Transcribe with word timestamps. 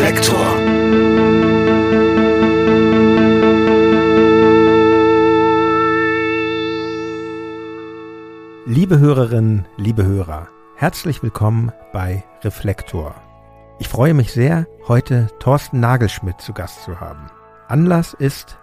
Reflektor. 0.00 0.56
Liebe 8.64 8.98
Hörerinnen, 8.98 9.66
liebe 9.76 10.06
Hörer, 10.06 10.48
herzlich 10.76 11.22
willkommen 11.22 11.70
bei 11.92 12.24
Reflektor. 12.42 13.14
Ich 13.78 13.88
freue 13.88 14.14
mich 14.14 14.32
sehr, 14.32 14.66
heute 14.88 15.26
Thorsten 15.38 15.80
Nagelschmidt 15.80 16.40
zu 16.40 16.54
Gast 16.54 16.82
zu 16.84 16.98
haben. 16.98 17.30
Anlass 17.68 18.14
ist 18.14 18.56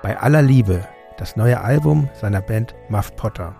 Bei 0.00 0.16
aller 0.20 0.42
Liebe, 0.42 0.86
das 1.18 1.34
neue 1.34 1.60
Album 1.60 2.08
seiner 2.20 2.40
Band 2.40 2.72
Muff 2.88 3.16
Potter. 3.16 3.56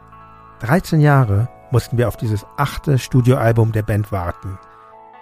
13 0.61 1.01
Jahre 1.01 1.49
mussten 1.73 1.99
wir 1.99 2.07
auf 2.07 2.17
dieses 2.17 2.47
achte 2.57 2.97
Studioalbum 2.97 3.73
der 3.73 3.83
Band 3.83 4.13
warten. 4.13 4.57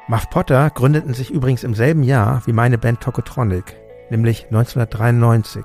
Muff 0.08 0.28
Potter 0.30 0.68
gründeten 0.70 1.14
sich 1.14 1.30
übrigens 1.30 1.62
im 1.62 1.74
selben 1.74 2.02
Jahr 2.02 2.42
wie 2.44 2.52
meine 2.52 2.76
Band 2.76 3.00
Tokotronic, 3.00 3.76
nämlich 4.10 4.46
1993. 4.46 5.64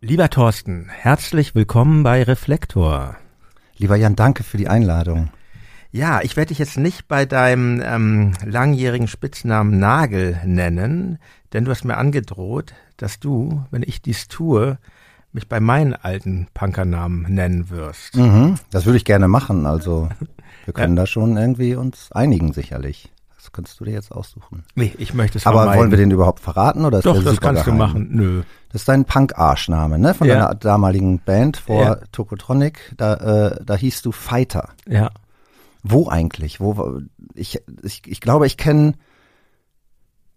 Lieber 0.00 0.30
Thorsten, 0.30 0.88
herzlich 0.88 1.54
willkommen 1.54 2.02
bei 2.02 2.22
Reflektor. 2.22 3.16
Lieber 3.76 3.96
Jan, 3.96 4.16
danke 4.16 4.44
für 4.44 4.56
die 4.56 4.68
Einladung. 4.68 5.30
Ja, 5.90 6.20
ich 6.22 6.36
werde 6.36 6.48
dich 6.48 6.58
jetzt 6.58 6.76
nicht 6.76 7.08
bei 7.08 7.24
deinem 7.24 7.80
ähm, 7.82 8.32
langjährigen 8.44 9.08
Spitznamen 9.08 9.78
Nagel 9.78 10.38
nennen, 10.44 11.18
denn 11.52 11.64
du 11.64 11.70
hast 11.70 11.84
mir 11.84 11.96
angedroht, 11.96 12.74
dass 12.98 13.20
du, 13.20 13.64
wenn 13.70 13.82
ich 13.82 14.02
dies 14.02 14.28
tue, 14.28 14.78
mich 15.32 15.48
bei 15.48 15.60
meinen 15.60 15.94
alten 15.94 16.48
Punkernamen 16.52 17.22
nennen 17.32 17.70
wirst. 17.70 18.16
Mhm, 18.16 18.56
das 18.70 18.86
würde 18.86 18.98
ich 18.98 19.04
gerne 19.04 19.28
machen. 19.28 19.66
Also 19.66 20.08
wir 20.64 20.74
können 20.74 20.96
ja. 20.96 21.02
da 21.02 21.06
schon 21.06 21.36
irgendwie 21.36 21.74
uns 21.74 22.12
einigen 22.12 22.52
sicherlich. 22.52 23.10
Das 23.36 23.52
kannst 23.52 23.80
du 23.80 23.84
dir 23.84 23.92
jetzt 23.92 24.12
aussuchen. 24.12 24.64
Nee, 24.74 24.92
ich 24.98 25.14
möchte 25.14 25.38
es 25.38 25.46
Aber 25.46 25.60
vermeiden. 25.60 25.80
wollen 25.80 25.90
wir 25.90 25.98
den 25.98 26.10
überhaupt 26.10 26.40
verraten 26.40 26.84
oder 26.84 26.98
ist 26.98 27.06
Doch, 27.06 27.14
der 27.14 27.22
das 27.22 27.40
kannst 27.40 27.64
geheim? 27.64 27.78
du 27.78 27.84
machen. 27.84 28.08
Nö. 28.10 28.42
Das 28.72 28.82
ist 28.82 28.88
dein 28.88 29.06
Punk-Arschname, 29.06 29.98
ne? 29.98 30.12
Von 30.12 30.26
ja. 30.26 30.34
deiner 30.34 30.54
damaligen 30.54 31.18
Band 31.20 31.56
vor 31.56 31.82
ja. 31.82 31.94
Tokotronic. 32.12 32.92
Da, 32.98 33.14
äh, 33.14 33.64
da 33.64 33.76
hieß 33.76 34.02
du 34.02 34.12
Fighter. 34.12 34.70
Ja. 34.86 35.10
Wo 35.82 36.08
eigentlich? 36.08 36.60
Wo 36.60 37.00
ich 37.34 37.60
ich, 37.82 38.02
ich 38.06 38.20
glaube, 38.20 38.46
ich 38.46 38.56
kenne 38.56 38.94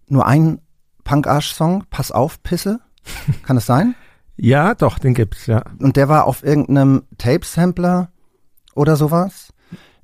nur 0.07 0.25
einen 0.25 0.61
Punk-Arsch-Song. 1.03 1.85
Pass 1.89 2.11
auf, 2.11 2.43
Pisse. 2.43 2.79
Kann 3.43 3.55
das 3.55 3.65
sein? 3.65 3.95
Ja, 4.37 4.75
doch, 4.75 4.99
den 4.99 5.13
gibt's, 5.13 5.45
ja. 5.45 5.63
Und 5.79 5.97
der 5.97 6.09
war 6.09 6.25
auf 6.25 6.43
irgendeinem 6.43 7.03
Tape-Sampler 7.17 8.11
oder 8.73 8.95
sowas. 8.95 9.53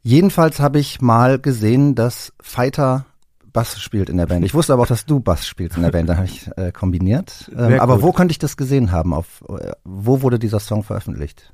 Jedenfalls 0.01 0.59
habe 0.59 0.79
ich 0.79 1.01
mal 1.01 1.39
gesehen, 1.39 1.95
dass 1.95 2.33
Fighter 2.41 3.05
Bass 3.51 3.81
spielt 3.81 4.09
in 4.09 4.17
der 4.17 4.27
Band. 4.27 4.45
Ich 4.45 4.53
wusste 4.53 4.73
aber 4.73 4.83
auch, 4.83 4.87
dass 4.87 5.05
du 5.05 5.19
Bass 5.19 5.47
spielst 5.47 5.77
in 5.77 5.83
der 5.83 5.89
Band. 5.89 6.07
Da 6.07 6.17
habe 6.17 6.27
ich 6.27 6.47
äh, 6.57 6.71
kombiniert. 6.71 7.51
Ähm, 7.57 7.79
aber 7.79 8.03
wo 8.03 8.11
könnte 8.11 8.31
ich 8.31 8.37
das 8.37 8.55
gesehen 8.55 8.91
haben? 8.91 9.13
Auf 9.13 9.43
äh, 9.49 9.71
wo 9.83 10.21
wurde 10.21 10.37
dieser 10.37 10.59
Song 10.59 10.83
veröffentlicht? 10.83 11.53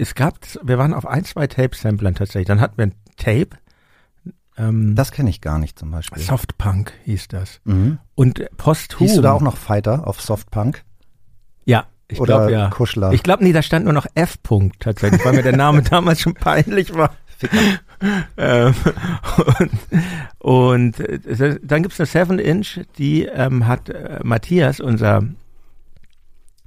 Es 0.00 0.14
gab, 0.14 0.38
wir 0.62 0.78
waren 0.78 0.94
auf 0.94 1.06
ein, 1.06 1.24
zwei 1.24 1.46
Tape-Samplern 1.46 2.14
tatsächlich. 2.14 2.46
Dann 2.46 2.60
hatten 2.60 2.78
wir 2.78 2.86
ein 2.86 2.94
Tape. 3.16 3.50
Ähm, 4.56 4.94
das 4.94 5.12
kenne 5.12 5.28
ich 5.28 5.42
gar 5.42 5.58
nicht 5.58 5.78
zum 5.78 5.90
Beispiel. 5.90 6.22
Softpunk 6.22 6.92
hieß 7.04 7.28
das. 7.28 7.60
Mhm. 7.64 7.98
Und 8.14 8.42
posthum. 8.56 9.06
Hieß 9.06 9.16
du 9.16 9.22
da 9.22 9.32
auch 9.32 9.42
noch 9.42 9.58
Fighter 9.58 10.06
auf 10.06 10.22
Softpunk? 10.22 10.84
Ja, 11.66 11.84
ich 12.08 12.18
glaube 12.18 12.50
ja. 12.50 12.70
Kuschler. 12.70 13.12
Ich 13.12 13.22
glaube, 13.22 13.44
nee, 13.44 13.52
da 13.52 13.60
stand 13.62 13.84
nur 13.84 13.92
noch 13.92 14.06
F. 14.14 14.38
-Punkt 14.42 14.72
tatsächlich, 14.78 15.22
weil 15.22 15.34
mir 15.34 15.42
der 15.42 15.56
Name 15.56 15.82
damals 15.90 16.20
schon 16.20 16.34
peinlich 16.34 16.94
war. 16.94 17.14
ähm, 18.38 18.74
und, 19.58 19.70
und 20.38 21.00
äh, 21.00 21.58
dann 21.62 21.82
gibt's 21.82 22.00
eine 22.00 22.06
Seven 22.06 22.38
Inch, 22.38 22.80
die 22.96 23.26
ähm, 23.26 23.66
hat 23.66 23.90
äh, 23.90 24.20
Matthias, 24.22 24.80
unser 24.80 25.24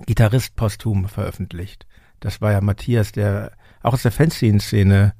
Gitarrist, 0.05 0.55
posthum 0.55 1.07
veröffentlicht. 1.07 1.87
Das 2.23 2.41
war 2.41 2.51
ja 2.51 2.61
Matthias, 2.61 3.11
der 3.11 3.51
auch 3.81 3.93
aus 3.93 4.03
der 4.03 4.11
Fanzine-Szene 4.11 5.13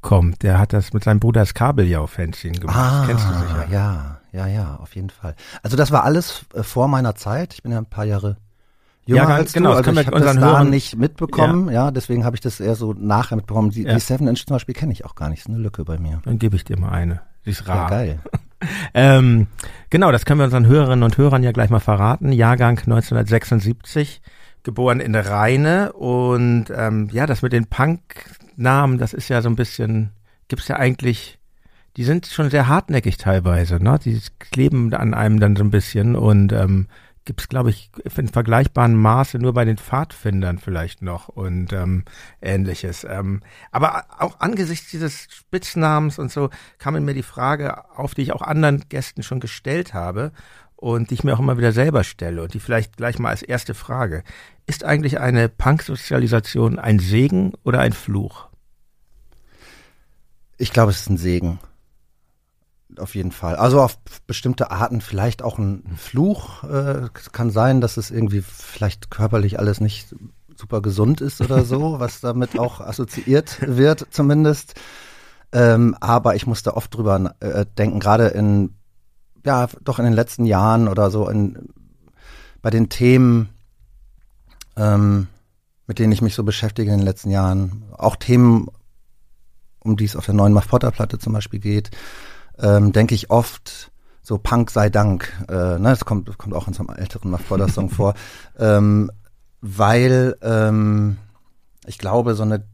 kommt. 0.00 0.42
Der 0.42 0.58
hat 0.58 0.72
das 0.72 0.92
mit 0.92 1.02
seinem 1.02 1.18
Bruder 1.18 1.40
das 1.40 1.54
Kabeljau-Fanzine 1.54 2.60
gemacht. 2.60 2.76
Ah, 2.76 2.98
das 2.98 3.08
kennst 3.08 3.28
du 3.28 3.32
sicher. 3.34 3.66
Ja, 3.70 4.20
ja, 4.32 4.46
ja, 4.46 4.76
auf 4.76 4.94
jeden 4.94 5.10
Fall. 5.10 5.34
Also 5.62 5.76
das 5.76 5.90
war 5.90 6.04
alles 6.04 6.46
äh, 6.54 6.62
vor 6.62 6.88
meiner 6.88 7.16
Zeit. 7.16 7.54
Ich 7.54 7.62
bin 7.62 7.72
ja 7.72 7.78
ein 7.78 7.86
paar 7.86 8.04
Jahre 8.04 8.36
jünger 9.06 9.22
ja, 9.22 9.28
als 9.28 9.52
genau, 9.52 9.72
du. 9.72 9.76
Also 9.78 9.90
ich 9.92 10.06
habe 10.06 10.20
das 10.20 10.36
da 10.36 10.64
nicht 10.64 10.96
mitbekommen, 10.96 11.66
ja, 11.66 11.86
ja 11.86 11.90
deswegen 11.90 12.24
habe 12.24 12.36
ich 12.36 12.40
das 12.40 12.60
eher 12.60 12.76
so 12.76 12.92
nachher 12.92 13.36
mitbekommen. 13.36 13.70
Die, 13.70 13.82
ja. 13.82 13.94
die 13.94 14.00
Seven 14.00 14.28
Inch 14.28 14.46
zum 14.46 14.54
Beispiel 14.54 14.74
kenne 14.74 14.92
ich 14.92 15.04
auch 15.04 15.14
gar 15.14 15.28
nicht, 15.28 15.40
ist 15.40 15.48
eine 15.48 15.58
Lücke 15.58 15.84
bei 15.84 15.98
mir. 15.98 16.20
Dann 16.24 16.38
gebe 16.38 16.54
ich 16.54 16.64
dir 16.64 16.78
mal 16.78 16.90
eine. 16.90 17.22
Die 17.44 17.50
ist 17.50 17.66
rar. 17.66 17.76
Ja, 17.76 17.88
geil. 17.88 18.20
ähm, 18.94 19.46
genau, 19.90 20.12
das 20.12 20.24
können 20.24 20.40
wir 20.40 20.44
unseren 20.44 20.66
Hörerinnen 20.66 21.02
und 21.02 21.18
Hörern 21.18 21.42
ja 21.42 21.52
gleich 21.52 21.70
mal 21.70 21.80
verraten. 21.80 22.32
Jahrgang 22.32 22.78
1976, 22.78 24.20
geboren 24.66 25.00
in 25.00 25.14
Rheine 25.14 25.94
und 25.94 26.66
ähm, 26.74 27.08
ja, 27.10 27.24
das 27.24 27.40
mit 27.40 27.54
den 27.54 27.66
Punk-Namen, 27.66 28.98
das 28.98 29.14
ist 29.14 29.30
ja 29.30 29.40
so 29.40 29.48
ein 29.48 29.56
bisschen, 29.56 30.10
gibt's 30.48 30.68
ja 30.68 30.76
eigentlich 30.76 31.38
die 31.96 32.04
sind 32.04 32.26
schon 32.26 32.50
sehr 32.50 32.68
hartnäckig 32.68 33.16
teilweise, 33.16 33.82
ne? 33.82 33.98
Die 34.04 34.20
kleben 34.38 34.92
an 34.92 35.14
einem 35.14 35.40
dann 35.40 35.56
so 35.56 35.64
ein 35.64 35.70
bisschen 35.70 36.14
und 36.14 36.52
ähm, 36.52 36.88
gibt 37.24 37.40
es, 37.40 37.48
glaube 37.48 37.70
ich, 37.70 37.90
in 38.16 38.28
vergleichbaren 38.28 38.94
Maße 38.94 39.38
nur 39.38 39.54
bei 39.54 39.64
den 39.64 39.78
Pfadfindern 39.78 40.58
vielleicht 40.58 41.02
noch 41.02 41.28
und 41.28 41.72
ähm, 41.72 42.04
ähnliches. 42.40 43.04
Ähm, 43.08 43.42
aber 43.72 44.04
auch 44.18 44.40
angesichts 44.40 44.90
dieses 44.90 45.26
Spitznamens 45.30 46.18
und 46.18 46.30
so 46.30 46.50
kam 46.78 47.02
mir 47.02 47.14
die 47.14 47.22
Frage 47.22 47.90
auf, 47.98 48.14
die 48.14 48.22
ich 48.22 48.32
auch 48.32 48.42
anderen 48.42 48.84
Gästen 48.88 49.22
schon 49.22 49.40
gestellt 49.40 49.92
habe 49.92 50.32
und 50.86 51.10
die 51.10 51.14
ich 51.14 51.24
mir 51.24 51.34
auch 51.34 51.40
immer 51.40 51.58
wieder 51.58 51.72
selber 51.72 52.04
stelle 52.04 52.44
und 52.44 52.54
die 52.54 52.60
vielleicht 52.60 52.96
gleich 52.96 53.18
mal 53.18 53.30
als 53.30 53.42
erste 53.42 53.74
Frage. 53.74 54.22
Ist 54.66 54.84
eigentlich 54.84 55.18
eine 55.18 55.48
Punksozialisation 55.48 56.78
ein 56.78 57.00
Segen 57.00 57.54
oder 57.64 57.80
ein 57.80 57.92
Fluch? 57.92 58.46
Ich 60.58 60.72
glaube, 60.72 60.92
es 60.92 61.00
ist 61.00 61.10
ein 61.10 61.16
Segen 61.16 61.58
auf 62.98 63.16
jeden 63.16 63.32
Fall. 63.32 63.56
Also 63.56 63.82
auf 63.82 63.98
bestimmte 64.28 64.70
Arten 64.70 65.00
vielleicht 65.00 65.42
auch 65.42 65.58
ein 65.58 65.82
Fluch. 65.96 66.62
Äh, 66.62 67.08
kann 67.32 67.50
sein, 67.50 67.80
dass 67.80 67.96
es 67.96 68.12
irgendwie 68.12 68.40
vielleicht 68.40 69.10
körperlich 69.10 69.58
alles 69.58 69.80
nicht 69.80 70.14
super 70.54 70.80
gesund 70.80 71.20
ist 71.20 71.40
oder 71.40 71.64
so, 71.64 71.96
was 71.98 72.20
damit 72.20 72.58
auch 72.58 72.80
assoziiert 72.80 73.58
wird 73.60 74.06
zumindest. 74.10 74.80
Ähm, 75.50 75.96
aber 76.00 76.36
ich 76.36 76.46
musste 76.46 76.76
oft 76.76 76.94
drüber 76.94 77.34
äh, 77.40 77.66
denken, 77.76 77.98
gerade 77.98 78.28
in, 78.28 78.75
ja, 79.46 79.68
doch 79.82 79.98
in 79.98 80.04
den 80.04 80.14
letzten 80.14 80.44
Jahren 80.44 80.88
oder 80.88 81.10
so, 81.10 81.28
in, 81.28 81.70
bei 82.60 82.70
den 82.70 82.88
Themen, 82.88 83.48
ähm, 84.76 85.28
mit 85.86 85.98
denen 85.98 86.12
ich 86.12 86.22
mich 86.22 86.34
so 86.34 86.42
beschäftige 86.42 86.90
in 86.90 86.98
den 86.98 87.06
letzten 87.06 87.30
Jahren. 87.30 87.84
Auch 87.96 88.16
Themen, 88.16 88.68
um 89.80 89.96
die 89.96 90.04
es 90.04 90.16
auf 90.16 90.26
der 90.26 90.34
neuen 90.34 90.52
Muff 90.52 90.68
Potter 90.68 90.90
Platte 90.90 91.18
zum 91.18 91.32
Beispiel 91.32 91.60
geht, 91.60 91.90
ähm, 92.58 92.92
denke 92.92 93.14
ich 93.14 93.30
oft, 93.30 93.92
so 94.22 94.38
Punk 94.38 94.70
sei 94.72 94.90
Dank, 94.90 95.32
äh, 95.48 95.78
ne, 95.78 95.90
das 95.90 96.04
kommt, 96.04 96.28
das 96.28 96.36
kommt 96.36 96.54
auch 96.54 96.66
in 96.66 96.74
so 96.74 96.84
einem 96.84 96.98
älteren 96.98 97.30
Muff 97.30 97.48
Potter 97.48 97.68
Song 97.68 97.88
vor, 97.90 98.14
ähm, 98.58 99.12
weil 99.60 100.36
ähm, 100.42 101.18
ich 101.86 101.98
glaube, 101.98 102.34
so 102.34 102.42
eine 102.42 102.64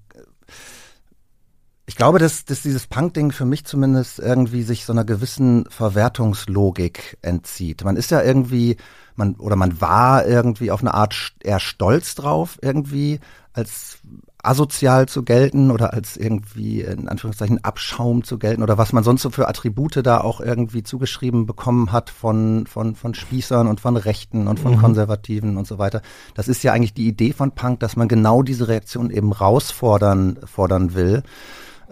ich 1.87 1.97
glaube, 1.97 2.19
dass, 2.19 2.45
dass 2.45 2.63
dieses 2.63 2.87
Punk-Ding 2.87 3.33
für 3.33 3.45
mich 3.45 3.65
zumindest 3.65 4.21
irgendwie 4.21 4.63
sich 4.63 4.85
so 4.85 4.93
einer 4.93 5.05
gewissen 5.05 5.65
Verwertungslogik 5.69 7.19
entzieht. 7.23 7.85
Man 7.85 7.97
ist 7.97 8.11
ja 8.13 8.23
irgendwie, 8.23 8.77
man 9.17 9.35
oder 9.35 9.57
man 9.57 9.81
war 9.81 10.27
irgendwie 10.27 10.71
auf 10.71 10.81
eine 10.81 10.95
Art 10.95 11.33
eher 11.43 11.59
stolz 11.59 12.15
drauf, 12.15 12.59
irgendwie 12.63 13.19
als 13.53 13.99
asozial 14.45 15.07
zu 15.07 15.23
gelten 15.25 15.71
oder 15.71 15.93
als 15.93 16.17
irgendwie 16.17 16.81
in 16.81 17.09
Anführungszeichen 17.09 17.63
Abschaum 17.65 18.25
zu 18.25 18.39
gelten 18.39 18.63
oder 18.63 18.79
was 18.79 18.93
man 18.93 19.05
sonst 19.05 19.23
so 19.23 19.31
für 19.31 19.49
Attribute 19.49 20.05
da 20.05 20.21
auch 20.21 20.41
irgendwie 20.41 20.83
zugeschrieben 20.83 21.47
bekommen 21.47 21.93
hat 21.93 22.11
von 22.11 22.67
von 22.67 22.97
von 22.97 23.15
Spießern 23.15 23.69
und 23.69 23.81
von 23.81 23.97
Rechten 23.97 24.49
und 24.49 24.59
von 24.59 24.77
mhm. 24.77 24.81
Konservativen 24.81 25.57
und 25.57 25.67
so 25.67 25.79
weiter. 25.79 26.03
Das 26.35 26.49
ist 26.49 26.63
ja 26.65 26.73
eigentlich 26.73 26.95
die 26.95 27.07
Idee 27.07 27.33
von 27.33 27.53
Punk, 27.53 27.81
dass 27.81 27.97
man 27.97 28.09
genau 28.09 28.43
diese 28.43 28.69
Reaktion 28.69 29.11
eben 29.11 29.33
rausfordern 29.33 30.39
fordern 30.45 30.95
will 30.95 31.23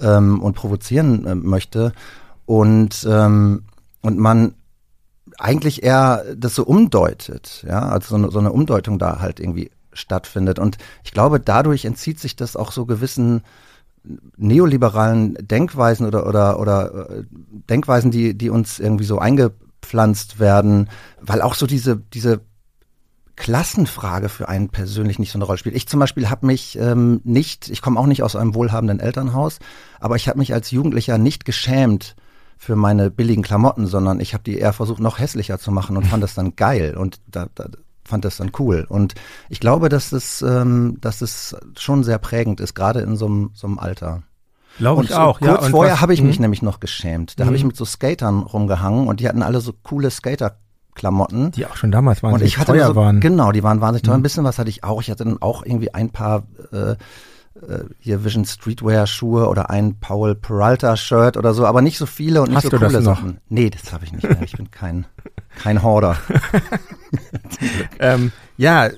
ähm, 0.00 0.42
und 0.42 0.54
provozieren 0.54 1.26
äh, 1.26 1.34
möchte 1.34 1.92
und 2.46 3.06
ähm, 3.08 3.64
und 4.02 4.18
man 4.18 4.54
eigentlich 5.38 5.82
eher 5.82 6.24
das 6.36 6.54
so 6.54 6.64
umdeutet, 6.64 7.64
ja, 7.66 7.88
also 7.88 8.10
so 8.10 8.16
eine, 8.16 8.30
so 8.30 8.38
eine 8.38 8.52
Umdeutung 8.52 8.98
da 8.98 9.20
halt 9.20 9.40
irgendwie 9.40 9.70
stattfindet. 9.92 10.58
Und 10.58 10.78
ich 11.04 11.12
glaube, 11.12 11.40
dadurch 11.40 11.84
entzieht 11.84 12.20
sich 12.20 12.36
das 12.36 12.56
auch 12.56 12.72
so 12.72 12.86
gewissen 12.86 13.42
neoliberalen 14.36 15.34
Denkweisen 15.40 16.06
oder 16.06 16.26
oder 16.26 16.58
oder 16.58 17.10
äh, 17.10 17.24
Denkweisen, 17.68 18.10
die 18.10 18.36
die 18.36 18.50
uns 18.50 18.78
irgendwie 18.78 19.04
so 19.04 19.18
eingepflanzt 19.18 20.38
werden, 20.38 20.88
weil 21.20 21.42
auch 21.42 21.54
so 21.54 21.66
diese 21.66 21.96
diese 21.96 22.40
Klassenfrage 23.36 24.28
für 24.28 24.48
einen 24.48 24.68
persönlich 24.68 25.18
nicht 25.18 25.32
so 25.32 25.38
eine 25.38 25.44
Rolle 25.44 25.58
spielt. 25.58 25.76
Ich 25.76 25.88
zum 25.88 26.00
Beispiel 26.00 26.28
habe 26.28 26.46
mich 26.46 26.78
ähm, 26.78 27.20
nicht, 27.24 27.70
ich 27.70 27.82
komme 27.82 27.98
auch 27.98 28.06
nicht 28.06 28.22
aus 28.22 28.36
einem 28.36 28.54
wohlhabenden 28.54 29.00
Elternhaus, 29.00 29.58
aber 29.98 30.16
ich 30.16 30.28
habe 30.28 30.38
mich 30.38 30.52
als 30.52 30.70
Jugendlicher 30.70 31.18
nicht 31.18 31.44
geschämt 31.44 32.16
für 32.58 32.76
meine 32.76 33.10
billigen 33.10 33.42
Klamotten, 33.42 33.86
sondern 33.86 34.20
ich 34.20 34.34
habe 34.34 34.44
die 34.44 34.58
eher 34.58 34.74
versucht, 34.74 35.00
noch 35.00 35.18
hässlicher 35.18 35.58
zu 35.58 35.72
machen 35.72 35.96
und 35.96 36.06
fand 36.06 36.22
das 36.22 36.34
dann 36.34 36.56
geil 36.56 36.96
und 36.96 37.20
da, 37.26 37.46
da 37.54 37.68
fand 38.04 38.26
das 38.26 38.36
dann 38.36 38.52
cool. 38.58 38.84
Und 38.86 39.14
ich 39.48 39.60
glaube, 39.60 39.88
dass 39.88 40.12
es, 40.12 40.42
ähm, 40.42 40.98
dass 41.00 41.22
es 41.22 41.56
schon 41.78 42.04
sehr 42.04 42.18
prägend 42.18 42.60
ist, 42.60 42.74
gerade 42.74 43.00
in 43.00 43.16
so 43.16 43.26
einem 43.26 43.78
Alter. 43.78 44.22
Glaube 44.78 45.04
ich 45.04 45.14
auch. 45.14 45.40
Kurz 45.40 45.64
ja, 45.64 45.70
vorher 45.70 46.00
habe 46.00 46.12
ich 46.14 46.22
mich 46.22 46.36
hm? 46.36 46.42
nämlich 46.42 46.62
noch 46.62 46.80
geschämt. 46.80 47.40
Da 47.40 47.46
habe 47.46 47.56
ich 47.56 47.62
hm? 47.62 47.68
mit 47.68 47.76
so 47.76 47.84
Skatern 47.84 48.40
rumgehangen 48.42 49.08
und 49.08 49.20
die 49.20 49.28
hatten 49.28 49.42
alle 49.42 49.60
so 49.60 49.72
coole 49.82 50.10
Skater 50.10 50.58
Klamotten. 50.94 51.50
Die 51.52 51.66
auch 51.66 51.76
schon 51.76 51.90
damals 51.90 52.22
waren. 52.22 52.34
Und 52.34 52.42
ich 52.42 52.58
hatte 52.58 52.72
teuer 52.72 52.88
so, 52.88 52.96
waren. 52.96 53.20
Genau, 53.20 53.52
die 53.52 53.62
waren 53.62 53.80
wahnsinnig 53.80 54.02
teuer. 54.02 54.14
Mhm. 54.14 54.20
Ein 54.20 54.22
bisschen 54.22 54.44
was 54.44 54.58
hatte 54.58 54.70
ich 54.70 54.84
auch. 54.84 55.00
Ich 55.00 55.10
hatte 55.10 55.24
dann 55.24 55.40
auch 55.40 55.64
irgendwie 55.64 55.94
ein 55.94 56.10
paar 56.10 56.44
äh, 56.72 56.92
äh, 56.92 57.84
hier 57.98 58.24
Vision 58.24 58.44
Streetwear 58.44 59.06
Schuhe 59.06 59.48
oder 59.48 59.70
ein 59.70 59.98
Paul 59.98 60.34
Peralta 60.34 60.96
Shirt 60.96 61.36
oder 61.36 61.52
so, 61.52 61.66
aber 61.66 61.82
nicht 61.82 61.98
so 61.98 62.06
viele 62.06 62.42
und 62.42 62.54
Hast 62.54 62.64
nicht 62.64 62.72
so 62.72 62.78
coole 62.78 63.02
Sachen. 63.02 63.38
Nee, 63.48 63.70
das 63.70 63.92
habe 63.92 64.04
ich 64.04 64.12
nicht 64.12 64.28
mehr. 64.28 64.42
Ich 64.42 64.52
bin 64.52 64.70
kein 64.70 65.06
kein 65.58 65.82
Horder. 65.82 66.16
ähm, 67.98 68.32
ja, 68.56 68.88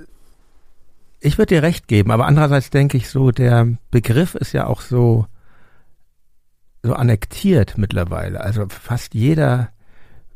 ich 1.20 1.38
würde 1.38 1.54
dir 1.54 1.62
recht 1.62 1.88
geben, 1.88 2.10
aber 2.10 2.26
andererseits 2.26 2.70
denke 2.70 2.96
ich 2.96 3.08
so, 3.08 3.30
der 3.30 3.68
Begriff 3.90 4.34
ist 4.34 4.52
ja 4.52 4.66
auch 4.66 4.80
so 4.80 5.26
so 6.82 6.94
annektiert 6.94 7.78
mittlerweile. 7.78 8.40
Also 8.40 8.66
fast 8.68 9.14
jeder 9.14 9.68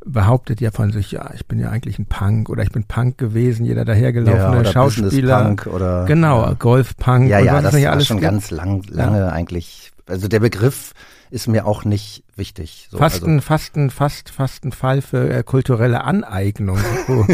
behauptet 0.06 0.61
ja 0.61 0.70
von 0.70 0.93
sich, 0.93 1.12
ja, 1.12 1.31
ich 1.35 1.47
bin 1.47 1.58
ja 1.58 1.70
eigentlich 1.70 1.99
ein 1.99 2.06
Punk 2.06 2.49
oder 2.49 2.62
ich 2.62 2.70
bin 2.70 2.85
Punk 2.85 3.19
gewesen, 3.19 3.67
jeder 3.67 3.85
dahergelaufene 3.85 4.64
ja, 4.64 4.73
Schauspieler. 4.73 5.43
Punk 5.43 5.67
oder 5.67 6.05
genau, 6.06 6.44
ja. 6.44 6.55
Golf-Punk. 6.55 7.29
Ja, 7.29 7.41
ja, 7.41 7.61
das 7.61 7.75
ist 7.75 7.87
alles 7.87 8.06
schon 8.06 8.19
gibt. 8.19 8.31
ganz 8.31 8.50
lang, 8.50 8.82
lange 8.88 9.19
ja. 9.19 9.29
eigentlich. 9.29 9.93
Also 10.06 10.29
der 10.29 10.41
Begriff 10.41 10.93
ist 11.31 11.49
mir 11.49 11.67
auch 11.67 11.85
nicht 11.85 12.23
wichtig. 12.37 12.88
So, 12.91 12.99
fast, 12.99 13.17
also. 13.17 13.26
ein, 13.26 13.41
fast, 13.41 13.76
ein, 13.76 13.91
fast, 13.91 14.31
fast 14.31 14.64
ein 14.64 14.73
Fall 14.73 15.03
für 15.03 15.29
äh, 15.29 15.43
kulturelle 15.43 16.05
Aneignung, 16.05 16.79
wo, 17.09 17.26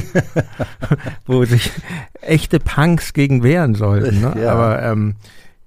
wo 1.27 1.45
sich 1.45 1.71
echte 2.23 2.59
Punks 2.59 3.13
gegen 3.13 3.43
wehren 3.43 3.75
sollten. 3.75 4.21
Ne? 4.23 4.35
Ja. 4.43 4.53
Aber 4.53 4.83
ähm, 4.83 5.17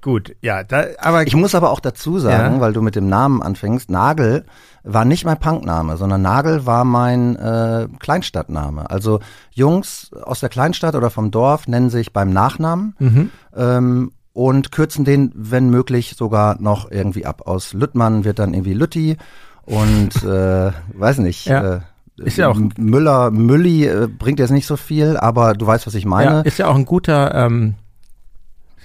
gut, 0.01 0.35
ja, 0.41 0.63
da, 0.63 0.85
aber 0.97 1.27
ich 1.27 1.35
muss 1.35 1.53
aber 1.53 1.69
auch 1.69 1.79
dazu 1.79 2.17
sagen, 2.17 2.59
weil 2.59 2.73
du 2.73 2.81
mit 2.81 2.95
dem 2.95 3.07
Namen 3.07 3.43
anfängst, 3.43 3.91
Nagel 3.91 4.45
war 4.85 5.03
nicht 5.03 5.25
mein 5.25 5.39
Punkname, 5.39 5.97
sondern 5.97 6.21
Nagel 6.21 6.65
war 6.65 6.85
mein 6.85 7.35
äh, 7.35 7.87
Kleinstadtname. 7.99 8.89
Also 8.89 9.19
Jungs 9.51 10.11
aus 10.13 10.39
der 10.39 10.49
Kleinstadt 10.49 10.95
oder 10.95 11.09
vom 11.09 11.31
Dorf 11.31 11.67
nennen 11.67 11.89
sich 11.89 12.13
beim 12.13 12.31
Nachnamen 12.31 12.95
mhm. 12.99 13.31
ähm, 13.55 14.11
und 14.33 14.71
kürzen 14.71 15.03
den, 15.03 15.31
wenn 15.33 15.69
möglich, 15.69 16.15
sogar 16.15 16.61
noch 16.61 16.91
irgendwie 16.91 17.25
ab. 17.25 17.47
Aus 17.47 17.73
Lüttmann 17.73 18.25
wird 18.25 18.37
dann 18.37 18.53
irgendwie 18.53 18.73
Lütti 18.73 19.17
und 19.63 20.23
äh, 20.23 20.71
weiß 20.93 21.17
nicht. 21.17 21.45
Ja. 21.47 21.75
Äh, 21.75 21.79
ist 22.17 22.37
ja 22.37 22.47
auch 22.47 22.57
Müller, 22.77 23.29
Mülli 23.31 23.87
äh, 23.87 24.07
bringt 24.07 24.39
jetzt 24.39 24.51
nicht 24.51 24.67
so 24.67 24.77
viel, 24.77 25.17
aber 25.17 25.53
du 25.53 25.67
weißt, 25.67 25.85
was 25.85 25.95
ich 25.95 26.05
meine. 26.05 26.31
Ja, 26.31 26.41
ist 26.41 26.59
ja 26.59 26.67
auch 26.67 26.75
ein 26.75 26.85
guter 26.85 27.35
ähm, 27.35 27.75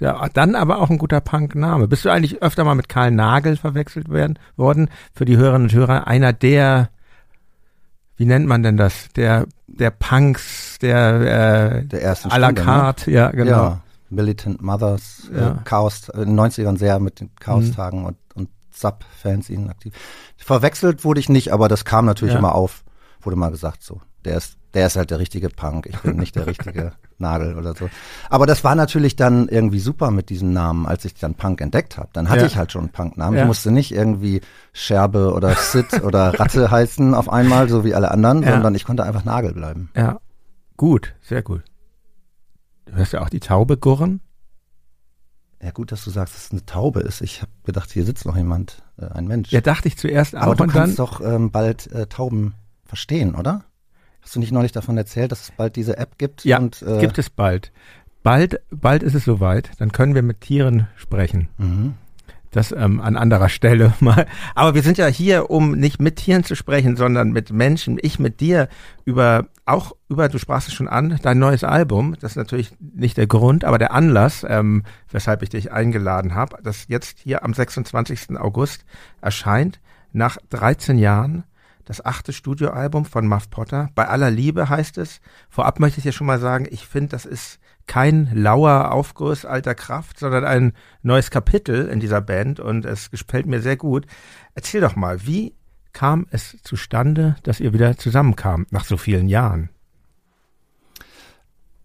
ja, 0.01 0.29
dann 0.33 0.55
aber 0.55 0.79
auch 0.79 0.89
ein 0.89 0.99
guter 0.99 1.21
Punk-Name. 1.21 1.87
Bist 1.87 2.05
du 2.05 2.11
eigentlich 2.11 2.43
öfter 2.43 2.65
mal 2.65 2.75
mit 2.75 2.89
Karl 2.89 3.11
Nagel 3.11 3.57
verwechselt 3.57 4.09
werden, 4.09 4.39
worden? 4.57 4.89
Für 5.15 5.27
die 5.27 5.37
Hörerinnen 5.37 5.69
und 5.69 5.75
Hörer 5.75 6.07
einer 6.07 6.33
der, 6.33 6.89
wie 8.17 8.25
nennt 8.25 8.47
man 8.47 8.63
denn 8.63 8.79
das? 8.79 9.09
Der, 9.15 9.47
der 9.67 9.91
Punks, 9.91 10.79
der, 10.81 11.81
äh, 11.81 11.85
der 11.85 12.03
ersten 12.03 12.31
à 12.31 12.39
la 12.39 12.53
carte, 12.53 13.11
ne? 13.11 13.17
ja, 13.17 13.31
genau. 13.31 13.51
Ja, 13.51 13.81
Militant 14.09 14.63
Mothers, 14.63 15.31
äh, 15.33 15.39
ja. 15.39 15.51
äh, 15.53 15.55
Chaos, 15.65 16.09
in 16.09 16.21
den 16.21 16.41
90ern 16.41 16.79
sehr 16.79 16.99
mit 16.99 17.21
den 17.21 17.31
Chaos-Tagen 17.37 18.01
mhm. 18.01 18.07
und, 18.07 18.17
und 18.35 18.49
Sub-Fans 18.73 19.51
ihnen 19.51 19.69
aktiv. 19.69 19.93
Verwechselt 20.39 21.05
wurde 21.05 21.21
ich 21.21 21.29
nicht, 21.29 21.53
aber 21.53 21.69
das 21.69 21.85
kam 21.85 22.07
natürlich 22.07 22.33
ja. 22.33 22.39
immer 22.39 22.55
auf, 22.55 22.85
wurde 23.21 23.37
mal 23.37 23.51
gesagt 23.51 23.83
so. 23.83 24.01
Der 24.25 24.39
ist, 24.39 24.57
der 24.73 24.87
ist 24.87 24.97
halt 24.97 25.11
der 25.11 25.19
richtige 25.19 25.51
Punk, 25.51 25.87
ich 25.87 25.99
bin 26.01 26.17
nicht 26.17 26.37
der 26.37 26.47
richtige 26.47 26.93
Nagel 27.21 27.57
oder 27.57 27.75
so. 27.75 27.89
Aber 28.29 28.47
das 28.47 28.65
war 28.65 28.75
natürlich 28.75 29.17
dann 29.17 29.49
irgendwie 29.49 29.81
super 29.81 30.11
mit 30.11 30.31
diesem 30.31 30.53
Namen, 30.53 30.87
als 30.87 31.05
ich 31.05 31.15
dann 31.15 31.35
Punk 31.35 31.61
entdeckt 31.61 31.99
habe. 31.99 32.09
Dann 32.13 32.29
hatte 32.29 32.41
ja. 32.41 32.47
ich 32.47 32.57
halt 32.57 32.73
schon 32.73 32.83
einen 32.83 32.91
Punk-Namen. 32.91 33.37
Ja. 33.37 33.43
Ich 33.43 33.47
musste 33.47 33.71
nicht 33.71 33.93
irgendwie 33.93 34.41
Scherbe 34.73 35.33
oder 35.33 35.55
Sid 35.55 36.03
oder 36.03 36.39
Ratte 36.39 36.71
heißen 36.71 37.15
auf 37.15 37.31
einmal, 37.31 37.69
so 37.69 37.85
wie 37.85 37.95
alle 37.95 38.11
anderen, 38.11 38.43
ja. 38.43 38.53
sondern 38.53 38.75
ich 38.75 38.85
konnte 38.85 39.05
einfach 39.05 39.25
Nagel 39.25 39.53
bleiben. 39.53 39.91
Ja, 39.95 40.21
gut, 40.77 41.15
sehr 41.23 41.43
gut. 41.43 41.63
Du 42.87 42.95
hörst 42.95 43.13
ja 43.13 43.21
auch 43.21 43.31
die 43.31 43.41
Taube 43.41 43.77
gurren. 43.77 44.21
Ja, 45.63 45.71
gut, 45.73 45.93
dass 45.93 46.05
du 46.05 46.11
sagst, 46.11 46.35
dass 46.35 46.47
es 46.47 46.51
eine 46.53 46.65
Taube 46.65 47.01
ist. 47.01 47.21
Ich 47.21 47.43
habe 47.43 47.53
gedacht, 47.65 47.91
hier 47.91 48.05
sitzt 48.05 48.25
noch 48.25 48.37
jemand, 48.37 48.83
äh, 48.97 49.07
ein 49.07 49.27
Mensch. 49.27 49.53
Ja, 49.53 49.61
dachte 49.61 49.89
ich 49.89 49.99
zuerst 49.99 50.35
auch. 50.35 50.43
Aber 50.43 50.55
du 50.55 50.67
kannst 50.67 50.99
dann, 50.99 51.07
doch 51.07 51.21
ähm, 51.21 51.51
bald 51.51 51.93
äh, 51.93 52.07
Tauben 52.07 52.55
verstehen, 52.85 53.35
oder? 53.35 53.65
Hast 54.23 54.35
du 54.35 54.41
nicht 54.41 54.53
neulich 54.53 54.73
davon 54.73 54.97
erzählt, 54.97 55.33
dass 55.33 55.43
es 55.43 55.51
bald 55.53 55.77
diese 55.77 55.97
App 55.97 56.19
gibt? 56.19 56.45
Ja, 56.45 56.59
und, 56.59 56.83
äh 56.83 56.99
gibt 57.01 57.19
es 57.19 57.31
bald. 57.31 57.73
Bald, 58.23 58.61
bald 58.71 59.03
ist 59.03 59.15
es 59.15 59.25
soweit. 59.25 59.71
Dann 59.79 59.93
können 59.93 60.15
wir 60.15 60.23
mit 60.23 60.41
Tieren 60.43 60.89
sprechen. 60.97 61.49
Mhm. 61.59 61.95
Das 62.51 62.73
ähm, 62.73 63.01
an 63.01 63.17
anderer 63.17 63.49
Stelle 63.49 63.95
mal. 64.01 64.27
Aber 64.55 64.75
wir 64.75 64.83
sind 64.83 64.99
ja 64.99 65.07
hier, 65.07 65.51
um 65.51 65.73
nicht 65.73 66.01
mit 66.01 66.17
Tieren 66.17 66.45
zu 66.45 66.57
sprechen, 66.57 66.97
sondern 66.97 67.31
mit 67.31 67.53
Menschen. 67.53 67.99
Ich 68.03 68.19
mit 68.19 68.41
dir 68.41 68.69
über 69.05 69.47
auch 69.65 69.93
über. 70.09 70.29
Du 70.29 70.39
sprachst 70.39 70.69
es 70.69 70.75
schon 70.75 70.89
an, 70.89 71.19
dein 71.23 71.39
neues 71.39 71.65
Album. 71.65 72.17
Das 72.21 72.33
ist 72.33 72.37
natürlich 72.37 72.73
nicht 72.81 73.17
der 73.17 73.29
Grund, 73.29 73.65
aber 73.65 73.79
der 73.79 73.93
Anlass, 73.93 74.45
ähm, 74.49 74.83
weshalb 75.11 75.43
ich 75.43 75.49
dich 75.49 75.73
eingeladen 75.73 76.35
habe, 76.35 76.59
das 76.63 76.87
jetzt 76.89 77.21
hier 77.21 77.45
am 77.45 77.55
26. 77.55 78.37
August 78.37 78.85
erscheint 79.21 79.81
nach 80.13 80.39
13 80.51 80.99
Jahren 80.99 81.45
das 81.85 82.05
achte 82.05 82.33
Studioalbum 82.33 83.05
von 83.05 83.27
Muff 83.27 83.51
Potter. 83.51 83.91
Bei 83.95 84.09
aller 84.09 84.31
Liebe 84.31 84.69
heißt 84.69 84.99
es. 84.99 85.21
Vorab 85.49 85.81
möchte 85.81 85.99
ich 85.99 86.05
ja 86.05 86.13
schon 86.13 86.27
mal 86.27 86.39
sagen, 86.39 86.67
ich 86.71 86.87
finde, 86.87 87.11
das 87.11 87.25
ist 87.25 87.59
kein 87.87 88.31
lauer 88.33 88.93
Aufguss 88.93 89.45
alter 89.45 89.75
Kraft, 89.75 90.19
sondern 90.19 90.45
ein 90.45 90.73
neues 91.03 91.31
Kapitel 91.31 91.89
in 91.89 92.01
dieser 92.01 92.21
Band 92.21 92.61
und 92.61 92.85
es 92.85 93.11
gefällt 93.11 93.47
mir 93.47 93.61
sehr 93.61 93.77
gut. 93.77 94.07
Erzähl 94.55 94.81
doch 94.81 94.95
mal, 94.95 95.27
wie 95.27 95.57
kam 95.93 96.27
es 96.31 96.59
zustande, 96.63 97.37
dass 97.43 97.61
ihr 97.61 97.73
wieder 97.73 97.97
zusammenkamt 97.97 98.71
nach 98.73 98.85
so 98.85 98.97
vielen 98.97 99.29
Jahren? 99.29 99.71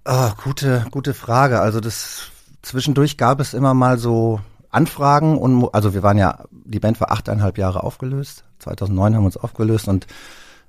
Ah, 0.04 0.36
gute, 0.44 0.86
gute 0.92 1.16
Frage. 1.16 1.60
Also 1.60 1.80
das 1.80 2.30
zwischendurch 2.62 3.18
gab 3.18 3.40
es 3.40 3.56
immer 3.56 3.74
mal 3.74 3.98
so 3.98 4.40
Anfragen 4.70 5.38
und 5.38 5.74
also 5.74 5.94
wir 5.94 6.04
waren 6.04 6.18
ja, 6.18 6.44
die 6.52 6.80
Band 6.80 7.00
war 7.00 7.12
achteinhalb 7.12 7.58
Jahre 7.58 7.84
aufgelöst. 7.84 8.44
2009 8.66 9.16
haben 9.16 9.22
wir 9.22 9.28
uns 9.28 9.38
aufgelöst 9.38 9.88
und 9.88 10.08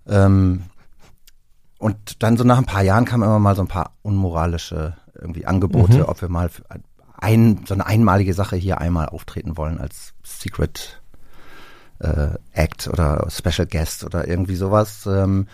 ähm, 0.07 0.62
und 1.79 2.23
dann 2.23 2.37
so 2.37 2.45
nach 2.45 2.59
ein 2.59 2.65
paar 2.65 2.83
Jahren 2.83 3.05
kamen 3.05 3.25
immer 3.25 3.38
mal 3.38 3.55
so 3.55 3.62
ein 3.62 3.69
paar 3.69 3.93
unmoralische 4.03 4.97
irgendwie 5.15 5.47
Angebote, 5.47 5.99
mhm. 5.99 6.05
ob 6.05 6.23
wir 6.23 6.29
mal 6.29 6.50
ein, 7.19 7.65
so 7.67 7.75
eine 7.75 7.87
einmalige 7.87 8.35
Sache 8.35 8.57
hier 8.57 8.79
einmal 8.79 9.07
auftreten 9.07 9.57
wollen 9.57 9.79
als 9.79 10.15
Secret 10.23 11.03
äh, 11.99 12.29
Act 12.53 12.88
oder 12.88 13.29
Special 13.31 13.67
Guest 13.67 14.05
oder 14.05 14.29
irgendwie 14.29 14.57
sowas. 14.57 15.07
Ähm, 15.07 15.49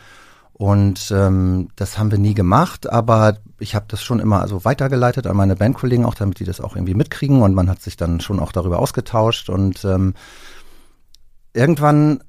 und 0.53 1.11
ähm, 1.11 1.69
das 1.77 1.99
haben 1.99 2.11
wir 2.11 2.19
nie 2.19 2.35
gemacht, 2.35 2.89
aber 2.89 3.39
ich 3.59 3.75
habe 3.75 3.87
das 3.89 4.03
schon 4.03 4.21
immer 4.21 4.43
also 4.43 4.65
weitergeleitet 4.65 5.27
an 5.27 5.37
meine 5.37 5.57
Bandkollegen 5.57 6.05
auch, 6.05 6.15
damit 6.15 6.39
die 6.39 6.45
das 6.45 6.61
auch 6.61 6.77
irgendwie 6.77 6.95
mitkriegen 6.95 7.43
und 7.43 7.55
man 7.55 7.69
hat 7.69 7.81
sich 7.81 7.97
dann 7.97 8.21
schon 8.21 8.39
auch 8.39 8.53
darüber 8.53 8.79
ausgetauscht 8.79 9.49
und 9.49 9.85
ähm, 9.85 10.15
irgendwann 11.53 12.23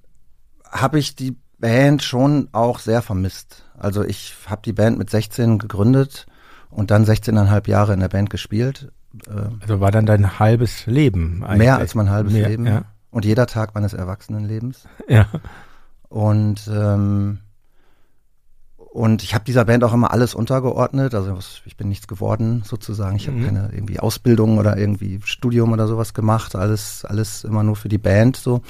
habe 0.73 0.99
ich 0.99 1.15
die 1.15 1.37
Band 1.59 2.03
schon 2.03 2.49
auch 2.51 2.79
sehr 2.79 3.01
vermisst. 3.01 3.63
Also 3.77 4.03
ich 4.03 4.35
habe 4.47 4.61
die 4.65 4.73
Band 4.73 4.97
mit 4.97 5.09
16 5.09 5.59
gegründet 5.59 6.25
und 6.69 6.91
dann 6.91 7.05
16,5 7.05 7.69
Jahre 7.69 7.93
in 7.93 7.99
der 7.99 8.09
Band 8.09 8.29
gespielt. 8.29 8.91
Äh, 9.27 9.49
also 9.61 9.79
war 9.79 9.91
dann 9.91 10.05
dein 10.05 10.39
halbes 10.39 10.85
Leben 10.87 11.43
eigentlich? 11.43 11.59
Mehr 11.59 11.77
als 11.77 11.95
mein 11.95 12.09
halbes 12.09 12.33
Mehr, 12.33 12.49
Leben. 12.49 12.65
Ja. 12.65 12.83
Und 13.11 13.25
jeder 13.25 13.47
Tag 13.47 13.75
meines 13.75 13.93
Erwachsenenlebens. 13.93 14.87
Ja. 15.07 15.27
Und 16.09 16.69
ähm, 16.71 17.39
und 18.93 19.23
ich 19.23 19.33
habe 19.33 19.43
dieser 19.43 19.65
Band 19.65 19.83
auch 19.83 19.93
immer 19.93 20.11
alles 20.11 20.35
untergeordnet. 20.35 21.15
Also 21.15 21.39
ich 21.65 21.77
bin 21.77 21.89
nichts 21.89 22.07
geworden 22.07 22.61
sozusagen. 22.63 23.15
Ich 23.15 23.27
habe 23.27 23.37
mhm. 23.37 23.45
keine 23.45 23.69
irgendwie 23.71 23.99
Ausbildung 23.99 24.59
oder 24.59 24.77
irgendwie 24.77 25.19
Studium 25.23 25.71
oder 25.71 25.87
sowas 25.87 26.13
gemacht. 26.13 26.55
Alles, 26.55 27.03
alles 27.03 27.43
immer 27.43 27.63
nur 27.63 27.75
für 27.75 27.89
die 27.89 27.97
Band 27.97 28.37
so. 28.37 28.61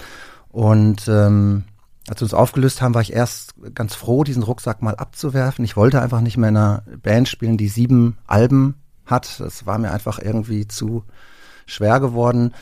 Und 0.48 1.10
ähm, 1.10 1.66
als 2.08 2.20
wir 2.20 2.26
uns 2.26 2.34
aufgelöst 2.34 2.82
haben, 2.82 2.94
war 2.94 3.02
ich 3.02 3.14
erst 3.14 3.56
ganz 3.76 3.96
froh, 3.96 4.24
diesen 4.24 4.44
Rucksack 4.44 4.82
mal 4.82 4.96
abzuwerfen. 4.96 5.64
Ich 5.64 5.78
wollte 5.78 6.02
einfach 6.02 6.22
nicht 6.22 6.38
mehr 6.38 6.50
in 6.50 6.58
einer 6.58 6.84
Band 7.02 7.30
spielen, 7.30 7.58
die 7.58 7.70
sieben 7.70 8.18
Alben 8.28 8.76
hat. 9.06 9.40
Das 9.40 9.66
war 9.66 9.78
mir 9.78 9.92
einfach 9.92 10.20
irgendwie 10.20 10.68
zu 10.68 11.04
schwer 11.66 12.00
geworden. 12.00 12.54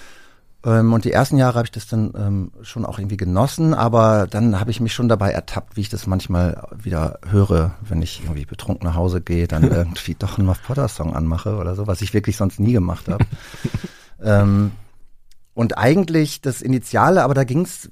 Ähm, 0.63 0.93
und 0.93 1.05
die 1.05 1.11
ersten 1.11 1.37
Jahre 1.37 1.55
habe 1.55 1.65
ich 1.65 1.71
das 1.71 1.87
dann 1.87 2.13
ähm, 2.15 2.51
schon 2.61 2.85
auch 2.85 2.99
irgendwie 2.99 3.17
genossen, 3.17 3.73
aber 3.73 4.27
dann 4.27 4.59
habe 4.59 4.69
ich 4.69 4.79
mich 4.79 4.93
schon 4.93 5.09
dabei 5.09 5.31
ertappt, 5.31 5.75
wie 5.75 5.81
ich 5.81 5.89
das 5.89 6.05
manchmal 6.05 6.67
wieder 6.75 7.19
höre, 7.27 7.71
wenn 7.81 8.01
ich 8.01 8.21
irgendwie 8.23 8.45
betrunken 8.45 8.87
nach 8.87 8.95
Hause 8.95 9.21
gehe, 9.21 9.47
dann 9.47 9.63
irgendwie 9.71 10.15
doch 10.17 10.37
einen 10.37 10.45
Muff 10.45 10.61
Potter 10.61 10.87
Song 10.87 11.15
anmache 11.15 11.55
oder 11.55 11.75
so, 11.75 11.87
was 11.87 12.01
ich 12.01 12.13
wirklich 12.13 12.37
sonst 12.37 12.59
nie 12.59 12.73
gemacht 12.73 13.07
habe. 13.07 13.25
ähm, 14.21 14.71
und 15.53 15.77
eigentlich 15.77 16.41
das 16.41 16.61
Initiale, 16.61 17.23
aber 17.23 17.33
da 17.33 17.43
ging 17.43 17.61
es 17.61 17.89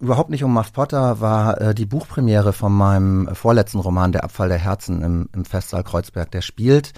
überhaupt 0.00 0.30
nicht 0.30 0.44
um 0.44 0.52
Muff 0.52 0.72
Potter, 0.72 1.20
war 1.20 1.60
äh, 1.60 1.74
die 1.74 1.86
Buchpremiere 1.86 2.52
von 2.52 2.72
meinem 2.72 3.34
vorletzten 3.34 3.80
Roman, 3.80 4.12
Der 4.12 4.24
Abfall 4.24 4.48
der 4.48 4.58
Herzen 4.58 5.02
im, 5.02 5.28
im 5.34 5.44
Festsaal 5.44 5.84
Kreuzberg. 5.84 6.30
Der 6.30 6.42
spielt, 6.42 6.92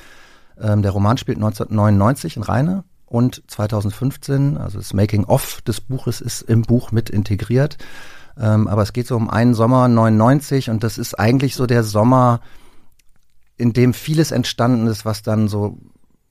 ähm, 0.60 0.82
der 0.82 0.90
Roman 0.90 1.18
spielt 1.18 1.38
1999 1.38 2.36
in 2.36 2.42
Rheine 2.42 2.84
und 3.06 3.42
2015, 3.46 4.56
also 4.56 4.78
das 4.78 4.92
Making-of 4.92 5.62
des 5.62 5.80
Buches 5.80 6.20
ist 6.20 6.42
im 6.42 6.62
Buch 6.62 6.92
mit 6.92 7.08
integriert. 7.08 7.78
Ähm, 8.38 8.68
aber 8.68 8.82
es 8.82 8.92
geht 8.92 9.06
so 9.06 9.16
um 9.16 9.30
einen 9.30 9.54
Sommer 9.54 9.88
99 9.88 10.70
und 10.70 10.82
das 10.82 10.98
ist 10.98 11.18
eigentlich 11.18 11.54
so 11.54 11.66
der 11.66 11.82
Sommer, 11.84 12.40
in 13.56 13.72
dem 13.72 13.94
vieles 13.94 14.32
entstanden 14.32 14.86
ist, 14.88 15.04
was 15.04 15.22
dann 15.22 15.48
so 15.48 15.78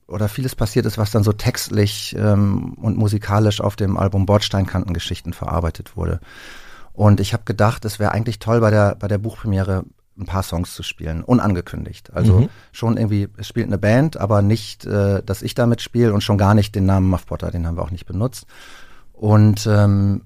oder 0.08 0.28
vieles 0.28 0.54
passiert 0.54 0.86
ist, 0.86 0.98
was 0.98 1.10
dann 1.10 1.24
so 1.24 1.32
textlich 1.32 2.14
ähm, 2.18 2.74
und 2.74 2.96
musikalisch 2.96 3.60
auf 3.60 3.76
dem 3.76 3.96
Album 3.96 4.26
Bordsteinkantengeschichten 4.26 5.32
verarbeitet 5.32 5.96
wurde. 5.96 6.20
Und 6.92 7.20
ich 7.20 7.32
habe 7.32 7.44
gedacht, 7.44 7.84
es 7.84 7.98
wäre 7.98 8.12
eigentlich 8.12 8.38
toll 8.38 8.60
bei 8.60 8.70
der 8.70 8.94
bei 8.94 9.08
der 9.08 9.18
Buchpremiere 9.18 9.84
ein 10.18 10.26
paar 10.26 10.42
Songs 10.42 10.74
zu 10.74 10.82
spielen, 10.82 11.22
unangekündigt. 11.22 12.12
Also 12.12 12.40
mhm. 12.40 12.48
schon 12.72 12.96
irgendwie, 12.96 13.28
es 13.36 13.48
spielt 13.48 13.66
eine 13.66 13.78
Band, 13.78 14.16
aber 14.16 14.42
nicht, 14.42 14.86
äh, 14.86 15.22
dass 15.22 15.42
ich 15.42 15.54
damit 15.54 15.82
spiele 15.82 16.12
und 16.12 16.22
schon 16.22 16.38
gar 16.38 16.54
nicht 16.54 16.74
den 16.74 16.86
Namen 16.86 17.08
Muff 17.08 17.26
Potter, 17.26 17.50
den 17.50 17.66
haben 17.66 17.76
wir 17.76 17.82
auch 17.82 17.90
nicht 17.90 18.06
benutzt. 18.06 18.46
Und 19.12 19.66
ähm, 19.66 20.22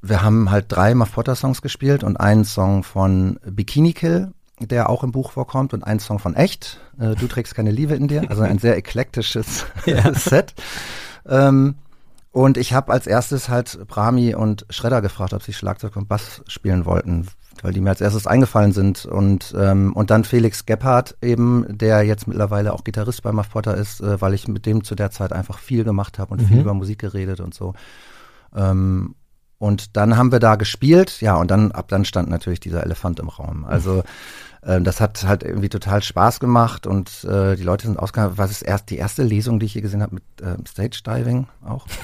wir 0.00 0.22
haben 0.22 0.50
halt 0.50 0.66
drei 0.68 0.94
Muff 0.94 1.12
Potter 1.12 1.34
Songs 1.34 1.62
gespielt 1.62 2.04
und 2.04 2.16
einen 2.16 2.44
Song 2.44 2.84
von 2.84 3.38
Bikini 3.44 3.92
Kill, 3.92 4.32
der 4.60 4.90
auch 4.90 5.04
im 5.04 5.12
Buch 5.12 5.32
vorkommt 5.32 5.74
und 5.74 5.84
einen 5.84 6.00
Song 6.00 6.18
von 6.18 6.34
Echt, 6.34 6.80
äh, 6.98 7.14
Du 7.14 7.26
trägst 7.26 7.54
keine 7.54 7.70
Liebe 7.70 7.94
in 7.94 8.08
dir, 8.08 8.28
also 8.30 8.42
ein 8.42 8.58
sehr 8.58 8.76
eklektisches 8.76 9.66
Set. 10.14 10.54
Ähm, 11.26 11.76
und 12.30 12.56
ich 12.56 12.72
habe 12.72 12.92
als 12.92 13.06
erstes 13.06 13.48
halt 13.48 13.86
Brahmi 13.88 14.34
und 14.34 14.66
Schredder 14.70 15.00
gefragt, 15.00 15.32
ob 15.32 15.42
sie 15.42 15.52
Schlagzeug 15.52 15.96
und 15.96 16.08
Bass 16.08 16.42
spielen 16.46 16.84
wollten, 16.84 17.26
weil 17.62 17.72
die 17.72 17.80
mir 17.80 17.90
als 17.90 18.00
erstes 18.00 18.26
eingefallen 18.26 18.72
sind. 18.72 19.06
Und, 19.06 19.54
ähm, 19.58 19.92
und 19.94 20.10
dann 20.10 20.24
Felix 20.24 20.66
Gebhardt 20.66 21.16
eben, 21.22 21.66
der 21.68 22.02
jetzt 22.02 22.28
mittlerweile 22.28 22.74
auch 22.74 22.84
Gitarrist 22.84 23.22
bei 23.22 23.32
Muff 23.32 23.50
Potter 23.50 23.76
ist, 23.76 24.00
äh, 24.00 24.20
weil 24.20 24.34
ich 24.34 24.46
mit 24.46 24.66
dem 24.66 24.84
zu 24.84 24.94
der 24.94 25.10
Zeit 25.10 25.32
einfach 25.32 25.58
viel 25.58 25.84
gemacht 25.84 26.18
habe 26.18 26.32
und 26.32 26.42
mhm. 26.42 26.46
viel 26.46 26.60
über 26.60 26.74
Musik 26.74 26.98
geredet 26.98 27.40
und 27.40 27.54
so. 27.54 27.74
Ähm, 28.54 29.14
und 29.58 29.96
dann 29.96 30.16
haben 30.16 30.30
wir 30.30 30.38
da 30.38 30.54
gespielt, 30.54 31.20
ja, 31.20 31.34
und 31.34 31.50
dann, 31.50 31.72
ab 31.72 31.88
dann 31.88 32.04
stand 32.04 32.30
natürlich 32.30 32.60
dieser 32.60 32.84
Elefant 32.84 33.18
im 33.18 33.28
Raum. 33.28 33.64
Also 33.64 34.04
äh, 34.62 34.80
das 34.80 35.00
hat 35.00 35.24
halt 35.24 35.42
irgendwie 35.42 35.68
total 35.68 36.02
Spaß 36.02 36.40
gemacht 36.40 36.86
und 36.86 37.24
äh, 37.24 37.56
die 37.56 37.62
Leute 37.62 37.86
sind 37.86 37.98
ausgegangen. 37.98 38.36
Was 38.36 38.50
ist 38.50 38.62
erst 38.62 38.90
die 38.90 38.96
erste 38.96 39.22
Lesung, 39.22 39.58
die 39.60 39.66
ich 39.66 39.72
hier 39.72 39.82
gesehen 39.82 40.02
habe 40.02 40.16
mit 40.16 40.24
äh, 40.40 40.56
Stage 40.66 41.00
Diving 41.04 41.46
auch? 41.64 41.86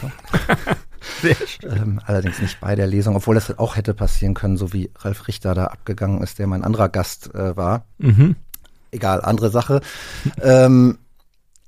So. 1.23 1.29
ähm, 1.69 2.01
allerdings 2.07 2.41
nicht 2.41 2.61
bei 2.61 2.75
der 2.75 2.87
Lesung, 2.87 3.15
obwohl 3.15 3.35
das 3.35 3.59
auch 3.59 3.77
hätte 3.77 3.93
passieren 3.93 4.33
können, 4.33 4.57
so 4.57 4.73
wie 4.73 4.91
Ralf 4.97 5.29
Richter 5.29 5.55
da 5.55 5.67
abgegangen 5.67 6.23
ist, 6.23 6.39
der 6.39 6.47
mein 6.47 6.65
anderer 6.65 6.89
Gast 6.89 7.35
äh, 7.35 7.55
war. 7.57 7.85
Mhm. 7.99 8.37
Egal, 8.91 9.21
andere 9.21 9.51
Sache. 9.51 9.83
ähm, 10.41 10.99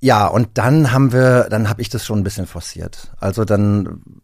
ja, 0.00 0.26
und 0.26 0.50
dann 0.54 0.92
haben 0.92 1.12
wir, 1.12 1.48
dann 1.50 1.68
habe 1.68 1.82
ich 1.82 1.88
das 1.88 2.04
schon 2.04 2.20
ein 2.20 2.24
bisschen 2.24 2.46
forciert. 2.46 3.12
Also 3.18 3.44
dann 3.44 4.22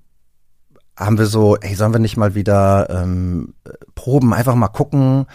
haben 0.96 1.18
wir 1.18 1.26
so, 1.26 1.56
hey, 1.60 1.74
sollen 1.74 1.92
wir 1.92 1.98
nicht 1.98 2.16
mal 2.16 2.34
wieder 2.34 2.88
ähm, 2.90 3.54
proben, 3.94 4.34
einfach 4.34 4.54
mal 4.54 4.68
gucken. 4.68 5.26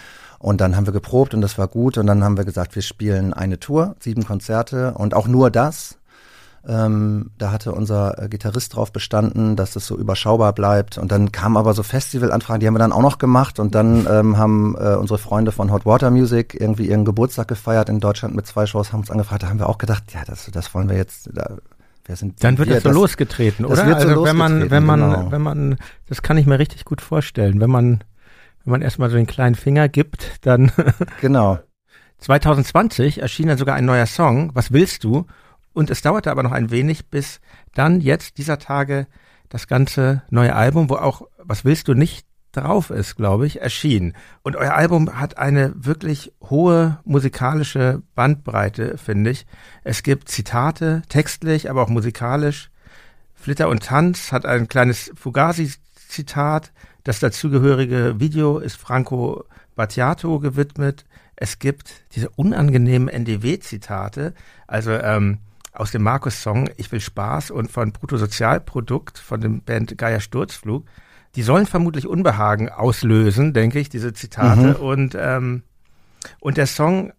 Und 0.48 0.62
dann 0.62 0.78
haben 0.78 0.86
wir 0.86 0.94
geprobt 0.94 1.34
und 1.34 1.42
das 1.42 1.58
war 1.58 1.68
gut. 1.68 1.98
Und 1.98 2.08
dann 2.08 2.24
haben 2.24 2.38
wir 2.38 2.46
gesagt, 2.46 2.74
wir 2.76 2.82
spielen 2.82 3.34
eine 3.34 3.60
Tour, 3.60 3.98
sieben 4.00 4.24
Konzerte 4.24 4.94
und 4.94 5.14
auch 5.14 5.28
nur 5.28 5.52
das. 5.52 5.98
Ähm, 6.66 7.32
da 7.38 7.52
hatte 7.52 7.74
unser 7.74 8.24
äh, 8.24 8.30
Gitarrist 8.30 8.74
drauf 8.74 8.94
bestanden, 8.94 9.58
dass 9.58 9.76
es 9.76 9.86
so 9.86 9.98
überschaubar 9.98 10.54
bleibt. 10.54 10.98
Und 10.98 11.12
dann 11.12 11.34
kamen 11.34 11.58
aber 11.58 11.74
so 11.74 11.84
Festivalanfragen, 11.84 12.62
die 12.62 12.68
haben 12.68 12.76
wir 12.76 12.80
dann 12.80 12.94
auch 12.94 13.02
noch 13.02 13.18
gemacht. 13.18 13.60
Und 13.60 13.76
dann 13.76 14.08
ähm, 14.10 14.38
haben 14.38 14.78
äh, 14.80 14.96
unsere 14.96 15.18
Freunde 15.18 15.52
von 15.52 15.70
Hot 15.70 15.86
Water 15.86 16.12
Music 16.12 16.56
irgendwie 16.58 16.88
ihren 16.88 17.04
Geburtstag 17.04 17.50
gefeiert 17.50 17.90
in 17.90 18.00
Deutschland 18.00 18.34
mit 18.34 18.48
zwei 18.48 18.66
Shows, 18.66 18.94
haben 18.94 19.02
uns 19.02 19.12
angefragt. 19.12 19.44
Da 19.44 19.50
haben 19.50 19.60
wir 19.60 19.68
auch 19.68 19.80
gedacht, 19.80 20.14
ja, 20.14 20.22
das, 20.26 20.50
das 20.50 20.74
wollen 20.74 20.88
wir 20.88 20.96
jetzt. 20.96 21.30
Da, 21.34 21.58
wer 22.06 22.16
sind 22.16 22.42
dann 22.42 22.58
wird 22.58 22.70
wir, 22.70 22.76
das 22.76 22.84
so 22.84 22.90
das, 22.90 22.96
losgetreten, 22.96 23.66
oder? 23.66 23.76
Das 23.76 23.86
wird 23.86 24.02
so 24.02 24.08
also 24.08 24.24
wenn 24.24 24.38
man, 24.38 24.72
wenn 24.72 24.86
man, 24.86 25.00
genau. 25.02 25.32
wenn 25.32 25.42
man, 25.42 25.78
das 26.08 26.22
kann 26.22 26.38
ich 26.38 26.46
mir 26.46 26.58
richtig 26.58 26.86
gut 26.86 27.02
vorstellen. 27.02 27.60
Wenn 27.60 27.70
man, 27.70 28.02
wenn 28.68 28.72
man 28.72 28.82
erstmal 28.82 29.10
so 29.10 29.16
den 29.16 29.28
kleinen 29.28 29.56
Finger 29.56 29.88
gibt, 29.88 30.46
dann. 30.46 30.74
genau. 31.22 31.58
2020 32.18 33.22
erschien 33.22 33.48
dann 33.48 33.58
sogar 33.58 33.76
ein 33.76 33.86
neuer 33.86 34.08
Song, 34.08 34.52
Was 34.56 34.74
willst 34.74 35.06
du? 35.06 35.26
Und 35.72 35.90
es 35.90 36.02
dauerte 36.02 36.32
aber 36.32 36.44
noch 36.44 36.52
ein 36.52 36.70
wenig, 36.70 37.08
bis 37.08 37.40
dann 37.74 38.02
jetzt 38.02 38.38
dieser 38.38 38.60
Tage 38.60 39.08
das 39.48 39.68
ganze 39.68 40.24
neue 40.32 40.54
Album, 40.54 40.90
wo 40.90 40.96
auch 40.96 41.22
Was 41.38 41.64
willst 41.64 41.88
du 41.88 41.94
nicht 41.94 42.28
drauf 42.52 42.90
ist, 42.90 43.16
glaube 43.16 43.48
ich, 43.48 43.62
erschien. 43.62 44.14
Und 44.42 44.58
euer 44.58 44.74
Album 44.74 45.18
hat 45.18 45.38
eine 45.38 45.72
wirklich 45.76 46.34
hohe 46.42 47.00
musikalische 47.06 48.02
Bandbreite, 48.16 48.98
finde 48.98 49.30
ich. 49.30 49.46
Es 49.86 50.04
gibt 50.04 50.28
Zitate, 50.28 51.04
textlich, 51.08 51.70
aber 51.70 51.84
auch 51.84 51.90
musikalisch. 51.90 52.70
Flitter 53.34 53.70
und 53.70 53.84
Tanz 53.84 54.34
hat 54.34 54.46
ein 54.46 54.68
kleines 54.68 55.14
Fugazi-Zitat. 55.16 56.74
Das 57.08 57.22
dazugehörige 57.22 58.20
Video 58.20 58.58
ist 58.58 58.76
Franco 58.76 59.46
Battiato 59.78 60.40
gewidmet. 60.40 61.06
Es 61.38 61.58
gibt 61.58 62.04
diese 62.12 62.28
unangenehmen 62.32 63.08
NDW-Zitate. 63.08 64.34
Also 64.68 64.92
ähm, 64.92 65.38
aus 65.72 65.92
dem 65.92 66.04
Markus-Song 66.04 66.70
Ich 66.76 66.92
will 66.92 67.00
Spaß 67.00 67.52
und 67.52 67.72
von 67.72 67.94
Bruttosozialprodukt 67.94 69.20
von 69.20 69.40
dem 69.40 69.62
Band 69.62 69.98
Geier 69.98 70.20
Sturzflug. 70.20 70.84
Die 71.36 71.44
sollen 71.44 71.66
vermutlich 71.66 72.08
Unbehagen 72.08 72.68
auslösen, 72.68 73.54
denke 73.54 73.80
ich, 73.80 73.88
diese 73.88 74.12
Zitate. 74.12 74.76
Mhm. 74.78 74.86
Und, 74.86 75.18
ähm, 75.18 75.64
und 76.42 76.58
der 76.58 76.68
Song 76.68 77.14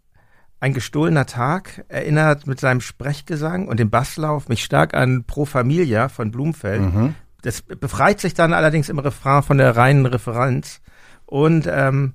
Ein 0.60 0.74
gestohlener 0.74 1.24
Tag 1.24 1.86
erinnert 1.88 2.46
mit 2.46 2.60
seinem 2.60 2.82
Sprechgesang 2.82 3.68
und 3.68 3.80
dem 3.80 3.88
Basslauf 3.88 4.50
mich 4.50 4.64
stark 4.64 4.92
an 4.92 5.24
Pro 5.24 5.46
Familia 5.46 6.10
von 6.10 6.30
Blumfeld. 6.30 6.82
Mhm. 6.82 7.14
Das 7.42 7.62
befreit 7.62 8.20
sich 8.20 8.34
dann 8.34 8.52
allerdings 8.52 8.88
im 8.88 8.98
Refrain 8.98 9.42
von 9.42 9.58
der 9.58 9.76
reinen 9.76 10.06
Referenz. 10.06 10.80
Und, 11.24 11.68
ähm, 11.70 12.14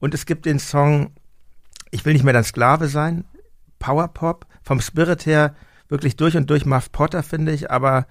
und 0.00 0.14
es 0.14 0.26
gibt 0.26 0.46
den 0.46 0.58
Song 0.58 1.12
Ich 1.90 2.04
will 2.04 2.14
nicht 2.14 2.24
mehr 2.24 2.32
dein 2.32 2.44
Sklave 2.44 2.88
sein, 2.88 3.24
Powerpop, 3.78 4.46
vom 4.62 4.80
Spirit 4.80 5.26
her 5.26 5.54
wirklich 5.88 6.16
durch 6.16 6.36
und 6.36 6.48
durch 6.48 6.64
Muff 6.64 6.90
Potter, 6.90 7.22
finde 7.22 7.52
ich, 7.52 7.70
aber 7.70 8.06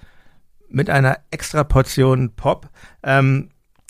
mit 0.70 0.90
einer 0.90 1.18
extra 1.32 1.64
Portion 1.64 2.36
Pop. 2.36 2.70
Ähm, 3.02 3.50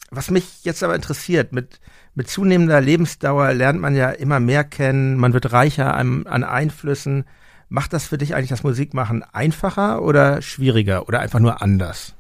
was 0.10 0.32
mich 0.32 0.64
jetzt 0.64 0.84
aber 0.84 0.96
interessiert, 0.96 1.52
mit, 1.54 1.80
mit 2.16 2.30
zunehmender 2.30 2.82
Lebensdauer 2.82 3.54
lernt 3.54 3.80
man 3.80 3.96
ja 3.96 4.10
immer 4.10 4.40
mehr 4.40 4.64
kennen, 4.64 5.18
man 5.18 5.34
wird 5.34 5.52
reicher 5.52 5.94
an, 5.94 6.26
an 6.28 6.44
Einflüssen. 6.44 7.26
Macht 7.70 7.94
das 7.94 8.06
für 8.06 8.18
dich 8.18 8.36
eigentlich 8.36 8.50
das 8.50 8.64
Musikmachen 8.64 9.24
einfacher 9.24 10.02
oder 10.02 10.42
schwieriger 10.42 11.08
oder 11.08 11.22
einfach 11.22 11.40
nur 11.40 11.62
anders? 11.62 12.16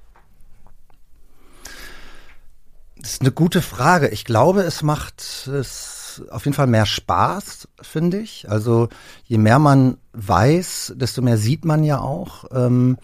Das 3.01 3.13
ist 3.13 3.21
eine 3.21 3.31
gute 3.31 3.63
Frage. 3.63 4.09
Ich 4.09 4.25
glaube, 4.25 4.61
es 4.61 4.83
macht 4.83 5.47
es 5.47 6.21
auf 6.29 6.45
jeden 6.45 6.55
Fall 6.55 6.67
mehr 6.67 6.85
Spaß, 6.85 7.67
finde 7.81 8.19
ich. 8.19 8.49
Also 8.49 8.89
je 9.25 9.39
mehr 9.39 9.57
man 9.57 9.97
weiß, 10.13 10.93
desto 10.97 11.21
mehr 11.23 11.37
sieht 11.37 11.65
man 11.65 11.83
ja 11.83 11.99
auch. 11.99 12.45
Ähm, 12.53 12.97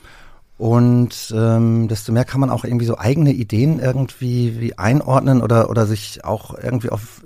und 0.57 1.33
ähm, 1.35 1.87
desto 1.87 2.11
mehr 2.11 2.25
kann 2.25 2.41
man 2.41 2.49
auch 2.49 2.63
irgendwie 2.63 2.85
so 2.85 2.97
eigene 2.97 3.31
Ideen 3.31 3.79
irgendwie 3.79 4.59
wie 4.59 4.77
einordnen 4.77 5.41
oder 5.41 5.69
oder 5.69 5.85
sich 5.85 6.25
auch 6.25 6.55
irgendwie 6.57 6.89
auf 6.89 7.23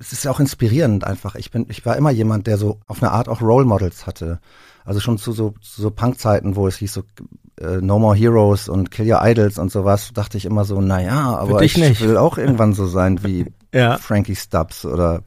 es 0.00 0.12
ist 0.12 0.24
ja 0.24 0.30
auch 0.30 0.40
inspirierend 0.40 1.04
einfach. 1.04 1.34
Ich 1.34 1.50
bin 1.50 1.66
ich 1.68 1.84
war 1.86 1.96
immer 1.96 2.10
jemand, 2.10 2.46
der 2.46 2.56
so 2.58 2.78
auf 2.86 3.02
eine 3.02 3.12
Art 3.12 3.28
auch 3.28 3.40
Role 3.40 3.66
Models 3.66 4.06
hatte. 4.06 4.40
Also 4.84 5.00
schon 5.00 5.18
zu 5.18 5.32
so 5.32 5.54
zu 5.60 5.82
so 5.82 5.90
Punkzeiten, 5.90 6.56
wo 6.56 6.68
es 6.68 6.76
hieß 6.76 6.92
so 6.92 7.02
äh, 7.60 7.80
No 7.80 7.98
More 7.98 8.16
Heroes 8.16 8.68
und 8.68 8.90
Kill 8.90 9.10
Your 9.10 9.20
Idols 9.22 9.58
und 9.58 9.70
sowas, 9.70 10.10
dachte 10.14 10.36
ich 10.36 10.44
immer 10.44 10.64
so, 10.64 10.80
na 10.80 11.00
ja, 11.00 11.36
aber 11.36 11.62
ich 11.62 11.76
nicht. 11.76 12.00
will 12.00 12.16
auch 12.16 12.38
irgendwann 12.38 12.72
so 12.72 12.86
sein 12.86 13.22
wie 13.24 13.46
ja. 13.74 13.96
Frankie 13.98 14.36
Stubbs 14.36 14.84
oder 14.84 15.22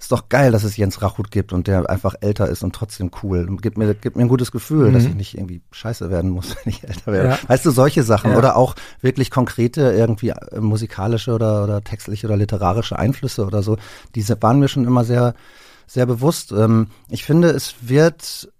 ist 0.00 0.12
doch 0.12 0.30
geil, 0.30 0.50
dass 0.50 0.64
es 0.64 0.78
Jens 0.78 1.02
Rachut 1.02 1.30
gibt 1.30 1.52
und 1.52 1.66
der 1.66 1.90
einfach 1.90 2.14
älter 2.22 2.48
ist 2.48 2.64
und 2.64 2.74
trotzdem 2.74 3.10
cool. 3.22 3.46
Gibt 3.60 3.76
mir, 3.76 3.94
gibt 3.94 4.16
mir 4.16 4.22
ein 4.22 4.28
gutes 4.28 4.50
Gefühl, 4.50 4.88
mhm. 4.88 4.94
dass 4.94 5.04
ich 5.04 5.14
nicht 5.14 5.36
irgendwie 5.36 5.60
scheiße 5.72 6.10
werden 6.10 6.30
muss, 6.30 6.56
wenn 6.64 6.72
ich 6.72 6.82
älter 6.84 7.12
werde. 7.12 7.28
Ja. 7.28 7.38
Weißt 7.46 7.66
du, 7.66 7.70
solche 7.70 8.02
Sachen 8.02 8.32
ja. 8.32 8.38
oder 8.38 8.56
auch 8.56 8.74
wirklich 9.02 9.30
konkrete 9.30 9.92
irgendwie 9.92 10.30
äh, 10.30 10.58
musikalische 10.58 11.34
oder, 11.34 11.64
oder 11.64 11.84
textliche 11.84 12.26
oder 12.26 12.38
literarische 12.38 12.98
Einflüsse 12.98 13.44
oder 13.44 13.62
so, 13.62 13.76
diese 14.14 14.40
waren 14.42 14.58
mir 14.58 14.68
schon 14.68 14.86
immer 14.86 15.04
sehr, 15.04 15.34
sehr 15.86 16.06
bewusst. 16.06 16.50
Ähm, 16.52 16.86
ich 17.10 17.24
finde, 17.24 17.50
es 17.50 17.74
wird, 17.82 18.50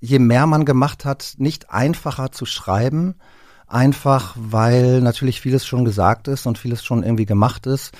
je 0.00 0.18
mehr 0.18 0.46
man 0.46 0.64
gemacht 0.64 1.04
hat, 1.04 1.34
nicht 1.38 1.70
einfacher 1.70 2.32
zu 2.32 2.46
schreiben, 2.46 3.16
einfach 3.66 4.34
weil 4.36 5.00
natürlich 5.00 5.40
vieles 5.40 5.66
schon 5.66 5.84
gesagt 5.84 6.26
ist 6.28 6.46
und 6.46 6.58
vieles 6.58 6.84
schon 6.84 7.02
irgendwie 7.02 7.26
gemacht 7.26 7.66
ist 7.66 7.92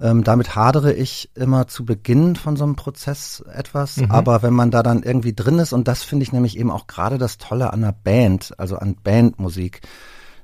ähm, 0.00 0.22
damit 0.22 0.54
hadere 0.54 0.92
ich 0.92 1.30
immer 1.34 1.66
zu 1.66 1.84
Beginn 1.84 2.36
von 2.36 2.56
so 2.56 2.64
einem 2.64 2.76
Prozess 2.76 3.42
etwas. 3.52 3.96
Mhm. 3.96 4.10
Aber 4.10 4.42
wenn 4.42 4.54
man 4.54 4.70
da 4.70 4.82
dann 4.82 5.02
irgendwie 5.02 5.34
drin 5.34 5.58
ist, 5.58 5.72
und 5.72 5.88
das 5.88 6.02
finde 6.02 6.22
ich 6.22 6.32
nämlich 6.32 6.56
eben 6.56 6.70
auch 6.70 6.86
gerade 6.86 7.18
das 7.18 7.38
Tolle 7.38 7.72
an 7.72 7.82
einer 7.82 7.92
Band, 7.92 8.54
also 8.58 8.76
an 8.76 8.96
Bandmusik, 9.02 9.80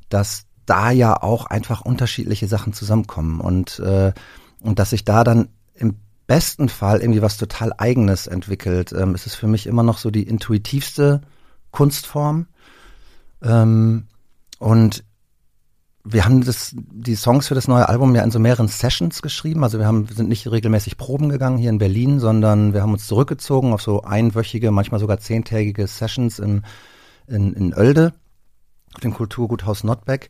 dass 0.08 0.46
da 0.66 0.90
ja 0.90 1.22
auch 1.22 1.46
einfach 1.46 1.82
unterschiedliche 1.82 2.48
Sachen 2.48 2.72
zusammenkommen 2.72 3.40
und, 3.40 3.78
äh, 3.80 4.12
und 4.60 4.78
dass 4.78 4.90
sich 4.90 5.04
da 5.04 5.22
dann 5.22 5.48
im 5.74 5.96
besten 6.26 6.68
Fall 6.68 7.00
irgendwie 7.00 7.22
was 7.22 7.36
total 7.36 7.72
Eigenes 7.76 8.26
entwickelt. 8.26 8.92
Ähm, 8.92 9.14
es 9.14 9.26
ist 9.26 9.34
für 9.34 9.46
mich 9.46 9.66
immer 9.66 9.82
noch 9.82 9.98
so 9.98 10.10
die 10.10 10.22
intuitivste 10.22 11.20
Kunstform. 11.70 12.46
Ähm, 13.42 14.06
und 14.58 15.04
wir 16.04 16.24
haben 16.26 16.44
das, 16.44 16.74
die 16.74 17.16
Songs 17.16 17.48
für 17.48 17.54
das 17.54 17.66
neue 17.66 17.88
Album 17.88 18.14
ja 18.14 18.22
in 18.22 18.30
so 18.30 18.38
mehreren 18.38 18.68
Sessions 18.68 19.22
geschrieben. 19.22 19.64
Also 19.64 19.78
wir 19.78 19.86
haben, 19.86 20.06
sind 20.06 20.28
nicht 20.28 20.50
regelmäßig 20.50 20.98
Proben 20.98 21.30
gegangen 21.30 21.56
hier 21.56 21.70
in 21.70 21.78
Berlin, 21.78 22.20
sondern 22.20 22.74
wir 22.74 22.82
haben 22.82 22.92
uns 22.92 23.06
zurückgezogen 23.06 23.72
auf 23.72 23.80
so 23.80 24.02
einwöchige, 24.02 24.70
manchmal 24.70 25.00
sogar 25.00 25.18
zehntägige 25.18 25.86
Sessions 25.86 26.38
in, 26.38 26.62
in, 27.26 27.54
in 27.54 27.74
Oelde, 27.74 28.12
dem 29.02 29.14
Kulturguthaus 29.14 29.82
Notbeck 29.82 30.28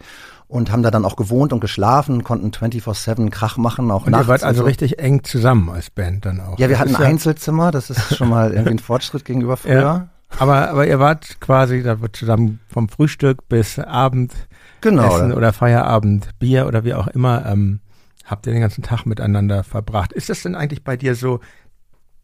und 0.55 0.71
haben 0.71 0.85
da 0.85 0.93
dann 0.93 1.05
auch 1.05 1.17
gewohnt 1.17 1.53
und 1.53 1.59
geschlafen, 1.59 2.23
konnten 2.23 2.51
24-7 2.51 3.29
Krach 3.31 3.57
machen, 3.57 3.90
auch 3.90 4.07
und 4.07 4.12
nachts. 4.12 4.27
Ihr 4.27 4.29
wart 4.29 4.45
also 4.45 4.61
so. 4.61 4.67
richtig 4.67 5.01
eng 5.01 5.25
zusammen 5.25 5.69
als 5.69 5.90
Band 5.90 6.25
dann 6.27 6.40
auch. 6.40 6.61
Ja, 6.61 6.69
wir 6.69 6.79
hatten 6.79 6.95
ein 6.95 7.03
Einzelzimmer, 7.03 7.73
das 7.73 7.90
ist 7.90 8.17
schon 8.17 8.29
mal 8.29 8.53
irgendwie 8.53 8.71
ein 8.71 8.79
Fortschritt 8.79 9.25
gegenüber 9.25 9.57
früher. 9.57 9.81
Ja. 9.81 10.09
Aber, 10.38 10.71
aber 10.71 10.87
ihr 10.87 11.01
wart 11.01 11.40
quasi 11.40 11.83
da 11.83 12.01
wird 12.01 12.14
zusammen 12.14 12.61
vom 12.69 12.88
Frühstück 12.88 13.49
bis 13.49 13.81
Abend 13.81 14.33
genau, 14.81 15.17
Essen 15.17 15.33
oder 15.33 15.53
Feierabend, 15.53 16.29
Bier 16.38 16.69
oder 16.69 16.85
wie 16.85 16.95
auch 16.95 17.09
immer, 17.09 17.45
ähm, 17.47 17.81
habt 18.25 18.47
ihr 18.47 18.53
den 18.53 18.62
ganzen 18.62 18.85
Tag 18.85 19.07
miteinander 19.07 19.64
verbracht. 19.64 20.12
Ist 20.12 20.31
das 20.31 20.43
denn 20.43 20.55
eigentlich 20.55 20.85
bei 20.85 20.97
dir 20.97 21.17
so, 21.17 21.40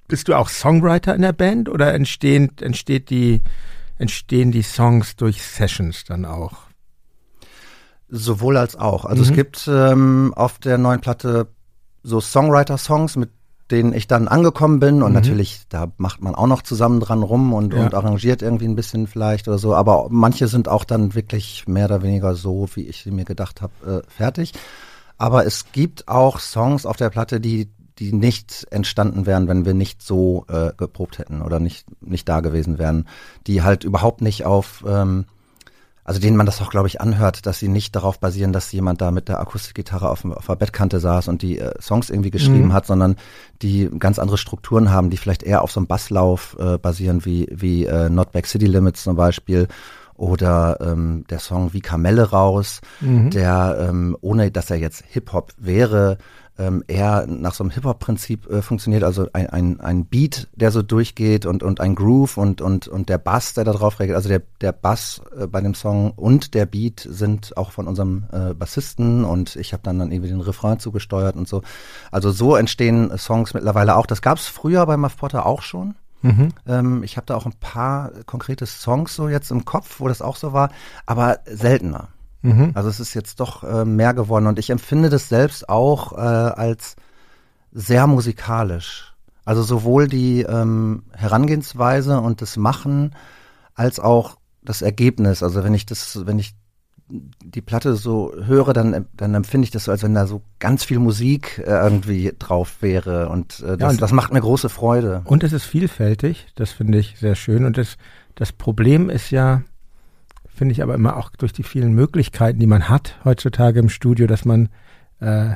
bist 0.06 0.28
du 0.28 0.34
auch 0.34 0.50
Songwriter 0.50 1.16
in 1.16 1.22
der 1.22 1.32
Band 1.32 1.68
oder 1.68 1.94
entstehen, 1.94 2.52
entsteht 2.60 3.10
die, 3.10 3.42
entstehen 3.98 4.52
die 4.52 4.62
Songs 4.62 5.16
durch 5.16 5.42
Sessions 5.42 6.04
dann 6.04 6.24
auch? 6.24 6.69
Sowohl 8.10 8.56
als 8.56 8.76
auch. 8.76 9.04
Also 9.04 9.22
mhm. 9.22 9.28
es 9.28 9.34
gibt 9.34 9.68
ähm, 9.72 10.32
auf 10.34 10.58
der 10.58 10.78
neuen 10.78 11.00
Platte 11.00 11.48
so 12.02 12.20
Songwriter-Songs, 12.20 13.16
mit 13.16 13.30
denen 13.70 13.92
ich 13.92 14.08
dann 14.08 14.28
angekommen 14.28 14.80
bin. 14.80 15.02
Und 15.02 15.10
mhm. 15.10 15.14
natürlich, 15.14 15.62
da 15.68 15.92
macht 15.96 16.20
man 16.22 16.34
auch 16.34 16.46
noch 16.46 16.62
zusammen 16.62 17.00
dran 17.00 17.22
rum 17.22 17.52
und, 17.52 17.72
ja. 17.72 17.84
und 17.84 17.94
arrangiert 17.94 18.42
irgendwie 18.42 18.66
ein 18.66 18.76
bisschen 18.76 19.06
vielleicht 19.06 19.48
oder 19.48 19.58
so. 19.58 19.74
Aber 19.74 20.08
manche 20.10 20.48
sind 20.48 20.68
auch 20.68 20.84
dann 20.84 21.14
wirklich 21.14 21.68
mehr 21.68 21.86
oder 21.86 22.02
weniger 22.02 22.34
so, 22.34 22.68
wie 22.74 22.86
ich 22.86 23.02
sie 23.02 23.10
mir 23.10 23.24
gedacht 23.24 23.62
habe, 23.62 24.04
äh, 24.06 24.10
fertig. 24.10 24.52
Aber 25.18 25.46
es 25.46 25.70
gibt 25.72 26.08
auch 26.08 26.40
Songs 26.40 26.86
auf 26.86 26.96
der 26.96 27.10
Platte, 27.10 27.40
die 27.40 27.70
die 27.98 28.14
nicht 28.14 28.66
entstanden 28.70 29.26
wären, 29.26 29.46
wenn 29.46 29.66
wir 29.66 29.74
nicht 29.74 30.00
so 30.00 30.46
äh, 30.48 30.72
geprobt 30.74 31.18
hätten 31.18 31.42
oder 31.42 31.60
nicht 31.60 31.84
nicht 32.00 32.26
da 32.28 32.40
gewesen 32.40 32.78
wären, 32.78 33.06
die 33.46 33.62
halt 33.62 33.84
überhaupt 33.84 34.22
nicht 34.22 34.46
auf 34.46 34.82
ähm, 34.88 35.26
also 36.04 36.20
denen 36.20 36.36
man 36.36 36.46
das 36.46 36.60
auch, 36.60 36.70
glaube 36.70 36.88
ich, 36.88 37.00
anhört, 37.00 37.46
dass 37.46 37.58
sie 37.58 37.68
nicht 37.68 37.94
darauf 37.94 38.18
basieren, 38.20 38.52
dass 38.52 38.72
jemand 38.72 39.00
da 39.00 39.10
mit 39.10 39.28
der 39.28 39.40
Akustikgitarre 39.40 40.08
auf, 40.08 40.24
auf 40.24 40.46
der 40.46 40.56
Bettkante 40.56 40.98
saß 41.00 41.28
und 41.28 41.42
die 41.42 41.58
äh, 41.58 41.72
Songs 41.80 42.10
irgendwie 42.10 42.30
geschrieben 42.30 42.68
mhm. 42.68 42.72
hat, 42.72 42.86
sondern 42.86 43.16
die 43.62 43.90
ganz 43.98 44.18
andere 44.18 44.38
Strukturen 44.38 44.90
haben, 44.90 45.10
die 45.10 45.16
vielleicht 45.16 45.42
eher 45.42 45.62
auf 45.62 45.72
so 45.72 45.80
einem 45.80 45.86
Basslauf 45.86 46.56
äh, 46.58 46.78
basieren, 46.78 47.24
wie, 47.24 47.48
wie 47.50 47.84
äh, 47.84 48.08
Not 48.08 48.32
Back 48.32 48.46
City 48.46 48.66
Limits 48.66 49.02
zum 49.02 49.16
Beispiel 49.16 49.68
oder 50.14 50.78
ähm, 50.82 51.24
der 51.30 51.38
Song 51.38 51.72
Wie 51.72 51.80
Kamelle 51.80 52.30
raus, 52.30 52.80
mhm. 53.00 53.30
der 53.30 53.86
ähm, 53.88 54.16
ohne 54.20 54.50
dass 54.50 54.70
er 54.70 54.76
jetzt 54.76 55.02
Hip-Hop 55.08 55.52
wäre, 55.56 56.18
ähm, 56.60 56.84
eher 56.86 57.26
nach 57.26 57.54
so 57.54 57.64
einem 57.64 57.70
Hip-Hop-Prinzip 57.70 58.48
äh, 58.50 58.60
funktioniert, 58.60 59.02
also 59.02 59.26
ein, 59.32 59.48
ein, 59.48 59.80
ein 59.80 60.04
Beat, 60.04 60.48
der 60.54 60.70
so 60.70 60.82
durchgeht 60.82 61.46
und, 61.46 61.62
und 61.62 61.80
ein 61.80 61.94
Groove 61.94 62.36
und, 62.36 62.60
und, 62.60 62.86
und 62.86 63.08
der 63.08 63.16
Bass, 63.16 63.54
der 63.54 63.64
da 63.64 63.72
drauf 63.72 63.98
regelt. 63.98 64.16
Also 64.16 64.28
der, 64.28 64.42
der 64.60 64.72
Bass 64.72 65.22
äh, 65.38 65.46
bei 65.46 65.62
dem 65.62 65.74
Song 65.74 66.10
und 66.10 66.52
der 66.52 66.66
Beat 66.66 67.06
sind 67.08 67.56
auch 67.56 67.72
von 67.72 67.88
unserem 67.88 68.24
äh, 68.30 68.52
Bassisten 68.52 69.24
und 69.24 69.56
ich 69.56 69.72
habe 69.72 69.82
dann 69.82 69.98
dann 69.98 70.12
irgendwie 70.12 70.28
den 70.28 70.42
Refrain 70.42 70.78
zugesteuert 70.78 71.34
und 71.34 71.48
so. 71.48 71.62
Also 72.10 72.30
so 72.30 72.56
entstehen 72.56 73.16
Songs 73.16 73.54
mittlerweile 73.54 73.96
auch. 73.96 74.06
Das 74.06 74.20
gab 74.20 74.36
es 74.36 74.46
früher 74.46 74.84
bei 74.84 74.98
Muff 74.98 75.16
Potter 75.16 75.46
auch 75.46 75.62
schon. 75.62 75.94
Mhm. 76.20 76.48
Ähm, 76.66 77.02
ich 77.02 77.16
habe 77.16 77.24
da 77.26 77.36
auch 77.36 77.46
ein 77.46 77.54
paar 77.58 78.12
konkrete 78.26 78.66
Songs 78.66 79.16
so 79.16 79.28
jetzt 79.28 79.50
im 79.50 79.64
Kopf, 79.64 80.00
wo 80.00 80.08
das 80.08 80.20
auch 80.20 80.36
so 80.36 80.52
war, 80.52 80.70
aber 81.06 81.38
seltener. 81.46 82.08
Mhm. 82.42 82.72
Also 82.74 82.88
es 82.88 83.00
ist 83.00 83.14
jetzt 83.14 83.40
doch 83.40 83.64
äh, 83.64 83.84
mehr 83.84 84.14
geworden 84.14 84.46
und 84.46 84.58
ich 84.58 84.70
empfinde 84.70 85.10
das 85.10 85.28
selbst 85.28 85.68
auch 85.68 86.12
äh, 86.12 86.16
als 86.16 86.96
sehr 87.72 88.06
musikalisch. 88.06 89.14
Also 89.44 89.62
sowohl 89.62 90.08
die 90.08 90.42
ähm, 90.42 91.04
Herangehensweise 91.12 92.20
und 92.20 92.42
das 92.42 92.56
Machen 92.56 93.14
als 93.74 93.98
auch 93.98 94.36
das 94.62 94.82
Ergebnis. 94.82 95.42
Also 95.42 95.64
wenn 95.64 95.74
ich 95.74 95.86
das, 95.86 96.26
wenn 96.26 96.38
ich 96.38 96.54
die 97.08 97.60
Platte 97.60 97.96
so 97.96 98.32
höre, 98.44 98.72
dann, 98.72 99.06
dann 99.16 99.34
empfinde 99.34 99.64
ich 99.64 99.70
das 99.70 99.84
so, 99.84 99.90
als 99.90 100.02
wenn 100.02 100.14
da 100.14 100.26
so 100.26 100.42
ganz 100.58 100.84
viel 100.84 100.98
Musik 100.98 101.58
äh, 101.58 101.70
irgendwie 101.70 102.32
drauf 102.38 102.76
wäre. 102.80 103.28
Und 103.28 103.60
äh, 103.60 103.76
das, 103.76 103.80
ja, 103.80 103.88
und 103.88 104.02
das 104.02 104.12
macht 104.12 104.32
mir 104.32 104.40
große 104.40 104.68
Freude. 104.68 105.22
Und 105.24 105.42
es 105.42 105.52
ist 105.52 105.64
vielfältig, 105.64 106.46
das 106.54 106.70
finde 106.70 106.98
ich 106.98 107.16
sehr 107.18 107.34
schön. 107.34 107.64
Und 107.64 107.78
das, 107.78 107.96
das 108.34 108.52
Problem 108.52 109.10
ist 109.10 109.30
ja, 109.30 109.62
finde 110.60 110.72
ich 110.74 110.82
aber 110.82 110.94
immer 110.94 111.16
auch 111.16 111.30
durch 111.30 111.54
die 111.54 111.62
vielen 111.62 111.94
Möglichkeiten, 111.94 112.60
die 112.60 112.66
man 112.66 112.90
hat 112.90 113.18
heutzutage 113.24 113.80
im 113.80 113.88
Studio, 113.88 114.26
dass 114.26 114.44
man, 114.44 114.68
äh, 115.18 115.54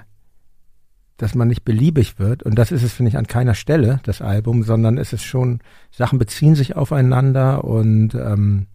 dass 1.19 1.35
man 1.35 1.47
nicht 1.47 1.63
beliebig 1.63 2.19
wird. 2.19 2.43
Und 2.43 2.55
das 2.55 2.73
ist 2.73 2.83
es, 2.83 2.95
finde 2.95 3.11
ich, 3.11 3.19
an 3.19 3.27
keiner 3.27 3.55
Stelle, 3.55 4.01
das 4.05 4.23
Album, 4.23 4.63
sondern 4.63 4.97
es 4.97 5.13
ist 5.13 5.23
schon, 5.23 5.61
Sachen 5.91 6.19
beziehen 6.19 6.55
sich 6.55 6.75
aufeinander 6.75 7.65
und 7.65 8.15
ähm, 8.15 8.67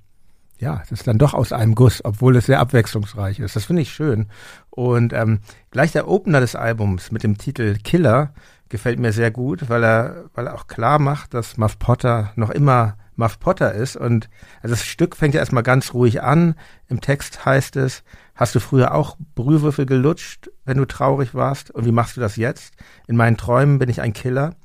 ja, 0.59 0.81
es 0.83 0.91
ist 0.91 1.07
dann 1.07 1.17
doch 1.17 1.33
aus 1.33 1.53
einem 1.53 1.73
Guss, 1.73 2.03
obwohl 2.03 2.35
es 2.35 2.45
sehr 2.45 2.59
abwechslungsreich 2.59 3.39
ist. 3.39 3.55
Das 3.55 3.65
finde 3.65 3.81
ich 3.81 3.93
schön. 3.93 4.27
Und 4.69 5.13
ähm, 5.13 5.39
gleich 5.71 5.93
der 5.93 6.07
Opener 6.07 6.41
des 6.41 6.55
Albums 6.55 7.11
mit 7.11 7.23
dem 7.23 7.37
Titel 7.37 7.77
Killer 7.81 8.33
gefällt 8.67 8.99
mir 8.99 9.13
sehr 9.13 9.31
gut, 9.31 9.69
weil 9.69 9.83
er, 9.83 10.25
weil 10.33 10.47
er 10.47 10.55
auch 10.55 10.67
klar 10.67 10.99
macht, 10.99 11.33
dass 11.33 11.57
Muff 11.57 11.79
Potter 11.79 12.33
noch 12.35 12.49
immer 12.49 12.97
Muff 13.15 13.39
Potter 13.39 13.73
ist. 13.73 13.95
Und 13.95 14.29
also 14.61 14.75
das 14.75 14.85
Stück 14.85 15.15
fängt 15.15 15.33
ja 15.33 15.39
erstmal 15.39 15.63
ganz 15.63 15.93
ruhig 15.93 16.21
an. 16.21 16.55
Im 16.87 16.99
Text 16.99 17.45
heißt 17.45 17.77
es, 17.77 18.03
hast 18.35 18.53
du 18.53 18.59
früher 18.59 18.93
auch 18.93 19.17
Brühwürfel 19.35 19.85
gelutscht, 19.85 20.51
wenn 20.65 20.77
du 20.77 20.85
traurig 20.85 21.33
warst? 21.33 21.71
Und 21.71 21.85
wie 21.85 21.91
machst 21.91 22.17
du 22.17 22.21
das 22.21 22.35
jetzt? 22.35 22.73
In 23.07 23.15
meinen 23.15 23.37
Träumen 23.37 23.79
bin 23.79 23.89
ich 23.89 24.01
ein 24.01 24.13
Killer. 24.13 24.55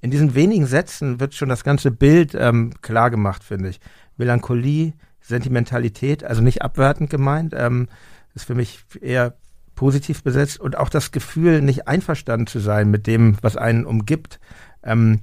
in 0.00 0.10
diesen 0.10 0.34
wenigen 0.34 0.66
Sätzen 0.66 1.20
wird 1.20 1.34
schon 1.34 1.48
das 1.48 1.64
ganze 1.64 1.90
Bild 1.90 2.34
ähm, 2.34 2.72
klar 2.82 3.10
gemacht, 3.10 3.42
finde 3.42 3.70
ich. 3.70 3.80
Melancholie, 4.16 4.92
Sentimentalität, 5.28 6.24
also 6.24 6.42
nicht 6.42 6.62
abwertend 6.62 7.10
gemeint, 7.10 7.54
ähm, 7.56 7.88
ist 8.34 8.46
für 8.46 8.54
mich 8.54 8.80
eher 9.00 9.34
positiv 9.74 10.22
besetzt 10.22 10.58
und 10.58 10.76
auch 10.76 10.88
das 10.88 11.12
Gefühl, 11.12 11.60
nicht 11.60 11.86
einverstanden 11.86 12.46
zu 12.46 12.58
sein 12.58 12.90
mit 12.90 13.06
dem, 13.06 13.36
was 13.42 13.56
einen 13.56 13.84
umgibt. 13.84 14.40
Ähm, 14.82 15.20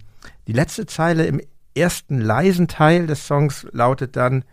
die 0.47 0.53
letzte 0.53 0.85
Zeile 0.85 1.25
im 1.25 1.41
ersten 1.75 2.21
leisen 2.21 2.67
Teil 2.67 3.07
des 3.07 3.27
Songs 3.27 3.67
lautet 3.71 4.15
dann, 4.15 4.45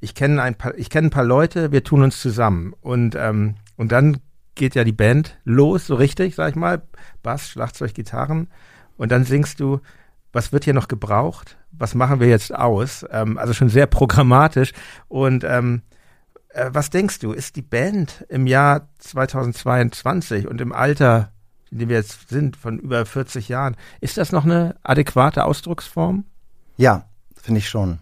ich 0.00 0.14
kenne 0.14 0.42
ein 0.42 0.54
paar, 0.54 0.76
ich 0.78 0.90
kenne 0.90 1.08
ein 1.08 1.10
paar 1.10 1.24
Leute, 1.24 1.72
wir 1.72 1.82
tun 1.82 2.02
uns 2.02 2.20
zusammen. 2.20 2.72
Und, 2.80 3.16
ähm, 3.16 3.56
und 3.76 3.90
dann 3.90 4.18
geht 4.54 4.74
ja 4.74 4.84
die 4.84 4.92
Band 4.92 5.38
los, 5.44 5.86
so 5.86 5.96
richtig, 5.96 6.34
sag 6.34 6.50
ich 6.50 6.56
mal. 6.56 6.82
Bass, 7.22 7.48
Schlagzeug, 7.48 7.94
Gitarren. 7.94 8.48
Und 8.96 9.10
dann 9.10 9.24
singst 9.24 9.58
du, 9.58 9.80
was 10.32 10.52
wird 10.52 10.64
hier 10.64 10.74
noch 10.74 10.88
gebraucht? 10.88 11.56
Was 11.72 11.94
machen 11.94 12.20
wir 12.20 12.28
jetzt 12.28 12.54
aus? 12.54 13.04
Ähm, 13.10 13.38
also 13.38 13.52
schon 13.52 13.68
sehr 13.68 13.86
programmatisch. 13.86 14.72
Und 15.08 15.44
ähm, 15.44 15.82
äh, 16.50 16.70
was 16.72 16.90
denkst 16.90 17.18
du, 17.20 17.32
ist 17.32 17.56
die 17.56 17.62
Band 17.62 18.24
im 18.28 18.46
Jahr 18.46 18.88
2022 18.98 20.48
und 20.48 20.60
im 20.60 20.72
Alter, 20.72 21.32
in 21.70 21.78
dem 21.78 21.88
wir 21.88 21.96
jetzt 21.96 22.28
sind, 22.28 22.56
von 22.56 22.78
über 22.78 23.04
40 23.04 23.48
Jahren, 23.48 23.76
ist 24.00 24.18
das 24.18 24.32
noch 24.32 24.44
eine 24.44 24.76
adäquate 24.82 25.44
Ausdrucksform? 25.44 26.24
Ja, 26.76 27.04
finde 27.40 27.58
ich 27.58 27.68
schon. 27.68 27.98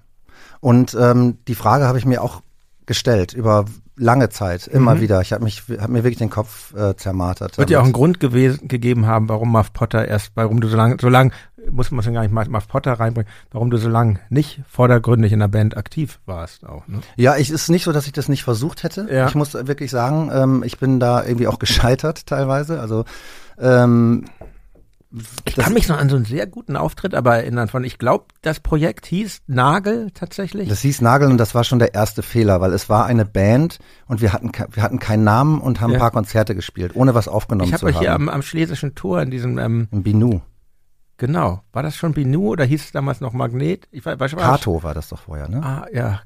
Und 0.60 0.96
ähm, 0.98 1.38
die 1.48 1.54
Frage 1.54 1.84
habe 1.84 1.98
ich 1.98 2.06
mir 2.06 2.22
auch 2.22 2.42
gestellt 2.86 3.32
über 3.32 3.66
lange 3.96 4.28
Zeit, 4.28 4.66
immer 4.66 4.94
mhm. 4.94 5.00
wieder. 5.00 5.20
Ich 5.22 5.32
habe 5.32 5.42
mich, 5.42 5.62
habe 5.78 5.92
mir 5.92 6.04
wirklich 6.04 6.18
den 6.18 6.30
Kopf 6.30 6.74
äh, 6.74 6.96
zermartert. 6.96 7.58
Wird 7.58 7.70
ja 7.70 7.80
auch 7.80 7.84
einen 7.84 7.92
Grund 7.92 8.20
gewesen, 8.20 8.68
gegeben 8.68 9.06
haben, 9.06 9.28
warum 9.28 9.50
Muff 9.50 9.72
Potter 9.72 10.06
erst, 10.06 10.32
warum 10.34 10.60
du 10.60 10.68
so 10.68 10.76
lange, 10.76 10.96
so 11.00 11.08
lange, 11.08 11.30
muss 11.70 11.90
man 11.90 12.12
gar 12.12 12.22
nicht 12.22 12.50
Muff 12.50 12.68
Potter 12.68 12.94
reinbringen, 12.94 13.31
warum 13.50 13.70
du 13.70 13.76
so 13.76 13.88
lange 13.88 14.20
nicht 14.29 14.61
vordergründig 14.68 15.33
in 15.33 15.40
der 15.40 15.48
Band 15.48 15.76
aktiv 15.76 16.20
warst 16.26 16.66
auch. 16.66 16.87
Ne? 16.88 17.00
Ja, 17.16 17.37
ich 17.37 17.50
ist 17.50 17.68
nicht 17.68 17.85
so, 17.85 17.92
dass 17.92 18.07
ich 18.07 18.12
das 18.12 18.29
nicht 18.29 18.44
versucht 18.44 18.83
hätte. 18.83 19.09
Ja. 19.11 19.29
Ich 19.29 19.35
muss 19.35 19.55
wirklich 19.55 19.90
sagen, 19.90 20.31
ähm, 20.33 20.62
ich 20.64 20.79
bin 20.79 21.00
da 21.00 21.24
irgendwie 21.24 21.48
auch 21.48 21.59
gescheitert 21.59 22.26
teilweise. 22.26 22.81
Also 22.81 23.05
ähm, 23.59 24.24
ich 25.44 25.55
kann 25.55 25.72
mich 25.72 25.88
noch 25.88 25.98
an 25.98 26.09
so 26.09 26.16
einen 26.16 26.24
sehr 26.24 26.46
guten 26.46 26.76
Auftritt 26.76 27.14
aber 27.14 27.37
erinnern 27.37 27.68
von, 27.68 27.85
ich 27.85 27.98
glaube, 27.98 28.26
das 28.42 28.61
Projekt 28.61 29.07
hieß 29.07 29.42
Nagel 29.46 30.11
tatsächlich. 30.12 30.68
Das 30.68 30.81
hieß 30.81 31.00
Nagel 31.00 31.31
und 31.31 31.38
das 31.38 31.55
war 31.55 31.64
schon 31.64 31.79
der 31.79 31.94
erste 31.94 32.22
Fehler, 32.22 32.61
weil 32.61 32.72
es 32.72 32.88
war 32.88 33.07
eine 33.07 33.24
Band 33.24 33.79
und 34.09 34.20
wir 34.20 34.33
hatten, 34.33 34.50
wir 34.72 34.83
hatten 34.83 34.98
keinen 34.98 35.24
Namen 35.24 35.61
und 35.61 35.81
haben 35.81 35.90
ja. 35.90 35.96
ein 35.96 36.00
paar 36.00 36.11
Konzerte 36.11 36.55
gespielt, 36.55 36.92
ohne 36.94 37.14
was 37.14 37.29
aufgenommen 37.29 37.72
ich 37.72 37.79
zu 37.79 37.87
haben. 37.87 37.90
Ich 37.90 37.96
habe 37.96 38.05
euch 38.05 38.09
hier 38.09 38.14
am, 38.14 38.29
am 38.29 38.42
Schlesischen 38.42 38.94
Tor 38.94 39.22
in 39.22 39.31
diesem... 39.31 39.59
Ähm, 39.59 39.88
Im 39.90 40.02
Binu. 40.02 40.42
Genau. 41.18 41.62
War 41.72 41.83
das 41.83 41.96
schon 41.96 42.12
Binu 42.12 42.48
oder 42.48 42.64
hieß 42.64 42.85
es 42.85 42.92
damals 42.92 43.20
noch 43.20 43.33
Magnet? 43.33 43.88
Ich 43.90 44.05
war, 44.05 44.20
war, 44.20 44.29
Kato 44.29 44.83
war 44.83 44.94
das 44.94 45.09
doch 45.09 45.20
vorher, 45.20 45.48
ne? 45.48 45.62
Ah, 45.62 45.87
ja. 45.92 46.20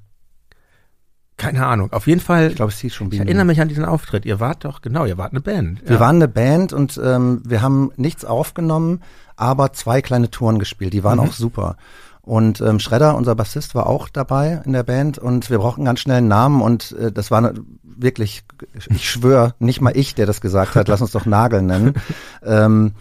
Keine 1.37 1.67
Ahnung. 1.67 1.93
Auf 1.93 2.07
jeden 2.07 2.21
Fall. 2.21 2.49
Ich 2.49 2.57
glaube, 2.57 2.73
es 2.73 2.79
hieß 2.81 2.93
schon 2.93 3.09
Bini. 3.09 3.23
Ich 3.23 3.29
erinnere 3.29 3.47
mich 3.47 3.61
an 3.61 3.69
diesen 3.69 3.85
Auftritt. 3.85 4.27
Ihr 4.27 4.41
wart 4.41 4.65
doch, 4.65 4.83
genau, 4.83 5.07
ihr 5.07 5.17
wart 5.17 5.33
eine 5.33 5.41
Band. 5.41 5.89
Wir 5.89 5.99
waren 5.99 6.17
eine 6.17 6.29
Band 6.29 6.73
und 6.73 7.01
ähm, 7.03 7.41
wir 7.47 7.63
haben 7.63 7.93
nichts 7.97 8.27
aufgenommen, 8.27 9.03
aber 9.37 9.73
zwei 9.73 10.03
kleine 10.03 10.31
Touren 10.31 10.59
gespielt. 10.59 10.93
Die 10.93 11.03
waren 11.03 11.19
mhm. 11.19 11.27
auch 11.27 11.33
super. 11.33 11.77
Und 12.21 12.61
ähm, 12.61 12.79
Schredder, 12.79 13.17
unser 13.17 13.35
Bassist, 13.35 13.75
war 13.75 13.87
auch 13.87 14.11
dabei 14.11 14.61
in 14.67 14.75
der 14.75 14.83
Band 14.83 15.19
und 15.19 15.49
wir 15.49 15.59
brauchten 15.59 15.87
ganz 15.87 16.01
schnell 16.01 16.19
einen 16.19 16.29
Namen 16.29 16.61
und 16.61 16.93
äh, 16.93 17.11
das 17.11 17.31
war 17.31 17.55
wirklich, 17.83 18.43
ich 18.91 19.09
schwöre, 19.09 19.55
nicht 19.59 19.81
mal 19.81 19.97
ich, 19.97 20.15
der 20.15 20.27
das 20.27 20.43
gesagt 20.43 20.75
hat, 20.75 20.89
lass 20.89 21.01
uns 21.01 21.13
doch 21.13 21.25
Nagel 21.25 21.63
nennen. 21.63 21.95
ähm, 22.45 22.93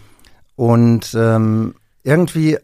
und 0.55 1.13
ähm, 1.13 1.75
irgendwie 2.03 2.57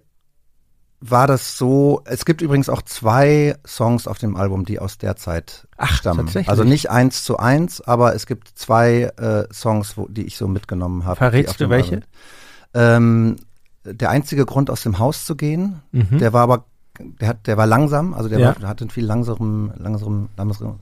war 1.02 1.28
das 1.28 1.58
so, 1.58 2.02
es 2.06 2.26
gibt 2.26 2.42
übrigens 2.42 2.70
auch 2.70 2.82
zwei 2.82 3.56
Songs 3.66 4.08
auf 4.08 4.18
dem 4.18 4.36
Album, 4.36 4.66
die 4.66 4.80
aus 4.80 4.98
der 4.98 5.16
Zeit 5.16 5.68
Ach, 5.78 5.94
stammen. 5.94 6.30
Also 6.48 6.64
nicht 6.64 6.90
eins 6.90 7.24
zu 7.24 7.38
eins, 7.38 7.82
aber 7.82 8.16
es 8.16 8.26
gibt 8.26 8.50
zwei 8.56 9.12
äh, 9.18 9.54
Songs, 9.54 9.98
wo, 9.98 10.08
die 10.08 10.26
ich 10.26 10.38
so 10.38 10.48
mitgenommen 10.48 11.06
habe. 11.06 11.18
Verrätst 11.18 11.60
du 11.60 11.70
welche? 11.70 12.02
Ähm, 12.74 13.36
der 13.84 14.10
einzige 14.10 14.46
Grund, 14.46 14.70
aus 14.70 14.82
dem 14.82 14.98
Haus 14.98 15.26
zu 15.26 15.36
gehen, 15.36 15.82
mhm. 15.92 16.18
der 16.18 16.34
war 16.34 16.42
aber, 16.42 16.66
der 17.00 17.28
hat, 17.28 17.46
der 17.46 17.58
war 17.58 17.68
langsam, 17.68 18.14
also 18.14 18.30
der, 18.30 18.40
ja. 18.40 18.56
war, 18.60 18.68
hatte 18.68 18.86
ein 18.86 18.90
viel 18.90 19.06
langsamerem, 19.06 19.74
langsamerem, 19.78 20.30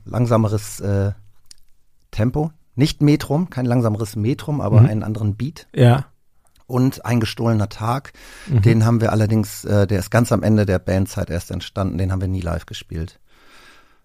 langsameres 0.04 0.80
äh, 0.80 1.12
Tempo. 2.12 2.50
Nicht 2.76 3.02
Metrum, 3.02 3.50
kein 3.50 3.66
langsameres 3.66 4.16
Metrum, 4.16 4.60
aber 4.60 4.80
mhm. 4.80 4.88
einen 4.88 5.02
anderen 5.02 5.36
Beat. 5.36 5.66
Ja 5.74 6.06
und 6.66 7.04
ein 7.04 7.20
gestohlener 7.20 7.68
Tag. 7.68 8.12
Mhm. 8.46 8.62
Den 8.62 8.84
haben 8.84 9.00
wir 9.00 9.12
allerdings, 9.12 9.64
äh, 9.64 9.86
der 9.86 9.98
ist 9.98 10.10
ganz 10.10 10.32
am 10.32 10.42
Ende 10.42 10.66
der 10.66 10.78
Bandzeit 10.78 11.30
erst 11.30 11.50
entstanden, 11.50 11.98
den 11.98 12.12
haben 12.12 12.20
wir 12.20 12.28
nie 12.28 12.40
live 12.40 12.66
gespielt. 12.66 13.20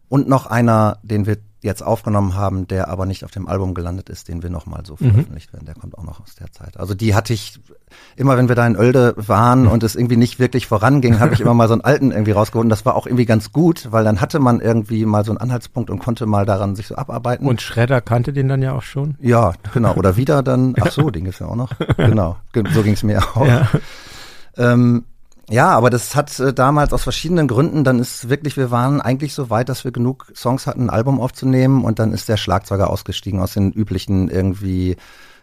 Und 0.07 0.27
noch 0.27 0.47
einer, 0.47 0.99
den 1.03 1.25
wir 1.25 1.37
jetzt 1.61 1.83
aufgenommen 1.83 2.35
haben, 2.35 2.67
der 2.67 2.87
aber 2.87 3.05
nicht 3.05 3.25
auf 3.25 3.31
dem 3.31 3.47
Album 3.47 3.73
gelandet 3.73 4.09
ist, 4.09 4.27
den 4.27 4.41
wir 4.43 4.49
nochmal 4.49 4.83
so 4.85 4.93
mhm. 4.99 5.11
veröffentlicht 5.11 5.51
werden. 5.51 5.65
Der 5.65 5.75
kommt 5.75 5.97
auch 5.97 6.03
noch 6.03 6.21
aus 6.21 6.35
der 6.35 6.51
Zeit. 6.51 6.77
Also 6.77 6.93
die 6.93 7.15
hatte 7.15 7.33
ich, 7.33 7.59
immer 8.15 8.37
wenn 8.37 8.47
wir 8.47 8.55
da 8.55 8.65
in 8.65 8.77
Oelde 8.77 9.13
waren 9.17 9.67
und 9.67 9.83
es 9.83 9.95
irgendwie 9.95 10.15
nicht 10.15 10.39
wirklich 10.39 10.67
voranging, 10.67 11.19
habe 11.19 11.33
ich 11.33 11.41
immer 11.41 11.53
mal 11.53 11.67
so 11.67 11.73
einen 11.73 11.81
alten 11.81 12.11
irgendwie 12.11 12.31
rausgeholt. 12.31 12.65
Und 12.65 12.69
das 12.69 12.85
war 12.85 12.95
auch 12.95 13.05
irgendwie 13.05 13.25
ganz 13.25 13.51
gut, 13.51 13.87
weil 13.91 14.05
dann 14.05 14.21
hatte 14.21 14.39
man 14.39 14.61
irgendwie 14.61 15.05
mal 15.05 15.25
so 15.25 15.31
einen 15.31 15.39
Anhaltspunkt 15.39 15.89
und 15.89 15.99
konnte 15.99 16.25
mal 16.25 16.45
daran 16.45 16.75
sich 16.75 16.87
so 16.87 16.95
abarbeiten. 16.95 17.45
Und 17.45 17.61
Schredder 17.61 17.99
kannte 17.99 18.31
den 18.31 18.47
dann 18.47 18.61
ja 18.61 18.73
auch 18.73 18.83
schon? 18.83 19.17
Ja, 19.19 19.53
genau. 19.73 19.95
Oder 19.95 20.15
wieder 20.15 20.43
dann, 20.43 20.75
ach 20.81 20.91
so, 20.91 21.09
den 21.09 21.25
gibt's 21.25 21.39
ja 21.39 21.47
auch 21.47 21.55
noch. 21.55 21.71
Genau, 21.97 22.37
so 22.73 22.83
ging's 22.83 23.03
mir 23.03 23.21
auch. 23.21 23.45
Ja. 23.45 23.67
Ähm, 24.57 25.03
ja, 25.49 25.69
aber 25.69 25.89
das 25.89 26.15
hat 26.15 26.39
äh, 26.39 26.53
damals 26.53 26.93
aus 26.93 27.03
verschiedenen 27.03 27.47
Gründen, 27.47 27.83
dann 27.83 27.99
ist 27.99 28.29
wirklich, 28.29 28.57
wir 28.57 28.71
waren 28.71 29.01
eigentlich 29.01 29.33
so 29.33 29.49
weit, 29.49 29.69
dass 29.69 29.83
wir 29.83 29.91
genug 29.91 30.31
Songs 30.35 30.67
hatten, 30.67 30.83
ein 30.83 30.89
Album 30.89 31.19
aufzunehmen 31.19 31.83
und 31.83 31.99
dann 31.99 32.13
ist 32.13 32.29
der 32.29 32.37
Schlagzeuger 32.37 32.89
ausgestiegen 32.89 33.39
aus 33.39 33.53
den 33.53 33.71
üblichen 33.71 34.29
irgendwie 34.29 34.97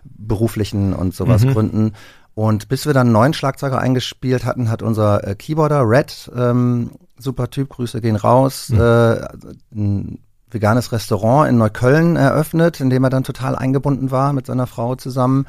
beruflichen 0.05 0.93
und 0.93 1.15
sowas 1.15 1.45
mhm. 1.45 1.53
Gründen. 1.53 1.93
Und 2.35 2.69
bis 2.69 2.85
wir 2.87 2.93
dann 2.93 3.07
einen 3.07 3.15
neuen 3.15 3.35
Schlagzeuger 3.35 3.79
eingespielt 3.79 4.45
hatten, 4.45 4.71
hat 4.71 4.83
unser 4.83 5.27
äh, 5.27 5.35
Keyboarder 5.35 5.89
Red, 5.89 6.31
ähm, 6.37 6.91
super 7.19 7.51
Typ, 7.51 7.71
Grüße 7.71 8.01
gehen 8.01 8.17
raus, 8.17 8.69
mhm. 8.69 8.81
äh, 8.81 9.29
ein 9.75 10.19
veganes 10.51 10.93
Restaurant 10.93 11.49
in 11.49 11.59
Neukölln 11.59 12.17
eröffnet, 12.17 12.81
in 12.81 12.91
dem 12.91 13.05
er 13.05 13.11
dann 13.11 13.25
total 13.25 13.57
eingebunden 13.57 14.11
war 14.11 14.33
mit 14.33 14.47
seiner 14.47 14.67
Frau 14.67 14.95
zusammen. 14.95 15.47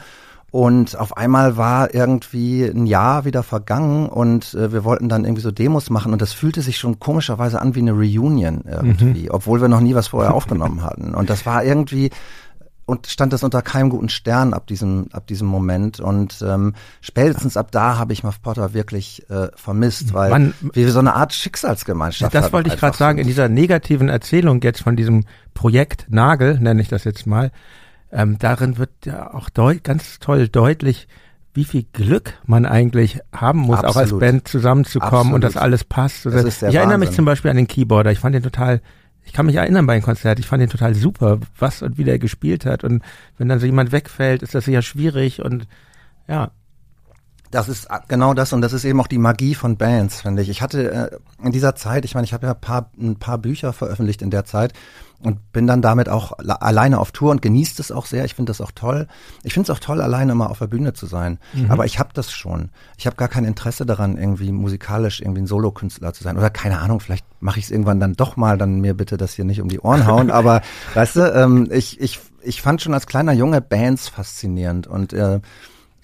Und 0.58 0.98
auf 0.98 1.16
einmal 1.16 1.56
war 1.56 1.94
irgendwie 1.94 2.64
ein 2.64 2.88
Jahr 2.88 3.26
wieder 3.26 3.44
vergangen 3.44 4.10
und 4.10 4.56
äh, 4.56 4.74
wir 4.74 4.84
wollten 4.84 5.08
dann 5.08 5.24
irgendwie 5.24 5.44
so 5.44 5.52
Demos 5.52 5.92
machen 5.92 6.14
und 6.14 6.20
das 6.20 6.34
fühlte 6.34 6.64
sich 6.64 6.80
schon 6.80 6.98
komischerweise 6.98 7.62
an 7.62 7.76
wie 7.76 7.82
eine 7.82 7.92
Reunion 7.92 8.64
irgendwie, 8.68 9.26
mhm. 9.26 9.30
obwohl 9.30 9.62
wir 9.62 9.68
noch 9.68 9.82
nie 9.82 9.94
was 9.94 10.08
vorher 10.08 10.34
aufgenommen 10.34 10.82
hatten. 10.82 11.14
Und 11.14 11.30
das 11.30 11.46
war 11.46 11.64
irgendwie 11.64 12.10
und 12.88 13.06
stand 13.06 13.34
das 13.34 13.44
unter 13.44 13.62
keinem 13.62 13.92
guten 13.92 14.10
Stern 14.10 14.56
ab 14.56 14.66
diesem 14.66 15.10
ab 15.12 15.28
diesem 15.28 15.48
Moment 15.48 16.00
und 16.00 16.42
ähm, 16.42 16.74
spätestens 17.02 17.56
ab 17.56 17.72
da 17.72 18.00
habe 18.00 18.14
ich 18.14 18.24
Muff 18.24 18.42
Potter 18.42 18.74
wirklich 18.74 19.30
äh, 19.30 19.50
vermisst, 19.54 20.16
weil 20.16 20.32
Man, 20.32 20.54
wir 20.74 20.92
so 20.92 20.98
eine 20.98 21.14
Art 21.14 21.34
Schicksalsgemeinschaft 21.34 22.34
Das 22.34 22.52
wollte 22.52 22.74
ich 22.74 22.80
gerade 22.80 22.98
sagen 22.98 23.20
in 23.20 23.28
dieser 23.28 23.48
negativen 23.48 24.10
Erzählung 24.10 24.60
jetzt 24.64 24.82
von 24.82 24.96
diesem 24.96 25.26
Projekt 25.54 26.08
Nagel 26.10 26.60
nenne 26.60 26.82
ich 26.82 26.88
das 26.88 27.04
jetzt 27.04 27.28
mal 27.28 27.52
ähm, 28.12 28.38
darin 28.40 28.78
wird 28.78 28.92
ja 29.06 29.34
auch 29.34 29.50
ganz 29.84 30.20
toll 30.20 30.48
deutlich, 30.48 31.08
wie 31.54 31.66
viel 31.66 31.86
Glück 31.92 32.34
man 32.46 32.66
eigentlich 32.66 33.20
haben 33.34 33.60
muss, 33.60 33.80
Absolut. 33.80 33.96
auch 33.96 34.00
als 34.00 34.20
Band 34.20 34.48
zusammenzukommen 34.48 35.14
Absolut. 35.14 35.36
und 35.36 35.44
dass 35.44 35.58
alles 35.58 35.84
passt. 35.84 36.26
Das 36.26 36.36
ich 36.36 36.62
Wahnsinn. 36.62 36.76
erinnere 36.76 37.00
mich 37.00 37.12
zum 37.12 37.26
Beispiel 37.26 37.50
an 37.50 37.58
den 37.58 37.68
Keyboarder. 37.68 38.12
Ich 38.12 38.20
fand 38.20 38.36
den 38.36 38.44
total, 38.44 38.82
ich 39.24 39.34
kann 39.34 39.48
mich 39.48 39.56
erinnern 39.56 39.88
bei 39.88 39.94
einem 39.94 40.04
Konzert, 40.04 40.38
ich 40.40 40.46
fand 40.46 40.62
den 40.62 40.70
total 40.70 40.94
super, 40.94 41.40
was 41.58 41.82
und 41.82 41.98
wie 41.98 42.04
der 42.04 42.20
gespielt 42.20 42.66
hat. 42.66 42.84
Und 42.84 43.02
wenn 43.38 43.50
dann 43.50 43.60
so 43.60 43.66
jemand 43.66 43.92
wegfällt, 43.92 44.44
ist 44.44 44.54
das 44.54 44.66
sicher 44.66 44.84
schwierig 44.84 45.44
und 45.44 45.68
ja. 46.28 46.52
Das 47.50 47.70
ist 47.70 47.88
genau 48.08 48.34
das 48.34 48.54
und 48.54 48.62
das 48.62 48.74
ist 48.74 48.86
eben 48.86 49.00
auch 49.02 49.08
die 49.08 49.18
Magie 49.18 49.56
von 49.56 49.78
Bands, 49.78 50.22
finde 50.22 50.44
ich. 50.44 50.50
Ich 50.50 50.62
hatte 50.62 50.92
äh, 50.92 51.18
in 51.44 51.54
dieser 51.54 51.76
Zeit, 51.76 52.06
ich 52.06 52.14
meine, 52.14 52.26
ich 52.26 52.34
habe 52.34 52.46
ja 52.46 52.54
ein 52.54 52.62
paar, 52.62 52.92
ein 53.00 53.16
paar 53.16 53.40
Bücher 53.40 53.74
veröffentlicht 53.74 54.22
in 54.22 54.30
der 54.30 54.46
Zeit 54.46 54.74
und 55.20 55.52
bin 55.52 55.66
dann 55.66 55.82
damit 55.82 56.10
auch 56.10 56.34
alleine 56.38 57.00
auf 57.00 57.12
Tour 57.12 57.32
und 57.32 57.42
genießt 57.42 57.80
es 57.80 57.92
auch 57.92 58.06
sehr. 58.06 58.24
Ich 58.26 58.36
finde 58.36 58.52
das 58.52 58.62
auch 58.62 58.72
toll. 58.72 59.08
Ich 59.44 59.54
finde 59.54 59.72
es 59.72 59.76
auch 59.76 59.82
toll, 59.82 60.02
alleine 60.02 60.34
immer 60.34 60.52
auf 60.52 60.60
der 60.60 60.68
Bühne 60.68 60.94
zu 60.94 61.08
sein. 61.08 61.40
Mhm. 61.54 61.72
Aber 61.72 61.86
ich 61.86 61.98
habe 61.98 62.10
das 62.14 62.32
schon. 62.32 62.70
Ich 62.98 63.08
habe 63.08 63.16
gar 63.16 63.28
kein 63.28 63.44
Interesse 63.44 63.86
daran, 63.86 64.18
irgendwie 64.18 64.52
musikalisch 64.52 65.22
irgendwie 65.22 65.42
ein 65.42 65.48
Solokünstler 65.48 66.14
zu 66.14 66.24
sein. 66.24 66.38
Oder 66.38 66.52
keine 66.52 66.80
Ahnung, 66.80 67.00
vielleicht 67.00 67.26
mache 67.40 67.60
ich 67.60 67.66
es 67.66 67.72
irgendwann 67.72 68.00
dann 68.00 68.14
doch 68.14 68.38
mal, 68.38 68.58
dann 68.58 68.80
mir 68.80 68.94
bitte 68.94 69.18
das 69.18 69.34
hier 69.34 69.46
nicht 69.46 69.62
um 69.62 69.70
die 69.70 69.80
Ohren 69.80 70.06
hauen. 70.06 70.30
Aber 70.30 70.62
weißt 70.94 71.16
du, 71.16 71.34
ähm, 71.34 71.68
ich, 71.72 72.00
ich, 72.00 72.20
ich 72.44 72.62
fand 72.62 72.82
schon 72.82 72.94
als 72.94 73.08
kleiner 73.08 73.34
Junge 73.34 73.62
Bands 73.62 74.10
faszinierend 74.10 74.86
und 74.86 75.14
äh, 75.14 75.40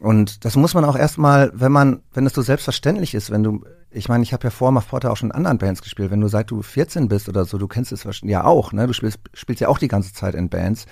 und 0.04 0.44
das 0.44 0.58
muss 0.58 0.74
man 0.74 0.84
auch 0.84 0.98
erstmal, 0.98 1.50
wenn 1.54 1.72
man, 1.72 2.02
wenn 2.14 2.26
es 2.26 2.34
so 2.34 2.42
selbstverständlich 2.42 3.16
ist, 3.16 3.32
wenn 3.32 3.42
du, 3.42 3.64
ich 3.94 4.10
meine, 4.10 4.24
ich 4.24 4.34
habe 4.34 4.44
ja 4.44 4.50
vor 4.50 4.72
Muff 4.72 4.90
Potter 4.90 5.12
auch 5.12 5.18
schon 5.18 5.30
in 5.30 5.36
anderen 5.36 5.58
Bands 5.58 5.82
gespielt, 5.82 6.12
wenn 6.12 6.22
du 6.22 6.28
seit 6.28 6.52
du 6.52 6.62
14 6.62 7.08
bist 7.08 7.30
oder 7.30 7.46
so, 7.46 7.58
du 7.58 7.68
kennst 7.68 7.92
es 7.92 8.06
ja 8.24 8.44
auch, 8.44 8.72
ne? 8.74 8.88
Du 8.88 8.94
spielst, 8.94 9.20
spielst 9.34 9.62
ja 9.62 9.68
auch 9.68 9.78
die 9.78 9.88
ganze 9.88 10.14
Zeit 10.14 10.36
in 10.36 10.50
Bands. 10.50 10.86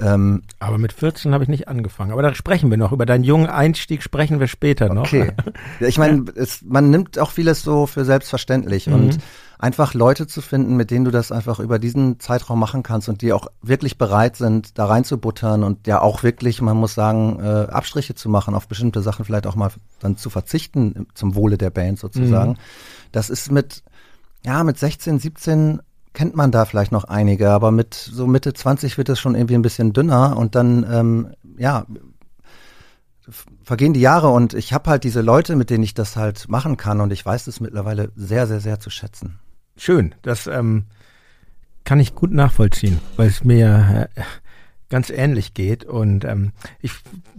Ähm, 0.00 0.42
aber 0.60 0.78
mit 0.78 0.92
14 0.92 1.34
habe 1.34 1.42
ich 1.42 1.48
nicht 1.48 1.68
angefangen. 1.68 2.12
Aber 2.12 2.22
da 2.22 2.34
sprechen 2.34 2.70
wir 2.70 2.76
noch. 2.76 2.92
Über 2.92 3.06
deinen 3.06 3.24
jungen 3.24 3.48
Einstieg 3.48 4.02
sprechen 4.02 4.38
wir 4.38 4.46
später 4.46 4.92
noch. 4.92 5.06
Okay. 5.06 5.32
Ich 5.80 5.98
meine, 5.98 6.24
man 6.64 6.90
nimmt 6.90 7.18
auch 7.18 7.30
vieles 7.30 7.62
so 7.62 7.86
für 7.86 8.04
selbstverständlich 8.04 8.86
mhm. 8.86 8.94
und 8.94 9.18
einfach 9.58 9.94
Leute 9.94 10.26
zu 10.26 10.40
finden, 10.40 10.76
mit 10.76 10.90
denen 10.90 11.04
du 11.04 11.10
das 11.10 11.32
einfach 11.32 11.58
über 11.58 11.78
diesen 11.78 12.20
Zeitraum 12.20 12.60
machen 12.60 12.82
kannst 12.82 13.08
und 13.08 13.22
die 13.22 13.32
auch 13.32 13.48
wirklich 13.60 13.98
bereit 13.98 14.36
sind, 14.36 14.78
da 14.78 14.86
reinzubuttern 14.86 15.64
und 15.64 15.86
ja 15.86 16.00
auch 16.00 16.22
wirklich, 16.22 16.62
man 16.62 16.76
muss 16.76 16.94
sagen, 16.94 17.40
äh, 17.40 17.70
Abstriche 17.70 18.14
zu 18.14 18.28
machen, 18.28 18.54
auf 18.54 18.68
bestimmte 18.68 19.02
Sachen 19.02 19.24
vielleicht 19.24 19.46
auch 19.46 19.56
mal 19.56 19.70
dann 19.98 20.16
zu 20.16 20.30
verzichten 20.30 21.06
zum 21.14 21.34
Wohle 21.34 21.58
der 21.58 21.70
Band 21.70 21.98
sozusagen. 21.98 22.52
Mhm. 22.52 22.58
Das 23.10 23.30
ist 23.30 23.50
mit, 23.50 23.82
ja, 24.44 24.62
mit 24.62 24.78
16, 24.78 25.18
17 25.18 25.80
kennt 26.18 26.34
man 26.34 26.50
da 26.50 26.64
vielleicht 26.64 26.90
noch 26.90 27.04
einige, 27.04 27.50
aber 27.50 27.70
mit 27.70 27.94
so 27.94 28.26
Mitte 28.26 28.52
20 28.52 28.98
wird 28.98 29.08
es 29.08 29.20
schon 29.20 29.36
irgendwie 29.36 29.54
ein 29.54 29.62
bisschen 29.62 29.92
dünner 29.92 30.36
und 30.36 30.56
dann, 30.56 30.84
ähm, 30.90 31.28
ja, 31.56 31.86
vergehen 33.62 33.92
die 33.92 34.00
Jahre 34.00 34.30
und 34.30 34.52
ich 34.52 34.72
habe 34.72 34.90
halt 34.90 35.04
diese 35.04 35.20
Leute, 35.20 35.54
mit 35.54 35.70
denen 35.70 35.84
ich 35.84 35.94
das 35.94 36.16
halt 36.16 36.48
machen 36.48 36.76
kann 36.76 37.00
und 37.00 37.12
ich 37.12 37.24
weiß 37.24 37.46
es 37.46 37.60
mittlerweile 37.60 38.10
sehr, 38.16 38.48
sehr, 38.48 38.58
sehr 38.58 38.80
zu 38.80 38.90
schätzen. 38.90 39.38
Schön, 39.76 40.12
das 40.22 40.48
ähm, 40.48 40.86
kann 41.84 42.00
ich 42.00 42.16
gut 42.16 42.32
nachvollziehen, 42.32 42.98
weil 43.16 43.28
es 43.28 43.44
mir 43.44 44.08
äh, 44.16 44.22
ganz 44.88 45.10
ähnlich 45.10 45.54
geht. 45.54 45.84
Und 45.84 46.24
ähm, 46.24 46.50
ich 46.80 46.94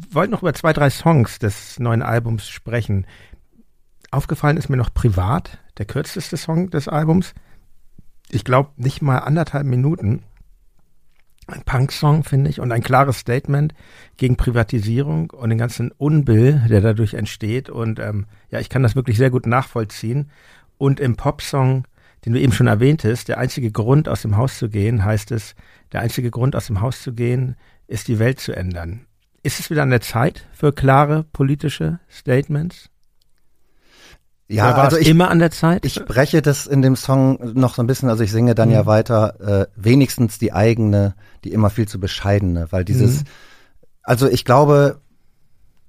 wollte 0.10 0.32
noch 0.32 0.42
über 0.42 0.54
zwei, 0.54 0.72
drei 0.72 0.90
Songs 0.90 1.38
des 1.38 1.80
neuen 1.80 2.02
Albums 2.02 2.48
sprechen. 2.48 3.06
Aufgefallen 4.10 4.56
ist 4.56 4.70
mir 4.70 4.78
noch 4.78 4.94
privat, 4.94 5.58
der 5.78 5.86
kürzeste 5.86 6.38
Song 6.38 6.70
des 6.70 6.88
Albums. 6.88 7.34
Ich 8.32 8.44
glaube, 8.44 8.72
nicht 8.78 9.02
mal 9.02 9.20
anderthalb 9.20 9.66
Minuten. 9.66 10.24
Ein 11.48 11.64
Punk-Song, 11.64 12.24
finde 12.24 12.50
ich, 12.50 12.60
und 12.60 12.72
ein 12.72 12.84
klares 12.84 13.18
Statement 13.18 13.74
gegen 14.18 14.38
Privatisierung 14.38 15.32
und 15.32 15.50
den 15.50 15.58
ganzen 15.58 15.92
Unbill, 15.92 16.62
der 16.70 16.82
dadurch 16.82 17.16
entsteht. 17.16 17.70
Und 17.70 18.00
ähm, 18.00 18.28
ja, 18.52 18.60
ich 18.60 18.70
kann 18.70 18.84
das 18.84 18.96
wirklich 18.96 19.18
sehr 19.18 19.32
gut 19.32 19.48
nachvollziehen. 19.48 20.30
Und 20.78 21.00
im 21.00 21.16
Pop-Song 21.16 21.86
den 22.26 22.34
du 22.34 22.40
eben 22.40 22.54
schon 22.54 22.68
erwähntest, 22.68 23.30
der 23.30 23.38
einzige 23.38 23.72
Grund, 23.72 24.10
aus 24.10 24.22
dem 24.22 24.38
Haus 24.38 24.58
zu 24.58 24.70
gehen, 24.70 25.06
heißt 25.06 25.32
es, 25.32 25.56
der 25.92 26.02
einzige 26.02 26.32
Grund, 26.32 26.56
aus 26.56 26.68
dem 26.68 26.82
Haus 26.82 27.02
zu 27.02 27.14
gehen, 27.14 27.56
ist 27.88 28.08
die 28.08 28.20
Welt 28.20 28.40
zu 28.40 28.54
ändern. 28.54 29.06
Ist 29.42 29.60
es 29.60 29.70
wieder 29.70 29.84
an 29.84 29.90
der 29.90 30.02
Zeit 30.02 30.48
für 30.52 30.74
klare 30.74 31.24
politische 31.24 32.00
Statements? 32.10 32.90
Ja, 34.52 34.74
also 34.74 34.98
ich, 34.98 35.08
immer 35.08 35.30
an 35.30 35.38
der 35.38 35.52
Zeit? 35.52 35.86
Ich 35.86 36.04
breche 36.06 36.42
das 36.42 36.66
in 36.66 36.82
dem 36.82 36.96
Song 36.96 37.54
noch 37.54 37.76
so 37.76 37.84
ein 37.84 37.88
bisschen, 37.88 38.10
also 38.10 38.24
ich 38.24 38.32
singe 38.32 38.56
dann 38.56 38.70
mhm. 38.70 38.76
ja 38.76 38.86
weiter, 38.88 39.40
äh, 39.40 39.68
wenigstens 39.76 40.40
die 40.40 40.54
eigene, 40.54 41.14
die 41.44 41.54
immer 41.54 41.70
viel 41.70 41.88
zu 41.88 42.00
bescheidene, 42.00 42.68
weil 42.72 42.84
dieses, 42.84 43.22
mhm. 43.22 43.28
also 44.02 44.28
ich 44.28 44.46
glaube, 44.46 45.02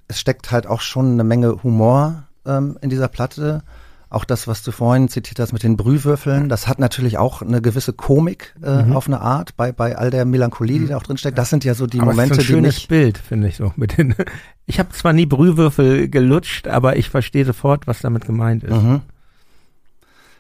es 0.09 0.21
steckt 0.21 0.51
halt 0.51 0.67
auch 0.67 0.83
schon 0.83 1.13
eine 1.13 1.25
Menge 1.25 1.63
Humor 1.63 2.25
ähm, 2.45 2.77
in 2.83 2.91
dieser 2.91 3.09
Platte 3.09 3.63
auch 4.11 4.25
das, 4.25 4.49
was 4.49 4.65
du 4.65 4.73
vorhin 4.73 5.09
zitiert 5.09 5.39
hast 5.39 5.53
mit 5.53 5.63
den 5.63 5.77
Brühwürfeln, 5.77 6.49
das 6.49 6.67
hat 6.67 6.81
natürlich 6.81 7.17
auch 7.17 7.43
eine 7.43 7.63
gewisse 7.63 7.93
Komik 7.93 8.55
äh, 8.63 8.83
mhm. 8.83 8.97
auf 8.97 9.07
eine 9.07 9.21
Art 9.21 9.57
bei, 9.57 9.71
bei 9.71 9.97
all 9.97 10.11
der 10.11 10.25
Melancholie, 10.25 10.79
die 10.79 10.85
mhm. 10.87 10.89
da 10.89 10.97
auch 10.97 11.05
drin 11.05 11.17
steckt. 11.17 11.39
Das 11.39 11.49
sind 11.49 11.65
ja 11.65 11.75
so 11.75 11.87
die 11.87 12.01
aber 12.01 12.11
Momente, 12.11 12.35
das 12.35 12.39
ist 12.39 12.51
ein 12.51 12.55
schönes 12.55 12.75
die 12.75 12.81
mich 12.81 12.89
Bild, 12.89 13.19
finde 13.19 13.49
ich 13.49 13.57
so. 13.57 13.73
Mit 13.77 13.97
den, 13.97 14.17
ich 14.67 14.81
habe 14.81 14.91
zwar 14.91 15.13
nie 15.13 15.27
Brühwürfel 15.27 16.09
gelutscht, 16.09 16.67
aber 16.67 16.97
ich 16.97 17.09
verstehe 17.09 17.45
sofort, 17.45 17.87
was 17.87 18.01
damit 18.01 18.27
gemeint 18.27 18.65
ist. 18.65 18.83
Mhm. 18.83 19.03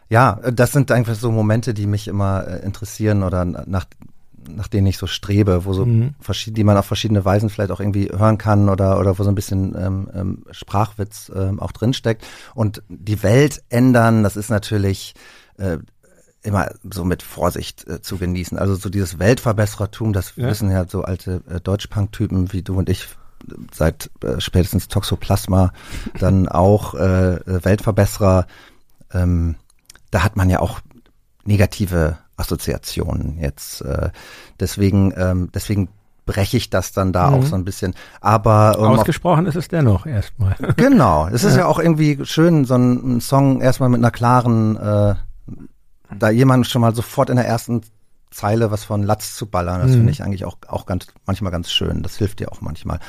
Ja, 0.08 0.40
das 0.52 0.72
sind 0.72 0.90
einfach 0.90 1.14
so 1.14 1.30
Momente, 1.30 1.72
die 1.72 1.86
mich 1.86 2.08
immer 2.08 2.44
äh, 2.46 2.64
interessieren 2.64 3.22
oder 3.22 3.44
nach 3.44 3.86
nach 4.48 4.68
denen 4.68 4.86
ich 4.86 4.98
so 4.98 5.06
strebe, 5.06 5.64
wo 5.64 5.72
so 5.72 5.86
mhm. 5.86 6.14
verschiedene, 6.20 6.56
die 6.56 6.64
man 6.64 6.76
auf 6.76 6.86
verschiedene 6.86 7.24
Weisen 7.24 7.50
vielleicht 7.50 7.70
auch 7.70 7.80
irgendwie 7.80 8.10
hören 8.10 8.38
kann 8.38 8.68
oder 8.68 8.98
oder 8.98 9.18
wo 9.18 9.22
so 9.22 9.28
ein 9.28 9.34
bisschen 9.34 9.74
ähm, 9.76 10.10
ähm, 10.14 10.44
Sprachwitz 10.50 11.30
ähm, 11.34 11.60
auch 11.60 11.72
drinsteckt. 11.72 12.26
Und 12.54 12.82
die 12.88 13.22
Welt 13.22 13.62
ändern, 13.68 14.22
das 14.22 14.36
ist 14.36 14.50
natürlich 14.50 15.14
äh, 15.58 15.78
immer 16.42 16.70
so 16.90 17.04
mit 17.04 17.22
Vorsicht 17.22 17.86
äh, 17.88 18.00
zu 18.00 18.16
genießen. 18.16 18.58
Also 18.58 18.74
so 18.74 18.88
dieses 18.88 19.18
Weltverbesserertum, 19.18 20.12
das 20.12 20.34
ja. 20.36 20.48
wissen 20.48 20.70
ja 20.70 20.86
so 20.88 21.02
alte 21.02 21.42
äh, 21.48 21.60
Deutschpunk-Typen 21.60 22.52
wie 22.52 22.62
du 22.62 22.78
und 22.78 22.88
ich 22.88 23.08
seit 23.72 24.10
äh, 24.22 24.40
spätestens 24.40 24.88
Toxoplasma 24.88 25.72
dann 26.18 26.48
auch 26.48 26.94
äh, 26.94 27.40
Weltverbesserer. 27.46 28.46
Ähm, 29.12 29.56
da 30.10 30.24
hat 30.24 30.36
man 30.36 30.50
ja 30.50 30.60
auch 30.60 30.80
negative 31.44 32.18
Assoziationen 32.40 33.38
jetzt. 33.38 33.82
Äh, 33.82 34.10
deswegen, 34.58 35.12
ähm, 35.16 35.50
deswegen 35.54 35.88
breche 36.26 36.56
ich 36.56 36.70
das 36.70 36.92
dann 36.92 37.12
da 37.12 37.30
mhm. 37.30 37.34
auch 37.34 37.44
so 37.44 37.54
ein 37.54 37.64
bisschen. 37.64 37.94
Aber 38.20 38.78
um, 38.78 38.98
ausgesprochen 38.98 39.46
ist 39.46 39.56
es 39.56 39.68
dennoch 39.68 40.06
erstmal. 40.06 40.56
Genau, 40.76 41.26
es 41.28 41.44
ist 41.44 41.54
ja. 41.54 41.60
ja 41.60 41.66
auch 41.66 41.78
irgendwie 41.78 42.20
schön, 42.24 42.64
so 42.64 42.74
einen 42.74 43.20
Song 43.20 43.60
erstmal 43.60 43.88
mit 43.88 43.98
einer 43.98 44.10
klaren, 44.10 44.76
äh, 44.76 45.14
da 46.16 46.30
jemand 46.30 46.66
schon 46.66 46.82
mal 46.82 46.94
sofort 46.94 47.30
in 47.30 47.36
der 47.36 47.46
ersten 47.46 47.82
Zeile 48.30 48.70
was 48.70 48.84
von 48.84 49.02
Latz 49.02 49.34
zu 49.34 49.46
ballern. 49.46 49.80
Das 49.80 49.90
mhm. 49.90 49.96
finde 49.96 50.12
ich 50.12 50.22
eigentlich 50.22 50.44
auch 50.44 50.58
auch 50.68 50.86
ganz 50.86 51.08
manchmal 51.26 51.50
ganz 51.50 51.70
schön. 51.70 52.02
Das 52.02 52.16
hilft 52.16 52.38
dir 52.38 52.52
auch 52.52 52.60
manchmal. 52.60 53.00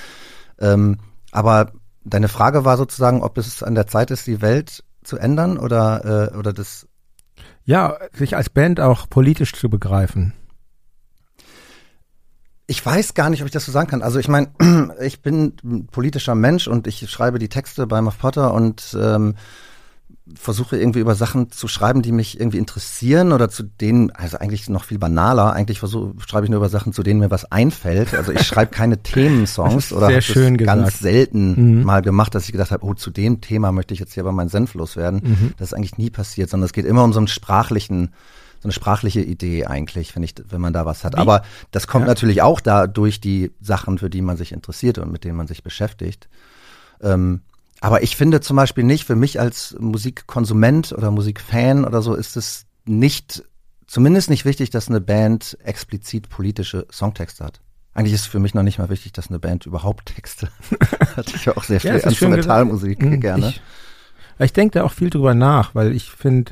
Ähm, 0.59 0.97
aber 1.31 1.71
deine 2.03 2.27
Frage 2.27 2.65
war 2.65 2.77
sozusagen, 2.77 3.21
ob 3.21 3.37
es 3.37 3.61
an 3.61 3.75
der 3.75 3.87
Zeit 3.87 4.11
ist, 4.11 4.25
die 4.25 4.41
Welt 4.41 4.83
zu 5.03 5.17
ändern 5.17 5.57
oder 5.57 6.31
äh, 6.33 6.37
oder 6.37 6.53
das 6.53 6.87
ja, 7.71 7.97
sich 8.11 8.35
als 8.35 8.49
Band 8.49 8.81
auch 8.81 9.09
politisch 9.09 9.53
zu 9.53 9.69
begreifen. 9.69 10.33
Ich 12.67 12.85
weiß 12.85 13.13
gar 13.13 13.29
nicht, 13.29 13.41
ob 13.41 13.45
ich 13.45 13.53
das 13.53 13.65
so 13.65 13.71
sagen 13.71 13.89
kann. 13.89 14.01
Also 14.01 14.19
ich 14.19 14.27
meine, 14.27 14.49
ich 15.01 15.21
bin 15.21 15.53
ein 15.63 15.87
politischer 15.87 16.35
Mensch 16.35 16.67
und 16.67 16.85
ich 16.85 17.09
schreibe 17.09 17.39
die 17.39 17.47
Texte 17.47 17.87
bei 17.87 18.01
Muff 18.01 18.19
Potter 18.19 18.53
und 18.53 18.93
ähm, 18.99 19.35
versuche 20.39 20.77
irgendwie 20.77 20.99
über 20.99 21.15
Sachen 21.15 21.51
zu 21.51 21.67
schreiben, 21.67 22.01
die 22.01 22.11
mich 22.11 22.39
irgendwie 22.39 22.57
interessieren 22.57 23.31
oder 23.31 23.49
zu 23.49 23.63
denen, 23.63 24.11
also 24.11 24.37
eigentlich 24.37 24.69
noch 24.69 24.83
viel 24.83 24.99
banaler, 24.99 25.53
eigentlich 25.53 25.79
versuche, 25.79 26.13
schreibe 26.25 26.45
ich 26.45 26.49
nur 26.49 26.57
über 26.57 26.69
Sachen, 26.69 26.93
zu 26.93 27.03
denen 27.03 27.19
mir 27.19 27.31
was 27.31 27.51
einfällt. 27.51 28.13
Also 28.13 28.31
ich 28.31 28.43
schreibe 28.43 28.71
keine 28.71 28.97
Themensongs 29.03 29.93
oder 29.93 30.07
habe 30.07 30.15
das 30.15 30.65
ganz 30.65 30.99
selten 30.99 31.79
mhm. 31.79 31.83
mal 31.83 32.01
gemacht, 32.01 32.35
dass 32.35 32.45
ich 32.45 32.51
gedacht 32.51 32.71
habe, 32.71 32.85
oh, 32.85 32.93
zu 32.93 33.11
dem 33.11 33.41
Thema 33.41 33.71
möchte 33.71 33.93
ich 33.93 33.99
jetzt 33.99 34.13
hier 34.13 34.23
aber 34.23 34.31
mein 34.31 34.49
Senf 34.49 34.73
loswerden. 34.73 35.21
Mhm. 35.23 35.53
Das 35.57 35.69
ist 35.69 35.73
eigentlich 35.73 35.97
nie 35.97 36.09
passiert, 36.09 36.49
sondern 36.49 36.65
es 36.65 36.73
geht 36.73 36.85
immer 36.85 37.03
um 37.03 37.13
so 37.13 37.19
einen 37.19 37.27
sprachlichen, 37.27 38.11
so 38.59 38.65
eine 38.65 38.73
sprachliche 38.73 39.21
Idee 39.21 39.65
eigentlich, 39.65 40.15
wenn 40.15 40.23
ich, 40.23 40.35
wenn 40.49 40.61
man 40.61 40.73
da 40.73 40.85
was 40.85 41.03
hat. 41.03 41.15
Wie? 41.15 41.19
Aber 41.19 41.43
das 41.71 41.87
kommt 41.87 42.03
ja. 42.03 42.09
natürlich 42.09 42.41
auch 42.41 42.59
da 42.59 42.87
durch 42.87 43.19
die 43.19 43.51
Sachen, 43.61 43.97
für 43.97 44.09
die 44.09 44.21
man 44.21 44.37
sich 44.37 44.51
interessiert 44.51 44.97
und 44.97 45.11
mit 45.11 45.23
denen 45.23 45.35
man 45.35 45.47
sich 45.47 45.63
beschäftigt. 45.63 46.29
Ähm, 47.01 47.41
aber 47.81 48.03
ich 48.03 48.15
finde 48.15 48.41
zum 48.41 48.55
Beispiel 48.55 48.83
nicht, 48.83 49.05
für 49.05 49.15
mich 49.15 49.39
als 49.39 49.75
Musikkonsument 49.79 50.93
oder 50.93 51.09
Musikfan 51.09 51.83
oder 51.83 52.03
so 52.03 52.13
ist 52.13 52.37
es 52.37 52.65
nicht, 52.85 53.43
zumindest 53.87 54.29
nicht 54.29 54.45
wichtig, 54.45 54.69
dass 54.69 54.87
eine 54.87 55.01
Band 55.01 55.57
explizit 55.63 56.29
politische 56.29 56.85
Songtexte 56.91 57.43
hat. 57.43 57.59
Eigentlich 57.95 58.13
ist 58.13 58.27
für 58.27 58.39
mich 58.39 58.53
noch 58.53 58.61
nicht 58.61 58.77
mal 58.77 58.89
wichtig, 58.89 59.13
dass 59.13 59.29
eine 59.29 59.39
Band 59.39 59.65
überhaupt 59.65 60.15
Texte 60.15 60.49
hat. 61.17 61.33
Ich 61.33 61.47
höre 61.47 61.57
auch 61.57 61.63
sehr 61.63 61.81
viel 61.81 61.89
ja, 61.89 61.97
Instrumentalmusik 61.97 63.01
mhm, 63.01 63.19
gerne. 63.19 63.49
Ich, 63.49 63.61
ich 64.37 64.53
denke 64.53 64.77
da 64.77 64.85
auch 64.85 64.93
viel 64.93 65.09
drüber 65.09 65.33
nach, 65.33 65.73
weil 65.73 65.91
ich 65.91 66.11
finde, 66.11 66.51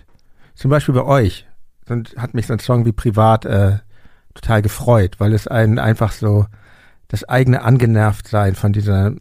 zum 0.55 0.71
Beispiel 0.71 0.95
bei 0.95 1.03
euch, 1.03 1.45
hat 2.17 2.33
mich 2.33 2.47
so 2.47 2.53
ein 2.53 2.59
Song 2.59 2.85
wie 2.85 2.91
Privat 2.91 3.45
äh, 3.45 3.77
total 4.33 4.63
gefreut, 4.63 5.19
weil 5.19 5.33
es 5.33 5.47
einen 5.47 5.77
einfach 5.77 6.11
so 6.11 6.47
das 7.07 7.23
eigene 7.23 7.61
Angenervtsein 7.61 8.55
von 8.55 8.73
dieser 8.73 9.13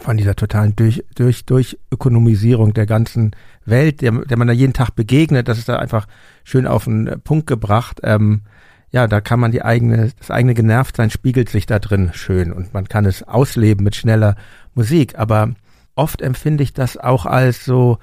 von 0.00 0.16
dieser 0.16 0.34
totalen 0.34 0.74
durch, 0.76 1.04
durch, 1.14 1.44
durch 1.44 1.78
Ökonomisierung 1.90 2.74
der 2.74 2.86
ganzen 2.86 3.32
Welt, 3.64 4.00
der, 4.00 4.12
der 4.12 4.36
man 4.36 4.48
da 4.48 4.52
jeden 4.52 4.72
Tag 4.72 4.94
begegnet, 4.94 5.48
das 5.48 5.58
ist 5.58 5.68
da 5.68 5.76
einfach 5.76 6.06
schön 6.44 6.66
auf 6.66 6.84
den 6.84 7.20
Punkt 7.22 7.46
gebracht. 7.46 8.00
Ähm, 8.02 8.42
ja, 8.90 9.06
da 9.06 9.20
kann 9.20 9.40
man 9.40 9.52
die 9.52 9.62
eigene, 9.62 10.12
das 10.18 10.30
eigene 10.30 10.54
Genervtsein 10.54 11.10
spiegelt 11.10 11.48
sich 11.48 11.66
da 11.66 11.78
drin 11.78 12.10
schön 12.12 12.52
und 12.52 12.74
man 12.74 12.88
kann 12.88 13.06
es 13.06 13.22
ausleben 13.22 13.84
mit 13.84 13.96
schneller 13.96 14.36
Musik. 14.74 15.18
Aber 15.18 15.54
oft 15.94 16.20
empfinde 16.20 16.62
ich 16.62 16.72
das 16.72 16.96
auch 16.96 17.26
als 17.26 17.64
so 17.64 17.98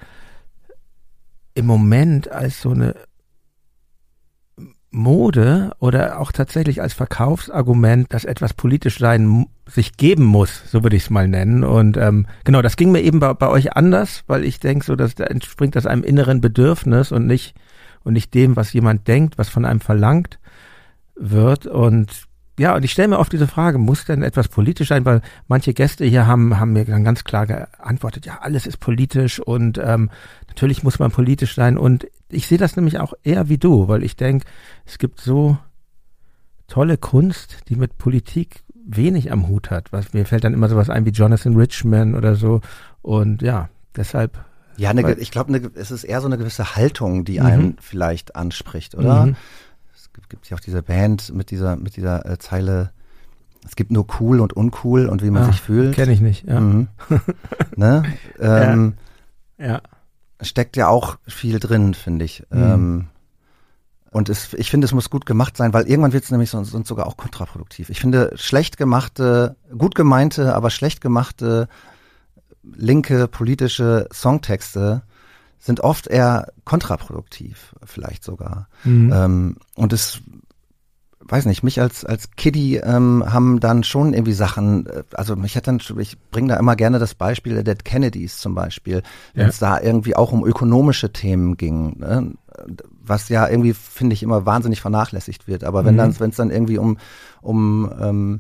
im 1.54 1.66
Moment 1.66 2.32
als 2.32 2.62
so 2.62 2.72
eine 2.72 2.96
Mode 4.92 5.72
oder 5.80 6.20
auch 6.20 6.32
tatsächlich 6.32 6.82
als 6.82 6.94
Verkaufsargument, 6.94 8.12
dass 8.12 8.26
etwas 8.26 8.54
politisch 8.54 8.98
sein 8.98 9.46
sich 9.68 9.98
geben 9.98 10.26
muss, 10.26 10.64
so 10.72 10.84
würde 10.84 10.96
ich 10.96 11.04
es 11.04 11.10
mal 11.10 11.28
nennen. 11.28 11.64
Und 11.64 11.96
ähm, 11.98 12.26
genau, 12.44 12.62
das 12.62 12.76
ging 12.76 12.92
mir 12.92 13.02
eben 13.02 13.20
bei, 13.20 13.34
bei 13.34 13.50
euch 13.50 13.74
anders, 13.74 14.24
weil 14.28 14.44
ich 14.44 14.60
denke, 14.60 14.86
so 14.86 14.96
dass 14.96 15.16
da 15.16 15.26
entspringt 15.26 15.76
das 15.76 15.86
einem 15.86 16.04
inneren 16.04 16.42
Bedürfnis 16.42 17.12
und 17.12 17.28
nicht 17.28 17.56
und 18.04 18.14
nicht 18.14 18.34
dem, 18.34 18.56
was 18.56 18.74
jemand 18.74 19.08
denkt, 19.08 19.38
was 19.38 19.50
von 19.50 19.66
einem 19.66 19.82
verlangt 19.82 20.40
wird. 21.16 21.68
Und 21.68 22.28
ja, 22.58 22.76
und 22.76 22.84
ich 22.84 22.92
stelle 22.92 23.10
mir 23.10 23.20
oft 23.20 23.32
diese 23.32 23.48
Frage, 23.48 23.78
muss 23.78 24.06
denn 24.06 24.24
etwas 24.24 24.48
politisch 24.48 24.90
sein? 24.90 25.06
Weil 25.06 25.22
manche 25.48 25.74
Gäste 25.74 26.06
hier 26.06 26.26
haben, 26.26 26.60
haben 26.60 26.74
mir 26.74 26.86
dann 26.86 27.04
ganz 27.04 27.24
klar 27.24 27.46
geantwortet, 27.46 28.26
ja, 28.26 28.40
alles 28.42 28.66
ist 28.66 28.80
politisch 28.80 29.40
und 29.40 29.78
ähm, 29.78 30.10
natürlich 30.48 30.84
muss 30.84 31.00
man 31.00 31.12
politisch 31.12 31.56
sein. 31.56 31.78
Und 31.78 32.08
ich 32.30 32.48
sehe 32.48 32.58
das 32.58 32.76
nämlich 32.76 33.00
auch 33.00 33.14
eher 33.24 33.50
wie 33.50 33.58
du, 33.58 33.88
weil 33.88 34.04
ich 34.04 34.16
denke, 34.16 34.46
es 34.86 34.98
gibt 34.98 35.20
so 35.20 35.58
tolle 36.68 36.98
Kunst, 36.98 37.58
die 37.68 37.76
mit 37.76 37.98
Politik 37.98 38.64
wenig 38.86 39.32
am 39.32 39.48
Hut 39.48 39.72
hat. 39.72 39.92
Was, 39.92 40.14
mir 40.14 40.26
fällt 40.26 40.44
dann 40.44 40.54
immer 40.54 40.70
sowas 40.70 40.90
ein 40.90 41.06
wie 41.06 41.12
Jonathan 41.12 41.56
Richman 41.56 42.16
oder 42.16 42.36
so. 42.36 42.62
Und 43.02 43.42
ja, 43.42 43.70
deshalb. 43.96 44.44
Ja, 44.78 44.92
eine, 44.92 45.14
ich 45.16 45.32
glaube, 45.32 45.72
es 45.76 45.92
ist 45.92 46.06
eher 46.06 46.22
so 46.22 46.28
eine 46.28 46.38
gewisse 46.38 46.76
Haltung, 46.76 47.26
die 47.26 47.40
mhm. 47.40 47.46
einen 47.46 47.78
vielleicht 47.82 48.36
anspricht, 48.36 48.96
oder? 48.96 49.26
Mhm. 49.26 49.36
Es 49.94 50.10
gibt, 50.30 50.50
ja 50.50 50.56
auch 50.56 50.62
diese 50.62 50.82
Band 50.82 51.34
mit 51.34 51.52
dieser, 51.52 51.76
mit 51.76 51.98
dieser 51.98 52.26
äh, 52.26 52.38
Zeile, 52.38 52.92
es 53.66 53.76
gibt 53.76 53.92
nur 53.92 54.08
cool 54.20 54.40
und 54.40 54.54
uncool 54.54 55.08
und 55.08 55.22
wie 55.22 55.32
man 55.32 55.44
ah, 55.44 55.46
sich 55.48 55.62
fühlt. 55.62 55.96
Kenne 55.96 56.14
ich 56.14 56.22
nicht, 56.22 56.48
ja. 56.48 56.60
Mhm. 56.62 56.88
ne? 57.76 58.04
Ähm, 58.40 58.94
ja. 59.58 59.68
ja. 59.68 59.82
Steckt 60.42 60.78
ja 60.78 60.88
auch 60.88 61.18
viel 61.28 61.60
drin, 61.60 61.94
finde 61.94 62.26
ich. 62.26 62.44
Mhm. 62.50 62.64
Ähm, 62.64 63.08
und 64.12 64.30
es, 64.30 64.54
ich 64.54 64.72
finde, 64.72 64.86
es 64.86 64.94
muss 64.94 65.10
gut 65.10 65.26
gemacht 65.26 65.56
sein, 65.56 65.74
weil 65.74 65.88
irgendwann 65.88 66.14
wird 66.14 66.24
es 66.24 66.32
nämlich 66.32 66.50
sonst, 66.50 66.72
sonst 66.72 66.88
sogar 66.88 67.06
auch 67.06 67.18
kontraproduktiv. 67.18 67.90
Ich 67.90 68.00
finde, 68.00 68.32
schlecht 68.36 68.78
gemachte, 68.78 69.56
gut 69.78 69.94
gemeinte, 69.96 70.56
aber 70.56 70.70
schlecht 70.70 71.02
gemachte 71.02 71.68
linke 72.64 73.28
politische 73.28 74.08
Songtexte 74.14 75.04
sind 75.60 75.82
oft 75.82 76.08
eher 76.08 76.52
kontraproduktiv, 76.64 77.76
vielleicht 77.84 78.24
sogar. 78.24 78.68
Mhm. 78.84 79.12
Ähm, 79.14 79.56
und 79.76 79.94
es 79.94 80.22
weiß 81.32 81.46
nicht, 81.46 81.64
mich 81.64 81.80
als 81.80 82.06
als 82.06 82.32
Kiddie 82.32 82.78
ähm, 82.78 83.24
haben 83.28 83.60
dann 83.60 83.84
schon 83.84 84.14
irgendwie 84.14 84.34
Sachen, 84.34 84.88
äh, 84.88 85.04
also 85.14 85.36
mich 85.36 85.56
hat 85.56 85.68
dann, 85.68 85.80
ich 86.00 86.18
bringe 86.32 86.50
da 86.50 86.60
immer 86.60 86.76
gerne 86.76 87.00
das 87.00 87.16
Beispiel 87.16 87.54
der 87.54 87.64
Dead 87.64 87.86
Kennedys 87.86 88.40
zum 88.40 88.56
Beispiel, 88.56 89.04
wenn 89.34 89.48
es 89.48 89.60
da 89.60 89.80
irgendwie 89.80 90.16
auch 90.16 90.32
um 90.32 90.46
ökonomische 90.46 91.12
Themen 91.14 91.58
ging, 91.58 92.00
ne? 92.00 92.34
was 93.02 93.30
ja 93.30 93.48
irgendwie 93.48 93.74
finde 93.74 94.14
ich 94.14 94.24
immer 94.24 94.46
wahnsinnig 94.46 94.82
vernachlässigt 94.82 95.48
wird. 95.48 95.64
Aber 95.64 95.86
wenn 95.86 95.94
mhm. 95.94 96.00
dann, 96.00 96.20
wenn 96.20 96.30
es 96.32 96.36
dann 96.36 96.52
irgendwie 96.52 96.78
um 96.78 96.98
um 97.42 97.90
ähm, 98.00 98.40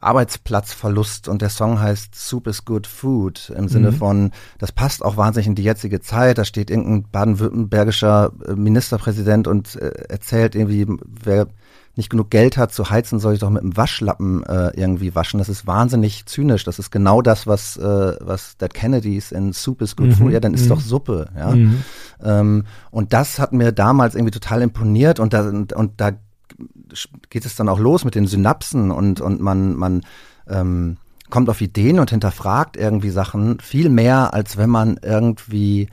Arbeitsplatzverlust 0.00 1.28
und 1.28 1.42
der 1.42 1.48
Song 1.48 1.80
heißt 1.80 2.14
Soup 2.14 2.46
is 2.46 2.64
good 2.64 2.86
food 2.86 3.52
im 3.56 3.68
Sinne 3.68 3.92
mhm. 3.92 3.96
von, 3.96 4.30
das 4.58 4.72
passt 4.72 5.04
auch 5.04 5.16
wahnsinnig 5.16 5.46
in 5.46 5.54
die 5.54 5.64
jetzige 5.64 6.00
Zeit. 6.00 6.38
Da 6.38 6.44
steht 6.44 6.70
irgendein 6.70 7.10
baden-württembergischer 7.10 8.32
äh, 8.46 8.52
Ministerpräsident 8.54 9.48
und 9.48 9.76
äh, 9.76 9.88
erzählt 10.08 10.54
irgendwie, 10.54 10.86
wer 11.06 11.48
nicht 11.96 12.10
genug 12.10 12.30
Geld 12.30 12.56
hat 12.56 12.72
zu 12.72 12.90
heizen, 12.90 13.18
soll 13.18 13.34
ich 13.34 13.40
doch 13.40 13.50
mit 13.50 13.62
einem 13.62 13.76
Waschlappen 13.76 14.44
äh, 14.44 14.70
irgendwie 14.78 15.14
waschen. 15.14 15.38
Das 15.38 15.48
ist 15.48 15.66
wahnsinnig 15.66 16.26
zynisch. 16.26 16.64
Das 16.64 16.78
ist 16.78 16.90
genau 16.90 17.22
das, 17.22 17.46
was 17.46 17.76
äh, 17.78 18.16
was 18.20 18.56
Dead 18.58 18.72
Kennedys 18.72 19.32
in 19.32 19.52
Soup 19.52 19.80
is 19.80 19.96
good 19.96 20.08
mhm. 20.08 20.12
food. 20.12 20.32
Ja, 20.32 20.40
dann 20.40 20.54
ist 20.54 20.64
mhm. 20.64 20.68
doch 20.68 20.80
Suppe. 20.80 21.28
Ja. 21.36 21.50
Mhm. 21.52 21.82
Ähm, 22.22 22.64
und 22.90 23.12
das 23.12 23.38
hat 23.38 23.52
mir 23.52 23.72
damals 23.72 24.14
irgendwie 24.14 24.32
total 24.32 24.62
imponiert 24.62 25.18
und 25.20 25.32
da 25.32 25.48
und, 25.48 25.72
und 25.72 26.00
da 26.00 26.12
geht 27.30 27.46
es 27.46 27.56
dann 27.56 27.68
auch 27.68 27.78
los 27.78 28.04
mit 28.04 28.14
den 28.14 28.26
Synapsen 28.26 28.90
und 28.90 29.20
und 29.20 29.40
man 29.40 29.74
man 29.74 30.02
ähm, 30.48 30.98
kommt 31.30 31.48
auf 31.48 31.60
Ideen 31.60 31.98
und 31.98 32.10
hinterfragt 32.10 32.76
irgendwie 32.76 33.10
Sachen 33.10 33.58
viel 33.60 33.88
mehr, 33.88 34.34
als 34.34 34.56
wenn 34.56 34.70
man 34.70 34.98
irgendwie 35.02 35.88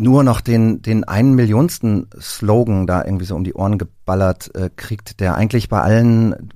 nur 0.00 0.22
noch 0.24 0.40
den, 0.40 0.82
den 0.82 1.04
einen 1.04 1.34
Millionsten 1.34 2.08
Slogan 2.20 2.86
da 2.86 3.04
irgendwie 3.04 3.24
so 3.24 3.34
um 3.34 3.44
die 3.44 3.54
Ohren 3.54 3.78
geballert 3.78 4.54
äh, 4.54 4.70
kriegt, 4.74 5.20
der 5.20 5.34
eigentlich 5.34 5.68
bei 5.68 5.80
allen 5.80 6.50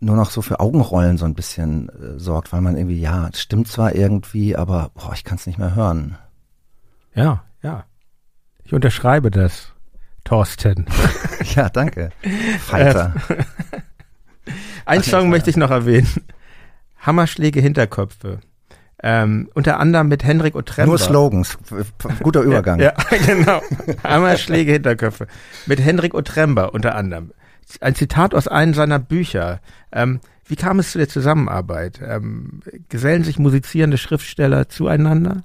nur 0.00 0.16
noch 0.16 0.30
so 0.30 0.42
für 0.42 0.60
Augenrollen 0.60 1.16
so 1.16 1.24
ein 1.24 1.34
bisschen 1.34 1.88
äh, 1.88 2.18
sorgt, 2.18 2.52
weil 2.52 2.60
man 2.60 2.76
irgendwie, 2.76 3.00
ja, 3.00 3.30
stimmt 3.34 3.68
zwar 3.68 3.94
irgendwie, 3.94 4.54
aber 4.54 4.90
boah, 4.94 5.12
ich 5.14 5.24
kann 5.24 5.38
es 5.38 5.46
nicht 5.46 5.58
mehr 5.58 5.74
hören. 5.74 6.18
Ja, 7.14 7.44
ja. 7.62 7.84
Ich 8.64 8.72
unterschreibe 8.72 9.30
das, 9.30 9.72
Thorsten. 10.24 10.86
ja, 11.54 11.68
danke. 11.68 12.10
Fighter. 12.60 13.14
Ein 14.86 15.02
Song 15.02 15.30
möchte 15.30 15.50
ich 15.50 15.56
noch 15.56 15.70
erwähnen. 15.70 16.08
Hammerschläge 16.98 17.60
Hinterköpfe. 17.60 18.40
Ähm, 19.06 19.50
unter 19.52 19.78
anderem 19.80 20.08
mit 20.08 20.24
Henrik 20.24 20.54
Otremba. 20.54 20.88
Nur 20.88 20.98
Slogans. 20.98 21.58
Guter 22.22 22.40
Übergang. 22.40 22.80
ja, 22.80 22.94
ja, 23.10 23.18
genau. 23.26 23.60
Hammerschläge 24.02 24.72
Hinterköpfe. 24.72 25.26
Mit 25.66 25.78
Henrik 25.78 26.14
Otremba 26.14 26.64
unter 26.64 26.94
anderem. 26.94 27.32
Ein 27.82 27.94
Zitat 27.94 28.34
aus 28.34 28.48
einem 28.48 28.72
seiner 28.72 28.98
Bücher. 28.98 29.60
Ähm, 29.92 30.20
wie 30.46 30.56
kam 30.56 30.78
es 30.78 30.92
zu 30.92 30.96
der 30.96 31.10
Zusammenarbeit? 31.10 32.00
Ähm, 32.02 32.62
gesellen 32.88 33.24
sich 33.24 33.38
musizierende 33.38 33.98
Schriftsteller 33.98 34.70
zueinander? 34.70 35.42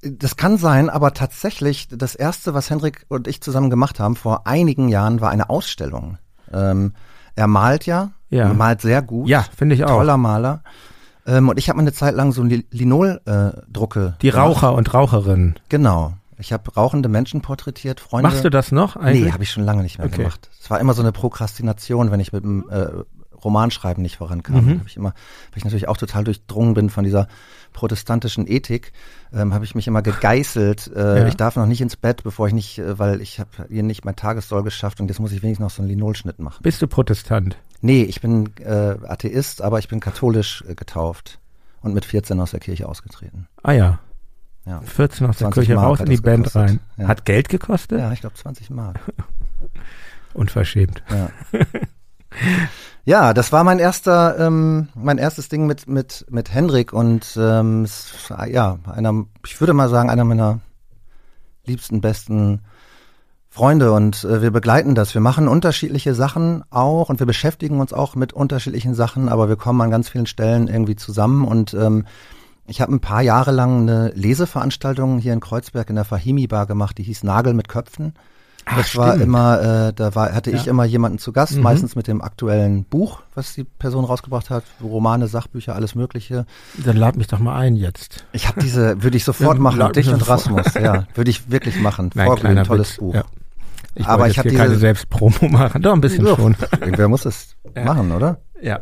Das 0.00 0.36
kann 0.36 0.56
sein, 0.56 0.88
aber 0.88 1.14
tatsächlich 1.14 1.88
das 1.90 2.14
erste, 2.14 2.54
was 2.54 2.70
Henrik 2.70 3.06
und 3.08 3.26
ich 3.26 3.40
zusammen 3.40 3.70
gemacht 3.70 3.98
haben 3.98 4.14
vor 4.14 4.46
einigen 4.46 4.88
Jahren, 4.88 5.20
war 5.20 5.30
eine 5.30 5.50
Ausstellung. 5.50 6.18
Ähm, 6.52 6.92
er 7.34 7.48
malt 7.48 7.86
ja, 7.86 8.12
ja. 8.28 8.54
malt 8.54 8.82
sehr 8.82 9.02
gut. 9.02 9.28
Ja, 9.28 9.44
finde 9.56 9.74
ich 9.74 9.82
auch. 9.82 9.96
Toller 9.96 10.16
Maler. 10.16 10.62
Ähm, 11.30 11.48
und 11.48 11.58
ich 11.58 11.68
habe 11.68 11.76
mal 11.76 11.82
eine 11.82 11.92
Zeit 11.92 12.14
lang 12.14 12.32
so 12.32 12.42
Linol-Drucke. 12.42 14.14
Äh, 14.16 14.20
Die 14.20 14.28
Raucher 14.30 14.68
gemacht. 14.68 14.78
und 14.78 14.94
Raucherinnen. 14.94 15.54
Genau. 15.68 16.14
Ich 16.38 16.52
habe 16.52 16.72
rauchende 16.74 17.08
Menschen 17.08 17.42
porträtiert, 17.42 18.00
Freunde. 18.00 18.28
Machst 18.28 18.44
du 18.44 18.50
das 18.50 18.72
noch 18.72 18.96
eigentlich? 18.96 19.24
Nee, 19.24 19.32
habe 19.32 19.42
ich 19.42 19.50
schon 19.50 19.64
lange 19.64 19.82
nicht 19.82 19.98
mehr 19.98 20.06
okay. 20.06 20.18
gemacht. 20.18 20.50
Es 20.60 20.70
war 20.70 20.80
immer 20.80 20.94
so 20.94 21.02
eine 21.02 21.12
Prokrastination, 21.12 22.10
wenn 22.10 22.20
ich 22.20 22.32
mit 22.32 22.42
dem 22.44 22.68
äh, 22.70 22.86
Romanschreiben 23.44 24.02
nicht 24.02 24.16
vorankam. 24.16 24.64
Mhm. 24.64 24.80
Hab 24.80 24.86
ich 24.86 24.96
immer, 24.96 25.10
weil 25.10 25.58
ich 25.58 25.64
natürlich 25.64 25.88
auch 25.88 25.96
total 25.96 26.24
durchdrungen 26.24 26.74
bin 26.74 26.90
von 26.90 27.04
dieser 27.04 27.28
protestantischen 27.72 28.50
Ethik, 28.50 28.92
ähm, 29.32 29.54
habe 29.54 29.64
ich 29.64 29.74
mich 29.74 29.86
immer 29.86 30.02
gegeißelt. 30.02 30.90
Äh, 30.94 31.20
ja. 31.20 31.26
Ich 31.28 31.36
darf 31.36 31.56
noch 31.56 31.66
nicht 31.66 31.80
ins 31.80 31.96
Bett, 31.96 32.22
bevor 32.24 32.48
ich 32.48 32.54
nicht, 32.54 32.78
äh, 32.78 32.98
weil 32.98 33.20
ich 33.20 33.38
habe 33.38 33.50
hier 33.68 33.82
nicht 33.82 34.04
mein 34.04 34.16
Tagessoll 34.16 34.62
geschafft 34.62 35.00
und 35.00 35.08
jetzt 35.08 35.20
muss 35.20 35.32
ich 35.32 35.42
wenigstens 35.42 35.64
noch 35.64 35.70
so 35.70 35.82
einen 35.82 35.90
Linolschnitt 35.90 36.38
machen. 36.38 36.62
Bist 36.62 36.82
du 36.82 36.88
Protestant? 36.88 37.56
Nee, 37.80 38.02
ich 38.02 38.20
bin 38.20 38.50
äh, 38.58 38.96
Atheist, 39.06 39.62
aber 39.62 39.78
ich 39.78 39.88
bin 39.88 40.00
katholisch 40.00 40.64
äh, 40.68 40.74
getauft 40.74 41.38
und 41.80 41.94
mit 41.94 42.04
14 42.04 42.38
aus 42.40 42.50
der 42.50 42.60
Kirche 42.60 42.88
ausgetreten. 42.88 43.48
Ah 43.62 43.72
ja. 43.72 43.98
Ja. 44.66 44.80
14 44.82 45.26
aus 45.26 45.38
der 45.38 45.50
Kirche 45.50 45.74
raus 45.74 46.00
in 46.00 46.06
die 46.06 46.16
Band 46.18 46.44
gekostet. 46.44 46.62
rein. 46.62 46.80
Ja. 46.98 47.08
Hat 47.08 47.24
Geld 47.24 47.48
gekostet? 47.48 47.98
Ja, 47.98 48.12
ich 48.12 48.20
glaube 48.20 48.36
20 48.36 48.70
Mark. 48.70 49.00
Unverschämt. 50.34 51.02
Ja. 51.10 51.30
ja, 53.04 53.34
das 53.34 53.52
war 53.52 53.64
mein 53.64 53.78
erster, 53.78 54.38
ähm, 54.38 54.88
mein 54.94 55.18
erstes 55.18 55.48
Ding 55.48 55.66
mit 55.66 55.88
mit 55.88 56.26
mit 56.28 56.52
Hendrik 56.52 56.92
und 56.92 57.36
ähm, 57.36 57.86
ja, 58.48 58.78
einer, 58.84 59.24
ich 59.44 59.60
würde 59.60 59.72
mal 59.72 59.88
sagen, 59.88 60.10
einer 60.10 60.24
meiner 60.24 60.60
liebsten, 61.64 62.00
besten 62.00 62.60
Freunde 63.52 63.92
und 63.92 64.22
äh, 64.22 64.42
wir 64.42 64.52
begleiten 64.52 64.94
das. 64.94 65.12
Wir 65.12 65.20
machen 65.20 65.48
unterschiedliche 65.48 66.14
Sachen 66.14 66.62
auch 66.70 67.10
und 67.10 67.18
wir 67.18 67.26
beschäftigen 67.26 67.80
uns 67.80 67.92
auch 67.92 68.14
mit 68.14 68.32
unterschiedlichen 68.32 68.94
Sachen, 68.94 69.28
aber 69.28 69.48
wir 69.48 69.56
kommen 69.56 69.80
an 69.80 69.90
ganz 69.90 70.08
vielen 70.08 70.26
Stellen 70.26 70.68
irgendwie 70.68 70.94
zusammen 70.94 71.44
und 71.44 71.74
ähm, 71.74 72.06
ich 72.68 72.80
habe 72.80 72.94
ein 72.94 73.00
paar 73.00 73.22
Jahre 73.22 73.50
lang 73.50 73.82
eine 73.82 74.10
Leseveranstaltung 74.10 75.18
hier 75.18 75.32
in 75.32 75.40
Kreuzberg 75.40 75.90
in 75.90 75.96
der 75.96 76.04
Fahimi 76.04 76.46
Bar 76.46 76.66
gemacht, 76.66 76.96
die 76.98 77.02
hieß 77.02 77.24
Nagel 77.24 77.52
mit 77.52 77.66
Köpfen. 77.66 78.14
Ach, 78.66 78.76
das 78.76 78.90
stimmt. 78.90 79.04
war 79.04 79.20
immer, 79.20 79.88
äh, 79.88 79.92
da 79.92 80.14
war, 80.14 80.32
hatte 80.32 80.50
ja. 80.50 80.56
ich 80.56 80.66
immer 80.66 80.84
jemanden 80.84 81.18
zu 81.18 81.32
Gast, 81.32 81.56
mhm. 81.56 81.62
meistens 81.62 81.96
mit 81.96 82.06
dem 82.06 82.22
aktuellen 82.22 82.84
Buch, 82.84 83.20
was 83.34 83.54
die 83.54 83.64
Person 83.64 84.04
rausgebracht 84.04 84.50
hat, 84.50 84.64
Romane, 84.82 85.26
Sachbücher, 85.26 85.74
alles 85.74 85.94
Mögliche. 85.94 86.46
Dann 86.84 86.96
lad 86.96 87.16
mich 87.16 87.26
doch 87.26 87.38
mal 87.38 87.56
ein 87.56 87.76
jetzt. 87.76 88.24
Ich 88.32 88.48
habe 88.48 88.60
diese, 88.60 89.02
würde 89.02 89.16
ich 89.16 89.24
sofort 89.24 89.56
ja, 89.56 89.62
machen, 89.62 89.92
dich 89.92 90.08
und 90.12 90.28
Rasmus, 90.28 90.74
ja, 90.74 91.06
würde 91.14 91.30
ich 91.30 91.50
wirklich 91.50 91.80
machen. 91.80 92.10
Nein, 92.14 92.26
Vorglühen, 92.26 92.64
tolles 92.64 92.92
Witz. 92.92 92.98
Buch. 92.98 93.14
Ja. 93.14 93.24
Ich 93.94 94.06
aber 94.06 94.28
ich 94.28 94.38
habe 94.38 94.52
keine 94.52 94.76
Selbstpromo 94.76 95.48
machen, 95.48 95.82
doch 95.82 95.92
ein 95.92 96.00
bisschen 96.00 96.24
Doch, 96.24 96.38
schon. 96.38 96.56
Irgendwer 96.80 97.08
muss 97.08 97.24
es 97.24 97.56
machen, 97.74 98.12
oder? 98.12 98.38
Ja. 98.62 98.80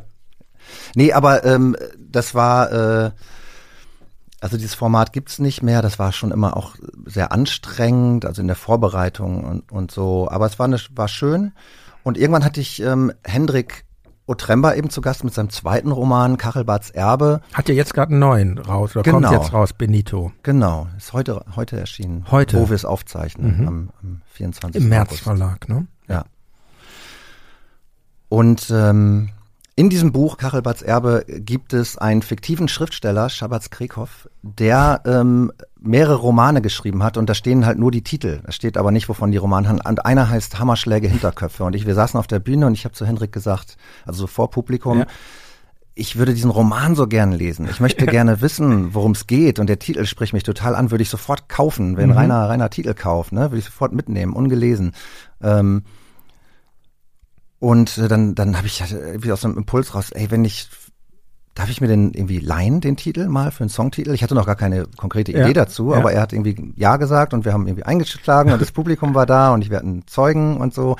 Nee, 0.94 1.12
aber 1.12 1.44
ähm, 1.44 1.76
das 1.98 2.34
war 2.34 2.72
äh, 3.06 3.10
also 4.40 4.56
dieses 4.56 4.74
Format 4.74 5.12
gibt's 5.12 5.38
nicht 5.38 5.62
mehr. 5.62 5.82
Das 5.82 5.98
war 5.98 6.12
schon 6.12 6.30
immer 6.30 6.56
auch 6.56 6.76
sehr 7.04 7.32
anstrengend, 7.32 8.24
also 8.24 8.40
in 8.40 8.46
der 8.46 8.56
Vorbereitung 8.56 9.44
und, 9.44 9.72
und 9.72 9.90
so. 9.90 10.28
Aber 10.30 10.46
es 10.46 10.58
war, 10.58 10.66
eine, 10.66 10.78
war 10.94 11.08
schön. 11.08 11.52
Und 12.04 12.16
irgendwann 12.16 12.44
hatte 12.44 12.60
ich 12.60 12.80
ähm, 12.80 13.12
Hendrik 13.24 13.84
Otremba 14.26 14.74
eben 14.74 14.90
zu 14.90 15.00
Gast 15.00 15.24
mit 15.24 15.32
seinem 15.34 15.50
zweiten 15.50 15.90
Roman 15.90 16.36
Kachelbarts 16.36 16.90
Erbe. 16.90 17.40
Hat 17.54 17.68
ja 17.68 17.74
jetzt 17.74 17.94
gerade 17.94 18.10
einen 18.10 18.20
neuen 18.20 18.58
raus 18.58 18.94
oder 18.94 19.02
genau. 19.02 19.28
kommt 19.28 19.42
jetzt 19.42 19.52
raus, 19.52 19.72
Benito. 19.72 20.32
Genau, 20.42 20.86
ist 20.96 21.12
heute 21.14 21.44
heute 21.56 21.80
erschienen. 21.80 22.26
Heute. 22.30 22.58
Wo 22.58 22.68
wir 22.68 22.76
es 22.76 22.84
aufzeichnen, 22.84 23.62
mhm. 23.62 23.68
am, 23.68 23.90
am 24.02 24.20
24. 24.32 24.82
Im 24.82 24.88
März 24.88 25.08
August. 25.08 25.22
Verlag, 25.22 25.68
ne? 25.68 25.86
Ja. 26.08 26.24
Und 28.28 28.70
ähm, 28.70 29.30
in 29.78 29.90
diesem 29.90 30.10
Buch 30.10 30.38
Kachelbarts 30.38 30.82
Erbe 30.82 31.24
gibt 31.28 31.72
es 31.72 31.96
einen 31.96 32.22
fiktiven 32.22 32.66
Schriftsteller, 32.66 33.28
Schabatz 33.28 33.70
Krekhoff, 33.70 34.28
der 34.42 35.02
ähm, 35.06 35.52
mehrere 35.80 36.16
Romane 36.16 36.60
geschrieben 36.60 37.04
hat 37.04 37.16
und 37.16 37.30
da 37.30 37.34
stehen 37.34 37.64
halt 37.64 37.78
nur 37.78 37.92
die 37.92 38.02
Titel. 38.02 38.40
Da 38.44 38.50
steht 38.50 38.76
aber 38.76 38.90
nicht, 38.90 39.08
wovon 39.08 39.30
die 39.30 39.36
Romane 39.36 39.68
handeln. 39.68 39.86
Und 39.86 40.04
einer 40.04 40.28
heißt 40.28 40.58
Hammerschläge 40.58 41.06
Hinterköpfe. 41.06 41.62
Und 41.62 41.76
ich, 41.76 41.86
wir 41.86 41.94
saßen 41.94 42.18
auf 42.18 42.26
der 42.26 42.40
Bühne 42.40 42.66
und 42.66 42.72
ich 42.72 42.84
habe 42.86 42.94
zu 42.96 43.06
Hendrik 43.06 43.30
gesagt, 43.30 43.76
also 44.04 44.22
so 44.22 44.26
vor 44.26 44.50
Publikum, 44.50 44.98
ja. 44.98 45.06
ich 45.94 46.16
würde 46.16 46.34
diesen 46.34 46.50
Roman 46.50 46.96
so 46.96 47.06
gerne 47.06 47.36
lesen. 47.36 47.68
Ich 47.70 47.78
möchte 47.78 48.04
gerne 48.06 48.40
wissen, 48.40 48.94
worum 48.94 49.12
es 49.12 49.28
geht. 49.28 49.60
Und 49.60 49.68
der 49.68 49.78
Titel 49.78 50.06
spricht 50.06 50.32
mich 50.32 50.42
total 50.42 50.74
an, 50.74 50.90
würde 50.90 51.02
ich 51.02 51.08
sofort 51.08 51.48
kaufen, 51.48 51.96
wenn 51.96 52.08
mhm. 52.08 52.16
reiner, 52.16 52.48
reiner 52.48 52.68
Titelkauf, 52.68 53.30
ne, 53.30 53.42
würde 53.42 53.58
ich 53.58 53.66
sofort 53.66 53.92
mitnehmen, 53.92 54.32
ungelesen. 54.32 54.90
Ähm, 55.40 55.84
Und 57.60 57.98
äh, 57.98 58.08
dann, 58.08 58.34
dann 58.34 58.56
habe 58.56 58.66
ich 58.66 58.80
irgendwie 58.90 59.32
aus 59.32 59.44
einem 59.44 59.56
Impuls 59.56 59.94
raus, 59.94 60.10
ey, 60.12 60.30
wenn 60.30 60.44
ich, 60.44 60.68
darf 61.54 61.68
ich 61.70 61.80
mir 61.80 61.88
denn 61.88 62.12
irgendwie 62.12 62.38
leihen, 62.38 62.80
den 62.80 62.96
Titel 62.96 63.28
mal 63.28 63.50
für 63.50 63.64
einen 63.64 63.70
Songtitel? 63.70 64.12
Ich 64.12 64.22
hatte 64.22 64.34
noch 64.34 64.46
gar 64.46 64.56
keine 64.56 64.86
konkrete 64.96 65.32
Idee 65.32 65.40
Ja, 65.48 65.52
dazu, 65.52 65.92
ja. 65.92 65.98
aber 65.98 66.12
er 66.12 66.22
hat 66.22 66.32
irgendwie 66.32 66.72
Ja 66.76 66.96
gesagt 66.96 67.34
und 67.34 67.44
wir 67.44 67.52
haben 67.52 67.66
irgendwie 67.66 67.84
eingeschlagen 67.84 68.52
und 68.52 68.62
das 68.62 68.72
Publikum 68.72 69.14
war 69.14 69.26
da 69.26 69.52
und 69.52 69.62
ich 69.62 69.70
werde 69.70 69.86
einen 69.86 70.06
Zeugen 70.06 70.56
und 70.58 70.72
so. 70.72 70.96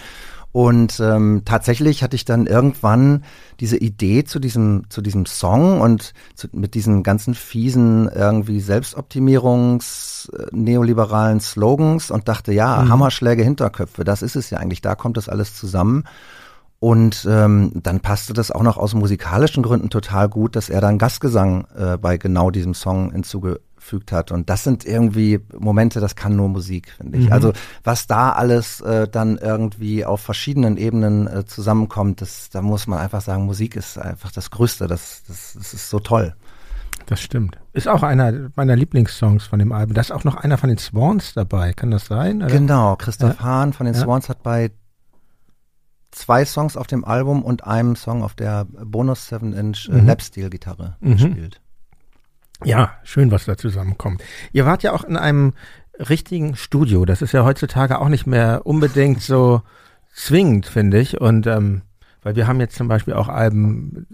Und 0.51 0.99
ähm, 0.99 1.43
tatsächlich 1.45 2.03
hatte 2.03 2.17
ich 2.17 2.25
dann 2.25 2.47
irgendwann 2.47 3.23
diese 3.61 3.77
Idee 3.77 4.25
zu 4.25 4.39
diesem 4.41 4.85
zu 4.89 5.03
diesem 5.03 5.27
Song 5.27 5.81
und 5.83 6.15
zu, 6.35 6.49
mit 6.53 6.75
diesen 6.75 7.03
ganzen 7.03 7.35
fiesen 7.35 8.09
irgendwie 8.09 8.59
Selbstoptimierungs 8.61 10.31
äh, 10.37 10.47
neoliberalen 10.53 11.41
Slogans 11.41 12.11
und 12.11 12.29
dachte 12.29 12.53
ja 12.53 12.83
Mhm. 12.83 12.89
Hammerschläge 12.89 13.45
Hinterköpfe 13.45 14.05
das 14.05 14.23
ist 14.23 14.37
es 14.37 14.49
ja 14.51 14.59
eigentlich 14.59 14.81
da 14.81 14.95
kommt 14.95 15.19
das 15.19 15.29
alles 15.29 15.55
zusammen 15.55 16.05
und 16.81 17.27
ähm, 17.29 17.73
dann 17.75 18.01
passte 18.01 18.33
das 18.33 18.51
auch 18.53 18.63
noch 18.63 18.77
aus 18.77 18.95
musikalischen 18.95 19.63
Gründen 19.65 19.91
total 19.91 20.29
gut, 20.29 20.55
dass 20.55 20.69
er 20.71 20.81
dann 20.81 20.99
Gastgesang 20.99 21.67
äh, 21.77 21.97
bei 21.97 22.19
genau 22.19 22.51
diesem 22.51 22.73
Song 22.73 23.11
hinzugefügt 23.11 24.13
hat. 24.13 24.31
Und 24.31 24.49
das 24.49 24.63
sind 24.63 24.85
irgendwie 24.85 25.41
Momente, 25.59 25.99
das 25.99 26.15
kann 26.15 26.37
nur 26.37 26.49
Musik, 26.49 26.93
finde 26.97 27.19
ich. 27.19 27.27
Mhm. 27.27 27.33
Also 27.33 27.53
was 27.83 28.07
da 28.07 28.31
alles 28.31 28.81
äh, 28.81 29.09
dann 29.09 29.39
irgendwie 29.39 30.05
auf 30.05 30.21
verschiedenen 30.21 30.77
Ebenen 30.77 31.27
äh, 31.27 31.45
zusammenkommt, 31.47 32.21
das, 32.21 32.49
da 32.51 32.63
muss 32.63 32.87
man 32.87 33.01
einfach 33.01 33.23
sagen, 33.23 33.45
Musik 33.45 33.75
ist 33.75 33.99
einfach 33.99 34.31
das 34.31 34.53
Größte. 34.53 34.87
Das, 34.87 35.25
das, 35.27 35.55
das 35.59 35.75
ist 35.75 35.91
so 35.91 35.99
toll. 35.99 36.35
Das 37.07 37.21
stimmt. 37.21 37.59
Ist 37.73 37.89
auch 37.89 38.05
einer 38.05 38.51
meiner 38.55 38.77
Lieblingssongs 38.77 39.45
von 39.47 39.59
dem 39.59 39.73
Album. 39.73 39.95
Da 39.95 40.01
ist 40.01 40.13
auch 40.13 40.25
noch 40.25 40.37
einer 40.37 40.59
von 40.59 40.69
den 40.69 40.79
Swans 40.79 41.33
dabei. 41.35 41.73
Kann 41.73 41.91
das 41.91 42.07
sein? 42.07 42.43
Oder? 42.43 42.53
Genau, 42.53 42.95
Christoph 42.97 43.41
Hahn 43.41 43.73
von 43.73 43.87
den 43.87 43.95
Ja. 43.95 44.03
Swans 44.03 44.29
hat 44.29 44.43
bei 44.43 44.71
zwei 46.19 46.45
Songs 46.45 46.77
auf 46.77 46.87
dem 46.87 47.05
Album 47.05 47.43
und 47.43 47.65
einem 47.67 47.97
Song 47.97 48.23
auf 48.23 48.35
der 48.35 48.65
Bonus 48.67 49.31
7-Inch 49.33 49.89
äh, 49.89 49.93
Mhm. 50.01 50.07
Lapsteel-Gitarre 50.07 50.97
Mhm. 51.01 51.13
gespielt. 51.13 51.61
Ja, 52.65 52.93
schön, 53.05 53.31
was 53.31 53.45
da 53.45 53.57
zusammenkommt. 53.57 54.23
Ihr 54.53 54.67
wart 54.67 54.83
ja 54.83 54.93
auch 54.93 55.05
in 55.05 55.17
einem 55.17 55.53
richtigen 55.99 56.57
Studio. 56.57 57.05
Das 57.05 57.23
ist 57.23 57.33
ja 57.33 57.45
heutzutage 57.45 58.01
auch 58.01 58.09
nicht 58.09 58.27
mehr 58.27 58.63
unbedingt 58.65 59.23
so 59.23 59.63
zwingend, 60.13 60.67
finde 60.67 60.99
ich. 61.01 61.21
Und 61.21 61.47
ähm, 61.47 61.83
weil 62.23 62.35
wir 62.37 62.47
haben 62.49 62.59
jetzt 62.61 62.77
zum 62.77 62.89
Beispiel 62.89 63.15
auch 63.15 63.29
Alben 63.29 64.07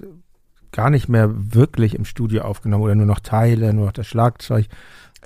gar 0.73 0.91
nicht 0.91 1.09
mehr 1.09 1.31
wirklich 1.33 1.95
im 1.95 2.05
Studio 2.05 2.43
aufgenommen 2.43 2.85
oder 2.85 2.95
nur 2.95 3.07
noch 3.07 3.21
Teile, 3.21 3.73
nur 3.73 3.87
noch 3.87 3.93
das 3.93 4.07
Schlagzeug. 4.07 4.67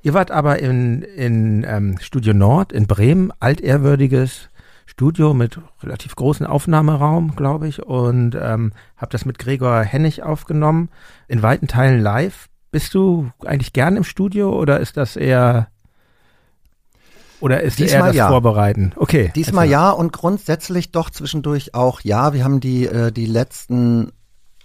Ihr 0.02 0.14
wart 0.14 0.30
aber 0.30 0.60
in, 0.60 1.02
in 1.02 1.64
ähm, 1.66 1.98
Studio 2.00 2.34
Nord 2.34 2.72
in 2.72 2.86
Bremen, 2.86 3.32
altehrwürdiges 3.40 4.48
Studio 4.88 5.34
mit 5.34 5.60
relativ 5.82 6.16
großen 6.16 6.46
Aufnahmeraum, 6.46 7.36
glaube 7.36 7.68
ich, 7.68 7.82
und 7.82 8.34
ähm, 8.34 8.72
habe 8.96 9.12
das 9.12 9.26
mit 9.26 9.38
Gregor 9.38 9.82
Hennig 9.82 10.22
aufgenommen, 10.22 10.88
in 11.28 11.42
weiten 11.42 11.68
Teilen 11.68 12.00
live. 12.00 12.48
Bist 12.70 12.94
du 12.94 13.30
eigentlich 13.44 13.74
gern 13.74 13.98
im 13.98 14.04
Studio 14.04 14.58
oder 14.58 14.80
ist 14.80 14.96
das 14.96 15.16
eher 15.16 15.68
oder 17.38 17.60
ist 17.60 17.78
eher 17.78 17.86
Diesmal 17.86 18.08
das 18.08 18.16
ja. 18.16 18.28
Vorbereiten? 18.28 18.92
Okay. 18.96 19.30
Diesmal 19.36 19.66
erzähl. 19.66 19.72
ja 19.72 19.90
und 19.90 20.14
grundsätzlich 20.14 20.90
doch 20.90 21.10
zwischendurch 21.10 21.74
auch 21.74 22.00
ja. 22.00 22.32
Wir 22.32 22.42
haben 22.42 22.60
die, 22.60 22.86
äh, 22.86 23.12
die 23.12 23.26
letzten 23.26 24.12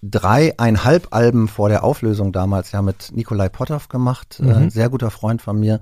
dreieinhalb 0.06 1.08
Alben 1.12 1.48
vor 1.48 1.70
der 1.70 1.84
Auflösung 1.84 2.34
damals 2.34 2.72
ja 2.74 2.82
mit 2.82 3.12
Nikolai 3.14 3.48
Potthoff 3.50 3.88
gemacht, 3.88 4.40
äh, 4.40 4.44
Mhm. 4.44 4.50
ein 4.54 4.70
sehr 4.70 4.90
guter 4.90 5.10
Freund 5.12 5.42
von 5.42 5.60
mir. 5.60 5.80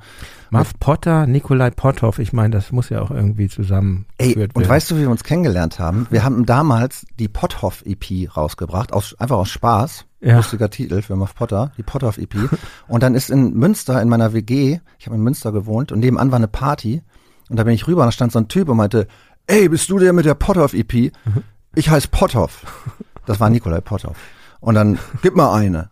Marv 0.51 0.73
Potter, 0.79 1.25
Nikolai 1.25 1.71
Potthoff, 1.71 2.19
ich 2.19 2.31
meine, 2.31 2.51
das 2.51 2.71
muss 2.71 2.89
ja 2.89 3.01
auch 3.01 3.09
irgendwie 3.11 3.47
zusammengeführt 3.49 4.05
Ey, 4.19 4.35
werden. 4.35 4.51
und 4.53 4.69
weißt 4.69 4.91
du, 4.91 4.95
wie 4.97 5.01
wir 5.01 5.09
uns 5.09 5.23
kennengelernt 5.23 5.79
haben? 5.79 6.05
Wir 6.11 6.23
haben 6.23 6.45
damals 6.45 7.05
die 7.19 7.27
Potthoff 7.27 7.83
EP 7.85 8.29
rausgebracht, 8.35 8.93
aus, 8.93 9.15
einfach 9.19 9.37
aus 9.37 9.49
Spaß. 9.49 10.05
Ja. 10.21 10.37
Lustiger 10.37 10.69
Titel 10.69 11.01
für 11.01 11.15
Muff 11.15 11.33
Potter, 11.33 11.71
die 11.77 11.83
Potthoff 11.83 12.19
EP. 12.19 12.35
und 12.87 13.01
dann 13.01 13.15
ist 13.15 13.31
in 13.31 13.55
Münster 13.55 13.99
in 14.01 14.07
meiner 14.07 14.33
WG, 14.33 14.79
ich 14.99 15.07
habe 15.07 15.15
in 15.15 15.23
Münster 15.23 15.51
gewohnt 15.51 15.91
und 15.91 15.99
nebenan 15.99 16.29
war 16.29 16.37
eine 16.37 16.47
Party 16.47 17.01
und 17.49 17.57
da 17.57 17.63
bin 17.63 17.73
ich 17.73 17.87
rüber 17.87 18.01
und 18.03 18.07
da 18.07 18.11
stand 18.11 18.31
so 18.31 18.37
ein 18.39 18.47
Typ 18.47 18.69
und 18.69 18.77
meinte, 18.77 19.07
ey, 19.47 19.67
bist 19.67 19.89
du 19.89 19.97
der 19.97 20.13
mit 20.13 20.25
der 20.25 20.35
Potthoff 20.35 20.73
EP? 20.75 21.11
Ich 21.73 21.89
heiße 21.89 22.09
Potthoff. 22.09 22.65
Das 23.25 23.39
war 23.39 23.49
Nikolai 23.49 23.81
Potthoff. 23.81 24.17
Und 24.59 24.75
dann, 24.75 24.99
gib 25.23 25.35
mal 25.35 25.53
eine. 25.53 25.89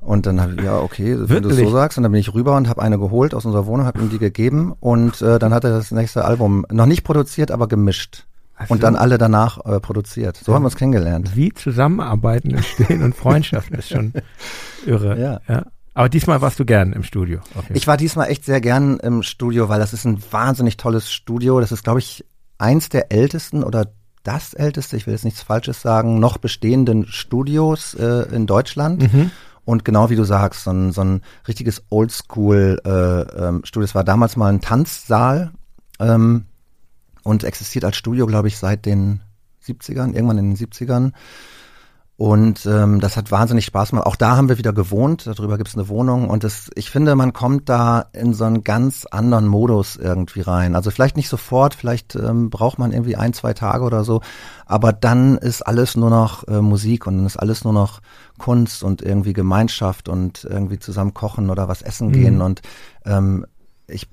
Und 0.00 0.26
dann 0.26 0.40
habe 0.40 0.54
ich, 0.54 0.62
ja, 0.62 0.78
okay, 0.78 1.16
wenn 1.16 1.42
du 1.42 1.48
es 1.48 1.56
Wirklich? 1.56 1.68
so 1.68 1.72
sagst. 1.72 1.98
Und 1.98 2.04
dann 2.04 2.12
bin 2.12 2.20
ich 2.20 2.32
rüber 2.34 2.56
und 2.56 2.68
habe 2.68 2.80
eine 2.80 2.98
geholt 2.98 3.34
aus 3.34 3.44
unserer 3.44 3.66
Wohnung, 3.66 3.84
habe 3.84 4.00
ihm 4.00 4.10
die 4.10 4.18
gegeben. 4.18 4.74
Und 4.78 5.20
äh, 5.22 5.38
dann 5.38 5.52
hat 5.52 5.64
er 5.64 5.70
das 5.70 5.90
nächste 5.90 6.24
Album 6.24 6.64
noch 6.70 6.86
nicht 6.86 7.02
produziert, 7.02 7.50
aber 7.50 7.66
gemischt. 7.68 8.26
Und 8.68 8.84
dann 8.84 8.94
alle 8.94 9.18
danach 9.18 9.64
äh, 9.64 9.80
produziert. 9.80 10.36
So 10.36 10.54
haben 10.54 10.62
wir 10.62 10.66
uns 10.66 10.76
kennengelernt. 10.76 11.34
Wie 11.34 11.52
Zusammenarbeiten 11.52 12.50
entstehen 12.52 13.02
und 13.02 13.16
Freundschaften 13.16 13.76
ist 13.76 13.88
schon 13.88 14.12
irre. 14.86 15.40
Ja. 15.48 15.64
Aber 15.94 16.08
diesmal 16.08 16.40
warst 16.40 16.60
du 16.60 16.64
gern 16.64 16.92
im 16.92 17.02
Studio. 17.02 17.40
Okay. 17.56 17.72
Ich 17.74 17.86
war 17.88 17.96
diesmal 17.96 18.28
echt 18.30 18.44
sehr 18.44 18.60
gern 18.60 18.98
im 18.98 19.24
Studio, 19.24 19.68
weil 19.68 19.80
das 19.80 19.92
ist 19.92 20.04
ein 20.04 20.22
wahnsinnig 20.30 20.76
tolles 20.76 21.10
Studio. 21.10 21.60
Das 21.60 21.72
ist, 21.72 21.82
glaube 21.82 21.98
ich, 21.98 22.24
eins 22.58 22.88
der 22.88 23.10
ältesten 23.10 23.64
oder 23.64 23.92
das 24.22 24.54
älteste, 24.54 24.96
ich 24.96 25.06
will 25.06 25.14
jetzt 25.14 25.24
nichts 25.24 25.42
Falsches 25.42 25.82
sagen, 25.82 26.18
noch 26.18 26.38
bestehenden 26.38 27.06
Studios 27.06 27.94
äh, 27.94 28.34
in 28.34 28.46
Deutschland. 28.46 29.12
Mhm. 29.12 29.30
Und 29.64 29.84
genau 29.84 30.10
wie 30.10 30.16
du 30.16 30.24
sagst, 30.24 30.64
so 30.64 30.70
ein, 30.70 30.92
so 30.92 31.02
ein 31.02 31.22
richtiges 31.46 31.84
Oldschool 31.88 32.80
äh, 32.84 32.90
ähm, 32.90 33.64
Studio. 33.64 33.84
Es 33.84 33.94
war 33.94 34.04
damals 34.04 34.36
mal 34.36 34.52
ein 34.52 34.60
Tanzsaal 34.60 35.52
ähm, 36.00 36.46
und 37.22 37.44
existiert 37.44 37.84
als 37.84 37.96
Studio, 37.96 38.26
glaube 38.26 38.48
ich, 38.48 38.58
seit 38.58 38.86
den 38.86 39.20
70ern, 39.64 40.14
irgendwann 40.14 40.38
in 40.38 40.54
den 40.54 40.56
70ern. 40.56 41.12
Und 42.22 42.66
ähm, 42.66 43.00
das 43.00 43.16
hat 43.16 43.32
wahnsinnig 43.32 43.64
Spaß 43.64 43.90
gemacht. 43.90 44.06
Auch 44.06 44.14
da 44.14 44.36
haben 44.36 44.48
wir 44.48 44.56
wieder 44.56 44.72
gewohnt, 44.72 45.26
darüber 45.26 45.58
gibt's 45.58 45.74
eine 45.74 45.88
Wohnung. 45.88 46.30
Und 46.30 46.44
das, 46.44 46.70
ich 46.76 46.88
finde, 46.88 47.16
man 47.16 47.32
kommt 47.32 47.68
da 47.68 48.04
in 48.12 48.32
so 48.32 48.44
einen 48.44 48.62
ganz 48.62 49.06
anderen 49.06 49.48
Modus 49.48 49.96
irgendwie 49.96 50.42
rein. 50.42 50.76
Also 50.76 50.92
vielleicht 50.92 51.16
nicht 51.16 51.28
sofort, 51.28 51.74
vielleicht 51.74 52.14
ähm, 52.14 52.48
braucht 52.48 52.78
man 52.78 52.92
irgendwie 52.92 53.16
ein, 53.16 53.32
zwei 53.32 53.54
Tage 53.54 53.82
oder 53.82 54.04
so. 54.04 54.20
Aber 54.66 54.92
dann 54.92 55.36
ist 55.36 55.62
alles 55.62 55.96
nur 55.96 56.10
noch 56.10 56.46
äh, 56.46 56.60
Musik 56.60 57.08
und 57.08 57.16
dann 57.16 57.26
ist 57.26 57.38
alles 57.38 57.64
nur 57.64 57.72
noch 57.72 58.00
Kunst 58.38 58.84
und 58.84 59.02
irgendwie 59.02 59.32
Gemeinschaft 59.32 60.08
und 60.08 60.44
irgendwie 60.48 60.78
zusammen 60.78 61.14
kochen 61.14 61.50
oder 61.50 61.66
was 61.66 61.82
essen 61.82 62.10
Mhm. 62.10 62.12
gehen. 62.12 62.40
Und 62.40 62.62
ähm, 63.04 63.46
ich 63.88 64.06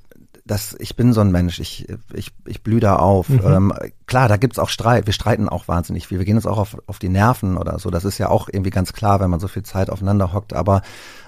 das, 0.50 0.76
ich 0.80 0.96
bin 0.96 1.14
so 1.14 1.22
ein 1.22 1.32
Mensch, 1.32 1.60
ich, 1.60 1.88
ich, 2.12 2.34
ich 2.46 2.64
blühe 2.64 2.80
da 2.80 2.96
auf. 2.96 3.30
Mhm. 3.30 3.42
Ähm, 3.44 3.74
klar, 4.08 4.28
da 4.28 4.38
gibt's 4.38 4.58
auch 4.58 4.70
Streit, 4.70 5.06
wir 5.06 5.14
streiten 5.14 5.48
auch 5.48 5.68
wahnsinnig 5.68 6.08
viel, 6.08 6.18
wir 6.18 6.26
gehen 6.26 6.38
uns 6.38 6.48
auch 6.48 6.58
auf, 6.58 6.78
auf 6.88 6.98
die 6.98 7.10
Nerven 7.10 7.56
oder 7.56 7.78
so, 7.78 7.92
das 7.92 8.04
ist 8.04 8.18
ja 8.18 8.30
auch 8.30 8.50
irgendwie 8.52 8.72
ganz 8.72 8.92
klar, 8.94 9.20
wenn 9.20 9.30
man 9.30 9.40
so 9.40 9.48
viel 9.48 9.62
Zeit 9.62 9.92
aufeinander 9.92 10.34
hockt, 10.34 10.54
aber 10.54 10.82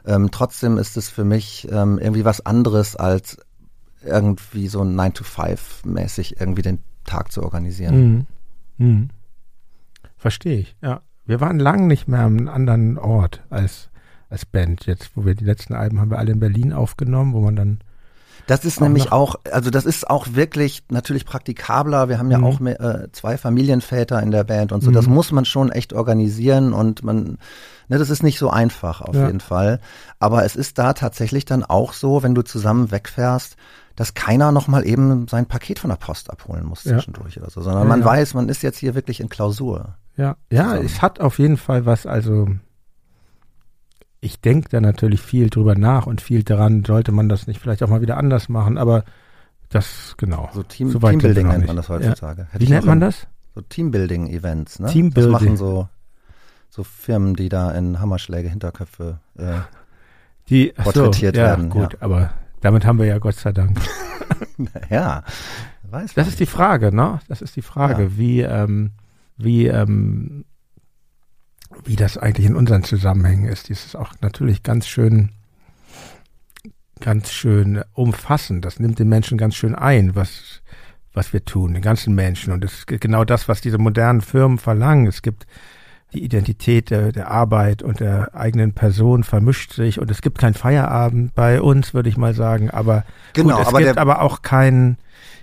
ähm, 0.08 0.32
trotzdem 0.32 0.80
ist 0.80 0.98
es 0.98 1.10
für 1.10 1.24
mich 1.24 1.68
ähm, 1.72 2.00
irgendwie 2.00 2.26
was 2.26 2.44
anderes 2.44 2.96
als 2.96 3.38
irgendwie 4.04 4.68
so 4.68 4.84
9 4.84 5.14
to 5.14 5.24
5 5.24 5.86
mäßig 5.86 6.40
irgendwie 6.40 6.64
den 6.64 6.80
Tag 7.06 7.32
zu 7.32 7.44
organisieren. 7.44 8.26
Mhm. 8.78 8.88
Mhm. 8.88 9.10
Verstehe 10.18 10.58
ich, 10.58 10.76
ja. 10.82 11.02
Wir 11.26 11.40
waren 11.40 11.60
lang 11.60 11.86
nicht 11.86 12.08
mehr 12.08 12.22
am 12.22 12.48
anderen 12.48 12.98
Ort 12.98 13.44
als, 13.52 13.92
als 14.32 14.48
Band. 14.48 14.88
Jetzt, 14.88 15.12
wo 15.16 15.26
wir 15.26 15.36
die 15.36 15.46
letzten 15.46 15.76
Alben 15.76 16.02
haben 16.02 16.10
wir 16.10 16.18
alle 16.18 16.32
in 16.32 16.40
Berlin 16.40 16.74
aufgenommen, 16.74 17.34
wo 17.34 17.42
man 17.42 17.56
dann 17.56 17.80
Das 18.48 18.66
ist 18.66 18.78
Auch 18.78 18.82
nämlich 18.82 19.12
auch, 19.12 19.36
also 19.52 19.70
das 19.70 19.86
ist 19.86 20.10
auch 20.10 20.28
wirklich 20.34 20.84
natürlich 20.90 21.26
praktikabler. 21.26 22.10
Wir 22.10 22.18
haben 22.18 22.32
ja 22.32 22.40
Mhm. 22.40 22.44
auch 22.44 22.60
mehr, 22.60 22.80
äh, 22.82 23.12
zwei 23.12 23.38
Familienväter 23.38 24.22
in 24.22 24.32
der 24.32 24.44
Band 24.44 24.72
und 24.72 24.82
so. 24.84 24.92
Das 24.92 25.08
Mhm. 25.08 25.14
muss 25.14 25.32
man 25.32 25.46
schon 25.46 25.72
echt 25.72 25.94
organisieren 25.94 26.74
und 26.74 27.04
man, 27.04 27.38
ne, 27.88 27.98
das 27.98 28.10
ist 28.10 28.24
nicht 28.24 28.40
so 28.40 28.50
einfach 28.50 29.02
auf 29.02 29.16
Ja. 29.16 29.28
jeden 29.28 29.40
Fall. 29.40 29.80
Aber 30.20 30.44
es 30.44 30.56
ist 30.56 30.78
da 30.80 30.94
tatsächlich 30.94 31.46
dann 31.46 31.64
auch 31.64 31.94
so, 31.94 32.24
wenn 32.24 32.36
du 32.36 32.42
zusammen 32.42 32.92
wegfährst, 32.92 33.56
dass 33.96 34.14
keiner 34.14 34.52
noch 34.52 34.68
mal 34.68 34.86
eben 34.88 35.28
sein 35.28 35.46
Paket 35.46 35.78
von 35.80 35.90
der 35.90 35.98
Post 35.98 36.30
abholen 36.32 36.66
muss 36.66 36.84
Ja. 36.86 36.94
zwischendurch 36.94 37.38
oder 37.40 37.50
so, 37.50 37.62
sondern 37.62 37.84
Ja, 37.84 37.90
man 37.90 38.04
weiß, 38.04 38.34
man 38.34 38.50
ist 38.50 38.64
jetzt 38.64 38.78
hier 38.80 38.96
wirklich 38.96 39.20
in 39.20 39.30
Klausur. 39.30 39.96
Ja, 40.18 40.36
ja, 40.50 40.64
zusammen. 40.70 40.86
es 40.86 41.02
hat 41.02 41.20
auf 41.20 41.40
jeden 41.40 41.58
Fall 41.58 41.86
was, 41.86 42.06
also 42.06 42.48
ich 44.22 44.40
denke 44.40 44.70
da 44.70 44.80
natürlich 44.82 45.20
viel 45.22 45.50
drüber 45.50 45.76
nach 45.76 46.06
und 46.06 46.22
viel 46.22 46.44
daran, 46.44 46.86
sollte 46.86 47.12
man 47.12 47.28
das 47.28 47.48
nicht 47.48 47.60
vielleicht 47.60 47.82
auch 47.84 47.90
mal 47.90 48.02
wieder 48.02 48.18
anders 48.18 48.48
machen, 48.50 48.78
aber 48.78 49.04
das, 49.70 50.14
genau. 50.18 50.50
So 50.54 50.64
Team, 50.64 50.90
So 50.92 51.00
Teambuilding 51.00 51.48
nennt 51.48 51.60
nicht. 51.60 51.68
man 51.68 51.76
das 51.78 51.88
Ja. 51.88 51.96
heutzutage. 51.96 52.48
Hätte 52.52 52.66
Wie 52.66 52.70
nennt 52.70 52.86
man 52.86 53.00
das? 53.00 53.28
So 53.56 53.62
Teambuilding-Events, 53.62 54.80
ne? 54.80 54.88
Teambuilding. 54.90 55.32
Das 55.34 55.42
machen 55.42 55.58
so, 55.58 55.90
so 56.70 56.84
Firmen, 56.84 57.34
die 57.36 57.50
da 57.50 57.72
in 57.72 58.00
Hammerschläge, 58.00 58.48
Hinterköpfe 58.50 59.20
äh, 59.38 59.60
Die 60.50 60.74
ach 60.78 60.86
so, 60.86 60.92
porträtiert 60.92 61.36
ja, 61.38 61.44
werden, 61.44 61.70
Gut, 61.70 61.94
ja. 61.94 61.98
aber 62.02 62.32
damit 62.62 62.86
haben 62.86 63.00
wir 63.00 63.06
ja 63.08 63.18
Gott 63.18 63.36
sei 63.36 63.52
Dank. 63.52 63.78
Ja, 64.90 65.24
weiß 65.90 66.14
Das 66.14 66.28
ist 66.28 66.40
die 66.40 66.46
Frage, 66.46 66.96
ne? 66.96 67.20
Das 67.28 67.42
ist 67.42 67.56
die 67.56 67.62
Frage, 67.64 68.04
Ja. 68.04 68.18
wie, 68.18 68.42
ähm, 68.42 68.92
wie, 69.38 69.68
ähm, 69.68 70.46
wie 71.86 71.96
das 71.96 72.18
eigentlich 72.18 72.46
in 72.46 72.56
unseren 72.56 72.84
Zusammenhängen 72.84 73.46
ist. 73.46 73.70
Dies 73.70 73.86
ist 73.86 73.96
auch 73.96 74.14
natürlich 74.22 74.64
ganz 74.64 74.88
schön, 74.88 75.32
ganz 77.00 77.32
schön 77.32 77.84
umfassend. 77.94 78.66
Das 78.66 78.80
nimmt 78.80 79.00
den 79.00 79.10
Menschen 79.10 79.38
ganz 79.38 79.56
schön 79.56 79.76
ein, 79.76 80.16
was, 80.16 80.62
was 81.14 81.34
wir 81.34 81.44
tun, 81.44 81.74
den 81.74 81.82
ganzen 81.82 82.14
Menschen. 82.16 82.54
Und 82.54 82.64
es 82.64 82.80
ist 82.80 82.88
genau 82.88 83.24
das, 83.26 83.48
was 83.48 83.62
diese 83.62 83.78
modernen 83.78 84.22
Firmen 84.22 84.58
verlangen. 84.58 85.08
Es 85.08 85.22
gibt 85.22 85.48
die 86.14 86.24
Identität 86.24 86.90
der, 86.90 87.12
der 87.12 87.32
Arbeit 87.32 87.84
und 87.84 88.00
der 88.00 88.36
eigenen 88.36 88.74
Person 88.74 89.24
vermischt 89.24 89.74
sich 89.74 90.00
und 90.00 90.12
es 90.12 90.22
gibt 90.22 90.38
kein 90.38 90.54
Feierabend 90.54 91.34
bei 91.36 91.62
uns, 91.62 91.94
würde 91.94 92.10
ich 92.10 92.18
mal 92.18 92.34
sagen. 92.34 92.70
Aber 92.70 93.06
genau, 93.34 93.56
gut, 93.56 93.62
es 93.62 93.68
aber 93.70 93.80
gibt 93.82 93.98
aber 93.98 94.22
auch 94.22 94.42
keinen 94.42 94.98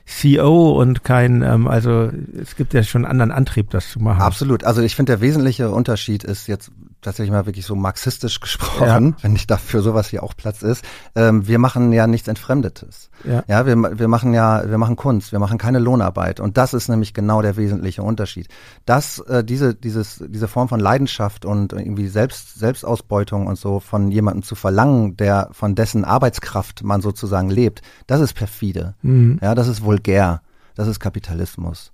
CO 0.08 0.72
und 0.80 1.04
kein, 1.04 1.42
ähm, 1.42 1.68
also 1.68 2.10
es 2.40 2.56
gibt 2.56 2.74
ja 2.74 2.82
schon 2.82 3.04
einen 3.04 3.10
anderen 3.10 3.30
Antrieb, 3.30 3.70
das 3.70 3.90
zu 3.90 4.00
machen. 4.00 4.22
Absolut. 4.22 4.64
Also 4.64 4.82
ich 4.82 4.96
finde, 4.96 5.12
der 5.12 5.20
wesentliche 5.20 5.70
Unterschied 5.70 6.24
ist 6.24 6.48
jetzt 6.48 6.70
tatsächlich 7.00 7.30
mal 7.30 7.46
wirklich 7.46 7.66
so 7.66 7.74
marxistisch 7.74 8.40
gesprochen, 8.40 9.14
ja. 9.16 9.22
wenn 9.22 9.32
nicht 9.32 9.50
dafür 9.50 9.82
sowas 9.82 10.08
hier 10.08 10.22
auch 10.22 10.34
Platz 10.36 10.62
ist. 10.62 10.84
Ähm, 11.14 11.46
wir 11.46 11.58
machen 11.58 11.92
ja 11.92 12.06
nichts 12.06 12.28
Entfremdetes. 12.28 13.10
Ja, 13.24 13.44
ja 13.46 13.66
wir, 13.66 13.98
wir 13.98 14.08
machen 14.08 14.34
ja, 14.34 14.68
wir 14.68 14.78
machen 14.78 14.96
Kunst, 14.96 15.32
wir 15.32 15.38
machen 15.38 15.58
keine 15.58 15.78
Lohnarbeit. 15.78 16.40
Und 16.40 16.56
das 16.56 16.74
ist 16.74 16.88
nämlich 16.88 17.14
genau 17.14 17.42
der 17.42 17.56
wesentliche 17.56 18.02
Unterschied. 18.02 18.48
Dass 18.84 19.18
äh, 19.20 19.44
diese, 19.44 19.74
dieses, 19.74 20.22
diese 20.26 20.48
Form 20.48 20.68
von 20.68 20.80
Leidenschaft 20.80 21.44
und 21.44 21.72
irgendwie 21.72 22.08
Selbst, 22.08 22.58
Selbstausbeutung 22.58 23.46
und 23.46 23.58
so 23.58 23.80
von 23.80 24.10
jemandem 24.10 24.42
zu 24.42 24.54
verlangen, 24.54 25.16
der 25.16 25.48
von 25.52 25.74
dessen 25.74 26.04
Arbeitskraft 26.04 26.82
man 26.82 27.00
sozusagen 27.00 27.50
lebt, 27.50 27.82
das 28.06 28.20
ist 28.20 28.34
perfide. 28.34 28.94
Mhm. 29.02 29.38
Ja, 29.42 29.54
das 29.54 29.68
ist 29.68 29.82
vulgär. 29.82 30.42
Das 30.74 30.86
ist 30.86 31.00
Kapitalismus. 31.00 31.92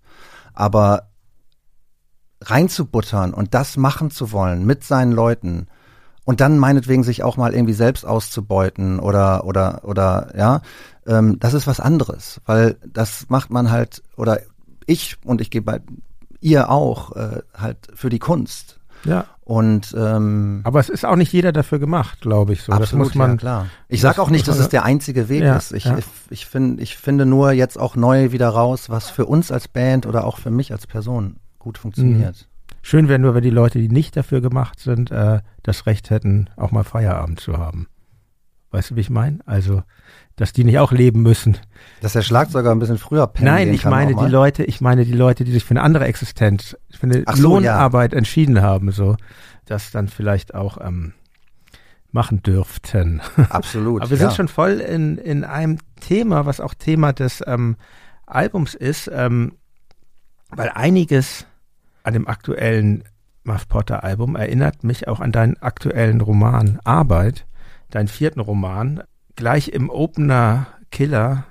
Aber 0.53 1.09
reinzubuttern 2.51 3.35
und 3.35 3.55
das 3.55 3.77
machen 3.77 4.11
zu 4.11 4.33
wollen 4.33 4.65
mit 4.65 4.85
seinen 4.85 5.13
Leuten 5.13 5.67
und 6.25 6.41
dann 6.41 6.59
meinetwegen 6.59 7.05
sich 7.05 7.23
auch 7.23 7.37
mal 7.37 7.55
irgendwie 7.55 7.75
selbst 7.75 8.05
auszubeuten 8.05 8.99
oder 8.99 9.45
oder 9.45 9.83
oder 9.85 10.33
ja, 10.37 10.63
ähm, 11.07 11.39
das 11.39 11.55
ist 11.55 11.67
was 11.67 11.81
anderes, 11.81 12.41
weil 12.47 12.77
das 12.87 13.27
macht 13.29 13.51
man 13.51 13.71
halt 13.71 14.03
oder 14.17 14.41
ich 14.87 15.17
und 15.25 15.41
ich 15.41 15.51
gebe 15.51 15.83
ihr 16.41 16.71
auch 16.71 17.13
äh, 17.17 17.43
halt 17.55 17.79
für 17.95 18.11
die 18.11 18.19
Kunst. 18.19 18.81
Ja. 19.05 19.27
Und 19.43 19.95
ähm, 19.99 20.63
aber 20.65 20.81
es 20.81 20.89
ist 20.89 21.05
auch 21.05 21.17
nicht 21.17 21.31
jeder 21.31 21.53
dafür 21.53 21.79
gemacht, 21.79 22.23
glaube 22.23 22.55
ich. 22.55 22.63
So. 22.63 22.73
Absolut, 22.73 22.91
das 22.91 22.93
muss 22.93 23.15
man. 23.15 23.31
Ja, 23.33 23.37
klar. 23.37 23.67
Ich 23.89 24.01
sage 24.01 24.23
auch 24.23 24.31
nicht, 24.31 24.49
dass 24.49 24.59
es 24.59 24.71
der 24.71 24.85
einzige 24.85 25.29
Weg 25.29 25.43
ja, 25.43 25.57
ist. 25.57 25.73
Ich, 25.73 25.85
ja. 25.85 25.99
ich, 25.99 26.07
ich 26.31 26.47
finde, 26.47 26.83
ich 26.83 26.97
finde 26.97 27.27
nur 27.27 27.53
jetzt 27.53 27.79
auch 27.79 27.97
neu 27.97 28.33
wieder 28.33 28.49
raus, 28.49 28.89
was 28.89 29.11
für 29.11 29.27
uns 29.27 29.53
als 29.53 29.69
Band 29.69 30.07
oder 30.07 30.25
auch 30.25 30.39
für 30.39 30.51
mich 30.51 30.73
als 30.73 30.87
Person 30.87 31.37
gut 31.65 31.79
funktioniert. 31.79 32.37
Mhm. 32.37 32.75
Schön 32.83 33.09
wäre 33.09 33.19
nur, 33.19 33.35
wenn 33.35 33.43
die 33.43 33.51
Leute, 33.51 33.79
die 33.79 33.89
nicht 33.89 34.17
dafür 34.17 34.43
gemacht 34.43 34.79
sind, 34.79 35.11
äh, 35.11 35.41
das 35.63 35.87
Recht 35.87 36.11
hätten, 36.11 36.51
auch 36.57 36.71
mal 36.71 36.85
Feierabend 36.85 37.41
zu 37.41 37.57
haben. 37.57 37.89
Weißt 38.71 38.91
du, 38.91 38.97
wie 38.97 39.01
ich 39.01 39.09
meine? 39.09 39.39
Also, 39.47 39.83
dass 40.37 40.53
die 40.53 40.65
nicht 40.65 40.79
auch 40.79 40.93
leben 40.93 41.23
müssen. 41.23 41.57
Dass 42.03 42.13
der 42.13 42.23
Schlagzeuger 42.23 42.73
ein 42.73 42.81
bisschen 42.81 42.99
früher 42.99 43.27
pennen 43.27 43.47
Nein, 43.47 43.73
ich 43.73 43.85
meine 43.85 44.15
die 44.15 44.27
Leute, 44.27 44.65
ich 44.65 44.83
meine 44.83 45.07
die 45.07 45.13
Leute, 45.13 45.45
die 45.45 45.53
sich 45.53 45.65
für 45.65 45.71
eine 45.71 45.83
andere 45.83 46.05
Existenz, 46.05 46.77
für 46.91 47.05
eine 47.05 47.25
so, 47.35 47.43
Lohnarbeit 47.43 48.13
ja. 48.13 48.19
entschieden 48.19 48.61
haben, 48.61 48.91
so, 48.91 49.17
das 49.65 49.91
dann 49.91 50.09
vielleicht 50.09 50.55
auch 50.55 50.79
ähm, 50.85 51.15
machen 52.11 52.43
dürften. 52.43 53.23
Absolut. 53.49 54.03
Aber 54.03 54.11
wir 54.11 54.19
ja. 54.19 54.27
sind 54.27 54.37
schon 54.37 54.49
voll 54.49 54.81
in, 54.81 55.17
in 55.17 55.45
einem 55.45 55.79
Thema, 56.01 56.45
was 56.45 56.61
auch 56.61 56.75
Thema 56.75 57.15
des 57.15 57.43
ähm, 57.47 57.77
Albums 58.27 58.75
ist, 58.75 59.11
ähm, 59.11 59.53
weil 60.51 60.69
einiges 60.69 61.47
an 62.05 62.13
dem 62.13 62.29
aktuellen 62.29 63.03
Muff 63.43 63.69
Potter 63.69 64.05
Album 64.05 64.37
erinnert 64.37 64.85
mich 64.85 65.09
auch 65.09 65.21
an 65.21 65.33
deinen 65.33 65.57
aktuellen 65.61 66.21
Roman 66.21 66.79
Arbeit, 66.85 67.47
deinen 67.91 68.09
vierten 68.09 68.41
Roman. 68.41 69.03
Gleich 69.37 69.69
im 69.69 69.91
Opener 69.91 70.69
Killer 70.91 71.45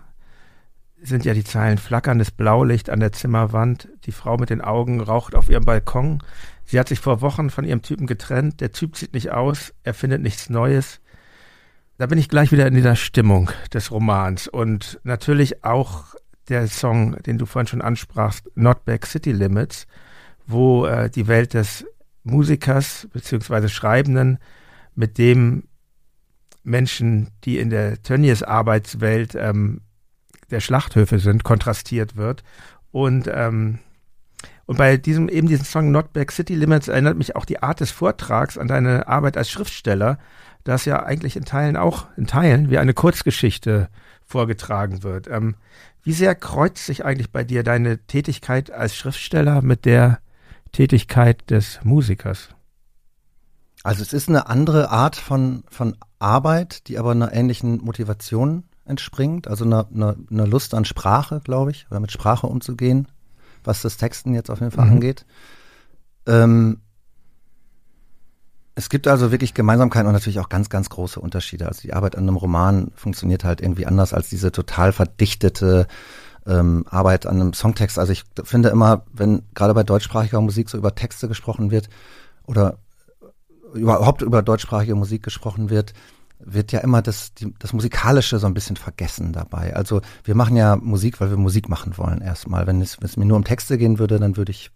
sind 1.01 1.25
ja 1.25 1.33
die 1.33 1.43
Zeilen 1.43 1.77
flackerndes 1.77 2.31
Blaulicht 2.31 2.89
an 2.89 2.99
der 2.99 3.11
Zimmerwand. 3.11 3.89
Die 4.05 4.11
Frau 4.11 4.37
mit 4.37 4.49
den 4.49 4.61
Augen 4.61 5.01
raucht 5.01 5.35
auf 5.35 5.49
ihrem 5.49 5.65
Balkon. 5.65 6.23
Sie 6.63 6.79
hat 6.79 6.87
sich 6.87 6.99
vor 6.99 7.21
Wochen 7.21 7.49
von 7.49 7.65
ihrem 7.65 7.81
Typen 7.81 8.07
getrennt. 8.07 8.61
Der 8.61 8.71
Typ 8.71 8.95
sieht 8.95 9.13
nicht 9.13 9.31
aus. 9.31 9.73
Er 9.83 9.93
findet 9.93 10.21
nichts 10.21 10.49
Neues. 10.49 11.01
Da 11.97 12.07
bin 12.07 12.17
ich 12.17 12.29
gleich 12.29 12.51
wieder 12.51 12.65
in 12.65 12.73
dieser 12.73 12.95
Stimmung 12.95 13.51
des 13.73 13.91
Romans 13.91 14.47
und 14.47 14.99
natürlich 15.03 15.63
auch 15.63 16.15
der 16.49 16.67
Song, 16.67 17.21
den 17.23 17.37
du 17.37 17.45
vorhin 17.45 17.67
schon 17.67 17.81
ansprachst, 17.81 18.49
Not 18.55 18.85
Back 18.85 19.05
City 19.05 19.31
Limits, 19.31 19.85
wo 20.47 20.85
äh, 20.85 21.09
die 21.09 21.27
Welt 21.27 21.53
des 21.53 21.85
Musikers 22.23 23.07
beziehungsweise 23.11 23.69
Schreibenden 23.69 24.39
mit 24.95 25.17
dem 25.17 25.63
Menschen, 26.63 27.29
die 27.43 27.59
in 27.59 27.69
der 27.69 28.01
Tönnies 28.01 28.43
Arbeitswelt 28.43 29.35
ähm, 29.35 29.81
der 30.49 30.61
Schlachthöfe 30.61 31.19
sind, 31.19 31.43
kontrastiert 31.43 32.15
wird. 32.15 32.43
Und 32.91 33.29
ähm, 33.31 33.79
und 34.65 34.77
bei 34.77 34.97
diesem 34.97 35.27
eben 35.27 35.47
diesen 35.47 35.65
Song 35.65 35.91
Not 35.91 36.13
Back 36.13 36.31
City 36.31 36.55
Limits 36.55 36.87
erinnert 36.87 37.17
mich 37.17 37.35
auch 37.35 37.45
die 37.45 37.61
Art 37.61 37.81
des 37.81 37.91
Vortrags 37.91 38.57
an 38.57 38.67
deine 38.67 39.07
Arbeit 39.07 39.35
als 39.35 39.49
Schriftsteller, 39.49 40.17
das 40.63 40.85
ja 40.85 41.03
eigentlich 41.03 41.35
in 41.35 41.43
Teilen 41.43 41.75
auch 41.75 42.07
in 42.15 42.27
Teilen 42.27 42.69
wie 42.69 42.77
eine 42.77 42.93
Kurzgeschichte 42.93 43.89
vorgetragen 44.25 45.03
wird. 45.03 45.27
Ähm, 45.27 45.55
wie 46.03 46.13
sehr 46.13 46.35
kreuzt 46.35 46.85
sich 46.85 47.03
eigentlich 47.03 47.31
bei 47.31 47.43
dir 47.43 47.63
deine 47.63 47.97
Tätigkeit 47.99 48.71
als 48.71 48.95
Schriftsteller 48.95 49.61
mit 49.61 49.85
der 49.85 50.19
Tätigkeit 50.73 51.49
des 51.49 51.79
Musikers? 51.83 52.49
Also 53.83 54.01
es 54.01 54.11
ist 54.11 54.27
eine 54.27 54.47
andere 54.47 54.89
Art 54.89 55.15
von, 55.15 55.63
von 55.69 55.95
Arbeit, 56.19 56.87
die 56.87 56.97
aber 56.97 57.11
einer 57.11 57.33
ähnlichen 57.33 57.83
Motivation 57.83 58.63
entspringt, 58.85 59.47
also 59.47 59.63
eine, 59.63 59.87
eine, 59.93 60.17
eine 60.29 60.45
Lust 60.45 60.73
an 60.73 60.85
Sprache, 60.85 61.41
glaube 61.43 61.71
ich, 61.71 61.87
oder 61.89 61.99
mit 61.99 62.11
Sprache 62.11 62.47
umzugehen, 62.47 63.07
was 63.63 63.81
das 63.81 63.97
Texten 63.97 64.33
jetzt 64.33 64.49
auf 64.49 64.59
jeden 64.59 64.71
Fall 64.71 64.85
mhm. 64.85 64.93
angeht. 64.93 65.25
Ähm, 66.27 66.79
es 68.75 68.89
gibt 68.89 69.07
also 69.07 69.31
wirklich 69.31 69.53
Gemeinsamkeiten 69.53 70.07
und 70.07 70.13
natürlich 70.13 70.39
auch 70.39 70.49
ganz, 70.49 70.69
ganz 70.69 70.89
große 70.89 71.19
Unterschiede. 71.19 71.67
Also 71.67 71.81
die 71.81 71.93
Arbeit 71.93 72.15
an 72.15 72.23
einem 72.23 72.37
Roman 72.37 72.91
funktioniert 72.95 73.43
halt 73.43 73.61
irgendwie 73.61 73.85
anders 73.85 74.13
als 74.13 74.29
diese 74.29 74.51
total 74.51 74.91
verdichtete 74.91 75.87
ähm, 76.47 76.85
Arbeit 76.89 77.25
an 77.25 77.39
einem 77.39 77.53
Songtext. 77.53 77.99
Also 77.99 78.11
ich 78.11 78.23
finde 78.43 78.69
immer, 78.69 79.05
wenn 79.13 79.43
gerade 79.53 79.73
bei 79.73 79.83
deutschsprachiger 79.83 80.41
Musik 80.41 80.69
so 80.69 80.77
über 80.77 80.95
Texte 80.95 81.27
gesprochen 81.27 81.71
wird 81.71 81.89
oder 82.45 82.77
überhaupt 83.73 84.21
über 84.21 84.41
deutschsprachige 84.41 84.95
Musik 84.95 85.23
gesprochen 85.23 85.69
wird, 85.69 85.93
wird 86.39 86.71
ja 86.71 86.79
immer 86.79 87.01
das, 87.01 87.33
die, 87.33 87.53
das 87.59 87.73
Musikalische 87.73 88.37
so 88.37 88.47
ein 88.47 88.53
bisschen 88.53 88.75
vergessen 88.75 89.31
dabei. 89.33 89.75
Also 89.75 90.01
wir 90.23 90.35
machen 90.35 90.55
ja 90.55 90.75
Musik, 90.75 91.21
weil 91.21 91.29
wir 91.29 91.37
Musik 91.37 91.69
machen 91.69 91.97
wollen 91.97 92.21
erstmal. 92.21 92.67
Wenn 92.67 92.81
es, 92.81 92.99
wenn 92.99 93.07
es 93.07 93.17
mir 93.17 93.25
nur 93.25 93.37
um 93.37 93.45
Texte 93.45 93.77
gehen 93.77 93.99
würde, 93.99 94.19
dann 94.19 94.37
würde 94.37 94.51
ich 94.51 94.71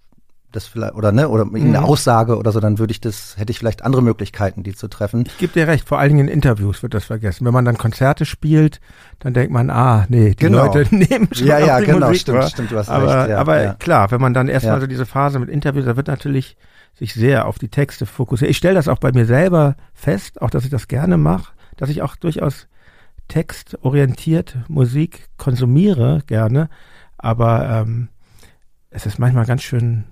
das 0.58 0.68
vielleicht 0.68 0.96
oder 0.96 1.12
ne 1.12 1.30
oder 1.30 1.44
irgendeine 1.44 1.80
mhm. 1.80 1.86
Aussage 1.86 2.38
oder 2.38 2.52
so, 2.52 2.60
dann 2.60 2.80
würde 2.80 2.92
ich 2.92 3.00
das 3.00 3.38
hätte 3.38 3.52
ich 3.52 3.60
vielleicht 3.60 3.84
andere 3.84 4.02
Möglichkeiten, 4.02 4.64
die 4.64 4.74
zu 4.74 4.88
treffen. 4.88 5.24
Ich 5.28 5.38
gebe 5.38 5.54
dir 5.54 5.68
recht, 5.68 5.88
vor 5.88 6.00
allen 6.00 6.10
Dingen 6.10 6.28
in 6.28 6.34
Interviews 6.34 6.84
wird 6.84 6.94
das 6.94 7.06
vergessen. 7.06 7.46
Wenn 7.46 7.54
man 7.54 7.64
dann 7.64 7.78
Konzerte 7.78 8.26
spielt, 8.26 8.82
dann 9.20 9.34
denkt 9.34 9.54
man, 9.54 9.70
ah, 9.70 10.06
nee, 10.10 10.32
die 10.32 10.36
genau. 10.36 10.66
Leute 10.66 10.96
nehmen 10.96 11.30
schon 11.32 11.48
Ja, 11.48 11.60
ja, 11.60 11.80
die 11.80 11.86
genau, 11.86 12.08
Musik, 12.08 12.22
stimmt, 12.22 12.44
stimmt, 12.46 12.72
du 12.72 12.78
hast 12.78 12.90
aber, 12.90 13.20
recht. 13.20 13.30
Ja, 13.30 13.38
aber 13.38 13.64
ja. 13.64 13.74
klar, 13.76 14.12
wenn 14.12 14.20
man 14.20 14.34
dann 14.34 14.48
erstmal 14.48 14.76
Ja. 14.76 14.82
so 14.82 14.88
diese 14.88 15.06
Phase 15.06 15.40
mit 15.40 15.50
Interviews, 15.50 15.86
da 15.86 15.96
wird 15.96 16.08
natürlich 16.08 16.58
sich 16.96 17.14
sehr 17.14 17.48
auf 17.48 17.60
die 17.60 17.70
Texte 17.70 18.06
fokussiert. 18.06 18.50
Ich 18.50 18.58
stelle 18.58 18.76
das 18.76 18.88
auch 18.88 19.00
bei 19.00 19.12
mir 19.12 19.26
selber 19.26 19.76
fest, 19.94 20.42
auch 20.42 20.50
dass 20.50 20.64
ich 20.66 20.72
das 20.72 20.88
gerne 20.88 21.18
mache, 21.18 21.54
dass 21.78 21.90
ich 21.90 22.02
auch 22.02 22.16
durchaus 22.16 22.68
textorientiert 23.28 24.58
Musik 24.68 25.28
konsumiere 25.38 26.24
gerne, 26.26 26.70
aber 27.18 27.70
ähm, 27.70 28.10
es 28.90 29.06
ist 29.06 29.20
manchmal 29.20 29.46
ganz 29.46 29.62
schön 29.62 30.06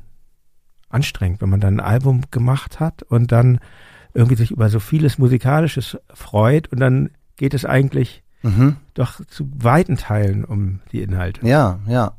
anstrengend, 0.96 1.42
wenn 1.42 1.50
man 1.50 1.60
dann 1.60 1.80
ein 1.80 1.86
Album 1.86 2.22
gemacht 2.32 2.80
hat 2.80 3.04
und 3.04 3.32
dann 3.32 3.60
irgendwie 4.14 4.36
sich 4.36 4.52
über 4.52 4.70
so 4.70 4.80
vieles 4.80 5.18
Musikalisches 5.18 5.98
freut 6.14 6.72
und 6.72 6.80
dann 6.80 7.10
geht 7.36 7.54
es 7.54 7.66
eigentlich 7.66 8.24
Mhm. 8.44 8.76
doch 8.94 9.26
zu 9.26 9.50
weiten 9.56 9.98
Teilen 9.98 10.46
um 10.46 10.80
die 10.92 11.02
Inhalte. 11.02 11.46
Ja, 11.48 11.80
ja. 11.88 12.14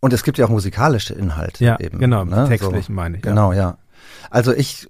Und 0.00 0.12
es 0.14 0.22
gibt 0.22 0.38
ja 0.38 0.46
auch 0.46 0.50
musikalische 0.50 1.12
Inhalte 1.14 1.62
Ja, 1.64 1.78
eben. 1.78 1.98
genau, 1.98 2.24
ne? 2.24 2.46
textlich 2.48 2.86
so. 2.86 2.92
meine 2.92 3.18
ich. 3.18 3.24
ja. 3.24 3.30
Genau, 3.30 3.52
ja. 3.52 3.76
Also 4.30 4.54
ich, 4.54 4.88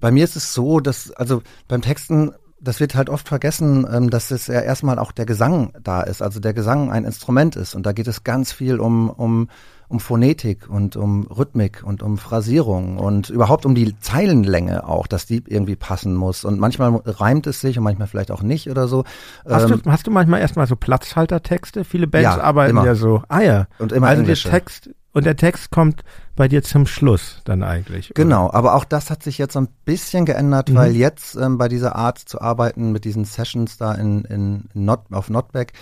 bei 0.00 0.10
mir 0.10 0.24
ist 0.24 0.36
es 0.36 0.54
so, 0.54 0.80
dass, 0.80 1.10
also 1.10 1.42
beim 1.68 1.82
Texten, 1.82 2.32
das 2.60 2.80
wird 2.80 2.94
halt 2.94 3.10
oft 3.10 3.28
vergessen, 3.28 3.86
ähm, 3.92 4.08
dass 4.08 4.30
es 4.30 4.46
ja 4.46 4.60
erstmal 4.60 4.98
auch 4.98 5.12
der 5.12 5.26
Gesang 5.26 5.72
da 5.82 6.00
ist, 6.02 6.22
also 6.22 6.40
der 6.40 6.54
Gesang 6.54 6.90
ein 6.90 7.04
Instrument 7.04 7.54
ist. 7.56 7.74
Und 7.74 7.84
da 7.84 7.92
geht 7.92 8.06
es 8.08 8.24
ganz 8.24 8.52
viel 8.52 8.80
um, 8.80 9.10
um, 9.10 9.48
um 9.88 10.00
Phonetik 10.00 10.68
und 10.68 10.96
um 10.96 11.26
Rhythmik 11.26 11.82
und 11.84 12.02
um 12.02 12.18
Phrasierung 12.18 12.98
und 12.98 13.30
überhaupt 13.30 13.64
um 13.66 13.74
die 13.74 13.98
Zeilenlänge 14.00 14.88
auch, 14.88 15.06
dass 15.06 15.26
die 15.26 15.42
irgendwie 15.46 15.76
passen 15.76 16.14
muss. 16.14 16.44
Und 16.44 16.58
manchmal 16.58 16.94
reimt 17.04 17.46
es 17.46 17.60
sich 17.60 17.78
und 17.78 17.84
manchmal 17.84 18.08
vielleicht 18.08 18.30
auch 18.32 18.42
nicht 18.42 18.68
oder 18.70 18.88
so. 18.88 19.04
Hast, 19.48 19.70
Ähm, 19.70 19.82
du, 19.84 19.90
hast 19.90 20.06
du 20.06 20.10
manchmal 20.10 20.40
erstmal 20.40 20.66
so 20.66 20.74
Platzhaltertexte? 20.76 21.84
Viele 21.84 22.06
Bands 22.06 22.24
Ja, 22.36 22.40
arbeiten 22.40 22.70
immer. 22.70 22.84
ja 22.84 22.94
so. 22.94 23.22
Ah 23.28 23.40
ja. 23.40 23.66
und 23.78 23.92
immer 23.92 24.08
also 24.08 24.22
der. 24.22 24.34
Text 24.36 24.90
und 25.12 25.24
der 25.24 25.36
Text 25.36 25.70
kommt 25.70 26.02
bei 26.34 26.46
dir 26.46 26.62
zum 26.62 26.84
Schluss 26.86 27.40
dann 27.44 27.62
eigentlich. 27.62 28.10
oder? 28.10 28.22
Genau, 28.22 28.50
aber 28.52 28.74
auch 28.74 28.84
das 28.84 29.08
hat 29.10 29.22
sich 29.22 29.38
jetzt 29.38 29.54
so 29.54 29.60
ein 29.60 29.68
bisschen 29.86 30.26
geändert, 30.26 30.68
Mhm. 30.68 30.74
weil 30.74 30.94
jetzt 30.94 31.36
ähm, 31.36 31.56
bei 31.56 31.68
dieser 31.68 31.96
Art 31.96 32.18
zu 32.18 32.40
arbeiten 32.42 32.92
mit 32.92 33.06
diesen 33.06 33.24
Sessions 33.24 33.78
da 33.78 33.94
in, 33.94 34.24
in 34.26 34.64
Not, 34.74 35.00
auf 35.12 35.30
Notback, 35.30 35.72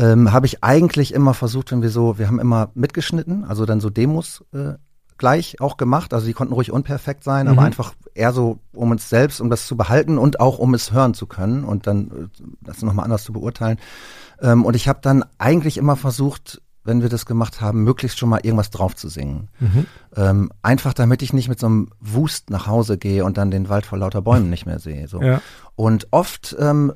ähm, 0.00 0.32
habe 0.32 0.46
ich 0.46 0.64
eigentlich 0.64 1.12
immer 1.12 1.34
versucht, 1.34 1.72
wenn 1.72 1.82
wir 1.82 1.90
so, 1.90 2.18
wir 2.18 2.26
haben 2.26 2.40
immer 2.40 2.70
mitgeschnitten, 2.74 3.44
also 3.44 3.66
dann 3.66 3.80
so 3.80 3.90
Demos 3.90 4.42
äh, 4.52 4.74
gleich 5.18 5.60
auch 5.60 5.76
gemacht. 5.76 6.14
Also 6.14 6.26
die 6.26 6.32
konnten 6.32 6.54
ruhig 6.54 6.72
unperfekt 6.72 7.22
sein, 7.22 7.46
mhm. 7.46 7.52
aber 7.52 7.62
einfach 7.62 7.92
eher 8.14 8.32
so, 8.32 8.58
um 8.72 8.90
uns 8.90 9.10
selbst, 9.10 9.40
um 9.40 9.50
das 9.50 9.66
zu 9.66 9.76
behalten 9.76 10.16
und 10.16 10.40
auch 10.40 10.58
um 10.58 10.72
es 10.72 10.92
hören 10.92 11.12
zu 11.12 11.26
können 11.26 11.64
und 11.64 11.86
dann 11.86 12.08
äh, 12.08 12.44
das 12.62 12.80
nochmal 12.80 13.04
anders 13.04 13.24
zu 13.24 13.34
beurteilen. 13.34 13.78
Ähm, 14.40 14.64
und 14.64 14.74
ich 14.74 14.88
habe 14.88 15.00
dann 15.02 15.22
eigentlich 15.36 15.76
immer 15.76 15.96
versucht, 15.96 16.62
wenn 16.82 17.02
wir 17.02 17.10
das 17.10 17.26
gemacht 17.26 17.60
haben, 17.60 17.84
möglichst 17.84 18.18
schon 18.18 18.30
mal 18.30 18.40
irgendwas 18.42 18.70
drauf 18.70 18.96
zu 18.96 19.10
singen. 19.10 19.48
Mhm. 19.60 19.86
Ähm, 20.16 20.50
einfach 20.62 20.94
damit 20.94 21.20
ich 21.20 21.34
nicht 21.34 21.50
mit 21.50 21.60
so 21.60 21.66
einem 21.66 21.90
Wust 22.00 22.48
nach 22.48 22.66
Hause 22.66 22.96
gehe 22.96 23.26
und 23.26 23.36
dann 23.36 23.50
den 23.50 23.68
Wald 23.68 23.84
vor 23.84 23.98
lauter 23.98 24.22
Bäumen 24.22 24.48
nicht 24.48 24.64
mehr 24.64 24.78
sehe. 24.78 25.06
So. 25.06 25.20
Ja. 25.20 25.42
Und 25.76 26.08
oft 26.10 26.56
ähm, 26.58 26.94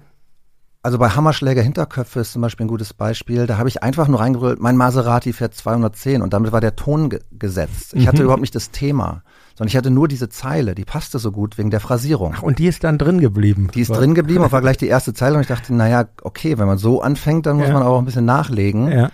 also 0.85 0.99
bei 0.99 1.09
Hammerschläger 1.09 1.62
Hinterköpfe 1.62 2.20
ist 2.20 2.32
zum 2.32 2.43
Beispiel 2.43 2.66
ein 2.66 2.68
gutes 2.68 2.93
Beispiel. 2.93 3.47
Da 3.47 3.57
habe 3.57 3.70
ich 3.70 3.82
einfach 3.82 4.07
nur 4.07 4.20
reingerührt, 4.20 4.61
mein 4.61 4.76
Maserati 4.76 5.32
fährt 5.32 5.55
210 5.55 6.20
und 6.20 6.35
damit 6.35 6.53
war 6.53 6.61
der 6.61 6.76
Ton 6.76 7.09
ge 7.09 7.20
gesetzt. 7.32 7.95
Ich 7.95 8.03
mhm. 8.03 8.09
hatte 8.09 8.22
überhaupt 8.22 8.43
nicht 8.43 8.55
das 8.55 8.70
Thema, 8.70 9.22
sondern 9.57 9.68
ich 9.68 9.78
hatte 9.78 9.91
nur 9.91 10.09
diese 10.09 10.28
Zeile, 10.28 10.74
die 10.74 10.85
passte 10.85 11.18
so 11.18 11.32
gut 11.32 11.57
wegen 11.57 11.70
der 11.70 11.80
Phrasierung. 11.80 12.35
Ach, 12.37 12.43
und 12.43 12.59
die 12.59 12.66
ist 12.66 12.85
dann 12.85 12.99
drin 12.99 13.18
geblieben? 13.18 13.70
Die 13.74 13.80
ist 13.80 13.89
war. 13.89 13.97
drin 13.97 14.14
geblieben 14.14 14.45
und 14.45 14.53
war 14.53 14.61
gleich 14.61 14.76
die 14.76 14.87
erste 14.87 15.14
Zeile 15.14 15.37
und 15.37 15.41
ich 15.41 15.47
dachte, 15.47 15.72
naja, 15.72 16.05
okay, 16.20 16.59
wenn 16.59 16.66
man 16.66 16.76
so 16.76 17.01
anfängt, 17.01 17.47
dann 17.47 17.57
muss 17.57 17.68
ja. 17.68 17.72
man 17.72 17.82
auch 17.82 17.99
ein 17.99 18.05
bisschen 18.05 18.26
nachlegen. 18.26 18.93
Ja. 18.93 19.11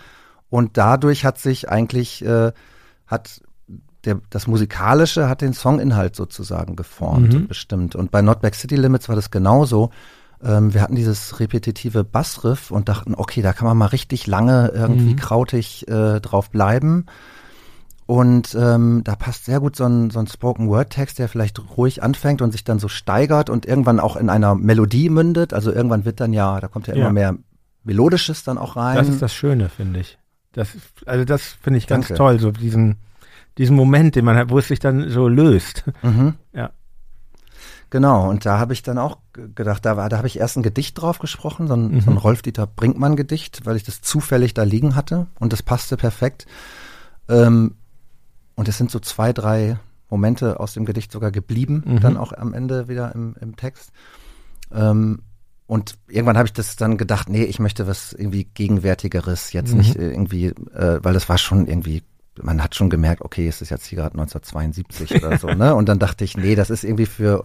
Und 0.48 0.76
dadurch 0.76 1.24
hat 1.24 1.38
sich 1.38 1.68
eigentlich, 1.68 2.24
äh, 2.24 2.50
hat 3.06 3.42
der, 4.04 4.20
das 4.30 4.48
Musikalische 4.48 5.28
hat 5.28 5.40
den 5.40 5.52
Songinhalt 5.52 6.16
sozusagen 6.16 6.74
geformt 6.74 7.32
mhm. 7.32 7.40
und 7.42 7.48
bestimmt. 7.48 7.94
Und 7.94 8.10
bei 8.10 8.22
Not 8.22 8.40
Back 8.40 8.56
City 8.56 8.74
Limits 8.74 9.08
war 9.08 9.14
das 9.14 9.30
genauso 9.30 9.90
ähm, 10.42 10.72
wir 10.72 10.80
hatten 10.80 10.94
dieses 10.94 11.38
repetitive 11.40 12.04
Bassriff 12.04 12.70
und 12.70 12.88
dachten, 12.88 13.14
okay, 13.14 13.42
da 13.42 13.52
kann 13.52 13.66
man 13.66 13.76
mal 13.76 13.86
richtig 13.86 14.26
lange 14.26 14.72
irgendwie 14.74 15.12
mhm. 15.12 15.16
krautig 15.16 15.86
äh, 15.88 16.20
drauf 16.20 16.50
bleiben. 16.50 17.06
Und 18.06 18.56
ähm, 18.58 19.02
da 19.04 19.14
passt 19.14 19.44
sehr 19.44 19.60
gut 19.60 19.76
so 19.76 19.84
ein, 19.84 20.10
so 20.10 20.18
ein 20.18 20.26
Spoken-Word-Text, 20.26 21.20
der 21.20 21.28
vielleicht 21.28 21.76
ruhig 21.76 22.02
anfängt 22.02 22.42
und 22.42 22.50
sich 22.50 22.64
dann 22.64 22.80
so 22.80 22.88
steigert 22.88 23.50
und 23.50 23.66
irgendwann 23.66 24.00
auch 24.00 24.16
in 24.16 24.28
einer 24.30 24.56
Melodie 24.56 25.10
mündet. 25.10 25.54
Also 25.54 25.72
irgendwann 25.72 26.04
wird 26.04 26.18
dann 26.18 26.32
ja, 26.32 26.58
da 26.58 26.66
kommt 26.66 26.88
ja, 26.88 26.94
ja. 26.94 27.02
immer 27.02 27.12
mehr 27.12 27.36
Melodisches 27.84 28.42
dann 28.42 28.58
auch 28.58 28.74
rein. 28.74 28.96
Das 28.96 29.08
ist 29.08 29.22
das 29.22 29.32
Schöne, 29.32 29.68
finde 29.68 30.00
ich. 30.00 30.18
Das, 30.52 30.70
also 31.06 31.24
das 31.24 31.42
finde 31.62 31.78
ich 31.78 31.86
ganz 31.86 32.08
Danke. 32.08 32.18
toll, 32.18 32.40
so 32.40 32.50
diesen, 32.50 32.96
diesen 33.58 33.76
Moment, 33.76 34.16
den 34.16 34.24
man 34.24 34.36
hat, 34.36 34.50
wo 34.50 34.58
es 34.58 34.66
sich 34.66 34.80
dann 34.80 35.08
so 35.08 35.28
löst. 35.28 35.84
Mhm. 36.02 36.34
Ja. 36.52 36.70
Genau, 37.90 38.30
und 38.30 38.46
da 38.46 38.58
habe 38.58 38.72
ich 38.72 38.84
dann 38.84 38.98
auch 38.98 39.18
gedacht, 39.32 39.84
da, 39.84 39.96
war, 39.96 40.08
da 40.08 40.16
habe 40.18 40.28
ich 40.28 40.38
erst 40.38 40.56
ein 40.56 40.62
Gedicht 40.62 41.00
drauf 41.00 41.18
gesprochen, 41.18 41.66
so 41.66 41.74
ein, 41.74 41.90
mhm. 41.90 42.00
so 42.00 42.10
ein 42.12 42.16
Rolf-Dieter 42.16 42.68
Brinkmann-Gedicht, 42.68 43.66
weil 43.66 43.76
ich 43.76 43.82
das 43.82 44.00
zufällig 44.00 44.54
da 44.54 44.62
liegen 44.62 44.94
hatte 44.94 45.26
und 45.40 45.52
das 45.52 45.64
passte 45.64 45.96
perfekt. 45.96 46.46
Ähm, 47.28 47.74
und 48.54 48.68
es 48.68 48.78
sind 48.78 48.92
so 48.92 49.00
zwei, 49.00 49.32
drei 49.32 49.76
Momente 50.08 50.60
aus 50.60 50.74
dem 50.74 50.84
Gedicht 50.84 51.10
sogar 51.10 51.32
geblieben, 51.32 51.82
mhm. 51.84 52.00
dann 52.00 52.16
auch 52.16 52.32
am 52.32 52.54
Ende 52.54 52.86
wieder 52.86 53.12
im, 53.14 53.34
im 53.40 53.56
Text. 53.56 53.90
Ähm, 54.72 55.22
und 55.66 55.98
irgendwann 56.08 56.36
habe 56.36 56.46
ich 56.46 56.52
das 56.52 56.76
dann 56.76 56.96
gedacht, 56.96 57.28
nee, 57.28 57.44
ich 57.44 57.58
möchte 57.58 57.88
was 57.88 58.12
irgendwie 58.12 58.44
Gegenwärtigeres, 58.44 59.52
jetzt 59.52 59.72
mhm. 59.72 59.78
nicht 59.78 59.96
irgendwie, 59.96 60.46
äh, 60.46 61.00
weil 61.02 61.14
das 61.14 61.28
war 61.28 61.38
schon 61.38 61.66
irgendwie 61.66 62.02
man 62.42 62.62
hat 62.62 62.74
schon 62.74 62.90
gemerkt, 62.90 63.22
okay, 63.22 63.48
es 63.48 63.60
ist 63.60 63.70
jetzt 63.70 63.86
hier 63.86 63.96
gerade 63.96 64.18
1972 64.18 65.22
oder 65.22 65.38
so, 65.38 65.48
ne? 65.54 65.74
Und 65.74 65.88
dann 65.88 65.98
dachte 65.98 66.24
ich, 66.24 66.36
nee, 66.36 66.54
das 66.54 66.70
ist 66.70 66.84
irgendwie 66.84 67.06
für 67.06 67.44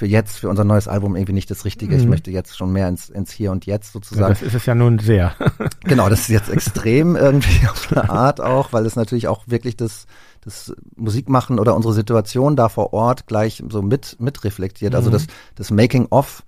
für 0.00 0.06
jetzt, 0.06 0.38
für 0.38 0.48
unser 0.48 0.64
neues 0.64 0.88
Album 0.88 1.14
irgendwie 1.14 1.34
nicht 1.34 1.50
das 1.50 1.66
Richtige. 1.66 1.94
Mhm. 1.94 2.00
Ich 2.00 2.06
möchte 2.06 2.30
jetzt 2.30 2.56
schon 2.56 2.72
mehr 2.72 2.88
ins, 2.88 3.10
ins 3.10 3.30
Hier 3.32 3.52
und 3.52 3.66
Jetzt 3.66 3.92
sozusagen. 3.92 4.22
Ja, 4.22 4.28
das 4.30 4.40
ist 4.40 4.54
es 4.54 4.64
ja 4.64 4.74
nun 4.74 4.98
sehr. 4.98 5.34
genau, 5.84 6.08
das 6.08 6.20
ist 6.20 6.28
jetzt 6.28 6.48
extrem 6.48 7.16
irgendwie 7.16 7.68
auf 7.70 7.92
eine 7.92 8.08
Art 8.08 8.40
auch, 8.40 8.72
weil 8.72 8.86
es 8.86 8.96
natürlich 8.96 9.28
auch 9.28 9.42
wirklich 9.44 9.76
das, 9.76 10.06
das 10.40 10.72
Musikmachen 10.96 11.58
oder 11.58 11.76
unsere 11.76 11.92
Situation 11.92 12.56
da 12.56 12.70
vor 12.70 12.94
Ort 12.94 13.26
gleich 13.26 13.62
so 13.68 13.82
mit, 13.82 14.16
mit 14.20 14.42
reflektiert. 14.42 14.94
Also 14.94 15.10
mhm. 15.10 15.12
Das, 15.12 15.26
das 15.56 15.70
Making 15.70 16.06
of 16.10 16.44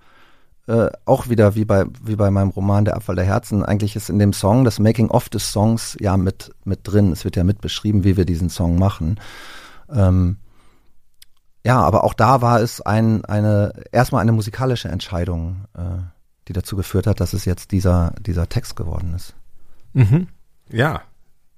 äh, 0.65 0.87
auch 1.05 1.29
wieder 1.29 1.53
wie 1.53 1.65
bei 1.65 1.85
wie 2.03 2.15
bei 2.15 2.31
meinem 2.31 2.49
Roman 2.49 2.85
Der 2.85 2.95
Abfall 2.95 3.15
der 3.15 3.25
Herzen 3.25 3.63
eigentlich 3.63 3.95
ist 3.95 4.09
in 4.09 4.17
dem 4.17 4.33
Song 4.33 4.63
das 4.63 4.79
Making 4.79 5.09
of 5.09 5.29
des 5.29 5.51
Songs 5.51 5.95
ja 5.99 6.17
mit 6.17 6.55
mit 6.63 6.79
drin 6.83 7.11
es 7.11 7.23
wird 7.25 7.35
ja 7.35 7.43
mit 7.43 7.59
beschrieben 7.59 8.05
wie 8.05 8.15
wir 8.15 8.23
diesen 8.23 8.49
Song 8.49 8.79
machen 8.79 9.19
ähm, 9.93 10.37
ja, 11.65 11.79
aber 11.79 12.03
auch 12.03 12.13
da 12.13 12.41
war 12.41 12.59
es 12.59 12.81
ein, 12.81 13.23
eine, 13.25 13.73
erstmal 13.91 14.21
eine 14.21 14.33
musikalische 14.33 14.89
Entscheidung, 14.89 15.65
äh, 15.75 16.01
die 16.47 16.53
dazu 16.53 16.75
geführt 16.75 17.07
hat, 17.07 17.19
dass 17.19 17.33
es 17.33 17.45
jetzt 17.45 17.71
dieser, 17.71 18.13
dieser 18.19 18.49
Text 18.49 18.75
geworden 18.75 19.13
ist. 19.13 19.33
Mhm. 19.93 20.27
Ja, 20.69 21.03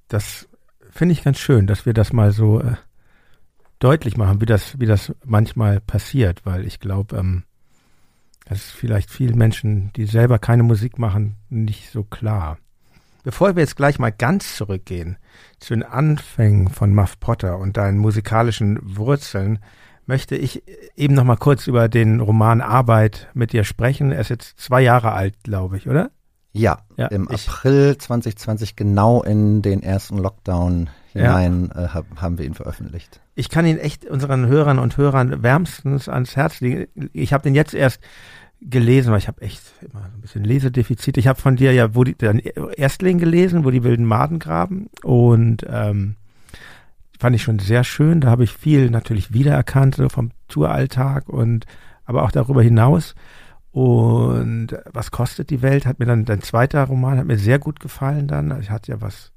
das 0.08 0.48
finde 0.92 1.14
ich 1.14 1.24
ganz 1.24 1.40
schön, 1.40 1.66
dass 1.66 1.86
wir 1.86 1.94
das 1.94 2.14
mal 2.14 2.32
so 2.32 2.62
äh, 2.62 2.76
deutlich 3.80 4.16
machen, 4.16 4.42
wie 4.42 4.46
das, 4.46 4.80
wie 4.80 4.86
das 4.86 5.14
manchmal 5.24 5.82
passiert, 5.82 6.46
weil 6.46 6.66
ich 6.66 6.80
glaube, 6.80 7.18
ähm, 7.18 7.44
das 8.46 8.60
ist 8.60 8.72
vielleicht 8.72 9.10
vielen 9.10 9.38
Menschen, 9.38 9.92
die 9.96 10.06
selber 10.06 10.38
keine 10.38 10.64
Musik 10.64 11.00
machen, 11.00 11.36
nicht 11.50 11.90
so 11.90 12.04
klar. 12.04 12.60
Bevor 13.24 13.56
wir 13.56 13.64
jetzt 13.64 13.76
gleich 13.76 13.98
mal 13.98 14.12
ganz 14.12 14.56
zurückgehen 14.56 15.18
zu 15.60 15.74
den 15.74 15.82
Anfängen 15.82 16.70
von 16.70 16.94
Muff 16.94 17.20
Potter 17.20 17.58
und 17.58 17.76
deinen 17.76 17.98
musikalischen 17.98 18.78
Wurzeln, 18.84 19.58
möchte 20.06 20.36
ich 20.36 20.64
eben 20.96 21.14
noch 21.14 21.24
mal 21.24 21.36
kurz 21.36 21.68
über 21.68 21.90
den 21.90 22.20
Roman 22.20 22.62
Arbeit 22.62 23.30
mit 23.34 23.54
dir 23.54 23.64
sprechen. 23.64 24.12
Er 24.12 24.22
ist 24.22 24.30
jetzt 24.30 24.60
zwei 24.60 24.82
Jahre 24.82 25.12
alt, 25.12 25.36
glaube 25.44 25.78
ich, 25.78 25.88
oder? 25.88 26.12
Ja, 26.54 26.80
ja 26.96 27.08
im 27.08 27.28
April 27.28 27.98
2020 27.98 28.76
genau 28.78 29.22
in 29.24 29.62
den 29.62 29.84
ersten 29.84 30.18
Lockdown 30.18 30.90
hinein 31.12 31.72
ja. 31.76 31.86
äh, 31.86 31.88
haben 32.16 32.38
wir 32.38 32.46
ihn 32.46 32.54
veröffentlicht. 32.54 33.20
Ich 33.36 33.50
kann 33.50 33.66
ihn 33.66 33.78
echt 33.78 34.06
unseren 34.06 34.48
Hörern 34.48 34.80
und 34.80 34.96
Hörern 34.96 35.44
wärmstens 35.44 36.08
ans 36.08 36.38
Herz 36.38 36.62
legen. 36.62 36.88
Ich 37.12 37.34
habe 37.34 37.44
den 37.44 37.56
jetzt 37.56 37.74
erst 37.74 38.00
gelesen, 38.62 39.12
weil 39.12 39.20
ich 39.20 39.28
habe 39.28 39.42
echt 39.42 39.62
immer 39.82 40.06
ein 40.06 40.22
bisschen 40.22 40.44
Lesedefizit. 40.44 41.18
Ich 41.18 41.28
habe 41.28 41.40
von 41.40 41.56
dir 41.56 41.74
ja 41.74 41.94
wo 41.94 42.04
die, 42.04 42.16
den 42.16 42.40
Erstling 42.40 43.18
gelesen, 43.18 43.66
wo 43.66 43.72
die 43.72 43.84
wilden 43.84 44.06
Maden 44.06 44.40
graben 44.40 44.90
und 45.04 45.66
ähm, 45.70 46.16
fand 47.20 47.36
ich 47.36 47.44
schon 47.44 47.60
sehr 47.60 47.84
schön. 47.84 48.22
Da 48.22 48.30
habe 48.30 48.44
ich 48.44 48.52
viel 48.52 48.90
natürlich 48.90 49.34
wiedererkannt, 49.34 49.96
so 49.96 50.10
vom 50.10 50.32
Touralltag 50.48 51.30
und 51.30 51.66
aber 52.06 52.24
auch 52.24 52.32
darüber 52.32 52.62
hinaus. 52.62 53.16
Und 53.72 54.70
was 54.86 55.12
kostet 55.12 55.50
die 55.50 55.62
Welt? 55.62 55.86
Hat 55.86 56.00
mir 56.00 56.06
dann 56.06 56.24
dein 56.24 56.42
zweiter 56.42 56.84
Roman 56.86 57.18
hat 57.18 57.26
mir 57.26 57.38
sehr 57.38 57.60
gut 57.60 57.80
gefallen 57.80 58.28
dann. 58.28 58.52
Also 58.52 58.62
ich 58.62 58.70
hatte 58.70 58.92
ja 58.94 59.02
was, 59.02 59.34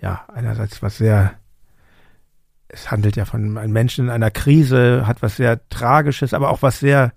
ja, 0.00 0.24
einerseits 0.32 0.82
was 0.82 0.96
sehr, 0.96 1.34
es 2.68 2.90
handelt 2.90 3.16
ja 3.16 3.26
von 3.26 3.58
einem 3.58 3.72
Menschen 3.72 4.06
in 4.06 4.10
einer 4.10 4.30
Krise, 4.30 5.06
hat 5.06 5.20
was 5.20 5.36
sehr 5.36 5.68
Tragisches, 5.68 6.32
aber 6.32 6.50
auch 6.50 6.62
was 6.62 6.80
sehr 6.80 7.12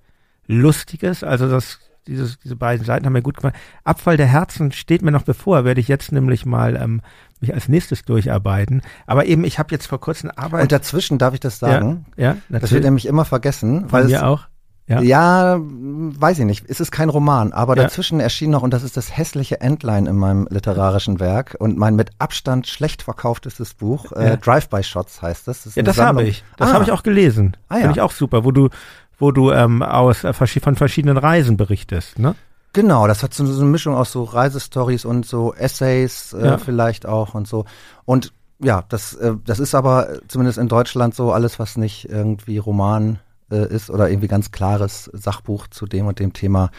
Lustiges. 0.47 1.23
Also 1.23 1.49
das, 1.49 1.79
dieses, 2.07 2.39
diese 2.39 2.55
beiden 2.55 2.85
Seiten 2.85 3.05
haben 3.05 3.13
mir 3.13 3.21
gut 3.21 3.35
gefallen. 3.35 3.55
Abfall 3.83 4.17
der 4.17 4.27
Herzen 4.27 4.71
steht 4.71 5.01
mir 5.01 5.11
noch 5.11 5.23
bevor, 5.23 5.65
werde 5.65 5.81
ich 5.81 5.87
jetzt 5.87 6.11
nämlich 6.11 6.45
mal 6.45 6.75
ähm, 6.75 7.01
mich 7.39 7.53
als 7.53 7.67
nächstes 7.67 8.03
durcharbeiten. 8.03 8.81
Aber 9.05 9.25
eben, 9.25 9.43
ich 9.43 9.59
habe 9.59 9.69
jetzt 9.71 9.87
vor 9.87 9.99
kurzem 9.99 10.31
Arbeit. 10.35 10.63
Und 10.63 10.71
dazwischen 10.71 11.17
darf 11.17 11.33
ich 11.33 11.39
das 11.39 11.59
sagen? 11.59 12.05
Ja, 12.15 12.23
ja 12.23 12.29
natürlich. 12.49 12.61
Das 12.61 12.71
wird 12.71 12.83
nämlich 12.83 13.05
immer 13.05 13.25
vergessen. 13.25 13.91
Weil 13.91 14.09
Von 14.09 14.15
auch. 14.17 14.47
Ja. 14.87 15.01
ja, 15.01 15.57
weiß 15.59 16.39
ich 16.39 16.45
nicht. 16.45 16.65
Es 16.67 16.79
ist 16.79 16.91
kein 16.91 17.09
Roman, 17.09 17.53
aber 17.53 17.75
ja. 17.75 17.83
dazwischen 17.83 18.19
erschien 18.19 18.51
noch, 18.51 18.61
und 18.61 18.71
das 18.71 18.83
ist 18.83 18.95
das 18.95 19.17
hässliche 19.17 19.59
Endline 19.59 20.07
in 20.07 20.15
meinem 20.15 20.47
literarischen 20.51 21.19
Werk 21.19 21.55
und 21.57 21.75
mein 21.75 21.95
mit 21.95 22.11
Abstand 22.19 22.67
schlecht 22.67 23.01
verkauftestes 23.01 23.73
Buch, 23.73 24.11
äh, 24.11 24.23
ja. 24.23 24.33
äh, 24.33 24.37
Drive-by-Shots 24.37 25.23
heißt 25.23 25.47
das. 25.47 25.63
das 25.63 25.73
ja, 25.73 25.81
das 25.81 25.97
habe 25.97 26.23
ich. 26.23 26.43
Das 26.57 26.69
ah. 26.69 26.73
habe 26.73 26.83
ich 26.83 26.91
auch 26.91 27.01
gelesen. 27.01 27.57
Ah, 27.67 27.75
ja. 27.75 27.81
Finde 27.81 27.93
ich 27.95 28.01
auch 28.01 28.11
super, 28.11 28.45
wo 28.45 28.51
du, 28.51 28.69
wo 29.17 29.31
du 29.31 29.51
ähm, 29.51 29.81
aus 29.81 30.23
äh, 30.23 30.33
von 30.33 30.75
verschiedenen 30.75 31.17
Reisen 31.17 31.57
berichtest, 31.57 32.19
ne? 32.19 32.35
Genau, 32.73 33.07
das 33.07 33.23
hat 33.23 33.33
so, 33.33 33.45
eine 33.45 33.63
Mischung 33.63 33.95
aus 33.95 34.11
so 34.11 34.23
Reisestories 34.23 35.05
und 35.05 35.25
so 35.25 35.53
Essays 35.53 36.33
äh, 36.33 36.45
ja. 36.45 36.57
vielleicht 36.57 37.05
auch 37.05 37.33
und 37.33 37.47
so. 37.47 37.63
Und 38.03 38.33
ja, 38.59 38.83
das, 38.89 39.13
äh, 39.13 39.33
das 39.45 39.59
ist 39.59 39.75
aber 39.75 40.19
zumindest 40.27 40.57
in 40.57 40.67
Deutschland 40.67 41.15
so 41.15 41.31
alles, 41.31 41.57
was 41.57 41.77
nicht 41.77 42.09
irgendwie 42.09 42.57
Roman 42.57 43.19
äh, 43.49 43.73
ist 43.73 43.89
oder 43.89 44.09
irgendwie 44.09 44.27
ganz 44.27 44.51
klares 44.51 45.09
Sachbuch 45.13 45.67
zu 45.67 45.85
dem 45.85 46.07
und 46.07 46.19
dem 46.19 46.33
Thema, 46.33 46.69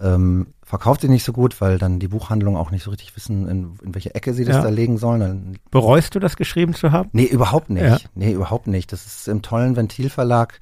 ähm, 0.00 0.48
verkauft 0.62 1.02
sich 1.02 1.10
nicht 1.10 1.24
so 1.24 1.32
gut, 1.32 1.60
weil 1.60 1.78
dann 1.78 2.00
die 2.00 2.08
Buchhandlungen 2.08 2.60
auch 2.60 2.70
nicht 2.70 2.82
so 2.82 2.90
richtig 2.90 3.14
wissen, 3.16 3.48
in, 3.48 3.78
in 3.82 3.94
welche 3.94 4.14
Ecke 4.14 4.34
sie 4.34 4.44
das 4.44 4.56
ja. 4.56 4.62
da 4.62 4.68
legen 4.68 4.98
sollen. 4.98 5.20
Dann 5.20 5.58
Bereust 5.70 6.14
du 6.14 6.18
das 6.18 6.36
geschrieben 6.36 6.74
zu 6.74 6.92
haben? 6.92 7.08
Nee, 7.12 7.24
überhaupt 7.24 7.70
nicht. 7.70 7.84
Ja. 7.84 7.98
Nee, 8.14 8.32
überhaupt 8.32 8.66
nicht. 8.66 8.92
Das 8.92 9.06
ist 9.06 9.28
im 9.28 9.40
tollen 9.40 9.76
Ventilverlag 9.76 10.58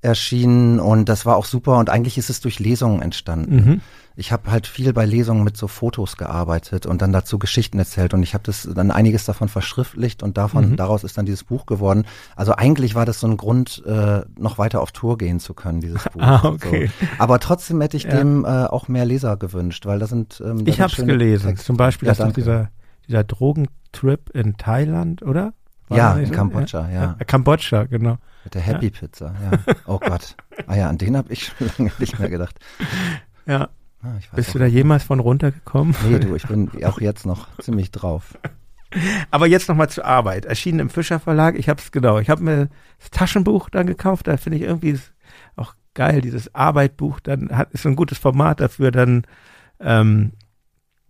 erschienen 0.00 0.78
und 0.80 1.08
das 1.08 1.26
war 1.26 1.36
auch 1.36 1.44
super 1.44 1.78
und 1.78 1.90
eigentlich 1.90 2.18
ist 2.18 2.30
es 2.30 2.40
durch 2.40 2.58
Lesungen 2.60 3.02
entstanden. 3.02 3.54
Mhm. 3.56 3.80
Ich 4.14 4.32
habe 4.32 4.50
halt 4.50 4.66
viel 4.66 4.92
bei 4.92 5.04
Lesungen 5.06 5.44
mit 5.44 5.56
so 5.56 5.68
Fotos 5.68 6.16
gearbeitet 6.16 6.86
und 6.86 7.02
dann 7.02 7.12
dazu 7.12 7.38
Geschichten 7.38 7.78
erzählt 7.78 8.14
und 8.14 8.22
ich 8.24 8.34
habe 8.34 8.42
das 8.44 8.68
dann 8.74 8.90
einiges 8.90 9.24
davon 9.24 9.48
verschriftlicht 9.48 10.22
und 10.24 10.36
davon 10.36 10.70
Mhm. 10.72 10.76
daraus 10.76 11.04
ist 11.04 11.16
dann 11.18 11.24
dieses 11.26 11.44
Buch 11.44 11.66
geworden. 11.66 12.04
Also 12.34 12.52
eigentlich 12.54 12.94
war 12.96 13.06
das 13.06 13.20
so 13.20 13.28
ein 13.28 13.36
Grund, 13.36 13.82
äh, 13.86 14.22
noch 14.36 14.58
weiter 14.58 14.80
auf 14.82 14.90
Tour 14.92 15.18
gehen 15.18 15.38
zu 15.38 15.54
können, 15.54 15.80
dieses 15.80 16.02
Buch. 16.12 16.20
Ah, 16.22 16.40
okay. 16.44 16.90
So. 17.00 17.06
Aber 17.18 17.38
trotzdem 17.38 17.80
hätte 17.80 17.96
ich 17.96 18.04
Ja. 18.04 18.10
dem 18.18 18.44
äh, 18.44 18.48
auch 18.48 18.88
mehr 18.88 19.04
Leser 19.04 19.36
gewünscht, 19.36 19.86
weil 19.86 20.00
da 20.00 20.06
sind 20.08 20.42
ähm, 20.44 20.64
da 20.64 20.70
Ich 20.72 20.80
habe 20.80 20.92
es 20.92 21.04
gelesen. 21.04 21.48
Texte. 21.50 21.66
Zum 21.66 21.76
Beispiel 21.76 22.08
Ja, 22.08 22.14
danke. 22.14 22.34
dieser, 22.34 22.70
dieser 23.06 23.22
Drogentrip 23.24 24.30
in 24.30 24.56
Thailand, 24.56 25.22
oder? 25.22 25.52
War 25.88 25.96
Ja, 25.96 26.14
das 26.14 26.28
in? 26.28 26.34
Kambodscha, 26.34 26.90
ja. 26.90 27.16
Äh, 27.18 27.24
Kambodscha, 27.24 27.84
genau. 27.84 28.18
Mit 28.48 28.54
der 28.54 28.62
Happy 28.62 28.88
Pizza, 28.88 29.34
ja. 29.42 29.74
Oh 29.86 29.98
Gott. 29.98 30.34
Ah 30.66 30.74
ja, 30.74 30.88
an 30.88 30.96
den 30.96 31.18
habe 31.18 31.30
ich 31.30 31.48
schon 31.48 31.70
lange 31.76 31.92
nicht 31.98 32.18
mehr 32.18 32.30
gedacht. 32.30 32.58
Ja. 33.44 33.68
Ah, 34.02 34.14
Bist 34.34 34.54
du 34.54 34.58
da 34.58 34.64
jemals 34.64 35.04
von 35.04 35.20
runtergekommen? 35.20 35.94
Nee, 36.08 36.18
du, 36.18 36.34
ich 36.34 36.46
bin 36.46 36.70
auch 36.82 36.98
jetzt 36.98 37.26
noch 37.26 37.46
ziemlich 37.58 37.90
drauf. 37.90 38.38
Aber 39.30 39.46
jetzt 39.46 39.68
nochmal 39.68 39.90
zur 39.90 40.06
Arbeit. 40.06 40.46
Erschienen 40.46 40.78
im 40.78 40.88
Fischer 40.88 41.20
Verlag. 41.20 41.58
Ich 41.58 41.68
habe 41.68 41.78
es 41.78 41.92
genau. 41.92 42.20
Ich 42.20 42.30
habe 42.30 42.42
mir 42.42 42.68
das 43.00 43.10
Taschenbuch 43.10 43.68
dann 43.68 43.86
gekauft. 43.86 44.28
Da 44.28 44.38
finde 44.38 44.56
ich 44.56 44.64
irgendwie 44.64 44.98
auch 45.56 45.74
geil. 45.92 46.22
Dieses 46.22 46.54
Arbeitbuch 46.54 47.20
dann 47.20 47.54
hat 47.54 47.72
ist 47.72 47.82
so 47.82 47.90
ein 47.90 47.96
gutes 47.96 48.16
Format 48.16 48.60
dafür. 48.60 48.92
Dann 48.92 49.26
ähm, 49.78 50.32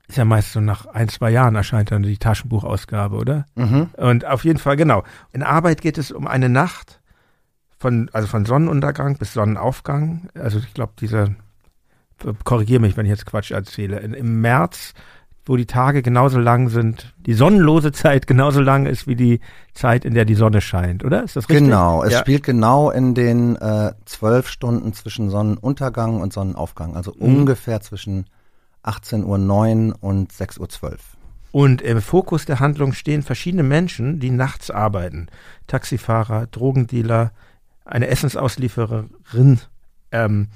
ist 0.09 0.19
ja 0.19 0.25
meist 0.25 0.51
so 0.55 0.61
nach 0.61 0.87
ein 0.87 1.09
zwei 1.09 1.31
Jahren 1.31 1.55
erscheint 1.55 1.93
dann 1.93 2.03
die 2.03 2.19
Taschenbuchausgabe, 2.19 3.15
oder? 3.15 3.47
Mhm. 3.55 3.91
Und 3.97 4.25
auf 4.25 4.45
jeden 4.45 4.59
Fall 4.59 4.75
genau. 4.75 5.05
In 5.31 5.45
Arbeit 5.45 5.83
geht 5.83 5.99
es 5.99 6.11
um 6.11 6.27
eine 6.27 6.49
Nacht 6.49 6.99
von 7.79 8.11
also 8.13 8.29
von 8.29 8.45
Sonnenuntergang 8.45 9.17
bis 9.17 9.33
Sonnenaufgang. 9.33 10.29
Also 10.35 10.59
ich 10.59 10.75
glaube 10.75 10.93
dieser 11.01 11.31
korrigiere 12.45 12.81
mich, 12.81 12.97
wenn 12.97 13.07
ich 13.07 13.11
jetzt 13.11 13.27
Quatsch 13.27 13.53
erzähle. 13.53 14.01
In, 14.01 14.15
Im 14.15 14.41
März 14.41 14.95
wo 15.49 15.57
die 15.57 15.67
Tage 15.67 16.03
genauso 16.03 16.39
lang 16.39 16.69
sind, 16.69 17.15
die 17.19 17.33
sonnenlose 17.33 17.91
Zeit 17.91 18.27
genauso 18.27 18.61
lang 18.61 18.85
ist 18.85 19.07
wie 19.07 19.17
die 19.17 19.41
Zeit, 19.73 20.05
in 20.05 20.13
der 20.13 20.27
die 20.27 20.35
Sonne 20.35 20.61
scheint, 20.61 21.05
oder? 21.05 21.25
Ist 21.25 21.37
das 21.37 21.49
richtig? 21.49 21.65
Genau, 21.65 22.03
es 22.05 22.13
ja. 22.13 22.19
spielt 22.19 22.43
genau 22.43 22.91
in 22.91 23.15
den 23.15 23.57
äh, 23.57 23.93
zwölf 24.05 24.49
Stunden 24.49 24.93
zwischen 24.93 25.31
Sonnenuntergang 25.31 26.21
und 26.21 26.35
Sonnenaufgang, 26.35 26.97
also 26.97 27.15
Mhm. 27.17 27.23
ungefähr 27.23 27.81
zwischen 27.81 28.27
18.09 28.85 29.89
Uhr 29.89 29.97
und 30.01 30.33
6.12 30.33 30.83
Uhr. 30.83 30.97
Und 31.51 31.81
im 31.81 32.03
Fokus 32.03 32.45
der 32.45 32.61
Handlung 32.61 32.93
stehen 32.93 33.23
verschiedene 33.23 33.63
Menschen, 33.63 34.21
die 34.21 34.31
nachts 34.31 34.71
arbeiten. 34.71 35.29
Taxifahrer, 35.67 36.47
Drogendealer, 36.49 37.33
eine 37.89 38.09
Essensausliefererin, 38.09 39.61
ähm, 40.13 40.49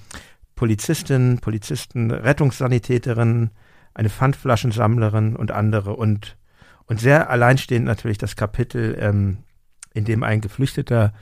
Polizistin, 0.55 1.39
Polizisten, 1.41 2.11
Rettungssanitäterin, 2.11 3.51
eine 3.95 4.11
Pfandflaschensammlerin 4.11 5.37
und 5.37 5.51
andere. 5.51 5.97
Und, 5.97 6.37
und 6.87 7.01
sehr 7.01 7.31
alleinstehend 7.31 7.87
natürlich 7.87 8.19
das 8.19 8.37
Kapitel, 8.37 8.97
ähm, 8.99 9.39
in 9.95 10.05
dem 10.05 10.23
ein 10.23 10.41
geflüchteter 10.41 11.13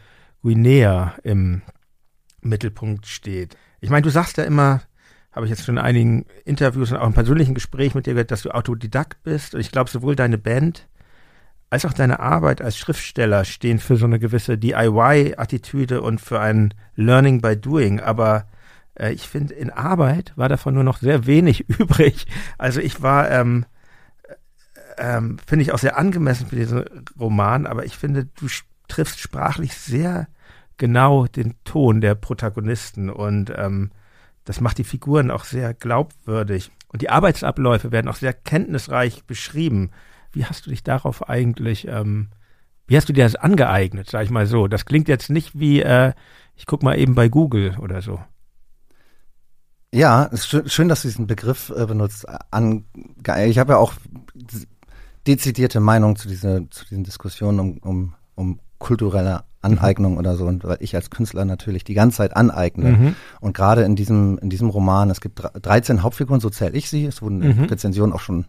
Guinea 0.42 1.14
im 1.22 1.62
Mittelpunkt 2.40 3.06
steht. 3.06 3.56
Ich 3.80 3.90
meine, 3.90 4.02
du 4.02 4.10
sagst 4.10 4.36
ja 4.36 4.44
immer, 4.44 4.82
habe 5.32 5.46
ich 5.46 5.50
jetzt 5.50 5.64
schon 5.64 5.76
in 5.76 5.82
einigen 5.82 6.26
Interviews 6.44 6.90
und 6.90 6.98
auch 6.98 7.06
im 7.06 7.14
persönlichen 7.14 7.54
Gespräch 7.54 7.94
mit 7.94 8.06
dir 8.06 8.14
gehört, 8.14 8.30
dass 8.30 8.42
du 8.42 8.50
Autodidakt 8.50 9.22
bist. 9.22 9.54
Und 9.54 9.60
ich 9.60 9.70
glaube, 9.70 9.90
sowohl 9.90 10.16
deine 10.16 10.38
Band 10.38 10.88
als 11.70 11.84
auch 11.84 11.92
deine 11.92 12.18
Arbeit 12.18 12.60
als 12.60 12.76
Schriftsteller 12.76 13.44
stehen 13.44 13.78
für 13.78 13.96
so 13.96 14.04
eine 14.04 14.18
gewisse 14.18 14.58
DIY-Attitüde 14.58 16.02
und 16.02 16.20
für 16.20 16.40
ein 16.40 16.74
Learning 16.96 17.40
by 17.40 17.56
Doing. 17.56 18.00
Aber 18.00 18.46
äh, 18.94 19.12
ich 19.12 19.28
finde, 19.28 19.54
in 19.54 19.70
Arbeit 19.70 20.32
war 20.36 20.48
davon 20.48 20.74
nur 20.74 20.84
noch 20.84 20.98
sehr 20.98 21.26
wenig 21.26 21.68
übrig. 21.68 22.26
Also 22.58 22.80
ich 22.80 23.02
war, 23.02 23.30
ähm, 23.30 23.64
ähm, 24.98 25.38
finde 25.46 25.62
ich 25.62 25.72
auch 25.72 25.78
sehr 25.78 25.96
angemessen 25.96 26.48
für 26.48 26.56
diesen 26.56 26.84
Roman, 27.18 27.66
aber 27.66 27.84
ich 27.84 27.96
finde, 27.96 28.24
du 28.24 28.48
triffst 28.88 29.20
sprachlich 29.20 29.74
sehr 29.74 30.26
genau 30.76 31.26
den 31.26 31.54
Ton 31.64 32.00
der 32.00 32.16
Protagonisten 32.16 33.10
und 33.10 33.52
ähm, 33.54 33.92
das 34.44 34.60
macht 34.60 34.78
die 34.78 34.84
Figuren 34.84 35.30
auch 35.30 35.44
sehr 35.44 35.74
glaubwürdig. 35.74 36.72
Und 36.88 37.02
die 37.02 37.10
Arbeitsabläufe 37.10 37.92
werden 37.92 38.08
auch 38.08 38.16
sehr 38.16 38.32
kenntnisreich 38.32 39.22
beschrieben. 39.24 39.90
Wie 40.32 40.44
hast 40.44 40.66
du 40.66 40.70
dich 40.70 40.82
darauf 40.82 41.28
eigentlich, 41.28 41.86
ähm, 41.88 42.28
wie 42.86 42.96
hast 42.96 43.08
du 43.08 43.12
dir 43.12 43.24
das 43.24 43.36
angeeignet, 43.36 44.08
sag 44.10 44.24
ich 44.24 44.30
mal 44.30 44.46
so? 44.46 44.68
Das 44.68 44.84
klingt 44.84 45.08
jetzt 45.08 45.30
nicht 45.30 45.58
wie, 45.58 45.80
äh, 45.82 46.12
ich 46.56 46.66
guck 46.66 46.82
mal 46.82 46.98
eben 46.98 47.14
bei 47.14 47.28
Google 47.28 47.76
oder 47.80 48.00
so. 48.02 48.20
Ja, 49.92 50.26
es 50.26 50.40
ist 50.40 50.46
schön, 50.48 50.68
schön, 50.68 50.88
dass 50.88 51.02
du 51.02 51.08
diesen 51.08 51.26
Begriff 51.26 51.70
äh, 51.76 51.84
benutzt. 51.86 52.26
An, 52.52 52.84
ich 53.46 53.58
habe 53.58 53.72
ja 53.72 53.78
auch 53.78 53.92
dezidierte 55.26 55.80
Meinung 55.80 56.16
zu, 56.16 56.28
diese, 56.28 56.68
zu 56.70 56.84
diesen 56.86 57.04
Diskussionen 57.04 57.58
um, 57.60 57.78
um, 57.78 58.14
um 58.36 58.60
kulturelle 58.78 59.42
Aneignung 59.62 60.16
oder 60.16 60.36
so, 60.36 60.46
und 60.46 60.64
weil 60.64 60.78
ich 60.80 60.94
als 60.94 61.10
Künstler 61.10 61.44
natürlich 61.44 61.84
die 61.84 61.92
ganze 61.94 62.18
Zeit 62.18 62.34
aneigne. 62.36 62.90
Mhm. 62.92 63.16
Und 63.40 63.54
gerade 63.54 63.82
in 63.82 63.94
diesem, 63.96 64.38
in 64.38 64.48
diesem 64.48 64.70
Roman, 64.70 65.10
es 65.10 65.20
gibt 65.20 65.40
dre- 65.40 65.58
13 65.60 66.02
Hauptfiguren, 66.02 66.40
so 66.40 66.48
zähle 66.50 66.72
ich 66.78 66.88
sie. 66.88 67.04
Es 67.04 67.20
wurden 67.20 67.42
in 67.42 67.56
Mhm. 67.58 67.64
Rezensionen 67.64 68.14
auch 68.14 68.20
schon 68.20 68.46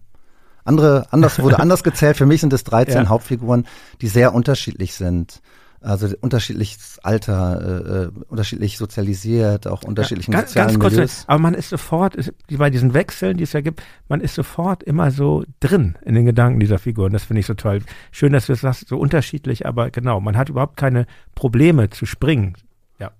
andere, 0.63 1.05
anders, 1.11 1.39
wurde 1.39 1.59
anders 1.59 1.83
gezählt. 1.83 2.17
Für 2.17 2.25
mich 2.25 2.41
sind 2.41 2.53
es 2.53 2.63
13 2.63 3.03
Ja. 3.03 3.09
Hauptfiguren, 3.09 3.65
die 4.01 4.07
sehr 4.07 4.33
unterschiedlich 4.33 4.93
sind. 4.95 5.41
Also 5.83 6.07
unterschiedliches 6.21 6.99
Alter, 7.01 7.59
äh, 7.59 8.03
äh, 8.03 8.11
unterschiedlich 8.27 8.77
sozialisiert, 8.77 9.65
auch 9.65 9.81
unterschiedlichen 9.81 10.31
ganz, 10.31 10.49
sozialen 10.49 10.67
ganz 10.73 10.79
kurz, 10.79 10.93
Milieus. 10.93 11.23
aber 11.25 11.39
man 11.39 11.55
ist 11.55 11.69
sofort, 11.69 12.15
ist, 12.15 12.31
bei 12.55 12.69
diesen 12.69 12.93
Wechseln, 12.93 13.37
die 13.37 13.45
es 13.45 13.53
ja 13.53 13.61
gibt, 13.61 13.81
man 14.07 14.21
ist 14.21 14.35
sofort 14.35 14.83
immer 14.83 15.09
so 15.09 15.43
drin 15.59 15.97
in 16.05 16.13
den 16.13 16.25
Gedanken 16.25 16.59
dieser 16.59 16.77
Figuren. 16.77 17.13
Das 17.13 17.23
finde 17.23 17.39
ich 17.39 17.47
so 17.47 17.55
toll. 17.55 17.81
Schön, 18.11 18.31
dass 18.31 18.45
du 18.45 18.53
es 18.53 18.61
sagst, 18.61 18.89
so 18.89 18.97
unterschiedlich, 18.99 19.65
aber 19.65 19.89
genau, 19.89 20.19
man 20.21 20.37
hat 20.37 20.49
überhaupt 20.49 20.77
keine 20.77 21.07
Probleme 21.33 21.89
zu 21.89 22.05
springen. 22.05 22.55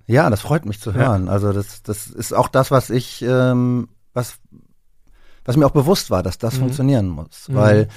Ja, 0.06 0.30
das 0.30 0.42
freut 0.42 0.68
mich 0.68 0.80
zu 0.80 0.92
Ja. 0.92 0.98
hören. 0.98 1.28
Also 1.30 1.54
das, 1.54 1.82
das 1.82 2.06
ist 2.06 2.32
auch 2.34 2.48
das, 2.50 2.70
was 2.70 2.92
ich, 2.92 3.24
ähm, 3.28 3.88
was, 4.14 4.38
was 5.46 5.58
mir 5.58 5.66
auch 5.66 5.72
bewusst 5.72 6.10
war, 6.12 6.24
dass 6.24 6.38
das 6.38 6.56
Mhm. 6.56 6.60
funktionieren 6.60 7.08
muss. 7.08 7.50
Mhm. 7.50 7.56
Weil 7.56 7.88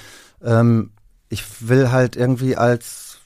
ähm, 0.43 0.91
ich 1.29 1.43
will 1.67 1.91
halt 1.91 2.15
irgendwie 2.15 2.55
als 2.55 3.17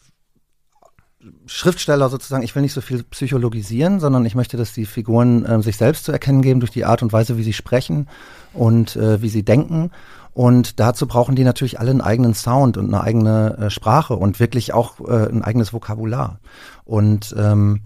Schriftsteller 1.45 2.09
sozusagen, 2.09 2.43
ich 2.43 2.55
will 2.55 2.61
nicht 2.61 2.73
so 2.73 2.81
viel 2.81 3.03
psychologisieren, 3.03 3.99
sondern 3.99 4.25
ich 4.25 4.35
möchte, 4.35 4.55
dass 4.55 4.71
die 4.73 4.85
Figuren 4.85 5.45
ähm, 5.47 5.61
sich 5.61 5.75
selbst 5.75 6.05
zu 6.05 6.11
erkennen 6.13 6.41
geben 6.41 6.61
durch 6.61 6.71
die 6.71 6.85
Art 6.85 7.03
und 7.03 7.11
Weise, 7.11 7.37
wie 7.37 7.43
sie 7.43 7.53
sprechen 7.53 8.07
und 8.53 8.95
äh, 8.95 9.21
wie 9.21 9.29
sie 9.29 9.43
denken. 9.43 9.91
Und 10.31 10.79
dazu 10.79 11.07
brauchen 11.07 11.35
die 11.35 11.43
natürlich 11.43 11.79
alle 11.79 11.91
einen 11.91 12.01
eigenen 12.01 12.33
Sound 12.33 12.77
und 12.77 12.87
eine 12.87 13.01
eigene 13.03 13.57
äh, 13.57 13.69
Sprache 13.69 14.15
und 14.15 14.39
wirklich 14.39 14.73
auch 14.73 15.01
äh, 15.01 15.27
ein 15.29 15.43
eigenes 15.43 15.73
Vokabular. 15.73 16.39
Und 16.85 17.35
ähm, 17.37 17.81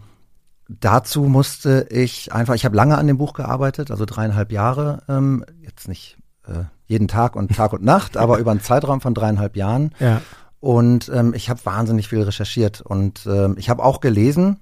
dazu 0.70 1.24
musste 1.24 1.88
ich 1.90 2.32
einfach, 2.34 2.54
ich 2.54 2.66
habe 2.66 2.76
lange 2.76 2.98
an 2.98 3.08
dem 3.08 3.18
Buch 3.18 3.34
gearbeitet, 3.34 3.90
also 3.90 4.06
dreieinhalb 4.06 4.52
Jahre, 4.52 5.02
ähm, 5.10 5.44
jetzt 5.62 5.88
nicht 5.88 6.18
äh, 6.48 6.64
jeden 6.88 7.08
Tag 7.08 7.36
und 7.36 7.56
Tag 7.56 7.74
und 7.74 7.84
Nacht, 7.84 8.18
aber 8.18 8.38
über 8.40 8.52
einen 8.52 8.62
Zeitraum 8.62 9.02
von 9.02 9.14
dreieinhalb 9.14 9.56
Jahren. 9.56 9.94
Ja. 10.00 10.22
Und 10.60 11.12
ähm, 11.14 11.34
ich 11.34 11.50
habe 11.50 11.60
wahnsinnig 11.66 12.08
viel 12.08 12.22
recherchiert 12.22 12.82
und 12.82 13.26
ähm, 13.26 13.56
ich 13.58 13.70
habe 13.70 13.84
auch 13.84 14.00
gelesen, 14.00 14.60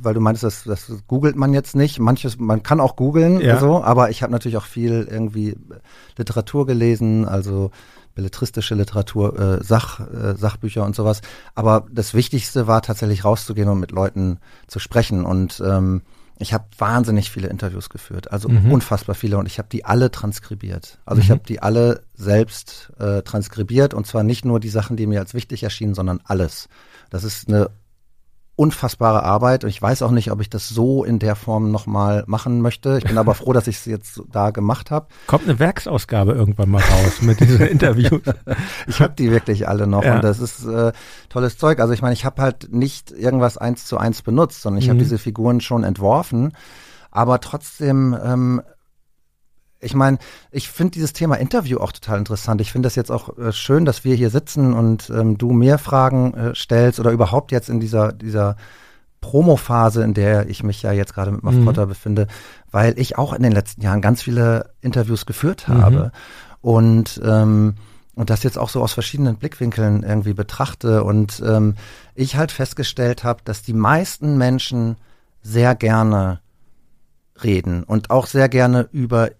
weil 0.00 0.14
du 0.14 0.20
meintest, 0.20 0.44
das, 0.44 0.64
das 0.64 1.02
googelt 1.06 1.36
man 1.36 1.52
jetzt 1.54 1.76
nicht. 1.76 1.98
Manches, 1.98 2.38
man 2.38 2.62
kann 2.62 2.80
auch 2.80 2.96
googeln, 2.96 3.40
Ja. 3.40 3.58
so, 3.60 3.82
aber 3.82 4.10
ich 4.10 4.22
habe 4.22 4.32
natürlich 4.32 4.56
auch 4.56 4.64
viel 4.64 5.06
irgendwie 5.10 5.56
Literatur 6.16 6.66
gelesen, 6.66 7.26
also 7.26 7.70
belletristische 8.14 8.74
Literatur, 8.74 9.38
äh, 9.38 9.62
Sach, 9.62 10.00
äh, 10.00 10.34
Sachbücher 10.36 10.84
und 10.84 10.96
sowas. 10.96 11.20
Aber 11.54 11.86
das 11.92 12.14
Wichtigste 12.14 12.66
war 12.66 12.80
tatsächlich 12.82 13.24
rauszugehen 13.24 13.68
und 13.68 13.78
mit 13.78 13.92
Leuten 13.92 14.38
zu 14.66 14.78
sprechen. 14.78 15.24
Und 15.24 15.62
ähm, 15.64 16.00
ich 16.38 16.52
habe 16.52 16.64
wahnsinnig 16.78 17.30
viele 17.30 17.48
Interviews 17.48 17.88
geführt, 17.88 18.30
also 18.30 18.48
Mhm. 18.48 18.70
unfassbar 18.72 19.14
viele. 19.14 19.38
Und 19.38 19.46
ich 19.46 19.58
habe 19.58 19.68
die 19.70 19.84
alle 19.84 20.10
transkribiert. 20.10 20.98
Also 21.06 21.20
ich 21.22 21.28
Mhm. 21.28 21.32
habe 21.32 21.42
die 21.48 21.62
alle 21.62 22.02
selbst 22.14 22.92
äh, 22.98 23.22
transkribiert 23.22 23.94
und 23.94 24.06
zwar 24.06 24.22
nicht 24.22 24.44
nur 24.44 24.60
die 24.60 24.68
Sachen, 24.68 24.96
die 24.96 25.06
mir 25.06 25.20
als 25.20 25.34
wichtig 25.34 25.62
erschienen, 25.62 25.94
sondern 25.94 26.20
alles. 26.24 26.68
Das 27.10 27.24
ist 27.24 27.48
eine 27.48 27.70
unfassbare 28.56 29.22
Arbeit 29.22 29.64
und 29.64 29.70
ich 29.70 29.80
weiß 29.82 30.00
auch 30.02 30.10
nicht, 30.10 30.30
ob 30.32 30.40
ich 30.40 30.48
das 30.48 30.68
so 30.68 31.04
in 31.04 31.18
der 31.18 31.36
Form 31.36 31.70
nochmal 31.70 32.24
machen 32.26 32.62
möchte. 32.62 32.96
Ich 32.98 33.04
bin 33.04 33.18
aber 33.18 33.34
froh, 33.34 33.52
dass 33.52 33.66
ich 33.66 33.76
es 33.76 33.84
jetzt 33.84 34.22
da 34.32 34.50
gemacht 34.50 34.90
habe. 34.90 35.06
Kommt 35.26 35.44
eine 35.44 35.58
Werksausgabe 35.58 36.32
irgendwann 36.32 36.70
mal 36.70 36.82
raus 36.82 37.20
mit 37.20 37.38
diesen 37.40 37.60
Interviews. 37.66 38.22
Ich 38.86 39.00
habe 39.00 39.12
die 39.14 39.30
wirklich 39.30 39.68
alle 39.68 39.86
noch 39.86 40.02
Ja. 40.04 40.16
und 40.16 40.24
das 40.24 40.40
ist 40.40 40.64
äh, 40.64 40.92
tolles 41.28 41.58
Zeug. 41.58 41.80
Also 41.80 41.92
ich 41.92 42.00
meine, 42.00 42.14
ich 42.14 42.24
habe 42.24 42.40
halt 42.40 42.72
nicht 42.72 43.10
irgendwas 43.10 43.58
eins 43.58 43.84
zu 43.84 43.98
eins 43.98 44.22
benutzt, 44.22 44.62
sondern 44.62 44.78
ich 44.80 44.86
Mhm. 44.86 44.90
habe 44.92 44.98
diese 45.00 45.18
Figuren 45.18 45.60
schon 45.60 45.84
entworfen, 45.84 46.52
aber 47.10 47.40
trotzdem 47.40 48.16
ähm, 48.24 48.62
ich 49.86 49.94
meine, 49.94 50.18
ich 50.50 50.68
finde 50.68 50.92
dieses 50.92 51.12
Thema 51.14 51.36
Interview 51.36 51.78
auch 51.78 51.92
total 51.92 52.18
interessant. 52.18 52.60
Ich 52.60 52.72
finde 52.72 52.86
das 52.86 52.94
jetzt 52.96 53.10
auch 53.10 53.38
äh, 53.38 53.52
schön, 53.52 53.84
dass 53.86 54.04
wir 54.04 54.14
hier 54.14 54.30
sitzen 54.30 54.74
und 54.74 55.08
ähm, 55.10 55.38
du 55.38 55.52
mir 55.52 55.78
Fragen 55.78 56.34
äh, 56.34 56.54
stellst 56.54 57.00
oder 57.00 57.12
überhaupt 57.12 57.52
jetzt 57.52 57.70
in 57.70 57.80
dieser, 57.80 58.12
dieser 58.12 58.56
Promophase, 59.20 60.02
in 60.04 60.14
der 60.14 60.48
ich 60.48 60.62
mich 60.62 60.82
ja 60.82 60.92
jetzt 60.92 61.14
gerade 61.14 61.32
mit 61.32 61.42
Muff 61.42 61.54
Mhm. 61.54 61.64
Potter 61.64 61.86
befinde, 61.86 62.26
weil 62.70 62.98
ich 62.98 63.16
auch 63.18 63.32
in 63.32 63.42
den 63.42 63.52
letzten 63.52 63.80
Jahren 63.80 64.00
ganz 64.00 64.22
viele 64.22 64.70
Interviews 64.82 65.26
geführt 65.26 65.66
Mhm. 65.68 65.82
habe 65.82 66.12
und 66.60 67.20
ähm, 67.24 67.74
und 68.14 68.30
das 68.30 68.42
jetzt 68.44 68.56
auch 68.58 68.70
so 68.70 68.82
aus 68.82 68.94
verschiedenen 68.94 69.36
Blickwinkeln 69.36 70.02
irgendwie 70.02 70.32
betrachte 70.32 71.04
und 71.04 71.42
ähm, 71.46 71.74
ich 72.14 72.36
halt 72.36 72.50
festgestellt 72.50 73.24
habe, 73.24 73.40
dass 73.44 73.62
die 73.62 73.74
meisten 73.74 74.38
Menschen 74.38 74.96
sehr 75.42 75.74
gerne 75.74 76.40
reden 77.44 77.82
und 77.84 78.10
auch 78.10 78.26
sehr 78.26 78.48
gerne 78.48 78.88
über 78.90 79.30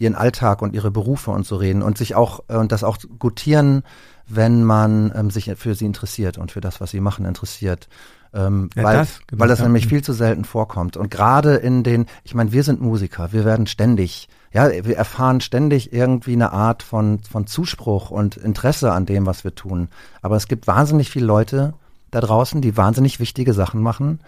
ihren 0.00 0.14
Alltag 0.14 0.62
und 0.62 0.74
ihre 0.74 0.90
Berufe 0.90 1.30
und 1.30 1.46
so 1.46 1.56
reden 1.56 1.82
und 1.82 1.98
sich 1.98 2.14
auch 2.14 2.40
äh, 2.48 2.56
und 2.56 2.72
das 2.72 2.82
auch 2.82 2.98
gutieren, 3.18 3.82
wenn 4.26 4.64
man 4.64 5.12
ähm, 5.14 5.30
sich 5.30 5.52
für 5.56 5.74
sie 5.74 5.84
interessiert 5.86 6.38
und 6.38 6.52
für 6.52 6.60
das, 6.60 6.80
was 6.80 6.90
sie 6.90 7.00
machen, 7.00 7.26
interessiert. 7.26 7.88
Ähm, 8.32 8.70
Ja, 8.76 8.84
weil, 8.84 8.96
das, 8.96 9.20
genau, 9.26 9.40
weil 9.40 9.48
das 9.48 9.60
nämlich 9.60 9.88
viel 9.88 10.02
zu 10.02 10.12
selten 10.12 10.44
vorkommt. 10.44 10.96
Und 10.96 11.10
gerade 11.10 11.56
in 11.56 11.82
den, 11.82 12.06
ich 12.24 12.34
meine, 12.34 12.52
wir 12.52 12.62
sind 12.62 12.80
Musiker, 12.80 13.32
wir 13.32 13.44
werden 13.44 13.66
ständig, 13.66 14.28
ja, 14.52 14.70
wir 14.70 14.96
erfahren 14.96 15.40
ständig 15.40 15.92
irgendwie 15.92 16.32
eine 16.32 16.52
Art 16.52 16.82
von, 16.82 17.18
von 17.24 17.46
Zuspruch 17.46 18.10
und 18.10 18.36
Interesse 18.36 18.92
an 18.92 19.04
dem, 19.04 19.26
was 19.26 19.44
wir 19.44 19.54
tun. 19.54 19.88
Aber 20.22 20.36
es 20.36 20.48
gibt 20.48 20.66
wahnsinnig 20.66 21.10
viele 21.10 21.26
Leute 21.26 21.74
da 22.10 22.20
draußen, 22.20 22.60
die 22.60 22.76
wahnsinnig 22.76 23.20
wichtige 23.20 23.52
Sachen 23.52 23.82
machen, 23.82 24.20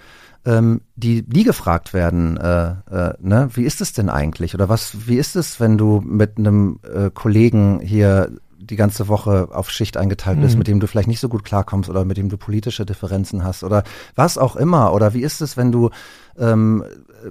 ähm, 0.44 0.80
die 0.96 1.24
nie 1.32 1.44
gefragt 1.44 1.94
werden, 1.94 2.36
äh, 2.36 2.70
äh, 2.90 3.14
ne, 3.20 3.48
wie 3.54 3.64
ist 3.64 3.80
es 3.80 3.92
denn 3.92 4.08
eigentlich? 4.10 4.54
Oder 4.54 4.68
was, 4.68 5.06
wie 5.06 5.16
ist 5.16 5.36
es, 5.36 5.60
wenn 5.60 5.78
du 5.78 6.00
mit 6.04 6.36
einem 6.38 6.80
äh, 6.92 7.10
Kollegen 7.12 7.80
hier 7.80 8.30
die 8.64 8.76
ganze 8.76 9.08
Woche 9.08 9.48
auf 9.52 9.70
Schicht 9.70 9.96
eingeteilt 9.96 10.40
bist, 10.40 10.54
Mhm. 10.54 10.58
mit 10.58 10.68
dem 10.68 10.78
du 10.80 10.86
vielleicht 10.86 11.08
nicht 11.08 11.18
so 11.18 11.28
gut 11.28 11.42
klarkommst 11.44 11.90
oder 11.90 12.04
mit 12.04 12.16
dem 12.16 12.28
du 12.28 12.36
politische 12.36 12.86
Differenzen 12.86 13.42
hast 13.42 13.64
oder 13.64 13.82
was 14.14 14.38
auch 14.38 14.54
immer. 14.54 14.92
Oder 14.94 15.14
wie 15.14 15.22
ist 15.22 15.40
es, 15.40 15.56
wenn 15.56 15.72
du 15.72 15.90
ähm, 16.38 16.84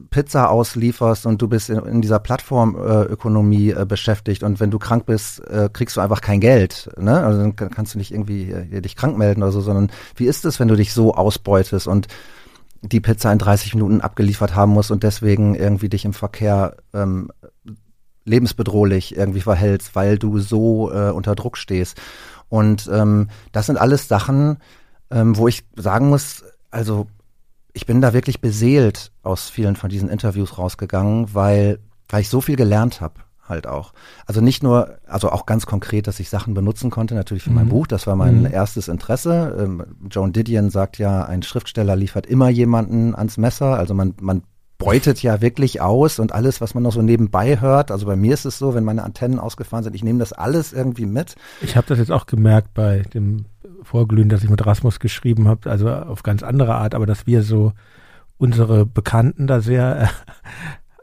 Pizza 0.10 0.50
auslieferst 0.50 1.26
und 1.26 1.42
du 1.42 1.48
bist 1.48 1.70
in, 1.70 1.80
in 1.80 2.02
dieser 2.02 2.20
Plattformökonomie 2.20 3.70
äh, 3.72 3.82
äh, 3.82 3.86
beschäftigt 3.86 4.44
und 4.44 4.60
wenn 4.60 4.72
du 4.72 4.80
krank 4.80 5.06
bist, 5.06 5.40
äh, 5.48 5.70
kriegst 5.72 5.96
du 5.98 6.02
einfach 6.02 6.22
kein 6.22 6.40
Geld. 6.40 6.90
Ne? 6.98 7.24
Also 7.24 7.40
dann 7.40 7.56
kann- 7.56 7.72
kannst 7.72 7.94
du 7.94 7.98
nicht 7.98 8.12
irgendwie 8.12 8.54
dich 8.82 8.96
krank 8.96 9.18
melden 9.18 9.42
oder 9.42 9.52
so, 9.52 9.62
sondern 9.62 9.90
wie 10.16 10.26
ist 10.26 10.46
es, 10.46 10.60
wenn 10.60 10.68
du 10.68 10.76
dich 10.76 10.94
so 10.94 11.16
ausbeutest 11.16 11.88
und 11.88 12.08
die 12.82 13.00
Pizza 13.00 13.32
in 13.32 13.38
30 13.38 13.76
Minuten 13.76 14.02
abgeliefert 14.02 14.56
haben 14.56 14.72
musst 14.72 14.92
und 14.92 15.04
deswegen 15.04 15.56
irgendwie 15.56 15.90
dich 15.90 16.06
im 16.06 16.14
Verkehr 16.14 16.78
ähm, 16.94 17.32
lebensbedrohlich 18.26 19.16
irgendwie 19.16 19.42
verhältst, 19.42 19.96
weil 19.96 20.18
du 20.18 20.40
so 20.40 20.92
äh, 20.92 21.12
unter 21.12 21.36
Druck 21.36 21.58
stehst. 21.58 22.00
Und 22.50 22.90
ähm, 22.92 23.30
das 23.52 23.68
sind 23.68 23.78
alles 23.78 24.08
Sachen, 24.08 24.58
ähm, 25.10 25.38
wo 25.38 25.48
ich 25.48 25.64
sagen 25.76 26.10
muss, 26.10 26.44
also 26.70 27.08
ich 27.74 27.86
bin 27.86 28.02
da 28.02 28.14
wirklich 28.14 28.42
beseelt 28.42 29.12
aus 29.24 29.50
vielen 29.50 29.76
von 29.76 29.90
diesen 29.90 30.10
Interviews 30.10 30.58
rausgegangen, 30.58 31.34
weil, 31.34 31.80
weil 32.10 32.22
ich 32.22 32.30
so 32.30 32.42
viel 32.42 32.56
gelernt 32.56 33.02
habe 33.02 33.16
halt 33.48 33.68
auch. 33.68 33.94
Also 34.26 34.42
nicht 34.42 34.64
nur, 34.64 34.98
also 35.08 35.30
auch 35.32 35.46
ganz 35.46 35.66
konkret, 35.66 36.08
dass 36.08 36.20
ich 36.20 36.30
Sachen 36.30 36.54
benutzen 36.54 36.90
konnte, 36.90 37.16
natürlich 37.16 37.44
für 37.44 37.52
mein 37.52 37.66
Mhm. 37.66 37.70
Buch, 37.70 37.88
das 37.88 38.08
war 38.08 38.16
mein 38.16 38.42
Mhm. 38.42 38.46
erstes 38.54 38.88
Interesse. 38.88 39.56
Ähm, 39.60 39.84
Joan 40.10 40.32
Didion 40.34 40.70
sagt 40.70 40.98
ja, 40.98 41.24
ein 41.26 41.44
Schriftsteller 41.44 41.96
liefert 41.96 42.26
immer 42.26 42.50
jemanden 42.50 43.16
ans 43.16 43.38
Messer, 43.38 43.78
also 43.78 43.94
man, 43.94 44.14
man 44.22 44.44
beutet 44.78 45.22
ja 45.22 45.42
wirklich 45.42 45.80
aus 45.80 46.18
und 46.18 46.32
alles, 46.32 46.60
was 46.60 46.74
man 46.74 46.82
noch 46.82 46.92
so 46.92 47.04
nebenbei 47.04 47.62
hört. 47.62 47.92
Also 47.92 48.08
bei 48.08 48.16
mir 48.16 48.34
ist 48.34 48.46
es 48.46 48.58
so, 48.58 48.74
wenn 48.74 48.84
meine 48.84 49.04
Antennen 49.04 49.38
ausgefahren 49.40 49.84
sind, 49.84 49.96
ich 49.96 50.04
nehme 50.04 50.18
das 50.18 50.34
alles 50.34 50.74
irgendwie 50.74 51.06
mit. 51.06 51.36
Ich 51.62 51.76
habe 51.76 51.86
das 51.88 52.00
jetzt 52.00 52.12
auch 52.12 52.26
gemerkt 52.26 52.74
bei 52.74 53.04
dem 53.14 53.46
Vorglühen, 53.84 54.30
das 54.30 54.44
ich 54.44 54.50
mit 54.50 54.66
Rasmus 54.66 55.00
geschrieben 55.00 55.48
habe, 55.48 55.70
also 55.70 55.88
auf 55.92 56.24
ganz 56.24 56.42
andere 56.42 56.74
Art, 56.76 56.96
aber 56.96 57.06
dass 57.06 57.28
wir 57.28 57.44
so 57.44 57.74
unsere 58.40 58.88
Bekannten 58.88 59.46
da 59.46 59.62
sehr 59.62 60.10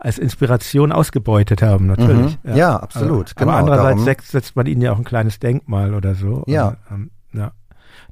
als 0.00 0.18
Inspiration 0.18 0.92
ausgebeutet 0.92 1.60
haben, 1.62 1.86
natürlich. 1.86 2.38
Mhm. 2.44 2.54
Ja, 2.56 2.76
absolut, 2.76 3.32
Aber, 3.36 3.44
genau, 3.46 3.50
aber 3.52 3.58
andererseits 3.72 4.28
darum- 4.28 4.40
setzt, 4.42 4.56
man 4.56 4.66
ihnen 4.66 4.80
ja 4.82 4.92
auch 4.92 4.98
ein 4.98 5.04
kleines 5.04 5.38
Denkmal 5.40 5.94
oder 5.94 6.14
so. 6.14 6.44
Ja. 6.46 6.68
Und, 6.68 6.76
ähm, 6.90 7.10
ja. 7.32 7.52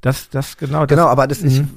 Das, 0.00 0.28
das 0.30 0.56
genau. 0.56 0.80
Das, 0.86 0.88
Genau, 0.96 1.06
aber 1.08 1.26
das 1.26 1.42
ich, 1.42 1.60
Mhm. 1.60 1.68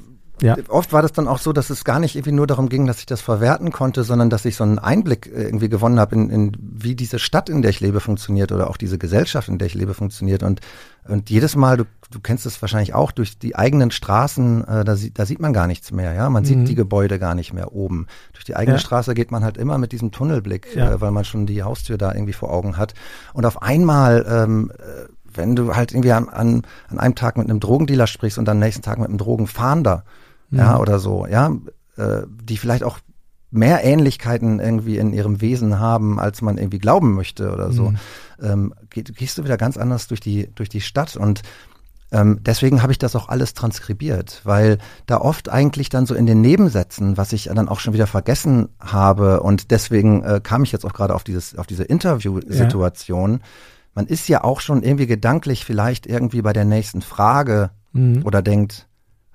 Ja. 0.42 0.56
oft 0.70 0.94
war 0.94 1.02
das 1.02 1.12
dann 1.12 1.28
auch 1.28 1.38
so, 1.38 1.52
dass 1.52 1.70
es 1.70 1.84
gar 1.84 2.00
nicht 2.00 2.16
irgendwie 2.16 2.32
nur 2.32 2.48
darum 2.48 2.70
ging, 2.70 2.86
dass 2.88 3.00
ich 3.00 3.06
das 3.06 3.20
verwerten 3.20 3.72
konnte, 3.74 4.06
sondern 4.06 4.30
dass 4.30 4.46
ich 4.46 4.56
so 4.56 4.64
einen 4.64 4.80
Einblick 4.80 5.28
äh, 5.28 5.44
irgendwie 5.44 5.68
gewonnen 5.68 6.00
habe 6.00 6.16
in, 6.16 6.30
in 6.30 6.52
wie 6.62 6.96
diese 6.96 7.20
Stadt, 7.20 7.50
in 7.50 7.62
der 7.62 7.72
ich 7.72 7.82
lebe, 7.82 8.00
funktioniert 8.00 8.54
oder 8.54 8.70
auch 8.70 8.78
diese 8.78 8.98
Gesellschaft, 8.98 9.50
in 9.50 9.58
der 9.58 9.66
ich 9.66 9.74
lebe, 9.74 9.94
funktioniert. 9.94 10.42
Und, 10.44 10.62
und 11.10 11.30
jedes 11.30 11.56
Mal, 11.56 11.78
du, 11.78 11.84
du 12.12 12.20
kennst 12.20 12.46
es 12.46 12.62
wahrscheinlich 12.62 12.94
auch, 12.94 13.12
durch 13.12 13.38
die 13.38 13.56
eigenen 13.56 13.92
Straßen, 13.92 14.68
äh, 14.68 14.84
da, 14.86 14.96
sieht, 14.96 15.20
da 15.20 15.26
sieht 15.26 15.40
man 15.40 15.54
gar 15.54 15.68
nichts 15.68 15.92
mehr, 15.92 16.14
ja. 16.14 16.30
Man 16.30 16.44
Mhm. 16.44 16.48
sieht 16.48 16.68
die 16.68 16.76
Gebäude 16.76 17.20
gar 17.20 17.36
nicht 17.36 17.54
mehr 17.54 17.74
oben. 17.74 18.08
Durch 18.34 18.46
die 18.46 18.56
eigene 18.56 18.78
Ja. 18.78 18.80
Straße 18.80 19.14
geht 19.14 19.32
man 19.32 19.44
halt 19.44 19.58
immer 19.58 19.78
mit 19.78 19.92
diesem 19.92 20.12
Tunnelblick, 20.12 20.76
Ja. 20.76 20.92
äh, 20.94 21.02
weil 21.02 21.12
man 21.12 21.26
schon 21.26 21.46
die 21.46 21.64
Haustür 21.64 21.98
da 21.98 22.14
irgendwie 22.14 22.34
vor 22.34 22.52
Augen 22.52 22.78
hat. 22.78 22.94
Und 23.34 23.46
auf 23.46 23.62
einmal 23.62 24.26
ähm, 24.30 24.72
äh, 24.78 25.08
wenn 25.32 25.56
du 25.56 25.76
halt 25.76 25.92
irgendwie 25.92 26.12
an, 26.12 26.28
an, 26.28 26.64
an 26.88 27.00
einem 27.00 27.14
Tag 27.14 27.38
mit 27.38 27.48
einem 27.50 27.60
Drogendealer 27.60 28.08
sprichst 28.08 28.40
und 28.40 28.46
dann 28.46 28.58
am 28.58 28.62
nächsten 28.64 28.82
Tag 28.82 28.98
mit 28.98 29.08
einem 29.10 29.20
Drogenfahnder, 29.20 30.04
ja, 30.50 30.74
Mhm. 30.74 30.80
oder 30.80 30.98
so, 31.00 31.28
ja, 31.28 31.52
äh, 31.98 32.24
die 32.44 32.58
vielleicht 32.58 32.84
auch 32.84 32.98
mehr 33.52 33.84
Ähnlichkeiten 33.84 34.60
irgendwie 34.60 34.98
in 34.98 35.12
ihrem 35.14 35.42
Wesen 35.42 35.80
haben, 35.80 36.20
als 36.20 36.42
man 36.42 36.58
irgendwie 36.58 36.80
glauben 36.80 37.16
möchte 37.16 37.52
oder 37.52 37.72
so, 37.72 37.90
Mhm. 37.92 37.98
ähm, 38.42 38.74
geh, 38.90 39.02
gehst 39.04 39.38
du 39.38 39.44
wieder 39.44 39.58
ganz 39.58 39.78
anders 39.78 40.08
durch 40.08 40.20
die, 40.20 40.50
durch 40.56 40.70
die 40.70 40.82
Stadt 40.82 41.16
und 41.16 41.42
ähm, 42.12 42.40
deswegen 42.42 42.82
habe 42.82 42.92
ich 42.92 42.98
das 42.98 43.16
auch 43.16 43.30
alles 43.30 43.54
transkribiert, 43.54 44.42
weil 44.44 44.80
da 45.06 45.18
oft 45.22 45.48
eigentlich 45.50 45.90
dann 45.90 46.08
so 46.08 46.16
in 46.16 46.26
den 46.26 46.42
Nebensätzen, 46.42 47.18
was 47.18 47.34
ich 47.34 47.50
dann 47.54 47.70
auch 47.70 47.80
schon 47.80 47.94
wieder 47.94 48.08
vergessen 48.08 48.70
habe 48.80 49.42
und 49.42 49.70
deswegen 49.70 50.24
äh, 50.24 50.42
kam 50.44 50.64
ich 50.64 50.72
jetzt 50.72 50.86
auch 50.86 50.94
gerade 50.94 51.14
auf 51.14 51.24
dieses, 51.24 51.56
auf 51.56 51.68
diese 51.68 51.84
Interviewsituation. 51.84 53.42
Man 53.96 54.08
ist 54.08 54.28
ja 54.28 54.44
auch 54.44 54.60
schon 54.62 54.84
irgendwie 54.84 55.08
gedanklich 55.08 55.66
vielleicht 55.66 56.08
irgendwie 56.08 56.42
bei 56.42 56.54
der 56.54 56.66
nächsten 56.66 57.02
Frage 57.02 57.72
Mhm. 57.92 58.22
oder 58.24 58.42
denkt, 58.44 58.88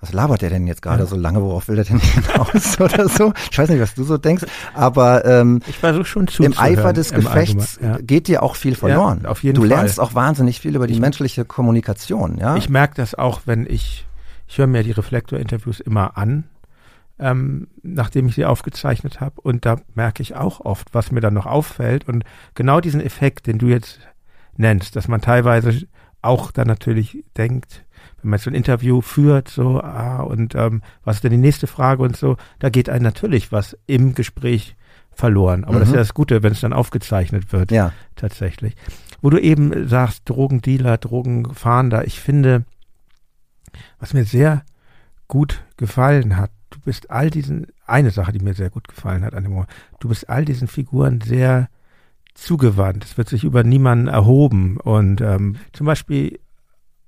was 0.04 0.12
labert 0.12 0.42
der 0.42 0.50
denn 0.50 0.66
jetzt 0.66 0.82
gerade 0.82 1.00
Ja. 1.04 1.06
so 1.06 1.16
lange, 1.16 1.40
worauf 1.42 1.66
will 1.68 1.76
der 1.76 1.84
denn 1.86 1.98
hinaus 2.00 2.78
oder 2.78 3.08
so? 3.08 3.32
Ich 3.50 3.58
weiß 3.58 3.70
nicht, 3.70 3.80
was 3.80 3.94
du 3.94 4.04
so 4.04 4.18
denkst, 4.18 4.44
aber 4.74 5.24
ähm, 5.24 5.60
Ich 5.66 5.78
versuche 5.78 6.04
schon 6.04 6.22
im 6.22 6.28
zuzuhören. 6.28 6.58
Eifer 6.58 6.92
des 6.92 7.10
im 7.10 7.20
Gefechts 7.22 7.78
ja. 7.82 7.96
geht 8.02 8.28
dir 8.28 8.42
auch 8.42 8.54
viel 8.56 8.74
verloren. 8.74 9.20
Ja, 9.24 9.30
auf 9.30 9.42
jeden 9.42 9.54
du 9.56 9.62
Fall. 9.62 9.68
lernst 9.70 9.98
auch 9.98 10.14
wahnsinnig 10.14 10.60
viel 10.60 10.76
über 10.76 10.86
die 10.86 11.00
menschliche 11.00 11.44
Kommunikation, 11.46 12.36
ja? 12.38 12.56
Ich 12.56 12.68
merke 12.68 12.94
das 12.96 13.14
auch, 13.14 13.40
wenn 13.46 13.64
ich, 13.66 14.06
ich 14.46 14.58
höre 14.58 14.66
mir 14.66 14.82
die 14.82 14.92
Reflektor-Interviews 14.92 15.80
immer 15.80 16.18
an, 16.18 16.44
ähm, 17.18 17.68
nachdem 17.82 18.26
ich 18.28 18.34
sie 18.34 18.44
aufgezeichnet 18.44 19.20
habe. 19.20 19.40
Und 19.40 19.64
da 19.64 19.76
merke 19.94 20.22
ich 20.22 20.34
auch 20.36 20.60
oft, 20.60 20.92
was 20.92 21.12
mir 21.12 21.20
dann 21.20 21.34
noch 21.34 21.46
auffällt. 21.46 22.08
Und 22.08 22.24
genau 22.54 22.80
diesen 22.80 23.00
Effekt, 23.00 23.46
den 23.46 23.58
du 23.58 23.68
jetzt 23.68 24.00
nennst, 24.56 24.96
dass 24.96 25.08
man 25.08 25.20
teilweise 25.20 25.86
auch 26.22 26.50
dann 26.50 26.66
natürlich 26.66 27.22
denkt, 27.36 27.83
wenn 28.24 28.30
man 28.30 28.38
so 28.38 28.50
ein 28.50 28.54
Interview 28.54 29.02
führt, 29.02 29.48
so, 29.48 29.80
ah, 29.80 30.22
und 30.22 30.54
ähm, 30.54 30.82
was 31.04 31.16
ist 31.16 31.24
denn 31.24 31.30
die 31.30 31.36
nächste 31.36 31.66
Frage 31.66 32.02
und 32.02 32.16
so, 32.16 32.36
da 32.58 32.70
geht 32.70 32.88
einem 32.88 33.04
natürlich 33.04 33.52
was 33.52 33.76
im 33.86 34.14
Gespräch 34.14 34.76
verloren. 35.12 35.64
Aber 35.64 35.78
das 35.78 35.88
ist 35.88 35.92
Mhm. 35.92 35.96
ja 35.96 36.00
das 36.00 36.14
Gute, 36.14 36.42
wenn 36.42 36.52
es 36.52 36.60
dann 36.60 36.72
aufgezeichnet 36.72 37.52
wird 37.52 37.70
ja. 37.70 37.92
tatsächlich. 38.16 38.74
Wo 39.20 39.30
du 39.30 39.38
eben 39.38 39.86
sagst, 39.88 40.22
Drogendealer, 40.24 40.98
Drogenfahnder, 40.98 42.06
ich 42.06 42.18
finde, 42.18 42.64
was 44.00 44.14
mir 44.14 44.24
sehr 44.24 44.64
gut 45.28 45.62
gefallen 45.76 46.36
hat, 46.36 46.50
du 46.70 46.80
bist 46.80 47.10
all 47.10 47.30
diesen, 47.30 47.68
eine 47.86 48.10
Sache, 48.10 48.32
die 48.32 48.42
mir 48.42 48.54
sehr 48.54 48.70
gut 48.70 48.88
gefallen 48.88 49.22
hat 49.24 49.34
an 49.34 49.44
dem 49.44 49.52
Moment, 49.52 49.70
du 50.00 50.08
bist 50.08 50.28
all 50.28 50.44
diesen 50.44 50.66
Figuren 50.66 51.20
sehr 51.20 51.68
zugewandt. 52.34 53.04
Es 53.04 53.16
wird 53.16 53.28
sich 53.28 53.44
über 53.44 53.62
niemanden 53.62 54.08
erhoben 54.08 54.78
und 54.78 55.20
ähm, 55.20 55.56
zum 55.72 55.86
Beispiel 55.86 56.40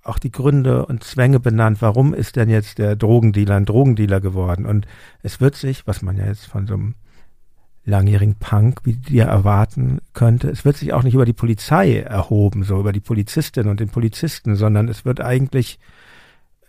auch 0.09 0.19
die 0.19 0.33
Gründe 0.33 0.87
und 0.87 1.05
Zwänge 1.05 1.41
benannt. 1.41 1.79
Warum 1.81 2.15
ist 2.15 2.37
denn 2.37 2.49
jetzt 2.49 2.79
der 2.79 2.97
Drogendealer 2.97 3.57
ein 3.57 3.65
Drogendealer 3.65 4.21
geworden? 4.21 4.67
Und 4.67 4.87
es 5.23 5.41
wird 5.41 5.57
sich, 5.57 5.87
was 5.87 6.03
man 6.03 6.17
ja 6.17 6.27
jetzt 6.27 6.47
von 6.47 6.67
so 6.67 6.75
einem 6.75 6.95
langjährigen 7.87 8.35
Punk 8.35 8.81
wie 8.85 8.95
dir 8.95 9.25
erwarten 9.25 10.01
könnte, 10.13 10.51
es 10.51 10.65
wird 10.65 10.77
sich 10.77 10.93
auch 10.93 11.05
nicht 11.05 11.15
über 11.15 11.25
die 11.25 11.33
Polizei 11.33 12.01
erhoben, 12.01 12.65
so 12.65 12.81
über 12.81 12.93
die 12.93 13.01
Polizistin 13.01 13.69
und 13.69 13.81
den 13.81 13.89
Polizisten, 13.89 14.57
sondern 14.57 14.89
es 14.89 15.05
wird 15.05 15.21
eigentlich 15.21 15.79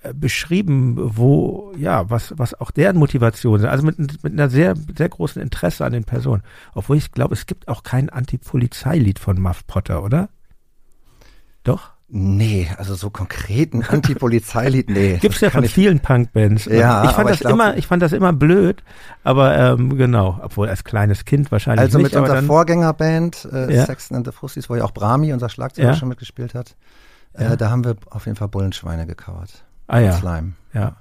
äh, 0.04 0.14
beschrieben, 0.14 0.96
wo, 0.98 1.74
ja, 1.76 2.10
was, 2.10 2.34
was 2.38 2.54
auch 2.54 2.70
deren 2.70 2.98
Motivation 2.98 3.60
sind. 3.60 3.70
Also 3.70 3.84
mit, 3.84 3.98
mit 4.24 4.34
einer 4.34 4.50
sehr, 4.50 4.76
sehr 4.96 5.10
großen 5.10 5.42
Interesse 5.42 5.86
an 5.86 5.94
den 5.94 6.04
Personen. 6.04 6.44
Obwohl 6.76 6.98
ich 6.98 7.12
glaube, 7.12 7.34
es 7.34 7.48
gibt 7.48 7.68
auch 7.68 7.82
kein 7.82 8.10
Anti-Polizei-Lied 8.10 9.18
von 9.18 9.42
Muff 9.42 9.66
Potter, 9.66 10.04
oder? 10.04 10.30
Doch? 11.64 11.97
Nee, 12.10 12.70
also 12.78 12.96
so 12.96 13.10
konkret 13.10 13.74
ein 13.74 13.84
Antipolizeilied, 13.84 14.90
nee. 14.90 15.18
Gibt's 15.22 15.42
ja 15.42 15.50
von 15.50 15.66
ich- 15.66 15.74
vielen 15.74 16.00
Punkbands. 16.00 16.64
Ja, 16.66 17.04
ich 17.04 17.12
fand 17.12 17.28
das 17.30 17.36
ich 17.36 17.42
glaub- 17.42 17.54
immer, 17.54 17.76
ich 17.76 17.86
fand 17.88 18.02
das 18.02 18.14
immer 18.14 18.32
blöd, 18.32 18.82
aber 19.26 19.58
ähm, 19.58 19.98
genau, 19.98 20.40
obwohl 20.42 20.70
als 20.70 20.86
kleines 20.86 21.26
Kind 21.26 21.52
wahrscheinlich 21.52 21.82
Also 21.82 21.98
nicht. 21.98 22.06
mit 22.14 22.16
unserer 22.16 22.36
dann, 22.36 22.46
Vorgängerband 22.46 23.50
äh, 23.52 23.76
Ja. 23.76 23.86
Sexton 23.86 24.16
and 24.18 24.26
the 24.26 24.32
Frusties, 24.32 24.70
wo 24.70 24.76
ja 24.78 24.86
auch 24.86 24.92
Brahmi, 24.94 25.34
unser 25.34 25.50
Schlagzeuger, 25.50 25.90
Ja. 25.90 25.96
schon 25.96 26.08
mitgespielt 26.08 26.54
hat, 26.54 26.78
Ja. 27.38 27.54
äh, 27.54 27.58
da 27.58 27.70
haben 27.70 27.84
wir 27.84 27.98
auf 28.10 28.26
jeden 28.26 28.38
Fall 28.38 28.48
Bullenschweine 28.48 29.06
gecovert. 29.06 29.66
ah 29.88 30.00
ja, 30.00 30.14
Slime. 30.14 30.54
ja. 30.74 30.96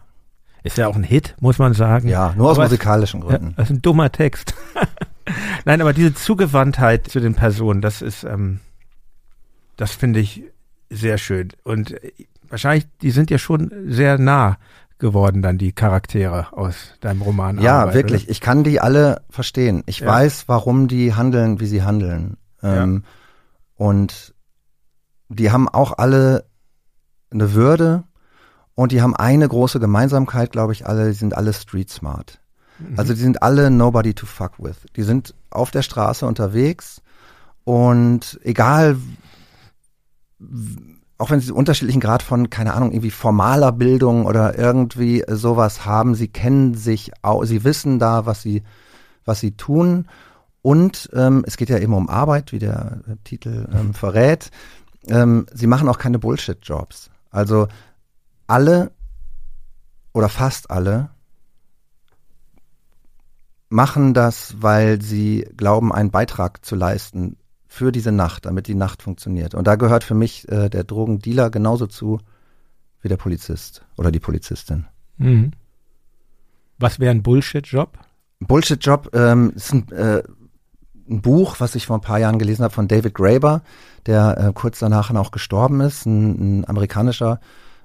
Ist 0.64 0.76
ja 0.76 0.88
auch 0.88 0.96
ein 0.96 1.04
Hit, 1.04 1.36
muss 1.38 1.60
man 1.60 1.74
sagen. 1.74 2.08
Ja, 2.08 2.34
nur 2.36 2.50
aus 2.50 2.56
Aber 2.58 2.64
musikalischen 2.66 3.20
es, 3.22 3.28
Gründen. 3.28 3.46
Ja, 3.50 3.52
das 3.58 3.70
ist 3.70 3.76
ein 3.76 3.82
dummer 3.82 4.10
Text. 4.10 4.54
Nein, 5.64 5.80
aber 5.80 5.92
diese 5.92 6.12
Zugewandtheit 6.14 7.06
zu 7.06 7.20
den 7.20 7.36
Personen, 7.36 7.80
das 7.80 8.02
ist, 8.02 8.24
ähm, 8.24 8.58
das 9.76 9.92
finde 9.92 10.18
ich 10.18 10.42
sehr 10.90 11.18
schön. 11.18 11.48
Und 11.64 11.92
äh, 11.92 12.12
wahrscheinlich, 12.48 12.86
die 13.02 13.10
sind 13.10 13.30
ja 13.30 13.38
schon 13.38 13.70
sehr 13.88 14.18
nah 14.18 14.58
geworden, 14.98 15.42
dann 15.42 15.58
die 15.58 15.72
Charaktere 15.72 16.52
aus 16.52 16.94
deinem 17.00 17.20
Roman. 17.22 17.58
Ja, 17.60 17.80
Arbeit, 17.82 17.94
wirklich. 17.94 18.22
Oder? 18.24 18.30
Ich 18.30 18.40
kann 18.40 18.64
die 18.64 18.80
alle 18.80 19.22
verstehen. 19.28 19.82
Ich 19.86 20.00
Ja. 20.00 20.06
weiß, 20.06 20.44
warum 20.48 20.88
die 20.88 21.14
handeln, 21.14 21.60
wie 21.60 21.66
sie 21.66 21.82
handeln. 21.82 22.36
Ähm, 22.62 23.04
Und 23.76 24.32
die 25.28 25.50
haben 25.50 25.68
auch 25.68 25.98
alle 25.98 26.46
eine 27.30 27.52
Würde 27.52 28.04
und 28.74 28.90
die 28.92 29.02
haben 29.02 29.14
eine 29.14 29.46
große 29.46 29.80
Gemeinsamkeit, 29.80 30.50
glaube 30.52 30.72
ich, 30.72 30.86
alle, 30.86 31.08
die 31.08 31.12
sind 31.14 31.36
alle 31.36 31.52
street 31.52 31.90
smart. 31.90 32.40
Mhm. 32.78 32.98
Also 32.98 33.12
die 33.12 33.20
sind 33.20 33.42
alle 33.42 33.70
nobody 33.70 34.14
to 34.14 34.24
fuck 34.24 34.52
with. 34.58 34.76
Die 34.96 35.02
sind 35.02 35.34
auf 35.50 35.70
der 35.70 35.82
Straße 35.82 36.24
unterwegs 36.24 37.02
und 37.64 38.40
egal, 38.44 38.96
auch 41.18 41.30
wenn 41.30 41.40
sie 41.40 41.52
unterschiedlichen 41.52 42.00
Grad 42.00 42.22
von, 42.22 42.50
keine 42.50 42.74
Ahnung, 42.74 42.92
irgendwie 42.92 43.10
formaler 43.10 43.72
Bildung 43.72 44.26
oder 44.26 44.58
irgendwie 44.58 45.24
sowas 45.28 45.86
haben, 45.86 46.14
sie 46.14 46.28
kennen 46.28 46.74
sich, 46.74 47.12
sie 47.42 47.64
wissen 47.64 47.98
da, 47.98 48.26
was 48.26 48.42
sie, 48.42 48.62
was 49.24 49.40
sie 49.40 49.52
tun. 49.52 50.08
Und 50.60 51.08
ähm, 51.14 51.44
es 51.46 51.56
geht 51.56 51.70
ja 51.70 51.78
eben 51.78 51.94
um 51.94 52.08
Arbeit, 52.08 52.52
wie 52.52 52.58
der 52.58 53.00
Titel 53.24 53.68
ähm, 53.72 53.94
verrät. 53.94 54.50
Ähm, 55.06 55.46
sie 55.54 55.66
machen 55.66 55.88
auch 55.88 55.98
keine 55.98 56.18
Bullshit-Jobs. 56.18 57.10
Also 57.30 57.68
alle 58.46 58.90
oder 60.12 60.28
fast 60.28 60.70
alle 60.70 61.10
machen 63.68 64.14
das, 64.14 64.56
weil 64.58 65.00
sie 65.02 65.48
glauben, 65.56 65.92
einen 65.92 66.10
Beitrag 66.10 66.64
zu 66.64 66.76
leisten 66.76 67.36
für 67.76 67.92
diese 67.92 68.10
Nacht, 68.10 68.46
damit 68.46 68.66
die 68.66 68.74
Nacht 68.74 69.02
funktioniert. 69.02 69.54
Und 69.54 69.66
da 69.66 69.76
gehört 69.76 70.02
für 70.02 70.14
mich 70.14 70.48
äh, 70.48 70.68
der 70.70 70.84
Drogendealer 70.84 71.50
genauso 71.50 71.86
zu 71.86 72.18
wie 73.02 73.08
der 73.08 73.18
Polizist 73.18 73.84
oder 73.96 74.10
die 74.10 74.18
Polizistin. 74.18 74.86
Mhm. 75.18 75.52
Was 76.78 76.98
wäre 76.98 77.10
ein 77.10 77.22
Bullshit-Job? 77.22 77.98
Bullshit-Job 78.40 79.10
ähm, 79.14 79.52
ist 79.54 79.72
ein, 79.72 79.92
äh, 79.92 80.22
ein 81.08 81.22
Buch, 81.22 81.56
was 81.58 81.74
ich 81.74 81.86
vor 81.86 81.98
ein 81.98 82.02
paar 82.02 82.18
Jahren 82.18 82.38
gelesen 82.38 82.64
habe 82.64 82.74
von 82.74 82.88
David 82.88 83.14
Graeber, 83.14 83.62
der 84.06 84.38
äh, 84.38 84.52
kurz 84.54 84.78
danach 84.78 85.14
auch 85.14 85.30
gestorben 85.30 85.80
ist, 85.80 86.06
ein, 86.06 86.60
ein 86.60 86.68
amerikanischer 86.68 87.40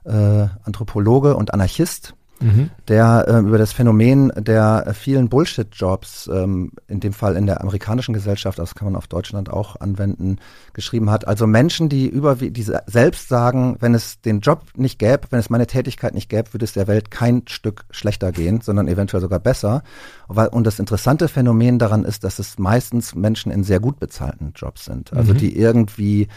äh, 0.05 0.47
Anthropologe 0.63 1.35
und 1.35 1.53
Anarchist, 1.53 2.15
Mhm. 2.41 2.69
der 2.87 3.25
äh, 3.27 3.39
über 3.39 3.57
das 3.57 3.71
Phänomen 3.71 4.31
der 4.35 4.83
äh, 4.87 4.93
vielen 4.93 5.29
Bullshit-Jobs, 5.29 6.29
ähm, 6.33 6.71
in 6.87 6.99
dem 6.99 7.13
Fall 7.13 7.35
in 7.35 7.45
der 7.45 7.61
amerikanischen 7.61 8.13
Gesellschaft, 8.13 8.57
das 8.59 8.75
kann 8.75 8.85
man 8.85 8.95
auf 8.95 9.07
Deutschland 9.07 9.49
auch 9.49 9.75
anwenden, 9.79 10.37
geschrieben 10.73 11.09
hat. 11.09 11.27
Also 11.27 11.47
Menschen, 11.47 11.87
die 11.87 12.07
über 12.07 12.35
die 12.35 12.63
se- 12.63 12.81
selbst 12.87 13.27
sagen, 13.29 13.77
wenn 13.79 13.93
es 13.93 14.21
den 14.21 14.39
Job 14.41 14.65
nicht 14.75 14.99
gäbe, 14.99 15.21
wenn 15.29 15.39
es 15.39 15.49
meine 15.49 15.67
Tätigkeit 15.67 16.13
nicht 16.13 16.29
gäbe, 16.29 16.53
würde 16.53 16.65
es 16.65 16.73
der 16.73 16.87
Welt 16.87 17.11
kein 17.11 17.43
Stück 17.47 17.85
schlechter 17.91 18.31
gehen, 18.31 18.61
sondern 18.61 18.87
eventuell 18.87 19.21
sogar 19.21 19.39
besser. 19.39 19.83
Und 20.27 20.65
das 20.65 20.79
interessante 20.79 21.27
Phänomen 21.27 21.77
daran 21.79 22.03
ist, 22.05 22.23
dass 22.23 22.39
es 22.39 22.57
meistens 22.57 23.15
Menschen 23.15 23.51
in 23.51 23.63
sehr 23.63 23.79
gut 23.79 23.99
bezahlten 23.99 24.53
Jobs 24.55 24.85
sind. 24.85 25.13
Also 25.13 25.33
Mhm. 25.33 25.37
die 25.37 25.55
irgendwie 25.57 26.27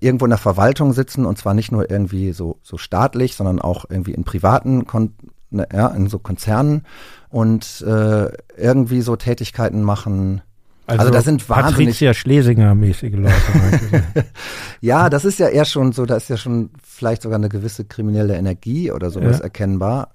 irgendwo 0.00 0.26
in 0.26 0.30
der 0.30 0.38
Verwaltung 0.38 0.92
sitzen 0.92 1.24
und 1.24 1.38
zwar 1.38 1.54
nicht 1.54 1.72
nur 1.72 1.90
irgendwie 1.90 2.32
so, 2.32 2.58
so 2.62 2.76
staatlich, 2.78 3.34
sondern 3.34 3.60
auch 3.60 3.84
irgendwie 3.88 4.12
in 4.12 4.24
privaten, 4.24 4.86
Kon 4.86 5.12
ne, 5.50 5.66
ja, 5.72 5.88
in 5.88 6.08
so 6.08 6.18
Konzernen 6.18 6.84
und 7.30 7.82
äh, 7.86 8.28
irgendwie 8.56 9.00
so 9.00 9.16
Tätigkeiten 9.16 9.82
machen. 9.82 10.42
Also, 10.86 11.10
das 11.10 11.24
sind 11.24 11.48
wahnsinnig. 11.48 11.76
Patricia 11.76 12.14
Schlesinger-mäßige 12.14 13.12
Leute. 13.14 13.34
meinst 13.54 13.92
du? 13.92 14.24
Ja, 14.80 15.08
das 15.08 15.24
ist 15.24 15.38
ja 15.38 15.48
eher 15.48 15.64
schon 15.64 15.92
so, 15.92 16.04
da 16.04 16.16
ist 16.16 16.28
ja 16.28 16.36
schon 16.36 16.70
vielleicht 16.82 17.22
sogar 17.22 17.38
eine 17.38 17.48
gewisse 17.48 17.84
kriminelle 17.84 18.36
Energie 18.36 18.90
oder 18.90 19.10
sowas 19.10 19.38
Ja. 19.38 19.44
erkennbar. 19.44 20.10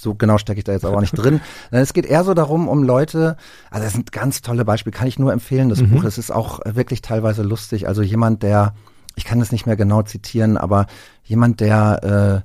So 0.00 0.14
genau 0.14 0.38
stecke 0.38 0.58
ich 0.58 0.64
da 0.64 0.72
jetzt 0.72 0.84
aber 0.84 0.96
auch 0.96 1.00
nicht 1.02 1.12
drin. 1.16 1.40
Es 1.70 1.92
geht 1.92 2.06
eher 2.06 2.24
so 2.24 2.32
darum, 2.32 2.68
um 2.68 2.82
Leute, 2.82 3.36
also 3.70 3.84
das 3.84 3.92
sind 3.92 4.12
ganz 4.12 4.40
tolle 4.40 4.64
Beispiele, 4.64 4.96
kann 4.96 5.06
ich 5.08 5.18
nur 5.18 5.32
empfehlen, 5.32 5.68
das 5.68 5.80
Mhm. 5.80 5.90
Buch. 5.90 6.02
Das 6.04 6.16
ist 6.16 6.30
auch 6.30 6.60
äh, 6.64 6.74
wirklich 6.74 7.02
teilweise 7.02 7.42
lustig. 7.42 7.86
Also 7.86 8.00
jemand, 8.02 8.42
der, 8.42 8.74
ich 9.14 9.24
kann 9.24 9.40
das 9.40 9.52
nicht 9.52 9.66
mehr 9.66 9.76
genau 9.76 10.02
zitieren, 10.02 10.56
aber 10.56 10.86
jemand, 11.24 11.60
der, 11.60 12.44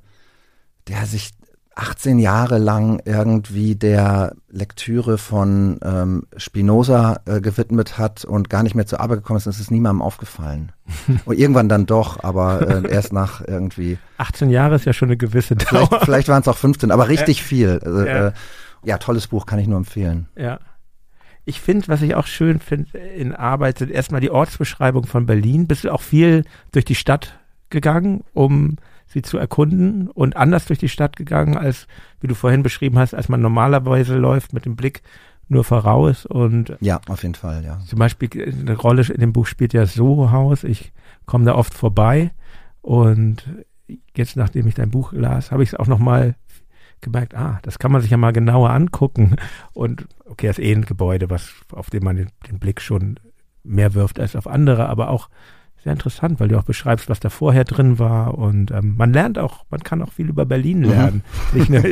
äh, 0.88 0.92
der 0.92 1.06
sich 1.06 1.32
18 1.76 2.20
Jahre 2.20 2.58
lang 2.58 3.02
irgendwie 3.04 3.76
der 3.76 4.34
Lektüre 4.50 5.18
von 5.18 5.80
ähm, 5.84 6.24
Spinoza 6.38 7.20
äh, 7.26 7.42
gewidmet 7.42 7.98
hat 7.98 8.24
und 8.24 8.50
gar 8.50 8.64
nicht 8.64 8.76
mehr 8.76 8.86
zur 8.86 9.02
Arbeit 9.02 9.20
gekommen 9.20 9.38
ist, 9.38 9.48
ist 9.48 9.72
niemandem 9.72 10.02
aufgefallen. 10.02 10.72
und 11.26 11.38
irgendwann 11.38 11.68
dann 11.68 11.86
doch, 11.86 12.24
aber 12.24 12.86
äh, 12.86 12.90
erst 12.90 13.12
nach 13.12 13.42
irgendwie 13.46 13.98
18 14.18 14.50
Jahre 14.50 14.76
ist 14.76 14.86
ja 14.86 14.94
schon 14.94 15.10
eine 15.10 15.18
gewisse 15.18 15.56
Vielleicht, 15.58 15.92
Dauer. 15.92 16.00
vielleicht 16.02 16.30
waren 16.30 16.42
es 16.42 16.48
auch 16.48 16.58
15, 16.58 16.92
aber 16.92 17.10
richtig 17.10 17.44
viel. 17.44 17.80
Also, 17.84 18.06
Ja. 18.06 18.28
Äh, 18.28 18.32
ja, 18.86 19.00
tolles 19.00 19.28
Buch, 19.28 19.48
kann 19.48 19.58
ich 19.60 19.68
nur 19.68 19.78
empfehlen. 19.78 20.28
Ja. 20.38 20.60
Ich 21.44 21.60
finde, 21.60 21.88
was 21.88 22.02
ich 22.02 22.16
auch 22.16 22.28
schön 22.28 22.60
finde 22.60 22.98
in 22.98 23.36
Arbeit, 23.36 23.80
sind 23.80 23.92
erstmal 23.92 24.22
die 24.22 24.30
Ortsbeschreibung 24.30 25.06
von 25.06 25.26
Berlin. 25.26 25.68
Bist 25.68 25.84
du 25.84 25.92
auch 25.92 26.02
viel 26.02 26.46
durch 26.72 26.86
die 26.86 26.96
Stadt 26.96 27.40
gegangen, 27.70 28.24
um 28.34 28.78
sie 29.08 29.22
zu 29.22 29.38
erkunden 29.38 30.10
und 30.10 30.36
anders 30.36 30.66
durch 30.66 30.80
die 30.80 30.90
Stadt 30.90 31.16
gegangen, 31.16 31.58
als, 31.58 31.88
wie 32.20 32.28
du 32.28 32.36
vorhin 32.36 32.64
beschrieben 32.64 32.98
hast, 32.98 33.14
als 33.14 33.30
man 33.30 33.42
normalerweise 33.42 34.16
läuft 34.16 34.54
mit 34.54 34.66
dem 34.66 34.76
Blick 34.76 35.02
nur 35.48 35.64
voraus 35.64 36.26
und 36.26 36.76
Ja, 36.82 37.00
auf 37.08 37.22
jeden 37.22 37.36
Fall, 37.36 37.64
ja. 37.64 37.80
zum 37.86 38.00
Beispiel 38.00 38.30
eine 38.60 38.76
Rolle 38.76 39.04
in 39.04 39.20
dem 39.20 39.32
Buch 39.34 39.46
spielt 39.46 39.74
ja 39.74 39.86
Soho-Haus. 39.86 40.64
Ich 40.64 40.92
komme 41.26 41.46
da 41.46 41.54
oft 41.56 41.74
vorbei 41.74 42.32
und 42.82 43.44
jetzt, 44.16 44.36
nachdem 44.36 44.68
ich 44.68 44.74
dein 44.74 44.90
Buch 44.90 45.14
las, 45.14 45.52
habe 45.52 45.64
ich 45.64 45.70
es 45.70 45.76
auch 45.76 45.88
nochmal 45.88 46.36
gemerkt, 47.02 47.36
ah, 47.36 47.60
das 47.62 47.78
kann 47.78 47.92
man 47.92 48.02
sich 48.02 48.12
ja 48.12 48.18
mal 48.18 48.34
genauer 48.34 48.72
angucken. 48.72 49.36
Und 49.74 50.08
okay, 50.26 50.48
das 50.48 50.58
ist 50.58 50.66
eh 50.66 50.74
ein 50.74 50.86
Gebäude, 50.86 51.30
was, 51.30 51.54
auf 51.72 51.90
dem 51.90 52.04
man 52.04 52.16
den, 52.16 52.30
den 52.50 52.60
Blick 52.60 52.82
schon 52.82 53.20
mehr 53.64 53.94
wirft 53.94 54.20
als 54.20 54.36
auf 54.36 54.48
andere, 54.48 54.90
aber 54.90 55.10
auch 55.10 55.30
sehr 55.86 55.94
interessant, 55.94 56.40
weil 56.40 56.48
du 56.48 56.58
auch 56.58 56.64
beschreibst, 56.64 57.10
was 57.10 57.20
da 57.20 57.30
vorher 57.30 57.64
drin 57.64 58.00
war. 58.00 58.40
Und 58.40 58.72
ähm, 58.72 58.96
man 58.98 59.14
lernt 59.14 59.38
auch, 59.38 59.66
man 59.70 59.82
kann 59.82 60.02
auch 60.02 60.12
viel 60.12 60.28
über 60.28 60.44
Berlin 60.44 60.82
lernen. 60.82 61.24
Nicht 61.54 61.70
nur, 61.70 61.84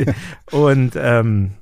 und 0.50 0.94
ähm, 0.96 1.52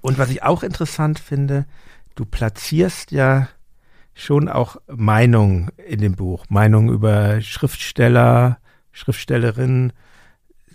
und 0.00 0.16
was 0.16 0.30
ich 0.30 0.42
auch 0.42 0.62
interessant 0.62 1.18
finde, 1.18 1.66
du 2.14 2.24
platzierst 2.24 3.10
ja 3.10 3.48
schon 4.14 4.48
auch 4.48 4.76
Meinungen 4.86 5.70
in 5.86 6.00
dem 6.00 6.14
Buch. 6.14 6.46
Meinungen 6.48 6.88
über 6.88 7.42
Schriftsteller, 7.42 8.56
Schriftstellerinnen, 8.92 9.92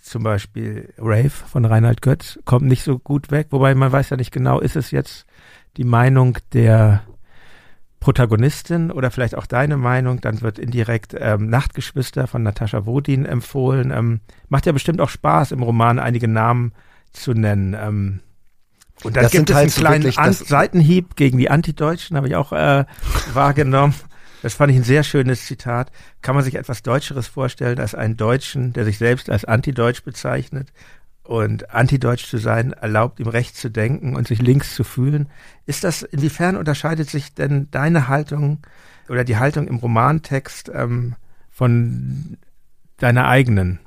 zum 0.03 0.21
Beispiel 0.21 0.93
Rave 0.99 1.29
von 1.29 1.65
Reinhard 1.65 2.03
Götz, 2.03 2.37
kommt 2.45 2.67
nicht 2.67 2.83
so 2.83 2.99
gut 2.99 3.31
weg, 3.31 3.47
wobei 3.49 3.73
man 3.73 3.91
weiß 3.91 4.11
ja 4.11 4.17
nicht 4.17 4.31
genau, 4.31 4.59
ist 4.59 4.75
es 4.75 4.91
jetzt 4.91 5.25
die 5.77 5.85
Meinung 5.85 6.37
der 6.53 7.01
Protagonistin 7.99 8.91
oder 8.91 9.11
vielleicht 9.11 9.35
auch 9.35 9.45
deine 9.45 9.77
Meinung, 9.77 10.21
dann 10.21 10.41
wird 10.41 10.57
indirekt 10.57 11.15
ähm, 11.17 11.49
Nachtgeschwister 11.49 12.27
von 12.27 12.43
Natascha 12.43 12.85
Wodin 12.85 13.25
empfohlen. 13.25 13.91
Ähm, 13.91 14.21
macht 14.47 14.65
ja 14.65 14.71
bestimmt 14.71 15.01
auch 15.01 15.09
Spaß, 15.09 15.51
im 15.51 15.63
Roman 15.63 15.99
einige 15.99 16.27
Namen 16.27 16.73
zu 17.11 17.33
nennen. 17.33 17.75
Ähm, 17.79 18.19
und 19.03 19.15
dann 19.15 19.23
Das 19.23 19.31
gibt 19.31 19.47
sind 19.47 19.49
es 19.49 19.55
halt 19.55 19.63
einen 19.63 19.73
kleinen 19.73 20.03
wirklich 20.03 20.19
An 20.19 20.33
Seitenhieb 20.33 21.15
gegen 21.15 21.37
die 21.37 21.49
Antideutschen, 21.49 22.15
habe 22.15 22.27
ich 22.27 22.35
auch 22.35 22.53
äh, 22.53 22.85
wahrgenommen. 23.33 23.93
Das 24.41 24.53
fand 24.53 24.71
ich 24.71 24.77
ein 24.77 24.83
sehr 24.83 25.03
schönes 25.03 25.45
Zitat. 25.45 25.91
Kann 26.21 26.35
man 26.35 26.45
sich 26.45 26.55
etwas 26.55 26.81
Deutscheres 26.81 27.27
vorstellen 27.27 27.79
als 27.79 27.93
einen 27.93 28.15
Deutschen, 28.15 28.71
der 28.71 28.85
sich 28.85 28.97
selbst 28.97 29.29
als 29.29 29.43
Antideutsch 29.43 30.03
bezeichnet? 30.03 30.71
Und 31.29 31.69
Antideutsch 31.69 32.25
zu 32.25 32.39
sein 32.39 32.73
erlaubt 32.73 33.19
ihm 33.19 33.27
rechts 33.27 33.61
zu 33.61 33.69
denken 33.69 34.15
und 34.15 34.27
sich 34.27 34.41
links 34.41 34.73
zu 34.73 34.83
fühlen. 34.83 35.29
Ist 35.67 35.83
das, 35.83 36.01
inwiefern 36.01 36.57
unterscheidet 36.57 37.07
sich 37.07 37.35
denn 37.35 37.67
deine 37.69 38.07
Haltung 38.07 38.65
oder 39.09 39.23
die 39.23 39.37
Haltung 39.37 39.67
im 39.67 39.75
Romantext 39.75 40.71
ähm, 40.73 41.13
von 41.51 42.39
deiner 42.97 43.27
eigenen? 43.27 43.77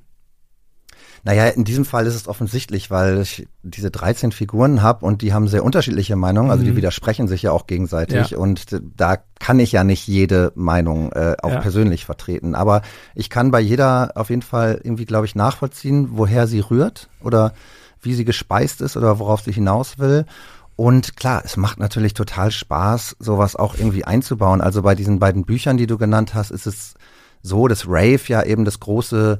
Naja, 1.25 1.47
in 1.47 1.63
diesem 1.63 1.85
Fall 1.85 2.07
ist 2.07 2.17
es 2.17 2.27
offensichtlich, 2.27 2.91
weil 2.91 3.21
ich 3.21 3.47
diese 3.63 3.93
13 3.93 4.33
Figuren 4.33 4.83
habe 4.83 5.07
und 5.07 5.23
die 5.23 5.33
haben 5.33 5.47
sehr 5.47 5.63
unterschiedliche 5.65 6.17
Meinungen, 6.17 6.51
also 6.51 6.65
die 6.65 6.73
Mhm. 6.73 6.77
widersprechen 6.77 7.29
sich 7.29 7.43
ja 7.43 7.53
auch 7.53 7.69
gegenseitig 7.69 8.31
Ja. 8.31 8.39
und 8.39 8.81
da 8.97 9.19
kann 9.39 9.61
ich 9.61 9.71
ja 9.71 9.85
nicht 9.85 10.09
jede 10.09 10.51
Meinung 10.57 11.13
äh, 11.13 11.37
auch 11.41 11.53
Ja. 11.53 11.61
persönlich 11.61 12.05
vertreten. 12.05 12.57
Aber 12.57 12.83
ich 13.15 13.31
kann 13.31 13.53
bei 13.53 13.61
jeder 13.61 14.11
auf 14.17 14.31
jeden 14.31 14.43
Fall 14.43 14.81
irgendwie, 14.83 15.05
glaube 15.05 15.27
ich, 15.27 15.37
nachvollziehen, 15.37 16.09
woher 16.13 16.49
sie 16.49 16.59
rührt 16.61 17.09
oder 17.21 17.53
wie 18.01 18.15
sie 18.15 18.25
gespeist 18.25 18.81
ist 18.81 18.97
oder 18.97 19.21
worauf 19.21 19.43
sie 19.43 19.53
hinaus 19.53 20.01
will. 20.01 20.27
Und 20.75 21.17
klar, 21.17 21.43
es 21.45 21.57
macht 21.57 21.79
natürlich 21.79 22.15
total 22.15 22.51
Spaß, 22.51 23.15
sowas 23.21 23.55
auch 23.55 23.77
irgendwie 23.77 24.05
einzubauen. 24.05 24.61
Also 24.61 24.83
bei 24.83 24.97
diesen 24.97 25.21
beiden 25.21 25.45
Büchern, 25.45 25.77
die 25.77 25.87
du 25.87 25.99
genannt 25.99 26.35
hast, 26.35 26.51
ist 26.51 26.67
es 26.67 26.95
so, 27.43 27.69
dass 27.69 27.87
Rave 27.87 28.21
ja 28.27 28.43
eben 28.43 28.65
das 28.65 28.81
große 28.81 29.39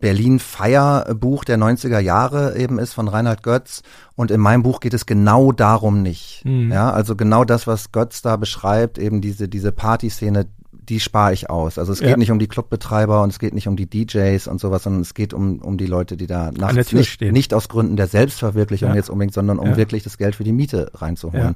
Berlin-Feierbuch 0.00 1.44
der 1.44 1.58
90er 1.58 1.98
Jahre 1.98 2.56
eben 2.56 2.78
ist 2.78 2.94
von 2.94 3.08
Reinhard 3.08 3.42
Götz. 3.42 3.82
Und 4.16 4.30
in 4.30 4.40
meinem 4.40 4.62
Buch 4.62 4.80
geht 4.80 4.94
es 4.94 5.06
genau 5.06 5.52
darum 5.52 6.02
nicht. 6.02 6.42
Mhm. 6.44 6.72
Ja, 6.72 6.90
also 6.90 7.16
genau 7.16 7.44
das, 7.44 7.66
was 7.66 7.92
Götz 7.92 8.22
da 8.22 8.36
beschreibt, 8.36 8.98
eben 8.98 9.20
diese, 9.20 9.48
diese 9.48 9.72
Partyszene, 9.72 10.46
die 10.72 11.00
spare 11.00 11.32
ich 11.32 11.50
aus. 11.50 11.78
Also 11.78 11.92
es 11.92 12.00
geht 12.00 12.10
ja. 12.10 12.16
nicht 12.16 12.30
um 12.30 12.38
die 12.38 12.48
Clubbetreiber 12.48 13.22
und 13.22 13.30
es 13.30 13.38
geht 13.38 13.54
nicht 13.54 13.68
um 13.68 13.76
die 13.76 13.88
DJs 13.88 14.48
und 14.48 14.60
sowas, 14.60 14.82
sondern 14.82 15.02
es 15.02 15.14
geht 15.14 15.32
um, 15.32 15.60
um 15.60 15.78
die 15.78 15.86
Leute, 15.86 16.16
die 16.16 16.26
da 16.26 16.50
nachts 16.50 16.92
nicht, 16.92 17.10
stehen. 17.10 17.32
nicht 17.32 17.54
aus 17.54 17.68
Gründen 17.68 17.96
der 17.96 18.08
Selbstverwirklichung 18.08 18.90
ja. 18.90 18.96
jetzt 18.96 19.10
unbedingt, 19.10 19.34
sondern 19.34 19.58
um 19.58 19.68
ja. 19.68 19.76
wirklich 19.76 20.02
das 20.02 20.18
Geld 20.18 20.34
für 20.34 20.44
die 20.44 20.52
Miete 20.52 20.90
reinzuholen. 20.94 21.54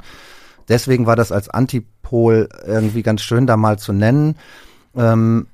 Deswegen 0.69 1.07
war 1.07 1.17
das 1.17 1.33
als 1.33 1.49
Antipol 1.49 2.49
irgendwie 2.65 3.03
ganz 3.03 3.23
schön 3.23 3.47
da 3.47 3.57
mal 3.57 3.79
zu 3.79 3.93
nennen. 3.93 4.37
Ähm, 4.97 5.47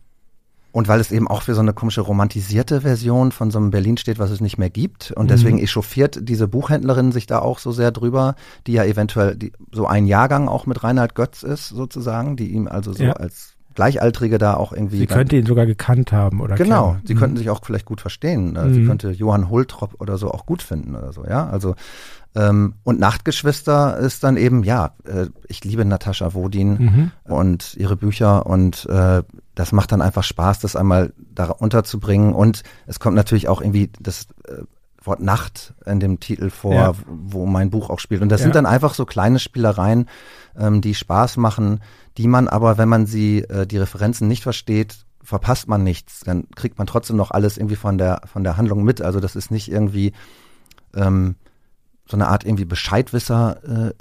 und 0.72 0.88
weil 0.88 1.00
es 1.00 1.10
eben 1.10 1.26
auch 1.26 1.42
für 1.42 1.54
so 1.54 1.60
eine 1.60 1.72
komische 1.72 2.00
romantisierte 2.00 2.82
Version 2.82 3.32
von 3.32 3.50
so 3.50 3.58
einem 3.58 3.70
Berlin 3.70 3.96
steht, 3.96 4.18
was 4.18 4.30
es 4.30 4.40
nicht 4.40 4.58
mehr 4.58 4.70
gibt. 4.70 5.10
Und 5.12 5.30
deswegen 5.30 5.56
mhm. 5.56 5.64
echauffiert 5.64 6.28
diese 6.28 6.46
Buchhändlerin 6.46 7.12
sich 7.12 7.26
da 7.26 7.40
auch 7.40 7.58
so 7.58 7.72
sehr 7.72 7.90
drüber, 7.90 8.36
die 8.66 8.72
ja 8.72 8.84
eventuell 8.84 9.36
die, 9.36 9.52
so 9.72 9.86
ein 9.86 10.06
Jahrgang 10.06 10.48
auch 10.48 10.66
mit 10.66 10.82
Reinhard 10.84 11.14
Götz 11.14 11.42
ist, 11.42 11.68
sozusagen, 11.68 12.36
die 12.36 12.52
ihm 12.52 12.68
also 12.68 12.92
so 12.92 13.02
ja. 13.02 13.12
als 13.14 13.54
Gleichaltrige 13.74 14.38
da 14.38 14.54
auch 14.54 14.72
irgendwie. 14.72 14.98
Sie 14.98 15.06
könnte 15.06 15.36
ihn 15.36 15.46
sogar 15.46 15.66
gekannt 15.66 16.12
haben 16.12 16.40
oder 16.40 16.56
Genau, 16.56 16.92
kennen. 16.92 17.02
sie 17.06 17.14
mhm. 17.14 17.18
könnten 17.18 17.36
sich 17.36 17.50
auch 17.50 17.64
vielleicht 17.64 17.86
gut 17.86 18.00
verstehen. 18.00 18.52
Mhm. 18.52 18.74
Sie 18.74 18.84
könnte 18.84 19.10
Johann 19.10 19.48
Holtrop 19.48 20.00
oder 20.00 20.18
so 20.18 20.30
auch 20.30 20.44
gut 20.44 20.62
finden 20.62 20.96
oder 20.96 21.12
so, 21.12 21.24
ja. 21.24 21.48
Also 21.48 21.74
ähm, 22.34 22.74
und 22.84 23.00
Nachtgeschwister 23.00 23.98
ist 23.98 24.22
dann 24.22 24.36
eben, 24.36 24.62
ja, 24.62 24.94
äh, 25.04 25.26
ich 25.48 25.64
liebe 25.64 25.84
Natascha 25.84 26.32
Wodin 26.32 26.70
mhm. 26.70 27.10
und 27.24 27.74
ihre 27.76 27.96
Bücher 27.96 28.46
und 28.46 28.86
äh, 28.86 29.22
das 29.56 29.72
macht 29.72 29.90
dann 29.92 30.00
einfach 30.00 30.22
Spaß, 30.22 30.60
das 30.60 30.76
einmal 30.76 31.12
da 31.18 31.46
unterzubringen. 31.46 32.32
Und 32.32 32.62
es 32.86 33.00
kommt 33.00 33.16
natürlich 33.16 33.48
auch 33.48 33.60
irgendwie 33.60 33.90
das 33.98 34.28
äh, 34.46 34.62
Wort 35.02 35.20
Nacht 35.20 35.74
in 35.86 35.98
dem 35.98 36.20
Titel 36.20 36.50
vor, 36.50 36.74
ja. 36.74 36.92
wo 37.06 37.46
mein 37.46 37.70
Buch 37.70 37.90
auch 37.90 37.98
spielt. 37.98 38.22
Und 38.22 38.28
das 38.28 38.40
ja. 38.40 38.44
sind 38.44 38.54
dann 38.54 38.66
einfach 38.66 38.94
so 38.94 39.06
kleine 39.06 39.40
Spielereien, 39.40 40.08
ähm, 40.56 40.80
die 40.80 40.94
Spaß 40.94 41.36
machen, 41.36 41.80
die 42.16 42.28
man 42.28 42.48
aber, 42.48 42.78
wenn 42.78 42.88
man 42.88 43.06
sie, 43.06 43.40
äh, 43.40 43.66
die 43.66 43.78
Referenzen 43.78 44.28
nicht 44.28 44.44
versteht, 44.44 45.04
verpasst 45.22 45.68
man 45.68 45.82
nichts. 45.82 46.20
Dann 46.20 46.48
kriegt 46.54 46.78
man 46.78 46.86
trotzdem 46.86 47.16
noch 47.16 47.32
alles 47.32 47.58
irgendwie 47.58 47.76
von 47.76 47.98
der, 47.98 48.22
von 48.26 48.44
der 48.44 48.56
Handlung 48.56 48.84
mit. 48.84 49.02
Also 49.02 49.18
das 49.18 49.36
ist 49.36 49.50
nicht 49.50 49.70
irgendwie 49.70 50.12
ähm, 50.94 51.34
so 52.10 52.16
eine 52.16 52.28
Art 52.28 52.44
irgendwie 52.44 52.64
Bescheidwisser. 52.64 53.88
Äh, 53.88 53.92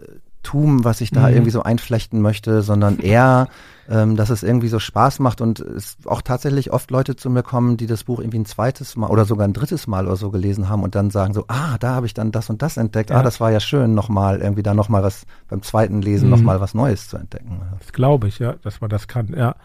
Tum, 0.41 0.85
was 0.85 1.01
ich 1.01 1.11
da 1.11 1.27
mhm. 1.27 1.33
irgendwie 1.33 1.51
so 1.51 1.63
einflechten 1.63 2.21
möchte, 2.21 2.61
sondern 2.61 2.99
eher, 3.01 3.49
ähm, 3.89 4.15
dass 4.15 4.29
es 4.29 4.41
irgendwie 4.41 4.69
so 4.69 4.79
Spaß 4.79 5.19
macht 5.19 5.41
und 5.41 5.59
es 5.59 5.97
auch 6.05 6.21
tatsächlich 6.21 6.71
oft 6.71 6.91
Leute 6.91 7.15
zu 7.15 7.29
mir 7.29 7.43
kommen, 7.43 7.75
die 7.75 7.87
das 7.87 8.05
Buch 8.05 8.19
irgendwie 8.19 8.39
ein 8.39 8.45
zweites 8.45 8.95
Mal 8.95 9.09
oder 9.09 9.25
sogar 9.25 9.47
ein 9.47 9.53
drittes 9.53 9.87
Mal 9.87 10.05
oder 10.07 10.15
so 10.15 10.31
gelesen 10.31 10.69
haben 10.69 10.83
und 10.83 10.95
dann 10.95 11.11
sagen 11.11 11.33
so, 11.33 11.43
ah, 11.49 11.77
da 11.79 11.95
habe 11.95 12.05
ich 12.05 12.13
dann 12.13 12.31
das 12.31 12.49
und 12.49 12.61
das 12.61 12.77
entdeckt, 12.77 13.11
ah, 13.11 13.15
ja. 13.15 13.19
ah, 13.19 13.23
das 13.23 13.41
war 13.41 13.51
ja 13.51 13.59
schön, 13.59 13.93
nochmal 13.93 14.39
irgendwie 14.39 14.63
da 14.63 14.73
nochmal 14.73 15.03
was 15.03 15.25
beim 15.49 15.61
zweiten 15.61 16.01
Lesen 16.01 16.25
mhm. 16.25 16.31
nochmal 16.31 16.61
was 16.61 16.73
Neues 16.73 17.09
zu 17.09 17.17
entdecken. 17.17 17.61
Das 17.79 17.91
glaube 17.91 18.27
ich, 18.27 18.39
ja, 18.39 18.53
dass 18.63 18.79
man 18.79 18.89
das 18.89 19.07
kann, 19.07 19.33
ja. 19.35 19.55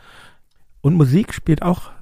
Und 0.80 0.95
Musik 0.97 1.32
spielt 1.32 1.62
auch 1.62 1.92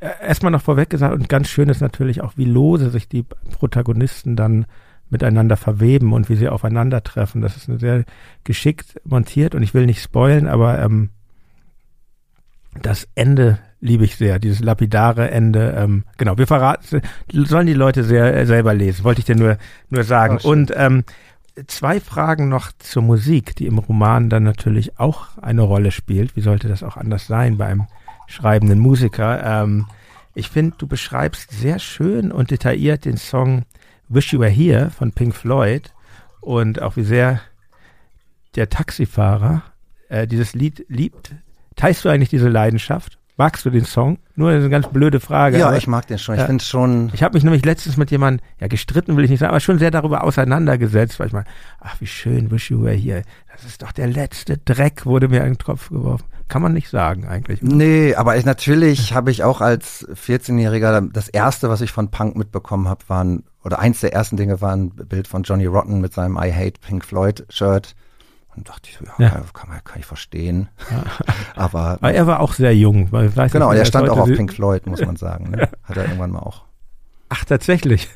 äh, 0.00 0.10
erstmal 0.20 0.52
noch 0.52 0.62
vorweg 0.62 0.90
gesagt 0.90 1.14
und 1.14 1.28
ganz 1.28 1.48
schön 1.48 1.70
ist 1.70 1.80
natürlich 1.80 2.20
auch, 2.20 2.34
wie 2.36 2.44
lose 2.44 2.90
sich 2.90 3.08
die 3.08 3.22
Protagonisten 3.22 4.36
dann 4.36 4.66
miteinander 5.14 5.56
verweben 5.56 6.12
und 6.12 6.28
wie 6.28 6.36
sie 6.36 6.48
aufeinandertreffen. 6.48 7.40
Das 7.40 7.56
ist 7.56 7.70
sehr 7.80 8.04
geschickt 8.42 9.00
montiert 9.04 9.54
und 9.54 9.62
ich 9.62 9.72
will 9.72 9.86
nicht 9.86 10.02
spoilen, 10.02 10.46
aber 10.46 10.82
ähm, 10.82 11.10
das 12.82 13.08
Ende 13.14 13.58
liebe 13.80 14.04
ich 14.04 14.16
sehr, 14.16 14.38
dieses 14.38 14.60
lapidare 14.60 15.30
Ende. 15.30 15.74
Ähm, 15.78 16.04
genau, 16.18 16.36
wir 16.36 16.46
verraten, 16.46 17.00
sollen 17.32 17.66
die 17.66 17.74
Leute 17.74 18.02
sehr 18.02 18.34
äh, 18.34 18.44
selber 18.44 18.74
lesen, 18.74 19.04
wollte 19.04 19.20
ich 19.20 19.26
dir 19.26 19.36
nur, 19.36 19.56
nur 19.88 20.04
sagen. 20.04 20.38
Oh, 20.42 20.50
und 20.50 20.72
ähm, 20.74 21.04
zwei 21.66 22.00
Fragen 22.00 22.48
noch 22.48 22.72
zur 22.78 23.02
Musik, 23.02 23.54
die 23.56 23.66
im 23.66 23.78
Roman 23.78 24.28
dann 24.28 24.42
natürlich 24.42 24.98
auch 24.98 25.38
eine 25.38 25.62
Rolle 25.62 25.92
spielt. 25.92 26.34
Wie 26.34 26.40
sollte 26.40 26.68
das 26.68 26.82
auch 26.82 26.96
anders 26.96 27.26
sein 27.26 27.56
bei 27.58 27.66
einem 27.66 27.86
schreibenden 28.26 28.80
Musiker? 28.80 29.62
Ähm, 29.62 29.86
ich 30.34 30.48
finde, 30.48 30.74
du 30.78 30.88
beschreibst 30.88 31.52
sehr 31.52 31.78
schön 31.78 32.32
und 32.32 32.50
detailliert 32.50 33.04
den 33.04 33.16
Song 33.16 33.62
Wish 34.14 34.32
You 34.32 34.40
Were 34.40 34.50
Here 34.50 34.90
von 34.90 35.12
Pink 35.12 35.34
Floyd 35.34 35.92
und 36.40 36.80
auch 36.80 36.96
wie 36.96 37.02
sehr 37.02 37.40
der 38.54 38.68
Taxifahrer 38.68 39.62
äh, 40.08 40.26
dieses 40.26 40.54
Lied 40.54 40.84
liebt. 40.88 41.34
Teilst 41.76 42.04
du 42.04 42.08
eigentlich 42.08 42.28
diese 42.28 42.48
Leidenschaft? 42.48 43.18
Magst 43.36 43.64
du 43.64 43.70
den 43.70 43.84
Song? 43.84 44.18
Nur 44.36 44.50
eine 44.50 44.68
ganz 44.70 44.86
blöde 44.86 45.18
Frage. 45.18 45.58
Ja, 45.58 45.66
aber, 45.66 45.76
ich 45.76 45.88
mag 45.88 46.06
den 46.06 46.18
schon. 46.18 46.36
Ich 46.36 46.40
ja, 46.40 46.46
finde 46.46 46.62
schon. 46.62 47.10
Ich 47.14 47.24
habe 47.24 47.34
mich 47.34 47.42
nämlich 47.42 47.64
letztens 47.64 47.96
mit 47.96 48.12
jemandem, 48.12 48.46
ja, 48.60 48.68
gestritten 48.68 49.16
will 49.16 49.24
ich 49.24 49.30
nicht 49.30 49.40
sagen, 49.40 49.50
aber 49.50 49.58
schon 49.58 49.80
sehr 49.80 49.90
darüber 49.90 50.22
auseinandergesetzt, 50.22 51.18
weil 51.18 51.26
ich 51.26 51.32
mal, 51.32 51.44
ach, 51.80 52.00
wie 52.00 52.06
schön, 52.06 52.52
Wish 52.52 52.70
You 52.70 52.82
Were 52.82 52.94
Here. 52.94 53.22
Das 53.54 53.64
ist 53.64 53.82
doch 53.82 53.92
der 53.92 54.08
letzte 54.08 54.58
Dreck, 54.58 55.06
wurde 55.06 55.28
mir 55.28 55.38
in 55.40 55.54
den 55.54 55.58
Kopf 55.58 55.88
geworfen. 55.88 56.24
Kann 56.48 56.60
man 56.60 56.72
nicht 56.72 56.90
sagen 56.90 57.26
eigentlich. 57.26 57.62
Oder? 57.62 57.74
Nee, 57.74 58.14
aber 58.14 58.36
ich, 58.36 58.44
natürlich 58.44 59.14
habe 59.14 59.30
ich 59.30 59.44
auch 59.44 59.60
als 59.60 60.06
14-Jähriger 60.08 61.08
das 61.12 61.28
erste, 61.28 61.68
was 61.68 61.80
ich 61.80 61.92
von 61.92 62.10
Punk 62.10 62.36
mitbekommen 62.36 62.88
habe, 62.88 63.08
waren 63.08 63.44
oder 63.62 63.78
eins 63.78 64.00
der 64.00 64.12
ersten 64.12 64.36
Dinge 64.36 64.60
war 64.60 64.72
ein 64.72 64.90
Bild 64.90 65.26
von 65.26 65.42
Johnny 65.42 65.66
Rotten 65.66 66.00
mit 66.00 66.12
seinem 66.12 66.36
I 66.36 66.52
Hate 66.52 66.80
Pink 66.80 67.04
Floyd 67.04 67.46
Shirt. 67.48 67.94
Und 68.56 68.68
dachte 68.68 68.88
ich, 68.90 69.00
ja, 69.00 69.14
ja. 69.18 69.42
Kann, 69.52 69.68
man, 69.68 69.82
kann 69.82 69.98
ich 69.98 70.06
verstehen. 70.06 70.68
Ja. 70.90 71.04
Aber, 71.56 71.98
Aber 72.00 72.12
er 72.12 72.26
war 72.26 72.40
auch 72.40 72.52
sehr 72.52 72.76
jung. 72.76 73.10
Weil 73.10 73.34
weiß 73.34 73.52
genau, 73.52 73.70
nicht, 73.70 73.78
er 73.78 73.84
stand 73.84 74.08
auch 74.10 74.18
auf 74.18 74.28
Pink 74.28 74.52
Floyd, 74.52 74.86
muss 74.86 75.00
man 75.00 75.16
sagen. 75.16 75.50
Ne? 75.50 75.68
Hat 75.82 75.96
er 75.96 76.04
irgendwann 76.04 76.30
mal 76.30 76.40
auch. 76.40 76.64
Ach, 77.30 77.44
tatsächlich. 77.44 78.08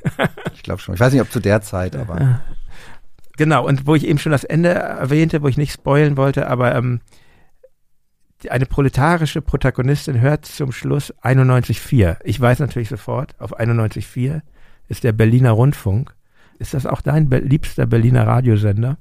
ich 0.54 0.62
glaube 0.62 0.80
schon. 0.80 0.94
Ich 0.94 1.00
weiß 1.00 1.12
nicht, 1.12 1.22
ob 1.22 1.32
zu 1.32 1.40
der 1.40 1.62
Zeit, 1.62 1.96
aber. 1.96 2.40
Genau, 3.38 3.64
und 3.64 3.86
wo 3.86 3.94
ich 3.94 4.04
eben 4.04 4.18
schon 4.18 4.32
das 4.32 4.42
Ende 4.42 4.70
erwähnte, 4.70 5.42
wo 5.42 5.48
ich 5.48 5.56
nicht 5.56 5.72
spoilen 5.72 6.16
wollte, 6.16 6.48
aber 6.48 6.74
ähm, 6.74 7.00
eine 8.50 8.66
proletarische 8.66 9.40
Protagonistin 9.40 10.20
hört 10.20 10.44
zum 10.44 10.72
Schluss 10.72 11.14
91.4. 11.22 12.16
Ich 12.24 12.40
weiß 12.40 12.58
natürlich 12.58 12.88
sofort, 12.88 13.40
auf 13.40 13.58
91.4 13.58 14.42
ist 14.88 15.04
der 15.04 15.12
Berliner 15.12 15.52
Rundfunk. 15.52 16.14
Ist 16.58 16.74
das 16.74 16.84
auch 16.84 17.00
dein 17.00 17.30
liebster 17.30 17.86
Berliner 17.86 18.26
Radiosender? 18.26 18.98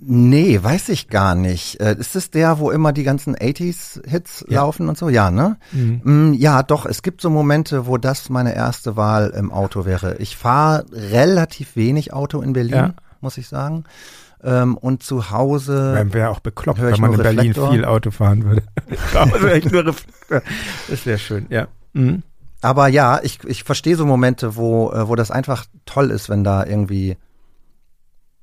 Nee, 0.00 0.62
weiß 0.62 0.90
ich 0.90 1.08
gar 1.08 1.34
nicht. 1.34 1.80
Äh, 1.80 1.96
ist 1.98 2.14
es 2.14 2.30
der, 2.30 2.60
wo 2.60 2.70
immer 2.70 2.92
die 2.92 3.02
ganzen 3.02 3.34
80s-Hits 3.34 4.44
ja. 4.48 4.60
laufen 4.60 4.88
und 4.88 4.96
so? 4.96 5.08
Ja, 5.08 5.30
ne? 5.30 5.56
Mhm. 5.72 6.00
Mm, 6.04 6.32
ja, 6.34 6.62
doch, 6.62 6.86
es 6.86 7.02
gibt 7.02 7.20
so 7.20 7.30
Momente, 7.30 7.86
wo 7.86 7.96
das 7.96 8.30
meine 8.30 8.54
erste 8.54 8.96
Wahl 8.96 9.30
im 9.30 9.50
Auto 9.50 9.84
wäre. 9.86 10.16
Ich 10.18 10.36
fahre 10.36 10.84
relativ 10.92 11.74
wenig 11.74 12.12
Auto 12.12 12.40
in 12.40 12.52
Berlin, 12.52 12.74
ja. 12.74 12.94
muss 13.20 13.38
ich 13.38 13.48
sagen. 13.48 13.84
Ähm, 14.44 14.76
und 14.76 15.02
zu 15.02 15.32
Hause. 15.32 16.06
Wäre 16.12 16.30
auch 16.30 16.40
bekloppt, 16.40 16.80
wenn 16.80 17.00
man 17.00 17.14
in 17.14 17.22
Berlin 17.22 17.54
viel 17.54 17.84
Auto 17.84 18.12
fahren 18.12 18.44
würde. 18.44 18.62
Das 20.28 20.42
ist 20.88 21.04
sehr 21.04 21.18
schön, 21.18 21.46
ja. 21.50 21.66
Mhm. 21.92 22.22
Aber 22.60 22.88
ja, 22.88 23.20
ich, 23.22 23.40
ich 23.44 23.64
verstehe 23.64 23.96
so 23.96 24.06
Momente, 24.06 24.56
wo, 24.56 24.92
äh, 24.92 25.08
wo 25.08 25.16
das 25.16 25.30
einfach 25.30 25.64
toll 25.86 26.10
ist, 26.10 26.28
wenn 26.28 26.44
da 26.44 26.64
irgendwie 26.64 27.16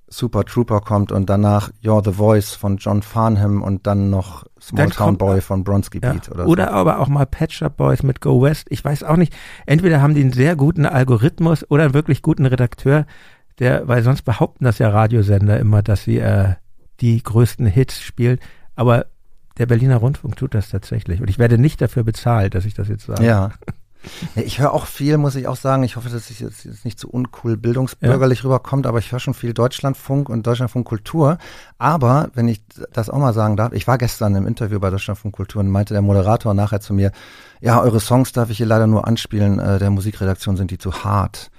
Super 0.07 0.45
Trooper 0.45 0.81
kommt 0.81 1.11
und 1.11 1.29
danach 1.29 1.71
You're 1.83 2.03
the 2.03 2.13
Voice 2.13 2.53
von 2.53 2.77
John 2.77 3.01
Farnham 3.01 3.63
und 3.63 3.87
dann 3.87 4.09
noch 4.09 4.45
Small 4.61 4.85
dann 4.85 4.91
Town 4.91 5.17
Boy 5.17 5.41
von 5.41 5.63
Bronski 5.63 5.99
ja. 6.01 6.13
Beat 6.13 6.29
oder 6.29 6.47
Oder 6.47 6.71
aber 6.71 6.99
auch 6.99 7.07
mal 7.07 7.25
Patch 7.25 7.63
Up 7.63 7.77
Boys 7.77 8.03
mit 8.03 8.21
Go 8.21 8.41
West. 8.41 8.67
Ich 8.69 8.85
weiß 8.85 9.03
auch 9.03 9.17
nicht. 9.17 9.35
Entweder 9.65 10.01
haben 10.01 10.13
die 10.13 10.21
einen 10.21 10.33
sehr 10.33 10.55
guten 10.55 10.85
Algorithmus 10.85 11.69
oder 11.69 11.83
einen 11.85 11.93
wirklich 11.93 12.21
guten 12.21 12.45
Redakteur, 12.45 13.05
der, 13.59 13.87
weil 13.87 14.03
sonst 14.03 14.21
behaupten 14.23 14.65
das 14.65 14.77
ja 14.79 14.89
Radiosender 14.89 15.59
immer, 15.59 15.81
dass 15.81 16.03
sie 16.03 16.19
äh, 16.19 16.53
die 17.01 17.21
größten 17.21 17.65
Hits 17.65 18.01
spielen. 18.01 18.39
Aber 18.75 19.07
der 19.57 19.65
Berliner 19.65 19.97
Rundfunk 19.97 20.35
tut 20.35 20.53
das 20.53 20.69
tatsächlich. 20.69 21.21
Und 21.21 21.29
ich 21.29 21.39
werde 21.39 21.57
nicht 21.57 21.81
dafür 21.81 22.03
bezahlt, 22.03 22.53
dass 22.53 22.65
ich 22.65 22.73
das 22.73 22.89
jetzt 22.89 23.05
sage. 23.05 23.25
Ja. 23.25 23.51
Ich 24.35 24.59
höre 24.59 24.73
auch 24.73 24.85
viel, 24.85 25.17
muss 25.17 25.35
ich 25.35 25.47
auch 25.47 25.55
sagen. 25.55 25.83
Ich 25.83 25.95
hoffe, 25.95 26.09
dass 26.09 26.29
es 26.29 26.39
jetzt 26.39 26.85
nicht 26.85 26.99
zu 26.99 27.09
uncool 27.09 27.57
bildungsbürgerlich 27.57 28.39
ja. 28.39 28.45
rüberkommt, 28.45 28.87
aber 28.87 28.99
ich 28.99 29.11
höre 29.11 29.19
schon 29.19 29.33
viel 29.33 29.53
Deutschlandfunk 29.53 30.29
und 30.29 30.45
Deutschlandfunk 30.45 30.87
Kultur. 30.87 31.37
Aber, 31.77 32.29
wenn 32.33 32.47
ich 32.47 32.61
das 32.93 33.09
auch 33.09 33.19
mal 33.19 33.33
sagen 33.33 33.57
darf, 33.57 33.73
ich 33.73 33.87
war 33.87 33.97
gestern 33.97 34.35
im 34.35 34.47
Interview 34.47 34.79
bei 34.79 34.89
Deutschlandfunk 34.89 35.35
Kultur 35.35 35.61
und 35.61 35.69
meinte 35.69 35.93
der 35.93 36.01
Moderator 36.01 36.53
nachher 36.53 36.81
zu 36.81 36.93
mir, 36.93 37.11
ja, 37.61 37.81
eure 37.81 37.99
Songs 37.99 38.31
darf 38.31 38.49
ich 38.49 38.57
hier 38.57 38.65
leider 38.65 38.87
nur 38.87 39.07
anspielen, 39.07 39.59
äh, 39.59 39.79
der 39.79 39.89
Musikredaktion 39.89 40.57
sind 40.57 40.71
die 40.71 40.77
zu 40.77 41.03
hart. 41.03 41.51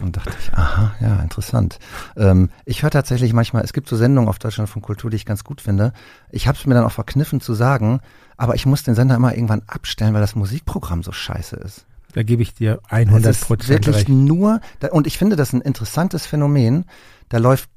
Und 0.00 0.16
dachte 0.16 0.32
ich, 0.38 0.52
aha, 0.54 0.94
ja, 1.00 1.20
interessant. 1.20 1.78
Ähm, 2.16 2.50
ich 2.64 2.82
höre 2.82 2.90
tatsächlich 2.90 3.32
manchmal, 3.32 3.62
es 3.64 3.72
gibt 3.72 3.88
so 3.88 3.96
Sendungen 3.96 4.28
auf 4.28 4.38
Deutschland 4.38 4.70
von 4.70 4.82
Kultur, 4.82 5.10
die 5.10 5.16
ich 5.16 5.26
ganz 5.26 5.44
gut 5.44 5.60
finde. 5.60 5.92
Ich 6.30 6.48
habe 6.48 6.58
es 6.58 6.66
mir 6.66 6.74
dann 6.74 6.84
auch 6.84 6.92
verkniffen 6.92 7.40
zu 7.40 7.54
sagen, 7.54 8.00
aber 8.36 8.54
ich 8.54 8.66
muss 8.66 8.82
den 8.82 8.94
Sender 8.94 9.14
immer 9.16 9.34
irgendwann 9.34 9.62
abstellen, 9.66 10.14
weil 10.14 10.20
das 10.20 10.34
Musikprogramm 10.34 11.02
so 11.02 11.12
scheiße 11.12 11.56
ist. 11.56 11.86
Da 12.12 12.22
gebe 12.22 12.42
ich 12.42 12.54
dir 12.54 12.80
100 12.88 13.40
Prozent 13.40 13.68
wirklich 13.68 13.96
recht. 13.96 14.08
nur, 14.08 14.60
und 14.92 15.06
ich 15.06 15.18
finde 15.18 15.36
das 15.36 15.52
ein 15.52 15.60
interessantes 15.60 16.26
Phänomen, 16.26 16.84
da 17.28 17.38
läuft 17.38 17.68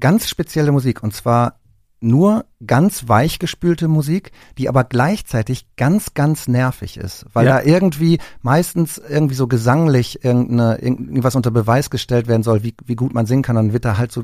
ganz 0.00 0.28
spezielle 0.28 0.72
Musik 0.72 1.02
und 1.02 1.14
zwar 1.14 1.58
nur 2.00 2.44
ganz 2.64 3.08
weichgespülte 3.08 3.88
Musik, 3.88 4.30
die 4.56 4.68
aber 4.68 4.84
gleichzeitig 4.84 5.66
ganz, 5.76 6.14
ganz 6.14 6.46
nervig 6.46 6.96
ist, 6.96 7.26
weil 7.32 7.46
Ja. 7.46 7.58
da 7.58 7.64
irgendwie 7.64 8.20
meistens 8.40 8.98
irgendwie 8.98 9.34
so 9.34 9.48
gesanglich 9.48 10.24
irgendeine, 10.24 10.78
irgendwas 10.80 11.34
unter 11.34 11.50
Beweis 11.50 11.90
gestellt 11.90 12.28
werden 12.28 12.44
soll, 12.44 12.62
wie, 12.62 12.74
wie 12.84 12.94
gut 12.94 13.14
man 13.14 13.26
singen 13.26 13.42
kann, 13.42 13.56
dann 13.56 13.72
wird 13.72 13.84
da 13.84 13.98
halt 13.98 14.12
so, 14.12 14.22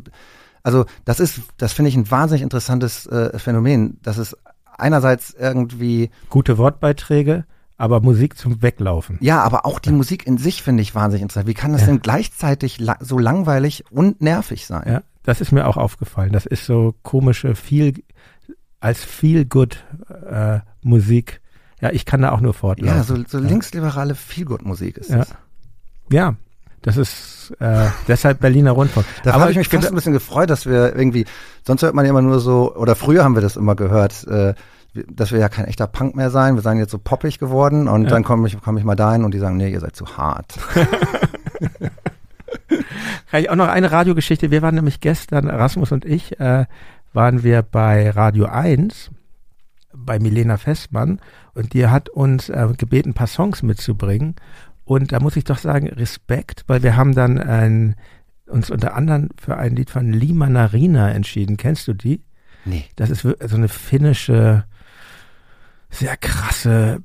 also 0.63 0.87
das 1.05 1.19
ist, 1.19 1.41
das 1.57 1.73
finde 1.73 1.89
ich 1.89 1.97
ein 1.97 2.09
wahnsinnig 2.11 2.43
interessantes 2.43 3.07
äh, 3.07 3.37
Phänomen, 3.41 3.99
dass 4.03 4.19
es 4.19 4.37
einerseits 4.79 5.31
irgendwie, 5.33 6.11
Gute 6.31 6.59
Wortbeiträge, 6.59 7.45
aber 7.77 8.01
Musik 8.01 8.37
zum 8.39 8.63
Weglaufen. 8.63 9.19
ja, 9.21 9.43
aber 9.43 9.67
auch 9.67 9.79
die 9.79 9.91
Musik 9.93 10.27
in 10.27 10.39
sich 10.39 10.63
finde 10.63 10.83
ich 10.83 10.95
wahnsinnig 10.95 11.23
interessant. 11.23 11.47
Wie 11.49 11.55
kann 11.55 11.73
das 11.73 11.83
Ja. 11.83 11.89
denn 11.89 12.01
gleichzeitig 12.03 12.79
la 12.79 12.97
so 13.01 13.19
langweilig 13.19 13.85
und 13.91 14.21
nervig 14.21 14.67
sein? 14.67 14.85
Ja, 14.87 15.03
das 15.25 15.41
ist 15.41 15.53
mir 15.53 15.67
auch 15.67 15.77
aufgefallen. 15.77 16.33
Das 16.33 16.47
ist 16.47 16.67
so 16.67 16.95
komische, 17.03 17.55
viel, 17.57 18.03
als 18.81 19.05
viel 19.05 19.45
good 19.45 19.85
äh, 20.31 20.61
Musik. 20.83 21.41
Ja, 21.81 21.91
ich 21.91 22.07
kann 22.07 22.23
da 22.23 22.31
auch 22.33 22.41
nur 22.41 22.55
fortlaufen. 22.55 22.97
Ja, 22.97 23.03
so, 23.03 23.17
so 23.27 23.39
Ja. 23.39 23.49
linksliberale 23.49 24.15
Feelgood-Musik 24.15 24.99
ist 24.99 25.11
Ja. 25.11 25.17
das. 25.19 25.35
Ja, 26.13 26.37
das 26.83 26.97
ist 26.97 27.34
äh, 27.53 27.87
deshalb 28.09 28.41
Berliner 28.41 28.73
Rundfunk. 28.73 29.07
Da 29.23 29.33
Aber 29.33 29.43
habe 29.43 29.51
ich 29.53 29.57
mich 29.59 29.69
fast 29.69 29.89
ein 29.89 29.95
bisschen 29.95 30.13
gefreut, 30.13 30.51
dass 30.51 30.67
wir 30.67 30.95
irgendwie, 30.97 31.25
sonst 31.67 31.83
hört 31.83 31.95
man 31.95 32.05
ja 32.05 32.11
immer 32.11 32.23
nur 32.23 32.41
so, 32.41 32.75
oder 32.75 32.95
früher 32.95 33.25
haben 33.25 33.35
wir 33.35 33.43
das 33.43 33.57
immer 33.57 33.75
gehört, 33.75 34.27
äh, 34.27 34.55
dass 35.11 35.33
wir 35.33 35.41
ja 35.41 35.49
kein 35.49 35.65
echter 35.65 35.87
Punk 35.89 36.15
mehr 36.15 36.31
sein, 36.31 36.55
wir 36.55 36.63
seien 36.63 36.79
jetzt 36.79 36.93
so 36.93 36.99
poppig 36.99 37.39
geworden 37.39 37.89
und 37.89 38.05
Ja. 38.05 38.11
dann 38.11 38.23
komme 38.25 38.47
ich, 38.47 38.57
komm 38.63 38.77
ich 38.79 38.85
mal 38.85 38.95
dahin 38.95 39.25
und 39.25 39.35
die 39.35 39.39
sagen, 39.41 39.57
nee, 39.57 39.69
ihr 39.71 39.81
seid 39.81 39.97
zu 39.97 40.17
hart. 40.17 40.55
Kann 43.31 43.41
ich 43.41 43.51
auch 43.51 43.57
noch 43.57 43.69
eine 43.69 43.91
Radiogeschichte. 43.91 44.51
Wir 44.51 44.63
waren 44.63 44.75
nämlich 44.77 45.01
gestern, 45.01 45.49
Rasmus 45.49 45.91
und 45.93 46.05
ich, 46.05 46.39
äh, 46.41 46.67
waren 47.13 47.43
wir 47.43 47.63
bei 47.63 48.11
Radio 48.11 48.47
1 48.47 49.11
bei 49.93 50.19
Milena 50.19 50.57
Festmann 50.57 51.21
und 51.55 51.73
die 51.73 51.87
hat 51.87 52.09
uns 52.09 52.49
äh, 52.49 52.69
gebeten, 52.77 53.11
ein 53.11 53.15
paar 53.15 53.27
Songs 53.29 53.63
mitzubringen. 53.63 54.35
Und 54.85 55.13
da 55.13 55.21
muss 55.21 55.37
ich 55.37 55.45
doch 55.45 55.59
sagen, 55.59 55.89
Respekt, 55.89 56.65
weil 56.67 56.83
wir 56.83 56.97
haben 56.97 57.15
dann 57.15 57.39
ein, 57.39 57.97
uns 58.47 58.71
unter 58.71 58.95
anderem 58.95 59.31
für 59.41 59.57
ein 59.57 59.75
Lied 59.75 59.91
von 59.91 60.13
Lima 60.13 60.49
Narina 60.49 61.11
entschieden. 61.11 61.57
Kennst 61.57 61.89
du 61.89 61.95
die? 61.95 62.23
Nee. 62.65 62.85
Das 62.97 63.11
ist 63.11 63.23
so 63.23 63.57
eine 63.57 63.69
finnische, 63.69 64.65
sehr 65.91 66.17
krasse 66.17 67.03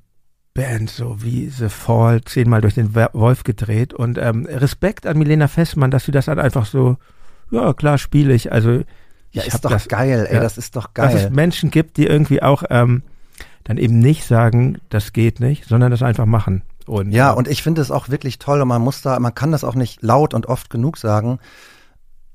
Band, 0.53 0.89
so 0.89 1.21
wie 1.23 1.47
The 1.47 1.69
Fall, 1.69 2.21
zehnmal 2.23 2.61
durch 2.61 2.73
den 2.73 2.93
Wolf 2.95 3.43
gedreht. 3.43 3.93
Und 3.93 4.17
ähm, 4.17 4.45
Respekt 4.45 5.05
an 5.05 5.17
Milena 5.17 5.47
Fessmann, 5.47 5.91
dass 5.91 6.05
sie 6.05 6.11
das 6.11 6.25
dann 6.25 6.39
einfach 6.39 6.65
so, 6.65 6.97
ja 7.51 7.73
klar, 7.73 7.97
spiele 7.97 8.33
ich. 8.33 8.51
Also 8.51 8.83
Ja, 9.31 9.43
ich 9.43 9.47
ist 9.47 9.63
doch 9.63 9.71
das, 9.71 9.87
geil, 9.87 10.27
ey, 10.27 10.35
ja, 10.35 10.41
das 10.41 10.57
ist 10.57 10.75
doch 10.75 10.87
dass 10.93 11.13
es 11.13 11.21
geil. 11.23 11.31
Menschen 11.31 11.71
gibt, 11.71 11.97
die 11.97 12.07
irgendwie 12.07 12.41
auch 12.41 12.63
ähm, 12.69 13.03
dann 13.63 13.77
eben 13.77 13.99
nicht 13.99 14.25
sagen, 14.25 14.79
das 14.89 15.13
geht 15.13 15.39
nicht, 15.39 15.65
sondern 15.65 15.91
das 15.91 16.03
einfach 16.03 16.25
machen. 16.25 16.63
Und, 16.89 17.11
Ja, 17.11 17.31
äh, 17.31 17.35
und 17.35 17.47
ich 17.47 17.61
finde 17.61 17.81
es 17.81 17.91
auch 17.91 18.09
wirklich 18.09 18.39
toll 18.39 18.61
und 18.61 18.67
man 18.67 18.81
muss 18.81 19.01
da, 19.01 19.19
man 19.19 19.35
kann 19.35 19.51
das 19.51 19.63
auch 19.63 19.75
nicht 19.75 20.01
laut 20.01 20.33
und 20.33 20.47
oft 20.47 20.69
genug 20.69 20.97
sagen. 20.97 21.39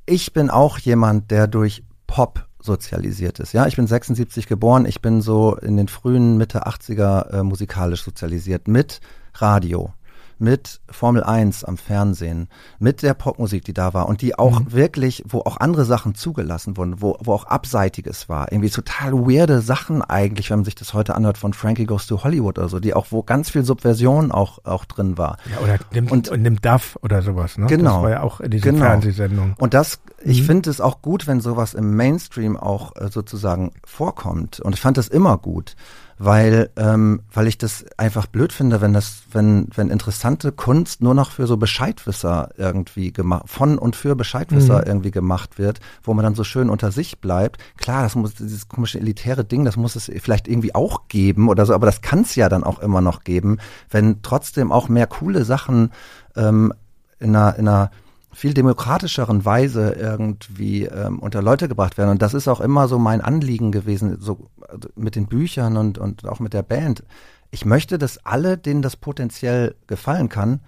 Ich 0.06 0.32
bin 0.32 0.48
auch 0.48 0.78
jemand, 0.78 1.30
der 1.30 1.46
durch 1.48 1.82
Pop 2.06 2.46
sozialisiert 2.60 3.40
ist. 3.40 3.52
Ja, 3.52 3.66
ich 3.66 3.76
bin 3.76 3.86
76 3.86 4.46
geboren, 4.46 4.86
ich 4.86 5.02
bin 5.02 5.20
so 5.20 5.56
in 5.56 5.76
den 5.76 5.88
frühen 5.88 6.38
Mitte 6.38 6.66
80er 6.66 7.40
äh, 7.40 7.42
musikalisch 7.42 8.04
sozialisiert 8.04 8.68
mit 8.68 9.00
Radio, 9.34 9.92
mit 10.38 10.80
Formel 10.90 11.22
1 11.22 11.64
am 11.64 11.76
Fernsehen, 11.76 12.48
mit 12.78 13.02
der 13.02 13.14
Popmusik, 13.14 13.64
die 13.64 13.72
da 13.72 13.94
war 13.94 14.08
und 14.08 14.20
die 14.22 14.38
auch 14.38 14.60
wirklich, 14.68 15.22
wo 15.26 15.40
auch 15.40 15.56
andere 15.58 15.84
Sachen 15.84 16.14
zugelassen 16.14 16.76
wurden, 16.76 17.00
wo, 17.00 17.16
wo 17.22 17.32
auch 17.32 17.44
Abseitiges 17.46 18.28
war. 18.28 18.50
Irgendwie 18.52 18.70
total 18.70 19.12
weirde 19.12 19.60
Sachen 19.60 20.02
eigentlich, 20.02 20.50
wenn 20.50 20.58
man 20.58 20.64
sich 20.64 20.74
das 20.74 20.94
heute 20.94 21.14
anhört 21.14 21.38
von 21.38 21.52
Frankie 21.52 21.86
Goes 21.86 22.06
to 22.06 22.24
Hollywood 22.24 22.58
oder 22.58 22.68
so, 22.68 22.80
die 22.80 22.94
auch, 22.94 23.06
wo 23.10 23.22
ganz 23.22 23.50
viel 23.50 23.64
Subversion 23.64 24.32
auch, 24.32 24.58
auch 24.64 24.84
drin 24.84 25.16
war. 25.18 25.36
ja, 25.50 25.58
oder 25.62 25.78
nimmt, 25.92 26.10
und, 26.12 26.28
und- 26.28 26.42
nimmt 26.42 26.64
Duff 26.64 26.98
oder 27.02 27.22
sowas. 27.22 27.56
Ne? 27.58 27.66
Genau. 27.66 27.94
Das 27.94 28.02
war 28.02 28.10
ja 28.10 28.22
auch 28.22 28.40
in 28.40 28.50
dieser 28.50 28.70
Genau. 28.72 28.84
Fernsehsendung. 28.84 29.54
Und 29.58 29.74
das, 29.74 30.00
ich 30.24 30.42
Mhm. 30.42 30.46
finde 30.46 30.70
es 30.70 30.80
auch 30.80 31.00
gut, 31.02 31.26
wenn 31.26 31.40
sowas 31.40 31.74
im 31.74 31.96
Mainstream 31.96 32.56
auch 32.56 32.96
äh, 32.96 33.08
sozusagen 33.10 33.72
vorkommt. 33.84 34.60
Und 34.60 34.74
ich 34.74 34.80
fand 34.80 34.96
das 34.96 35.08
immer 35.08 35.38
gut, 35.38 35.76
weil, 36.18 36.70
ähm, 36.76 37.22
weil 37.32 37.48
ich 37.48 37.58
das 37.58 37.84
einfach 37.96 38.26
blöd 38.26 38.52
finde, 38.52 38.80
wenn 38.80 38.92
das, 38.92 39.22
wenn, 39.32 39.68
wenn 39.74 39.90
interessante 39.90 40.52
Kunst 40.52 41.02
nur 41.02 41.14
noch 41.14 41.30
für 41.30 41.46
so 41.46 41.56
Bescheidwisser 41.56 42.50
irgendwie 42.56 43.12
gemacht, 43.12 43.44
von 43.46 43.78
und 43.78 43.96
für 43.96 44.14
Bescheidwisser 44.16 44.80
Mhm. 44.80 44.86
irgendwie 44.86 45.10
gemacht 45.10 45.58
wird, 45.58 45.80
wo 46.02 46.14
man 46.14 46.24
dann 46.24 46.34
so 46.34 46.44
schön 46.44 46.70
unter 46.70 46.92
sich 46.92 47.20
bleibt. 47.20 47.58
Klar, 47.76 48.02
das 48.02 48.14
muss, 48.14 48.34
dieses 48.34 48.68
komische 48.68 48.98
elitäre 48.98 49.44
Ding, 49.44 49.64
das 49.64 49.76
muss 49.76 49.96
es 49.96 50.10
vielleicht 50.20 50.48
irgendwie 50.48 50.74
auch 50.74 51.08
geben 51.08 51.48
oder 51.48 51.66
so, 51.66 51.74
aber 51.74 51.86
das 51.86 52.00
kann 52.00 52.20
es 52.20 52.34
ja 52.34 52.48
dann 52.48 52.64
auch 52.64 52.78
immer 52.78 53.00
noch 53.00 53.24
geben, 53.24 53.58
wenn 53.90 54.22
trotzdem 54.22 54.72
auch 54.72 54.88
mehr 54.88 55.06
coole 55.06 55.44
Sachen 55.44 55.90
ähm, 56.36 56.72
in 57.18 57.34
einer, 57.34 57.56
in 57.56 57.68
einer 57.68 57.90
viel 58.34 58.54
demokratischeren 58.54 59.44
Weise 59.44 59.92
irgendwie 59.92 60.84
ähm, 60.84 61.18
unter 61.18 61.42
Leute 61.42 61.68
gebracht 61.68 61.96
werden. 61.96 62.10
Und 62.10 62.22
das 62.22 62.34
ist 62.34 62.48
auch 62.48 62.60
immer 62.60 62.88
so 62.88 62.98
mein 62.98 63.20
Anliegen 63.20 63.72
gewesen, 63.72 64.18
so 64.20 64.50
also 64.68 64.88
mit 64.96 65.16
den 65.16 65.26
Büchern 65.26 65.76
und, 65.76 65.98
und 65.98 66.26
auch 66.26 66.40
mit 66.40 66.52
der 66.52 66.62
Band. 66.62 67.04
Ich 67.50 67.64
möchte, 67.64 67.98
dass 67.98 68.18
alle, 68.24 68.58
denen 68.58 68.82
das 68.82 68.96
potenziell 68.96 69.76
gefallen 69.86 70.28
kann, 70.28 70.60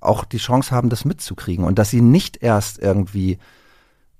auch 0.00 0.24
die 0.24 0.38
Chance 0.38 0.70
haben, 0.74 0.88
das 0.88 1.04
mitzukriegen 1.04 1.64
und 1.64 1.78
dass 1.78 1.90
sie 1.90 2.00
nicht 2.00 2.42
erst 2.42 2.78
irgendwie 2.78 3.38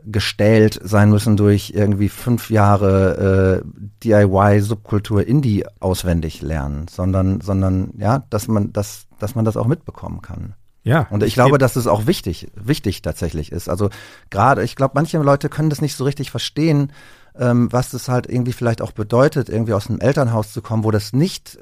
gestählt 0.04 0.80
sein 0.82 1.10
müssen 1.10 1.36
durch 1.36 1.72
irgendwie 1.74 2.08
fünf 2.08 2.50
Jahre 2.50 3.62
äh, 3.62 3.88
DIY 4.04 4.60
Subkultur 4.60 5.26
Indie 5.26 5.64
auswendig 5.78 6.42
lernen, 6.42 6.86
sondern 6.88 7.40
sondern 7.40 7.92
ja, 7.98 8.24
dass 8.30 8.48
man 8.48 8.72
das 8.72 9.06
dass 9.18 9.34
man 9.34 9.44
das 9.44 9.56
auch 9.56 9.66
mitbekommen 9.66 10.22
kann. 10.22 10.54
Ja. 10.82 11.07
Und 11.11 11.23
ich 11.23 11.35
glaube, 11.35 11.59
dass 11.59 11.77
es 11.77 11.86
auch 11.86 12.07
wichtig, 12.07 12.51
wichtig 12.55 13.02
tatsächlich 13.02 13.52
ist. 13.52 13.69
Also 13.69 13.90
gerade, 14.31 14.62
ich 14.65 14.77
glaube, 14.77 14.93
manche 14.94 15.19
Leute 15.19 15.48
können 15.48 15.70
das 15.70 15.82
nicht 15.82 15.94
so 15.97 16.05
richtig 16.05 16.31
verstehen, 16.31 16.93
ähm, 17.39 17.69
was 17.70 17.90
das 17.90 18.09
halt 18.09 18.27
irgendwie 18.28 18.52
vielleicht 18.52 18.81
auch 18.82 18.93
bedeutet, 18.93 19.48
irgendwie 19.48 19.74
aus 19.74 19.89
einem 19.89 20.01
Elternhaus 20.01 20.52
zu 20.52 20.62
kommen, 20.62 20.85
wo 20.85 20.90
das 20.90 21.12
nicht 21.12 21.59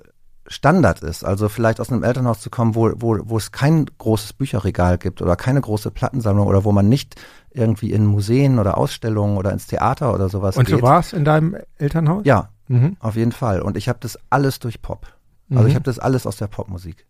Standard 0.47 1.03
ist. 1.03 1.24
Also 1.24 1.49
vielleicht 1.51 1.78
aus 1.81 1.90
einem 1.90 2.03
Elternhaus 2.05 2.40
zu 2.40 2.49
kommen, 2.49 2.74
wo, 2.74 2.90
wo, 2.97 3.19
wo 3.24 3.36
es 3.36 3.53
kein 3.53 3.85
großes 3.99 4.32
Bücherregal 4.32 4.97
gibt 4.97 5.20
oder 5.20 5.36
keine 5.36 5.61
große 5.61 5.90
Plattensammlung 5.90 6.47
oder 6.47 6.65
wo 6.65 6.73
man 6.73 6.89
nicht 6.89 7.16
irgendwie 7.51 7.93
in 7.93 8.07
Museen 8.07 8.59
oder 8.59 8.78
Ausstellungen 8.78 9.36
oder 9.36 9.53
ins 9.53 9.66
Theater 9.66 10.15
oder 10.15 10.28
sowas 10.28 10.57
Und 10.57 10.66
geht. 10.66 10.77
so 10.77 10.82
war 10.82 11.01
es 11.01 11.12
in 11.12 11.24
deinem 11.24 11.57
Elternhaus? 11.77 12.23
Ja, 12.24 12.51
Mhm. 12.69 12.97
auf 13.01 13.16
jeden 13.16 13.32
Fall. 13.32 13.62
Und 13.62 13.77
ich 13.77 13.89
habe 13.89 13.99
das 14.01 14.19
alles 14.31 14.59
durch 14.59 14.81
Pop. 14.81 15.07
Also 15.51 15.62
Mhm. 15.65 15.69
ich 15.69 15.74
habe 15.74 15.85
das 15.85 15.99
alles 15.99 16.27
aus 16.27 16.36
der 16.36 16.47
Popmusik. 16.47 17.07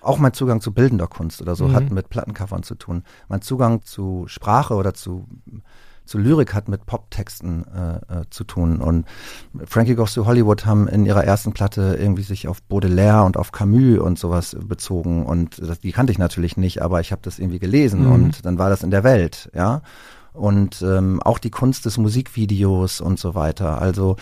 Auch 0.00 0.18
mein 0.18 0.32
Zugang 0.32 0.60
zu 0.60 0.72
bildender 0.72 1.06
Kunst 1.08 1.42
oder 1.42 1.54
so 1.56 1.68
Mhm. 1.68 1.74
hat 1.74 1.90
mit 1.90 2.08
Plattencovern 2.08 2.62
zu 2.62 2.74
tun. 2.76 3.02
Mein 3.28 3.42
Zugang 3.42 3.82
zu 3.82 4.24
Sprache 4.28 4.74
oder 4.74 4.94
zu, 4.94 5.26
zu 6.04 6.18
Lyrik 6.18 6.54
hat 6.54 6.68
mit 6.68 6.86
Poptexten 6.86 7.66
äh, 7.66 8.20
äh, 8.20 8.24
zu 8.30 8.44
tun. 8.44 8.80
Und 8.80 9.06
Frankie 9.66 9.94
Goes 9.94 10.14
to 10.14 10.24
Hollywood 10.24 10.64
haben 10.64 10.88
in 10.88 11.04
ihrer 11.04 11.24
ersten 11.24 11.52
Platte 11.52 11.96
irgendwie 12.00 12.22
sich 12.22 12.48
auf 12.48 12.62
Baudelaire 12.62 13.24
und 13.24 13.36
auf 13.36 13.52
Camus 13.52 13.98
und 13.98 14.18
sowas 14.18 14.56
bezogen. 14.58 15.26
Und 15.26 15.58
das, 15.60 15.80
die 15.80 15.92
kannte 15.92 16.12
ich 16.12 16.18
natürlich 16.18 16.56
nicht, 16.56 16.80
aber 16.80 17.00
ich 17.00 17.12
habe 17.12 17.22
das 17.22 17.38
irgendwie 17.38 17.58
gelesen 17.58 18.06
Mhm. 18.06 18.12
und 18.12 18.46
dann 18.46 18.58
war 18.58 18.70
das 18.70 18.82
in 18.82 18.90
der 18.90 19.04
Welt, 19.04 19.50
ja. 19.54 19.82
Und 20.32 20.82
ähm, 20.82 21.20
auch 21.22 21.38
die 21.38 21.50
Kunst 21.50 21.84
des 21.84 21.98
Musikvideos 21.98 23.00
und 23.00 23.18
so 23.18 23.34
weiter. 23.34 23.82
Also 23.82 24.16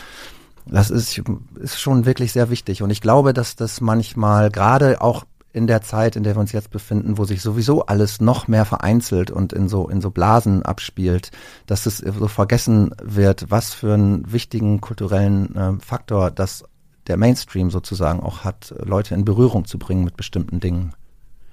das 0.64 0.90
ist, 0.90 1.22
ist 1.56 1.78
schon 1.80 2.06
wirklich 2.06 2.32
sehr 2.32 2.48
wichtig. 2.48 2.82
Und 2.82 2.88
ich 2.90 3.00
glaube, 3.02 3.34
dass 3.34 3.54
das 3.54 3.80
manchmal 3.82 4.50
gerade 4.50 5.00
auch 5.02 5.24
in 5.56 5.66
der 5.66 5.80
Zeit, 5.80 6.16
in 6.16 6.22
der 6.22 6.36
wir 6.36 6.40
uns 6.40 6.52
jetzt 6.52 6.70
befinden, 6.70 7.16
wo 7.16 7.24
sich 7.24 7.40
sowieso 7.40 7.86
alles 7.86 8.20
noch 8.20 8.46
mehr 8.46 8.66
vereinzelt 8.66 9.30
und 9.30 9.54
in 9.54 9.68
so, 9.68 9.88
in 9.88 10.02
so 10.02 10.10
Blasen 10.10 10.62
abspielt, 10.62 11.30
dass 11.64 11.86
es 11.86 11.98
so 11.98 12.28
vergessen 12.28 12.94
wird, 13.02 13.50
was 13.50 13.72
für 13.72 13.94
einen 13.94 14.30
wichtigen 14.30 14.82
kulturellen 14.82 15.56
äh, 15.56 15.72
Faktor 15.80 16.30
das 16.30 16.64
der 17.06 17.16
Mainstream 17.16 17.70
sozusagen 17.70 18.20
auch 18.20 18.44
hat, 18.44 18.74
Leute 18.84 19.14
in 19.14 19.24
Berührung 19.24 19.64
zu 19.64 19.78
bringen 19.78 20.04
mit 20.04 20.16
bestimmten 20.16 20.60
Dingen. 20.60 20.92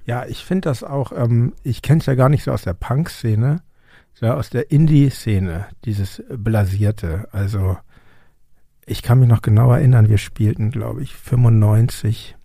Ja, 0.06 0.26
ich 0.26 0.44
finde 0.44 0.70
das 0.70 0.84
auch, 0.84 1.14
ähm, 1.16 1.54
ich 1.64 1.82
kenne 1.82 2.00
es 2.00 2.06
ja 2.06 2.16
gar 2.16 2.28
nicht 2.28 2.44
so 2.44 2.52
aus 2.52 2.64
der 2.64 2.74
Punk-Szene, 2.74 3.62
sondern 4.16 4.38
aus 4.38 4.50
der 4.50 4.72
Indie-Szene, 4.72 5.68
dieses 5.86 6.24
Blasierte. 6.30 7.28
Also 7.32 7.78
ich 8.86 9.02
kann 9.02 9.20
mich 9.20 9.30
noch 9.30 9.42
genau 9.42 9.72
erinnern, 9.72 10.10
wir 10.10 10.18
spielten, 10.18 10.72
glaube 10.72 11.04
ich, 11.04 11.14
95 11.14 12.36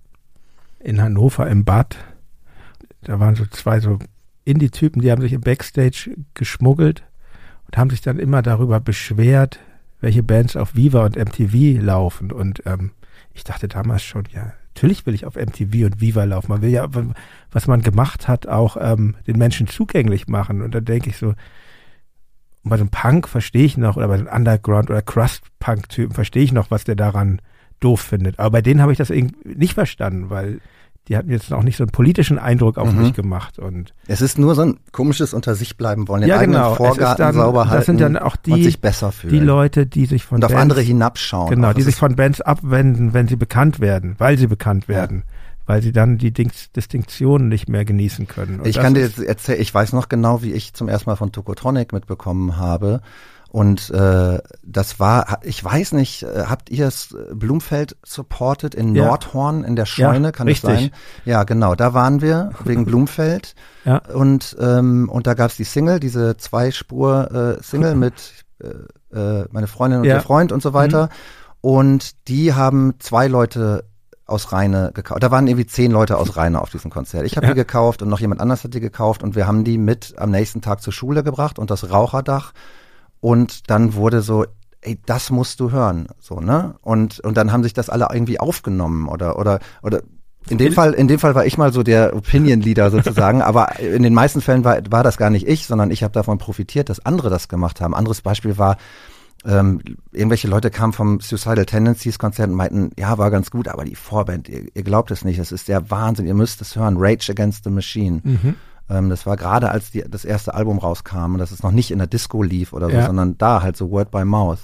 in 0.81 1.01
Hannover 1.01 1.49
im 1.49 1.65
Bad. 1.65 1.97
Da 3.03 3.21
waren 3.21 3.35
so 3.35 3.47
zwei 3.47 3.81
so 3.81 3.99
Indie-Typen, 4.45 5.03
die 5.03 5.11
haben 5.11 5.23
sich 5.23 5.33
im 5.33 5.41
Backstage 5.41 6.17
geschmuggelt 6.35 7.05
und 7.67 7.77
haben 7.77 7.91
sich 7.91 8.01
dann 8.01 8.19
immer 8.19 8.43
darüber 8.43 8.81
beschwert, 8.81 9.61
welche 10.01 10.23
Bands 10.23 10.57
auf 10.57 10.75
Viva 10.75 11.05
und 11.05 11.17
MTV 11.17 11.83
laufen. 11.83 12.33
Und 12.33 12.63
ähm, 12.67 12.93
ich 13.35 13.45
dachte 13.45 13.69
damals 13.69 14.03
schon, 14.03 14.25
ja, 14.33 14.53
natürlich 14.75 15.07
will 15.07 15.15
ich 15.15 15.27
auf 15.27 15.37
MTV 15.37 15.87
und 15.87 16.01
Viva 16.01 16.25
laufen. 16.25 16.51
Man 16.51 16.63
will 16.63 16.71
ja, 16.71 16.89
was 17.51 17.67
man 17.67 17.83
gemacht 17.83 18.29
hat, 18.29 18.47
auch 18.47 18.77
ähm, 18.81 19.17
den 19.27 19.37
Menschen 19.37 19.67
zugänglich 19.67 20.29
machen. 20.29 20.63
Und 20.63 20.75
da 20.75 20.81
denke 20.81 21.11
ich 21.11 21.19
so, 21.19 21.35
bei 22.63 22.77
so 22.77 22.83
einem 22.83 22.91
Punk 22.91 23.29
verstehe 23.29 23.65
ich 23.65 23.77
noch, 23.77 23.97
oder 23.97 24.09
bei 24.09 24.19
so 24.19 24.27
einem 24.27 24.35
Underground- 24.35 24.91
oder 24.91 25.03
Crust-Punk-Typen 25.03 26.15
verstehe 26.15 26.43
ich 26.43 26.53
noch, 26.53 26.71
was 26.71 26.85
der 26.85 26.97
daran 26.97 27.41
doof 27.81 28.01
findet. 28.01 28.39
Aber 28.39 28.51
bei 28.51 28.63
denen 28.63 28.81
habe 28.81 28.93
ich 28.93 28.99
das 28.99 29.11
irgendwie 29.11 29.55
nicht 29.57 29.75
verstanden, 29.75 30.31
weil 30.31 30.61
die 31.09 31.17
hatten 31.17 31.31
jetzt 31.31 31.53
auch 31.53 31.63
nicht 31.63 31.77
so 31.77 31.85
einen 31.85 31.91
politischen 31.91 32.39
Eindruck 32.39 32.77
auf 32.77 32.93
mhm. 32.93 33.03
mich 33.03 33.15
gemacht. 33.15 33.59
Und 33.59 33.95
es 34.07 34.21
ist 34.21 34.39
nur 34.39 34.55
so 34.55 34.63
ein 34.63 34.79
komisches 34.93 35.33
unter 35.33 35.55
sich 35.55 35.77
bleiben 35.77 36.07
wollen, 36.07 36.21
den 36.21 36.31
ja, 36.31 36.39
eigenen 36.39 36.61
genau. 36.61 36.75
Vorgarten 36.75 37.25
dann, 37.25 37.35
sauber 37.35 37.65
halten 37.65 37.77
das 37.77 37.87
sind 37.87 38.01
dann 38.01 38.17
auch 38.19 38.37
die, 38.37 38.53
und 38.53 38.63
sich 38.63 38.81
besser 38.81 39.11
fühlen. 39.11 39.33
Die 39.33 39.41
Leute, 39.41 39.87
die 39.87 40.05
sich 40.05 40.25
von 40.25 40.37
und 40.37 40.41
Bands, 40.43 40.55
auf 40.55 40.61
andere 40.61 40.83
hinabschauen. 40.83 41.51
Genau, 41.51 41.73
die 41.73 41.83
sich 41.83 41.97
von 41.97 42.15
Bands 42.15 42.43
abwenden, 42.43 43.15
wenn 43.15 43.27
sie 43.27 43.37
bekannt 43.37 43.81
werden, 43.81 44.17
weil 44.19 44.37
sie 44.37 44.47
bekannt 44.47 44.87
werden. 44.89 45.25
Ja. 45.27 45.35
Weil 45.65 45.83
sie 45.83 45.93
dann 45.93 46.17
die 46.17 46.31
Dings 46.31 46.73
Distinktionen 46.73 47.49
nicht 47.49 47.69
mehr 47.69 47.85
genießen 47.85 48.27
können. 48.27 48.61
Und 48.61 48.67
ich 48.67 48.79
kann 48.79 48.95
dir 48.95 49.01
jetzt 49.01 49.19
erzählen, 49.19 49.61
ich 49.61 49.73
weiß 49.73 49.93
noch 49.93 50.09
genau, 50.09 50.43
wie 50.43 50.53
ich 50.53 50.73
zum 50.73 50.89
ersten 50.89 51.11
Mal 51.11 51.17
von 51.17 51.31
Tokotronic 51.31 51.93
mitbekommen 51.93 52.57
habe 52.57 53.03
und 53.51 53.89
äh, 53.91 54.39
das 54.63 55.01
war, 55.01 55.39
ich 55.43 55.65
weiß 55.65 55.93
nicht, 55.93 56.23
äh, 56.23 56.45
habt 56.49 56.69
ihr 56.69 56.87
es 56.87 57.13
äh, 57.13 57.35
Blumfeld 57.35 57.97
supported 58.05 58.75
in 58.75 58.95
ja. 58.95 59.07
Nordhorn 59.07 59.65
in 59.65 59.75
der 59.75 59.87
Scheune, 59.87 60.29
ja, 60.29 60.33
kann 60.33 60.47
richtig. 60.47 60.69
das 60.69 60.81
sein? 60.81 60.91
Ja, 61.25 61.45
genau, 61.45 61.75
da 61.75 61.95
waren 61.95 62.21
wir 62.21 62.51
wegen 62.65 62.85
Blumfeld. 62.87 63.55
ja. 63.87 63.99
Und, 64.13 64.55
ähm, 64.61 65.09
und 65.09 65.27
da 65.27 65.33
gab's 65.33 65.57
die 65.57 65.65
Single, 65.65 65.99
diese 65.99 66.37
Zwei-Spur-Single 66.37 67.93
äh, 67.93 67.95
mit 67.95 68.45
äh, 68.63 69.17
äh, 69.19 69.47
meine 69.51 69.67
Freundin 69.67 70.01
und 70.01 70.07
ja. 70.07 70.17
ihr 70.17 70.21
Freund 70.21 70.53
und 70.53 70.63
so 70.63 70.75
weiter. 70.75 71.05
Mhm. 71.05 71.11
Und 71.61 72.29
die 72.29 72.53
haben 72.53 72.95
zwei 72.99 73.29
Leute 73.29 73.85
aus 74.27 74.53
Rheine 74.53 74.93
gekauft. 74.93 75.23
Da 75.23 75.31
waren 75.31 75.47
irgendwie 75.47 75.67
zehn 75.67 75.91
Leute 75.91 76.19
aus 76.19 76.37
Rheine 76.37 76.61
auf 76.61 76.69
diesem 76.69 76.91
Konzert. 76.91 77.25
Ich 77.25 77.37
habe 77.37 77.47
ja. 77.47 77.55
die 77.55 77.59
gekauft 77.59 78.03
und 78.03 78.11
noch 78.11 78.21
jemand 78.21 78.43
anders 78.43 78.63
hat 78.63 78.75
die 78.75 78.81
gekauft 78.81 79.23
und 79.23 79.35
wir 79.35 79.47
haben 79.47 79.65
die 79.65 79.79
mit 79.79 80.15
am 80.19 80.31
nächsten 80.31 80.61
Tag 80.61 80.83
zur 80.83 80.93
Schule 80.93 81.25
gebracht 81.25 81.59
und 81.59 81.71
das 81.71 81.91
Raucherdach 81.91 82.53
und 83.21 83.71
dann 83.71 83.95
wurde 83.95 84.21
so, 84.23 84.45
ey, 84.81 84.99
das 85.07 85.31
musst 85.31 85.61
du 85.61 85.71
hören, 85.71 86.09
so, 86.19 86.41
ne? 86.41 86.77
Und, 86.83 87.21
und 87.21 87.37
dann 87.37 87.53
haben 87.53 87.63
sich 87.63 87.73
das 87.73 87.91
alle 87.91 88.09
irgendwie 88.13 88.41
aufgenommen 88.41 89.09
oder, 89.09 89.39
oder, 89.39 89.61
oder, 89.83 90.03
in 90.49 90.57
dem 90.57 90.73
Fall, 90.73 90.95
in 90.95 91.09
dem 91.09 91.19
Fall 91.19 91.35
war 91.35 91.45
ich 91.45 91.59
mal 91.59 91.73
so 91.73 91.83
der 91.83 92.17
Opinion 92.17 92.61
Leader 92.61 92.91
sozusagen, 92.93 93.43
aber 93.43 93.79
in 93.81 94.03
den 94.03 94.15
meisten 94.15 94.41
Fällen 94.41 94.65
war, 94.65 94.79
war 94.91 95.03
das 95.03 95.17
gar 95.17 95.31
nicht 95.31 95.47
ich, 95.47 95.67
sondern 95.67 95.91
ich 95.91 96.03
habe 96.03 96.13
davon 96.13 96.39
profitiert, 96.39 96.89
dass 96.89 97.05
andere 97.05 97.29
das 97.29 97.49
gemacht 97.49 97.81
haben. 97.81 97.95
Anderes 97.95 98.23
Beispiel 98.23 98.57
war, 98.57 98.79
ähm, 99.45 99.81
irgendwelche 100.13 100.49
Leute 100.49 100.71
kamen 100.71 100.93
vom 100.93 101.21
Suicidal 101.21 101.65
Tendencies 101.65 102.19
Konzert 102.19 102.51
und 102.51 102.57
meinten, 102.57 102.91
ja, 102.99 103.19
war 103.19 103.31
ganz 103.31 103.51
gut, 103.51 103.69
aber 103.69 103.85
die 103.85 103.95
Vorband, 103.95 104.49
ihr, 104.49 104.67
ihr 104.75 104.83
glaubt 104.83 105.11
es 105.11 105.25
nicht, 105.25 105.39
das 105.39 105.53
ist 105.53 105.69
der 105.69 105.91
Wahnsinn, 105.91 106.27
ihr 106.27 106.35
müsst 106.35 106.61
es 106.61 106.75
hören, 106.75 106.97
Rage 106.99 107.31
Against 107.31 107.65
the 107.65 107.71
Machine. 107.71 108.21
Mhm. 108.25 108.55
Ähm, 108.91 109.11
das 109.11 109.27
war 109.27 109.37
gerade, 109.37 109.71
als 109.71 109.91
die, 109.91 110.05
das 110.09 110.25
erste 110.25 110.55
Album 110.55 110.79
rauskam 110.79 111.35
und 111.35 111.39
das 111.39 111.53
ist 111.53 111.63
noch 111.63 111.73
nicht 111.73 111.91
in 111.91 111.99
der 111.99 112.07
Disco 112.07 112.43
lief 112.43 112.73
oder 112.73 112.89
so, 112.89 112.97
ja. 112.97 113.07
sondern 113.07 113.39
da 113.39 113.63
halt 113.63 113.77
so 113.77 113.91
Word 113.91 114.11
by 114.11 114.25
Mouth. 114.25 114.61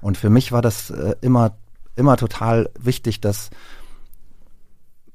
Und 0.00 0.16
für 0.16 0.30
mich 0.30 0.52
war 0.52 0.62
das 0.62 0.90
äh, 0.90 1.14
immer, 1.20 1.56
immer 1.96 2.16
total 2.16 2.70
wichtig, 2.78 3.20
dass 3.20 3.50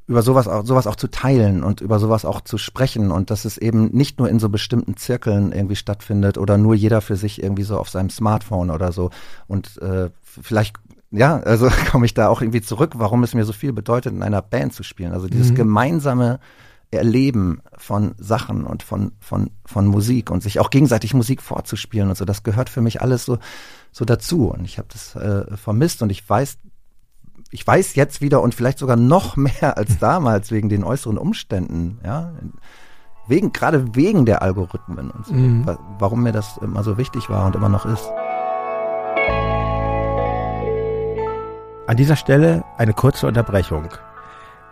über 0.08 0.22
sowas 0.22 0.48
auch, 0.48 0.66
sowas 0.66 0.88
auch 0.88 0.96
zu 0.96 1.10
teilen 1.10 1.64
und 1.64 1.82
über 1.82 2.00
sowas 2.00 2.24
auch 2.24 2.40
zu 2.40 2.58
sprechen 2.58 3.12
und 3.12 3.30
dass 3.30 3.44
es 3.44 3.58
eben 3.58 3.90
nicht 3.90 4.20
nur 4.20 4.30
in 4.30 4.40
so 4.40 4.48
bestimmten 4.48 4.96
Zirkeln 4.96 5.52
irgendwie 5.52 5.76
stattfindet 5.76 6.38
oder 6.38 6.58
nur 6.58 6.76
jeder 6.76 7.02
für 7.02 7.18
sich 7.18 7.44
irgendwie 7.44 7.64
so 7.64 7.78
auf 7.78 7.90
seinem 7.90 8.10
Smartphone 8.10 8.72
oder 8.72 8.94
so. 8.94 9.10
Und 9.48 9.78
äh, 9.82 10.10
vielleicht, 10.24 10.78
ja, 11.12 11.38
also 11.42 11.70
komme 11.92 12.06
ich 12.06 12.14
da 12.14 12.30
auch 12.30 12.42
irgendwie 12.42 12.62
zurück, 12.62 12.94
warum 12.96 13.24
es 13.24 13.34
mir 13.34 13.44
so 13.44 13.52
viel 13.52 13.74
bedeutet, 13.74 14.14
in 14.14 14.24
einer 14.24 14.42
Band 14.42 14.74
zu 14.74 14.84
spielen. 14.84 15.12
Also 15.12 15.28
dieses 15.28 15.52
mhm. 15.52 15.56
gemeinsame 15.56 16.40
Erleben 16.92 17.62
von 17.78 18.16
Sachen 18.18 18.64
und 18.64 18.82
von, 18.82 19.12
von, 19.20 19.52
von 19.66 19.88
Musik 19.88 20.32
und 20.32 20.42
sich 20.42 20.60
auch 20.60 20.70
gegenseitig 20.70 21.14
Musik 21.14 21.42
vorzuspielen 21.42 22.10
und 22.10 22.18
so, 22.18 22.24
das 22.24 22.44
gehört 22.44 22.70
für 22.70 22.82
mich 22.82 23.02
alles 23.02 23.26
so, 23.26 23.40
so 23.92 24.06
dazu. 24.06 24.50
Und 24.50 24.64
ich 24.64 24.78
habe 24.78 24.88
das 24.92 25.16
äh, 25.16 25.58
vermisst 25.58 26.02
und 26.02 26.12
ich 26.12 26.28
weiß, 26.28 26.58
ich 27.52 27.66
weiß 27.66 27.96
jetzt 27.96 28.22
wieder 28.22 28.42
und 28.42 28.56
vielleicht 28.56 28.80
sogar 28.80 28.96
noch 28.96 29.36
mehr 29.38 29.78
als 29.78 30.00
damals 30.00 30.52
wegen 30.52 30.70
den 30.70 30.84
äußeren 30.84 31.18
Umständen, 31.18 32.00
ja, 32.06 32.34
wegen, 33.28 33.52
gerade 33.52 33.96
wegen 33.96 34.26
der 34.26 34.42
Algorithmen 34.42 35.12
und 35.12 35.26
so, 35.26 35.34
mhm. 35.34 35.66
warum 36.00 36.24
mir 36.24 36.32
das 36.32 36.58
immer 36.58 36.84
so 36.84 36.98
wichtig 36.98 37.30
war 37.30 37.46
und 37.46 37.56
immer 37.56 37.70
noch 37.70 37.86
ist. 37.86 38.10
An 41.88 41.96
dieser 41.96 42.16
Stelle 42.16 42.64
eine 42.78 42.94
kurze 42.94 43.28
Unterbrechung. 43.28 43.88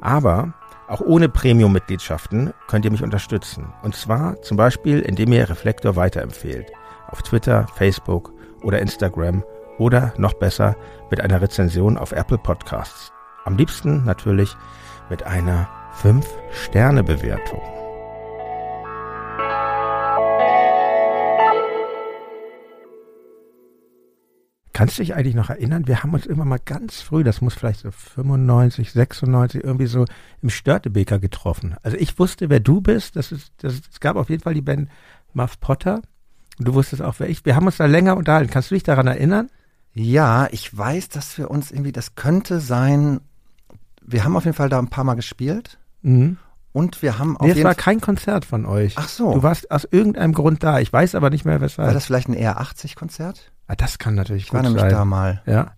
Aber 0.01 0.55
auch 0.89 1.01
ohne 1.01 1.29
Premium-Mitgliedschaften 1.29 2.53
könnt 2.67 2.85
ihr 2.85 2.91
mich 2.91 3.05
unterstützen. 3.05 3.73
Und 3.85 3.95
zwar 3.95 4.43
zum 4.43 4.57
Beispiel, 4.57 4.99
indem 4.99 5.33
ihr 5.33 5.49
Reflektor 5.49 5.95
weiterempfehlt. 5.95 6.73
Auf 7.07 7.23
Twitter, 7.23 7.69
Facebook 7.77 8.33
oder 8.63 8.81
Instagram 8.81 9.45
oder 9.79 10.15
noch 10.17 10.35
besser 10.35 10.77
mit 11.11 11.21
einer 11.21 11.41
Rezension 11.41 11.99
auf 11.99 12.13
Apple 12.13 12.39
Podcasts. 12.39 13.13
Am 13.45 13.57
liebsten 13.57 14.05
natürlich 14.05 14.57
mit 15.11 15.25
einer 15.25 15.69
5-Sterne-Bewertung. 16.03 17.61
Kannst 24.73 24.99
du 24.99 25.03
dich 25.03 25.15
eigentlich 25.15 25.35
noch 25.35 25.51
erinnern? 25.51 25.87
Wir 25.87 26.03
haben 26.03 26.15
uns 26.15 26.27
immer 26.27 26.45
mal 26.45 26.59
ganz 26.59 27.03
früh, 27.03 27.23
das 27.23 27.41
muss 27.41 27.55
vielleicht 27.55 27.81
so 27.81 27.91
95, 27.91 28.91
96, 28.91 29.63
irgendwie 29.63 29.87
so 29.87 30.07
im 30.41 30.51
Störtebeker 30.51 31.19
getroffen. 31.19 31.77
Also 31.83 31.99
ich 31.99 32.19
wusste, 32.19 32.49
wer 32.49 32.59
du 32.59 32.81
bist. 32.81 33.17
Das 33.17 33.33
ist, 33.33 33.53
das, 33.59 33.75
es 33.75 34.01
gab 34.01 34.17
auf 34.17 34.31
jeden 34.31 34.43
Fall 34.43 34.55
die 34.55 34.63
Band 34.63 34.89
Muff 35.35 35.61
Potter. 35.61 36.01
Und 36.59 36.69
du 36.69 36.75
wusstest 36.75 37.03
auch, 37.03 37.17
wer 37.19 37.29
ich. 37.29 37.45
Wir 37.45 37.55
haben 37.55 37.67
uns 37.67 37.77
da 37.77 37.87
länger 37.87 38.17
unterhalten. 38.17 38.51
Kannst 38.51 38.71
du 38.71 38.75
dich 38.75 38.83
daran 38.83 39.07
erinnern? 39.07 39.51
Ja, 39.95 40.49
ich 40.51 40.77
weiß, 40.77 41.09
dass 41.11 41.37
wir 41.39 41.51
uns 41.51 41.71
irgendwie, 41.71 41.93
das 41.93 42.15
könnte 42.15 42.61
sein, 42.61 43.21
wir 44.01 44.25
haben 44.25 44.37
auf 44.37 44.45
jeden 44.45 44.57
Fall 44.57 44.69
da 44.69 44.79
ein 44.79 44.89
paar 44.89 45.05
Mal 45.05 45.15
gespielt. 45.15 45.79
Mhm. 46.03 46.39
Und 46.73 47.03
wir 47.03 47.19
haben 47.19 47.37
auf 47.37 47.47
nee, 47.47 47.53
es 47.53 47.65
war 47.65 47.75
kein 47.75 48.01
Konzert 48.01 48.47
von 48.47 48.65
euch. 48.65 48.95
Ach 48.97 49.09
so. 49.09 49.35
Du 49.35 49.43
warst 49.43 49.71
aus 49.71 49.87
irgendeinem 49.91 50.33
Grund 50.33 50.63
da. 50.63 50.81
Ich 50.81 50.91
weiß 50.91 51.15
aber 51.15 51.29
nicht 51.29 51.45
mehr, 51.45 51.61
weshalb. 51.61 51.87
War 51.87 51.95
das 51.95 52.07
vielleicht 52.07 52.29
ein 52.29 52.35
R80-Konzert? 52.35 53.53
Ah, 53.67 53.77
das 53.77 53.99
kann 53.99 54.15
natürlich 54.15 54.45
ich 54.45 54.49
gut 54.49 54.63
sein. 54.63 54.73
Ich 54.73 54.77
war 54.77 54.83
nämlich 54.83 54.99
da 54.99 55.05
mal. 55.05 55.43
Ja. 55.45 55.73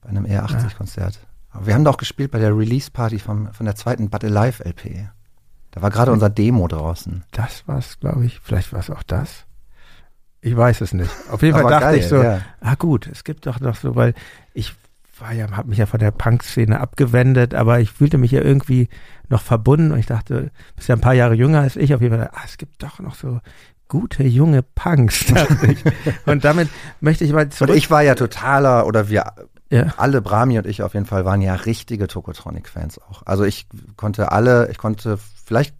Bei 0.00 0.08
einem 0.08 0.24
R80-Konzert. 0.24 1.20
Ja. 1.54 1.66
Wir 1.66 1.74
haben 1.74 1.84
doch 1.84 1.98
gespielt 1.98 2.32
bei 2.32 2.40
der 2.40 2.56
Release-Party 2.56 3.20
von 3.20 3.48
der 3.60 3.76
zweiten 3.76 4.10
But 4.10 4.24
Alive 4.24 4.64
LP. 4.64 5.08
Da 5.70 5.82
war 5.82 5.90
gerade 5.90 6.10
unser 6.10 6.30
Demo 6.30 6.66
draußen. 6.66 7.24
Das 7.30 7.66
war's, 7.68 8.00
glaube 8.00 8.26
ich. 8.26 8.40
Vielleicht 8.42 8.72
war 8.72 8.80
es 8.80 8.90
auch 8.90 9.04
das. 9.04 9.44
Ich 10.40 10.56
weiß 10.56 10.80
es 10.82 10.92
nicht. 10.94 11.10
Auf 11.30 11.42
jeden 11.42 11.54
Fall 11.54 11.68
dachte 11.68 11.86
geil, 11.86 11.98
ich 11.98 12.06
so, 12.06 12.22
ja. 12.22 12.40
ah 12.60 12.74
gut, 12.76 13.08
es 13.08 13.24
gibt 13.24 13.46
doch 13.46 13.60
noch 13.60 13.74
so, 13.74 13.96
weil 13.96 14.14
ich 14.54 14.74
war 15.20 15.32
ja, 15.32 15.50
habe 15.50 15.68
mich 15.68 15.78
ja 15.78 15.86
von 15.86 15.98
der 15.98 16.10
Punk-Szene 16.10 16.78
abgewendet, 16.78 17.54
aber 17.54 17.80
ich 17.80 17.90
fühlte 17.90 18.18
mich 18.18 18.30
ja 18.30 18.40
irgendwie 18.40 18.88
noch 19.28 19.42
verbunden 19.42 19.92
und 19.92 19.98
ich 19.98 20.06
dachte, 20.06 20.50
bist 20.76 20.88
ja 20.88 20.94
ein 20.94 21.00
paar 21.00 21.14
Jahre 21.14 21.34
jünger 21.34 21.60
als 21.60 21.76
ich, 21.76 21.94
auf 21.94 22.00
jeden 22.00 22.16
Fall, 22.16 22.30
ah, 22.32 22.42
es 22.44 22.56
gibt 22.56 22.82
doch 22.82 23.00
noch 23.00 23.14
so 23.14 23.40
gute 23.88 24.22
junge 24.22 24.62
Punks, 24.62 25.26
dachte 25.34 25.72
ich. 25.72 25.82
Und 26.26 26.44
damit 26.44 26.68
möchte 27.00 27.24
ich 27.24 27.32
mal 27.32 27.44
Und 27.44 27.54
zurück. 27.54 27.76
ich 27.76 27.90
war 27.90 28.02
ja 28.02 28.14
totaler, 28.14 28.86
oder 28.86 29.08
wir 29.08 29.32
ja. 29.70 29.94
alle, 29.96 30.22
Brahmi 30.22 30.58
und 30.58 30.66
ich 30.66 30.82
auf 30.82 30.94
jeden 30.94 31.06
Fall, 31.06 31.24
waren 31.24 31.42
ja 31.42 31.54
richtige 31.54 32.06
Tokotronic-Fans 32.06 33.00
auch. 33.02 33.22
Also 33.26 33.44
ich 33.44 33.66
konnte 33.96 34.32
alle, 34.32 34.70
ich 34.70 34.78
konnte 34.78 35.18
vielleicht, 35.44 35.74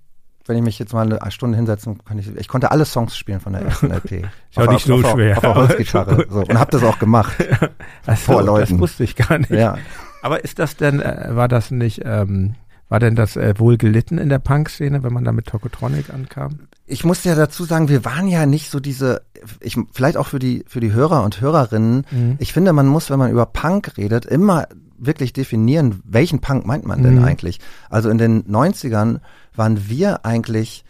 wenn 0.48 0.56
ich 0.56 0.62
mich 0.62 0.78
jetzt 0.78 0.92
mal 0.92 1.12
eine 1.12 1.30
Stunde 1.30 1.56
hinsetzen 1.56 1.98
kann, 2.04 2.18
ich, 2.18 2.34
ich 2.36 2.48
konnte 2.48 2.70
alle 2.70 2.84
Songs 2.84 3.16
spielen 3.16 3.40
von 3.40 3.52
der 3.52 3.62
ersten 3.62 3.90
LP. 3.92 4.24
Ist 4.50 4.58
auch 4.58 4.70
nicht 4.70 4.86
so 4.86 5.02
schwer. 5.02 5.38
Auf, 5.38 5.44
auf 5.44 5.56
Holzgitarre. 5.56 6.26
So. 6.30 6.40
Und 6.40 6.58
hab 6.58 6.70
das 6.70 6.82
auch 6.82 6.98
gemacht. 6.98 7.32
Ach 8.06 8.16
so, 8.16 8.32
vor 8.32 8.42
Leuten. 8.42 8.72
Das 8.74 8.80
wusste 8.80 9.04
ich 9.04 9.14
gar 9.16 9.38
nicht. 9.38 9.50
Ja. 9.50 9.76
Aber 10.22 10.42
ist 10.42 10.58
das 10.58 10.76
denn, 10.76 11.00
äh, 11.00 11.28
war 11.30 11.48
das 11.48 11.70
nicht, 11.70 12.02
ähm, 12.04 12.54
war 12.88 12.98
denn 13.00 13.14
das 13.14 13.36
äh, 13.36 13.54
wohl 13.58 13.76
gelitten 13.76 14.18
in 14.18 14.28
der 14.28 14.38
Punk-Szene, 14.38 15.02
wenn 15.02 15.12
man 15.12 15.24
da 15.24 15.32
mit 15.32 15.46
Tokotronic 15.46 16.12
ankam? 16.12 16.60
Ich 16.86 17.04
muss 17.04 17.22
ja 17.24 17.34
dazu 17.34 17.64
sagen, 17.64 17.88
wir 17.88 18.04
waren 18.04 18.28
ja 18.28 18.46
nicht 18.46 18.70
so 18.70 18.80
diese, 18.80 19.22
ich, 19.60 19.76
vielleicht 19.92 20.16
auch 20.16 20.26
für 20.26 20.38
die, 20.38 20.64
für 20.66 20.80
die 20.80 20.92
Hörer 20.92 21.22
und 21.22 21.40
Hörerinnen. 21.40 22.06
Mhm. 22.10 22.36
Ich 22.38 22.52
finde, 22.52 22.72
man 22.72 22.86
muss, 22.86 23.10
wenn 23.10 23.18
man 23.18 23.30
über 23.30 23.46
Punk 23.46 23.92
redet, 23.96 24.24
immer 24.24 24.66
wirklich 24.98 25.32
definieren, 25.32 26.02
welchen 26.04 26.40
Punk 26.40 26.66
meint 26.66 26.84
man 26.86 27.02
denn 27.02 27.16
Mhm. 27.18 27.24
eigentlich? 27.24 27.60
Also 27.88 28.10
in 28.10 28.18
den 28.18 28.44
90ern 28.44 29.20
waren 29.58 29.88
wir 29.88 30.24
eigentlich, 30.24 30.84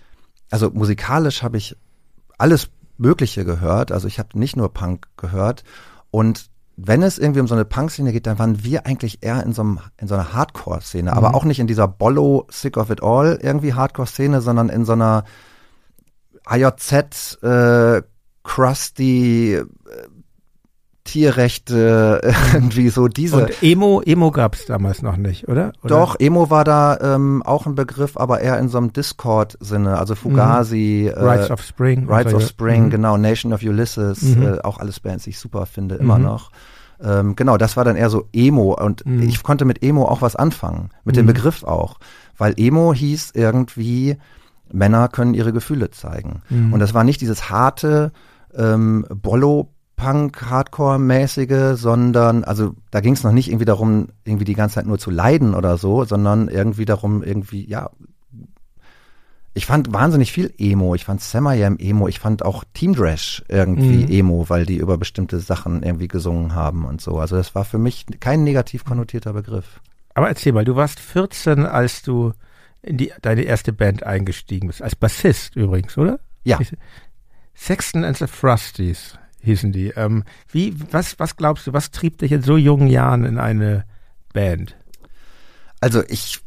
also 0.51 0.71
musikalisch 0.71 1.43
habe 1.43 1.57
ich 1.57 1.77
alles 2.37 2.69
Mögliche 2.99 3.45
gehört. 3.45 3.93
Also 3.93 4.09
ich 4.09 4.19
habe 4.19 4.39
nicht 4.39 4.57
nur 4.57 4.73
Punk 4.73 5.09
gehört. 5.17 5.65
Und 6.11 6.51
wenn 6.77 7.03
es 7.03 7.19
irgendwie 7.19 7.41
um 7.41 7.49
so 7.49 7.55
eine 7.55 7.65
Punk-Szene 7.65 8.13
geht, 8.13 8.27
dann 8.27 8.39
waren 8.39 8.63
wir 8.63 8.87
eigentlich 8.87 9.19
eher 9.23 9.43
in 9.43 9.53
so, 9.53 9.63
einem, 9.63 9.81
in 9.97 10.07
so 10.07 10.15
einer 10.15 10.33
Hardcore-Szene. 10.33 11.13
Aber 11.13 11.35
auch 11.35 11.45
nicht 11.45 11.59
in 11.59 11.67
dieser 11.67 11.89
Bollo, 11.89 12.47
Sick 12.51 12.77
of 12.77 12.91
It 12.91 13.03
All 13.03 13.39
irgendwie 13.43 13.75
Hardcore-Szene, 13.75 14.41
sondern 14.41 14.69
in 14.69 14.85
so 14.85 14.93
einer 14.93 15.25
AJZ, 16.45 17.43
äh, 17.43 18.03
Krusty, 18.45 19.55
äh, 19.55 19.65
Tierrechte, 21.09 22.21
irgendwie 22.55 22.91
so 22.91 23.09
diese. 23.09 23.37
Und 23.45 23.63
Emo, 23.63 24.03
Emo 24.05 24.31
gab's 24.31 24.67
damals 24.67 25.03
noch 25.03 25.17
nicht, 25.17 25.49
oder? 25.49 25.73
oder? 25.83 25.89
Doch, 25.89 26.17
Emo 26.21 26.51
war 26.51 26.65
da 26.65 26.99
ähm, 27.15 27.43
auch 27.45 27.67
ein 27.67 27.75
Begriff, 27.75 28.17
aber 28.17 28.41
eher 28.41 28.59
in 28.59 28.69
so 28.69 28.79
einem 28.79 28.93
Discord-Sinne. 28.93 29.99
Also 29.99 30.15
Fugazi, 30.15 31.11
äh, 31.15 31.19
Rides 31.19 31.51
of 31.51 31.63
Spring. 31.63 32.09
Rides 32.11 32.35
of 32.35 32.43
Spring, 32.43 32.85
Mhm. 32.87 32.91
genau, 32.91 33.17
Nation 33.17 33.53
of 33.53 33.63
Ulysses, 33.63 34.23
Mhm. 34.23 34.43
äh, 34.43 34.59
auch 34.61 34.79
alles 34.79 35.01
Bands, 35.01 35.25
die 35.25 35.31
ich 35.31 35.39
super 35.39 35.67
finde, 35.67 35.95
immer 35.97 36.19
Mhm. 36.19 36.25
noch. 36.25 36.51
Ähm, 37.03 37.37
genau, 37.37 37.57
das 37.57 37.77
war 37.77 37.85
dann 37.85 37.97
eher 37.97 38.11
so 38.11 38.29
Emo 38.33 38.75
und 38.75 39.07
Mhm. 39.07 39.23
ich 39.23 39.43
konnte 39.43 39.65
mit 39.65 39.83
Emo 39.83 40.05
auch 40.05 40.21
was 40.21 40.37
anfangen, 40.37 40.91
mit 41.05 41.17
dem 41.17 41.25
Mhm. 41.25 41.29
Begriff 41.33 41.63
auch, 41.65 41.99
weil 42.37 42.55
Emo 42.57 42.93
hieß 42.93 43.31
irgendwie, 43.35 44.17
Männer 44.73 45.09
können 45.09 45.33
ihre 45.35 45.53
Gefühle 45.53 45.91
zeigen. 45.91 46.43
Mhm. 46.51 46.73
Und 46.73 46.81
das 46.81 46.93
war 46.95 47.05
nicht 47.05 47.21
dieses 47.21 47.49
harte 47.51 48.13
ähm, 48.57 49.05
Bollo 49.15 49.69
Punk 49.99 50.43
Hardcore-mäßige, 50.49 51.77
sondern 51.79 52.45
also 52.45 52.75
da 52.91 53.01
ging 53.01 53.15
es 53.15 53.25
noch 53.25 53.33
nicht 53.33 53.49
irgendwie 53.49 53.65
darum, 53.65 54.09
irgendwie 54.25 54.45
die 54.45 54.55
ganze 54.55 54.77
Zeit 54.77 54.87
nur 54.87 54.99
zu 54.99 55.11
leiden 55.11 55.55
oder 55.55 55.77
so, 55.77 56.05
sondern 56.05 56.49
irgendwie 56.49 56.85
darum, 56.85 57.23
irgendwie, 57.23 57.69
ja, 57.69 57.91
ich 59.55 59.67
fand 59.67 59.93
wahnsinnig 59.93 60.31
viel 60.31 60.55
Emo. 60.57 60.95
Ich 60.95 61.05
fand 61.05 61.21
Samayam 61.21 61.79
Emo. 61.79 62.07
Ich 62.07 62.21
fand 62.21 62.45
auch 62.45 62.63
Team 62.75 62.95
Drash 62.95 63.43
irgendwie 63.49 64.05
Mhm. 64.05 64.11
Emo, 64.11 64.45
weil 64.49 64.65
die 64.67 64.77
über 64.77 64.97
bestimmte 64.99 65.41
Sachen 65.41 65.83
irgendwie 65.83 66.07
gesungen 66.07 66.55
haben 66.55 66.85
und 66.85 67.01
so. 67.01 67.19
Also 67.19 67.35
das 67.35 67.57
war 67.57 67.65
für 67.65 67.79
mich 67.79 68.07
kein 68.21 68.45
negativ 68.45 68.85
konnotierter 68.85 69.33
Begriff. 69.33 69.81
Aber 70.15 70.29
erzähl 70.29 70.53
mal, 70.53 70.65
du 70.65 70.77
warst 70.77 71.01
14, 71.01 71.67
als 71.67 72.03
du 72.03 72.35
in 72.83 72.99
die, 72.99 73.13
deine 73.21 73.43
erste 73.43 73.73
Band 73.73 74.05
eingestiegen 74.05 74.69
bist. 74.69 74.81
Als 74.81 74.95
Bassist 74.95 75.57
übrigens, 75.57 75.99
oder? 75.99 76.21
Ja. 76.45 76.61
Sexton 77.57 78.05
and 78.05 78.17
the 78.17 78.29
Frosties 78.29 79.19
hießen 79.43 79.73
die. 79.73 79.89
Ähm, 79.89 80.25
wie, 80.51 80.75
was, 80.91 81.19
was 81.19 81.37
glaubst 81.37 81.67
du, 81.67 81.73
was 81.73 81.91
trieb 81.91 82.19
dich 82.19 82.33
in 82.33 82.43
so 82.43 82.57
jungen 82.57 82.89
Jahren 82.89 83.25
in 83.25 83.39
eine 83.39 83.85
Band? 84.33 84.77
Also 85.81 86.03
ich 86.09 86.41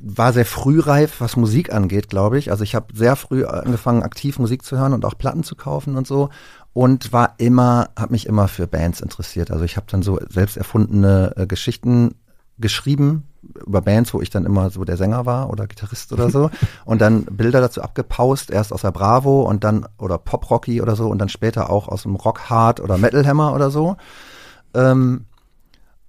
war 0.00 0.32
sehr 0.32 0.46
frühreif, 0.46 1.20
was 1.20 1.36
Musik 1.36 1.72
angeht, 1.72 2.08
glaube 2.08 2.38
ich. 2.38 2.50
Also 2.50 2.64
ich 2.64 2.74
habe 2.74 2.94
sehr 2.94 3.16
früh 3.16 3.44
angefangen, 3.44 4.02
aktiv 4.02 4.38
Musik 4.38 4.64
zu 4.64 4.78
hören 4.78 4.92
und 4.92 5.04
auch 5.04 5.16
Platten 5.16 5.42
zu 5.42 5.56
kaufen 5.56 5.96
und 5.96 6.06
so. 6.06 6.28
Und 6.72 7.12
war 7.12 7.34
immer, 7.38 7.90
habe 7.98 8.12
mich 8.12 8.26
immer 8.26 8.48
für 8.48 8.66
Bands 8.66 9.00
interessiert. 9.00 9.50
Also 9.50 9.64
ich 9.64 9.76
habe 9.76 9.86
dann 9.90 10.02
so 10.02 10.18
selbst 10.28 10.56
erfundene 10.56 11.32
äh, 11.36 11.46
Geschichten 11.46 12.14
geschrieben 12.58 13.28
über 13.66 13.80
Bands, 13.80 14.14
wo 14.14 14.20
ich 14.20 14.30
dann 14.30 14.44
immer 14.44 14.70
so 14.70 14.84
der 14.84 14.96
Sänger 14.96 15.26
war 15.26 15.50
oder 15.50 15.66
Gitarrist 15.66 16.12
oder 16.12 16.30
so. 16.30 16.50
und 16.84 17.00
dann 17.00 17.24
Bilder 17.24 17.60
dazu 17.60 17.82
abgepaust, 17.82 18.50
erst 18.50 18.72
aus 18.72 18.82
der 18.82 18.92
Bravo 18.92 19.42
und 19.42 19.64
dann, 19.64 19.86
oder 19.98 20.18
Pop 20.18 20.48
Rocky 20.50 20.80
oder 20.80 20.96
so 20.96 21.08
und 21.08 21.18
dann 21.18 21.28
später 21.28 21.70
auch 21.70 21.88
aus 21.88 22.02
dem 22.02 22.14
Rock 22.14 22.48
Hard 22.50 22.80
oder 22.80 22.98
Metal 22.98 23.26
Hammer 23.26 23.54
oder 23.54 23.70
so. 23.70 23.96
Ähm, 24.74 25.26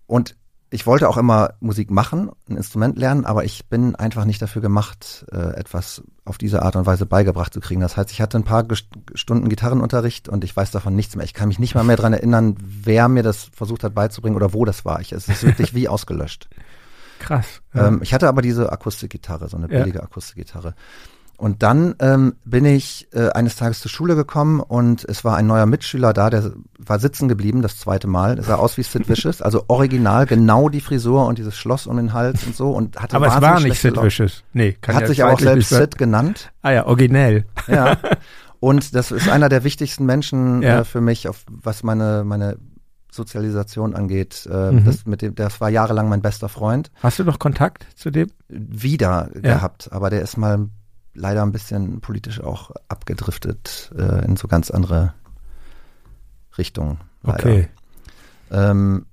und 0.05 0.35
ich 0.73 0.87
wollte 0.87 1.07
auch 1.07 1.17
immer 1.17 1.53
Musik 1.59 1.91
machen, 1.91 2.31
ein 2.49 2.57
Instrument 2.57 2.97
lernen, 2.97 3.25
aber 3.25 3.43
ich 3.45 3.67
bin 3.69 3.95
einfach 3.95 4.25
nicht 4.25 4.41
dafür 4.41 4.61
gemacht, 4.61 5.25
äh, 5.31 5.37
etwas 5.55 6.01
auf 6.25 6.37
diese 6.37 6.63
Art 6.63 6.75
und 6.75 6.85
Weise 6.85 7.05
beigebracht 7.05 7.53
zu 7.53 7.59
kriegen. 7.59 7.81
Das 7.81 7.95
heißt, 7.95 8.11
ich 8.11 8.21
hatte 8.21 8.37
ein 8.37 8.43
paar 8.43 8.63
Gest- 8.63 8.87
Stunden 9.13 9.49
Gitarrenunterricht 9.49 10.29
und 10.29 10.43
ich 10.43 10.55
weiß 10.55 10.71
davon 10.71 10.95
nichts 10.95 11.15
mehr. 11.15 11.25
Ich 11.25 11.33
kann 11.33 11.47
mich 11.47 11.59
nicht 11.59 11.75
mal 11.75 11.83
mehr 11.83 11.95
dran 11.97 12.13
erinnern, 12.13 12.55
wer 12.59 13.07
mir 13.07 13.23
das 13.23 13.49
versucht 13.53 13.83
hat 13.83 13.93
beizubringen 13.93 14.35
oder 14.35 14.53
wo 14.53 14.65
das 14.65 14.83
war. 14.83 14.99
Ich, 15.01 15.11
es 15.11 15.27
ist 15.29 15.43
wirklich 15.43 15.73
wie 15.75 15.87
ausgelöscht. 15.87 16.49
Krass. 17.19 17.61
Ja. 17.73 17.87
Ähm, 17.87 17.99
ich 18.01 18.13
hatte 18.13 18.27
aber 18.27 18.41
diese 18.41 18.71
Akustikgitarre, 18.71 19.47
so 19.49 19.57
eine 19.57 19.71
Ja. 19.71 19.79
billige 19.79 20.01
Akustikgitarre. 20.03 20.73
Und 21.43 21.61
dann 21.61 21.95
ähm, 21.99 22.35
bin 22.45 22.63
ich 22.63 23.09
äh, 23.11 23.27
eines 23.31 23.57
Tages 23.57 23.81
zur 23.81 23.91
Schule 23.91 24.15
gekommen 24.15 24.61
und 24.61 25.03
es 25.03 25.25
war 25.25 25.35
ein 25.35 25.45
neuer 25.45 25.65
Mitschüler 25.65 26.13
da, 26.13 26.29
der 26.29 26.53
war 26.79 26.99
sitzen 26.99 27.27
geblieben, 27.27 27.61
das 27.61 27.77
zweite 27.77 28.07
Mal. 28.07 28.37
Er 28.37 28.43
sah 28.43 28.55
aus 28.55 28.77
wie 28.77 28.83
Sid 28.83 29.09
Vicious, 29.09 29.41
also 29.41 29.65
original, 29.67 30.25
genau 30.25 30.69
die 30.69 30.79
Frisur 30.79 31.25
und 31.27 31.37
dieses 31.37 31.57
Schloss 31.57 31.85
um 31.85 31.97
den 31.97 32.13
Hals 32.13 32.45
und 32.45 32.55
so 32.55 32.71
und 32.71 32.97
hatte 33.01 33.17
Aber 33.17 33.27
es 33.27 33.41
war 33.41 33.59
nicht 33.59 33.81
Sid 33.81 33.95
Laune. 33.97 34.07
Vicious. 34.07 34.43
Nee, 34.53 34.77
kann 34.79 34.95
Hat 34.95 35.01
ja 35.01 35.07
sich 35.09 35.23
auch 35.25 35.37
selbst. 35.37 35.67
Sid 35.69 35.97
genannt. 35.97 36.53
Ah 36.61 36.71
ja, 36.71 36.85
originell. 36.85 37.43
Ja. 37.67 37.97
Und 38.61 38.95
das 38.95 39.11
ist 39.11 39.27
einer 39.27 39.49
der 39.49 39.65
wichtigsten 39.65 40.05
Menschen 40.05 40.61
Ja. 40.61 40.79
äh, 40.79 40.83
für 40.85 41.01
mich, 41.01 41.27
auf 41.27 41.43
was 41.49 41.83
meine, 41.83 42.23
meine 42.23 42.57
Sozialisation 43.11 43.93
angeht. 43.95 44.47
Äh, 44.49 44.71
Mhm. 44.71 44.85
das, 44.85 45.05
mit 45.05 45.21
dem, 45.21 45.35
das 45.35 45.59
war 45.61 45.69
jahrelang 45.69 46.07
mein 46.09 46.21
bester 46.21 46.47
Freund. 46.49 46.89
Hast 47.01 47.19
du 47.19 47.23
noch 47.25 47.39
Kontakt 47.39 47.85
zu 47.95 48.09
dem? 48.11 48.29
wieder 48.47 49.29
Ja. 49.35 49.55
gehabt, 49.55 49.89
aber 49.91 50.09
der 50.09 50.21
ist 50.21 50.37
mal 50.37 50.69
leider 51.13 51.43
ein 51.43 51.51
bisschen 51.51 52.01
politisch 52.01 52.41
auch 52.41 52.71
abgedriftet 52.87 53.91
äh, 53.97 54.25
in 54.25 54.35
so 54.35 54.47
ganz 54.47 54.71
andere 54.71 55.13
Richtungen. 56.57 56.99
Leider. 57.21 57.39
Okay. 57.39 57.69
Ähm, 58.51 59.05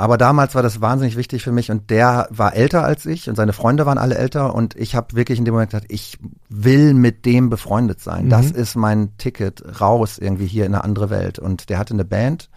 aber 0.00 0.16
damals 0.16 0.54
war 0.54 0.62
das 0.62 0.80
wahnsinnig 0.80 1.16
wichtig 1.18 1.42
für 1.42 1.52
mich 1.52 1.70
und 1.70 1.90
der 1.90 2.26
war 2.30 2.54
älter 2.54 2.84
als 2.84 3.04
ich 3.04 3.28
und 3.28 3.36
seine 3.36 3.52
Freunde 3.52 3.84
waren 3.84 3.98
alle 3.98 4.16
älter 4.16 4.54
und 4.54 4.74
ich 4.76 4.94
habe 4.94 5.14
wirklich 5.14 5.38
in 5.38 5.44
dem 5.44 5.52
Moment 5.52 5.72
gedacht, 5.72 5.88
ich 5.90 6.18
will 6.48 6.94
mit 6.94 7.26
dem 7.26 7.50
befreundet 7.50 8.00
sein. 8.00 8.24
Mhm. 8.24 8.30
Das 8.30 8.50
ist 8.50 8.76
mein 8.76 9.14
Ticket 9.18 9.62
raus 9.78 10.16
irgendwie 10.16 10.46
hier 10.46 10.64
in 10.64 10.74
eine 10.74 10.84
andere 10.84 11.10
Welt. 11.10 11.38
Und 11.38 11.68
der 11.68 11.78
hatte 11.78 11.92
eine 11.92 12.06
Band. 12.06 12.48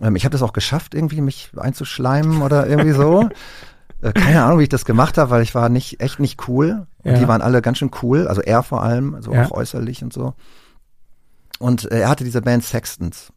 Ähm, 0.00 0.14
ich 0.14 0.24
habe 0.24 0.32
das 0.32 0.42
auch 0.42 0.52
geschafft, 0.52 0.94
irgendwie 0.94 1.20
mich 1.20 1.50
einzuschleimen 1.56 2.40
oder 2.42 2.68
irgendwie 2.68 2.92
so. 2.92 3.28
Äh, 4.00 4.12
Keine 4.12 4.44
Ahnung, 4.44 4.58
wie 4.60 4.64
ich 4.64 4.68
das 4.68 4.84
gemacht 4.84 5.18
habe, 5.18 5.30
weil 5.30 5.42
ich 5.42 5.54
war 5.54 5.68
nicht 5.68 6.00
echt 6.00 6.20
nicht 6.20 6.46
cool. 6.48 6.86
Und 7.02 7.12
Ja. 7.12 7.18
die 7.18 7.28
waren 7.28 7.42
alle 7.42 7.62
ganz 7.62 7.78
schön 7.78 7.90
cool, 8.02 8.28
also 8.28 8.40
er 8.40 8.62
vor 8.62 8.82
allem, 8.82 9.14
also 9.14 9.32
Ja. 9.34 9.46
auch 9.46 9.50
äußerlich 9.52 10.02
und 10.04 10.12
so. 10.12 10.34
Und 11.58 11.90
äh, 11.90 12.00
er 12.00 12.08
hatte 12.08 12.24
diese 12.24 12.40
Band 12.42 12.62
Sextons 12.64 13.32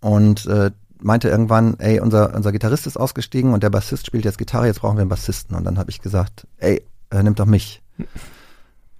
und 0.00 0.46
äh, 0.46 0.72
meinte 1.00 1.28
irgendwann, 1.28 1.78
ey, 1.78 2.00
unser 2.00 2.34
unser 2.34 2.50
Gitarrist 2.52 2.86
ist 2.86 2.96
ausgestiegen 2.96 3.52
und 3.54 3.62
der 3.62 3.70
Bassist 3.70 4.06
spielt 4.06 4.24
jetzt 4.24 4.38
Gitarre, 4.38 4.66
jetzt 4.66 4.80
brauchen 4.80 4.96
wir 4.96 5.02
einen 5.02 5.10
Bassisten. 5.10 5.56
Und 5.56 5.64
dann 5.64 5.78
habe 5.78 5.90
ich 5.90 6.00
gesagt, 6.00 6.46
ey, 6.58 6.82
äh, 7.10 7.22
nimm 7.22 7.34
doch 7.34 7.46
mich. 7.46 7.82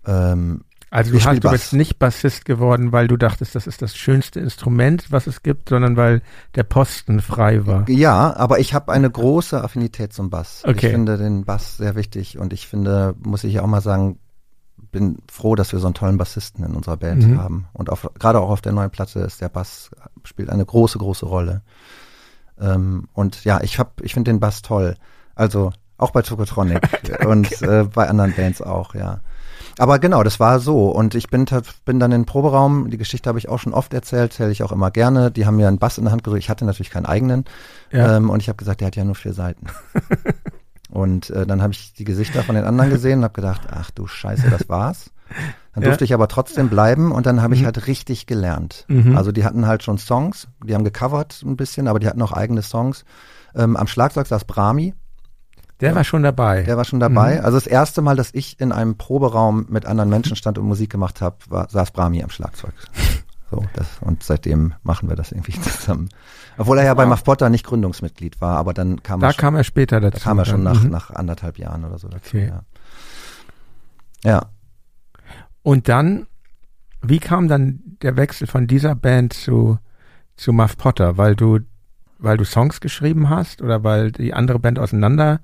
Ähm, 0.05 0.65
Also 0.93 1.11
du, 1.11 1.17
Ich 1.17 1.27
hast, 1.27 1.43
du 1.43 1.51
bist 1.51 1.73
nicht 1.73 1.99
Bassist 1.99 2.45
geworden, 2.45 2.93
weil 2.93 3.09
du 3.09 3.17
dachtest, 3.17 3.55
das 3.55 3.67
ist 3.67 3.81
das 3.81 3.97
schönste 3.97 4.41
Instrument, 4.41 5.11
was 5.11 5.27
es 5.27 5.43
gibt, 5.43 5.71
sondern 5.71 5.97
weil 5.97 6.21
der 6.55 6.65
Posten 6.65 7.21
frei 7.23 7.67
war. 7.67 7.89
Ja, 7.89 8.37
aber 8.37 8.59
ich 8.61 8.75
habe 8.75 8.93
eine 8.93 9.11
große 9.11 9.65
Affinität 9.65 10.13
zum 10.13 10.29
Bass. 10.29 10.63
Okay. 10.67 10.87
Ich 10.89 10.93
finde 10.93 11.17
den 11.17 11.45
Bass 11.47 11.79
sehr 11.79 11.95
wichtig 11.95 12.39
und 12.39 12.53
ich 12.53 12.69
finde, 12.69 13.15
muss 13.25 13.43
ich 13.43 13.59
auch 13.61 13.67
mal 13.67 13.81
sagen, 13.81 14.19
bin 14.91 15.17
froh, 15.33 15.55
dass 15.55 15.73
wir 15.73 15.79
so 15.79 15.87
einen 15.87 15.95
tollen 15.95 16.19
Bassisten 16.19 16.63
in 16.63 16.75
unserer 16.75 16.99
Band 16.99 17.27
Mhm. 17.27 17.39
haben. 17.39 17.67
Und 17.73 17.89
auf, 17.89 18.11
gerade 18.19 18.39
auch 18.41 18.51
auf 18.51 18.61
der 18.61 18.73
neuen 18.73 18.91
Platte 18.91 19.21
ist 19.21 19.41
der 19.41 19.49
Bass 19.49 19.91
spielt 20.25 20.51
eine 20.51 20.67
große, 20.67 20.99
große 20.99 21.25
Rolle. 21.25 21.63
Ähm, 22.61 23.09
und 23.15 23.45
ja, 23.45 23.61
ich 23.63 23.79
hab, 23.79 24.01
ich 24.03 24.13
finde 24.13 24.31
den 24.31 24.41
Bass 24.41 24.61
toll. 24.61 24.97
Also 25.35 25.73
Auch 25.97 26.11
bei 26.11 26.21
Tokotronic 26.21 26.83
und 27.27 27.63
äh, 27.63 27.85
bei 27.85 28.09
anderen 28.11 28.35
Bands 28.35 28.61
auch, 28.61 28.95
ja. 28.95 29.21
Aber 29.79 29.99
genau, 29.99 30.23
das 30.23 30.39
war 30.41 30.61
so. 30.61 30.91
Und 30.91 31.15
ich 31.15 31.29
bin, 31.29 31.47
bin 31.85 31.99
dann 32.01 32.13
in 32.13 32.23
den 32.23 32.27
Proberaum, 32.27 32.91
die 32.91 32.99
Geschichte 32.99 33.29
habe 33.29 33.39
ich 33.39 33.49
auch 33.49 33.59
schon 33.59 33.73
oft 33.75 33.95
erzählt, 33.95 34.33
erzähle 34.33 34.51
ich 34.53 34.63
auch 34.63 34.73
immer 34.73 34.91
gerne. 34.91 35.31
Die 35.31 35.47
haben 35.47 35.57
mir 35.57 35.69
einen 35.69 35.79
Bass 35.79 35.99
in 35.99 36.05
der 36.05 36.13
Hand 36.13 36.25
gedrückt. 36.25 36.43
Ich 36.45 36.51
hatte 36.51 36.65
natürlich 36.65 36.91
keinen 36.91 37.07
eigenen. 37.07 37.45
Ja. 37.91 38.17
Ähm, 38.17 38.31
und 38.31 38.41
ich 38.43 38.49
habe 38.49 38.57
gesagt, 38.57 38.81
der 38.81 38.87
hat 38.89 38.97
ja 38.97 39.05
nur 39.05 39.15
vier 39.15 39.33
Seiten. 39.33 39.67
und 40.91 41.31
äh, 41.31 41.47
dann 41.47 41.63
habe 41.63 41.73
ich 41.73 41.95
die 41.95 42.05
Gesichter 42.05 42.43
von 42.43 42.55
den 42.55 42.65
anderen 42.65 42.91
gesehen 42.91 43.19
und 43.21 43.25
habe 43.25 43.35
gedacht, 43.35 43.63
ach 43.71 43.91
du 43.91 44.07
Scheiße, 44.07 44.51
das 44.51 44.69
war's. 44.69 45.11
Dann 45.75 45.83
Ja. 45.83 45.89
durfte 45.89 46.05
ich 46.05 46.13
aber 46.13 46.29
trotzdem 46.29 46.69
bleiben 46.69 47.11
und 47.13 47.25
dann 47.25 47.41
habe 47.41 47.55
ich 47.55 47.63
Mhm. 47.63 47.67
halt 47.67 47.87
richtig 47.87 48.27
gelernt. 48.27 48.85
Mhm. 48.89 49.17
Also 49.17 49.33
die 49.33 49.45
hatten 49.45 49.67
halt 49.67 49.83
schon 49.83 49.97
Songs, 49.97 50.49
die 50.63 50.75
haben 50.75 50.85
gecovert 50.85 51.43
ein 51.47 51.57
bisschen, 51.57 51.89
aber 51.89 51.99
die 51.99 52.07
hatten 52.09 52.21
auch 52.21 52.33
eigene 52.33 52.61
Songs. 52.61 53.05
Ähm, 53.55 53.77
am 53.77 53.87
Schlagzeug 53.87 54.27
saß 54.27 54.45
Brahmi, 54.45 54.95
Der 55.83 55.95
war 55.95 56.05
schon 56.05 56.23
dabei. 56.23 56.63
der 56.63 56.77
war 56.79 56.85
schon 56.87 57.01
dabei. 57.01 57.39
Mhm. 57.39 57.45
Also 57.45 57.59
das 57.59 57.67
erste 57.67 58.01
Mal, 58.01 58.17
dass 58.17 58.31
ich 58.33 58.59
in 58.61 58.73
einem 58.73 58.97
Proberaum 58.97 59.67
mit 59.69 59.85
anderen 59.85 60.09
Menschen 60.09 60.37
stand 60.37 60.57
und 60.57 60.67
Musik 60.67 60.89
gemacht 60.91 61.21
habe, 61.21 61.37
saß 61.69 61.91
Brahmi 61.91 62.23
am 62.23 62.31
Schlagzeug. 62.31 62.73
So, 63.51 63.63
das, 63.75 63.87
und 64.01 64.23
seitdem 64.23 64.73
machen 64.83 65.11
wir 65.11 65.17
das 65.17 65.31
irgendwie 65.33 65.53
zusammen. 65.61 66.09
Obwohl 66.57 66.79
er 66.79 66.85
ja 66.85 66.95
bei. 66.95 67.05
Muff 67.05 67.23
Potter 67.25 67.51
nicht 67.51 67.67
Gründungsmitglied 67.67 68.41
war, 68.41 68.57
aber 68.57 68.73
dann 68.73 69.03
kam 69.03 69.21
da 69.21 69.27
er 69.27 69.33
schon, 69.33 69.41
kam 69.41 69.57
er 69.57 69.65
später 69.65 70.01
dazu. 70.01 70.19
da 70.19 70.25
kam 70.25 70.39
er 70.39 70.45
schon 70.47 70.63
nach, 70.63 70.83
Mhm. 70.83 70.91
nach 70.91 71.11
anderthalb 71.11 71.59
Jahren 71.59 71.85
oder 71.85 71.99
so 71.99 72.09
dazu. 72.09 72.29
Okay. 72.29 72.49
Ja. 72.49 72.63
ja. 74.25 74.47
Und 75.63 75.89
dann, 75.89 76.27
wie 77.03 77.19
kam 77.19 77.49
dann 77.49 77.81
der 78.03 78.17
Wechsel 78.17 78.47
von 78.47 78.67
dieser 78.67 78.95
Band 78.95 79.33
zu, 79.33 79.79
zu 80.37 80.53
Muff 80.53 80.77
Potter? 80.77 81.17
Weil 81.19 81.37
du, 81.37 81.59
weil 82.19 82.37
du 82.37 82.45
Songs 82.45 82.81
geschrieben 82.81 83.29
hast 83.29 83.61
oder 83.63 83.85
weil 83.85 84.13
die 84.13 84.33
andere 84.35 84.59
Band 84.61 84.79
auseinander 84.79 85.41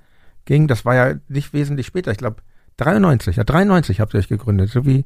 ging? 0.49 0.67
Das 0.67 0.85
war 0.85 0.95
ja 0.97 1.15
nicht 1.29 1.53
wesentlich 1.53 1.87
später. 1.87 2.11
Ich 2.11 2.19
glaube, 2.19 2.39
93, 2.79 3.37
ja, 3.37 3.45
93 3.45 4.01
habt 4.01 4.15
ihr 4.15 4.19
euch 4.19 4.29
gegründet, 4.29 4.71
so 4.71 4.85
wie 4.85 5.05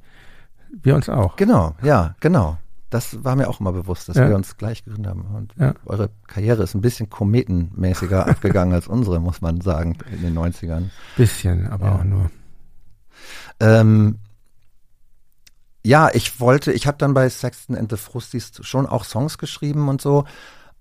wir 0.70 0.94
uns 0.94 1.09
auch. 1.10 1.36
Genau, 1.36 1.74
ja, 1.82 2.14
genau. 2.20 2.56
Das 2.89 3.24
war 3.24 3.36
mir 3.36 3.48
auch 3.48 3.60
immer 3.60 3.73
bewusst, 3.73 4.09
dass 4.09 4.16
Ja. 4.16 4.28
wir 4.28 4.36
uns 4.36 4.56
gleich 4.59 4.85
gegründet 4.85 5.10
haben. 5.10 5.23
Und 5.35 5.55
Ja. 5.59 5.74
eure 5.86 6.10
Karriere 6.27 6.62
ist 6.62 6.74
ein 6.74 6.81
bisschen 6.82 7.09
kometenmäßiger 7.10 8.27
abgegangen 8.28 8.74
als 8.74 8.86
unsere, 8.86 9.19
muss 9.20 9.40
man 9.40 9.60
sagen, 9.62 9.97
in 10.12 10.20
den 10.23 10.35
90ern. 10.35 10.90
Bisschen, 11.16 11.66
aber 11.69 11.86
Ja. 11.86 11.94
auch 11.97 12.05
nur. 12.05 12.31
Ähm, 13.60 14.19
ja, 15.85 16.10
ich 16.12 16.39
wollte, 16.40 16.73
ich 16.73 16.86
habe 16.86 16.98
dann 16.98 17.14
bei 17.14 17.28
Sexton 17.28 17.77
and 17.77 17.90
the 17.90 17.97
Frusties 17.97 18.52
schon 18.60 18.86
auch 18.86 19.05
Songs 19.05 19.39
geschrieben 19.39 19.89
und 19.89 20.01
so, 20.01 20.24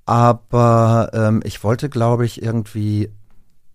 aber 0.06 1.10
ähm, 1.14 1.42
ich 1.44 1.64
wollte, 1.64 1.90
glaube 1.90 2.26
ich, 2.26 2.42
irgendwie 2.44 3.10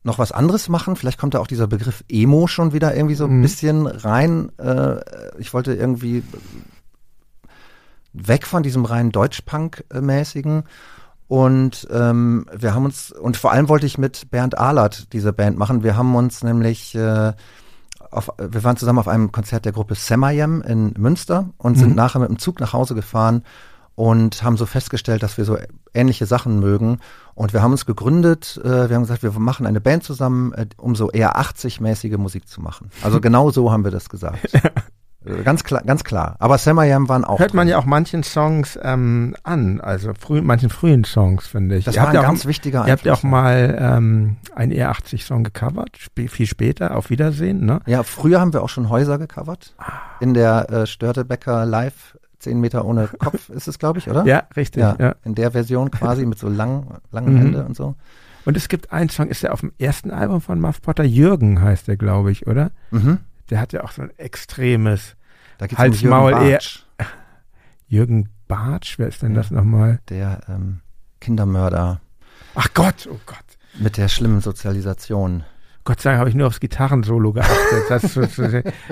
noch 0.06 0.18
was 0.18 0.32
anderes 0.32 0.68
machen. 0.68 0.96
Vielleicht 0.96 1.18
kommt 1.18 1.34
da 1.34 1.40
auch 1.40 1.46
dieser 1.46 1.66
Begriff 1.66 2.02
Emo 2.08 2.46
schon 2.46 2.72
wieder 2.72 2.94
irgendwie 2.96 3.16
so 3.16 3.24
ein 3.26 3.38
Mhm. 3.38 3.42
bisschen 3.42 3.86
rein. 3.86 4.50
Äh, 4.58 4.96
ich 5.38 5.52
wollte 5.52 5.74
irgendwie 5.74 6.22
weg 8.12 8.46
von 8.46 8.62
diesem 8.62 8.84
rein 8.84 9.10
Deutschpunk-mäßigen. 9.12 10.64
Und 11.28 11.88
ähm, 11.90 12.46
wir 12.56 12.72
haben 12.72 12.84
uns, 12.84 13.10
und 13.10 13.36
vor 13.36 13.50
allem 13.52 13.68
wollte 13.68 13.86
ich 13.86 13.98
mit 13.98 14.30
Bernd 14.30 14.56
Ahlert 14.56 15.12
diese 15.12 15.32
Band 15.32 15.58
machen. 15.58 15.82
Wir 15.82 15.96
haben 15.96 16.14
uns 16.14 16.44
nämlich 16.44 16.94
äh, 16.94 17.32
auf, 18.12 18.30
wir 18.38 18.62
waren 18.62 18.76
zusammen 18.76 19.00
auf 19.00 19.08
einem 19.08 19.32
Konzert 19.32 19.64
der 19.64 19.72
Gruppe 19.72 19.96
Semayem 19.96 20.62
in 20.62 20.94
Münster 20.96 21.50
und 21.58 21.76
sind 21.76 21.90
Mhm. 21.90 21.96
nachher 21.96 22.20
mit 22.20 22.28
dem 22.28 22.38
Zug 22.38 22.60
nach 22.60 22.72
Hause 22.72 22.94
gefahren 22.94 23.42
und 23.96 24.42
haben 24.44 24.56
so 24.56 24.66
festgestellt, 24.66 25.22
dass 25.24 25.36
wir 25.38 25.44
so 25.44 25.58
ähnliche 25.94 26.26
Sachen 26.26 26.60
mögen. 26.60 26.98
Und 27.34 27.52
wir 27.52 27.62
haben 27.62 27.72
uns 27.72 27.86
gegründet, 27.86 28.60
äh, 28.62 28.88
wir 28.88 28.94
haben 28.94 29.02
gesagt, 29.02 29.22
wir 29.24 29.32
machen 29.32 29.66
eine 29.66 29.80
Band 29.80 30.04
zusammen, 30.04 30.52
äh, 30.52 30.66
um 30.76 30.94
so 30.94 31.10
eher 31.10 31.36
80-mäßige 31.40 32.18
Musik 32.18 32.46
zu 32.46 32.60
machen. 32.60 32.90
Also 33.02 33.20
genau 33.26 33.50
so 33.50 33.72
haben 33.72 33.82
wir 33.82 33.90
das 33.90 34.08
gesagt. 34.08 34.52
Äh, 35.26 35.42
Ganz 35.42 35.64
klar, 35.64 35.82
ganz 35.82 36.04
klar. 36.04 36.36
Aber 36.38 36.56
Semayem 36.56 37.08
waren 37.08 37.24
auch. 37.24 37.40
Hört 37.40 37.52
man 37.52 37.66
drin. 37.66 37.72
ja 37.72 37.78
auch 37.78 37.84
manchen 37.84 38.22
Songs 38.22 38.78
ähm, 38.80 39.34
an, 39.42 39.80
also 39.80 40.12
früh, 40.16 40.40
manchen 40.40 40.70
frühen 40.70 41.02
Songs, 41.02 41.48
finde 41.48 41.76
ich. 41.76 41.84
Das 41.84 41.96
Ihr 41.96 42.02
war 42.02 42.10
ein 42.10 42.14
ja 42.14 42.20
auch 42.20 42.26
ganz 42.26 42.46
wichtiger 42.46 42.86
Ihr 42.86 42.92
habt 42.92 43.04
ja 43.04 43.12
auch 43.12 43.24
Einfluss. 43.24 43.30
mal 43.32 43.76
ähm, 43.80 44.36
einen 44.54 44.72
E80-Song 44.72 45.42
gecovert, 45.42 45.96
sp 45.98 46.28
viel 46.28 46.46
später, 46.46 46.96
auf 46.96 47.10
Wiedersehen, 47.10 47.64
ne? 47.66 47.80
Ja, 47.86 48.04
früher 48.04 48.40
haben 48.40 48.52
wir 48.52 48.62
auch 48.62 48.68
schon 48.68 48.88
Häuser 48.88 49.18
gecovert. 49.18 49.74
Ah. 49.78 49.94
In 50.20 50.32
der 50.34 50.70
äh, 50.70 50.86
Störtebecker 50.86 51.66
Live, 51.66 52.16
10 52.46 52.60
Meter 52.60 52.84
ohne 52.84 53.08
Kopf 53.18 53.48
ist 53.50 53.66
es, 53.66 53.78
glaube 53.78 53.98
ich, 53.98 54.08
oder? 54.08 54.24
Ja, 54.24 54.44
richtig. 54.56 54.80
Ja, 54.80 54.96
Ja. 55.00 55.14
in 55.24 55.34
der 55.34 55.50
Version 55.50 55.90
quasi 55.90 56.24
mit 56.26 56.38
so 56.38 56.48
lang, 56.48 56.98
langen 57.10 57.34
Mhm. 57.34 57.38
Hände 57.38 57.64
und 57.64 57.76
so. 57.76 57.96
Und 58.44 58.56
es 58.56 58.68
gibt 58.68 58.92
einen 58.92 59.08
Song, 59.10 59.26
ist 59.28 59.42
der 59.42 59.52
auf 59.52 59.60
dem 59.60 59.72
ersten 59.78 60.12
Album 60.12 60.40
von 60.40 60.60
Muff 60.60 60.80
Potter? 60.80 61.02
Jürgen 61.02 61.60
heißt 61.60 61.88
der, 61.88 61.96
glaube 61.96 62.30
ich, 62.30 62.46
oder? 62.46 62.70
Mhm. 62.92 63.18
Der 63.50 63.60
hat 63.60 63.72
ja 63.72 63.82
auch 63.82 63.90
so 63.90 64.02
ein 64.02 64.10
extremes 64.18 65.16
Da 65.58 65.66
geht's 65.66 65.78
Hals, 65.80 65.96
um 65.96 66.02
Jürgen 66.02 66.16
Maul, 66.16 66.32
eher- 66.32 66.38
Bartsch, 66.52 66.84
Jürgen 67.88 68.28
Bartsch, 68.48 68.98
wer 68.98 69.08
ist 69.08 69.22
denn 69.22 69.32
Ja. 69.34 69.38
das 69.40 69.50
nochmal? 69.50 69.98
der 70.08 70.40
ähm, 70.48 70.80
Kindermörder 71.20 72.00
Ach 72.54 72.68
Gott, 72.74 73.08
oh 73.10 73.18
Gott. 73.26 73.36
mit 73.78 73.96
der 73.96 74.08
schlimmen 74.08 74.40
Sozialisation. 74.40 75.42
Gott 75.86 76.00
sei 76.02 76.10
Dank 76.10 76.18
habe 76.20 76.28
ich 76.28 76.34
nur 76.36 76.48
aufs 76.48 76.60
Gitarrensolo 76.60 77.32
geachtet. 77.32 77.84
Das, 77.88 78.16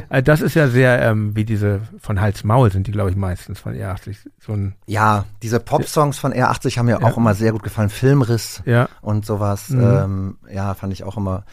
äh, 0.08 0.22
das 0.22 0.40
ist 0.40 0.54
ja 0.54 0.68
sehr, 0.68 1.02
ähm, 1.02 1.36
wie 1.36 1.44
diese 1.44 1.82
von 2.00 2.20
Hals 2.20 2.42
Maul 2.44 2.72
sind 2.72 2.86
die, 2.86 2.92
glaube 2.92 3.10
ich, 3.10 3.16
meistens 3.16 3.60
von 3.60 3.74
E80. 3.74 4.16
So 4.40 4.52
ein, 4.54 4.74
Ja, 4.86 5.26
diese 5.42 5.60
Pop-Songs 5.60 6.18
von 6.18 6.32
R80 6.32 6.78
haben 6.78 6.86
mir 6.86 7.00
Ja. 7.00 7.06
auch 7.06 7.18
immer 7.18 7.34
sehr 7.34 7.52
gut 7.52 7.62
gefallen. 7.62 7.90
Filmriss 7.90 8.62
ja. 8.64 8.88
und 9.02 9.26
sowas. 9.26 9.68
Mhm. 9.68 9.80
Ähm, 9.82 10.38
ja, 10.50 10.72
fand 10.74 10.92
ich 10.94 11.04
auch 11.04 11.16
immer, 11.18 11.44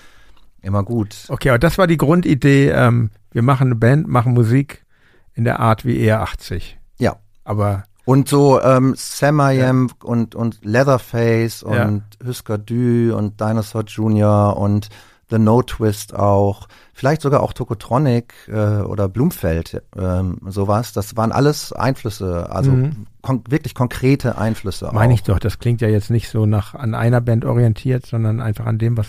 immer 0.61 0.83
gut. 0.83 1.25
Okay, 1.27 1.49
aber 1.49 1.59
das 1.59 1.77
war 1.77 1.87
die 1.87 1.97
Grundidee. 1.97 2.69
Ähm, 2.69 3.09
wir 3.31 3.41
machen 3.41 3.67
eine 3.67 3.75
Band, 3.75 4.07
machen 4.07 4.33
Musik 4.33 4.85
in 5.33 5.43
der 5.43 5.59
Art 5.59 5.83
wie 5.85 5.97
ER80. 6.07 6.61
Ja. 6.99 7.15
Aber 7.43 7.83
Und 8.05 8.29
so 8.29 8.61
ähm, 8.61 8.93
Samayem 8.95 9.89
und, 10.03 10.35
und 10.35 10.59
Leatherface 10.63 11.61
Ja. 11.61 11.85
und 11.87 12.03
Husker 12.25 12.57
Du 12.57 13.15
und 13.15 13.39
Dinosaur 13.41 13.83
Jr. 13.83 14.55
und 14.57 14.89
The 15.31 15.39
No 15.39 15.61
Twist 15.63 16.13
auch. 16.13 16.67
Vielleicht 16.93 17.21
sogar 17.21 17.41
auch 17.41 17.53
Tokotronic 17.53 18.33
äh, 18.47 18.81
oder 18.81 19.07
Blumfeld, 19.09 19.81
ähm, 19.97 20.37
sowas. 20.45 20.93
Das 20.93 21.15
waren 21.17 21.31
alles 21.31 21.73
Einflüsse, 21.73 22.49
also 22.51 22.71
Mhm. 22.71 23.07
kon 23.21 23.43
wirklich 23.49 23.73
konkrete 23.73 24.37
Einflüsse 24.37 24.89
meine 24.93 25.13
ich 25.13 25.23
doch, 25.23 25.39
das 25.39 25.57
klingt 25.59 25.81
ja 25.81 25.87
jetzt 25.87 26.09
nicht 26.11 26.29
so 26.29 26.45
nach 26.45 26.75
an 26.75 26.93
einer 26.93 27.21
Band 27.21 27.45
orientiert, 27.45 28.05
sondern 28.05 28.39
einfach 28.41 28.65
an 28.65 28.77
dem, 28.77 28.97
was, 28.97 29.07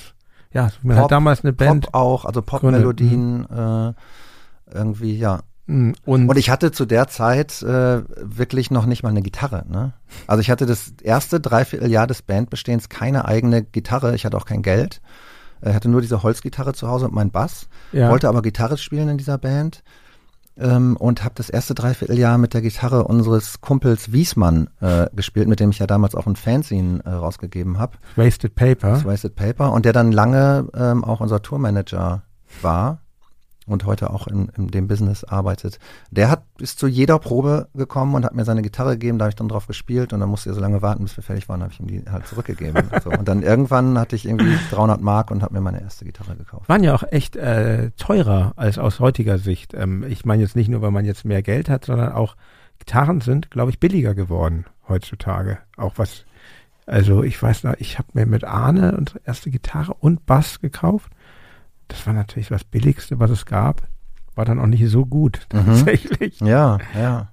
ja, 0.53 0.71
man 0.83 0.97
Pop- 0.97 1.05
hat 1.05 1.11
damals 1.13 1.43
eine 1.45 1.53
Band. 1.53 1.87
Pop 1.87 1.95
auch, 1.95 2.25
also 2.25 2.41
Pop-Melodien 2.43 3.47
äh, 3.51 3.93
irgendwie, 4.75 5.17
ja. 5.19 5.41
Mm, 5.67 5.93
Und, 6.05 6.29
Und 6.29 6.37
ich 6.39 6.51
hatte 6.51 6.73
zu 6.73 6.87
der 6.87 7.09
Zeit 7.09 7.63
äh, 7.63 8.03
wirklich 8.17 8.71
noch 8.71 8.85
nicht 8.87 9.03
mal 9.03 9.11
eine 9.11 9.23
Gitarre. 9.23 9.65
Ne? 9.69 9.93
Also 10.27 10.41
ich 10.41 10.51
hatte 10.51 10.67
das 10.67 10.93
erste 11.03 11.41
Dreivierteljahr 11.41 12.07
des 12.07 12.23
Bandbestehens 12.23 12.89
keine 12.89 13.27
eigene 13.27 13.63
Gitarre. 13.63 14.15
Ich 14.15 14.25
hatte 14.25 14.37
auch 14.37 14.45
kein 14.47 14.63
Geld. 14.63 15.01
Ich 15.65 15.75
hatte 15.75 15.89
nur 15.89 16.01
diese 16.01 16.23
Holzgitarre 16.23 16.75
zu 16.75 16.89
Hause 16.89 17.07
und 17.07 17.15
meinen 17.15 17.31
Bass. 17.31 17.69
ja, 17.93 18.11
Wollte 18.11 18.29
aber 18.29 18.43
Gitarre 18.43 18.77
spielen 18.79 19.09
in 19.09 19.19
dieser 19.19 19.39
Band. 19.39 19.83
Ähm, 20.59 20.99
und 20.99 21.25
habe 21.25 21.35
das 21.35 21.49
erste 21.49 21.75
Dreivierteljahr 21.75 22.37
mit 22.37 22.53
der 22.53 22.61
Gitarre 22.61 23.05
unseres 23.05 23.63
Kumpels 23.63 24.13
Wiesmann 24.13 24.69
äh, 24.81 25.07
gespielt, 25.15 25.49
mit 25.49 25.61
dem 25.61 25.71
ich 25.71 25.79
ja 25.79 25.87
damals 25.87 26.15
auch 26.15 26.27
ein 26.27 26.37
Fanzine 26.37 27.01
äh, 27.05 27.11
rausgegeben 27.11 27.79
habe. 27.79 27.97
Wasted 28.17 28.55
Paper. 28.55 28.91
Das 28.91 29.05
Wasted 29.07 29.35
Paper. 29.35 29.73
Und 29.73 29.87
der 29.87 29.95
dann 29.95 30.13
lange 30.13 30.69
ähm, 30.75 31.05
auch 31.05 31.21
unser 31.21 31.41
Tourmanager 31.41 32.23
war 32.61 33.02
und 33.73 33.85
heute 33.85 34.11
auch 34.11 34.27
in, 34.27 34.51
in 34.57 34.69
dem 34.69 34.89
Business 34.89 35.25
arbeitet. 35.25 35.79
Der 36.11 36.31
hat 36.31 36.45
ist 36.59 36.79
zu 36.79 36.87
jeder 36.87 37.19
Probe 37.19 37.69
gekommen 37.75 38.15
und 38.15 38.25
hat 38.25 38.35
mir 38.35 38.45
seine 38.45 38.63
Gitarre 38.63 38.93
gegeben, 38.93 39.19
da 39.19 39.25
habe 39.25 39.31
ich 39.31 39.37
dann 39.37 39.49
drauf 39.49 39.67
gespielt 39.67 40.13
und 40.13 40.21
dann 40.21 40.29
musste 40.29 40.51
er 40.51 40.55
so 40.55 40.61
lange 40.61 40.83
warten, 40.83 41.03
bis 41.03 41.17
wir 41.17 41.25
fertig 41.25 41.49
waren, 41.49 41.63
habe 41.63 41.73
ich 41.73 41.81
ihm 41.81 41.87
die 41.87 42.05
halt 42.11 42.27
zurückgegeben. 42.27 42.91
so. 43.03 43.11
Und 43.11 43.27
dann 43.27 43.43
irgendwann 43.43 43.99
hatte 43.99 44.17
ich 44.17 44.27
irgendwie 44.27 44.57
300 44.71 45.01
Mark 45.01 45.31
und 45.31 45.43
habe 45.43 45.55
mir 45.55 45.61
meine 45.61 45.81
erste 45.81 46.05
Gitarre 46.05 46.37
gekauft. 46.37 46.69
waren 46.69 46.85
ja 46.85 46.95
auch 46.95 47.05
echt 47.11 47.37
äh, 47.37 47.91
teurer 47.97 48.53
als 48.57 48.79
aus 48.79 49.01
heutiger 49.01 49.39
Sicht. 49.39 49.75
Ähm, 49.75 50.05
ich 50.09 50.25
meine 50.25 50.43
jetzt 50.43 50.57
nicht 50.57 50.69
nur, 50.69 50.83
weil 50.83 50.91
man 50.91 51.05
jetzt 51.05 51.25
mehr 51.25 51.43
Geld 51.43 51.69
hat, 51.69 51.85
sondern 51.85 52.13
auch 52.13 52.37
Gitarren 52.79 53.21
sind, 53.21 53.51
glaube 53.51 53.71
ich, 53.71 53.79
billiger 53.79 54.15
geworden 54.15 54.65
heutzutage. 54.89 55.59
Auch 55.77 55.95
was, 55.97 56.25
also 56.87 57.23
ich 57.23 57.41
weiß 57.41 57.65
noch, 57.65 57.75
ich 57.79 57.99
habe 57.99 58.09
mir 58.15 58.27
mit 58.27 58.45
Arne 58.45 58.97
unsere 58.97 59.21
erste 59.25 59.51
Gitarre 59.51 59.95
und 59.95 60.27
Bass 60.27 60.61
gekauft. 60.61 61.13
Das 61.89 62.07
war 62.07 62.15
natürlich 62.15 62.49
das 62.49 62.65
Billigste, 62.65 63.19
was 63.19 63.31
es 63.31 63.47
gab. 63.47 63.83
War 64.35 64.45
dann 64.45 64.59
auch 64.59 64.67
nicht 64.67 64.89
so 64.89 65.05
gut, 65.05 65.47
Mhm. 65.53 65.67
tatsächlich. 65.67 66.41
Ja, 66.41 66.79
ja. 66.95 67.29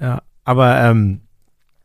Ja, 0.00 0.22
aber 0.44 0.80
ähm, 0.82 1.20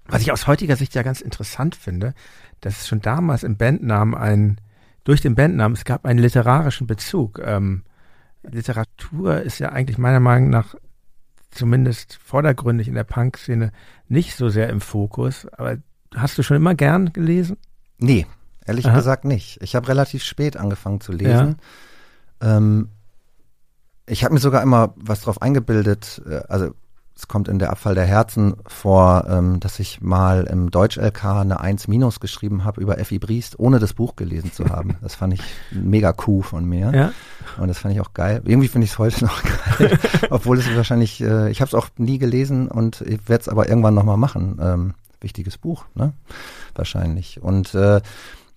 was 0.08 0.22
ich 0.24 0.32
aus 0.32 0.48
heutiger 0.48 0.76
Sicht 0.76 0.96
ja 0.96 1.04
ganz 1.04 1.22
interessant 1.22 1.76
finde, 1.76 2.16
dass 2.60 2.82
es 2.82 2.88
schon 2.88 3.02
damals 3.02 3.44
im 3.44 3.56
Bandnamen 3.56 4.16
ein, 4.16 4.60
durch 5.04 5.22
den 5.22 5.36
Bandnamen, 5.36 5.76
es 5.78 5.86
gab 5.86 6.06
einen 6.06 6.20
literarischen 6.20 6.88
Bezug. 6.88 7.40
Ähm, 7.44 7.84
Literatur 8.44 9.41
ist 9.41 9.60
ja 9.60 9.70
eigentlich 9.70 9.98
meiner 9.98 10.20
Meinung 10.20 10.50
nach 10.50 10.76
zumindest 11.52 12.16
vordergründig 12.24 12.88
in 12.88 12.96
der 12.96 13.04
Punk-Szene 13.04 13.72
nicht 14.08 14.36
so 14.36 14.50
sehr 14.50 14.70
im 14.70 14.82
Fokus. 14.82 15.46
Aber 15.54 15.78
hast 16.16 16.38
du 16.38 16.44
schon 16.44 16.58
immer 16.58 16.76
gern 16.76 17.14
gelesen? 17.14 17.58
Nee, 18.00 18.26
ehrlich 18.70 18.86
Aha. 18.86 18.96
gesagt 18.96 19.26
nicht. 19.26 19.62
Ich 19.62 19.76
habe 19.76 19.88
relativ 19.88 20.24
spät 20.24 20.56
angefangen 20.56 21.02
zu 21.02 21.12
lesen. 21.12 21.58
Ähm, 22.41 22.90
ich 24.06 24.24
habe 24.24 24.34
mir 24.34 24.40
sogar 24.40 24.62
immer 24.64 24.94
was 24.96 25.22
drauf 25.22 25.41
eingebildet, 25.41 26.22
äh, 26.28 26.41
also 26.48 26.72
es 27.16 27.28
kommt 27.28 27.50
in 27.50 27.60
der 27.60 27.70
Abfall 27.72 27.96
der 27.96 28.06
Herzen 28.06 28.56
vor, 28.66 29.26
ähm, 29.30 29.60
dass 29.60 29.80
ich 29.80 30.00
mal 30.00 30.46
im 30.46 30.72
Deutsch-LK 30.72 31.26
eine 31.26 31.60
1 31.60 31.90
minus 31.90 32.22
geschrieben 32.22 32.64
habe 32.64 32.80
über 32.80 32.98
Effi 32.98 33.20
Briest, 33.20 33.60
ohne 33.60 33.80
das 33.80 33.94
Buch 33.94 34.16
gelesen 34.16 34.54
zu 34.54 34.70
haben. 34.70 34.96
Das 35.02 35.16
fand 35.16 35.34
ich 35.34 35.41
mega 35.72 36.14
Coup 36.14 36.46
von 36.46 36.64
mir. 36.64 36.91
Ja. 36.96 37.12
Und 37.62 37.68
das 37.68 37.80
fand 37.80 37.94
ich 37.94 38.00
auch 38.00 38.14
geil. 38.14 38.41
Irgendwie 38.46 38.70
finde 38.70 38.86
ich 38.86 38.91
es 38.91 39.00
heute 39.00 39.26
noch 39.26 39.44
geil. 39.78 40.00
Obwohl 40.30 40.60
es 40.60 40.74
wahrscheinlich, 40.74 41.20
äh, 41.20 41.52
ich 41.52 41.60
habe 41.60 41.68
es 41.68 41.76
auch 41.76 41.90
nie 41.98 42.20
gelesen 42.20 42.70
und 42.70 43.02
ich 43.02 43.28
werde 43.28 43.41
es 43.41 43.50
aber 43.50 43.68
irgendwann 43.68 43.96
nochmal 43.96 44.18
machen. 44.18 44.58
Ähm, 44.62 44.94
wichtiges 45.20 45.58
Buch, 45.58 45.84
ne? 45.96 46.14
Wahrscheinlich. 46.74 47.41
Und 47.41 47.76
äh, 47.76 48.00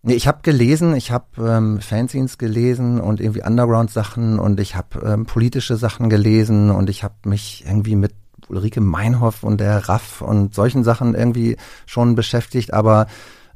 nee, 0.02 0.14
ich 0.14 0.26
habe 0.26 0.40
gelesen, 0.42 0.94
ich 0.94 1.10
habe 1.10 1.26
ähm, 1.38 1.80
Fanzines 1.80 2.38
gelesen 2.38 3.00
und 3.00 3.20
irgendwie 3.20 3.42
Underground-Sachen 3.42 4.38
und 4.38 4.60
ich 4.60 4.76
habe 4.76 5.00
ähm, 5.04 5.26
politische 5.26 5.76
Sachen 5.76 6.10
gelesen 6.10 6.70
und 6.70 6.90
ich 6.90 7.04
habe 7.04 7.14
mich 7.24 7.64
irgendwie 7.66 7.96
mit 7.96 8.12
Ulrike 8.48 8.80
Meinhoff 8.80 9.44
und 9.44 9.60
der 9.60 9.88
Raff 9.88 10.20
und 10.20 10.54
solchen 10.54 10.84
Sachen 10.84 11.14
irgendwie 11.14 11.56
schon 11.86 12.14
beschäftigt, 12.14 12.72
aber 12.72 13.06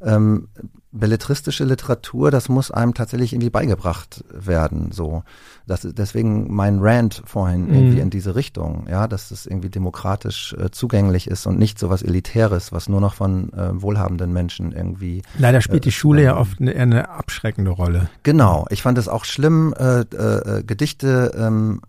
ähm, 0.01 0.47
belletristische 0.91 1.65
Literatur, 1.65 2.31
das 2.31 2.47
muss 2.49 2.71
einem 2.71 2.93
tatsächlich 2.93 3.33
irgendwie 3.33 3.49
beigebracht 3.49 4.23
werden. 4.31 4.91
So, 4.91 5.23
das 5.67 5.81
deswegen 5.91 6.53
mein 6.53 6.79
Rant 6.79 7.21
vorhin 7.25 7.73
irgendwie 7.73 7.99
in 7.99 8.09
diese 8.09 8.35
Richtung, 8.35 8.87
ja, 8.89 9.07
dass 9.07 9.31
es 9.31 9.45
irgendwie 9.45 9.69
demokratisch 9.69 10.55
äh, 10.57 10.71
zugänglich 10.71 11.27
ist 11.27 11.45
und 11.45 11.59
nicht 11.59 11.77
so 11.77 11.89
was 11.89 12.01
Elitäres, 12.03 12.71
was 12.71 12.87
nur 12.89 13.01
noch 13.01 13.13
von 13.15 13.51
äh, 13.53 13.81
wohlhabenden 13.81 14.31
Menschen 14.31 14.71
irgendwie. 14.71 15.21
Leider 15.37 15.61
spielt 15.61 15.83
die 15.85 15.89
Äh, 15.89 15.91
Schule 15.91 16.23
ja 16.23 16.31
ähm, 16.35 16.37
oft 16.41 16.61
eine, 16.61 16.71
eher 16.71 16.83
eine 16.83 17.09
abschreckende 17.09 17.71
Rolle. 17.71 18.09
Genau, 18.23 18.65
ich 18.69 18.81
fand 18.81 18.97
es 18.97 19.07
auch 19.09 19.25
schlimm, 19.25 19.73
äh, 19.77 20.01
äh, 20.01 20.59
äh, 20.59 20.63
Gedichte 20.63 21.33
ähm, 21.37 21.81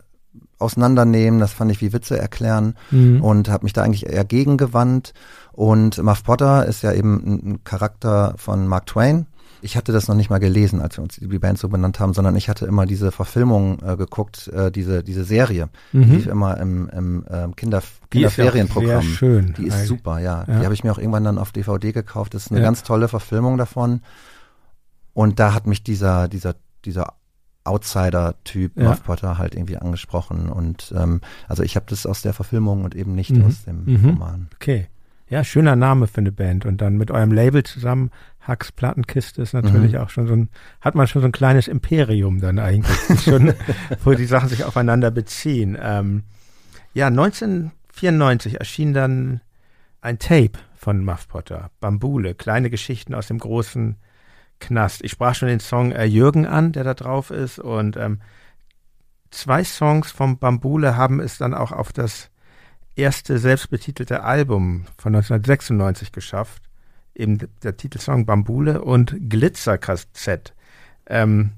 auseinandernehmen, 0.59 1.39
das 1.39 1.53
fand 1.53 1.70
ich 1.70 1.81
wie 1.81 1.93
Witze 1.93 2.19
erklären 2.19 2.75
Mhm. 2.91 3.23
und 3.23 3.49
habe 3.49 3.65
mich 3.65 3.73
da 3.73 3.83
eigentlich 3.83 4.07
eher 4.07 4.25
gegen 4.25 4.57
gewandt. 4.57 5.12
Und 5.59 6.01
Muff 6.01 6.22
Potter 6.22 6.66
ist 6.66 6.82
ja 6.85 6.93
eben 6.93 7.16
ein, 7.16 7.64
Charakter 7.64 8.35
von 8.36 8.68
Mark 8.68 8.86
Twain. 8.86 9.26
Ich 9.60 9.76
hatte 9.76 9.90
das 9.90 10.06
noch 10.06 10.14
nicht 10.14 10.30
mal 10.30 10.39
gelesen, 10.39 10.80
als 10.80 10.97
wir 10.98 11.02
uns 11.02 11.16
die 11.16 11.26
Band 11.40 11.59
so 11.59 11.68
benannt 11.68 11.98
haben, 11.98 12.14
sondern 12.14 12.36
ich 12.36 12.48
hatte 12.48 12.64
immer 12.64 12.86
diese 12.86 13.10
Verfilmung 13.10 13.80
äh, 13.82 13.97
geguckt, 13.97 14.47
äh, 14.55 14.70
diese 14.70 15.02
diese 15.02 15.24
Serie, 15.24 15.68
die 15.93 15.97
Mhm. 15.98 16.12
lief 16.12 16.26
immer 16.28 16.59
im, 16.59 16.89
im 16.90 17.24
ähm, 17.28 17.56
Kinder, 17.56 17.80
Die 18.12 18.22
ist 18.22 18.36
Kinderferienprogramm. 18.36 19.02
schön 19.02 19.55
Die 19.59 19.66
ist 19.66 19.74
eigentlich. 19.74 19.89
super, 19.89 20.20
ja. 20.20 20.44
Ja. 20.47 20.59
Die 20.60 20.64
habe 20.64 20.74
ich 20.74 20.85
mir 20.85 20.93
auch 20.93 20.98
irgendwann 20.98 21.24
dann 21.24 21.39
auf 21.39 21.51
DVD 21.51 21.90
gekauft. 21.90 22.35
Das 22.35 22.44
ist 22.47 22.52
eine 22.52 22.60
Ja. 22.60 22.66
ganz 22.66 22.85
tolle 22.85 23.09
Verfilmung 23.09 23.59
davon. 23.59 24.02
Und 25.12 25.40
da 25.40 25.55
hat 25.55 25.66
mich 25.66 25.82
dieser 25.82 26.28
dieser 26.28 26.55
dieser 26.85 27.14
Outsider-Typ 27.64 28.76
Ja. 28.76 28.90
Muff 28.90 29.02
Potter 29.02 29.39
halt 29.39 29.56
irgendwie 29.56 29.76
angesprochen. 29.76 30.51
Und 30.51 30.94
ähm, 30.97 31.20
also 31.48 31.64
ich 31.64 31.74
habe 31.74 31.86
das 31.89 32.06
aus 32.06 32.22
der 32.22 32.32
Verfilmung 32.32 32.85
und 32.85 32.94
eben 32.94 33.16
nicht 33.16 33.30
Mhm. 33.32 33.44
aus 33.44 33.64
dem 33.64 33.85
Mhm. 33.86 34.05
Roman. 34.10 34.48
Okay. 34.55 34.86
Ja, 35.31 35.45
schöner 35.45 35.77
Name 35.77 36.07
für 36.07 36.19
eine 36.19 36.33
Band. 36.33 36.65
Und 36.65 36.81
dann 36.81 36.97
mit 36.97 37.11
eurem 37.11 37.33
Label 37.33 37.63
zusammen, 37.63 38.11
Hacks 38.41 38.73
Plattenkiste 38.73 39.43
ist 39.43 39.53
natürlich 39.53 39.93
Mhm. 39.93 39.99
auch 39.99 40.09
schon 40.11 40.27
so 40.27 40.35
ein, 40.35 40.49
hat 40.81 40.95
man 40.95 41.07
schon 41.07 41.21
so 41.21 41.29
ein 41.29 41.33
kleines 41.33 41.69
Imperium 41.69 42.41
dann 42.41 42.59
eigentlich, 42.59 43.21
schon, 43.23 43.53
wo 44.05 44.15
die 44.15 44.25
Sachen 44.25 44.49
sich 44.49 44.65
aufeinander 44.65 45.11
beziehen. 45.11 45.77
Ähm, 45.81 46.23
ja, 46.95 47.09
1994 47.09 48.59
erschien 48.59 48.95
dann 48.95 49.41
ein 50.01 50.19
Tape 50.19 50.53
von 50.77 51.05
Muff 51.05 51.29
Potter, 51.29 51.71
Bambule, 51.81 52.35
kleine 52.35 52.71
Geschichten 52.71 53.15
aus 53.15 53.27
dem 53.27 53.39
großen 53.39 53.97
Knast. 54.61 55.05
Ich 55.05 55.13
sprach 55.13 55.35
schon 55.35 55.49
den 55.49 55.61
Song 55.61 55.93
äh, 55.93 56.05
Jürgen 56.05 56.47
an, 56.47 56.73
der 56.73 56.85
da 56.85 56.95
drauf 56.95 57.31
ist 57.31 57.59
und 57.59 57.97
ähm, 57.97 58.21
zwei 59.31 59.63
Songs 59.63 60.11
vom 60.11 60.39
Bambule 60.39 60.97
haben 60.97 61.21
es 61.21 61.37
dann 61.39 61.53
auch 61.53 61.73
auf 61.73 61.93
das 61.93 62.31
erste 62.99 63.39
selbstbetitelte 63.39 64.23
Album 64.25 64.85
von 64.99 65.15
1996 65.15 66.12
geschafft. 66.12 66.62
Eben 67.15 67.39
der 67.62 67.77
Titelsong 67.77 68.27
Bambule 68.27 68.83
und 68.83 69.16
Glitzer-KZ. 69.29 70.53
Ähm, 71.07 71.53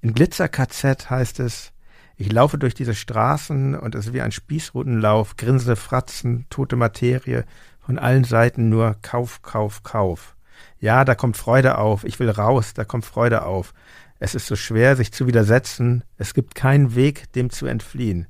in 0.00 0.14
Glitzer-KZ 0.14 1.10
heißt 1.10 1.40
es, 1.40 1.72
ich 2.16 2.30
laufe 2.30 2.58
durch 2.58 2.74
diese 2.74 2.94
Straßen 2.94 3.74
und 3.74 3.94
es 3.94 4.06
ist 4.06 4.12
wie 4.12 4.20
ein 4.20 4.32
Spießrutenlauf, 4.32 5.36
grinse 5.36 5.76
Fratzen, 5.76 6.46
tote 6.50 6.76
Materie, 6.76 7.44
von 7.80 7.98
allen 7.98 8.24
Seiten 8.24 8.68
nur 8.68 8.96
Kauf, 9.02 9.42
Kauf, 9.42 9.82
Kauf. 9.82 10.36
Ja, 10.78 11.04
da 11.04 11.14
kommt 11.14 11.36
Freude 11.36 11.78
auf, 11.78 12.04
ich 12.04 12.20
will 12.20 12.30
raus, 12.30 12.74
da 12.74 12.84
kommt 12.84 13.04
Freude 13.04 13.44
auf. 13.44 13.74
Es 14.20 14.34
ist 14.34 14.46
so 14.46 14.56
schwer, 14.56 14.94
sich 14.94 15.12
zu 15.12 15.26
widersetzen, 15.26 16.04
es 16.16 16.34
gibt 16.34 16.54
keinen 16.54 16.94
Weg, 16.94 17.32
dem 17.32 17.50
zu 17.50 17.66
entfliehen. 17.66 18.28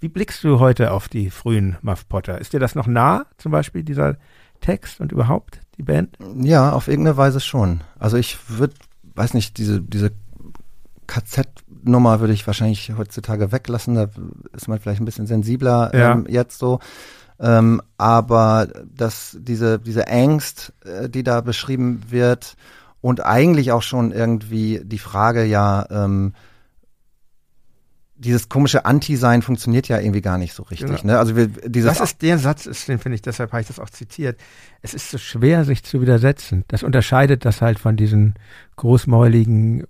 Wie 0.00 0.08
blickst 0.08 0.44
du 0.44 0.60
heute 0.60 0.92
auf 0.92 1.08
die 1.08 1.30
frühen 1.30 1.76
Muff 1.82 2.08
Potter? 2.08 2.38
Ist 2.38 2.52
dir 2.52 2.60
das 2.60 2.74
noch 2.74 2.86
nah, 2.86 3.26
zum 3.36 3.50
Beispiel 3.52 3.82
dieser 3.82 4.16
Text 4.60 5.00
und 5.00 5.10
überhaupt 5.12 5.60
die 5.76 5.82
Band? 5.82 6.16
Ja, 6.40 6.72
auf 6.72 6.88
irgendeine 6.88 7.16
Weise 7.16 7.40
schon. 7.40 7.82
Also 7.98 8.16
ich 8.16 8.38
würde, 8.48 8.74
weiß 9.14 9.34
nicht, 9.34 9.58
diese, 9.58 9.80
diese 9.80 10.12
KZ-Nummer 11.08 12.20
würde 12.20 12.32
ich 12.32 12.46
wahrscheinlich 12.46 12.92
heutzutage 12.96 13.50
weglassen. 13.50 13.94
Da 13.96 14.08
ist 14.52 14.68
man 14.68 14.78
vielleicht 14.78 15.00
ein 15.00 15.04
bisschen 15.04 15.26
sensibler 15.26 15.90
Ja. 15.94 16.12
ähm, 16.12 16.26
jetzt 16.28 16.58
so. 16.58 16.78
Ähm, 17.40 17.80
aber 17.96 18.68
dass 18.94 19.36
diese, 19.40 19.78
diese 19.78 20.08
Angst, 20.08 20.72
äh, 20.84 21.08
die 21.08 21.22
da 21.22 21.40
beschrieben 21.40 22.02
wird 22.08 22.56
und 23.00 23.24
eigentlich 23.24 23.72
auch 23.72 23.82
schon 23.82 24.12
irgendwie 24.12 24.80
die 24.84 24.98
Frage 24.98 25.44
ja, 25.44 25.86
ähm, 25.90 26.34
dieses 28.18 28.48
komische 28.48 28.84
Anti-Sein 28.84 29.42
funktioniert 29.42 29.88
ja 29.88 30.00
irgendwie 30.00 30.20
gar 30.20 30.38
nicht 30.38 30.52
so 30.52 30.64
richtig. 30.64 31.02
Genau. 31.02 31.12
Ne? 31.12 31.18
Also 31.18 31.36
wir, 31.36 31.46
dieses 31.46 31.96
Das 31.96 32.00
ist 32.00 32.20
der 32.22 32.38
Satz, 32.38 32.66
ist, 32.66 32.88
den 32.88 32.98
finde 32.98 33.14
ich, 33.14 33.22
deshalb 33.22 33.52
habe 33.52 33.62
ich 33.62 33.68
das 33.68 33.78
auch 33.78 33.90
zitiert. 33.90 34.38
Es 34.82 34.92
ist 34.92 35.10
so 35.10 35.18
schwer, 35.18 35.64
sich 35.64 35.84
zu 35.84 36.00
widersetzen. 36.00 36.64
Das 36.68 36.82
unterscheidet 36.82 37.44
das 37.44 37.62
halt 37.62 37.78
von 37.78 37.96
diesen 37.96 38.34
großmäuligen 38.76 39.84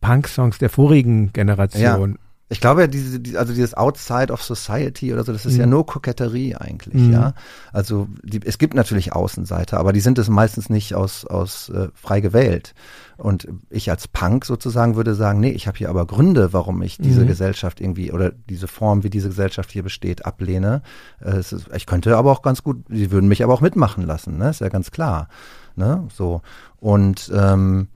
Punk-Songs 0.00 0.58
der 0.58 0.70
vorigen 0.70 1.32
Generation. 1.32 2.18
Ich 2.48 2.60
glaube 2.60 2.82
ja, 2.82 2.86
diese, 2.86 3.18
die, 3.18 3.36
also 3.36 3.52
dieses 3.52 3.74
Outside 3.74 4.32
of 4.32 4.40
Society 4.40 5.12
oder 5.12 5.24
so, 5.24 5.32
das 5.32 5.46
ist 5.46 5.54
Mhm. 5.54 5.60
ja 5.60 5.66
nur 5.66 5.84
Koketterie 5.84 6.54
eigentlich, 6.54 7.02
Mhm. 7.02 7.12
ja. 7.12 7.34
Also 7.72 8.06
die, 8.22 8.40
es 8.44 8.58
gibt 8.58 8.74
natürlich 8.74 9.12
Außenseiter, 9.12 9.78
aber 9.80 9.92
die 9.92 9.98
sind 10.00 10.16
es 10.18 10.28
meistens 10.28 10.70
nicht 10.70 10.94
aus, 10.94 11.24
aus 11.24 11.70
äh, 11.70 11.88
frei 11.94 12.20
gewählt. 12.20 12.74
Und 13.16 13.48
ich 13.68 13.90
als 13.90 14.06
Punk 14.06 14.44
sozusagen 14.44 14.94
würde 14.94 15.16
sagen, 15.16 15.40
nee, 15.40 15.50
ich 15.50 15.66
habe 15.66 15.76
hier 15.76 15.88
aber 15.90 16.06
Gründe, 16.06 16.52
warum 16.52 16.82
ich 16.82 16.98
diese 16.98 17.22
Mhm. 17.22 17.26
Gesellschaft 17.26 17.80
irgendwie 17.80 18.12
oder 18.12 18.30
diese 18.30 18.68
Form, 18.68 19.02
wie 19.02 19.10
diese 19.10 19.28
Gesellschaft 19.28 19.72
hier 19.72 19.82
besteht, 19.82 20.24
ablehne. 20.24 20.82
Äh, 21.20 21.40
ist, 21.40 21.52
ich 21.74 21.86
könnte 21.86 22.16
aber 22.16 22.30
auch 22.30 22.42
ganz 22.42 22.62
gut, 22.62 22.84
sie 22.88 23.10
würden 23.10 23.26
mich 23.28 23.42
aber 23.42 23.54
auch 23.54 23.60
mitmachen 23.60 24.04
lassen, 24.06 24.36
ne? 24.38 24.50
Ist 24.50 24.60
ja 24.60 24.68
ganz 24.68 24.92
klar. 24.92 25.26
Ne? 25.74 26.06
So. 26.14 26.42
Und 26.78 27.28
ähm, 27.34 27.88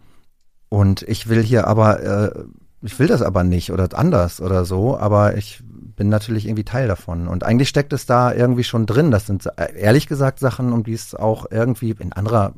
und 0.70 1.02
ich 1.02 1.28
will 1.28 1.42
hier 1.42 1.66
aber, 1.66 2.00
äh, 2.02 2.44
ich 2.82 2.98
will 2.98 3.06
das 3.06 3.22
aber 3.22 3.44
nicht 3.44 3.72
oder 3.72 3.88
anders 3.98 4.40
oder 4.40 4.64
so, 4.64 4.98
aber 4.98 5.36
ich 5.36 5.62
bin 5.96 6.08
natürlich 6.08 6.46
irgendwie 6.46 6.64
Teil 6.64 6.88
davon. 6.88 7.28
Und 7.28 7.44
eigentlich 7.44 7.68
steckt 7.68 7.92
es 7.92 8.06
da 8.06 8.32
irgendwie 8.32 8.64
schon 8.64 8.86
drin. 8.86 9.10
Das 9.10 9.26
sind 9.26 9.46
äh, 9.56 9.74
ehrlich 9.76 10.06
gesagt 10.06 10.38
Sachen, 10.38 10.72
um 10.72 10.82
die 10.82 10.94
es 10.94 11.14
auch 11.14 11.46
irgendwie 11.50 11.94
in 11.98 12.12
anderer 12.12 12.54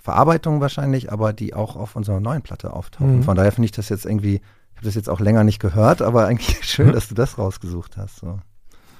Verarbeitung 0.00 0.60
wahrscheinlich, 0.60 1.10
aber 1.10 1.32
die 1.32 1.54
auch 1.54 1.76
auf 1.76 1.96
unserer 1.96 2.20
neuen 2.20 2.42
Platte 2.42 2.72
auftauchen. 2.72 3.16
Mhm. 3.16 3.22
Von 3.24 3.36
daher 3.36 3.52
finde 3.52 3.66
ich 3.66 3.72
das 3.72 3.88
jetzt 3.88 4.04
irgendwie, 4.04 4.34
ich 4.34 4.76
habe 4.76 4.84
das 4.84 4.94
jetzt 4.94 5.08
auch 5.10 5.18
länger 5.18 5.44
nicht 5.44 5.58
gehört, 5.58 6.02
aber 6.02 6.26
eigentlich 6.26 6.64
schön, 6.64 6.92
dass 6.92 7.08
du 7.08 7.14
das 7.14 7.38
rausgesucht 7.38 7.96
hast. 7.96 8.16
So. 8.20 8.38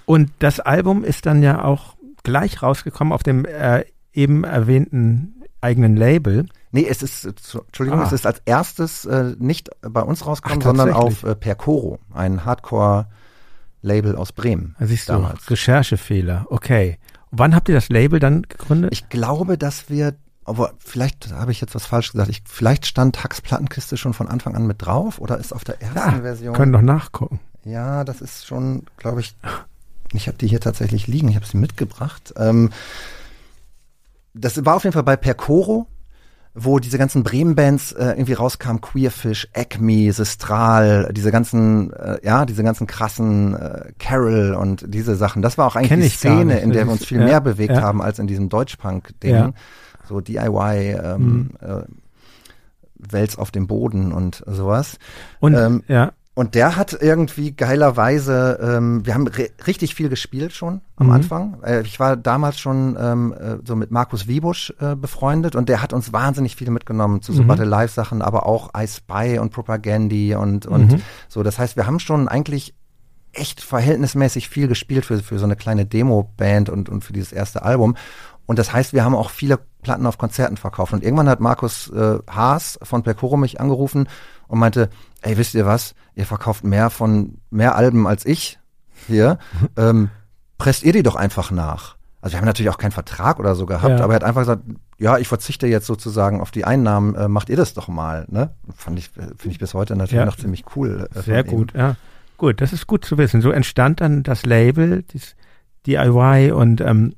Und 0.07 0.31
das 0.41 0.61
Album 0.61 1.05
ist 1.05 1.27
dann 1.27 1.43
ja 1.43 1.63
auch 1.65 1.95
gleich 2.25 2.63
rausgekommen 2.63 3.13
auf 3.13 3.23
dem 3.23 3.45
äh, 3.45 3.85
eben 4.13 4.45
erwähnten 4.45 5.43
eigenen 5.61 5.97
Label. 5.97 6.47
Nee, 6.75 6.87
es 6.89 7.03
ist, 7.03 7.25
äh, 7.25 7.29
Entschuldigung, 7.29 8.01
Ah. 8.01 8.05
es 8.07 8.13
ist 8.13 8.27
als 8.27 8.43
erstes 8.47 9.05
äh, 9.05 9.35
nicht 9.39 9.71
bei 9.81 10.01
uns 10.03 10.27
rausgekommen, 10.27 10.61
Ach, 10.63 10.67
sondern 10.67 10.93
auf 10.93 11.23
äh, 11.23 11.37
Percoro, 11.37 12.01
ein 12.13 12.45
Hardcore-Label 12.45 14.17
aus 14.17 14.33
Bremen. 14.33 14.75
Da 14.81 14.87
siehst 14.87 15.09
du, 15.09 15.13
damals. 15.13 15.49
Recherchefehler. 15.51 16.47
Okay. 16.51 16.99
Wann 17.31 17.55
habt 17.55 17.69
ihr 17.69 17.75
das 17.77 17.91
Label 17.91 18.19
dann 18.19 18.43
gegründet? 18.43 18.91
Ich 18.93 19.09
glaube, 19.09 19.57
dass 19.57 19.89
wir, 19.89 20.15
aber 20.45 20.73
vielleicht 20.79 21.31
habe 21.33 21.53
ich 21.53 21.61
jetzt 21.61 21.75
was 21.77 21.87
falsch 21.87 22.11
gesagt. 22.13 22.29
Ich, 22.29 22.43
vielleicht 22.45 22.87
stand 22.87 23.23
Hacks 23.23 23.41
Plattenkiste 23.41 23.97
schon 23.97 24.13
von 24.15 24.27
Anfang 24.29 24.57
an 24.57 24.67
mit 24.67 24.85
drauf 24.85 25.21
oder 25.21 25.39
ist 25.39 25.53
auf 25.53 25.63
der 25.65 25.81
ersten 25.81 25.97
Ja, 25.97 26.21
Version. 26.23 26.55
können 26.55 26.73
doch 26.73 26.83
nachgucken. 26.83 27.39
Ja, 27.65 28.03
das 28.05 28.21
ist 28.21 28.47
schon, 28.47 28.85
glaube 28.97 29.21
ich, 29.21 29.37
ich 30.13 30.27
habe 30.29 30.39
die 30.39 30.49
hier 30.49 30.61
tatsächlich 30.61 31.07
liegen, 31.07 31.29
ich 31.29 31.37
habe 31.37 31.47
sie 31.47 31.57
mitgebracht. 31.57 32.35
Ähm, 32.37 32.71
das 34.35 34.65
war 34.65 34.75
auf 34.77 34.85
jeden 34.85 34.95
Fall 34.95 35.03
bei 35.05 35.17
Percoro, 35.17 35.87
wo 36.55 36.79
diese 36.79 36.99
ganzen 36.99 37.25
Bremen-Bands 37.25 37.93
äh, 37.93 38.11
irgendwie 38.11 38.35
rauskamen, 38.35 38.81
Queerfish, 38.81 39.49
Acme, 39.53 40.13
Sistral, 40.13 41.11
diese 41.13 41.33
ganzen, 41.33 41.93
äh, 41.93 42.19
ja, 42.23 42.47
diese 42.47 42.63
ganzen 42.63 42.87
krassen 42.87 43.55
äh, 43.55 43.93
Carol 43.99 44.55
und 44.55 44.85
diese 44.87 45.17
Sachen. 45.17 45.43
Das 45.43 45.59
war 45.59 45.67
auch 45.67 45.75
eigentlich 45.77 46.13
die 46.13 46.17
Szene, 46.19 46.61
in 46.61 46.71
der 46.71 46.87
wir 46.87 46.93
uns 46.93 47.05
viel 47.07 47.19
ja, 47.19 47.25
mehr 47.25 47.41
bewegt 47.41 47.73
ja. 47.75 47.83
haben 47.83 48.01
als 48.01 48.21
in 48.21 48.29
diesem 48.29 48.49
Deutschpunk-Ding. 48.49 49.35
Ja. 49.35 49.53
So 50.09 50.21
DIY, 50.21 50.97
ähm, 51.03 51.23
Mhm. 51.25 51.51
äh, 51.61 51.83
wälz 53.13 53.37
auf 53.37 53.51
dem 53.51 53.67
Boden 53.67 54.13
und 54.13 54.43
sowas. 54.47 54.99
Und 55.41 55.55
Ähm, 55.55 55.83
ja, 55.89 56.13
Und 56.37 56.57
der 56.57 56.75
hat 56.75 56.99
irgendwie 57.01 57.53
geilerweise, 57.53 58.59
ähm, 58.61 59.07
wir 59.07 59.15
haben 59.15 59.29
ri- 59.29 59.51
richtig 59.69 59.95
viel 59.95 60.09
gespielt 60.09 60.53
schon 60.53 60.81
am 60.97 61.07
Mhm. 61.07 61.13
Anfang. 61.13 61.63
Äh, 61.63 61.83
ich 61.83 62.01
war 62.01 62.17
damals 62.17 62.59
schon 62.59 62.97
ähm, 63.01 63.33
äh, 63.33 63.57
so 63.65 63.77
mit 63.77 63.93
Markus 63.93 64.27
Wiebusch 64.27 64.75
äh, 64.81 64.97
befreundet 64.97 65.55
und 65.55 65.69
der 65.69 65.81
hat 65.81 65.93
uns 65.93 66.13
wahnsinnig 66.13 66.57
viel 66.57 66.71
mitgenommen 66.71 67.23
zu 67.23 67.33
so 67.33 67.43
Mhm. 67.45 67.47
Battle 67.47 67.65
Live 67.67 67.93
Sachen, 67.93 68.21
aber 68.21 68.47
auch 68.47 68.71
I 68.77 68.87
Spy 68.89 69.39
und 69.39 69.51
Propagandy 69.53 70.35
und, 70.35 70.67
und 70.67 70.93
Mhm. 70.95 71.03
so. 71.29 71.45
Das 71.45 71.59
heißt, 71.61 71.77
wir 71.77 71.87
haben 71.87 72.01
schon 72.01 72.27
eigentlich 72.27 72.75
echt 73.33 73.61
verhältnismäßig 73.61 74.49
viel 74.49 74.67
gespielt 74.67 75.05
für, 75.05 75.19
für 75.21 75.39
so 75.39 75.45
eine 75.45 75.57
kleine 75.57 75.87
Demo-Band 75.87 76.69
und, 76.69 76.89
und 76.89 77.05
für 77.05 77.13
dieses 77.13 77.33
erste 77.33 77.63
Album. 77.63 77.97
Und 78.47 78.59
das 78.59 78.73
heißt, 78.73 78.93
wir 78.93 79.05
haben 79.05 79.15
auch 79.15 79.31
viele 79.31 79.59
Platten 79.83 80.07
auf 80.07 80.19
Konzerten 80.19 80.57
verkauft. 80.57 80.93
Und 80.93 81.03
irgendwann 81.03 81.29
hat 81.29 81.41
Markus 81.41 81.91
äh, 81.91 82.19
Haas 82.29 82.79
von 82.83 83.03
Percoro 83.03 83.37
mich 83.37 83.61
angerufen 83.61 84.09
und 84.49 84.59
meinte, 84.59 84.91
ey, 85.25 85.37
wisst 85.37 85.55
ihr 85.55 85.67
was? 85.67 85.95
Ihr 86.15 86.27
verkauft 86.27 86.65
mehr 86.65 86.91
von, 86.91 87.39
mehr 87.51 87.75
Alben 87.75 88.07
als 88.07 88.25
ich 88.27 88.59
hier. 89.07 89.39
ähm, 89.77 90.11
presst 90.59 90.83
ihr 90.85 90.93
die 90.93 91.03
doch 91.03 91.17
einfach 91.17 91.51
nach. 91.51 91.97
Also 92.21 92.35
wir 92.35 92.39
haben 92.39 92.47
natürlich 92.47 92.71
auch 92.71 92.79
keinen 92.79 92.93
Vertrag 92.93 93.39
oder 93.39 93.55
so 93.55 93.67
gehabt, 93.67 93.99
Ja. 93.99 94.05
aber 94.05 94.15
er 94.15 94.17
hat 94.17 94.25
einfach 94.25 94.43
gesagt, 94.43 94.63
ja, 94.99 95.19
ich 95.19 95.29
verzichte 95.29 95.67
jetzt 95.67 95.87
sozusagen 95.87 96.41
auf 96.41 96.51
die 96.53 96.65
Einnahmen, 96.65 97.15
äh, 97.17 97.29
macht 97.29 97.51
ihr 97.51 97.57
das 97.57 97.75
doch 97.75 97.89
mal, 97.89 98.25
ne? 98.29 98.51
Fand 98.75 98.99
ich, 98.99 99.09
äh, 99.17 99.23
finde 99.37 99.49
ich 99.51 99.59
bis 99.59 99.75
heute 99.75 99.95
natürlich 99.97 100.21
Ja. 100.21 100.25
noch 100.25 100.37
ziemlich 100.37 100.65
cool. 100.77 101.09
Äh, 101.15 101.21
sehr 101.21 101.45
gut, 101.45 101.75
ja. 101.75 101.97
Gut, 102.39 102.61
das 102.61 102.73
ist 102.73 102.87
gut 102.87 103.05
zu 103.05 103.19
wissen. 103.19 103.41
So 103.43 103.51
entstand 103.51 104.01
dann 104.01 104.23
das 104.23 104.47
Label, 104.47 105.05
das 105.13 105.35
DIY 105.87 106.53
und 106.53 106.81
ähm, 106.81 107.15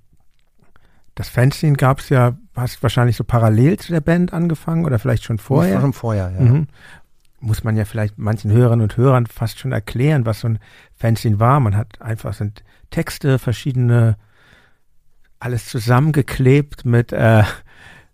das 1.15 1.29
Fanzine 1.29 1.77
gab 1.77 2.01
es 2.01 2.09
ja, 2.09 2.37
hast 2.55 2.83
wahrscheinlich 2.83 3.17
so 3.17 3.25
parallel 3.25 3.79
zu 3.79 3.93
der 3.93 4.01
Band 4.01 4.33
angefangen 4.33 4.85
oder 4.85 4.99
vielleicht 4.99 5.25
schon 5.25 5.39
vorher. 5.39 5.81
Schon 5.81 5.93
vorher, 5.93 6.33
ja. 6.35 6.41
Mhm. 6.41 6.67
Muss 7.47 7.63
man 7.63 7.77
ja 7.77 7.85
vielleicht 7.85 8.19
manchen 8.19 8.51
Hörerinnen 8.51 8.83
und 8.83 8.97
Hörern 8.97 9.27
fast 9.27 9.61
schon 9.61 9.71
erklären, 9.71 10.27
was 10.27 10.41
so 10.41 10.49
ein 10.49 10.59
Fanzine 10.97 11.39
war. 11.39 11.61
Man 11.61 11.77
hat 11.77 12.03
einfach 12.03 12.35
sind 12.35 12.65
Texte, 12.91 13.39
verschiedene, 13.39 14.17
alles 15.39 15.67
zusammengeklebt 15.67 16.85
mit, 16.85 17.13
äh, 17.13 17.45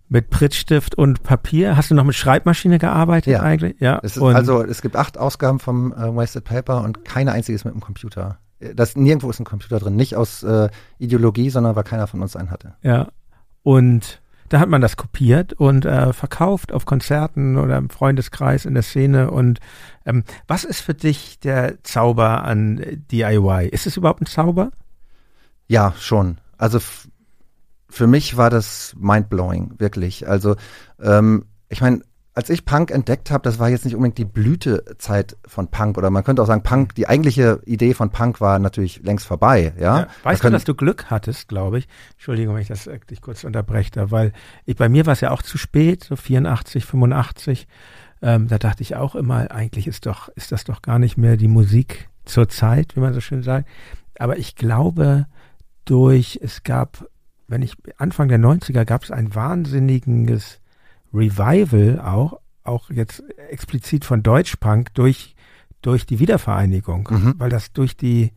mit 0.08 0.28
Prittstift 0.28 0.94
und 0.96 1.22
Papier. 1.22 1.76
Hast 1.76 1.90
du 1.90 1.94
noch 1.94 2.04
mit 2.04 2.14
Schreibmaschine 2.14 2.78
gearbeitet 2.78 3.32
Ja. 3.32 3.40
eigentlich? 3.40 3.76
Ja. 3.80 4.00
Es 4.02 4.16
ist 4.18 4.22
also, 4.22 4.62
es 4.62 4.82
gibt 4.82 4.96
acht 4.96 5.16
Ausgaben 5.16 5.58
vom 5.58 5.92
äh, 5.92 6.14
Wasted 6.14 6.44
Paper 6.44 6.82
und 6.84 7.04
keine 7.04 7.32
einzige 7.32 7.56
ist 7.56 7.64
mit 7.64 7.72
dem 7.74 7.80
Computer. 7.80 8.38
Das, 8.76 8.94
nirgendwo 8.96 9.30
ist 9.30 9.40
ein 9.40 9.44
Computer 9.44 9.78
drin. 9.80 9.96
Nicht 9.96 10.14
aus 10.14 10.42
äh, 10.42 10.68
Ideologie, 10.98 11.50
sondern 11.50 11.74
weil 11.74 11.84
keiner 11.84 12.06
von 12.06 12.20
uns 12.22 12.36
einen 12.36 12.50
hatte. 12.50 12.74
Ja. 12.82 13.08
Und 13.62 14.21
da 14.52 14.60
hat 14.60 14.68
man 14.68 14.82
das 14.82 14.98
kopiert 14.98 15.54
und 15.54 15.86
äh, 15.86 16.12
verkauft 16.12 16.72
auf 16.72 16.84
Konzerten 16.84 17.56
oder 17.56 17.78
im 17.78 17.88
Freundeskreis 17.88 18.66
in 18.66 18.74
der 18.74 18.82
Szene. 18.82 19.30
Und 19.30 19.60
ähm, 20.04 20.24
was 20.46 20.64
ist 20.64 20.80
für 20.80 20.92
dich 20.92 21.40
der 21.40 21.82
Zauber 21.84 22.44
an 22.44 23.02
DIY? 23.10 23.68
Ist 23.68 23.86
es 23.86 23.96
überhaupt 23.96 24.20
ein 24.20 24.26
Zauber? 24.26 24.70
Ja, 25.68 25.94
schon. 25.98 26.36
Also 26.58 26.80
für 27.88 28.06
mich 28.06 28.36
war 28.36 28.50
das 28.50 28.94
mindblowing, 28.98 29.74
wirklich. 29.78 30.28
Also 30.28 30.56
ähm, 31.00 31.46
ich 31.70 31.80
meine, 31.80 32.02
als 32.34 32.48
ich 32.48 32.64
Punk 32.64 32.90
entdeckt 32.90 33.30
habe, 33.30 33.42
das 33.42 33.58
war 33.58 33.68
jetzt 33.68 33.84
nicht 33.84 33.94
unbedingt 33.94 34.16
die 34.16 34.24
Blütezeit 34.24 35.36
von 35.46 35.68
Punk 35.68 35.98
oder 35.98 36.10
man 36.10 36.24
könnte 36.24 36.42
auch 36.42 36.46
sagen, 36.46 36.62
Punk, 36.62 36.94
die 36.94 37.06
eigentliche 37.06 37.60
Idee 37.66 37.92
von 37.92 38.10
Punk 38.10 38.40
war 38.40 38.58
natürlich 38.58 39.02
längst 39.02 39.26
vorbei, 39.26 39.74
ja. 39.78 40.00
Ja, 40.00 40.06
weißt 40.22 40.42
Man 40.42 40.52
du, 40.52 40.56
dass 40.56 40.64
du 40.64 40.74
Glück 40.74 41.10
hattest, 41.10 41.48
glaube 41.48 41.78
ich. 41.78 41.88
Entschuldigung, 42.12 42.54
wenn 42.54 42.62
ich 42.62 42.68
das 42.68 42.86
äh, 42.86 42.98
dich 43.10 43.20
kurz 43.20 43.44
unterbreche, 43.44 43.90
da, 43.90 44.10
weil 44.10 44.32
ich, 44.64 44.76
bei 44.76 44.88
mir 44.88 45.04
war 45.04 45.12
es 45.12 45.20
ja 45.20 45.30
auch 45.30 45.42
zu 45.42 45.58
spät, 45.58 46.04
so 46.04 46.16
84, 46.16 46.86
85. 46.86 47.68
Ähm, 48.22 48.48
da 48.48 48.58
dachte 48.58 48.82
ich 48.82 48.96
auch 48.96 49.14
immer, 49.14 49.50
eigentlich 49.50 49.86
ist 49.86 50.06
doch, 50.06 50.28
ist 50.30 50.52
das 50.52 50.64
doch 50.64 50.80
gar 50.80 50.98
nicht 50.98 51.18
mehr 51.18 51.36
die 51.36 51.48
Musik 51.48 52.08
zur 52.24 52.48
Zeit, 52.48 52.96
wie 52.96 53.00
man 53.00 53.12
so 53.12 53.20
schön 53.20 53.42
sagt. 53.42 53.68
Aber 54.18 54.38
ich 54.38 54.56
glaube, 54.56 55.26
durch, 55.84 56.38
es 56.42 56.62
gab, 56.62 57.06
wenn 57.46 57.60
ich, 57.60 57.74
Anfang 57.98 58.28
der 58.28 58.38
90er 58.38 58.84
gab 58.86 59.02
es 59.02 59.10
ein 59.10 59.34
wahnsinniges 59.34 60.61
Revival 61.12 62.00
auch, 62.00 62.40
auch 62.64 62.90
jetzt 62.90 63.22
explizit 63.50 64.04
von 64.04 64.22
Deutschpunk 64.22 64.94
durch, 64.94 65.34
durch 65.82 66.06
die 66.06 66.18
Wiedervereinigung, 66.18 67.08
Mhm. 67.10 67.34
weil 67.38 67.50
das 67.50 67.72
durch 67.72 67.96
die, 67.96 68.32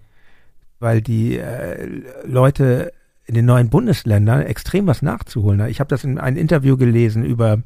weil 0.80 1.02
die 1.02 1.38
äh, 1.38 2.02
Leute 2.26 2.92
in 3.26 3.34
den 3.36 3.46
neuen 3.46 3.70
Bundesländern 3.70 4.42
extrem 4.42 4.86
was 4.88 5.02
nachzuholen. 5.02 5.68
Ich 5.68 5.80
habe 5.80 5.88
das 5.88 6.04
in 6.04 6.20
einem 6.20 6.38
Interview 6.38 6.78
gelesen 6.78 7.24
über 7.26 7.62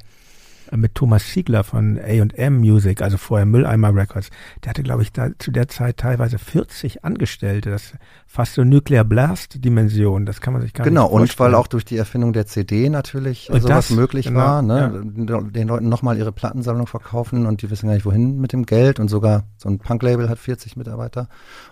mit 0.76 0.94
Thomas 0.94 1.28
Siegler 1.32 1.64
von 1.64 1.98
A&M 1.98 2.58
Music, 2.58 3.02
also 3.02 3.16
vorher 3.16 3.46
Mülleimer 3.46 3.94
Records. 3.94 4.30
Der 4.64 4.70
hatte, 4.70 4.82
glaube 4.82 5.02
ich, 5.02 5.12
da 5.12 5.28
zu 5.38 5.50
der 5.50 5.68
Zeit 5.68 5.96
teilweise 5.96 6.38
40 6.38 7.04
Angestellte. 7.04 7.70
Das 7.70 7.82
ist 7.84 7.94
fast 8.26 8.54
so 8.54 8.64
Nuclear 8.64 9.04
Blast 9.04 9.64
Dimension. 9.64 10.26
Das 10.26 10.40
kann 10.40 10.52
man 10.52 10.62
sich 10.62 10.72
gar 10.72 10.84
Genau, 10.84 11.04
nicht 11.04 11.12
und 11.12 11.18
vorstellen. 11.20 11.52
weil 11.52 11.54
auch 11.56 11.66
durch 11.66 11.84
die 11.84 11.96
Erfindung 11.96 12.32
der 12.32 12.46
CD 12.46 12.88
natürlich 12.88 13.50
Und 13.50 13.62
sowas 13.62 13.88
das, 13.88 13.96
möglich 13.96 14.26
genau, 14.26 14.38
war, 14.40 14.62
ne? 14.62 15.02
den 15.04 15.68
Leuten 15.68 15.88
nochmal 15.88 16.16
ihre 16.18 16.32
Plattensammlung 16.32 16.86
verkaufen 16.86 17.46
und 17.46 17.62
die 17.62 17.70
wissen 17.70 17.86
gar 17.88 17.94
nicht 17.94 18.06
wohin 18.06 18.40
mit 18.40 18.52
dem 18.52 18.66
Geld 18.66 19.00
und 19.00 19.08
sogar 19.08 19.44
so 19.56 19.68
ein 19.68 19.78
Punk-Label 19.78 20.28
hat 20.28 20.38
40 20.38 20.76
Mitarbeiter 20.76 21.28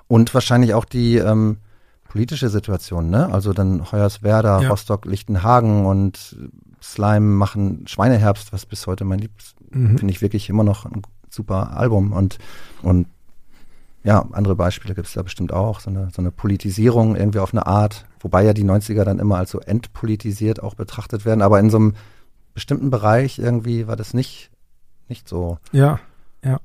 und 0.06 0.34
wahrscheinlich 0.34 0.74
auch 0.74 0.84
die 0.84 1.16
ähm, 1.18 1.58
politische 2.08 2.48
Situation, 2.48 3.10
ne? 3.10 3.30
Also 3.32 3.52
dann 3.52 3.92
Hoyerswerda, 3.92 4.62
Ja. 4.62 4.68
Rostock, 4.70 5.04
Lichtenhagen 5.04 5.84
und 5.84 6.36
Slime 6.82 7.20
machen 7.36 7.86
Schweineherbst, 7.86 8.52
was 8.52 8.66
bis 8.66 8.86
heute 8.86 9.04
mein 9.04 9.18
Liebst, 9.20 9.56
Mhm. 9.70 9.98
finde 9.98 10.12
ich 10.12 10.22
wirklich 10.22 10.48
immer 10.48 10.64
noch 10.64 10.86
ein 10.86 11.02
super 11.30 11.76
Album 11.76 12.12
und 12.12 12.38
und 12.82 13.06
ja, 14.04 14.24
andere 14.32 14.54
Beispiele 14.56 14.94
gibt 14.94 15.08
es 15.08 15.14
da 15.14 15.22
bestimmt 15.22 15.52
auch. 15.52 15.80
So 15.80 15.90
eine, 15.90 16.08
so 16.14 16.22
eine 16.22 16.30
Politisierung 16.30 17.16
irgendwie 17.16 17.40
auf 17.40 17.52
eine 17.52 17.66
Art, 17.66 18.06
wobei 18.20 18.44
ja 18.44 18.54
die 18.54 18.64
90er 18.64 19.04
dann 19.04 19.18
immer 19.18 19.36
als 19.36 19.50
so 19.50 19.60
entpolitisiert 19.60 20.62
auch 20.62 20.74
betrachtet 20.74 21.24
werden, 21.26 21.42
aber 21.42 21.58
in 21.60 21.68
so 21.68 21.76
einem 21.78 21.94
bestimmten 22.54 22.90
Bereich 22.90 23.38
irgendwie 23.38 23.86
war 23.86 23.96
das 23.96 24.14
nicht, 24.14 24.50
nicht 25.08 25.28
so. 25.28 25.58
Ja, 26.42 26.60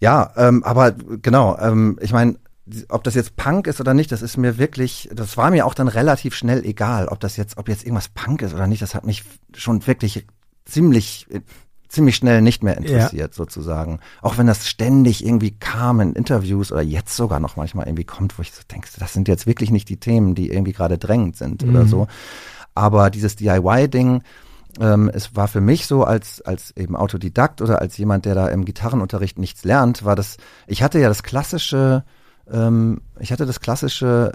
Ja, 0.00 0.32
ähm, 0.36 0.62
aber 0.64 0.92
genau, 0.92 1.56
ähm, 1.58 1.98
ich 2.00 2.12
meine, 2.12 2.36
ob 2.88 3.04
das 3.04 3.14
jetzt 3.14 3.36
Punk 3.36 3.66
ist 3.66 3.80
oder 3.80 3.94
nicht, 3.94 4.12
das 4.12 4.22
ist 4.22 4.36
mir 4.36 4.58
wirklich, 4.58 5.08
das 5.12 5.36
war 5.36 5.50
mir 5.50 5.66
auch 5.66 5.74
dann 5.74 5.88
relativ 5.88 6.34
schnell 6.34 6.64
egal, 6.64 7.08
ob 7.08 7.20
das 7.20 7.36
jetzt, 7.36 7.56
ob 7.58 7.68
jetzt 7.68 7.84
irgendwas 7.84 8.08
Punk 8.08 8.42
ist 8.42 8.54
oder 8.54 8.66
nicht, 8.66 8.82
das 8.82 8.94
hat 8.94 9.06
mich 9.06 9.24
schon 9.56 9.86
wirklich 9.86 10.26
ziemlich, 10.64 11.26
ziemlich 11.88 12.16
schnell 12.16 12.42
nicht 12.42 12.62
mehr 12.62 12.76
interessiert, 12.76 13.32
sozusagen. 13.34 14.00
Auch 14.20 14.36
wenn 14.36 14.46
das 14.46 14.68
ständig 14.68 15.24
irgendwie 15.24 15.52
kam 15.52 16.00
in 16.00 16.12
Interviews 16.12 16.70
oder 16.70 16.82
jetzt 16.82 17.16
sogar 17.16 17.40
noch 17.40 17.56
manchmal 17.56 17.86
irgendwie 17.86 18.04
kommt, 18.04 18.38
wo 18.38 18.42
ich 18.42 18.52
so 18.52 18.60
denke, 18.70 18.88
das 18.98 19.12
sind 19.14 19.28
jetzt 19.28 19.46
wirklich 19.46 19.70
nicht 19.70 19.88
die 19.88 19.98
Themen, 19.98 20.34
die 20.34 20.50
irgendwie 20.50 20.72
gerade 20.72 20.98
drängend 20.98 21.36
sind 21.36 21.64
oder 21.64 21.84
Mhm. 21.84 21.88
so. 21.88 22.06
Aber 22.74 23.08
dieses 23.08 23.36
DIY-Ding, 23.36 24.22
ähm, 24.80 25.10
es 25.12 25.34
war 25.34 25.48
für 25.48 25.62
mich 25.62 25.86
so 25.86 26.04
als 26.04 26.42
als 26.42 26.76
eben 26.76 26.94
Autodidakt 26.94 27.62
oder 27.62 27.80
als 27.80 27.96
jemand, 27.96 28.26
der 28.26 28.34
da 28.34 28.48
im 28.48 28.64
Gitarrenunterricht 28.66 29.38
nichts 29.38 29.64
lernt, 29.64 30.04
war 30.04 30.14
das. 30.14 30.36
Ich 30.66 30.82
hatte 30.82 31.00
ja 31.00 31.08
das 31.08 31.22
klassische, 31.22 32.04
ähm, 32.52 33.00
ich 33.18 33.32
hatte 33.32 33.46
das 33.46 33.60
klassische 33.60 34.32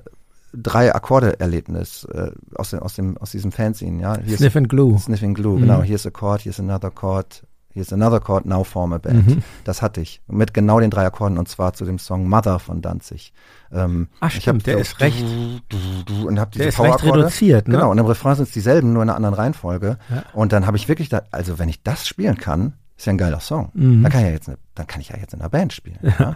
drei 0.56 0.94
Akkorde 0.94 1.40
Erlebnis 1.40 2.03
äh, 2.14 2.31
aus 2.56 2.69
dem 2.72 2.80
aus 2.80 2.94
dem 2.95 3.18
aus 3.18 3.31
diesem 3.31 3.52
Fanzine, 3.52 4.02
ja. 4.02 4.18
Hier 4.23 4.38
Sniff 4.38 4.56
and 4.56 4.69
Glue. 4.69 4.95
ist 4.95 5.06
Sniffing 5.06 5.34
Glue, 5.34 5.57
Mhm. 5.57 5.61
genau. 5.61 5.81
Here's 5.81 6.06
a 6.06 6.11
chord, 6.11 6.41
here's 6.41 6.60
another 6.60 6.91
chord, 6.91 7.44
here's 7.69 7.91
another 7.91 8.19
chord, 8.19 8.45
now 8.45 8.64
form 8.64 8.94
a 8.94 8.99
band. 8.99 9.27
Mhm. 9.27 9.44
Das 9.64 9.81
hatte 9.81 9.99
ich 10.02 10.22
mit 10.27 10.53
genau 10.53 10.80
den 10.80 10.91
drei 10.91 11.06
Akkorden 11.07 11.40
und 11.40 11.48
zwar 11.49 11.73
zu 11.73 11.85
dem 11.85 11.98
Song 11.98 12.27
Mother 12.30 12.60
von 12.60 12.84
Danzig. 12.84 13.34
Ähm, 13.72 14.10
Ach 14.19 14.30
ich 14.31 14.41
stimmt, 14.44 14.68
der 14.68 14.76
so 14.76 14.81
ist 14.81 14.99
recht, 14.99 15.23
du, 15.69 15.77
du, 15.77 16.03
du, 16.06 16.27
und 16.27 16.40
hab 16.40 16.52
diese 16.52 16.65
der 16.65 16.69
ist 16.69 16.80
recht 16.80 16.98
Power-Akkorde. 16.99 17.19
reduziert, 17.22 17.68
ne? 17.68 17.73
Genau, 17.77 17.90
und 17.90 17.98
im 17.98 18.06
Refrain 18.06 18.35
sind 18.35 18.48
es 18.48 18.53
dieselben, 18.53 18.94
nur 18.94 19.02
in 19.02 19.10
einer 19.10 19.15
anderen 19.15 19.34
Reihenfolge. 19.34 19.98
Ja. 20.11 20.23
Und 20.34 20.53
dann 20.53 20.68
habe 20.68 20.77
ich 20.77 20.88
wirklich 20.88 21.10
da, 21.10 21.23
also 21.31 21.57
wenn 21.57 21.69
ich 21.69 21.81
das 21.81 22.06
spielen 22.07 22.38
kann, 22.38 22.73
ist 23.03 23.07
ja 23.07 23.13
ein 23.13 23.17
geiler 23.17 23.39
Song. 23.39 23.69
Mhm. 23.73 24.01
Dann 24.03 24.11
kann 24.11 24.21
ich 24.21 24.27
ja 24.27 24.34
jetzt, 24.34 24.47
ne, 24.47 24.57
dann 24.75 24.88
kann 24.88 25.01
ich 25.01 25.09
ja 25.09 25.17
jetzt 25.17 25.34
in 25.34 25.41
einer 25.41 25.49
Band 25.49 25.73
spielen. 25.73 25.99
Ja. 26.19 26.35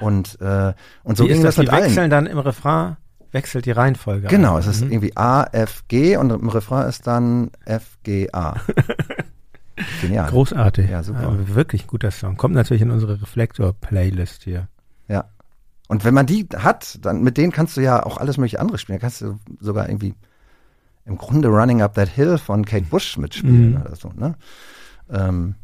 Und 0.00 0.40
äh, 0.40 0.74
und 1.04 1.16
so 1.16 1.24
Wie 1.24 1.28
ging 1.28 1.38
ist 1.38 1.44
das 1.44 1.54
das, 1.54 1.58
mit 1.58 1.68
die 1.68 1.72
allen. 1.72 1.84
wechseln 1.84 2.10
dann 2.10 2.26
im 2.26 2.38
Refrain, 2.38 2.96
wechselt 3.32 3.64
die 3.66 3.70
Reihenfolge. 3.72 4.28
Genau, 4.28 4.54
ein. 4.54 4.60
es 4.60 4.66
ist 4.66 4.84
Mhm. 4.84 4.92
irgendwie 4.92 5.16
A, 5.16 5.44
F, 5.44 5.84
G 5.88 6.16
und 6.16 6.30
im 6.30 6.48
Refrain 6.48 6.86
ist 6.88 7.06
dann 7.06 7.50
F, 7.64 7.98
G, 8.02 8.28
A. 8.32 8.56
Genial. 10.02 10.28
Großartig. 10.28 10.90
Ja, 10.90 11.02
super. 11.02 11.22
Ja, 11.22 11.54
wirklich 11.54 11.84
ein 11.84 11.88
guter 11.88 12.10
Song. 12.10 12.36
Kommt 12.36 12.54
natürlich 12.54 12.82
in 12.82 12.90
unsere 12.90 13.20
Reflektor-Playlist 13.22 14.42
hier. 14.44 14.68
Ja. 15.08 15.24
Und 15.88 16.04
wenn 16.04 16.14
man 16.14 16.26
die 16.26 16.46
hat, 16.56 16.98
dann 17.02 17.22
mit 17.22 17.36
denen 17.38 17.52
kannst 17.52 17.76
du 17.76 17.80
ja 17.80 18.04
auch 18.04 18.18
alles 18.18 18.36
mögliche 18.36 18.60
andere 18.60 18.78
spielen. 18.78 18.98
Da 18.98 19.00
kannst 19.00 19.22
du 19.22 19.38
sogar 19.60 19.88
irgendwie 19.88 20.14
im 21.04 21.16
Grunde 21.18 21.48
Running 21.48 21.82
Up 21.82 21.94
That 21.94 22.08
Hill 22.10 22.38
von 22.38 22.64
Kate 22.64 22.84
Bush 22.84 23.16
mitspielen 23.18 23.70
Mhm. 23.74 23.80
oder 23.80 23.96
so, 23.96 24.12
ne? 24.14 24.34
Ähm, 25.10 25.54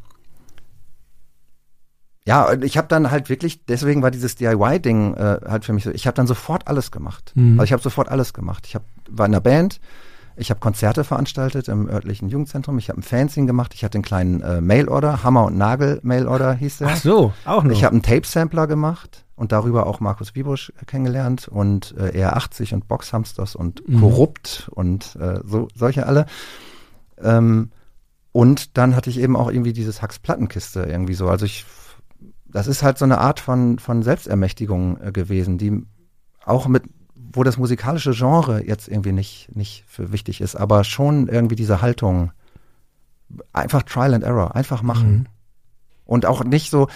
ja, 2.28 2.50
und 2.50 2.62
ich 2.62 2.76
habe 2.76 2.88
dann 2.88 3.10
halt 3.10 3.28
wirklich, 3.30 3.64
deswegen 3.64 4.02
war 4.02 4.10
dieses 4.10 4.34
DIY-Ding 4.36 5.14
äh, 5.14 5.40
halt 5.48 5.64
für 5.64 5.72
mich 5.72 5.84
so, 5.84 5.90
ich 5.90 6.06
habe 6.06 6.14
dann 6.14 6.26
sofort 6.26 6.68
alles 6.68 6.90
gemacht. 6.90 7.32
Mhm. 7.34 7.58
Also 7.58 7.64
ich 7.64 7.72
habe 7.72 7.82
sofort 7.82 8.08
alles 8.10 8.34
gemacht. 8.34 8.66
Ich 8.66 8.74
hab, 8.74 8.82
war 9.08 9.24
in 9.26 9.32
einer 9.32 9.40
Band, 9.40 9.80
Ich 10.36 10.50
habe 10.50 10.60
Konzerte 10.60 11.02
veranstaltet 11.04 11.68
im 11.68 11.88
örtlichen 11.88 12.28
Jugendzentrum. 12.28 12.78
Ich 12.78 12.90
habe 12.90 13.00
ein 13.00 13.02
Fanzine 13.02 13.46
gemacht. 13.46 13.72
Ich 13.74 13.82
hatte 13.82 13.96
einen 13.96 14.04
kleinen 14.04 14.40
äh, 14.42 14.60
Mailorder, 14.60 15.24
Hammer 15.24 15.46
und 15.46 15.56
Nagel 15.56 15.98
Mailorder 16.02 16.52
hieß 16.54 16.78
der. 16.78 16.88
Ach 16.88 16.96
so, 16.96 17.32
auch 17.44 17.64
noch. 17.64 17.72
Ich 17.72 17.82
habe 17.82 17.94
einen 17.94 18.02
Tape-Sampler 18.02 18.66
gemacht 18.66 19.24
und 19.34 19.50
darüber 19.50 19.86
auch 19.86 19.98
Markus 20.00 20.34
Wiebusch 20.34 20.72
kennengelernt 20.86 21.48
und 21.48 21.94
äh, 21.98 22.24
ER80 22.24 22.74
und 22.74 22.88
Boxhamsters 22.88 23.56
und 23.56 23.88
Mhm. 23.88 24.00
Korrupt 24.00 24.68
und 24.74 25.16
äh, 25.16 25.40
so 25.44 25.68
solche 25.74 26.06
alle. 26.06 26.26
Ähm, 27.20 27.70
und 28.32 28.76
dann 28.76 28.94
hatte 28.94 29.10
ich 29.10 29.18
eben 29.18 29.34
auch 29.34 29.50
irgendwie 29.50 29.72
dieses 29.72 30.02
Hacks 30.02 30.18
Plattenkiste 30.18 30.82
irgendwie 30.82 31.14
so. 31.14 31.28
Also 31.28 31.46
ich, 31.46 31.64
das 32.50 32.66
ist 32.66 32.82
halt 32.82 32.98
so 32.98 33.04
eine 33.04 33.18
Art 33.18 33.40
von, 33.40 33.78
von 33.78 34.02
Selbstermächtigung 34.02 35.00
äh, 35.00 35.12
gewesen, 35.12 35.58
die 35.58 35.84
auch 36.44 36.66
mit, 36.66 36.84
wo 37.14 37.42
das 37.42 37.58
musikalische 37.58 38.12
Genre 38.12 38.64
jetzt 38.64 38.88
irgendwie 38.88 39.12
nicht, 39.12 39.54
nicht 39.54 39.84
für 39.86 40.12
wichtig 40.12 40.40
ist, 40.40 40.56
aber 40.56 40.84
schon 40.84 41.28
irgendwie 41.28 41.56
diese 41.56 41.82
Haltung, 41.82 42.32
einfach 43.52 43.82
Trial 43.82 44.14
and 44.14 44.24
Error, 44.24 44.56
einfach 44.56 44.82
machen. 44.82 45.10
Mhm. 45.10 45.26
Und 46.06 46.24
auch 46.24 46.42
nicht 46.42 46.70
so, 46.70 46.88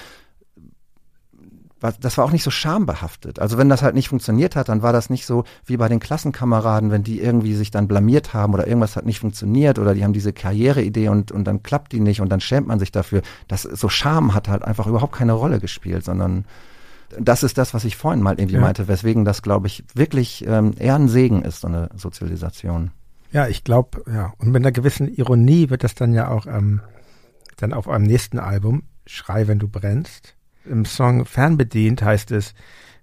war- 1.83 1.93
das 2.01 2.17
war 2.19 2.25
auch 2.25 2.31
nicht 2.33 2.43
so 2.45 2.51
schambehaftet. 2.51 3.39
Also 3.39 3.59
wenn 3.59 3.69
das 3.69 3.83
halt 3.83 3.95
nicht 3.95 4.09
funktioniert 4.09 4.57
hat, 4.57 4.69
dann 4.69 4.83
war 4.83 4.93
das 4.93 5.11
nicht 5.11 5.27
so 5.27 5.45
wie 5.67 5.77
bei 5.77 5.89
den 5.89 6.01
Klassenkameraden, 6.01 6.91
wenn 6.91 7.03
die 7.03 7.21
irgendwie 7.21 7.55
sich 7.55 7.71
dann 7.71 7.89
blamiert 7.89 8.35
haben 8.35 8.55
oder 8.55 8.67
irgendwas 8.67 8.97
hat 8.97 9.07
nicht 9.07 9.19
funktioniert 9.21 9.79
oder 9.79 9.95
die 9.95 10.05
haben 10.05 10.13
diese 10.13 10.33
Karriereidee 10.33 11.09
und, 11.09 11.33
und 11.33 11.45
dann 11.45 11.63
klappt 11.63 11.93
die 11.93 12.01
nicht 12.01 12.21
und 12.21 12.29
dann 12.31 12.41
schämt 12.41 12.67
man 12.67 12.79
sich 12.79 12.93
dafür. 12.93 13.23
Das, 13.49 13.63
so 13.63 13.89
Scham 13.89 14.35
hat 14.35 14.49
halt 14.49 14.63
einfach 14.63 14.87
überhaupt 14.87 15.15
keine 15.15 15.33
Rolle 15.33 15.61
gespielt, 15.61 16.05
sondern 16.05 16.45
das 17.21 17.43
ist 17.43 17.59
das, 17.59 17.75
was 17.75 17.85
ich 17.85 17.97
vorhin 17.97 18.23
mal 18.23 18.39
irgendwie 18.39 18.55
Ja. 18.57 18.61
meinte, 18.63 18.89
weswegen 18.89 19.25
das, 19.25 19.43
glaube 19.43 19.67
ich, 19.67 19.85
wirklich 19.95 20.47
ähm, 20.47 20.73
eher 20.79 20.95
ein 20.95 21.09
Segen 21.09 21.43
ist, 21.43 21.61
so 21.61 21.69
eine 21.69 21.91
Sozialisation. 21.95 22.91
Ja, 23.33 23.49
ich 23.49 23.65
glaube, 23.65 24.03
ja. 24.13 24.33
Und 24.39 24.49
mit 24.51 24.63
einer 24.63 24.73
gewissen 24.73 25.09
Ironie 25.09 25.69
wird 25.71 25.85
das 25.85 25.95
dann 25.95 26.15
ja 26.15 26.29
auch 26.29 26.47
ähm, 26.47 26.81
dann 27.57 27.73
auf 27.73 27.87
eurem 27.87 28.03
nächsten 28.03 28.39
Album, 28.39 28.85
Schrei, 29.07 29.47
wenn 29.49 29.59
du 29.59 29.69
brennst. 29.69 30.35
Im 30.65 30.85
Song 30.85 31.25
Fernbedient 31.27 32.03
heißt 32.03 32.31
es, 32.31 32.55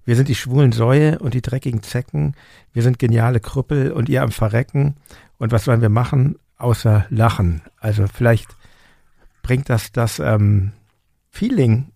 wir 0.06 0.16
sind 0.16 0.28
die 0.28 0.36
schwulen 0.36 0.72
Säue 0.72 1.20
und 1.20 1.34
die 1.34 1.42
dreckigen 1.42 1.84
Zecken, 1.84 2.36
wir 2.74 2.84
sind 2.84 3.00
geniale 3.00 3.40
Krüppel 3.40 3.92
und 3.92 4.10
ihr 4.10 4.24
am 4.24 4.32
Verrecken. 4.32 4.96
Und 5.38 5.52
was 5.52 5.66
sollen 5.66 5.82
wir 5.82 5.90
machen, 5.90 6.38
außer 6.58 7.06
lachen? 7.10 7.62
Also 7.78 8.08
vielleicht 8.08 8.50
bringt 9.44 9.70
das 9.70 9.92
das 9.92 10.20
ähm, 10.20 10.72
Feeling, 11.30 11.92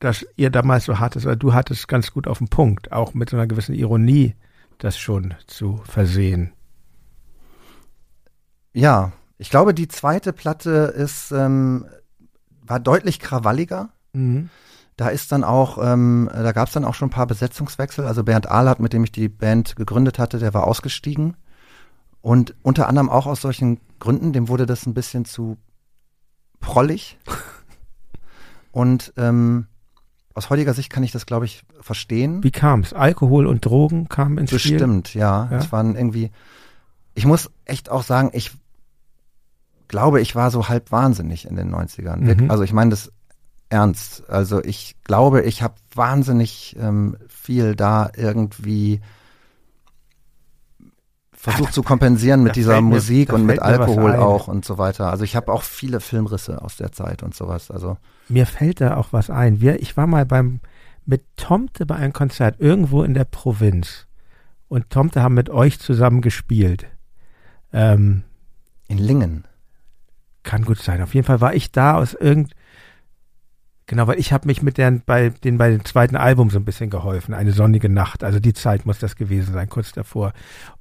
das 0.00 0.26
ihr 0.36 0.50
damals 0.50 0.84
so 0.84 0.98
hattet, 0.98 1.24
oder 1.24 1.36
du 1.36 1.54
hattest 1.54 1.88
ganz 1.88 2.12
gut 2.12 2.28
auf 2.28 2.38
den 2.38 2.48
Punkt, 2.48 2.92
auch 2.92 3.14
mit 3.14 3.30
so 3.30 3.36
einer 3.36 3.46
gewissen 3.46 3.74
Ironie, 3.74 4.34
das 4.78 4.98
schon 4.98 5.34
zu 5.46 5.80
versehen. 5.84 6.52
Ja, 8.74 9.12
ich 9.38 9.48
glaube, 9.48 9.72
die 9.72 9.88
zweite 9.88 10.34
Platte 10.34 10.92
ist, 10.94 11.32
ähm, 11.32 11.86
war 12.60 12.80
deutlich 12.80 13.20
krawalliger. 13.20 13.90
Mhm. 14.12 14.50
Da 14.96 15.08
ist 15.08 15.30
dann 15.30 15.44
auch, 15.44 15.78
ähm, 15.82 16.30
da 16.32 16.52
gab 16.52 16.68
es 16.68 16.74
dann 16.74 16.84
auch 16.84 16.94
schon 16.94 17.08
ein 17.08 17.12
paar 17.12 17.26
Besetzungswechsel. 17.26 18.06
Also 18.06 18.24
Bernd 18.24 18.50
Ahlert, 18.50 18.80
mit 18.80 18.92
dem 18.92 19.04
ich 19.04 19.12
die 19.12 19.28
Band 19.28 19.76
gegründet 19.76 20.18
hatte, 20.18 20.38
der 20.38 20.54
war 20.54 20.66
ausgestiegen. 20.66 21.36
Und 22.22 22.54
unter 22.62 22.88
anderem 22.88 23.10
auch 23.10 23.26
aus 23.26 23.40
solchen 23.40 23.78
Gründen, 23.98 24.32
dem 24.32 24.48
wurde 24.48 24.66
das 24.66 24.86
ein 24.86 24.94
bisschen 24.94 25.24
zu 25.24 25.58
prollig. 26.60 27.18
Und 28.72 29.12
ähm, 29.16 29.66
aus 30.34 30.50
heutiger 30.50 30.74
Sicht 30.74 30.90
kann 30.90 31.02
ich 31.02 31.12
das, 31.12 31.24
glaube 31.24 31.46
ich, 31.46 31.62
verstehen. 31.80 32.42
Wie 32.42 32.50
kam's? 32.50 32.92
Alkohol 32.92 33.46
und 33.46 33.64
Drogen 33.64 34.08
kamen 34.08 34.36
ins 34.36 34.50
Spiel? 34.50 34.72
Bestimmt, 34.72 35.14
ja. 35.14 35.48
Ja. 35.50 35.56
Es 35.56 35.72
waren 35.72 35.96
irgendwie, 35.96 36.30
ich 37.14 37.24
muss 37.24 37.50
echt 37.64 37.90
auch 37.90 38.02
sagen, 38.02 38.30
ich 38.34 38.50
glaube, 39.88 40.20
ich 40.20 40.34
war 40.34 40.50
so 40.50 40.68
halb 40.68 40.92
wahnsinnig 40.92 41.48
in 41.48 41.56
den 41.56 41.74
90ern. 41.74 42.42
Mhm. 42.42 42.50
Also 42.50 42.64
ich 42.64 42.74
meine 42.74 42.90
das 42.90 43.12
ernst. 43.68 44.28
Also 44.30 44.62
ich 44.62 44.96
glaube, 45.04 45.42
ich 45.42 45.62
habe 45.62 45.74
wahnsinnig 45.94 46.76
ähm, 46.78 47.16
viel 47.28 47.74
da 47.74 48.10
irgendwie 48.16 49.00
versucht 51.32 51.72
zu 51.74 51.82
kompensieren 51.82 52.42
mit 52.42 52.50
da 52.50 52.54
dieser 52.54 52.80
mir- 52.80 52.94
Musik 52.94 53.32
und 53.32 53.46
mit 53.46 53.60
Alkohol 53.60 54.16
auch 54.16 54.48
und 54.48 54.64
so 54.64 54.78
weiter. 54.78 55.10
Also 55.10 55.24
ich 55.24 55.36
habe 55.36 55.52
auch 55.52 55.62
viele 55.62 56.00
Filmrisse 56.00 56.62
aus 56.62 56.76
der 56.76 56.92
Zeit 56.92 57.22
und 57.22 57.34
sowas. 57.34 57.70
Also 57.70 57.98
Mir 58.28 58.46
fällt 58.46 58.80
da 58.80 58.96
auch 58.96 59.12
was 59.12 59.30
ein. 59.30 59.60
Wir, 59.60 59.80
ich 59.80 59.96
war 59.96 60.06
mal 60.06 60.26
beim, 60.26 60.60
mit 61.04 61.24
Tomte 61.36 61.86
bei 61.86 61.96
einem 61.96 62.12
Konzert 62.12 62.60
irgendwo 62.60 63.02
in 63.02 63.14
der 63.14 63.24
Provinz. 63.24 64.06
Und 64.68 64.90
Tomte 64.90 65.22
haben 65.22 65.34
mit 65.34 65.48
euch 65.48 65.78
zusammen 65.78 66.20
gespielt. 66.20 66.86
Ähm, 67.72 68.24
in 68.88 68.98
Lingen. 68.98 69.44
kann 70.42 70.64
gut 70.64 70.78
sein. 70.78 71.02
Auf 71.02 71.14
jeden 71.14 71.26
Fall 71.26 71.40
war 71.40 71.54
ich 71.54 71.70
da 71.70 71.94
aus 71.96 72.14
irgend, 72.14 72.52
genau, 73.86 74.06
weil 74.06 74.18
ich 74.18 74.32
habe 74.32 74.46
mich 74.46 74.62
mit 74.62 74.78
deren, 74.78 75.02
bei 75.04 75.30
den 75.30 75.58
bei 75.58 75.70
dem 75.70 75.84
zweiten 75.84 76.16
Album 76.16 76.50
so 76.50 76.58
ein 76.58 76.64
bisschen 76.64 76.90
geholfen. 76.90 77.34
Eine 77.34 77.52
sonnige 77.52 77.88
Nacht. 77.88 78.24
Also 78.24 78.40
die 78.40 78.54
Zeit 78.54 78.86
muss 78.86 78.98
das 78.98 79.16
gewesen 79.16 79.54
sein, 79.54 79.68
kurz 79.68 79.92
davor. 79.92 80.32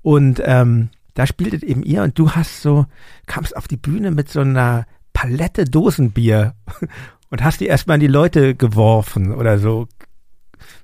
Und 0.02 0.41
ähm, 0.44 0.90
da 1.14 1.26
spieltet 1.26 1.64
eben 1.64 1.84
ihr 1.84 2.03
und 2.03 2.19
du 2.19 2.32
hast 2.32 2.61
so, 2.61 2.86
kamst 3.26 3.56
auf 3.56 3.68
die 3.68 3.77
Bühne 3.77 4.11
mit 4.11 4.30
so 4.30 4.41
einer 4.41 4.86
Palette 5.14 5.65
Dosenbier 5.65 6.53
und 7.30 7.44
hast 7.44 7.61
die 7.61 7.68
erstmal 7.68 7.95
an 7.95 8.02
die 8.02 8.07
Leute 8.07 8.53
geworfen 8.53 9.34
oder 9.34 9.57
so. 9.57 9.88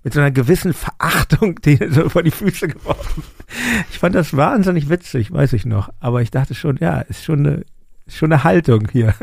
Mit 0.03 0.13
so 0.13 0.19
einer 0.19 0.31
gewissen 0.31 0.73
Verachtung, 0.73 1.61
die 1.61 1.77
so 1.89 2.09
vor 2.09 2.23
die 2.23 2.31
Füße 2.31 2.67
geworfen. 2.67 3.23
Ich 3.91 3.99
fand 3.99 4.15
das 4.15 4.35
wahnsinnig 4.35 4.89
witzig, 4.89 5.31
weiß 5.31 5.53
ich 5.53 5.65
noch. 5.65 5.89
Aber 5.99 6.21
ich 6.21 6.31
dachte 6.31 6.55
schon, 6.55 6.77
ja, 6.77 7.01
ist 7.01 7.23
schon 7.23 7.45
eine, 7.45 7.65
ist 8.05 8.17
schon 8.17 8.31
eine 8.31 8.43
Haltung 8.43 8.87
hier. 8.91 9.13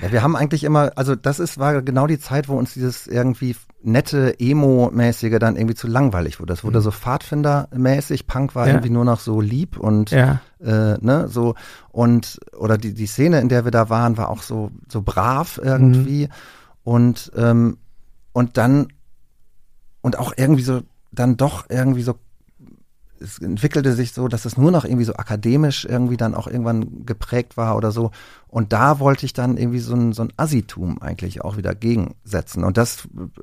Ja, 0.00 0.10
wir 0.12 0.22
haben 0.22 0.36
eigentlich 0.36 0.64
immer, 0.64 0.92
also 0.96 1.14
das 1.14 1.38
ist, 1.38 1.58
war 1.58 1.82
genau 1.82 2.06
die 2.06 2.18
Zeit, 2.18 2.48
wo 2.48 2.56
uns 2.56 2.74
dieses 2.74 3.06
irgendwie 3.06 3.56
nette 3.82 4.38
Emo-mäßige 4.40 5.38
dann 5.38 5.56
irgendwie 5.56 5.74
zu 5.74 5.86
langweilig 5.88 6.38
wurde. 6.40 6.52
Das 6.52 6.62
wurde 6.64 6.80
so 6.80 6.90
Pfadfinder-mäßig, 6.90 8.26
Punk 8.26 8.54
war 8.54 8.62
Mhm. 8.64 8.68
Ja. 8.68 8.74
irgendwie 8.74 8.90
nur 8.90 9.04
noch 9.04 9.20
so 9.20 9.40
lieb 9.40 9.78
und 9.78 10.10
Ja. 10.10 10.40
äh, 10.60 10.96
ne, 11.00 11.26
so 11.28 11.54
und 11.90 12.38
oder 12.56 12.78
die 12.78 12.94
die 12.94 13.06
Szene, 13.06 13.40
in 13.40 13.48
der 13.48 13.64
wir 13.64 13.70
da 13.72 13.88
waren, 13.90 14.16
war 14.16 14.28
auch 14.30 14.42
so 14.42 14.70
so 14.88 15.02
brav 15.02 15.60
irgendwie 15.62 16.26
Mhm. 16.26 16.32
und 16.84 17.32
ähm, 17.36 17.78
und 18.32 18.56
dann 18.56 18.88
und 20.00 20.18
auch 20.18 20.32
irgendwie 20.36 20.62
so 20.62 20.82
dann 21.10 21.36
doch 21.36 21.66
irgendwie 21.68 22.02
so 22.02 22.14
es 23.22 23.38
entwickelte 23.38 23.94
sich 23.94 24.12
so, 24.12 24.28
dass 24.28 24.44
es 24.44 24.56
nur 24.56 24.70
noch 24.70 24.84
irgendwie 24.84 25.04
so 25.04 25.14
akademisch 25.14 25.84
irgendwie 25.84 26.16
dann 26.16 26.34
auch 26.34 26.46
irgendwann 26.46 27.06
geprägt 27.06 27.56
war 27.56 27.76
oder 27.76 27.92
so. 27.92 28.10
Und 28.48 28.72
da 28.72 28.98
wollte 28.98 29.24
ich 29.24 29.32
dann 29.32 29.56
irgendwie 29.56 29.78
so 29.78 29.94
ein, 29.94 30.12
so 30.12 30.22
ein 30.22 30.32
Assitum 30.36 31.00
eigentlich 31.00 31.42
auch 31.42 31.56
wieder 31.56 31.74
gegensetzen. 31.74 32.64
Und 32.64 32.76
das 32.76 33.06
äh, 33.16 33.40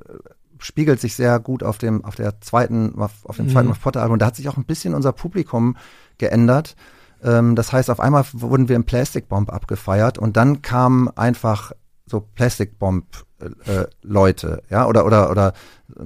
spiegelt 0.58 1.00
sich 1.00 1.16
sehr 1.16 1.40
gut 1.40 1.62
auf 1.62 1.78
dem, 1.78 2.04
auf 2.04 2.14
der 2.14 2.40
zweiten, 2.40 2.98
auf, 2.98 3.12
auf 3.24 3.36
dem 3.36 3.48
zweiten 3.48 3.66
Mhm. 3.66 3.70
Muff 3.70 3.80
Potter 3.80 4.02
Album. 4.02 4.18
Da 4.18 4.26
hat 4.26 4.36
sich 4.36 4.48
auch 4.48 4.56
ein 4.56 4.64
bisschen 4.64 4.94
unser 4.94 5.12
Publikum 5.12 5.76
geändert. 6.18 6.76
Ähm, 7.22 7.56
das 7.56 7.72
heißt, 7.72 7.90
auf 7.90 8.00
einmal 8.00 8.24
wurden 8.32 8.68
wir 8.68 8.76
im 8.76 8.84
Plastic 8.84 9.28
Bomb 9.28 9.50
abgefeiert 9.52 10.18
und 10.18 10.36
dann 10.36 10.62
kamen 10.62 11.08
einfach 11.16 11.72
so 12.06 12.20
Plastic 12.20 12.78
Bomb 12.78 13.06
äh, 13.40 13.72
äh, 13.72 13.86
Leute, 14.02 14.62
ja, 14.68 14.86
oder, 14.86 15.06
oder, 15.06 15.30
oder, 15.30 15.52
äh, 15.96 16.04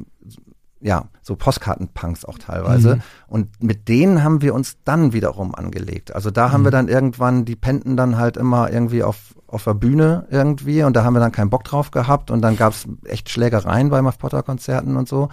ja, 0.85 1.07
so 1.23 1.35
Postkartenpunks 1.35 2.27
auch 2.27 2.39
teilweise. 2.39 2.97
Mhm. 2.97 3.03
Und 3.27 3.63
mit 3.63 3.89
denen 3.89 4.23
haben 4.23 4.43
wir 4.43 4.55
uns 4.55 4.77
dann 4.85 5.15
wiederum 5.15 5.55
angelegt. 5.55 6.15
Also 6.15 6.31
da 6.31 6.53
haben 6.53 6.63
wir 6.63 6.71
dann 6.71 6.89
irgendwann, 6.89 7.47
die 7.47 7.57
pennten 7.57 7.97
dann 7.97 8.19
halt 8.19 8.37
immer 8.37 8.71
irgendwie 8.71 9.03
auf, 9.03 9.35
auf 9.47 9.65
der 9.65 9.73
Bühne 9.73 10.27
irgendwie 10.31 10.83
und 10.83 10.95
da 10.95 11.03
haben 11.03 11.15
wir 11.15 11.21
dann 11.21 11.33
keinen 11.33 11.49
Bock 11.49 11.65
drauf 11.65 11.91
gehabt 11.91 12.31
und 12.31 12.43
dann 12.43 12.59
gab's 12.59 12.87
echt 13.07 13.31
Schlägereien 13.31 13.89
bei 13.89 14.03
Muff 14.03 14.19
Potter 14.19 14.43
Konzerten 14.43 14.99
und 14.99 15.09
so. 15.09 15.31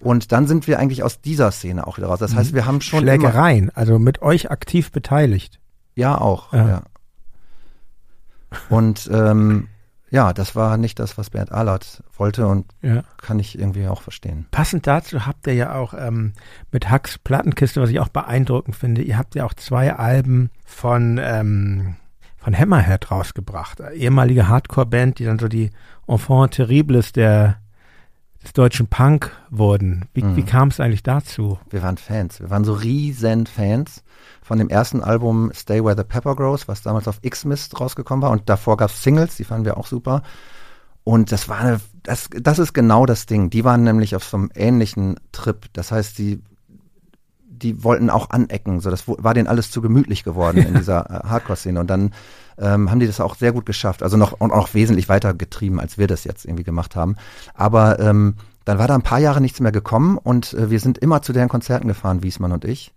Und 0.00 0.32
dann 0.32 0.46
sind 0.46 0.66
wir 0.66 0.78
eigentlich 0.78 1.02
aus 1.02 1.20
dieser 1.20 1.50
Szene 1.50 1.86
auch 1.86 1.98
wieder 1.98 2.06
raus. 2.06 2.18
Das 2.18 2.34
heißt, 2.34 2.54
wir 2.54 2.64
haben 2.64 2.80
schon 2.80 3.02
immer, 3.02 3.12
Schlägereien, 3.12 3.70
also 3.74 3.98
mit 3.98 4.22
euch 4.22 4.50
aktiv 4.50 4.92
beteiligt. 4.92 5.60
ja 5.94 6.18
auch, 6.18 6.54
Ja. 6.54 6.68
ja. 6.68 6.82
Und 8.70 9.10
ähm, 9.12 9.68
ja, 10.10 10.32
das 10.32 10.54
war 10.54 10.76
nicht 10.76 10.98
das, 11.00 11.18
was 11.18 11.30
Bernd 11.30 11.50
Ahlert 11.52 12.02
wollte 12.16 12.46
und 12.46 12.66
Ja. 12.82 13.02
kann 13.18 13.38
ich 13.38 13.58
irgendwie 13.58 13.88
auch 13.88 14.02
verstehen. 14.02 14.46
Passend 14.50 14.86
dazu 14.86 15.26
habt 15.26 15.46
ihr 15.46 15.54
ja 15.54 15.74
auch 15.74 15.94
ähm, 15.98 16.32
mit 16.70 16.88
Hacks 16.90 17.18
Plattenkiste, 17.18 17.80
was 17.82 17.90
ich 17.90 17.98
auch 18.00 18.08
beeindruckend 18.08 18.76
finde, 18.76 19.02
ihr 19.02 19.18
habt 19.18 19.34
ja 19.34 19.44
auch 19.44 19.54
zwei 19.54 19.92
Alben 19.94 20.50
von, 20.64 21.18
ähm, 21.22 21.96
von 22.38 22.56
Hammerhead 22.56 23.10
rausgebracht. 23.10 23.80
Ehemalige 23.94 24.46
Hardcore-Band, 24.48 25.18
die 25.18 25.24
dann 25.24 25.38
so 25.40 25.48
die 25.48 25.70
Enfant 26.06 26.52
terribles 26.54 27.10
der, 27.12 27.56
des 28.44 28.52
deutschen 28.52 28.86
Punk 28.86 29.32
wurden. 29.50 30.04
Wie, 30.14 30.22
Mhm. 30.22 30.36
wie 30.36 30.44
kam 30.44 30.68
es 30.68 30.78
eigentlich 30.78 31.02
dazu? 31.02 31.58
Wir 31.70 31.82
waren 31.82 31.96
Fans. 31.96 32.38
Wir 32.40 32.48
waren 32.50 32.62
so 32.64 32.74
riesen 32.74 33.46
Fans 33.46 34.04
von 34.46 34.58
dem 34.58 34.68
ersten 34.68 35.02
Album 35.02 35.50
Stay 35.52 35.82
Where 35.82 35.96
the 35.96 36.04
Pepper 36.04 36.36
Grows, 36.36 36.68
was 36.68 36.80
damals 36.80 37.08
auf 37.08 37.18
X-Mist 37.22 37.80
rausgekommen 37.80 38.22
war. 38.22 38.30
Und 38.30 38.48
davor 38.48 38.76
gab's 38.76 39.02
Singles, 39.02 39.34
die 39.36 39.42
fanden 39.42 39.64
wir 39.64 39.76
auch 39.76 39.88
super. 39.88 40.22
Und 41.02 41.32
das 41.32 41.48
war 41.48 41.58
eine, 41.58 41.80
das, 42.04 42.28
das 42.30 42.60
ist 42.60 42.72
genau 42.72 43.06
das 43.06 43.26
Ding. 43.26 43.50
Die 43.50 43.64
waren 43.64 43.82
nämlich 43.82 44.14
auf 44.14 44.22
so 44.22 44.36
einem 44.36 44.50
ähnlichen 44.54 45.16
Trip. 45.32 45.66
Das 45.72 45.90
heißt, 45.90 46.16
die, 46.18 46.40
die 47.48 47.82
wollten 47.82 48.08
auch 48.08 48.30
anecken. 48.30 48.78
So, 48.78 48.88
das 48.88 49.08
war 49.08 49.34
denen 49.34 49.48
alles 49.48 49.72
zu 49.72 49.82
gemütlich 49.82 50.22
geworden 50.22 50.58
in 50.58 50.74
dieser 50.78 51.10
äh, 51.10 51.28
Hardcore-Szene. 51.28 51.80
Und 51.80 51.88
dann 51.88 52.14
ähm, 52.56 52.88
haben 52.88 53.00
die 53.00 53.08
das 53.08 53.20
auch 53.20 53.34
sehr 53.34 53.50
gut 53.50 53.66
geschafft. 53.66 54.04
Also 54.04 54.16
noch 54.16 54.30
und 54.32 54.52
auch 54.52 54.74
wesentlich 54.74 55.08
weiter 55.08 55.34
getrieben, 55.34 55.80
als 55.80 55.98
wir 55.98 56.06
das 56.06 56.22
jetzt 56.22 56.44
irgendwie 56.44 56.64
gemacht 56.64 56.94
haben. 56.94 57.16
Aber 57.52 57.98
ähm, 57.98 58.34
dann 58.64 58.78
war 58.78 58.86
da 58.86 58.94
ein 58.94 59.02
paar 59.02 59.18
Jahre 59.18 59.40
nichts 59.40 59.58
mehr 59.58 59.72
gekommen 59.72 60.18
und 60.18 60.54
äh, 60.54 60.70
wir 60.70 60.78
sind 60.78 60.98
immer 60.98 61.22
zu 61.22 61.32
deren 61.32 61.48
Konzerten 61.48 61.88
gefahren, 61.88 62.22
Wiesmann 62.22 62.52
und 62.52 62.64
ich. 62.64 62.92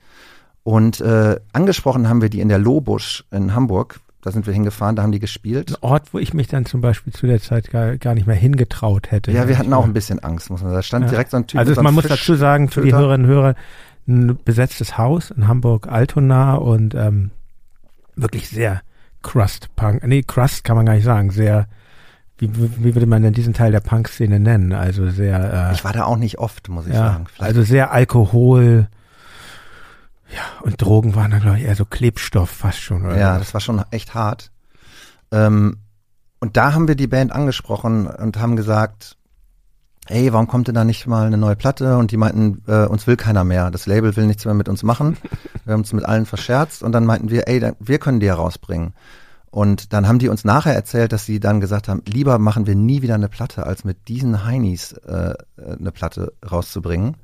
Und 0.63 0.99
äh, 1.01 1.39
angesprochen 1.53 2.07
haben 2.09 2.21
wir 2.21 2.29
die 2.29 2.41
in 2.41 2.49
der 2.49 2.59
Lobusch 2.59 3.23
in 3.31 3.55
Hamburg. 3.55 3.99
Da 4.21 4.31
sind 4.31 4.45
wir 4.45 4.53
hingefahren, 4.53 4.97
da 4.97 5.01
haben 5.03 5.13
die 5.13 5.19
gespielt. 5.19 5.71
Ein 5.71 5.77
Ort, 5.89 6.13
wo 6.13 6.19
ich 6.19 6.33
mich 6.33 6.47
dann 6.47 6.65
zum 6.65 6.81
Beispiel 6.81 7.13
zu 7.13 7.25
der 7.25 7.41
Zeit 7.41 7.71
gar, 7.71 7.95
gar 7.97 8.13
nicht 8.15 8.27
mehr 8.27 8.35
hingetraut 8.35 9.11
hätte. 9.11 9.31
Ja, 9.31 9.47
wir 9.47 9.57
hatten 9.57 9.71
auch 9.73 9.85
ein 9.85 9.93
bisschen. 9.93 10.19
Angst, 10.19 10.49
muss 10.49 10.61
man 10.61 10.71
sagen. 10.71 10.77
Da 10.79 10.83
stand 10.83 11.05
Ja. 11.05 11.11
direkt 11.11 11.31
so 11.31 11.37
ein 11.37 11.47
Typ. 11.47 11.57
Also 11.59 11.73
so 11.73 11.79
man 11.81 11.87
einem 11.87 11.95
muss 11.95 12.03
Fisch- 12.05 12.19
dazu 12.19 12.35
sagen, 12.35 12.67
für 12.69 12.81
die. 12.81 12.91
Hörerinnen 12.93 13.25
und 13.29 13.31
Hörer, 13.33 13.55
ein 14.09 14.37
besetztes 14.43 14.97
Haus 14.97 15.31
in 15.31 15.47
Hamburg-Altona 15.47 16.55
und 16.55 16.95
ähm, 16.95 17.31
wirklich 18.17 18.49
sehr 18.49 18.81
Crust-Punk. 19.23 20.05
Nee, 20.05 20.23
Crust 20.23 20.63
kann 20.65 20.75
man 20.75 20.85
gar 20.85 20.93
nicht 20.95 21.05
sagen. 21.05 21.31
Sehr, 21.31 21.67
wie, 22.39 22.49
wie 22.55 22.83
wie 22.83 22.95
würde 22.95 23.05
man 23.07 23.21
denn 23.23 23.33
diesen 23.33 23.53
Teil 23.53 23.71
der 23.71 23.79
Punk-Szene 23.79 24.39
nennen? 24.39 24.73
Also 24.73 25.09
sehr, 25.09 25.69
äh, 25.69 25.73
Ich 25.73 25.85
war 25.85 25.93
da 25.93 26.03
auch 26.03 26.17
nicht 26.17 26.39
oft, 26.39 26.67
muss 26.67 26.87
ich 26.87 26.93
ja, 26.93 27.11
sagen. 27.11 27.25
Vielleicht 27.27 27.41
also 27.55 27.63
sehr 27.63 27.91
Alkohol. 27.93 28.87
Ja, 30.31 30.41
und 30.61 30.81
Drogen 30.81 31.15
waren 31.15 31.31
dann, 31.31 31.41
glaube 31.41 31.57
ich, 31.57 31.65
eher 31.65 31.75
so 31.75 31.85
Klebstoff 31.85 32.49
fast 32.49 32.79
schon. 32.79 33.05
Oder 33.05 33.17
Ja, 33.17 33.37
das 33.39 33.53
war 33.53 33.61
schon 33.61 33.83
echt 33.91 34.13
hart. 34.13 34.51
Ähm, 35.31 35.77
und 36.39 36.55
da 36.57 36.73
haben 36.73 36.87
wir 36.87 36.95
die 36.95 37.07
Band 37.07 37.31
angesprochen 37.31 38.07
und 38.07 38.37
haben 38.37 38.55
gesagt, 38.55 39.17
ey, 40.07 40.31
warum 40.33 40.47
kommt 40.47 40.67
denn 40.67 40.75
da 40.75 40.83
nicht 40.83 41.07
mal 41.07 41.27
eine 41.27 41.37
neue 41.37 41.55
Platte? 41.55 41.97
Und 41.97 42.11
die 42.11 42.17
meinten, 42.17 42.63
äh, 42.67 42.85
uns 42.85 43.07
will 43.07 43.17
keiner 43.17 43.43
mehr. 43.43 43.71
Das 43.71 43.85
Label 43.85 44.15
will 44.15 44.25
nichts 44.25 44.45
mehr 44.45 44.53
mit 44.53 44.69
uns 44.69 44.83
machen. 44.83 45.17
Wir 45.65 45.73
haben 45.73 45.81
uns 45.81 45.93
mit 45.93 46.05
allen 46.05 46.25
verscherzt 46.25 46.83
und 46.83 46.91
dann 46.93 47.05
meinten 47.05 47.29
wir, 47.29 47.47
ey, 47.47 47.73
wir 47.79 47.99
können 47.99 48.19
die 48.19 48.27
herausbringen. 48.27 48.93
Und 49.51 49.93
dann 49.93 50.07
haben 50.07 50.17
die 50.17 50.29
uns 50.29 50.43
nachher 50.43 50.73
erzählt, 50.73 51.11
dass 51.11 51.25
sie 51.25 51.39
dann 51.39 51.59
gesagt 51.59 51.87
haben, 51.87 52.01
lieber 52.07 52.39
machen 52.39 52.65
wir 52.65 52.75
nie 52.75 53.03
wieder 53.03 53.13
eine 53.13 53.29
Platte, 53.29 53.67
als 53.67 53.83
mit 53.83 54.07
diesen 54.07 54.45
Heinis 54.45 54.93
äh, 54.93 55.33
eine 55.57 55.91
Platte 55.91 56.33
rauszubringen. 56.49 57.17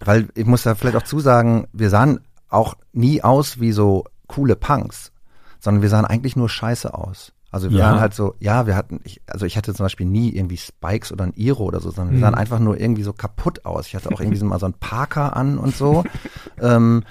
Weil 0.00 0.28
ich 0.34 0.46
muss 0.46 0.62
da 0.62 0.74
vielleicht 0.74 0.96
auch 0.96 1.02
zusagen, 1.02 1.66
wir 1.72 1.90
sahen 1.90 2.20
auch 2.52 2.74
nie 2.92 3.22
aus 3.22 3.60
wie 3.60 3.72
so 3.72 4.04
coole 4.28 4.56
Punks, 4.56 5.12
sondern 5.60 5.82
wir 5.82 5.88
sahen 5.88 6.04
eigentlich 6.04 6.36
nur 6.36 6.48
scheiße 6.48 6.92
aus. 6.94 7.32
Also 7.50 7.70
wir 7.70 7.78
Ja. 7.80 7.90
waren 7.90 8.00
halt 8.00 8.14
so, 8.14 8.34
ja, 8.38 8.66
wir 8.66 8.74
hatten, 8.76 9.00
ich, 9.04 9.20
also 9.26 9.44
ich 9.44 9.56
hatte 9.58 9.74
zum 9.74 9.84
Beispiel 9.84 10.06
nie 10.06 10.30
irgendwie 10.34 10.56
Spikes 10.56 11.12
oder 11.12 11.24
ein 11.24 11.34
Iro 11.34 11.64
oder 11.64 11.80
so, 11.80 11.90
sondern 11.90 12.14
wir 12.14 12.18
Mhm. 12.18 12.22
sahen 12.22 12.34
einfach 12.34 12.58
nur 12.58 12.80
irgendwie 12.80 13.02
so 13.02 13.12
kaputt 13.12 13.66
aus. 13.66 13.86
Ich 13.88 13.94
hatte 13.94 14.10
auch 14.10 14.20
irgendwie 14.20 14.38
so 14.38 14.46
mal 14.46 14.58
so 14.58 14.64
ein 14.66 14.72
Parker 14.74 15.36
an 15.36 15.58
und 15.58 15.76
so. 15.76 16.02
ähm, 16.60 17.04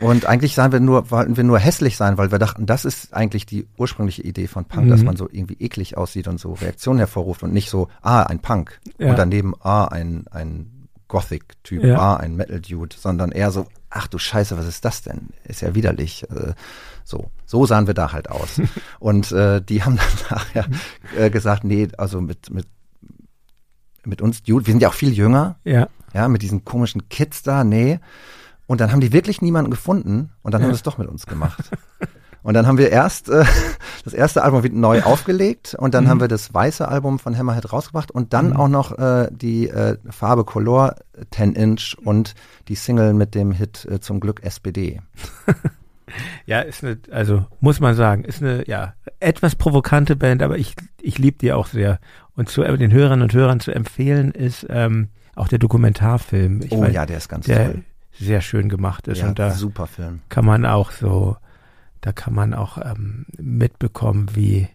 und 0.00 0.26
eigentlich 0.26 0.54
sahen 0.54 0.72
wir 0.72 0.78
nur, 0.80 1.10
wollten 1.10 1.36
wir 1.36 1.42
nur 1.44 1.58
hässlich 1.58 1.96
sein, 1.96 2.18
weil 2.18 2.30
wir 2.30 2.38
dachten, 2.38 2.66
das 2.66 2.84
ist 2.84 3.14
eigentlich 3.14 3.46
die 3.46 3.66
ursprüngliche 3.78 4.22
Idee 4.22 4.46
von 4.46 4.66
Punk, 4.66 4.84
Mhm. 4.86 4.90
dass 4.90 5.02
man 5.04 5.16
so 5.16 5.26
irgendwie 5.30 5.56
eklig 5.58 5.96
aussieht 5.96 6.28
und 6.28 6.38
so 6.38 6.52
Reaktionen 6.52 6.98
hervorruft 6.98 7.42
und 7.42 7.52
nicht 7.54 7.70
so, 7.70 7.88
ah, 8.02 8.22
ein 8.24 8.40
Punk 8.40 8.78
Ja. 8.98 9.10
und 9.10 9.18
daneben, 9.18 9.54
ah, 9.60 9.86
ein, 9.86 10.26
ein 10.30 10.88
Gothic-Typ, 11.08 11.82
Ja. 11.82 11.98
ah, 11.98 12.16
ein 12.18 12.36
Metal-Dude, 12.36 12.94
sondern 12.96 13.32
eher 13.32 13.50
so, 13.50 13.64
ach 13.90 14.06
du 14.08 14.18
Scheiße, 14.18 14.56
was 14.58 14.66
ist 14.66 14.84
das 14.84 15.02
denn? 15.02 15.28
Ist 15.44 15.62
ja 15.62 15.74
widerlich. 15.74 16.28
Äh, 16.30 16.54
so, 17.04 17.30
so 17.46 17.64
sahen 17.66 17.86
wir 17.86 17.94
da 17.94 18.12
halt 18.12 18.30
aus. 18.30 18.60
und 19.00 19.32
äh, 19.32 19.60
die 19.62 19.82
haben 19.82 19.96
dann 19.96 20.38
nachher 20.38 20.66
äh, 21.16 21.30
gesagt, 21.30 21.64
nee, 21.64 21.88
also 21.96 22.20
mit, 22.20 22.50
mit, 22.50 22.66
mit 24.04 24.20
uns 24.22 24.42
Dude, 24.42 24.66
wir 24.66 24.72
sind 24.72 24.82
ja 24.82 24.88
auch 24.88 24.94
viel 24.94 25.12
jünger, 25.12 25.56
ja. 25.64 25.88
ja, 26.12 26.28
mit 26.28 26.42
diesen 26.42 26.64
komischen 26.64 27.08
Kids 27.08 27.42
da, 27.42 27.64
nee. 27.64 27.98
Und 28.66 28.80
dann 28.82 28.92
haben 28.92 29.00
die 29.00 29.12
wirklich 29.12 29.40
niemanden 29.40 29.70
gefunden 29.70 30.30
und 30.42 30.52
dann 30.52 30.60
Ja. 30.60 30.66
haben 30.66 30.74
sie 30.74 30.78
es 30.78 30.82
doch 30.82 30.98
mit 30.98 31.08
uns 31.08 31.26
gemacht. 31.26 31.70
Und 32.42 32.54
dann 32.54 32.66
haben 32.66 32.78
wir 32.78 32.90
erst 32.90 33.28
äh, 33.28 33.44
das 34.04 34.14
erste 34.14 34.42
Album 34.42 34.62
wieder 34.62 34.76
neu 34.76 35.02
aufgelegt 35.04 35.74
und 35.78 35.94
dann 35.94 36.04
Mhm. 36.04 36.08
haben 36.08 36.20
wir 36.20 36.28
das 36.28 36.52
weiße 36.54 36.86
Album 36.88 37.18
von 37.18 37.36
Hammerhead 37.36 37.72
rausgebracht 37.72 38.10
und 38.10 38.32
dann 38.32 38.50
Mhm. 38.50 38.56
auch 38.56 38.68
noch 38.68 38.98
äh, 38.98 39.28
die 39.30 39.68
äh, 39.68 39.96
Farbe 40.10 40.44
Color 40.44 40.96
10 41.32 41.54
Inch 41.54 41.96
und 42.04 42.34
die 42.68 42.74
Single 42.76 43.12
mit 43.14 43.34
dem 43.34 43.52
Hit 43.52 43.86
äh, 43.90 44.00
zum 44.00 44.20
Glück 44.20 44.42
SPD. 44.42 45.00
Ja, 46.46 46.60
ist 46.60 46.82
eine, 46.82 46.98
also 47.10 47.44
muss 47.60 47.80
man 47.80 47.94
sagen, 47.94 48.24
ist 48.24 48.42
eine 48.42 48.66
ja 48.66 48.94
etwas 49.20 49.54
provokante 49.56 50.16
Band, 50.16 50.42
aber 50.42 50.56
ich 50.56 50.74
ich 51.02 51.18
liebe 51.18 51.36
die 51.36 51.52
auch 51.52 51.66
sehr. 51.66 51.98
Und 52.34 52.48
zu 52.48 52.62
den 52.62 52.92
Hörerinnen 52.92 53.22
und 53.24 53.34
Hörern 53.34 53.60
zu 53.60 53.72
empfehlen 53.72 54.30
ist 54.30 54.66
ähm, 54.70 55.08
auch 55.36 55.48
der 55.48 55.58
Dokumentarfilm. 55.58 56.62
Ich 56.62 56.72
oh 56.72 56.80
weiß, 56.80 56.94
ja, 56.94 57.04
der 57.04 57.18
ist 57.18 57.28
ganz 57.28 57.44
der 57.44 57.72
toll. 57.72 57.82
sehr 58.18 58.40
schön 58.40 58.70
gemacht 58.70 59.06
ist 59.06 59.18
Ja, 59.20 59.28
und 59.28 59.38
da 59.38 59.50
super 59.50 59.86
Film. 59.86 60.20
kann 60.30 60.46
man 60.46 60.64
auch 60.64 60.92
so, 60.92 61.36
da 62.00 62.12
kann 62.12 62.34
man 62.34 62.54
auch 62.54 62.78
ähm, 62.78 63.26
mitbekommen, 63.38 64.30
wie 64.34 64.68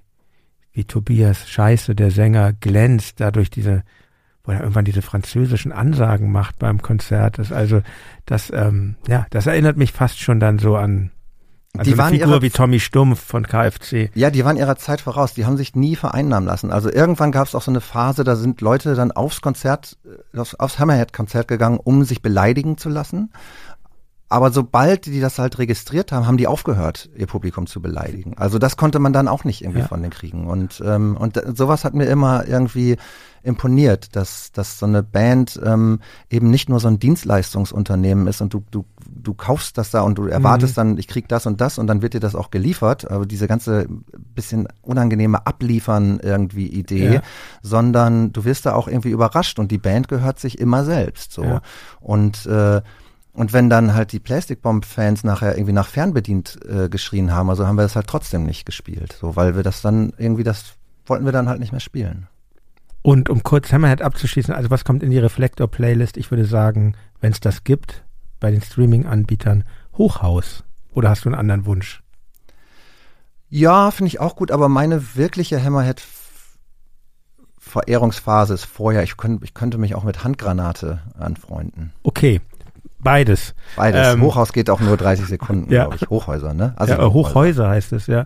wie 0.75 0.85
Tobias 0.85 1.47
Scheiße, 1.49 1.93
der 1.93 2.09
Sänger, 2.09 2.51
glänzt 2.53 3.19
dadurch 3.19 3.51
diese 3.51 3.83
wo 4.43 4.51
er 4.51 4.59
irgendwann 4.59 4.85
diese 4.85 5.01
französischen 5.01 5.71
Ansagen 5.71 6.31
macht 6.31 6.59
beim 6.59 6.81
Konzert. 6.81 7.39
Das 7.39 7.51
also, 7.51 7.81
das, 8.25 8.51
ähm, 8.53 8.95
ja, 9.07 9.25
das 9.29 9.47
erinnert 9.47 9.77
mich 9.77 9.93
fast 9.93 10.19
schon 10.19 10.39
dann 10.39 10.59
so 10.59 10.75
an, 10.75 11.11
an 11.77 11.85
Die 11.85 11.97
waren 11.97 12.13
Figur 12.13 12.41
wie 12.41 12.49
Tommy 12.49 12.79
Stumpf 12.79 13.21
von 13.21 13.47
KFC. 13.47 14.11
Ja, 14.15 14.29
die 14.29 14.43
waren 14.43 14.57
ihrer 14.57 14.75
Zeit 14.75 15.01
voraus. 15.01 15.33
Die 15.33 15.45
haben 15.45 15.57
sich 15.57 15.75
nie 15.75 15.95
vereinnahmen 15.95 16.45
lassen. 16.45 16.71
Also 16.71 16.91
irgendwann 16.91 17.31
gab 17.31 17.47
es 17.47 17.55
auch 17.55 17.61
so 17.61 17.71
eine 17.71 17.81
Phase, 17.81 18.23
da 18.23 18.35
sind 18.35 18.59
Leute 18.59 18.95
dann 18.95 19.11
aufs 19.11 19.41
Konzert, 19.41 19.97
äh, 20.35 20.37
aufs 20.37 20.77
Hammerhead-Konzert 20.77 21.47
gegangen, 21.47 21.79
um 21.81 22.03
sich 22.03 22.21
beleidigen 22.21 22.77
zu 22.77 22.89
lassen. 22.89 23.31
Aber 24.33 24.51
sobald 24.51 25.05
die 25.05 25.19
das 25.19 25.37
halt 25.37 25.59
registriert 25.59 26.11
haben, 26.11 26.25
haben 26.25 26.37
die 26.37 26.47
aufgehört, 26.47 27.07
ihr 27.15 27.27
Publikum 27.27 27.67
zu 27.67 27.83
beleidigen. 27.83 28.33
Also 28.35 28.57
das 28.57 28.77
konnte 28.77 28.97
man 28.97 29.13
dann 29.13 29.27
auch 29.27 29.43
nicht 29.43 29.61
irgendwie 29.61 29.81
Ja. 29.81 29.87
von 29.87 30.01
denen 30.01 30.09
kriegen. 30.11 30.47
Und, 30.47 30.81
ähm, 30.83 31.15
und 31.17 31.39
sowas 31.55 31.85
hat 31.85 31.93
mir 31.93 32.05
immer 32.07 32.47
irgendwie 32.47 32.97
imponiert, 33.43 34.15
dass, 34.15 34.51
dass 34.51 34.79
so 34.79 34.87
eine 34.87 35.03
Band 35.03 35.59
ähm, 35.63 35.99
eben 36.31 36.49
nicht 36.49 36.67
nur 36.67 36.79
so 36.79 36.87
ein 36.87 36.97
Dienstleistungsunternehmen 36.97 38.25
ist 38.25 38.41
und 38.41 38.55
du, 38.55 38.63
du, 38.71 38.85
du 39.07 39.35
kaufst 39.35 39.77
das 39.77 39.91
da 39.91 40.01
und 40.01 40.17
du 40.17 40.25
erwartest 40.25 40.77
dann, 40.77 40.97
ich 40.97 41.07
krieg 41.07 41.27
das 41.27 41.45
und 41.45 41.61
das 41.61 41.77
und 41.77 41.85
dann 41.85 42.01
wird 42.01 42.15
dir 42.15 42.19
das 42.19 42.33
auch 42.33 42.49
geliefert. 42.49 43.11
Aber 43.11 43.27
diese 43.27 43.47
ganze 43.47 43.85
bisschen 44.33 44.67
unangenehme 44.81 45.45
Abliefern 45.45 46.19
irgendwie 46.23 46.67
Idee, 46.67 47.15
Ja. 47.15 47.21
sondern 47.61 48.33
du 48.33 48.45
wirst 48.45 48.65
da 48.65 48.73
auch 48.73 48.87
irgendwie 48.87 49.11
überrascht 49.11 49.59
und 49.59 49.69
die 49.71 49.77
Band 49.77 50.07
gehört 50.07 50.39
sich 50.39 50.57
immer 50.57 50.85
selbst 50.85 51.33
so. 51.33 51.43
Ja. 51.43 51.61
Und 51.99 52.45
äh, 52.47 52.81
und 53.33 53.51
wenn 53.51 53.69
dann 53.69 53.95
halt 53.95 54.11
die 54.11 54.19
Plastic 54.19 54.61
Bomb 54.61 54.85
Fans 54.85 55.23
nachher 55.23 55.55
irgendwie 55.55 55.73
nach 55.73 55.87
fernbedient 55.87 56.59
äh, 56.65 56.87
geschrien 56.87 57.33
haben, 57.33 57.49
also 57.49 57.65
haben 57.65 57.77
wir 57.77 57.83
das 57.83 57.95
halt 57.95 58.07
trotzdem 58.07 58.45
nicht 58.45 58.65
gespielt, 58.65 59.17
so 59.19 59.35
weil 59.35 59.55
wir 59.55 59.63
das 59.63 59.81
dann 59.81 60.13
irgendwie 60.17 60.43
das 60.43 60.75
wollten 61.05 61.25
wir 61.25 61.31
dann 61.31 61.49
halt 61.49 61.59
nicht 61.59 61.71
mehr 61.71 61.81
spielen. 61.81 62.27
Und 63.01 63.29
um 63.29 63.43
kurz 63.43 63.73
Hammerhead 63.73 64.01
abzuschließen, 64.01 64.53
also 64.53 64.69
was 64.69 64.85
kommt 64.85 65.03
in 65.03 65.11
die 65.11 65.19
Reflektor-Playlist? 65.19 66.15
Ich 66.15 66.31
würde 66.31 66.45
sagen, 66.45 66.95
wenn 67.19 67.33
es 67.33 67.41
das 67.41 67.65
gibt, 67.65 68.05
bei 68.39 68.49
den 68.49 68.61
Streaming-Anbietern, 68.61 69.65
Hochhaus. 69.97 70.63
Oder 70.93 71.09
hast 71.09 71.25
du 71.25 71.29
einen 71.29 71.37
anderen 71.37 71.65
Wunsch? 71.65 72.01
Ja, 73.49 73.91
finde 73.91 74.07
ich 74.07 74.21
auch 74.21 74.37
gut, 74.37 74.51
aber 74.51 74.69
meine 74.69 75.15
wirkliche 75.15 75.61
Hammerhead 75.61 76.01
Verehrungsphase 77.59 78.53
ist 78.53 78.65
vorher. 78.65 79.03
Ich, 79.03 79.17
könnt, 79.17 79.43
ich 79.43 79.53
könnte 79.53 79.77
mich 79.77 79.95
auch 79.95 80.03
mit 80.03 80.23
Handgranate 80.23 81.01
anfreunden. 81.17 81.91
Okay, 82.03 82.41
beides. 83.03 83.53
Beides. 83.75 84.13
Ähm, 84.13 84.21
Hochhaus 84.21 84.53
geht 84.53 84.69
auch 84.69 84.79
nur 84.79 84.97
30 84.97 85.25
Sekunden, 85.27 85.71
Ja. 85.71 85.83
glaube 85.85 85.97
ich. 86.01 86.09
Hochhäuser, 86.09 86.53
ne? 86.53 86.75
ja, 86.79 86.85
äh, 86.99 87.09
Hochhäuser 87.11 87.69
heißt 87.69 87.93
es, 87.93 88.07
ja. 88.07 88.25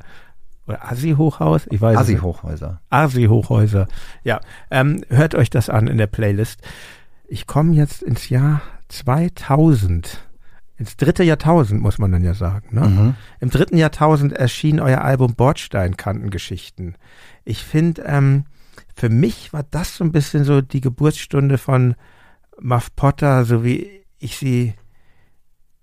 Oder 0.68 0.92
Assi-Hochhaus? 0.92 1.68
Ich 1.70 1.80
weiß 1.82 1.92
nicht. 1.98 2.02
Assi-Hochhäuser. 2.18 2.82
Asi-Hochhäuser. 2.90 3.88
Ja, 4.24 4.42
ähm, 4.70 5.04
hört 5.10 5.34
euch 5.36 5.50
das 5.50 5.70
an 5.70 5.88
in 5.88 5.98
der 5.98 6.08
Playlist. 6.08 6.60
Ich 7.28 7.48
komme 7.48 7.74
jetzt 7.74 8.04
ins 8.04 8.30
Jahr 8.30 8.62
2000. 8.90 10.24
Ins 10.80 10.96
dritte 10.96 11.24
Jahrtausend, 11.24 11.82
muss 11.82 11.98
man 11.98 12.12
dann 12.12 12.24
ja 12.24 12.34
sagen. 12.36 12.68
Ne? 12.72 12.82
Mhm. 12.88 13.16
Im 13.40 13.50
dritten 13.50 13.78
Jahrtausend 13.78 14.34
erschien 14.34 14.80
euer 14.80 15.02
Album 15.02 15.34
Bordsteinkantengeschichten. 15.36 16.96
Ich 17.46 17.64
finde, 17.64 18.04
ähm, 18.04 18.46
für 18.96 19.10
mich 19.10 19.54
war 19.54 19.64
das 19.72 19.96
so 19.98 20.04
ein 20.04 20.12
bisschen 20.12 20.44
so 20.44 20.62
die 20.62 20.82
Geburtsstunde 20.82 21.58
von 21.58 21.96
Muff 22.62 22.96
Potter, 22.96 23.46
so 23.46 23.64
wie 23.64 23.97
ich 24.20 24.38
sie 24.38 24.74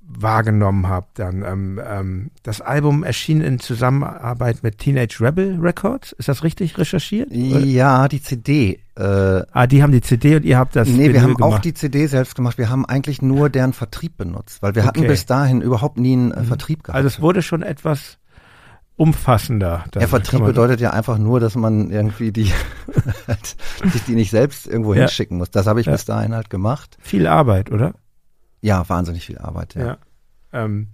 wahrgenommen 0.07 0.87
habe. 0.89 1.07
Dann 1.15 1.43
ähm, 1.43 1.81
ähm, 1.85 2.31
das 2.43 2.61
Album 2.61 3.05
erschien 3.05 3.41
in 3.41 3.59
Zusammenarbeit 3.59 4.63
mit 4.63 4.79
Teenage 4.79 5.17
Rebel 5.21 5.59
Records. 5.61 6.13
Ist 6.13 6.29
das 6.29 6.45
richtig 6.45 6.77
recherchiert? 6.77 7.29
Ja, 7.33 8.07
die 8.09 8.21
CD. 8.21 8.81
Äh, 8.97 9.43
Ah, 9.53 9.67
die 9.67 9.83
haben 9.83 9.93
die 9.93 10.03
CD 10.03 10.37
und 10.37 10.45
ihr 10.45 10.59
habt 10.59 10.77
das 10.77 10.89
nee, 10.89 10.99
Vinyl 11.05 11.13
wir 11.15 11.23
haben 11.23 11.35
gemacht. 11.35 11.55
auch 11.55 11.59
die 11.59 11.73
CD 11.75 12.07
selbst 12.07 12.35
gemacht. 12.35 12.59
Wir 12.59 12.69
haben 12.69 12.85
eigentlich 12.85 13.23
nur 13.23 13.49
deren 13.49 13.73
Vertrieb 13.73 14.17
benutzt, 14.19 14.63
weil 14.63 14.75
wir 14.75 14.85
hatten 14.85 15.01
Okay. 15.01 15.09
bis 15.09 15.25
dahin 15.27 15.63
überhaupt 15.63 15.99
nie 15.99 16.13
einen 16.13 16.33
äh, 16.33 16.45
Vertrieb 16.45 16.85
gehabt. 16.85 16.97
also 16.97 17.07
es 17.09 17.21
wurde 17.23 17.41
schon 17.41 17.63
etwas 17.63 18.19
umfassender. 18.97 19.85
ja, 19.95 20.07
Vertrieb 20.07 20.45
bedeutet 20.45 20.81
ja 20.81 20.91
einfach 20.91 21.19
nur, 21.19 21.41
dass 21.41 21.57
man 21.57 21.91
irgendwie 21.91 22.31
die, 22.31 22.53
sich 23.93 24.05
die 24.07 24.15
nicht 24.15 24.31
selbst 24.31 24.67
irgendwo 24.69 24.95
Ja. 24.95 25.01
hinschicken 25.01 25.39
muss. 25.39 25.51
Das 25.51 25.67
habe 25.67 25.81
ich 25.81 25.87
Ja. 25.87 25.93
bis 25.93 26.05
dahin 26.05 26.35
halt 26.35 26.51
gemacht. 26.51 26.97
viel 27.01 27.27
Arbeit, 27.27 27.73
oder? 27.73 27.95
Ja, 28.65 28.89
wahnsinnig 28.89 29.27
viel 29.27 29.37
Arbeit, 29.37 29.75
ja. 29.75 29.87
Ja. 29.87 29.99
Ähm, 30.53 30.89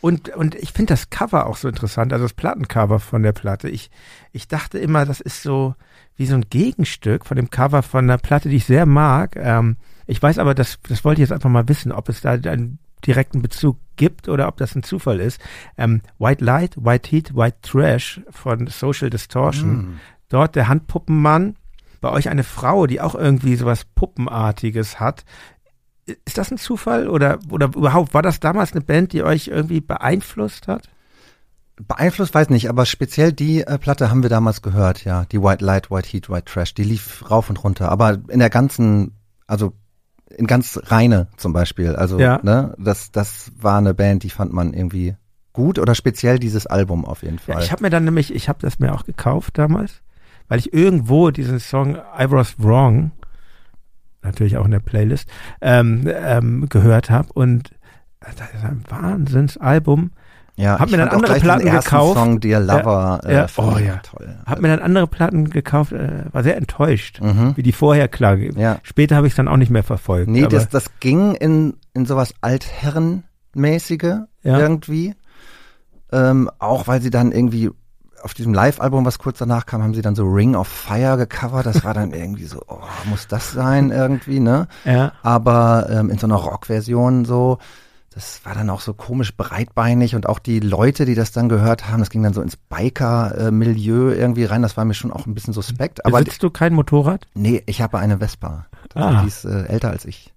und, 0.00 0.28
und 0.28 0.54
ich 0.54 0.72
finde 0.72 0.92
das 0.92 1.10
Cover 1.10 1.46
auch 1.46 1.56
so 1.56 1.66
interessant, 1.68 2.12
also 2.12 2.24
das 2.24 2.34
Plattencover 2.34 3.00
von 3.00 3.24
der 3.24 3.32
Platte. 3.32 3.68
Ich, 3.68 3.90
ich 4.30 4.46
dachte 4.46 4.78
immer, 4.78 5.04
das 5.04 5.20
ist 5.20 5.42
so 5.42 5.74
wie 6.14 6.26
so 6.26 6.36
ein 6.36 6.48
Gegenstück 6.48 7.26
von 7.26 7.36
dem 7.36 7.50
Cover 7.50 7.82
von 7.82 8.04
einer 8.04 8.18
Platte, 8.18 8.48
die 8.48 8.56
ich 8.56 8.64
sehr 8.64 8.86
mag. 8.86 9.34
Ähm, 9.34 9.76
ich 10.06 10.22
weiß 10.22 10.38
aber, 10.38 10.54
das, 10.54 10.78
das 10.88 11.04
wollte 11.04 11.20
ich 11.20 11.28
jetzt 11.28 11.32
einfach 11.32 11.50
mal 11.50 11.68
wissen, 11.68 11.90
ob 11.90 12.08
es 12.08 12.20
da 12.20 12.30
einen 12.30 12.78
direkten 13.04 13.42
Bezug 13.42 13.76
gibt 13.96 14.28
oder 14.28 14.46
ob 14.46 14.56
das 14.58 14.76
ein 14.76 14.84
Zufall 14.84 15.18
ist. 15.18 15.40
Ähm, 15.76 16.02
White 16.20 16.44
Light, 16.44 16.76
White 16.76 17.10
Heat, 17.10 17.34
White 17.34 17.58
Trash 17.62 18.20
von 18.30 18.68
Social 18.68 19.10
Distortion. 19.10 19.76
Mm. 19.76 20.00
Dort 20.28 20.54
der 20.54 20.68
Handpuppenmann, 20.68 21.56
bei 22.00 22.10
euch 22.10 22.28
eine 22.28 22.44
Frau, 22.44 22.86
die 22.86 23.00
auch 23.00 23.16
irgendwie 23.16 23.56
sowas 23.56 23.84
Puppenartiges 23.84 25.00
hat. 25.00 25.24
Ist 26.06 26.38
das 26.38 26.50
ein 26.52 26.58
Zufall 26.58 27.08
oder, 27.08 27.38
oder 27.50 27.66
überhaupt, 27.66 28.14
war 28.14 28.22
das 28.22 28.38
damals 28.40 28.72
eine 28.72 28.80
Band, 28.80 29.12
die 29.12 29.22
euch 29.22 29.48
irgendwie 29.48 29.80
beeinflusst 29.80 30.68
hat? 30.68 30.88
Beeinflusst 31.78 32.32
weiß 32.34 32.48
nicht, 32.48 32.68
aber 32.70 32.86
speziell 32.86 33.32
die 33.32 33.62
äh, 33.62 33.76
Platte 33.78 34.08
haben 34.08 34.22
wir 34.22 34.30
damals 34.30 34.62
gehört, 34.62 35.04
ja. 35.04 35.26
Die 35.26 35.42
White 35.42 35.64
Light, 35.64 35.90
White 35.90 36.08
Heat, 36.08 36.30
White 36.30 36.44
Trash. 36.46 36.74
Die 36.74 36.84
lief 36.84 37.30
rauf 37.30 37.50
und 37.50 37.62
runter. 37.62 37.90
Aber 37.90 38.18
in 38.28 38.38
der 38.38 38.48
ganzen, 38.50 39.12
also 39.46 39.74
in 40.30 40.46
ganz 40.46 40.80
reine 40.84 41.28
zum 41.36 41.52
Beispiel. 41.52 41.94
Also, 41.94 42.18
Ja. 42.18 42.40
ne, 42.42 42.74
das, 42.78 43.10
das 43.10 43.52
war 43.60 43.76
eine 43.78 43.92
Band, 43.92 44.22
die 44.22 44.30
fand 44.30 44.52
man 44.52 44.72
irgendwie 44.72 45.16
gut 45.52 45.78
oder 45.78 45.94
speziell 45.94 46.38
dieses 46.38 46.66
Album 46.66 47.04
auf 47.04 47.22
jeden 47.22 47.38
Fall. 47.38 47.56
Ja, 47.56 47.60
ich 47.62 47.72
habe 47.72 47.82
mir 47.82 47.90
dann 47.90 48.04
nämlich, 48.04 48.34
ich 48.34 48.48
habe 48.48 48.58
das 48.62 48.78
mir 48.78 48.94
auch 48.94 49.04
gekauft 49.04 49.58
damals, 49.58 50.02
weil 50.48 50.58
ich 50.58 50.72
irgendwo 50.72 51.30
diesen 51.30 51.60
Song 51.60 51.96
I 51.96 52.30
Was 52.30 52.54
Wrong, 52.58 53.10
natürlich 54.26 54.56
auch 54.58 54.64
in 54.64 54.70
der 54.72 54.80
Playlist, 54.80 55.28
ähm, 55.60 56.06
ähm, 56.12 56.68
gehört 56.68 57.10
habe 57.10 57.28
und 57.32 57.70
das 58.20 58.34
ist 58.54 58.64
ein 58.64 58.82
Wahnsinnsalbum. 58.88 60.10
ja, 60.56 60.78
hab 60.78 60.90
mir 60.90 60.96
dann 60.96 61.08
andere 61.10 61.34
Platten 61.38 61.70
gekauft. 61.70 62.14
Song 62.18 62.40
Dear 62.40 62.60
Lover, 62.60 63.20
Ja, 63.24 63.30
ja. 63.30 63.44
Äh, 63.44 63.48
Oh, 63.58 63.78
ja. 63.78 63.96
toll. 64.02 64.36
Hab 64.46 64.60
mir 64.60 64.68
dann 64.68 64.80
andere 64.80 65.06
Platten 65.06 65.50
gekauft, 65.50 65.92
äh, 65.92 66.24
war 66.32 66.42
sehr 66.42 66.56
enttäuscht, 66.56 67.20
Mhm. 67.20 67.52
wie 67.56 67.62
die 67.62 67.72
vorher 67.72 68.08
klangen. 68.08 68.58
Ja. 68.58 68.78
Später 68.82 69.16
habe 69.16 69.26
ich 69.26 69.32
es 69.32 69.36
dann 69.36 69.48
auch 69.48 69.58
nicht 69.58 69.70
mehr 69.70 69.82
verfolgt. 69.84 70.28
Nee, 70.28 70.46
das, 70.46 70.68
das 70.68 70.90
ging 71.00 71.34
in, 71.34 71.74
in 71.94 72.06
sowas 72.06 72.34
Altherrenmäßige 72.40 74.02
Ja. 74.42 74.58
irgendwie. 74.58 75.14
Ähm, 76.12 76.50
auch 76.58 76.86
weil 76.86 77.02
sie 77.02 77.10
dann 77.10 77.32
irgendwie 77.32 77.70
auf 78.26 78.34
diesem 78.34 78.52
Live-Album, 78.52 79.04
was 79.04 79.20
kurz 79.20 79.38
danach 79.38 79.66
kam, 79.66 79.84
haben 79.84 79.94
sie 79.94 80.02
dann 80.02 80.16
so 80.16 80.24
Ring 80.26 80.56
of 80.56 80.66
Fire 80.66 81.16
gecovert. 81.16 81.64
Das 81.64 81.84
war 81.84 81.94
dann 81.94 82.10
irgendwie 82.12 82.44
so, 82.46 82.60
oh, 82.66 82.80
muss 83.04 83.28
das 83.28 83.52
sein 83.52 83.92
irgendwie, 83.92 84.40
ne? 84.40 84.66
ja. 84.84 85.12
Aber 85.22 85.86
ähm, 85.90 86.10
in 86.10 86.18
so 86.18 86.26
einer 86.26 86.34
Rock-Version 86.34 87.24
so, 87.24 87.58
das 88.12 88.40
war 88.44 88.54
dann 88.54 88.68
auch 88.68 88.80
so 88.80 88.94
komisch 88.94 89.36
breitbeinig 89.36 90.16
und 90.16 90.28
auch 90.28 90.40
die 90.40 90.58
Leute, 90.58 91.04
die 91.04 91.14
das 91.14 91.30
dann 91.30 91.48
gehört 91.48 91.88
haben, 91.88 92.00
das 92.00 92.10
ging 92.10 92.24
dann 92.24 92.32
so 92.34 92.42
ins 92.42 92.56
Biker-Milieu 92.56 94.10
irgendwie 94.12 94.44
rein. 94.44 94.62
Das 94.62 94.76
war 94.76 94.84
mir 94.84 94.94
schon 94.94 95.12
auch 95.12 95.26
ein 95.26 95.34
bisschen 95.34 95.52
suspekt. 95.54 96.04
Aber 96.04 96.18
Besitzt 96.18 96.42
du 96.42 96.50
kein 96.50 96.74
Motorrad? 96.74 97.28
nee, 97.34 97.62
ich 97.66 97.80
habe 97.80 97.98
eine 97.98 98.18
Vespa. 98.18 98.66
Ah. 98.94 99.22
Die 99.22 99.28
ist 99.28 99.44
äh, 99.44 99.66
älter 99.66 99.90
als 99.90 100.04
ich. 100.04 100.32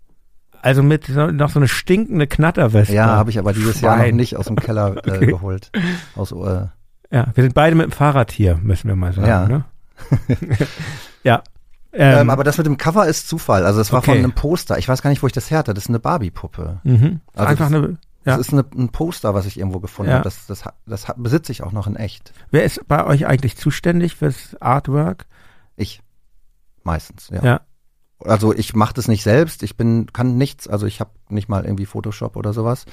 Also 0.62 0.84
mit 0.84 1.08
noch 1.10 1.50
so 1.50 1.58
eine 1.60 1.70
stinkende 1.70 2.28
Knatterweste. 2.28 2.94
Ja, 2.94 3.08
habe 3.08 3.30
ich 3.30 3.40
aber 3.40 3.54
dieses 3.54 3.80
Jahr 3.80 3.96
noch 3.96 4.04
Schwein. 4.04 4.16
nicht 4.18 4.36
aus 4.36 4.48
dem 4.48 4.58
Keller 4.58 4.98
äh, 5.08 5.12
Okay. 5.16 5.26
geholt. 5.28 5.72
Aus, 6.16 6.34
äh, 6.34 6.66
Ja, 7.12 7.28
wir 7.34 7.44
sind 7.44 7.54
beide 7.56 7.76
mit 7.76 7.86
dem 7.86 7.92
Fahrrad 7.92 8.32
hier, 8.32 8.58
müssen 8.58 8.88
wir 8.88 8.96
mal 8.96 9.14
sagen. 9.14 9.28
Ja. 9.28 9.48
Ne? 9.48 9.66
ja. 11.24 11.44
ähm, 11.92 12.20
Ähm, 12.20 12.30
aber 12.30 12.44
das 12.44 12.58
mit 12.58 12.68
dem 12.68 12.78
Cover 12.78 13.08
ist 13.08 13.28
Zufall. 13.28 13.66
Also 13.66 13.82
es 13.82 13.92
war 13.92 14.00
Okay. 14.00 14.12
von 14.12 14.18
einem 14.20 14.34
Poster. 14.34 14.78
Ich 14.78 14.88
weiß 14.88 15.02
gar 15.02 15.10
nicht, 15.10 15.24
wo 15.24 15.28
ich 15.28 15.34
das 15.34 15.50
her 15.50 15.60
hatte. 15.60 15.74
Das 15.74 15.86
ist 15.86 15.90
eine 15.90 16.00
Barbie-Puppe. 16.00 16.82
mhm. 16.84 17.22
also 17.34 17.48
Einfach 17.50 17.70
das- 17.70 17.74
eine. 17.74 17.98
Ja. 18.26 18.36
Das 18.36 18.48
ist 18.48 18.54
eine, 18.54 18.66
ein 18.78 18.90
Poster, 18.90 19.34
was 19.34 19.46
ich 19.46 19.58
irgendwo 19.58 19.80
gefunden 19.80 20.10
Ja. 20.12 20.18
habe. 20.18 20.26
Das, 20.26 20.46
das, 20.46 20.64
das 20.86 21.06
besitze 21.16 21.54
ich 21.54 21.64
auch 21.64 21.72
noch 21.72 21.88
in 21.88 21.96
echt. 21.96 22.34
Wer 22.52 22.66
ist 22.66 22.86
bei 22.88 23.06
euch 23.06 23.26
eigentlich 23.26 23.56
zuständig 23.58 24.16
fürs 24.18 24.56
Artwork? 24.60 25.26
Ich. 25.78 26.02
Meistens, 26.84 27.30
ja. 27.32 27.42
Ja. 27.44 27.62
Also 28.24 28.54
ich 28.54 28.76
mache 28.76 28.94
das 28.94 29.08
nicht 29.08 29.24
selbst. 29.24 29.64
Ich 29.64 29.78
bin, 29.78 30.08
kann 30.12 30.38
nichts. 30.38 30.68
Also 30.68 30.86
ich 30.86 31.00
habe 31.00 31.12
nicht 31.30 31.48
mal 31.48 31.64
irgendwie 31.64 31.86
Photoshop 31.86 32.36
oder 32.36 32.52
sowas. 32.52 32.86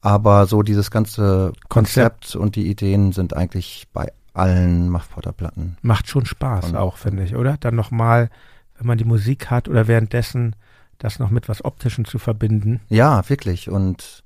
Aber 0.00 0.46
so 0.46 0.62
dieses 0.62 0.90
ganze 0.90 1.52
Konzept 1.68 2.36
und 2.36 2.54
die 2.56 2.68
Ideen 2.70 3.12
sind 3.12 3.34
eigentlich 3.36 3.86
bei 3.92 4.12
allen 4.32 4.88
Muffpotter-Platten. 4.90 5.76
Macht 5.82 6.08
schon 6.08 6.24
Spaß 6.26 6.66
Und- 6.70 6.76
auch, 6.76 6.96
finde 6.96 7.24
ich, 7.24 7.34
oder? 7.34 7.56
Dann 7.58 7.74
nochmal, 7.74 8.30
wenn 8.76 8.86
man 8.86 8.98
die 8.98 9.04
Musik 9.04 9.50
hat 9.50 9.68
oder 9.68 9.88
währenddessen 9.88 10.54
das 10.98 11.18
noch 11.18 11.30
mit 11.30 11.48
was 11.48 11.64
Optischem 11.64 12.04
zu 12.04 12.18
verbinden. 12.18 12.80
Ja, 12.88 13.28
wirklich. 13.28 13.68
Und 13.70 14.22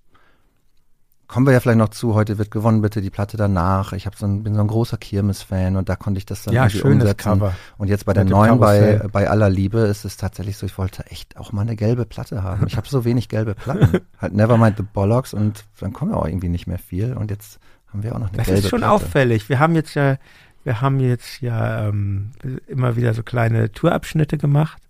kommen 1.33 1.47
wir 1.47 1.55
ja 1.55 1.61
vielleicht 1.61 1.79
noch 1.79 1.89
zu, 1.89 2.15
heute 2.15 2.37
wird 2.37 2.51
gewonnen, 2.51 2.83
bitte 2.83 3.01
die 3.01 3.09
Platte 3.09 3.39
danach. 3.39 3.95
Ich 3.95 4.05
hab 4.05 4.17
so 4.17 4.27
ein, 4.27 4.43
bin 4.43 4.55
so 4.55 4.61
ein 4.61 4.67
großer 4.67 4.99
Kirmes-Fan 4.99 5.77
und 5.77 5.89
da 5.89 5.97
konnte 5.97 6.19
ich 6.19 6.27
das 6.27 6.43
dann 6.43 6.53
ja, 6.53 6.67
irgendwie 6.67 6.83
umsetzen. 6.87 7.17
Cover. 7.17 7.55
Und 7.79 7.89
jetzt 7.89 8.05
bei 8.05 8.13
der 8.13 8.25
neuen, 8.25 8.61
bei, 8.61 9.01
bei 9.11 9.31
aller 9.31 9.49
Liebe, 9.49 9.79
ist 9.79 10.05
es 10.05 10.19
tatsächlich 10.19 10.59
so, 10.59 10.67
ich 10.67 10.77
wollte 10.77 11.07
echt 11.07 11.39
auch 11.39 11.51
mal 11.51 11.63
eine 11.63 11.75
gelbe 11.75 12.05
Platte 12.05 12.43
haben. 12.43 12.67
Ich 12.67 12.77
habe 12.77 12.87
so 12.87 13.07
wenig 13.07 13.31
gelbe 13.31 13.55
Platten. 13.55 14.01
halt 14.21 14.35
Nevermind 14.35 14.77
the 14.77 14.83
Bollocks 14.83 15.33
und 15.33 15.65
dann 15.81 15.95
kommen 15.95 16.11
ja 16.11 16.19
auch 16.19 16.27
irgendwie 16.27 16.51
nicht 16.51 16.67
mehr 16.67 16.79
viel. 16.79 17.15
Und 17.15 17.31
jetzt 17.31 17.59
haben 17.91 18.03
wir 18.03 18.15
auch 18.15 18.19
noch 18.19 18.29
eine 18.29 18.37
Das 18.37 18.49
gelbe 18.49 18.61
ist 18.61 18.69
schon 18.69 18.81
Platte. 18.81 18.93
auffällig. 18.93 19.49
Wir 19.49 19.59
haben 19.59 19.75
jetzt 19.75 19.95
ja, 19.95 20.19
wir 20.65 20.83
haben 20.83 21.01
jetzt 21.01 21.41
ja 21.41 21.89
ähm, 21.89 22.33
immer 22.67 22.97
wieder 22.97 23.15
so 23.15 23.23
kleine 23.23 23.73
Tourabschnitte 23.73 24.37
gemacht. 24.37 24.83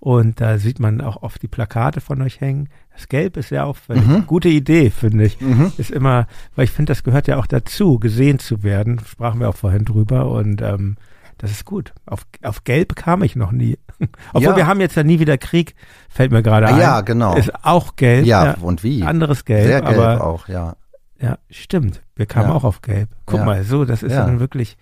Und 0.00 0.40
da 0.40 0.58
sieht 0.58 0.80
man 0.80 1.00
auch 1.00 1.22
oft 1.22 1.40
die 1.42 1.48
Plakate 1.48 2.00
von 2.00 2.20
euch 2.22 2.40
hängen. 2.40 2.70
Das 2.96 3.08
Gelb 3.08 3.36
ist 3.36 3.50
sehr 3.50 3.66
auffällig. 3.66 4.06
Mhm. 4.06 4.26
Gute 4.26 4.48
Idee, 4.48 4.88
finde 4.88 5.26
ich. 5.26 5.38
Mhm. 5.40 5.70
Ist 5.76 5.90
immer, 5.90 6.26
weil 6.54 6.64
ich 6.64 6.70
finde, 6.70 6.92
das 6.92 7.04
gehört 7.04 7.28
ja 7.28 7.36
auch 7.36 7.46
dazu, 7.46 7.98
gesehen 7.98 8.38
zu 8.38 8.62
werden. 8.62 8.98
Sprachen 9.06 9.38
wir 9.38 9.50
auch 9.50 9.56
vorhin 9.56 9.84
drüber. 9.84 10.30
Und 10.30 10.62
ähm, 10.62 10.96
das 11.36 11.50
ist 11.50 11.66
gut. 11.66 11.92
Auf, 12.06 12.22
auf 12.42 12.64
Gelb 12.64 12.96
kam 12.96 13.22
ich 13.22 13.36
noch 13.36 13.52
nie. 13.52 13.78
Obwohl 14.32 14.42
Ja. 14.50 14.56
wir 14.56 14.66
haben 14.66 14.80
jetzt 14.80 14.96
ja 14.96 15.02
nie 15.04 15.20
wieder 15.20 15.36
Krieg, 15.36 15.74
fällt 16.08 16.32
mir 16.32 16.42
gerade 16.42 16.68
ein. 16.68 16.78
ja, 16.80 17.02
genau. 17.02 17.36
Ist 17.36 17.52
auch 17.66 17.96
Gelb. 17.96 18.24
Ja, 18.24 18.54
und 18.62 18.82
wie? 18.82 19.02
Anderes 19.02 19.44
Gelb. 19.44 19.66
Sehr 19.66 19.82
gelb 19.82 19.98
aber 19.98 20.24
auch, 20.24 20.48
ja. 20.48 20.76
ja, 21.20 21.36
stimmt. 21.50 22.00
Wir 22.14 22.24
kamen 22.24 22.48
Ja. 22.48 22.54
auch 22.54 22.64
auf 22.64 22.80
Gelb. 22.80 23.10
Guck 23.26 23.40
Ja. 23.40 23.44
mal, 23.44 23.62
so, 23.64 23.84
das 23.84 24.02
ist 24.02 24.12
Ja. 24.12 24.24
dann 24.24 24.40
wirklich 24.40 24.78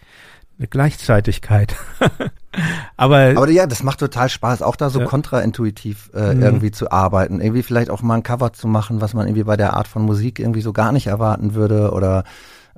eine 0.57 0.69
Gleichzeitigkeit. 0.69 1.74
Aber, 2.97 3.32
Aber 3.36 3.51
ja, 3.51 3.66
das 3.66 3.82
macht 3.82 4.01
total 4.01 4.28
Spaß, 4.28 4.62
auch 4.62 4.76
da 4.76 4.90
so 4.90 5.01
Ja. 5.01 5.06
kontraintuitiv 5.06 6.10
äh, 6.14 6.35
Mhm. 6.35 6.43
irgendwie 6.43 6.70
zu 6.70 6.90
arbeiten. 6.90 7.40
Irgendwie 7.40 7.62
vielleicht 7.62 7.90
auch 7.90 8.02
mal 8.02 8.14
ein 8.16 8.22
Cover 8.22 8.52
zu 8.52 8.68
machen, 8.68 9.01
was 9.01 9.14
man 9.14 9.26
irgendwie 9.26 9.44
bei 9.44 9.56
der 9.56 9.74
Art 9.74 9.89
von 9.89 10.02
Musik 10.02 10.39
irgendwie 10.39 10.60
so 10.60 10.72
gar 10.72 10.93
nicht 10.93 11.06
erwarten 11.06 11.55
würde 11.55 11.90
oder 11.93 12.24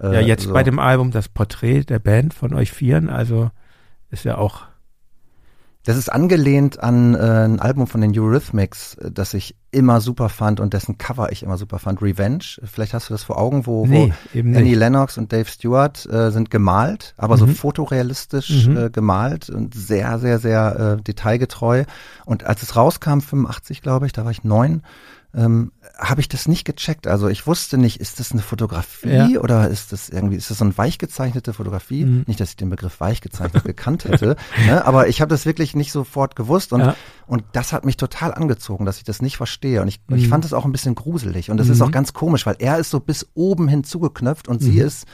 äh, 0.02 0.14
ja, 0.14 0.20
jetzt 0.20 0.44
so. 0.44 0.52
bei 0.52 0.62
dem 0.62 0.78
Album 0.78 1.10
das 1.10 1.28
Porträt 1.28 1.84
der 1.84 1.98
Band 1.98 2.34
von 2.34 2.54
euch 2.54 2.72
Vieren, 2.72 3.08
also 3.10 3.50
ist 4.10 4.24
ja 4.24 4.38
auch, 4.38 4.62
Das 5.84 5.96
ist 5.96 6.10
angelehnt 6.12 6.80
an 6.82 7.14
äh, 7.14 7.18
ein 7.18 7.60
Album 7.60 7.86
von 7.86 8.00
den 8.00 8.18
Eurythmics, 8.18 8.94
äh, 8.96 9.10
das 9.10 9.34
ich 9.34 9.54
immer 9.76 10.00
super 10.00 10.28
fand 10.30 10.58
und 10.58 10.72
dessen 10.72 10.96
Cover 10.98 11.30
ich 11.30 11.42
immer 11.42 11.58
super 11.58 11.78
fand. 11.78 12.00
Revenge. 12.00 12.44
Vielleicht 12.64 12.94
hast 12.94 13.10
du 13.10 13.14
das 13.14 13.22
vor 13.22 13.38
Augen, 13.38 13.66
wo, 13.66 13.86
nee, 13.86 14.12
wo 14.32 14.38
eben 14.38 14.56
Annie 14.56 14.70
nicht. 14.70 14.78
Lennox 14.78 15.18
und 15.18 15.32
Dave 15.32 15.48
Stewart 15.48 16.06
äh, 16.06 16.30
sind 16.30 16.50
gemalt, 16.50 17.14
aber 17.18 17.36
so 17.36 17.46
Mhm. 17.46 17.54
fotorealistisch 17.54 18.66
Mhm. 18.66 18.76
äh, 18.76 18.90
gemalt 18.90 19.50
und 19.50 19.74
sehr, 19.74 20.18
sehr, 20.18 20.38
sehr 20.38 20.96
äh, 20.98 21.02
detailgetreu. 21.02 21.84
Und 22.24 22.44
als 22.44 22.62
es 22.62 22.74
rauskam, 22.74 23.20
85 23.20 23.82
glaube 23.82 24.06
ich, 24.06 24.12
da 24.12 24.24
war 24.24 24.30
ich 24.30 24.44
neun, 24.44 24.82
ähm, 25.34 25.72
habe 25.98 26.20
ich 26.20 26.28
das 26.28 26.46
nicht 26.46 26.64
gecheckt. 26.64 27.06
Also 27.06 27.28
ich 27.28 27.46
wusste 27.46 27.78
nicht, 27.78 28.00
ist 28.00 28.20
das 28.20 28.32
eine 28.32 28.42
Fotografie 28.42 29.08
Ja. 29.32 29.40
oder 29.40 29.68
ist 29.68 29.92
das 29.92 30.08
irgendwie, 30.10 30.36
ist 30.36 30.50
das 30.50 30.58
so 30.58 30.64
eine 30.64 30.76
weichgezeichnete 30.76 31.52
Fotografie? 31.54 32.04
Mhm. 32.04 32.24
Nicht, 32.26 32.38
dass 32.38 32.50
ich 32.50 32.56
den 32.56 32.68
Begriff 32.68 33.00
weichgezeichnet 33.00 33.64
gekannt 33.64 34.04
hätte, 34.04 34.36
ne? 34.66 34.84
aber 34.84 35.08
ich 35.08 35.20
habe 35.22 35.30
das 35.30 35.46
wirklich 35.46 35.74
nicht 35.74 35.92
sofort 35.92 36.36
gewusst 36.36 36.72
und, 36.74 36.80
Ja. 36.80 36.96
und 37.26 37.44
das 37.52 37.72
hat 37.72 37.84
mich 37.86 37.96
total 37.96 38.34
angezogen, 38.34 38.84
dass 38.84 38.98
ich 38.98 39.04
das 39.04 39.22
nicht 39.22 39.36
verstehe. 39.38 39.80
Und 39.80 39.88
ich, 39.88 40.00
und 40.08 40.18
ich 40.18 40.26
Mhm. 40.26 40.30
fand 40.30 40.44
es 40.44 40.52
auch 40.52 40.66
ein 40.66 40.72
bisschen 40.72 40.94
gruselig. 40.94 41.50
Und 41.50 41.56
das 41.56 41.68
ist 41.68 41.78
Mhm. 41.78 41.84
auch 41.86 41.90
ganz 41.92 42.12
komisch, 42.12 42.44
weil 42.44 42.56
er 42.58 42.78
ist 42.78 42.90
so 42.90 43.00
bis 43.00 43.26
oben 43.34 43.66
hin 43.66 43.82
zugeknöpft 43.82 44.48
und 44.48 44.60
sie 44.60 44.72
Mhm. 44.72 44.86
ist 44.86 45.06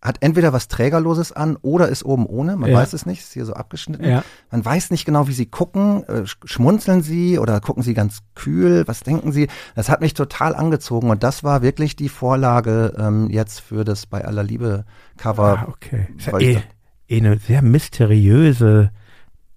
hat 0.00 0.18
entweder 0.20 0.52
was 0.52 0.68
Trägerloses 0.68 1.32
an 1.32 1.56
oder 1.60 1.88
ist 1.88 2.04
oben 2.04 2.24
ohne. 2.26 2.54
Man 2.56 2.70
Ja. 2.70 2.76
weiß 2.78 2.92
es 2.92 3.04
nicht, 3.04 3.20
ist 3.20 3.32
hier 3.32 3.44
so 3.44 3.54
abgeschnitten. 3.54 4.04
Ja, 4.04 4.22
Man 4.52 4.64
weiß 4.64 4.90
nicht 4.92 5.04
genau, 5.04 5.26
wie 5.26 5.32
sie 5.32 5.46
gucken. 5.46 6.04
Äh, 6.04 6.20
sch- 6.22 6.36
schmunzeln 6.44 7.02
sie 7.02 7.36
oder 7.38 7.60
gucken 7.60 7.82
sie 7.82 7.94
ganz 7.94 8.20
kühl? 8.36 8.84
Was 8.86 9.00
denken 9.00 9.32
sie? 9.32 9.48
Das 9.74 9.88
hat 9.88 10.00
mich 10.00 10.14
total 10.14 10.54
angezogen 10.54 11.10
und 11.10 11.24
das 11.24 11.42
war 11.42 11.62
wirklich 11.62 11.96
die 11.96 12.08
Vorlage 12.08 12.94
ähm, 12.96 13.28
jetzt 13.28 13.60
für 13.60 13.84
das 13.84 14.06
bei 14.06 14.24
aller 14.24 14.44
Liebe 14.44 14.84
Cover. 15.16 15.64
ah, 15.64 15.68
okay. 15.68 16.06
Ist 16.16 16.26
ja 16.28 16.38
eh, 16.38 16.62
eh 17.08 17.16
eine 17.18 17.38
sehr 17.38 17.62
mysteriöse 17.62 18.92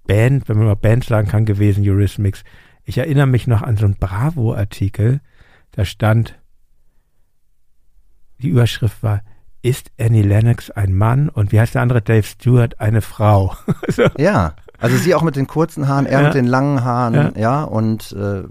Band, 0.08 0.50
wenn 0.50 0.58
man 0.58 0.66
mal 0.66 0.76
Band 0.76 1.04
sagen 1.06 1.28
kann, 1.28 1.46
gewesen, 1.46 1.88
Eurythmics. 1.88 2.44
Ich 2.84 2.98
erinnere 2.98 3.28
mich 3.28 3.46
noch 3.46 3.62
an 3.62 3.78
so 3.78 3.86
einen 3.86 3.98
Bravo-Artikel, 4.00 5.22
da 5.70 5.86
stand, 5.86 6.40
die 8.42 8.50
Überschrift 8.50 9.04
war, 9.04 9.22
ist 9.62 9.92
Annie 10.00 10.24
Lennox 10.24 10.72
ein 10.72 10.94
Mann 10.96 11.30
und 11.30 11.52
wie 11.52 11.60
heißt 11.60 11.76
der 11.76 11.82
andere, 11.82 12.02
Dave 12.02 12.24
Stewart, 12.24 12.80
eine 12.80 13.02
Frau? 13.02 13.56
so. 13.88 14.04
Ja, 14.18 14.54
also 14.80 14.98
sie 14.98 15.14
auch 15.14 15.22
mit 15.22 15.36
den 15.36 15.48
kurzen 15.48 15.88
Haaren, 15.88 16.06
er 16.08 16.20
Ja. 16.22 16.26
mit 16.28 16.34
den 16.36 16.46
langen 16.48 16.84
Haaren, 16.84 17.14
Ja. 17.14 17.32
ja, 17.36 17.64
und 17.64 18.12
äh, 18.14 18.44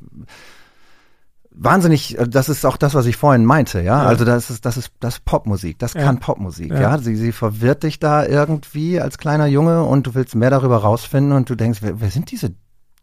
wahnsinnig, 1.50 2.18
äh, 2.18 2.28
das 2.28 2.48
ist 2.48 2.64
auch 2.64 2.76
das, 2.76 2.94
was 2.94 3.06
ich 3.06 3.16
vorhin 3.16 3.44
meinte, 3.44 3.80
ja. 3.80 4.02
Also 4.02 4.24
das 4.24 4.50
ist, 4.50 4.64
das 4.64 4.76
ist, 4.76 4.92
das 5.00 5.14
ist 5.16 5.24
Popmusik, 5.24 5.78
das 5.78 5.94
Ja. 5.94 6.02
kann 6.02 6.20
Popmusik, 6.20 6.70
Ja. 6.72 6.80
ja. 6.80 6.98
Sie, 6.98 7.16
sie 7.16 7.32
verwirrt 7.32 7.82
dich 7.82 7.98
da 7.98 8.24
irgendwie 8.24 9.00
als 9.00 9.18
kleiner 9.18 9.46
Junge 9.46 9.82
und 9.84 10.06
du 10.06 10.14
willst 10.14 10.34
mehr 10.34 10.50
darüber 10.50 10.78
rausfinden 10.78 11.32
und 11.32 11.50
du 11.50 11.54
denkst, 11.56 11.80
wer, 11.82 12.00
wer 12.00 12.10
sind 12.10 12.30
diese 12.30 12.52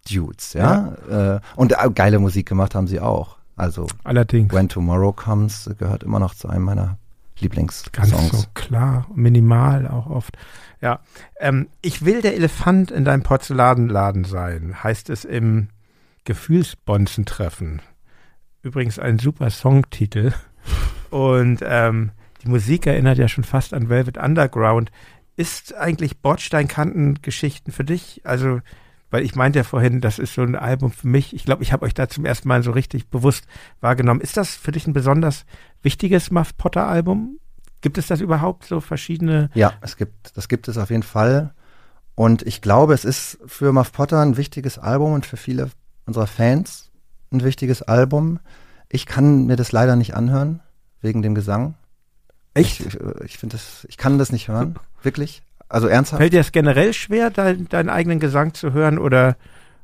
Dudes, 0.09 0.53
ja? 0.53 0.93
Äh, 1.09 1.39
und 1.57 1.73
äh, 1.73 1.89
geile 1.93 2.19
Musik 2.19 2.47
gemacht 2.47 2.75
haben 2.75 2.88
sie 2.88 3.01
auch. 3.01 3.35
Also 3.57 3.88
Allerdings. 4.03 4.53
When 4.53 4.69
Tomorrow 4.69 5.11
Comes 5.11 5.69
gehört 5.77 6.03
immer 6.03 6.19
noch 6.19 6.34
zu 6.35 6.47
einem 6.47 6.63
meiner 6.63 6.97
Ganz 7.39 8.11
Lieblingssongs. 8.11 8.31
so 8.31 8.47
klar, 8.53 9.07
minimal 9.14 9.88
auch 9.88 10.07
oft. 10.07 10.38
Ja, 10.81 10.99
ähm, 11.39 11.69
ich 11.81 12.05
will 12.05 12.22
der 12.22 12.35
Elefant 12.35 12.91
in 12.91 13.05
deinem 13.05 13.23
Porzellanladen 13.23 14.23
sein, 14.23 14.84
heißt 14.84 15.09
es 15.09 15.26
im 15.26 15.69
Gefühlsbonzen-Treffen. 16.26 17.81
Übrigens 18.61 18.99
ein 18.99 19.19
super 19.19 19.49
Songtitel. 19.49 20.34
Und 21.09 21.59
ähm, 21.64 22.11
die 22.43 22.49
Musik 22.49 22.85
erinnert 22.85 23.18
ja 23.18 23.27
schon 23.27 23.43
fast 23.43 23.73
an 23.73 23.89
Velvet 23.89 24.18
Underground. 24.18 24.91
Ist 25.35 25.76
eigentlich 25.76 26.19
Bordsteinkanten-Geschichten 26.19 27.72
für 27.72 27.84
dich? 27.84 28.22
Also, 28.26 28.59
weil 29.09 29.23
ich 29.23 29.35
meinte 29.35 29.59
ja 29.59 29.63
vorhin, 29.63 30.01
das 30.01 30.19
ist 30.19 30.34
so 30.34 30.41
ein 30.41 30.55
Album 30.55 30.91
für 30.91 31.07
mich. 31.07 31.34
Ich 31.34 31.45
glaube, 31.45 31.63
ich 31.63 31.71
habe 31.71 31.85
euch 31.85 31.93
da 31.93 32.09
zum 32.09 32.25
ersten 32.25 32.47
Mal 32.47 32.63
so 32.63 32.71
richtig 32.71 33.09
bewusst 33.09 33.45
wahrgenommen. 33.79 34.21
Ist 34.21 34.38
das 34.38 34.55
für 34.55 34.71
dich 34.71 34.88
ein 34.88 34.93
besonders 34.93 35.45
wichtiges 35.81 36.31
Muff 36.31 36.57
Potter 36.57 36.88
Album? 36.88 37.39
Gibt 37.81 37.97
es 37.97 38.07
das 38.07 38.21
überhaupt 38.21 38.65
so 38.65 38.81
verschiedene? 38.81 39.49
Ja, 39.53 39.73
es 39.81 39.97
gibt, 39.97 40.35
das 40.35 40.47
gibt 40.47 40.67
es 40.67 40.77
auf 40.77 40.89
jeden 40.89 41.03
Fall. 41.03 41.53
Und 42.15 42.41
ich 42.45 42.61
glaube, 42.61 42.93
es 42.93 43.05
ist 43.05 43.38
für 43.45 43.71
Muff 43.71 43.91
Potter 43.91 44.21
ein 44.21 44.38
wichtiges 44.38 44.77
Album 44.79 45.13
und 45.13 45.25
für 45.25 45.38
viele 45.38 45.69
unserer 46.05 46.27
Fans 46.27 46.91
ein 47.31 47.43
wichtiges 47.43 47.81
Album. 47.81 48.39
Ich 48.89 49.05
kann 49.05 49.45
mir 49.45 49.55
das 49.55 49.71
leider 49.71 49.95
nicht 49.95 50.15
anhören, 50.15 50.61
wegen 51.01 51.21
dem 51.21 51.35
Gesang. 51.35 51.75
Echt? 52.53 52.79
Ich, 52.79 52.97
ich 53.23 53.38
finde 53.38 53.57
das, 53.57 53.85
ich 53.88 53.97
kann 53.97 54.17
das 54.17 54.31
nicht 54.31 54.47
hören. 54.47 54.79
Wirklich. 55.03 55.43
Also 55.69 55.88
ernsthaft. 55.88 56.22
Fällt 56.22 56.34
dir 56.34 56.39
das 56.39 56.52
generell 56.52 56.94
schwer, 56.94 57.30
dein, 57.30 57.68
deinen 57.68 57.89
eigenen 57.89 58.19
Gesang 58.19 58.53
zu 58.53 58.73
hören 58.73 58.98
oder, 58.99 59.35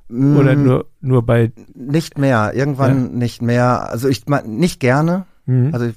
Mm, 0.10 0.38
oder 0.38 0.56
nur, 0.56 0.86
nur 1.02 1.26
bei. 1.26 1.52
Nicht 1.74 2.18
mehr, 2.18 2.54
irgendwann 2.54 3.14
nicht 3.14 3.42
mehr. 3.42 3.90
Also 3.90 4.10
ich 4.10 4.26
nicht 4.46 4.80
gerne, 4.80 5.26
Mhm. 5.46 5.70
also 5.74 5.92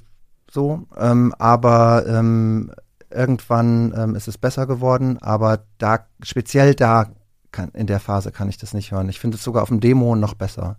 so, 0.51 0.87
ähm, 0.97 1.35
aber 1.39 2.05
ähm, 2.09 2.71
irgendwann 3.11 3.93
ähm, 3.97 4.15
ist 4.15 4.27
es 4.29 4.39
besser 4.39 4.67
geworden, 4.67 5.19
aber 5.21 5.61
da, 5.79 6.07
speziell 6.23 6.75
da, 6.75 7.07
kann, 7.53 7.71
in 7.75 7.87
der 7.87 8.01
Phase 8.01 8.33
kann 8.33 8.49
ich 8.49 8.59
das 8.59 8.75
nicht 8.75 8.93
hören. 8.93 9.09
Ich 9.09 9.21
finde 9.21 9.37
es 9.37 9.45
sogar 9.45 9.63
auf 9.63 9.69
dem 9.69 9.81
Demo 9.81 10.17
noch 10.17 10.35
besser. 10.35 10.77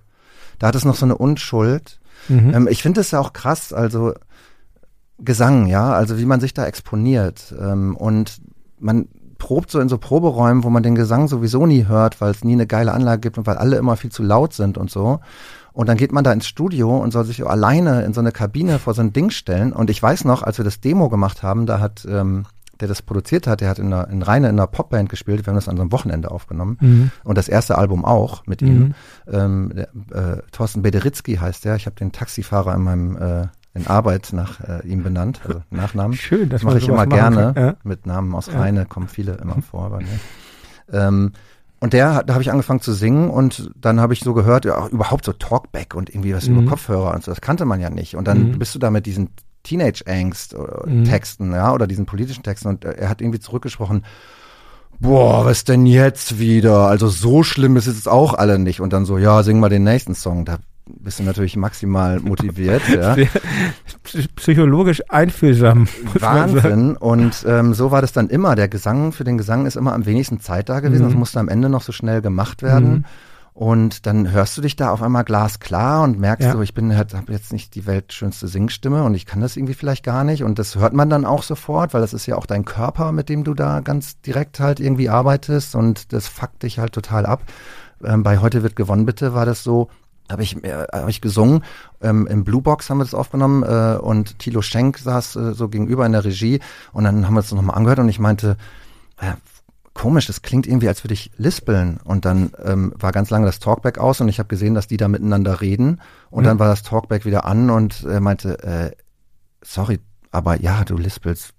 Da 0.59 0.67
hat 0.67 0.75
es 0.75 0.85
noch 0.85 0.95
so 0.95 1.05
eine 1.05 1.17
Unschuld. 1.17 1.99
Mhm. 2.27 2.53
Ähm, 2.53 2.67
ich 2.69 2.81
finde 2.81 3.01
es 3.01 3.11
ja 3.11 3.19
auch 3.19 3.33
krass, 3.33 3.71
also 3.73 4.13
Gesang, 5.19 5.65
ja, 5.65 5.93
also 5.93 6.19
wie 6.19 6.25
man 6.25 6.39
sich 6.39 6.53
da 6.53 6.65
exponiert. 6.65 7.53
Ähm, 7.59 7.95
und 7.95 8.39
man 8.79 9.07
probt 9.37 9.71
so 9.71 9.79
in 9.79 9.89
so 9.89 9.97
Proberäumen, 9.97 10.63
wo 10.63 10.69
man 10.69 10.83
den 10.83 10.95
Gesang 10.95 11.27
sowieso 11.27 11.65
nie 11.65 11.85
hört, 11.85 12.21
weil 12.21 12.31
es 12.31 12.43
nie 12.43 12.53
eine 12.53 12.67
geile 12.67 12.93
Anlage 12.93 13.21
gibt 13.21 13.37
und 13.37 13.47
weil 13.47 13.57
alle 13.57 13.77
immer 13.77 13.95
viel 13.97 14.11
zu 14.11 14.23
laut 14.23 14.53
sind 14.53 14.77
und 14.77 14.89
so. 14.89 15.19
Und 15.73 15.87
dann 15.87 15.97
geht 15.97 16.11
man 16.11 16.23
da 16.23 16.33
ins 16.33 16.47
Studio 16.47 16.97
und 16.97 17.11
soll 17.11 17.25
sich 17.25 17.37
so 17.37 17.45
alleine 17.45 18.03
in 18.03 18.13
so 18.13 18.19
eine 18.19 18.31
Kabine 18.31 18.79
vor 18.79 18.95
so 18.95 19.01
ein 19.01 19.13
Ding 19.13 19.29
stellen. 19.29 19.73
Und 19.73 19.91
ich 19.91 20.01
weiß 20.01 20.25
noch, 20.25 20.41
als 20.41 20.57
wir 20.57 20.65
das 20.65 20.81
Demo 20.81 21.07
gemacht 21.07 21.43
haben, 21.43 21.67
da 21.67 21.79
hat, 21.79 22.03
ähm, 22.09 22.45
der 22.79 22.87
das 22.87 23.03
produziert 23.03 23.45
hat, 23.45 23.61
der 23.61 23.69
hat 23.69 23.77
in, 23.77 23.93
einer, 23.93 24.07
in 24.07 24.23
Reine 24.23 24.49
in 24.49 24.55
einer 24.55 24.65
Popband 24.65 25.07
gespielt. 25.07 25.45
Wir 25.45 25.51
haben 25.51 25.55
das 25.55 25.69
an 25.69 25.77
so 25.77 25.83
einem 25.83 25.91
Wochenende 25.91 26.31
aufgenommen. 26.31 26.77
Mhm. 26.81 27.11
Und 27.23 27.37
das 27.37 27.47
erste 27.47 27.77
Album 27.77 28.05
auch 28.05 28.43
mit 28.47 28.63
ihm. 28.63 28.95
Ähm, 29.31 29.71
der, 29.75 29.89
äh, 30.13 30.41
Thorsten 30.51 30.81
Bederitzky 30.81 31.35
heißt 31.35 31.63
der. 31.63 31.75
Ich 31.75 31.85
habe 31.85 31.95
den 31.95 32.11
Taxifahrer 32.11 32.73
in 32.73 32.81
meinem 32.81 33.17
äh, 33.17 33.47
in 33.77 33.87
Arbeit 33.87 34.29
nach 34.33 34.59
äh, 34.61 34.85
ihm 34.87 35.03
benannt, 35.03 35.39
also 35.45 35.61
Nachnamen. 35.69 36.13
Schön, 36.17 36.49
Das 36.49 36.63
mache 36.63 36.77
ich 36.79 36.87
immer 36.87 37.05
gerne. 37.07 37.53
kann. 37.53 37.63
Ja. 37.63 37.75
Mit 37.83 38.05
Namen 38.05 38.33
aus 38.35 38.51
Rheine 38.51 38.85
kommen 38.85 39.07
viele 39.07 39.33
immer 39.41 39.61
vor 39.61 39.89
bei 39.89 39.99
mir. 39.99 40.19
Ähm, 40.91 41.31
und 41.79 41.93
der, 41.93 42.15
hat- 42.15 42.29
da 42.29 42.33
habe 42.33 42.41
ich 42.41 42.49
angefangen 42.51 42.81
zu 42.81 42.91
singen 42.93 43.29
und 43.29 43.69
dann 43.79 43.99
habe 43.99 44.13
ich 44.13 44.21
so 44.21 44.33
gehört, 44.33 44.65
ja, 44.65 44.77
auch 44.79 44.89
überhaupt 44.89 45.25
so 45.25 45.31
Talkback 45.33 45.93
und 45.93 46.09
irgendwie 46.09 46.33
was 46.33 46.47
Mhm. 46.49 46.57
über 46.59 46.69
Kopfhörer 46.71 47.13
und 47.13 47.23
so, 47.23 47.31
das 47.31 47.39
kannte 47.41 47.65
man 47.65 47.79
ja 47.79 47.89
nicht. 47.91 48.15
Und 48.15 48.27
dann 48.27 48.49
Mhm. 48.51 48.59
bist 48.59 48.73
du 48.73 48.79
da 48.79 48.89
mit 48.89 49.05
diesen 49.05 49.25
Mhm. 49.25 49.29
Teenage-Angst-Texten, 49.63 51.51
ja, 51.51 51.73
oder 51.73 51.87
diesen 51.87 52.05
politischen 52.05 52.43
Texten 52.43 52.69
und 52.69 52.85
äh, 52.85 52.93
er 52.93 53.09
hat 53.09 53.21
irgendwie 53.21 53.39
zurückgesprochen, 53.39 54.03
boah, 54.99 55.45
was 55.45 55.63
denn 55.63 55.85
jetzt 55.85 56.39
wieder? 56.39 56.87
Also 56.87 57.07
so 57.09 57.43
schlimm 57.43 57.75
ist 57.77 57.87
es 57.87 58.07
auch 58.07 58.33
alle 58.33 58.57
nicht. 58.59 58.81
Und 58.81 58.93
dann 58.93 59.05
so, 59.05 59.17
ja, 59.17 59.43
sing 59.43 59.59
mal 59.59 59.69
den 59.69 59.83
nächsten 59.83 60.15
Song. 60.15 60.45
Da 60.45 60.57
bist 60.99 61.19
du 61.19 61.23
natürlich 61.23 61.55
maximal 61.55 62.19
motiviert, 62.19 62.81
ja. 62.89 63.15
Psychologisch 64.35 65.01
einfühlsam. 65.09 65.87
Wahnsinn. 66.19 66.95
Und 66.97 67.45
ähm, 67.47 67.73
so 67.73 67.91
war 67.91 68.01
das 68.01 68.13
dann 68.13 68.29
immer. 68.29 68.55
Der 68.55 68.67
Gesang, 68.67 69.11
für 69.11 69.23
den 69.23 69.37
Gesang 69.37 69.65
ist 69.65 69.75
immer 69.75 69.93
am 69.93 70.05
wenigsten 70.05 70.39
Zeit 70.39 70.69
da 70.69 70.79
gewesen. 70.79 71.03
Mhm. 71.03 71.09
Das 71.09 71.17
musste 71.17 71.39
am 71.39 71.49
Ende 71.49 71.69
noch 71.69 71.81
so 71.81 71.91
schnell 71.91 72.21
gemacht 72.21 72.61
werden. 72.61 72.89
Mhm. 72.89 73.05
Und 73.53 74.05
dann 74.05 74.31
hörst 74.31 74.55
du 74.55 74.61
dich 74.61 74.75
da 74.75 74.91
auf 74.91 75.01
einmal 75.01 75.23
glasklar 75.23 76.03
und 76.03 76.19
merkst 76.19 76.45
Ja. 76.45 76.53
so, 76.53 76.61
ich 76.61 76.75
bin 76.75 76.95
halt, 76.95 77.15
habe 77.15 77.33
jetzt 77.33 77.51
nicht 77.51 77.73
die 77.73 77.87
weltschönste 77.87 78.47
Singstimme 78.47 79.03
und 79.03 79.15
ich 79.15 79.25
kann 79.25 79.41
das 79.41 79.57
irgendwie 79.57 79.73
vielleicht 79.73 80.05
gar 80.05 80.23
nicht. 80.23 80.43
Und 80.43 80.59
das 80.59 80.75
hört 80.75 80.93
man 80.93 81.09
dann 81.09 81.25
auch 81.25 81.41
sofort, 81.41 81.95
weil 81.95 82.01
das 82.01 82.13
ist 82.13 82.27
ja 82.27 82.35
auch 82.35 82.45
dein 82.45 82.65
Körper, 82.65 83.11
mit 83.11 83.29
dem 83.29 83.43
du 83.43 83.55
da 83.55 83.79
ganz 83.79 84.21
direkt 84.21 84.59
halt 84.59 84.79
irgendwie 84.79 85.09
arbeitest 85.09 85.75
und 85.75 86.13
das 86.13 86.27
fuckt 86.27 86.61
dich 86.61 86.77
halt 86.77 86.93
total 86.93 87.25
ab. 87.25 87.41
Ähm, 88.03 88.21
bei 88.21 88.37
Heute 88.37 88.61
wird 88.61 88.75
gewonnen, 88.75 89.07
bitte, 89.07 89.33
war 89.33 89.47
das 89.47 89.63
so, 89.63 89.89
habe 90.29 90.43
ich, 90.43 90.63
äh, 90.63 90.85
hab 90.91 91.09
ich 91.09 91.21
gesungen. 91.21 91.63
Ähm, 92.01 92.27
Im 92.27 92.43
Blue 92.43 92.61
Box 92.61 92.89
haben 92.89 92.97
wir 92.97 93.05
das 93.05 93.13
aufgenommen 93.13 93.63
äh, 93.63 93.97
und 93.97 94.39
Thilo 94.39 94.61
Schenk 94.61 94.97
saß 94.97 95.35
äh, 95.35 95.53
so 95.53 95.69
gegenüber 95.69 96.05
in 96.05 96.11
der 96.11 96.25
Regie 96.25 96.59
und 96.93 97.03
dann 97.03 97.25
haben 97.25 97.33
wir 97.33 97.41
es 97.41 97.51
nochmal 97.51 97.77
angehört 97.77 97.99
und 97.99 98.09
ich 98.09 98.19
meinte, 98.19 98.57
ja, 99.21 99.37
komisch, 99.93 100.27
das 100.27 100.43
klingt 100.43 100.67
irgendwie, 100.67 100.87
als 100.87 101.03
würde 101.03 101.15
ich 101.15 101.31
lispeln. 101.37 101.97
Und 102.03 102.25
dann 102.25 102.51
ähm, 102.63 102.93
war 102.97 103.11
ganz 103.11 103.29
lange 103.31 103.47
das 103.47 103.59
Talkback 103.59 103.97
aus 103.97 104.21
und 104.21 104.29
ich 104.29 104.39
habe 104.39 104.47
gesehen, 104.47 104.75
dass 104.75 104.87
die 104.87 104.97
da 104.97 105.07
miteinander 105.07 105.59
reden. 105.59 106.01
Und 106.29 106.45
dann 106.45 106.59
war 106.59 106.67
das 106.67 106.83
Talkback 106.83 107.25
wieder 107.25 107.45
an 107.45 107.69
und 107.69 108.03
er 108.03 108.19
meinte, 108.19 108.63
äh, 108.63 108.91
sorry, 109.63 109.99
aber 110.31 110.61
ja, 110.61 110.83
du 110.83 110.97
lispelst 110.97 111.53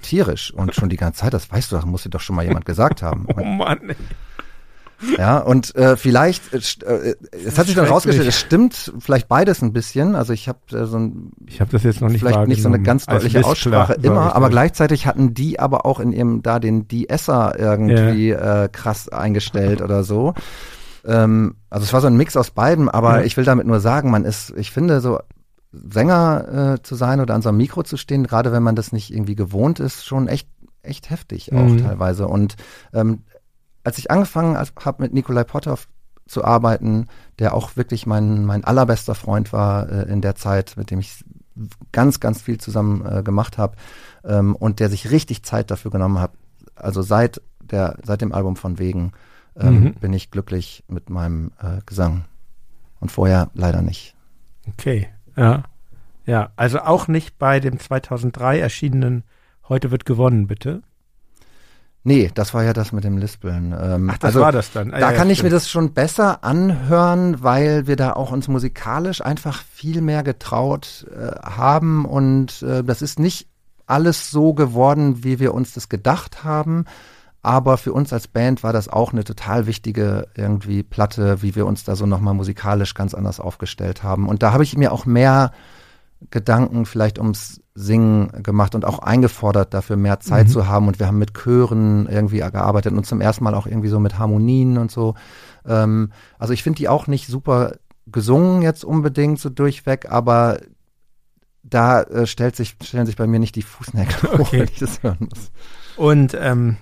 tierisch 0.00 0.52
und 0.52 0.74
schon 0.74 0.88
die 0.88 0.96
ganze 0.96 1.20
Zeit, 1.20 1.34
das 1.34 1.50
weißt 1.50 1.70
du, 1.70 1.76
das 1.76 1.84
muss 1.84 2.04
dir 2.04 2.10
doch 2.10 2.20
schon 2.20 2.36
mal 2.36 2.44
jemand 2.44 2.64
gesagt 2.64 3.02
haben. 3.02 3.26
Oh 3.36 3.44
Mann. 3.44 3.90
ey. 3.90 3.96
Ja, 5.18 5.38
und 5.38 5.74
äh, 5.74 5.96
vielleicht, 5.96 6.52
äh, 6.52 6.56
äh, 7.10 7.14
es 7.44 7.58
hat 7.58 7.66
sich 7.66 7.74
dann 7.74 7.86
rausgestellt, 7.86 8.28
es 8.28 8.38
stimmt 8.38 8.92
vielleicht 8.98 9.28
beides 9.28 9.62
ein 9.62 9.72
bisschen. 9.72 10.14
Also 10.14 10.32
ich 10.32 10.48
habe 10.48 10.58
äh, 10.72 10.86
so 10.86 10.98
ein 10.98 11.32
Ich 11.46 11.60
habe 11.60 11.70
das 11.70 11.82
jetzt 11.82 12.00
noch 12.00 12.08
nicht 12.08 12.20
vielleicht 12.20 12.46
nicht 12.48 12.62
so 12.62 12.68
eine 12.68 12.80
ganz 12.80 13.06
deutliche 13.06 13.44
Aussprache 13.44 13.94
immer, 13.94 14.34
aber 14.36 14.48
gleichzeitig 14.50 15.06
hatten 15.06 15.34
die 15.34 15.58
aber 15.60 15.86
auch 15.86 16.00
in 16.00 16.12
ihrem 16.12 16.42
da 16.42 16.58
den 16.58 16.86
De-Esser 16.88 17.58
irgendwie 17.58 18.30
äh, 18.30 18.68
krass 18.70 19.08
eingestellt 19.08 19.82
oder 19.82 20.04
so. 20.04 20.34
Ähm, 21.04 21.56
also 21.68 21.84
es 21.84 21.92
war 21.92 22.00
so 22.00 22.06
ein 22.06 22.16
Mix 22.16 22.36
aus 22.36 22.50
beiden, 22.50 22.88
aber 22.88 23.20
Ja. 23.20 23.24
ich 23.24 23.36
will 23.36 23.44
damit 23.44 23.66
nur 23.66 23.80
sagen, 23.80 24.10
man 24.10 24.24
ist, 24.24 24.52
ich 24.56 24.70
finde 24.70 25.00
so 25.00 25.18
Sänger 25.72 26.74
äh, 26.76 26.82
zu 26.82 26.94
sein 26.94 27.20
oder 27.20 27.34
an 27.34 27.42
so 27.42 27.48
einem 27.48 27.58
Mikro 27.58 27.82
zu 27.82 27.96
stehen, 27.96 28.26
gerade 28.26 28.52
wenn 28.52 28.62
man 28.62 28.76
das 28.76 28.92
nicht 28.92 29.12
irgendwie 29.12 29.34
gewohnt 29.34 29.80
ist, 29.80 30.04
schon 30.04 30.28
echt 30.28 30.48
echt 30.84 31.10
heftig 31.10 31.52
auch 31.52 31.68
Mhm. 31.70 31.78
teilweise. 31.78 32.26
Und 32.26 32.56
ähm, 32.92 33.20
als 33.84 33.98
ich 33.98 34.10
angefangen 34.10 34.56
habe 34.56 35.02
mit 35.02 35.12
Nikolai 35.12 35.44
Potthoff 35.44 35.88
zu 36.26 36.44
arbeiten, 36.44 37.08
der 37.38 37.54
auch 37.54 37.76
wirklich 37.76 38.06
mein, 38.06 38.44
mein 38.44 38.64
allerbester 38.64 39.14
Freund 39.14 39.52
war 39.52 39.88
äh, 39.88 40.10
in 40.10 40.20
der 40.20 40.34
Zeit, 40.34 40.74
mit 40.76 40.90
dem 40.90 41.00
ich 41.00 41.24
ganz, 41.92 42.20
ganz 42.20 42.40
viel 42.40 42.58
zusammen 42.58 43.04
äh, 43.04 43.22
gemacht 43.22 43.58
habe 43.58 43.76
ähm, 44.24 44.56
und 44.56 44.80
der 44.80 44.88
sich 44.88 45.10
richtig 45.10 45.42
Zeit 45.42 45.70
dafür 45.70 45.90
genommen 45.90 46.20
hat. 46.20 46.32
Also 46.74 47.02
seit 47.02 47.42
der, 47.60 47.98
seit 48.02 48.20
dem 48.20 48.32
Album 48.32 48.56
von 48.56 48.78
Wegen 48.78 49.12
ähm, 49.56 49.80
Mhm. 49.80 49.94
bin 49.94 50.12
ich 50.12 50.30
glücklich 50.30 50.84
mit 50.88 51.10
meinem 51.10 51.52
äh, 51.60 51.80
Gesang. 51.84 52.24
Und 53.00 53.10
vorher 53.10 53.50
leider 53.54 53.82
nicht. 53.82 54.14
Okay, 54.68 55.08
ja. 55.36 55.64
Ja, 56.24 56.52
also 56.54 56.80
auch 56.80 57.08
nicht 57.08 57.38
bei 57.38 57.58
dem 57.58 57.78
2003 57.80 58.60
erschienenen 58.60 59.24
Heute 59.68 59.90
wird 59.90 60.04
gewonnen, 60.04 60.46
bitte. 60.46 60.82
Nee, 62.04 62.30
das 62.34 62.52
war 62.52 62.64
ja 62.64 62.72
das 62.72 62.90
mit 62.90 63.04
dem 63.04 63.16
Lispeln. 63.16 63.74
Ähm, 63.80 64.10
Ach, 64.10 64.18
das 64.18 64.28
also, 64.28 64.40
war 64.40 64.52
das 64.52 64.72
dann. 64.72 64.92
Ah, 64.92 64.98
Da 64.98 65.10
ja, 65.12 65.16
kann 65.16 65.28
ja, 65.28 65.32
ich 65.32 65.42
mir 65.42 65.50
das 65.50 65.70
schon 65.70 65.92
besser 65.92 66.42
anhören, 66.42 67.42
weil 67.42 67.86
wir 67.86 67.96
da 67.96 68.14
auch 68.14 68.32
uns 68.32 68.48
musikalisch 68.48 69.20
einfach 69.20 69.62
viel 69.72 70.00
mehr 70.00 70.22
getraut 70.24 71.06
äh, 71.10 71.38
haben 71.42 72.04
und 72.04 72.62
äh, 72.62 72.82
das 72.82 73.02
ist 73.02 73.20
nicht 73.20 73.48
alles 73.86 74.30
so 74.30 74.52
geworden, 74.54 75.22
wie 75.22 75.38
wir 75.38 75.54
uns 75.54 75.74
das 75.74 75.88
gedacht 75.88 76.44
haben. 76.44 76.86
Aber 77.44 77.76
für 77.76 77.92
uns 77.92 78.12
als 78.12 78.28
Band 78.28 78.62
war 78.62 78.72
das 78.72 78.88
auch 78.88 79.12
eine 79.12 79.24
total 79.24 79.66
wichtige 79.66 80.28
irgendwie 80.36 80.84
Platte, 80.84 81.42
wie 81.42 81.56
wir 81.56 81.66
uns 81.66 81.82
da 81.82 81.96
so 81.96 82.06
nochmal 82.06 82.34
musikalisch 82.34 82.94
ganz 82.94 83.14
anders 83.14 83.40
aufgestellt 83.40 84.04
haben. 84.04 84.28
Und 84.28 84.44
da 84.44 84.52
habe 84.52 84.62
ich 84.62 84.76
mir 84.76 84.92
auch 84.92 85.06
mehr 85.06 85.50
Gedanken 86.30 86.86
vielleicht 86.86 87.18
ums 87.18 87.60
Singen 87.74 88.42
gemacht 88.42 88.74
und 88.74 88.84
auch 88.84 88.98
eingefordert, 88.98 89.72
dafür 89.72 89.96
mehr 89.96 90.20
Zeit 90.20 90.46
Mhm. 90.48 90.50
zu 90.50 90.66
haben. 90.68 90.88
Und 90.88 90.98
wir 90.98 91.06
haben 91.06 91.18
mit 91.18 91.32
Chören 91.34 92.06
irgendwie 92.06 92.38
gearbeitet 92.38 92.92
und 92.92 93.06
zum 93.06 93.20
ersten 93.20 93.44
Mal 93.44 93.54
auch 93.54 93.66
irgendwie 93.66 93.88
so 93.88 93.98
mit 93.98 94.18
Harmonien 94.18 94.76
und 94.78 94.90
so. 94.90 95.14
Ähm, 95.66 96.12
also 96.38 96.52
ich 96.52 96.62
finde 96.62 96.76
die 96.78 96.88
auch 96.88 97.06
nicht 97.06 97.26
super 97.28 97.76
gesungen 98.06 98.62
jetzt 98.62 98.84
unbedingt 98.84 99.38
so 99.38 99.48
durchweg, 99.48 100.10
aber 100.10 100.58
da 101.62 102.02
äh, 102.02 102.26
stellt 102.26 102.56
sich, 102.56 102.76
stellen 102.82 103.06
sich 103.06 103.16
bei 103.16 103.26
mir 103.26 103.38
nicht 103.38 103.54
die 103.54 103.62
Fußnägel 103.62 104.14
hoch, 104.32 104.40
Okay. 104.40 104.60
wenn 104.60 104.68
ich 104.68 104.78
das 104.80 105.02
hören 105.02 105.28
muss. 105.30 105.50
Und 105.96 106.36
ähm, 106.38 106.76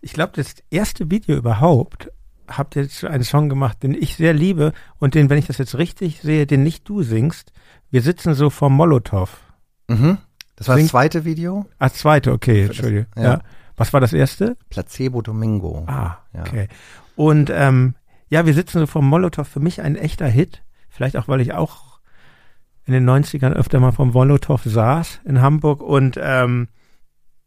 ich 0.00 0.12
glaube, 0.12 0.32
das 0.36 0.54
erste 0.70 1.10
Video 1.10 1.36
überhaupt 1.36 2.10
habt 2.48 2.76
ihr 2.76 2.82
jetzt 2.82 3.02
einen 3.02 3.24
Song 3.24 3.48
gemacht, 3.48 3.82
den 3.82 3.94
ich 3.94 4.14
sehr 4.16 4.32
liebe 4.32 4.72
und 5.00 5.14
den, 5.14 5.28
wenn 5.30 5.38
ich 5.38 5.46
das 5.48 5.58
jetzt 5.58 5.76
richtig 5.76 6.20
sehe, 6.20 6.46
den 6.46 6.62
nicht 6.62 6.88
du 6.88 7.02
singst. 7.02 7.52
Wir 7.90 8.02
sitzen 8.02 8.34
so 8.34 8.50
vor 8.50 8.70
Molotow. 8.70 9.28
Mhm. 9.88 10.18
Das 10.56 10.68
war 10.68 10.76
Sing- 10.76 10.84
das 10.86 10.90
zweite 10.90 11.24
Video. 11.24 11.66
Ah, 11.78 11.90
zweite, 11.90 12.32
okay, 12.32 12.64
Entschuldige. 12.66 13.06
ja. 13.16 13.22
Ja. 13.22 13.40
Was 13.76 13.92
war 13.92 14.00
das 14.00 14.12
erste? 14.14 14.56
Placebo 14.70 15.20
Domingo. 15.20 15.84
Ah, 15.86 16.18
Ja. 16.32 16.40
okay. 16.40 16.68
Und 17.14 17.50
ähm, 17.52 17.94
ja, 18.28 18.46
wir 18.46 18.54
sitzen 18.54 18.78
so 18.80 18.86
vor 18.86 19.02
Molotow. 19.02 19.46
Für 19.46 19.60
mich 19.60 19.82
ein 19.82 19.96
echter 19.96 20.26
Hit. 20.26 20.62
Vielleicht 20.88 21.16
auch, 21.16 21.28
weil 21.28 21.40
ich 21.42 21.52
auch 21.52 22.00
in 22.86 22.94
den 22.94 23.08
90ern 23.08 23.52
öfter 23.52 23.80
mal 23.80 23.92
vom 23.92 24.12
Molotow 24.12 24.62
saß 24.64 25.20
in 25.24 25.42
Hamburg. 25.42 25.82
Und 25.82 26.18
ähm, 26.22 26.68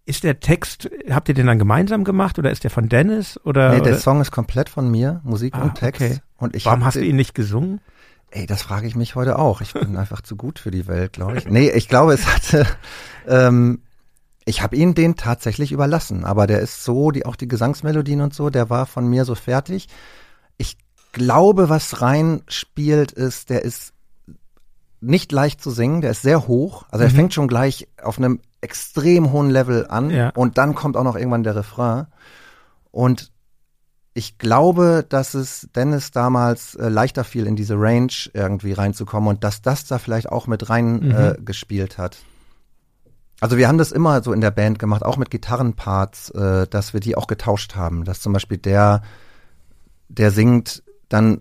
ist 0.06 0.24
der 0.24 0.40
Text, 0.40 0.90
habt 1.10 1.30
ihr 1.30 1.36
den 1.36 1.48
dann 1.48 1.58
gemeinsam 1.60 2.04
gemacht 2.04 2.38
oder 2.40 2.52
ist 2.52 2.64
der 2.64 2.72
von 2.72 2.90
Dennis? 2.90 3.40
Oder, 3.44 3.70
Nee, 3.70 3.82
der 3.82 3.94
oder 3.94 4.00
Song 4.02 4.22
ist 4.22 4.32
komplett 4.32 4.70
von 4.70 4.90
mir, 4.90 5.22
Musik 5.24 5.56
Ah, 5.56 5.64
und 5.64 5.76
Text. 5.76 6.02
okay. 6.02 6.18
Und 6.38 6.56
ich 6.56 6.66
warum 6.66 6.86
hast 6.86 6.96
du 6.96 7.02
ihn 7.04 7.16
nicht 7.16 7.34
gesungen? 7.36 7.82
Ey, 8.32 8.46
das 8.46 8.62
frage 8.62 8.88
ich 8.88 8.96
mich 8.96 9.16
heute 9.16 9.40
auch. 9.40 9.62
Ich 9.62 9.74
bin 9.74 9.98
einfach 9.98 10.22
zu 10.22 10.36
gut 10.36 10.60
für 10.60 10.72
die 10.72 10.88
Welt, 10.88 11.14
glaube 11.14 11.38
ich. 11.38 11.48
Nee, 11.48 11.70
ich 11.72 11.88
glaube, 11.88 12.14
es 12.14 12.28
hatte, 12.28 12.66
ähm, 13.28 13.82
ich 14.46 14.62
habe 14.62 14.76
ihn 14.76 14.94
den 14.96 15.16
tatsächlich 15.16 15.72
überlassen, 15.72 16.26
aber 16.26 16.48
der 16.48 16.60
ist 16.60 16.84
so, 16.84 17.12
die 17.12 17.26
auch 17.26 17.36
die 17.36 17.48
Gesangsmelodien 17.48 18.22
und 18.22 18.34
so, 18.34 18.50
der 18.50 18.70
war 18.70 18.86
von 18.86 19.08
mir 19.08 19.26
so 19.26 19.36
fertig. 19.36 19.88
Ich 20.58 20.78
glaube, 21.12 21.70
was 21.70 22.02
rein 22.02 22.42
spielt, 22.48 23.12
ist, 23.12 23.50
der 23.50 23.64
ist 23.64 23.94
nicht 25.02 25.32
leicht 25.32 25.62
zu 25.62 25.72
singen, 25.72 26.02
der 26.02 26.12
ist 26.12 26.22
sehr 26.22 26.48
hoch. 26.48 26.86
Also 26.92 27.06
er 27.06 27.12
Mhm. 27.12 27.16
fängt 27.16 27.34
schon 27.34 27.48
gleich 27.48 27.88
auf 28.04 28.18
einem 28.18 28.42
extrem 28.62 29.32
hohen 29.32 29.50
Level 29.50 29.88
an 29.88 30.10
Ja. 30.10 30.32
und 30.36 30.58
dann 30.58 30.76
kommt 30.76 30.98
auch 30.98 31.04
noch 31.04 31.16
irgendwann 31.16 31.44
der 31.44 31.56
Refrain. 31.56 32.08
Und 32.92 33.32
ich 34.20 34.38
glaube, 34.38 35.06
dass 35.08 35.34
es 35.34 35.70
Dennis 35.74 36.12
damals 36.12 36.76
äh, 36.76 36.90
leichter 36.90 37.24
fiel, 37.24 37.48
in 37.48 37.56
diese 37.56 37.76
Range 37.76 38.12
irgendwie 38.34 38.74
reinzukommen 38.74 39.30
und 39.30 39.46
dass 39.46 39.62
das 39.62 39.86
da 39.86 39.98
vielleicht 39.98 40.30
auch 40.30 40.46
mit 40.46 40.70
rein 40.70 41.00
Mhm. 41.00 41.12
äh, 41.12 41.36
gespielt 41.40 41.98
hat. 41.98 42.18
Also 43.40 43.58
wir 43.58 43.70
haben 43.70 43.78
das 43.78 43.94
immer 43.94 44.22
so 44.22 44.34
in 44.34 44.42
der 44.42 44.52
Band 44.52 44.78
gemacht, 44.78 45.06
auch 45.06 45.16
mit 45.16 45.32
Gitarrenparts, 45.32 46.32
äh, 46.32 46.68
dass 46.68 46.92
wir 46.94 47.00
die 47.00 47.16
auch 47.16 47.28
getauscht 47.28 47.76
haben. 47.76 48.04
Dass 48.04 48.20
zum 48.20 48.34
Beispiel 48.34 48.58
der, 48.58 49.02
der 50.10 50.32
singt, 50.32 50.84
dann, 51.08 51.40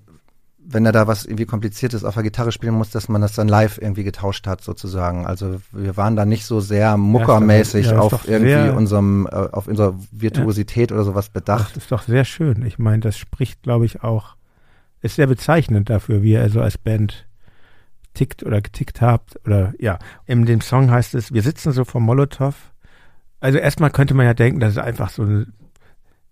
wenn 0.71 0.85
er 0.85 0.93
da 0.93 1.07
was 1.07 1.25
irgendwie 1.25 1.47
Kompliziertes 1.47 2.05
auf 2.05 2.13
der 2.15 2.23
Gitarre 2.23 2.53
spielen 2.53 2.75
muss, 2.75 2.91
dass 2.91 3.09
man 3.09 3.23
das 3.23 3.33
dann 3.35 3.49
live 3.49 3.79
irgendwie 3.81 4.05
getauscht 4.05 4.47
hat 4.47 4.61
sozusagen. 4.61 5.27
Also 5.27 5.61
wir 5.73 5.97
waren 5.97 6.15
da 6.15 6.27
nicht 6.27 6.45
so 6.45 6.61
sehr 6.61 6.99
muckermäßig 6.99 7.87
Ja, 7.87 7.99
auf 8.01 8.23
sehr- 8.25 8.41
irgendwie 8.43 8.77
unserem, 8.77 9.27
äh, 9.27 9.35
auf 9.35 9.67
unserer 9.67 9.95
Virtuosität 10.13 10.93
oder 10.93 11.05
sowas 11.05 11.31
bedacht. 11.31 11.71
Das 11.75 11.85
ist 11.85 11.93
doch 11.93 12.03
sehr 12.03 12.27
schön. 12.27 12.67
Ich 12.67 12.79
meine, 12.79 13.01
das 13.01 13.17
spricht, 13.17 13.63
glaube 13.63 13.87
ich, 13.87 14.03
auch, 14.03 14.37
ist 15.01 15.17
sehr 15.17 15.27
bezeichnend 15.27 15.89
dafür, 15.89 16.23
wie 16.23 16.33
ihr 16.33 16.51
so 16.51 16.61
als 16.61 16.77
Band 16.77 17.27
tickt 18.15 18.43
oder 18.43 18.61
getickt 18.61 19.01
habt. 19.01 19.39
Oder 19.47 19.73
ja, 19.79 19.99
in 20.27 20.45
dem 20.45 20.61
Song 20.61 20.91
heißt 20.91 21.15
es, 21.15 21.33
wir 21.33 21.43
sitzen 21.43 21.73
so 21.73 21.85
vor 21.87 22.01
Molotow. 22.03 22.55
Also 23.41 23.57
erstmal 23.59 23.91
könnte 23.91 24.15
man 24.15 24.27
ja 24.27 24.35
denken, 24.35 24.61
das 24.61 24.73
ist 24.73 24.79
einfach 24.79 25.11
so 25.11 25.23
ein 25.23 25.53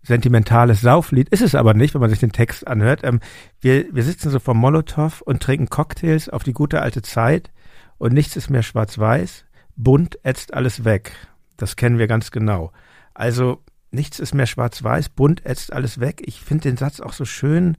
sentimentales 0.06 0.80
Sauflied. 0.80 1.28
Ist 1.30 1.42
es 1.42 1.54
aber 1.54 1.74
nicht, 1.74 1.94
wenn 1.94 2.00
man 2.00 2.10
sich 2.10 2.20
den 2.20 2.32
Text 2.32 2.66
anhört. 2.66 3.00
Ähm, 3.02 3.20
wir, 3.60 3.86
wir 3.92 4.02
sitzen 4.02 4.30
so 4.30 4.38
vor 4.38 4.54
Molotow 4.54 5.20
und 5.22 5.42
trinken 5.42 5.68
Cocktails 5.68 6.28
auf 6.28 6.42
die 6.42 6.52
gute 6.52 6.80
alte 6.80 7.02
Zeit 7.02 7.50
und 7.98 8.12
nichts 8.12 8.36
ist 8.36 8.50
mehr 8.50 8.62
schwarz-weiß. 8.62 9.44
Bunt 9.76 10.18
ätzt 10.22 10.54
alles 10.54 10.84
weg. 10.84 11.12
Das 11.56 11.76
kennen 11.76 11.98
wir 11.98 12.06
ganz 12.06 12.30
genau. 12.30 12.72
Also 13.14 13.62
nichts 13.90 14.20
ist 14.20 14.34
mehr 14.34 14.46
schwarz-weiß, 14.46 15.10
bunt 15.10 15.44
ätzt 15.44 15.72
alles 15.72 16.00
weg. 16.00 16.22
Ich 16.24 16.40
finde 16.40 16.68
den 16.68 16.76
Satz 16.76 17.00
auch 17.00 17.12
so 17.12 17.24
schön, 17.24 17.76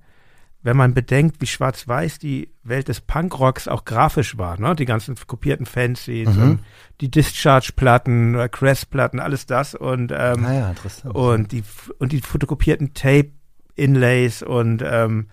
wenn 0.63 0.75
man 0.75 0.93
bedenkt, 0.93 1.39
wie 1.39 1.45
schwarz-weiß 1.47 2.19
die 2.19 2.49
Welt 2.63 2.87
des 2.89 2.99
Punkrocks 3.01 3.67
auch 3.67 3.85
grafisch 3.85 4.37
war. 4.37 4.59
Ne? 4.59 4.75
Die 4.75 4.85
ganzen 4.85 5.15
kopierten 5.27 5.65
Fanzines 5.65 6.35
Mhm. 6.35 6.41
und 6.43 6.59
die 6.99 7.09
Discharge-Platten, 7.11 8.49
Crest-Platten, 8.51 9.19
alles 9.19 9.45
das 9.45 9.75
und 9.75 10.11
ähm, 10.15 10.41
Naja, 10.41 10.69
interessant. 10.69 11.15
und 11.15 11.51
die 11.51 11.63
und 11.99 12.11
die 12.11 12.21
fotokopierten 12.21 12.93
Tape-Inlays 12.93 14.43
und 14.43 14.83
ähm, 14.85 15.27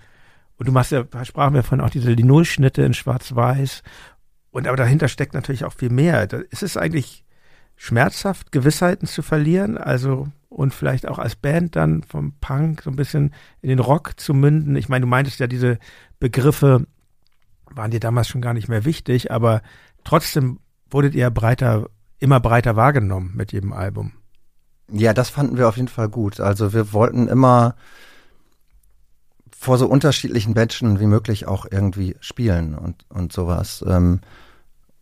und 0.56 0.68
du 0.68 0.72
machst 0.72 0.92
ja, 0.92 1.04
sprachen 1.24 1.54
wir 1.54 1.64
von 1.64 1.80
auch 1.80 1.90
diese 1.90 2.12
Linolschnitte 2.12 2.82
in 2.82 2.94
Schwarz-Weiß 2.94 3.82
und 4.50 4.68
aber 4.68 4.76
dahinter 4.76 5.08
steckt 5.08 5.34
natürlich 5.34 5.64
auch 5.64 5.72
viel 5.72 5.90
mehr. 5.90 6.26
Da 6.28 6.38
ist 6.50 6.62
es 6.62 6.76
eigentlich 6.76 7.24
schmerzhaft, 7.76 8.52
Gewissheiten 8.52 9.08
zu 9.08 9.22
verlieren, 9.22 9.76
also 9.76 10.28
und 10.54 10.72
vielleicht 10.72 11.08
auch 11.08 11.18
als 11.18 11.34
Band 11.36 11.76
dann 11.76 12.02
vom 12.04 12.32
Punk 12.40 12.82
so 12.82 12.90
ein 12.90 12.96
bisschen 12.96 13.34
in 13.60 13.68
den 13.68 13.80
Rock 13.80 14.18
zu 14.18 14.34
münden. 14.34 14.76
Ich 14.76 14.88
meine, 14.88 15.02
du 15.02 15.08
meintest 15.08 15.40
ja, 15.40 15.46
diese 15.46 15.78
Begriffe 16.20 16.86
waren 17.70 17.90
dir 17.90 18.00
damals 18.00 18.28
schon 18.28 18.40
gar 18.40 18.54
nicht 18.54 18.68
mehr 18.68 18.84
wichtig, 18.84 19.32
aber 19.32 19.62
trotzdem 20.04 20.60
wurdet 20.90 21.14
ihr 21.14 21.28
breiter, 21.30 21.90
immer 22.20 22.38
breiter 22.38 22.76
wahrgenommen 22.76 23.32
mit 23.34 23.52
jedem 23.52 23.72
Album. 23.72 24.12
Ja, 24.88 25.12
das 25.12 25.28
fanden 25.28 25.56
wir 25.56 25.68
auf 25.68 25.76
jeden 25.76 25.88
Fall 25.88 26.08
gut. 26.08 26.38
Also 26.38 26.72
wir 26.72 26.92
wollten 26.92 27.26
immer 27.26 27.74
vor 29.58 29.78
so 29.78 29.88
unterschiedlichen 29.88 30.52
Menschen 30.52 31.00
wie 31.00 31.06
möglich 31.06 31.48
auch 31.48 31.66
irgendwie 31.68 32.16
spielen 32.20 32.76
und, 32.76 33.06
und 33.08 33.32
sowas. 33.32 33.84
Ähm, 33.88 34.20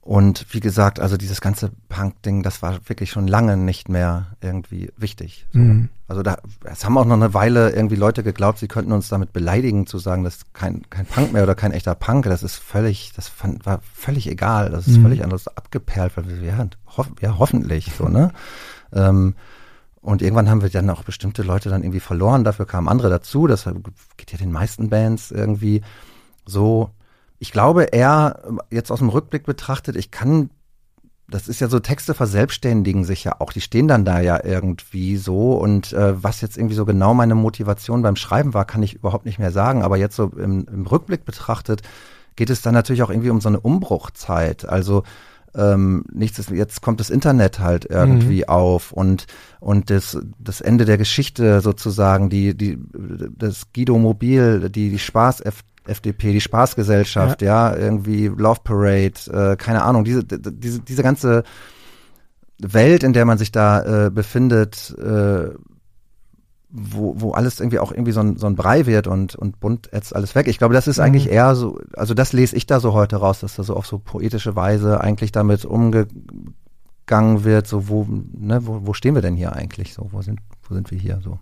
und 0.04 0.46
wie 0.50 0.58
gesagt, 0.58 0.98
also 0.98 1.16
dieses 1.16 1.40
ganze 1.40 1.70
Punk-Ding, 1.88 2.42
das 2.42 2.60
war 2.60 2.80
wirklich 2.88 3.10
schon 3.12 3.28
lange 3.28 3.56
nicht 3.56 3.88
mehr 3.88 4.26
irgendwie 4.40 4.90
wichtig. 4.96 5.46
So. 5.52 5.60
Mhm. 5.60 5.90
Also 6.08 6.24
da, 6.24 6.38
es 6.64 6.84
haben 6.84 6.98
auch 6.98 7.04
noch 7.04 7.14
eine 7.14 7.34
Weile 7.34 7.70
irgendwie 7.70 7.94
Leute 7.94 8.24
geglaubt, 8.24 8.58
sie 8.58 8.66
könnten 8.66 8.90
uns 8.90 9.08
damit 9.08 9.32
beleidigen, 9.32 9.86
zu 9.86 9.98
sagen, 9.98 10.24
das 10.24 10.38
ist 10.38 10.54
kein, 10.54 10.82
kein 10.90 11.06
Punk 11.06 11.32
mehr 11.32 11.44
oder 11.44 11.54
kein 11.54 11.70
echter 11.70 11.94
Punk. 11.94 12.24
Das 12.24 12.42
ist 12.42 12.56
völlig, 12.56 13.12
das 13.14 13.28
fand, 13.28 13.64
war 13.64 13.80
völlig 13.94 14.28
egal. 14.28 14.70
Das 14.70 14.88
ist 14.88 14.98
Mhm. 14.98 15.02
völlig 15.02 15.22
anders 15.22 15.46
abgeperlt, 15.46 16.16
weil 16.16 16.28
wir, 16.28 16.42
ja, 16.48 16.66
hoff, 16.96 17.08
ja 17.20 17.38
hoffentlich, 17.38 17.92
so, 17.96 18.08
ne? 18.08 18.32
Ähm, 18.94 19.36
und 20.02 20.20
irgendwann 20.20 20.50
haben 20.50 20.60
wir 20.62 20.68
dann 20.68 20.90
auch 20.90 21.04
bestimmte 21.04 21.42
Leute 21.44 21.70
dann 21.70 21.82
irgendwie 21.82 22.00
verloren, 22.00 22.42
dafür 22.44 22.66
kamen 22.66 22.88
andere 22.88 23.08
dazu. 23.08 23.46
Das 23.46 23.64
geht 24.16 24.32
ja 24.32 24.36
den 24.36 24.50
meisten 24.52 24.90
Bands 24.90 25.30
irgendwie 25.30 25.80
so. 26.44 26.90
Ich 27.42 27.50
glaube 27.50 27.82
eher, 27.90 28.40
jetzt 28.70 28.92
aus 28.92 29.00
dem 29.00 29.08
Rückblick 29.08 29.42
betrachtet, 29.42 29.96
ich 29.96 30.12
kann, 30.12 30.50
das 31.28 31.48
ist 31.48 31.60
ja 31.60 31.66
so, 31.66 31.80
Texte 31.80 32.14
verselbstständigen 32.14 33.02
sich 33.02 33.24
ja 33.24 33.40
auch, 33.40 33.52
die 33.52 33.60
stehen 33.60 33.88
dann 33.88 34.04
da 34.04 34.20
ja 34.20 34.44
irgendwie 34.44 35.16
so. 35.16 35.54
Und 35.54 35.92
äh, 35.92 36.22
was 36.22 36.40
jetzt 36.40 36.56
irgendwie 36.56 36.76
so 36.76 36.84
genau 36.84 37.14
meine 37.14 37.34
Motivation 37.34 38.02
beim 38.02 38.14
Schreiben 38.14 38.54
war, 38.54 38.64
kann 38.64 38.84
ich 38.84 38.94
überhaupt 38.94 39.26
nicht 39.26 39.40
mehr 39.40 39.50
sagen, 39.50 39.82
aber 39.82 39.96
jetzt 39.96 40.14
so 40.14 40.30
im, 40.36 40.68
im 40.72 40.86
Rückblick 40.86 41.24
betrachtet, 41.24 41.82
geht 42.36 42.48
es 42.48 42.62
dann 42.62 42.74
natürlich 42.74 43.02
auch 43.02 43.10
irgendwie 43.10 43.30
um 43.30 43.40
so 43.40 43.48
eine 43.48 43.58
Umbruchzeit, 43.58 44.64
also 44.64 45.02
ähm, 45.56 46.04
nichts 46.12 46.38
ist, 46.38 46.50
jetzt 46.50 46.80
kommt 46.80 47.00
das 47.00 47.10
Internet 47.10 47.58
halt 47.58 47.84
irgendwie 47.84 48.48
auf 48.48 48.92
und 48.92 49.26
und 49.60 49.90
das 49.90 50.16
das 50.38 50.62
Ende 50.62 50.86
der 50.86 50.96
Geschichte 50.96 51.60
sozusagen 51.60 52.30
die 52.30 52.56
die 52.56 52.78
das 53.36 53.70
Guido 53.74 53.98
Mobil 53.98 54.70
die 54.70 54.88
die 54.88 54.98
Spaß 54.98 55.42
FDP 55.86 56.32
die 56.32 56.40
Spaßgesellschaft 56.40 57.42
ja, 57.42 57.74
irgendwie 57.74 58.28
Love 58.28 58.60
Parade 58.64 59.12
äh, 59.32 59.56
keine 59.56 59.82
Ahnung 59.82 60.04
diese 60.04 60.24
diese 60.24 60.80
diese 60.80 61.02
ganze 61.02 61.44
Welt 62.58 63.02
in 63.02 63.12
der 63.12 63.24
man 63.24 63.38
sich 63.38 63.52
da 63.52 64.06
äh, 64.06 64.10
befindet 64.10 64.94
äh, 64.98 65.50
wo, 66.72 67.20
wo 67.20 67.32
alles 67.32 67.60
irgendwie 67.60 67.78
auch 67.78 67.92
irgendwie 67.92 68.12
so 68.12 68.20
ein, 68.20 68.38
so 68.38 68.46
ein 68.46 68.56
Brei 68.56 68.86
wird 68.86 69.06
und, 69.06 69.34
und 69.36 69.60
bunt 69.60 69.92
ätzt 69.92 70.16
alles 70.16 70.34
weg. 70.34 70.48
Ich 70.48 70.56
glaube, 70.56 70.72
das 70.72 70.88
ist 70.88 70.98
eigentlich 70.98 71.30
eher 71.30 71.54
so, 71.54 71.78
also 71.94 72.14
das 72.14 72.32
lese 72.32 72.56
ich 72.56 72.66
da 72.66 72.80
so 72.80 72.94
heute 72.94 73.16
raus, 73.16 73.40
dass 73.40 73.56
da 73.56 73.62
so 73.62 73.76
auf 73.76 73.86
so 73.86 73.98
poetische 73.98 74.56
Weise 74.56 75.00
eigentlich 75.00 75.32
damit 75.32 75.66
umgegangen 75.66 77.44
wird, 77.44 77.66
so 77.66 77.88
wo, 77.88 78.06
ne, 78.08 78.66
wo, 78.66 78.86
wo 78.86 78.94
stehen 78.94 79.14
wir 79.14 79.22
denn 79.22 79.36
hier 79.36 79.52
eigentlich 79.52 79.92
so, 79.92 80.08
wo 80.12 80.22
sind, 80.22 80.40
wo 80.66 80.74
sind 80.74 80.90
wir 80.90 80.98
hier 80.98 81.20
so? 81.22 81.38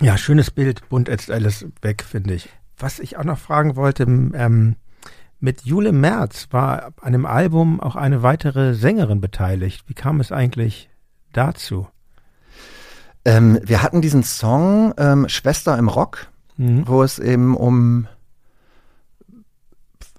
Ja, 0.00 0.16
schönes 0.16 0.50
Bild, 0.50 0.88
bunt 0.88 1.10
ätzt 1.10 1.30
alles 1.30 1.66
weg, 1.82 2.02
finde 2.02 2.34
ich. 2.34 2.48
Was 2.78 2.98
ich 2.98 3.16
auch 3.16 3.24
noch 3.24 3.38
fragen 3.38 3.76
wollte, 3.76 4.04
ähm, 4.04 4.76
mit 5.40 5.62
Jule 5.62 5.92
Merz 5.92 6.48
war 6.50 6.92
an 7.00 7.12
dem 7.12 7.26
Album 7.26 7.80
auch 7.80 7.96
eine 7.96 8.22
weitere 8.22 8.74
Sängerin 8.74 9.20
beteiligt. 9.20 9.84
Wie 9.88 9.94
kam 9.94 10.20
es 10.20 10.30
eigentlich 10.32 10.88
dazu? 11.32 11.86
Ähm, 13.24 13.58
wir 13.62 13.82
hatten 13.82 14.00
diesen 14.02 14.22
Song 14.24 14.94
ähm, 14.98 15.28
Schwester 15.28 15.76
im 15.78 15.88
Rock, 15.88 16.28
Mhm. 16.58 16.86
wo 16.86 17.02
es 17.02 17.18
eben 17.18 17.56
um, 17.56 18.06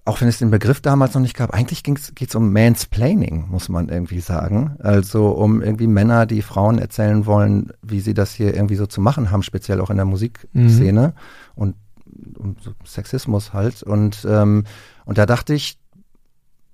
auch 0.06 0.20
wenn 0.20 0.28
es 0.28 0.40
den 0.40 0.50
Begriff 0.52 0.82
damals 0.82 1.14
noch 1.14 1.22
nicht 1.22 1.36
gab, 1.38 1.54
eigentlich 1.54 1.84
geht 1.84 2.30
es 2.30 2.36
um 2.36 2.52
Mansplaining, 2.52 3.46
muss 3.50 3.70
man 3.70 3.88
irgendwie 3.88 4.20
sagen. 4.20 4.76
Also 4.80 5.30
um 5.30 5.62
irgendwie 5.62 5.88
Männer, 5.88 6.26
die 6.26 6.42
Frauen 6.42 6.80
erzählen 6.80 7.26
wollen, 7.26 7.72
wie 7.82 8.00
sie 8.02 8.14
das 8.14 8.34
hier 8.34 8.54
irgendwie 8.54 8.76
so 8.76 8.86
zu 8.88 9.00
machen 9.00 9.32
haben, 9.32 9.44
speziell 9.44 9.80
auch 9.80 9.90
in 9.90 9.98
der 9.98 10.06
Musikszene. 10.06 11.14
Und 11.56 11.76
um 12.38 12.56
Sexismus 12.86 13.54
halt. 13.54 13.84
Und, 13.84 14.26
ähm, 14.30 14.64
und 15.06 15.18
da 15.18 15.26
dachte 15.26 15.54
ich, 15.54 15.78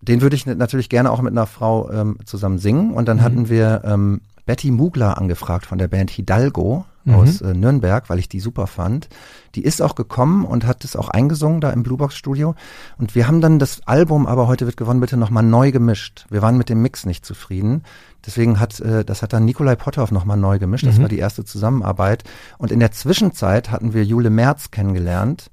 den 0.01 0.21
würde 0.21 0.35
ich 0.35 0.45
natürlich 0.45 0.87
gerne 0.89 1.11
auch 1.11 1.21
mit 1.21 1.33
einer 1.33 1.45
Frau 1.45 1.91
ähm, 1.91 2.17
zusammen 2.25 2.57
singen. 2.57 2.93
Und 2.93 3.07
dann 3.07 3.17
Mhm. 3.17 3.21
hatten 3.21 3.49
wir 3.49 3.81
ähm, 3.83 4.21
Betty 4.49 4.71
Mugler 4.71 5.19
angefragt 5.19 5.67
von 5.67 5.77
der 5.77 5.87
Band 5.87 6.09
Hidalgo 6.09 6.83
Mhm. 7.05 7.13
aus 7.15 7.39
äh, 7.41 7.53
Nürnberg, 7.53 8.09
weil 8.09 8.17
ich 8.19 8.27
die 8.29 8.39
super 8.39 8.65
fand. 8.67 9.07
Die 9.55 9.63
ist 9.63 9.79
auch 9.81 9.93
gekommen 9.93 10.43
und 10.43 10.65
hat 10.65 10.83
es 10.83 10.95
auch 10.95 11.07
eingesungen 11.09 11.61
da 11.61 11.69
im 11.69 11.83
Bluebox 11.83 12.15
Studio. 12.15 12.55
Und 12.97 13.13
wir 13.15 13.27
haben 13.27 13.41
dann 13.41 13.59
das 13.59 13.81
Album, 13.87 14.25
aber 14.25 14.47
heute 14.47 14.65
wird 14.65 14.75
gewonnen, 14.75 14.99
bitte 15.01 15.17
nochmal 15.17 15.43
neu 15.43 15.71
gemischt. 15.71 16.25
Wir 16.31 16.41
waren 16.41 16.57
mit 16.57 16.67
dem 16.69 16.81
Mix 16.81 17.05
nicht 17.05 17.25
zufrieden. 17.27 17.83
Deswegen 18.25 18.59
hat, 18.59 18.79
äh, 18.79 19.05
das 19.05 19.21
hat 19.21 19.33
dann 19.33 19.45
Nikolai 19.45 19.75
Potthoff 19.75 20.11
nochmal 20.11 20.37
neu 20.37 20.57
gemischt. 20.57 20.85
Das 20.87 20.97
Mhm. 20.97 21.03
war 21.03 21.09
die 21.09 21.19
erste 21.19 21.45
Zusammenarbeit. 21.45 22.23
Und 22.57 22.71
in 22.71 22.79
der 22.79 22.91
Zwischenzeit 22.91 23.69
hatten 23.71 23.93
wir 23.93 24.03
Jule 24.03 24.29
Merz 24.31 24.71
kennengelernt, 24.71 25.51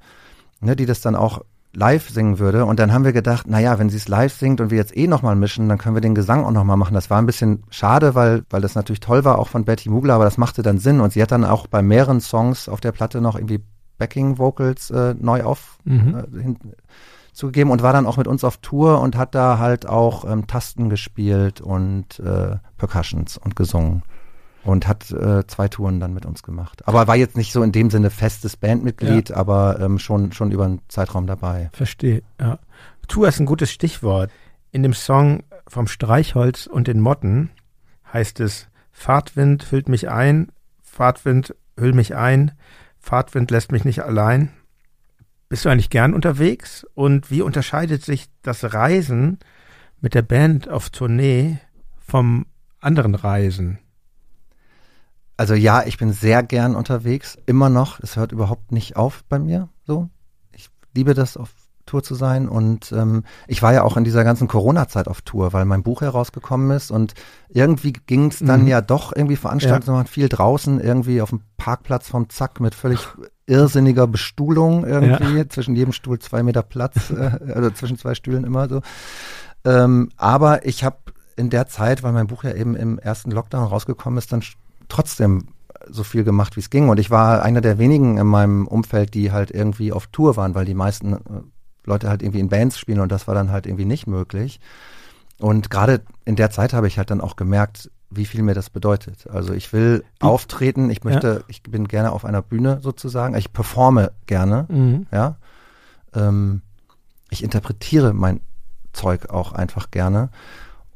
ne, 0.60 0.74
die 0.74 0.86
das 0.86 1.01
dann 1.02 1.14
auch 1.14 1.43
live 1.76 2.08
singen 2.08 2.38
würde. 2.38 2.64
Und 2.64 2.80
dann 2.80 2.92
haben 2.92 3.04
wir 3.04 3.12
gedacht, 3.12 3.46
naja, 3.46 3.78
wenn 3.78 3.90
sie 3.90 3.98
es 3.98 4.08
live 4.08 4.32
singt 4.32 4.60
und 4.60 4.70
wir 4.70 4.78
jetzt 4.78 4.96
eh 4.96 5.06
nochmal 5.06 5.36
mischen, 5.36 5.68
dann 5.68 5.78
können 5.78 5.94
wir 5.94 6.00
den 6.00 6.14
Gesang 6.14 6.44
auch 6.44 6.50
nochmal 6.50 6.76
machen. 6.76 6.94
Das 6.94 7.10
war 7.10 7.18
ein 7.18 7.26
bisschen 7.26 7.62
schade, 7.70 8.14
weil, 8.14 8.44
weil 8.50 8.62
das 8.62 8.74
natürlich 8.74 9.00
toll 9.00 9.24
war, 9.24 9.38
auch 9.38 9.48
von 9.48 9.64
Betty 9.64 9.90
Mugler, 9.90 10.14
aber 10.14 10.24
das 10.24 10.38
machte 10.38 10.62
dann 10.62 10.78
Sinn. 10.78 11.00
Und 11.00 11.12
sie 11.12 11.22
hat 11.22 11.30
dann 11.30 11.44
auch 11.44 11.66
bei 11.66 11.82
mehreren 11.82 12.20
Songs 12.20 12.68
auf 12.68 12.80
der 12.80 12.92
Platte 12.92 13.20
noch 13.20 13.36
irgendwie 13.36 13.62
Backing 13.98 14.38
Vocals 14.38 14.90
äh, 14.90 15.14
neu 15.18 15.44
auf 15.44 15.78
Mhm. 15.84 16.24
äh, 16.34 16.42
hin, 16.42 16.56
zugegeben 17.32 17.70
und 17.70 17.82
war 17.82 17.92
dann 17.92 18.06
auch 18.06 18.16
mit 18.16 18.26
uns 18.26 18.42
auf 18.44 18.56
Tour 18.56 19.00
und 19.00 19.16
hat 19.16 19.34
da 19.34 19.58
halt 19.58 19.86
auch 19.86 20.24
ähm, 20.24 20.46
Tasten 20.46 20.88
gespielt 20.88 21.60
und 21.60 22.18
äh, 22.20 22.56
Percussions 22.78 23.36
und 23.36 23.54
gesungen 23.54 24.02
und 24.66 24.88
hat 24.88 25.10
äh, 25.10 25.47
zwei 25.47 25.68
Touren 25.68 26.01
dann 26.01 26.12
mit 26.12 26.26
uns 26.26 26.43
gemacht. 26.43 26.86
Aber 26.86 27.06
war 27.06 27.16
jetzt 27.16 27.36
nicht 27.36 27.52
so 27.52 27.62
in 27.62 27.72
dem 27.72 27.90
Sinne 27.90 28.10
festes 28.10 28.56
Bandmitglied, 28.56 29.32
aber 29.32 29.78
ähm, 29.80 29.98
schon 29.98 30.32
schon 30.32 30.51
über 30.51 30.64
einen 30.64 30.80
Zeitraum 30.88 31.26
dabei. 31.26 31.70
Verstehe, 31.72 32.22
ja. 32.40 32.59
Tour 33.09 33.28
ist 33.28 33.38
ein 33.38 33.47
gutes 33.47 33.70
Stichwort. 33.70 34.30
In 34.72 34.82
dem 34.82 34.93
Song 34.93 35.44
vom 35.68 35.86
Streichholz 35.86 36.66
und 36.66 36.88
den 36.88 37.01
Motten 37.01 37.51
heißt 38.12 38.40
es, 38.40 38.68
Fahrtwind 38.90 39.62
füllt 39.62 39.88
mich 39.88 40.09
ein, 40.09 40.51
Fahrtwind 40.82 41.55
hüll 41.78 41.93
mich 41.93 42.16
ein, 42.16 42.52
Fahrtwind 42.98 43.51
lässt 43.51 43.70
mich 43.70 43.84
nicht 43.84 44.02
allein. 44.02 44.51
Bist 45.48 45.64
du 45.64 45.68
eigentlich 45.68 45.90
gern 45.90 46.12
unterwegs? 46.12 46.84
Und 46.94 47.30
wie 47.30 47.43
unterscheidet 47.43 48.02
sich 48.02 48.26
das 48.43 48.74
Reisen 48.74 49.38
mit 50.01 50.14
der 50.14 50.22
Band 50.22 50.68
auf 50.68 50.90
Tournee 50.90 51.59
vom 52.01 52.47
anderen 52.80 53.14
Reisen? 53.14 53.78
Also 55.36 55.54
ja, 55.54 55.84
ich 55.84 55.98
bin 55.98 56.12
sehr 56.12 56.42
gern 56.42 56.74
unterwegs, 56.76 57.36
immer 57.46 57.68
noch. 57.68 58.00
Es 58.00 58.16
hört 58.16 58.32
überhaupt 58.32 58.72
nicht 58.72 58.96
auf 58.96 59.22
bei 59.28 59.38
mir. 59.38 59.68
So, 59.86 60.08
ich 60.52 60.68
liebe 60.94 61.14
das 61.14 61.36
auf 61.36 61.50
Tour 61.84 62.02
zu 62.02 62.16
sein 62.16 62.48
und 62.48 62.90
ähm, 62.90 63.22
ich 63.46 63.62
war 63.62 63.72
ja 63.72 63.84
auch 63.84 63.96
in 63.96 64.02
dieser 64.02 64.24
ganzen 64.24 64.48
Corona-Zeit 64.48 65.06
auf 65.06 65.22
Tour, 65.22 65.52
weil 65.52 65.64
mein 65.66 65.84
Buch 65.84 66.00
herausgekommen 66.00 66.72
ist 66.72 66.90
und 66.90 67.14
irgendwie 67.48 67.92
ging 67.92 68.26
es 68.30 68.40
dann 68.40 68.62
Mhm. 68.62 68.66
ja 68.68 68.80
doch 68.80 69.14
irgendwie 69.14 69.36
Veranstaltungen 69.36 69.98
machen, 69.98 70.08
viel 70.08 70.28
draußen 70.28 70.80
irgendwie 70.80 71.20
auf 71.22 71.30
dem 71.30 71.42
Parkplatz 71.58 72.08
vom 72.08 72.28
Zack 72.28 72.58
mit 72.58 72.74
völlig 72.74 73.06
irrsinniger 73.46 74.08
Bestuhlung 74.08 74.84
irgendwie 74.84 75.46
zwischen 75.48 75.76
jedem 75.76 75.92
Stuhl 75.92 76.18
zwei 76.18 76.42
Meter 76.42 76.62
Platz, 76.64 77.10
äh, 77.10 77.52
also 77.54 77.70
zwischen 77.70 77.98
zwei 77.98 78.16
Stühlen 78.16 78.42
immer 78.42 78.68
so. 78.68 78.80
Ähm, 79.64 80.08
aber 80.16 80.66
ich 80.66 80.82
habe 80.82 80.96
in 81.36 81.50
der 81.50 81.68
Zeit, 81.68 82.02
weil 82.02 82.12
mein 82.12 82.26
Buch 82.26 82.42
ja 82.42 82.52
eben 82.52 82.74
im 82.74 82.98
ersten 82.98 83.30
Lockdown 83.30 83.64
rausgekommen 83.68 84.18
ist, 84.18 84.32
dann 84.32 84.42
trotzdem 84.88 85.48
so 85.88 86.02
viel 86.02 86.24
gemacht, 86.24 86.56
wie 86.56 86.60
es 86.60 86.70
ging. 86.70 86.88
Und 86.88 86.98
ich 86.98 87.10
war 87.10 87.42
einer 87.42 87.60
der 87.60 87.78
wenigen 87.78 88.18
in 88.18 88.26
meinem 88.26 88.66
Umfeld, 88.66 89.14
die 89.14 89.30
halt 89.32 89.50
irgendwie 89.50 89.92
auf 89.92 90.08
Tour 90.08 90.36
waren, 90.36 90.54
weil 90.54 90.64
die 90.64 90.74
meisten 90.74 91.12
äh, 91.14 91.18
Leute 91.84 92.08
halt 92.08 92.22
irgendwie 92.22 92.40
in 92.40 92.48
Bands 92.48 92.78
spielen 92.78 93.00
und 93.00 93.12
das 93.12 93.28
war 93.28 93.34
dann 93.34 93.52
halt 93.52 93.66
irgendwie 93.66 93.84
nicht 93.84 94.06
möglich. 94.08 94.58
Und 95.38 95.70
gerade 95.70 96.00
in 96.24 96.34
der 96.34 96.50
Zeit 96.50 96.72
habe 96.72 96.88
ich 96.88 96.98
halt 96.98 97.10
dann 97.10 97.20
auch 97.20 97.36
gemerkt, 97.36 97.90
wie 98.10 98.24
viel 98.24 98.42
mir 98.42 98.54
das 98.54 98.70
bedeutet. 98.70 99.28
Also 99.30 99.52
ich 99.52 99.72
will 99.72 100.04
auftreten, 100.20 100.90
ich 100.90 101.04
möchte, 101.04 101.44
ich 101.48 101.62
bin 101.62 101.86
gerne 101.86 102.12
auf 102.12 102.24
einer 102.24 102.42
Bühne 102.42 102.80
sozusagen, 102.80 103.36
ich 103.36 103.52
performe 103.52 104.12
gerne, 104.26 104.66
Mhm. 104.68 105.06
ja. 105.12 105.36
Ähm, 106.14 106.62
ich 107.30 107.42
interpretiere 107.44 108.12
mein 108.14 108.40
Zeug 108.92 109.28
auch 109.30 109.52
einfach 109.52 109.90
gerne. 109.90 110.30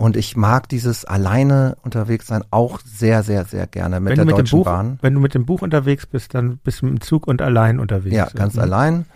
Und 0.01 0.17
ich 0.17 0.35
mag 0.35 0.67
dieses 0.71 1.05
alleine 1.05 1.77
unterwegs 1.83 2.27
sein 2.29 2.43
auch 2.51 2.81
sehr, 2.87 3.23
sehr, 3.23 3.45
sehr 3.45 3.67
gerne 3.67 4.01
mit 4.01 4.11
wenn, 4.11 4.17
der 4.17 4.25
du 4.25 4.31
mit 4.31 4.39
dem 4.39 4.45
Deutschen 4.45 4.59
Buch, 4.61 4.65
Bahn. 4.65 4.99
wenn 5.03 5.13
du 5.13 5.21
mit 5.21 5.35
dem 5.35 5.45
Buch 5.45 5.61
unterwegs 5.61 6.07
bist, 6.07 6.35
dann 6.35 6.57
bist 6.57 6.81
du 6.81 6.87
mit 6.87 6.95
dem 6.95 7.01
Zug 7.03 7.27
und 7.27 7.43
allein 7.43 7.79
unterwegs. 7.79 8.17
Ja, 8.17 8.29
ganz 8.35 8.55
Mhm. 8.55 8.61
allein. 8.63 9.07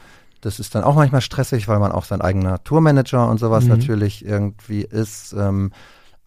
Das 0.43 0.61
ist 0.61 0.75
dann 0.75 0.85
auch 0.85 0.95
manchmal 0.95 1.23
stressig, 1.23 1.69
weil 1.69 1.79
man 1.79 1.91
auch 1.91 2.05
sein 2.05 2.21
eigener 2.21 2.63
Tourmanager 2.65 3.31
und 3.31 3.39
sowas 3.41 3.65
Mhm. 3.65 3.71
natürlich 3.71 4.27
irgendwie 4.27 4.83
ist. 4.83 5.33
Ähm, 5.33 5.73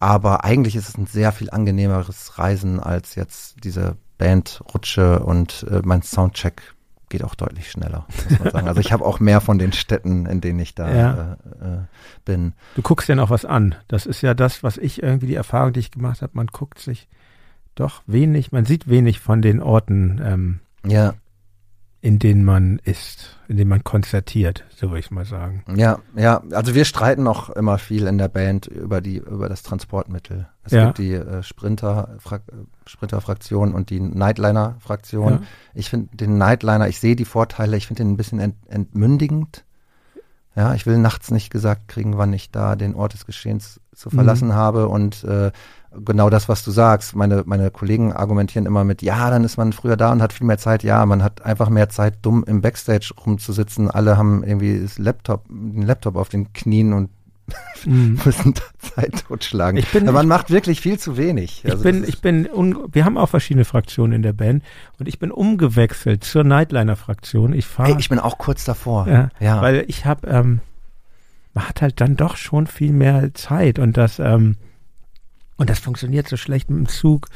aber 0.00 0.42
eigentlich 0.44 0.74
ist 0.74 0.88
es 0.88 0.98
ein 0.98 1.06
sehr 1.06 1.30
viel 1.30 1.50
angenehmeres 1.50 2.36
Reisen 2.36 2.80
als 2.80 3.14
jetzt 3.14 3.62
diese 3.62 3.96
Bandrutsche 4.18 5.20
und 5.20 5.66
äh, 5.70 5.82
mein 5.84 6.02
Soundcheck 6.02 6.74
geht 7.08 7.24
auch 7.24 7.34
deutlich 7.34 7.70
schneller, 7.70 8.06
muss 8.30 8.38
man 8.40 8.50
sagen. 8.52 8.68
Also 8.68 8.80
ich 8.80 8.92
habe 8.92 9.04
auch 9.04 9.20
mehr 9.20 9.40
von 9.40 9.58
den 9.58 9.72
Städten, 9.72 10.26
in 10.26 10.40
denen 10.40 10.58
ich 10.58 10.74
da 10.74 10.94
Ja. 10.94 11.36
äh, 11.60 11.64
äh, 11.64 11.78
bin. 12.24 12.52
Du 12.74 12.82
guckst 12.82 13.08
dir 13.08 13.16
noch 13.16 13.30
was 13.30 13.44
an. 13.44 13.74
Das 13.88 14.06
ist 14.06 14.22
ja 14.22 14.34
das, 14.34 14.62
was 14.62 14.76
ich 14.76 15.02
irgendwie 15.02 15.26
die 15.26 15.34
Erfahrung, 15.34 15.72
die 15.72 15.80
ich 15.80 15.90
gemacht 15.90 16.22
habe. 16.22 16.32
Man 16.34 16.46
guckt 16.48 16.78
sich 16.78 17.08
doch 17.74 18.02
wenig, 18.06 18.52
man 18.52 18.64
sieht 18.64 18.88
wenig 18.88 19.20
von 19.20 19.40
den 19.42 19.60
Orten, 19.62 20.20
ähm, 20.24 20.60
Ja, 20.86 21.14
in 22.00 22.20
denen 22.20 22.44
man 22.44 22.78
ist, 22.84 23.36
in 23.48 23.56
denen 23.56 23.70
man 23.70 23.82
konzertiert, 23.82 24.64
so 24.76 24.88
würde 24.90 25.00
ich 25.00 25.10
mal 25.10 25.24
sagen. 25.24 25.64
ja, 25.74 25.98
ja. 26.14 26.42
Also 26.52 26.74
wir 26.76 26.84
streiten 26.84 27.26
auch 27.26 27.50
immer 27.50 27.76
viel 27.78 28.06
in 28.06 28.18
der 28.18 28.28
Band 28.28 28.66
über 28.68 29.00
die 29.00 29.16
über 29.16 29.48
das 29.48 29.64
Transportmittel. 29.64 30.48
Es 30.62 30.72
Ja. 30.72 30.86
gibt 30.86 30.98
die 30.98 31.14
äh, 31.14 31.42
Sprinter 31.42 32.16
Frak 32.20 32.42
Sprinter-Fraktion 32.86 33.74
und 33.74 33.90
die 33.90 34.00
Nightliner-Fraktion. 34.00 35.32
Ja. 35.32 35.42
Ich 35.74 35.90
finde 35.90 36.16
den 36.16 36.38
Nightliner, 36.38 36.88
ich 36.88 37.00
sehe 37.00 37.16
die 37.16 37.24
Vorteile, 37.24 37.76
ich 37.76 37.86
finde 37.86 38.04
den 38.04 38.12
ein 38.12 38.16
bisschen 38.16 38.38
ent 38.38 38.54
entmündigend. 38.68 39.64
Ja, 40.56 40.74
ich 40.74 40.86
will 40.86 40.98
nachts 40.98 41.30
nicht 41.30 41.50
gesagt 41.50 41.86
kriegen, 41.88 42.16
wann 42.18 42.32
ich 42.32 42.50
da 42.50 42.74
den 42.74 42.94
Ort 42.94 43.12
des 43.14 43.26
Geschehens 43.26 43.80
zu 43.94 44.10
verlassen 44.10 44.54
habe 44.54 44.88
und 44.88 45.22
äh, 45.24 45.52
genau 46.04 46.30
das, 46.30 46.48
was 46.48 46.62
du 46.64 46.70
sagst. 46.70 47.14
Meine, 47.16 47.42
meine 47.46 47.70
Kollegen 47.70 48.12
argumentieren 48.12 48.66
immer 48.66 48.84
mit, 48.84 49.02
ja, 49.02 49.30
dann 49.30 49.44
ist 49.44 49.56
man 49.56 49.72
früher 49.72 49.96
da 49.96 50.12
und 50.12 50.22
hat 50.22 50.32
viel 50.32 50.46
mehr 50.46 50.58
Zeit. 50.58 50.82
Ja, 50.82 51.04
man 51.06 51.22
hat 51.22 51.42
einfach 51.44 51.68
mehr 51.70 51.88
Zeit, 51.88 52.18
dumm 52.22 52.44
im 52.46 52.60
Backstage 52.60 53.12
rumzusitzen. 53.24 53.90
Alle 53.90 54.16
haben 54.16 54.44
irgendwie 54.44 54.80
das 54.80 54.98
Laptop, 54.98 55.44
den 55.48 55.82
Laptop 55.82 56.16
auf 56.16 56.28
den 56.28 56.52
Knien 56.52 56.92
und 56.92 57.10
müssen 57.86 58.52
da 58.54 58.62
Zeit 58.78 59.24
totschlagen. 59.26 59.78
Ich 59.78 59.90
bin- 59.90 60.06
Aber 60.08 60.18
man 60.18 60.28
macht 60.28 60.50
wirklich 60.50 60.82
viel 60.82 60.98
zu 60.98 61.16
wenig. 61.16 61.62
Ich 61.64 61.70
Also 61.70 61.82
bin, 61.82 62.00
das 62.00 62.08
ist- 62.10 62.14
ich 62.16 62.20
bin, 62.20 62.46
un, 62.46 62.76
wir 62.92 63.06
haben 63.06 63.16
auch 63.16 63.30
verschiedene 63.30 63.64
Fraktionen 63.64 64.12
in 64.12 64.22
der 64.22 64.34
Band 64.34 64.62
und 64.98 65.08
ich 65.08 65.18
bin 65.18 65.30
umgewechselt 65.30 66.24
zur 66.24 66.44
Nightliner-Fraktion. 66.44 67.54
Ich 67.54 67.64
fahre 67.66 67.96
ich 67.98 68.10
bin 68.10 68.18
auch 68.18 68.36
kurz 68.36 68.64
davor. 68.66 69.08
Ja, 69.08 69.30
Ja. 69.40 69.62
weil 69.62 69.84
ich 69.88 70.04
habe, 70.04 70.26
ähm, 70.28 70.60
man 71.54 71.66
hat 71.70 71.80
halt 71.80 72.00
dann 72.02 72.16
doch 72.16 72.36
schon 72.36 72.66
viel 72.66 72.92
mehr 72.92 73.32
Zeit 73.32 73.78
und 73.78 73.96
das, 73.96 74.18
ähm, 74.18 74.56
und 75.58 75.68
das 75.68 75.78
funktioniert 75.80 76.26
so 76.28 76.36
schlecht 76.38 76.70
mit 76.70 76.78
dem 76.78 76.88
Zug 76.88 77.26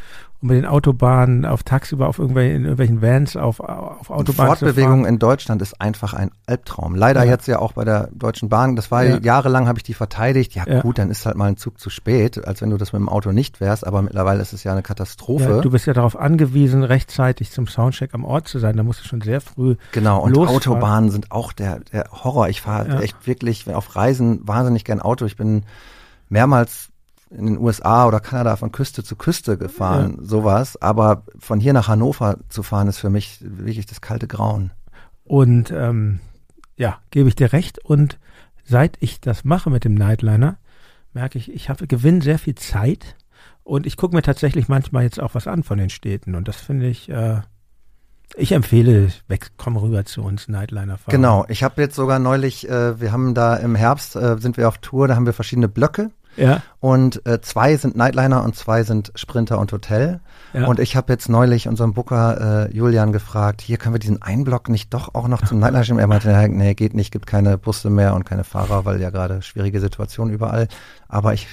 und 0.41 0.49
mit 0.49 0.57
den 0.57 0.67
Autobahnen, 0.67 1.45
auf 1.45 1.63
tagsüber, 1.65 2.09
auf 2.09 2.19
irgendwelchen, 2.19 2.57
in 2.57 2.63
irgendwelchen 2.63 3.03
Vans, 3.03 3.37
auf, 3.37 3.61
auf 3.61 4.11
Autobahnen 4.11 4.57
Fortbewegung 4.57 5.05
in 5.07 5.19
Deutschland 5.19 5.61
ist 5.63 5.81
einfach 5.81 6.15
ein 6.15 6.31
Albtraum. 6.47 6.95
Leider 6.97 7.25
Ja. 7.25 7.31
jetzt 7.31 7.47
ja 7.47 7.59
auch 7.61 7.73
bei 7.73 7.85
der 7.85 8.09
Deutschen 8.13 8.49
Bahn. 8.49 8.75
Das 8.77 8.91
war 8.91 9.05
Ja. 9.05 9.19
jahrelang 9.21 9.69
habe 9.69 9.79
ich 9.79 9.83
die 9.85 9.95
verteidigt. 9.95 10.55
Ja, 10.55 10.65
Ja. 10.67 10.81
gut, 10.81 10.99
dann 10.99 11.11
ist 11.11 11.27
halt 11.27 11.37
mal 11.37 11.47
ein 11.47 11.57
Zug 11.57 11.79
zu 11.79 11.91
spät, 11.91 12.45
als 12.47 12.61
wenn 12.63 12.71
du 12.71 12.77
das 12.77 12.93
mit 12.93 13.01
dem 13.01 13.09
Auto 13.09 13.31
nicht 13.33 13.61
wärst. 13.61 13.87
Aber 13.87 14.03
mittlerweile 14.03 14.41
ist 14.41 14.53
es 14.53 14.65
ja 14.65 14.73
eine 14.73 14.83
Katastrophe. 14.83 15.61
Du 15.63 15.71
bist 15.71 15.87
ja 15.87 15.93
darauf 15.93 16.17
angewiesen, 16.19 16.83
rechtzeitig 16.85 17.51
zum 17.53 17.67
Soundcheck 17.69 18.15
am 18.15 18.25
Ort 18.25 18.49
zu 18.49 18.59
sein. 18.59 18.77
Da 18.77 18.83
musst 18.85 19.01
du 19.05 19.05
schon 19.09 19.21
sehr 19.21 19.41
früh. 19.41 19.77
genau. 19.93 20.23
Und 20.23 20.35
losfahren. 20.37 20.57
Autobahnen 20.57 21.11
sind 21.11 21.31
auch 21.33 21.53
der, 21.53 21.81
der 21.93 22.05
Horror. 22.13 22.49
Ich 22.49 22.61
fahre 22.63 23.03
echt 23.03 23.27
wirklich 23.27 23.69
auf 23.73 23.95
Reisen 23.97 24.41
wahnsinnig 24.47 24.85
gern 24.85 25.01
Auto. 25.01 25.25
Ich 25.25 25.37
bin 25.37 25.65
mehrmals 26.29 26.89
in 27.37 27.47
den 27.47 27.59
USA 27.59 28.07
oder 28.07 28.21
Kanada 28.21 28.57
von 28.57 28.73
Küste 28.73 29.03
zu 29.03 29.17
Küste 29.17 29.57
gefahren, 29.57 30.19
sowas. 30.21 30.81
Aber 30.81 31.25
von 31.39 31.61
hier 31.61 31.73
nach 31.73 31.89
Hannover 31.89 32.39
zu 32.49 32.63
fahren, 32.63 32.89
ist 32.89 32.99
für 32.99 33.11
mich 33.11 33.39
wirklich 33.41 33.87
das 33.87 34.01
kalte 34.01 34.27
Grauen. 34.27 34.71
Und 35.25 35.71
ähm, 35.71 36.21
ja, 36.77 36.99
gebe 37.11 37.29
ich 37.29 37.35
dir 37.35 37.53
recht. 37.53 37.79
Und 37.79 38.19
seit 38.65 38.97
ich 39.01 39.21
das 39.21 39.45
mache 39.45 39.71
mit 39.71 39.85
dem 39.85 39.95
Nightliner, 39.95 40.59
merke 41.13 41.39
ich, 41.39 41.53
ich 41.53 41.69
habe 41.69 41.87
gewinne 41.87 42.23
sehr 42.23 42.39
viel 42.39 42.55
Zeit. 42.55 43.17
Und 43.65 43.87
ich 43.87 43.97
gucke 43.97 44.15
mir 44.15 44.23
tatsächlich 44.23 44.69
manchmal 44.69 45.05
jetzt 45.05 45.21
auch 45.21 45.35
was 45.35 45.47
an 45.47 45.63
von 45.63 45.79
den 45.79 45.91
Städten. 45.91 46.35
Und 46.35 46.49
das 46.49 46.57
finde 46.57 46.89
ich, 46.89 47.09
äh, 47.09 47.41
ich 48.37 48.53
empfehle, 48.53 49.11
weg, 49.29 49.53
komm 49.57 49.77
rüber 49.77 50.05
zu 50.05 50.23
uns, 50.23 50.49
Nightliner 50.49 50.99
fahren. 50.99 51.13
Genau, 51.13 51.45
ich 51.49 51.63
habe 51.63 51.81
jetzt 51.81 51.95
sogar 51.95 52.19
neulich, 52.19 52.69
äh, 52.69 53.01
wir 53.01 53.13
haben 53.13 53.35
da 53.35 53.57
im 53.57 53.75
Herbst, 53.75 54.17
äh, 54.17 54.37
sind 54.39 54.57
wir 54.57 54.69
auf 54.69 54.79
Tour, 54.79 55.07
da 55.07 55.17
haben 55.17 55.27
wir 55.27 55.33
verschiedene 55.33 55.69
Blöcke 55.69 56.11
Ja. 56.37 56.63
Und 56.81 57.25
äh, 57.27 57.41
zwei 57.41 57.77
sind 57.77 57.97
Nightliner 57.97 58.43
und 58.43 58.57
zwei 58.57 58.83
sind 58.83 59.13
Sprinter 59.15 59.59
und 59.59 59.73
Hotel. 59.73 60.21
Ja. 60.53 60.67
Und 60.67 60.81
ich 60.81 60.97
habe 60.97 61.13
jetzt 61.13 61.29
neulich 61.29 61.69
unseren 61.69 61.95
Booker 61.95 62.69
äh, 62.69 62.77
Julian 62.77 63.13
gefragt, 63.13 63.61
hier 63.61 63.77
können 63.77 63.95
wir 63.95 64.01
diesen 64.01 64.23
Einblock 64.23 64.69
nicht 64.69 64.93
doch 64.93 65.15
auch 65.15 65.29
noch 65.29 65.45
zum 65.45 65.59
Nightliner 65.59 65.85
schieben? 65.85 65.99
Er 65.99 66.07
meinte, 66.07 66.31
ja, 66.31 66.49
nee, 66.49 66.75
geht 66.75 66.95
nicht, 66.95 67.13
gibt 67.13 67.27
keine 67.27 67.59
Busse 67.59 67.91
mehr 67.91 68.15
und 68.15 68.25
keine 68.25 68.45
Fahrer, 68.45 68.85
weil 68.85 69.01
ja 69.01 69.11
gerade 69.11 69.43
schwierige 69.43 69.81
Situation 69.81 70.31
überall. 70.31 70.69
Aber 71.09 71.35
ich, 71.35 71.49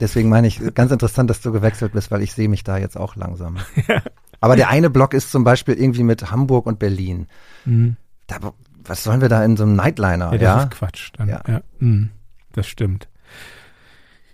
deswegen 0.00 0.28
meine 0.28 0.46
ich, 0.46 0.60
ganz 0.74 0.92
interessant, 0.92 1.30
dass 1.30 1.40
du 1.40 1.52
gewechselt 1.52 1.92
bist, 1.92 2.10
weil 2.10 2.22
ich 2.22 2.32
sehe 2.32 2.48
mich 2.48 2.64
da 2.64 2.78
jetzt 2.78 2.96
auch 2.96 3.16
langsam. 3.16 3.58
Aber 4.40 4.56
der 4.56 4.70
eine 4.70 4.90
Block 4.90 5.14
ist 5.14 5.30
zum 5.30 5.44
Beispiel 5.44 5.74
irgendwie 5.74 6.02
mit 6.02 6.32
Hamburg 6.32 6.66
und 6.66 6.80
Berlin. 6.80 7.28
Mhm. 7.64 7.96
Da, 8.26 8.38
was 8.84 9.04
sollen 9.04 9.20
wir 9.20 9.28
da 9.28 9.44
in 9.44 9.56
so 9.56 9.62
einem 9.62 9.76
Nightliner? 9.76 10.32
Ja, 10.32 10.38
das 10.38 10.64
ist 10.64 10.70
Quatsch. 10.72 11.10
Dann. 11.16 11.28
Ja. 11.28 11.42
Ja. 11.46 11.60
Mhm. 11.78 12.10
Das 12.52 12.66
stimmt. 12.66 13.08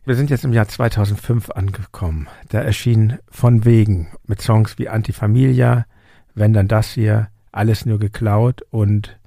Wir 0.08 0.14
sind 0.14 0.30
jetzt 0.30 0.46
im 0.46 0.54
Jahr 0.54 0.66
2005 0.66 1.50
angekommen. 1.50 2.28
Da 2.48 2.62
erschien 2.62 3.18
von 3.30 3.66
wegen 3.66 4.08
mit 4.26 4.40
Songs 4.40 4.78
wie 4.78 4.88
Antifamilia, 4.88 5.84
wenn 6.34 6.54
dann 6.54 6.66
das 6.66 6.92
hier, 6.92 7.28
alles 7.52 7.84
nur 7.84 7.98
geklaut 7.98 8.62
und 8.70 9.18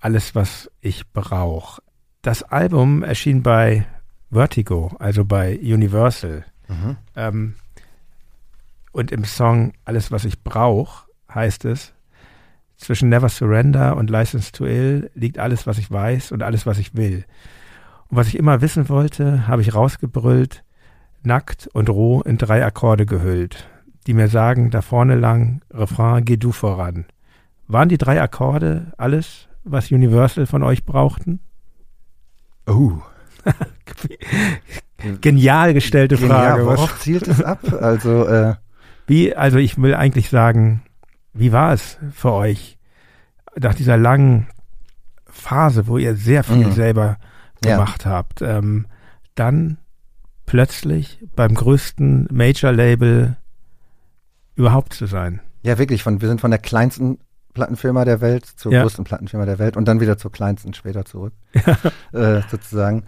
alles, 0.00 0.34
was 0.34 0.70
ich 0.80 1.06
brauch. 1.12 1.80
Das 2.22 2.42
Album 2.44 3.02
erschien 3.02 3.42
bei 3.42 3.84
Vertigo, 4.30 4.96
also 4.98 5.26
bei 5.26 5.58
Universal. 5.58 6.46
Mhm. 6.66 6.96
Ähm, 7.14 7.54
und 8.92 9.12
im 9.12 9.26
Song 9.26 9.74
Alles, 9.84 10.12
was 10.12 10.24
ich 10.24 10.42
brauch, 10.42 11.04
heißt 11.34 11.66
es, 11.66 11.92
zwischen 12.78 13.10
Never 13.10 13.28
Surrender 13.28 13.98
und 13.98 14.08
License 14.08 14.50
to 14.50 14.64
Ill 14.64 15.10
liegt 15.14 15.38
alles, 15.38 15.66
was 15.66 15.76
ich 15.76 15.90
weiß 15.90 16.32
und 16.32 16.42
alles, 16.42 16.64
was 16.64 16.78
ich 16.78 16.94
will. 16.94 17.26
Was 18.14 18.28
ich 18.28 18.36
immer 18.38 18.60
wissen 18.60 18.90
wollte, 18.90 19.46
habe 19.48 19.62
ich 19.62 19.74
rausgebrüllt, 19.74 20.64
nackt 21.22 21.66
und 21.72 21.88
roh 21.88 22.20
in 22.20 22.36
drei 22.36 22.62
Akkorde 22.62 23.06
gehüllt, 23.06 23.66
die 24.06 24.12
mir 24.12 24.28
sagen, 24.28 24.70
da 24.70 24.82
vorne 24.82 25.14
lang, 25.14 25.62
Refrain, 25.72 26.22
geh 26.22 26.36
du 26.36 26.52
voran. 26.52 27.06
Waren 27.68 27.88
die 27.88 27.96
drei 27.96 28.20
Akkorde 28.20 28.92
alles, 28.98 29.48
was 29.64 29.90
Universal 29.90 30.44
von 30.44 30.62
euch 30.62 30.84
brauchten? 30.84 31.40
Oh. 32.66 32.92
Genial 35.20 35.72
gestellte 35.74 36.16
Frage. 36.18 36.60
Ja, 36.62 36.66
Was- 36.66 36.78
worauf 36.78 37.00
zielt 37.00 37.26
es 37.26 37.42
ab? 37.42 37.60
Also, 37.80 38.26
äh, 38.26 38.54
Wie, 39.06 39.34
also 39.34 39.56
ich 39.58 39.80
will 39.80 39.94
eigentlich 39.94 40.28
sagen, 40.28 40.82
wie 41.32 41.50
war 41.50 41.72
es 41.72 41.98
für 42.12 42.32
euch 42.32 42.78
nach 43.58 43.74
dieser 43.74 43.96
langen 43.96 44.48
Phase, 45.24 45.86
wo 45.86 45.96
ihr 45.98 46.14
sehr 46.14 46.44
viel 46.44 46.66
Mhm. 46.66 46.72
selber 46.72 47.16
Ja. 47.64 47.76
gemacht 47.76 48.06
habt, 48.06 48.42
ähm, 48.42 48.86
dann 49.34 49.78
plötzlich 50.46 51.24
beim 51.36 51.54
größten 51.54 52.28
Major-Label 52.30 53.36
überhaupt 54.54 54.92
zu 54.94 55.06
sein? 55.06 55.40
ja, 55.64 55.78
wirklich, 55.78 56.02
von, 56.02 56.20
wir 56.20 56.28
sind 56.28 56.40
von 56.40 56.50
der 56.50 56.58
kleinsten 56.58 57.18
Plattenfirma 57.54 58.04
der 58.04 58.20
Welt 58.20 58.46
zur 58.46 58.72
Ja. 58.72 58.82
größten 58.82 59.04
Plattenfirma 59.04 59.44
der 59.46 59.58
Welt 59.60 59.76
und 59.76 59.86
dann 59.86 60.00
wieder 60.00 60.18
zur 60.18 60.32
kleinsten 60.32 60.74
später 60.74 61.04
zurück, 61.04 61.34
äh, 62.12 62.40
sozusagen. 62.50 63.04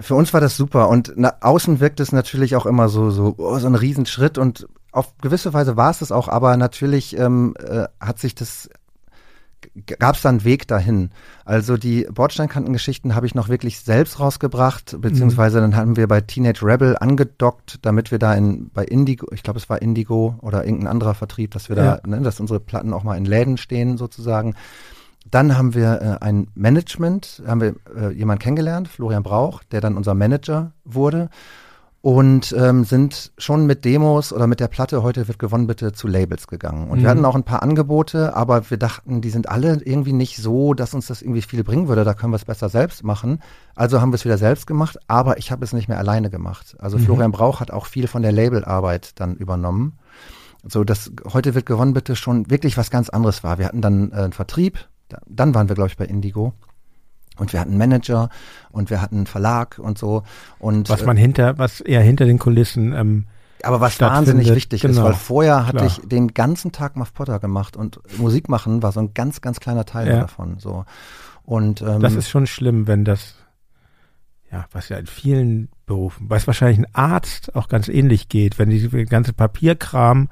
Für 0.00 0.16
uns 0.16 0.32
war 0.32 0.40
das 0.40 0.56
super 0.56 0.88
und 0.88 1.16
nach 1.16 1.34
außen 1.42 1.78
wirkt 1.78 2.00
es 2.00 2.10
natürlich 2.10 2.56
auch 2.56 2.66
immer 2.66 2.88
so, 2.88 3.10
so, 3.10 3.34
oh, 3.38 3.58
so 3.58 3.66
ein 3.68 3.76
Riesenschritt 3.76 4.36
und 4.36 4.66
auf 4.90 5.16
gewisse 5.18 5.52
Weise 5.54 5.76
war 5.76 5.90
es 5.90 6.00
das 6.00 6.10
auch, 6.10 6.26
aber 6.28 6.56
natürlich 6.56 7.16
ähm, 7.16 7.54
äh, 7.58 7.84
hat 8.00 8.18
sich 8.18 8.34
das 8.34 8.68
gab 9.98 10.16
es 10.16 10.22
da 10.22 10.28
einen 10.28 10.44
Weg 10.44 10.66
dahin. 10.68 11.10
Also 11.44 11.76
die 11.76 12.06
Bordsteinkantengeschichten 12.12 13.14
habe 13.14 13.26
ich 13.26 13.34
noch 13.34 13.48
wirklich 13.48 13.80
selbst 13.80 14.20
rausgebracht, 14.20 14.96
beziehungsweise 15.00 15.60
dann 15.60 15.76
haben 15.76 15.96
wir 15.96 16.08
bei 16.08 16.20
Teenage 16.20 16.64
Rebel 16.64 16.96
angedockt, 16.98 17.78
damit 17.82 18.10
wir 18.10 18.18
da 18.18 18.34
in 18.34 18.70
bei 18.70 18.84
Indigo, 18.84 19.26
ich 19.32 19.42
glaube 19.42 19.58
es 19.58 19.68
war 19.68 19.82
Indigo 19.82 20.36
oder 20.40 20.64
irgendein 20.64 20.88
anderer 20.88 21.14
Vertrieb, 21.14 21.52
dass 21.52 21.68
wir 21.68 21.76
Ja. 21.76 21.96
da, 22.02 22.08
ne, 22.08 22.20
dass 22.22 22.40
unsere 22.40 22.60
Platten 22.60 22.92
auch 22.92 23.02
mal 23.02 23.16
in 23.16 23.24
Läden 23.24 23.56
stehen 23.56 23.96
sozusagen. 23.98 24.54
Dann 25.30 25.56
haben 25.56 25.74
wir 25.74 26.18
äh, 26.20 26.24
ein 26.24 26.48
Management, 26.54 27.42
haben 27.46 27.60
wir 27.60 27.74
äh, 27.96 28.12
jemanden 28.12 28.42
kennengelernt, 28.42 28.88
Florian 28.88 29.22
Brauch, 29.22 29.62
der 29.70 29.80
dann 29.80 29.96
unser 29.96 30.14
Manager 30.14 30.72
wurde 30.84 31.30
und 32.02 32.52
ähm, 32.58 32.82
sind 32.84 33.30
schon 33.38 33.64
mit 33.64 33.84
Demos 33.84 34.32
oder 34.32 34.48
mit 34.48 34.58
der 34.58 34.66
Platte 34.66 35.04
heute 35.04 35.28
wird 35.28 35.38
gewonnen 35.38 35.68
bitte 35.68 35.92
zu 35.92 36.08
Labels 36.08 36.48
gegangen. 36.48 36.90
Und 36.90 36.98
Mhm. 36.98 37.02
wir 37.04 37.10
hatten 37.10 37.24
auch 37.24 37.36
ein 37.36 37.44
paar 37.44 37.62
Angebote, 37.62 38.34
aber 38.34 38.68
wir 38.70 38.76
dachten, 38.76 39.20
die 39.20 39.30
sind 39.30 39.48
alle 39.48 39.80
irgendwie 39.84 40.12
nicht 40.12 40.36
so, 40.36 40.74
dass 40.74 40.94
uns 40.94 41.06
das 41.06 41.22
irgendwie 41.22 41.42
viel 41.42 41.62
bringen 41.62 41.86
würde. 41.86 42.02
Da 42.02 42.14
können 42.14 42.32
wir 42.32 42.36
es 42.36 42.44
besser 42.44 42.68
selbst 42.68 43.04
machen. 43.04 43.38
Also 43.76 44.00
haben 44.00 44.10
wir 44.10 44.16
es 44.16 44.24
wieder 44.24 44.36
selbst 44.36 44.66
gemacht, 44.66 44.98
aber 45.06 45.38
ich 45.38 45.52
habe 45.52 45.64
es 45.64 45.72
nicht 45.72 45.88
mehr 45.88 45.98
alleine 45.98 46.28
gemacht. 46.28 46.74
Also 46.80 46.98
Mhm. 46.98 47.02
Florian 47.04 47.32
Brauch 47.32 47.60
hat 47.60 47.70
auch 47.70 47.86
viel 47.86 48.08
von 48.08 48.22
der 48.22 48.32
Labelarbeit 48.32 49.12
dann 49.20 49.36
übernommen. 49.36 49.98
So, 50.64 50.82
dass 50.82 51.12
heute 51.32 51.54
wird 51.54 51.66
gewonnen 51.66 51.92
bitte 51.94 52.16
schon 52.16 52.50
wirklich 52.50 52.76
was 52.76 52.90
ganz 52.90 53.10
anderes 53.10 53.44
war. 53.44 53.58
Wir 53.58 53.66
hatten 53.66 53.80
dann 53.80 54.10
äh, 54.10 54.16
einen 54.16 54.32
Vertrieb, 54.32 54.88
da, 55.08 55.18
dann 55.28 55.54
waren 55.54 55.68
wir, 55.68 55.76
glaube 55.76 55.90
ich, 55.90 55.96
bei 55.96 56.06
Indigo. 56.06 56.52
Und 57.42 57.52
wir 57.52 57.58
hatten 57.58 57.76
Manager 57.76 58.28
und 58.70 58.88
wir 58.88 59.02
hatten 59.02 59.16
einen 59.16 59.26
Verlag 59.26 59.80
und 59.80 59.98
so. 59.98 60.22
Und 60.60 60.88
Was 60.88 61.02
äh, 61.02 61.06
man 61.06 61.16
hinter, 61.16 61.58
was 61.58 61.80
eher 61.80 62.00
hinter 62.00 62.24
den 62.24 62.38
Kulissen, 62.38 62.92
ähm, 62.92 63.26
aber 63.64 63.80
was 63.80 64.00
wahnsinnig 64.00 64.54
wichtig 64.54 64.84
ist, 64.84 64.94
genau, 64.94 65.06
weil 65.06 65.14
vorher 65.14 65.66
hatte 65.66 65.78
klar. 65.78 65.88
ich 65.88 66.08
den 66.08 66.34
ganzen 66.34 66.70
Tag 66.70 66.94
Muff 66.94 67.12
Potter 67.12 67.40
gemacht 67.40 67.76
und 67.76 67.98
Musik 68.16 68.48
machen 68.48 68.80
war 68.84 68.92
so 68.92 69.00
ein 69.00 69.12
ganz, 69.12 69.40
ganz 69.40 69.58
kleiner 69.58 69.84
Teil 69.84 70.06
Ja. 70.06 70.20
davon. 70.20 70.60
So. 70.60 70.84
Und 71.44 71.82
ähm, 71.82 72.00
das 72.00 72.14
ist 72.14 72.30
schon 72.30 72.46
schlimm, 72.46 72.86
wenn 72.86 73.04
das, 73.04 73.34
ja, 74.52 74.66
was 74.70 74.88
ja 74.88 74.98
in 74.98 75.06
vielen 75.06 75.68
Berufen, 75.84 76.30
was 76.30 76.46
wahrscheinlich 76.46 76.78
ein 76.78 76.94
Arzt 76.94 77.56
auch 77.56 77.66
ganz 77.66 77.88
ähnlich 77.88 78.28
geht, 78.28 78.60
wenn 78.60 78.70
die 78.70 78.88
ganze 79.06 79.32
Papierkram 79.32 80.28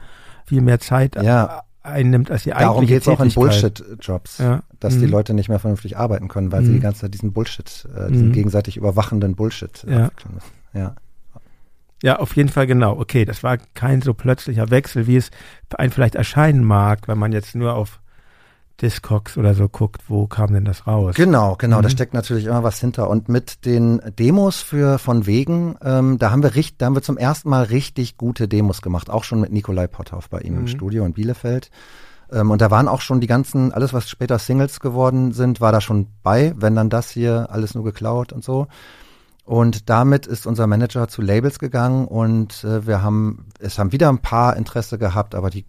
viel 0.47 0.61
mehr 0.61 0.79
Zeit 0.79 1.21
Ja. 1.21 1.65
Einnimmt 1.91 2.31
als 2.31 2.45
die 2.45 2.51
darum 2.51 2.79
eigentliche 2.79 2.95
geht 2.95 3.03
es 3.03 3.09
auch 3.09 3.21
in. 3.21 3.31
Bullshit-Jobs, 3.33 4.39
Ja. 4.39 4.63
dass 4.81 4.99
die 4.99 5.07
Mhm. 5.07 5.11
Leute 5.13 5.35
nicht 5.35 5.49
mehr 5.49 5.59
vernünftig 5.59 5.97
arbeiten 5.97 6.29
können, 6.29 6.51
weil 6.53 6.63
sie 6.65 6.71
Mhm. 6.71 6.75
die 6.75 6.81
ganze 6.81 7.01
Zeit 7.03 7.15
diesen 7.15 7.33
Bullshit, 7.33 7.87
äh, 7.97 8.11
diesen 8.11 8.29
Mhm. 8.29 8.33
gegenseitig 8.33 8.77
überwachenden 8.77 9.35
Bullshit 9.37 9.85
Ja. 9.89 10.07
abwickeln 10.07 10.35
müssen. 10.35 10.51
Ja. 10.73 10.95
Ja, 12.03 12.19
auf 12.19 12.35
jeden 12.35 12.49
Fall 12.49 12.67
genau. 12.67 12.99
Okay, 12.99 13.27
das 13.27 13.43
war 13.43 13.59
kein 13.75 14.01
so 14.01 14.15
plötzlicher 14.15 14.71
Wechsel, 14.71 15.07
wie 15.07 15.17
es 15.17 15.31
einem 15.77 15.91
vielleicht 15.93 16.15
erscheinen 16.15 16.65
mag, 16.65 17.09
wenn 17.09 17.19
man 17.19 17.33
jetzt 17.33 17.55
nur 17.55 17.75
auf 17.75 18.00
Discogs 18.83 19.37
oder 19.37 19.55
so 19.55 19.69
guckt, 19.69 20.03
wo 20.09 20.27
kam 20.27 20.53
denn 20.53 20.65
das 20.65 20.87
raus? 20.87 21.15
Genau, 21.15 21.57
genau, 21.57 21.81
da 21.81 21.89
Mhm. 21.89 21.93
steckt 21.93 22.15
natürlich 22.15 22.47
immer 22.47 22.63
was 22.63 22.81
hinter. 22.81 23.11
Und 23.11 23.29
mit 23.29 23.65
den 23.67 24.01
Demos 24.19 24.61
für 24.61 24.99
von 24.99 25.27
wegen, 25.27 25.77
ähm, 25.83 26.19
da 26.19 26.31
haben 26.31 26.43
wir 26.43 26.55
richtig, 26.55 26.79
da 26.79 26.87
haben 26.87 26.95
wir 26.95 27.03
zum 27.03 27.19
ersten 27.19 27.49
Mal 27.51 27.65
richtig 27.65 28.17
gute 28.17 28.49
Demos 28.49 28.83
gemacht, 28.83 29.11
auch 29.11 29.25
schon 29.25 29.41
mit 29.41 29.53
Nikolai 29.53 29.87
Potthoff 29.87 30.29
bei 30.31 30.41
ihm 30.41 30.55
im 30.57 30.63
Mhm. 30.63 30.69
Studio 30.69 31.05
in 31.05 31.13
Bielefeld. 31.13 31.71
Ähm, 32.33 32.51
und 32.51 32.61
da 32.61 32.71
waren 32.71 32.89
auch 32.89 33.01
schon 33.01 33.21
die 33.21 33.27
ganzen, 33.27 33.73
alles 33.73 33.93
was 33.93 34.09
später 34.09 34.39
Singles 34.39 34.81
geworden 34.81 35.33
sind, 35.33 35.61
war 35.61 35.73
da 35.73 35.81
schon 35.81 36.07
bei, 36.23 36.55
wenn 36.57 36.75
dann 36.75 36.89
das 36.91 37.11
hier 37.11 37.49
alles 37.51 37.75
nur 37.75 37.85
geklaut 37.85 38.33
und 38.33 38.45
so. 38.45 38.67
Und 39.45 39.91
damit 39.91 40.27
ist 40.27 40.47
unser 40.47 40.67
Manager 40.69 41.09
zu 41.09 41.23
Labels 41.23 41.59
gegangen 41.59 42.07
und 42.07 42.63
äh, 42.63 42.87
wir 42.87 43.03
haben, 43.03 43.47
es 43.59 43.79
haben 43.79 43.91
wieder 43.91 44.09
ein 44.09 44.19
paar 44.19 44.57
Interesse 44.57 44.97
gehabt, 44.97 45.35
aber 45.35 45.51
die 45.51 45.65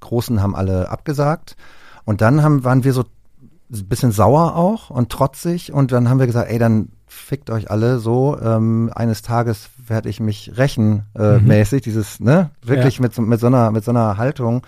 Großen 0.00 0.42
haben 0.42 0.56
alle 0.56 0.90
abgesagt. 0.90 1.56
Und 2.04 2.20
dann 2.20 2.42
haben, 2.42 2.64
waren 2.64 2.84
wir 2.84 2.92
so 2.92 3.04
ein 3.72 3.88
bisschen 3.88 4.12
sauer 4.12 4.56
auch 4.56 4.90
und 4.90 5.10
trotzig 5.10 5.72
und 5.72 5.92
dann 5.92 6.08
haben 6.08 6.18
wir 6.18 6.26
gesagt, 6.26 6.50
ey, 6.50 6.58
dann 6.58 6.88
fickt 7.06 7.50
euch 7.50 7.70
alle 7.70 7.98
so, 7.98 8.38
ähm, 8.40 8.90
eines 8.94 9.22
Tages 9.22 9.70
werde 9.86 10.08
ich 10.08 10.20
mich 10.20 10.52
rächen 10.56 11.06
äh, 11.14 11.38
Mhm. 11.38 11.46
mäßig, 11.46 11.82
dieses, 11.82 12.20
ne, 12.20 12.50
wirklich 12.62 13.00
mit, 13.00 13.14
so, 13.14 13.22
mit 13.22 13.40
so 13.40 13.46
einer, 13.46 13.70
mit 13.70 13.84
so 13.84 13.90
einer 13.90 14.16
Haltung. 14.16 14.66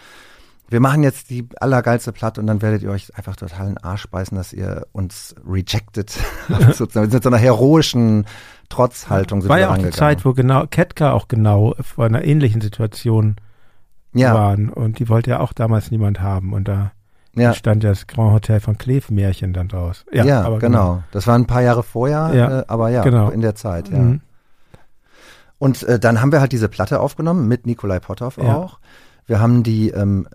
Wir 0.69 0.81
machen 0.81 1.03
jetzt 1.03 1.29
die 1.31 1.47
allergeilste 1.61 2.13
Platte 2.13 2.41
und 2.41 2.47
dann 2.47 2.63
werdet 2.63 2.83
ihr 2.83 2.91
euch 2.91 3.15
einfach 3.17 3.37
total 3.37 3.69
in 3.69 3.75
den 3.75 3.85
Arsch 3.85 4.07
beißen, 4.09 4.37
dass 4.37 4.53
ihr 4.53 4.87
uns 4.93 5.35
rejected 5.47 6.13
habt, 6.49 6.75
sozusagen. 6.75 7.11
Mit 7.13 7.23
so 7.23 7.29
einer 7.29 7.39
heroischen 7.39 8.25
Trotzhaltung 8.71 9.43
sind 9.43 9.51
war 9.51 9.57
wir 9.59 9.63
ja 9.63 9.71
auch 9.73 9.79
die. 9.79 9.91
Zeit, 9.91 10.25
wo 10.25 10.33
genau 10.33 10.67
Ketka 10.67 11.13
auch 11.13 11.29
genau 11.29 11.75
vor 11.81 12.07
einer 12.07 12.25
ähnlichen 12.25 12.63
Situation 12.63 13.37
ja, 14.15 14.33
waren 14.35 14.71
und 14.71 14.99
die 14.99 15.09
wollte 15.11 15.31
ja 15.31 15.41
auch 15.41 15.53
damals 15.53 15.91
niemand 15.91 16.21
haben 16.21 16.53
und 16.55 16.67
da 16.69 16.93
ja. 17.37 17.55
stand 17.55 17.83
ja 17.85 17.91
das 17.91 18.07
Grand 18.07 18.33
Hotel 18.33 18.61
von 18.61 18.79
Kleef 18.79 19.11
Märchen 19.11 19.53
dann 19.53 19.69
draus. 19.69 20.05
Ja, 20.13 20.43
aber 20.43 20.59
genau. 20.59 21.03
Das 21.13 21.27
war 21.27 21.35
ein 21.35 21.47
paar 21.47 21.63
Jahre 21.63 21.83
vorher, 21.83 22.31
Ja, 22.35 22.61
äh, 22.61 22.65
aber 22.69 22.91
ja, 22.91 23.03
genau. 23.03 23.31
in 23.31 23.41
der 23.41 23.55
Zeit, 23.55 23.89
ja. 23.89 23.99
Mhm. 23.99 24.21
Und 25.59 25.83
äh, 25.85 25.99
dann 25.99 26.21
haben 26.21 26.33
wir 26.33 26.41
halt 26.41 26.53
diese 26.53 26.69
Platte 26.69 27.01
aufgenommen 27.01 27.49
mit 27.49 27.67
Nikolai 27.67 28.01
Potthoff 28.01 28.37
Ja. 28.37 28.57
auch. 28.57 28.79
Wir 29.27 29.41
haben 29.41 29.63
die 29.63 29.91
ähm, 29.91 30.27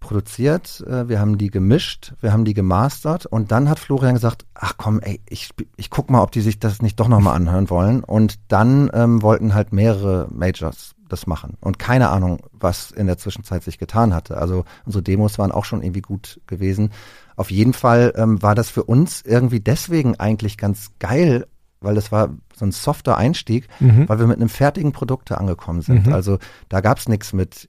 produziert, 0.00 0.84
äh, 0.86 1.08
wir 1.08 1.18
haben 1.18 1.38
die 1.38 1.50
gemischt, 1.50 2.14
wir 2.20 2.32
haben 2.32 2.44
die 2.44 2.54
gemastert 2.54 3.26
und 3.26 3.50
dann 3.50 3.68
hat 3.68 3.78
Florian 3.78 4.14
gesagt, 4.14 4.46
ach 4.54 4.74
komm, 4.76 5.00
ey, 5.00 5.20
ich, 5.28 5.50
ich 5.76 5.90
guck 5.90 6.10
mal, 6.10 6.22
ob 6.22 6.30
die 6.30 6.40
sich 6.40 6.60
das 6.60 6.82
nicht 6.82 7.00
doch 7.00 7.08
nochmal 7.08 7.34
anhören 7.34 7.70
wollen. 7.70 8.04
Und 8.04 8.36
dann 8.48 8.90
ähm, 8.94 9.22
wollten 9.22 9.54
halt 9.54 9.72
mehrere 9.72 10.28
Majors 10.30 10.95
das 11.08 11.26
machen. 11.26 11.56
Und 11.60 11.78
keine 11.78 12.08
Ahnung, 12.10 12.38
was 12.52 12.90
in 12.90 13.06
der 13.06 13.18
Zwischenzeit 13.18 13.62
sich 13.62 13.78
getan 13.78 14.14
hatte. 14.14 14.36
Also 14.38 14.64
unsere 14.84 15.02
Demos 15.02 15.38
waren 15.38 15.52
auch 15.52 15.64
schon 15.64 15.82
irgendwie 15.82 16.02
gut 16.02 16.40
gewesen. 16.46 16.90
Auf 17.36 17.50
jeden 17.50 17.72
Fall 17.72 18.12
ähm, 18.16 18.42
war 18.42 18.54
das 18.54 18.70
für 18.70 18.84
uns 18.84 19.22
irgendwie 19.22 19.60
deswegen 19.60 20.18
eigentlich 20.18 20.56
ganz 20.58 20.90
geil, 20.98 21.46
weil 21.80 21.94
das 21.94 22.10
war 22.10 22.30
so 22.54 22.64
ein 22.64 22.72
softer 22.72 23.16
Einstieg, 23.16 23.68
Mhm. 23.80 24.08
weil 24.08 24.18
wir 24.18 24.26
mit 24.26 24.38
einem 24.38 24.48
fertigen 24.48 24.92
Produkt 24.92 25.30
angekommen 25.32 25.82
sind. 25.82 26.06
Mhm. 26.06 26.12
Also 26.12 26.38
da 26.68 26.80
gab's 26.80 27.08
nichts 27.08 27.32
mit, 27.32 27.68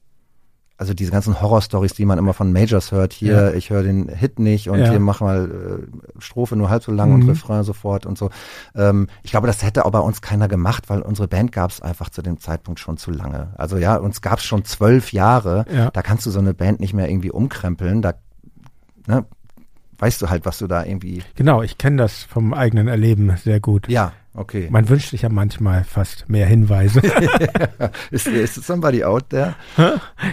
also 0.80 0.94
diese 0.94 1.12
ganzen 1.12 1.42
Horror-Stories, 1.42 1.94
die 1.94 2.06
man 2.06 2.20
immer 2.20 2.34
von 2.34 2.54
Majors 2.54 2.92
hört, 2.92 3.12
hier, 3.14 3.34
Ja. 3.34 3.54
ich 3.54 3.72
höre 3.72 3.82
den 3.84 4.10
Hit 4.10 4.38
nicht 4.38 4.70
und 4.70 4.80
Ja. 4.80 4.90
hier 4.92 5.00
mach 5.00 5.22
mal 5.22 5.50
äh, 5.90 6.22
Strophe 6.22 6.56
nur 6.56 6.70
halb 6.70 6.84
so 6.84 6.92
lang 6.92 7.10
Mhm. 7.10 7.16
und 7.24 7.30
Refrain 7.30 7.64
sofort 7.64 8.06
und 8.06 8.18
so. 8.18 8.30
Ähm, 8.76 9.08
ich 9.24 9.32
glaube, 9.32 9.48
das 9.48 9.64
hätte 9.64 9.86
auch 9.86 9.92
bei 9.92 10.00
uns 10.00 10.22
keiner 10.22 10.48
gemacht, 10.48 10.90
weil 10.90 11.02
unsere 11.02 11.28
Band 11.28 11.52
gab's 11.52 11.82
einfach 11.82 12.10
zu 12.10 12.22
dem 12.22 12.40
Zeitpunkt 12.40 12.80
schon 12.80 12.98
zu 12.98 13.10
lange. 13.12 13.54
Also 13.58 13.78
ja, 13.78 13.96
uns 13.98 14.22
gab's 14.22 14.44
schon 14.44 14.66
zwölf 14.66 15.12
Jahre. 15.14 15.66
Ja. 15.74 15.90
Da 15.90 16.02
kannst 16.04 16.26
du 16.28 16.30
so 16.32 16.40
eine 16.40 16.54
Band 16.54 16.80
nicht 16.80 16.94
mehr 16.94 17.10
irgendwie 17.10 17.32
umkrempeln. 17.32 18.02
Da 18.04 18.14
ne, 19.08 19.26
weißt 20.00 20.22
du 20.22 20.30
halt, 20.30 20.46
was 20.46 20.60
du 20.60 20.68
da 20.68 20.84
irgendwie. 20.86 21.24
Genau, 21.36 21.64
ich 21.64 21.78
kenne 21.80 21.98
das 21.98 22.24
vom 22.24 22.54
eigenen 22.54 22.88
Erleben 22.88 23.36
sehr 23.44 23.60
gut. 23.60 23.88
Ja, 23.90 24.12
okay. 24.38 24.68
Man 24.72 24.88
wünscht 24.90 25.10
sich 25.10 25.24
ja 25.24 25.30
manchmal 25.30 25.84
fast 25.84 26.30
mehr 26.30 26.46
Hinweise. 26.48 27.02
Ist, 28.12 28.28
ist 28.28 28.56
somebody 28.64 29.04
out 29.04 29.30
there? 29.30 29.56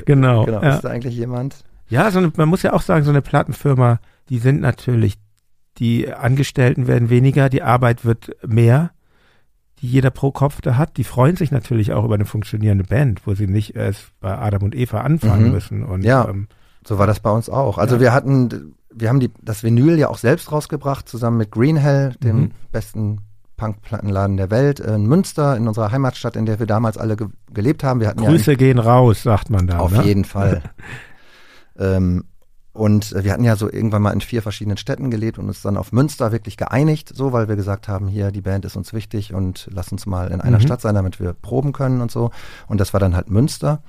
genau. 0.07 0.45
Genau. 0.45 0.63
Ja. 0.63 0.75
Ist 0.77 0.83
da 0.85 0.91
eigentlich 0.91 1.17
jemand? 1.17 1.65
Ja, 1.89 2.11
so 2.11 2.19
eine, 2.19 2.33
man 2.37 2.49
muss 2.49 2.63
ja 2.63 2.73
auch 2.73 2.83
sagen, 2.83 3.05
so 3.05 3.11
eine 3.11 3.23
Plattenfirma, 3.23 4.01
die 4.29 4.39
sind 4.39 4.61
natürlich, 4.61 5.19
die 5.79 6.13
Angestellten 6.13 6.87
werden 6.87 7.11
weniger, 7.11 7.49
die 7.49 7.63
Arbeit 7.63 8.05
wird 8.05 8.37
mehr, 8.47 8.91
die 9.81 9.89
jeder 9.89 10.11
pro 10.11 10.31
Kopf 10.31 10.61
da 10.63 10.77
hat. 10.77 10.97
Die 10.97 11.05
freuen 11.05 11.37
sich 11.37 11.51
natürlich 11.51 11.93
auch 11.93 12.05
über 12.05 12.15
eine 12.15 12.25
funktionierende 12.25 12.85
Band, 12.85 13.27
wo 13.27 13.35
sie 13.35 13.47
nicht 13.47 13.75
erst 13.77 14.13
bei 14.21 14.37
Adam 14.39 14.63
und 14.63 14.75
Eva 14.75 15.01
anfangen 15.01 15.47
Mhm. 15.47 15.51
müssen. 15.51 15.85
Und, 15.85 16.05
Ja. 16.05 16.27
ähm, 16.29 16.49
So 16.87 16.99
war 16.99 17.07
das 17.07 17.21
bei 17.21 17.31
uns 17.31 17.49
auch. 17.51 17.79
Also 17.79 17.97
Ja. 17.97 18.01
wir 18.03 18.13
hatten, 18.13 18.75
wir 18.93 19.09
haben 19.09 19.21
die, 19.21 19.31
das 19.43 19.63
Vinyl 19.63 19.99
ja 19.99 20.09
auch 20.09 20.19
selbst 20.19 20.53
rausgebracht, 20.53 21.09
zusammen 21.09 21.39
mit 21.39 21.51
Green 21.51 21.77
Hell, 21.77 22.15
dem 22.23 22.37
Mhm. 22.37 22.51
besten 22.73 23.19
Punkplattenladen 23.57 24.37
der 24.37 24.51
Welt, 24.51 24.81
in 24.81 25.07
Münster, 25.07 25.57
in 25.57 25.69
unserer 25.69 25.93
Heimatstadt, 25.93 26.37
in 26.37 26.47
der 26.47 26.59
wir 26.59 26.67
damals 26.67 26.99
alle 26.99 27.17
ge 27.17 27.29
gelebt 27.53 27.85
haben. 27.85 28.01
Wir 28.01 28.09
hatten 28.09 28.25
Grüße 28.25 28.57
gehen 28.57 28.79
raus, 28.79 29.23
sagt 29.23 29.51
man 29.51 29.67
da. 29.67 29.75
ja 29.75 29.81
auf 29.81 29.93
ne? 29.93 30.03
jeden 30.03 30.25
Fall. 30.25 30.63
ähm, 31.79 32.25
und 32.73 33.13
äh, 33.13 33.23
wir 33.23 33.33
hatten 33.33 33.45
ja 33.45 33.55
so 33.55 33.71
irgendwann 33.71 34.03
mal 34.03 34.11
in 34.11 34.21
vier 34.21 34.43
verschiedenen 34.43 34.77
Städten 34.77 35.11
gelebt 35.11 35.39
und 35.39 35.47
uns 35.47 35.63
dann 35.63 35.77
auf 35.77 35.93
Münster 35.93 36.33
wirklich 36.33 36.57
geeinigt, 36.57 37.13
so 37.15 37.33
weil 37.33 37.49
wir 37.49 37.55
gesagt 37.55 37.87
haben, 37.87 38.09
hier 38.09 38.33
die 38.33 38.41
Band 38.41 38.65
ist 38.65 38.77
uns 38.77 38.93
wichtig 38.93 39.33
und 39.33 39.69
lass 39.73 39.93
uns 39.93 40.07
mal 40.07 40.33
in 40.33 40.41
einer 40.41 40.59
Mhm. 40.59 40.63
Stadt 40.63 40.81
sein, 40.81 40.97
damit 40.97 41.21
wir 41.21 41.33
proben 41.35 41.73
können 41.73 42.01
und 42.01 42.11
so. 42.11 42.31
Und 42.67 42.81
das 42.81 42.93
war 42.93 42.99
dann 42.99 43.15
halt 43.15 43.31
Münster. 43.31 43.83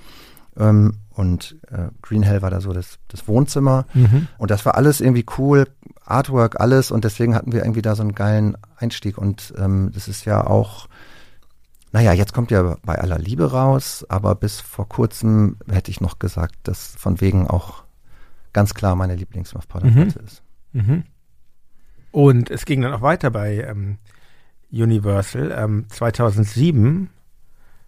Ähm, 0.55 0.99
und 1.15 1.57
äh, 1.71 1.87
Green 2.01 2.23
Hell 2.23 2.41
war 2.41 2.49
da 2.49 2.59
so 2.59 2.73
das, 2.73 2.99
das 3.07 3.27
Wohnzimmer. 3.27 3.85
Mhm. 3.93 4.27
Und 4.37 4.51
das 4.51 4.65
war 4.65 4.75
alles 4.75 4.99
irgendwie 4.99 5.25
cool, 5.37 5.65
Artwork, 6.03 6.59
alles. 6.59 6.91
Und 6.91 7.05
deswegen 7.05 7.35
hatten 7.35 7.53
wir 7.53 7.63
irgendwie 7.63 7.81
da 7.81 7.95
so 7.95 8.03
einen 8.03 8.15
geilen 8.15 8.57
Einstieg. 8.75 9.17
Und 9.17 9.53
ähm, 9.57 9.91
das 9.93 10.09
ist 10.09 10.25
ja 10.25 10.45
auch, 10.45 10.87
naja, 11.93 12.11
jetzt 12.11 12.33
kommt 12.33 12.51
ja 12.51 12.75
bei 12.83 12.95
aller 12.95 13.17
Liebe 13.17 13.51
raus, 13.51 14.05
aber 14.09 14.35
bis 14.35 14.59
vor 14.59 14.89
kurzem 14.89 15.57
hätte 15.71 15.89
ich 15.89 16.01
noch 16.01 16.19
gesagt, 16.19 16.55
dass 16.63 16.95
von 16.97 17.21
wegen 17.21 17.47
auch 17.47 17.83
ganz 18.51 18.73
klar 18.73 18.95
meine 18.95 19.15
Lieblings-Muff 19.15 19.69
Potter 19.69 19.87
Mhm. 19.87 20.07
Ist. 20.25 20.43
Mhm. 20.73 21.03
Und 22.11 22.49
es 22.49 22.65
ging 22.65 22.81
dann 22.81 22.93
auch 22.93 23.01
weiter 23.01 23.29
bei 23.29 23.61
ähm, 23.61 23.99
Universal. 24.69 25.53
Ähm, 25.57 25.85
2007 25.89 27.09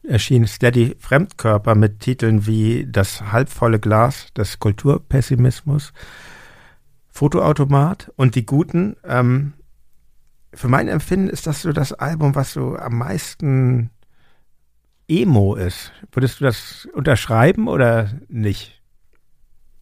erschien 0.08 0.48
Steady 0.48 0.96
Fremdkörper 1.00 1.76
mit 1.76 2.00
Titeln 2.00 2.48
wie 2.48 2.88
Das 2.90 3.32
halbvolle 3.32 3.80
Glas 3.80 4.28
des 4.36 4.60
Kulturpessimismus, 4.60 5.94
Fotoautomat 7.10 8.12
und 8.16 8.36
Die 8.36 8.46
Guten. 8.46 8.96
Ähm, 9.04 9.54
für 10.54 10.68
mein 10.68 10.88
Empfinden 10.88 11.30
ist 11.30 11.48
das 11.48 11.62
so 11.62 11.72
das 11.72 11.94
Album, 11.94 12.36
was 12.36 12.54
so 12.54 12.78
am 12.78 12.98
meisten 12.98 13.92
Emo 15.08 15.56
ist. 15.56 15.92
Würdest 16.12 16.40
du 16.40 16.46
das 16.46 16.88
unterschreiben 16.94 17.68
oder 17.68 18.12
nicht? 18.28 18.82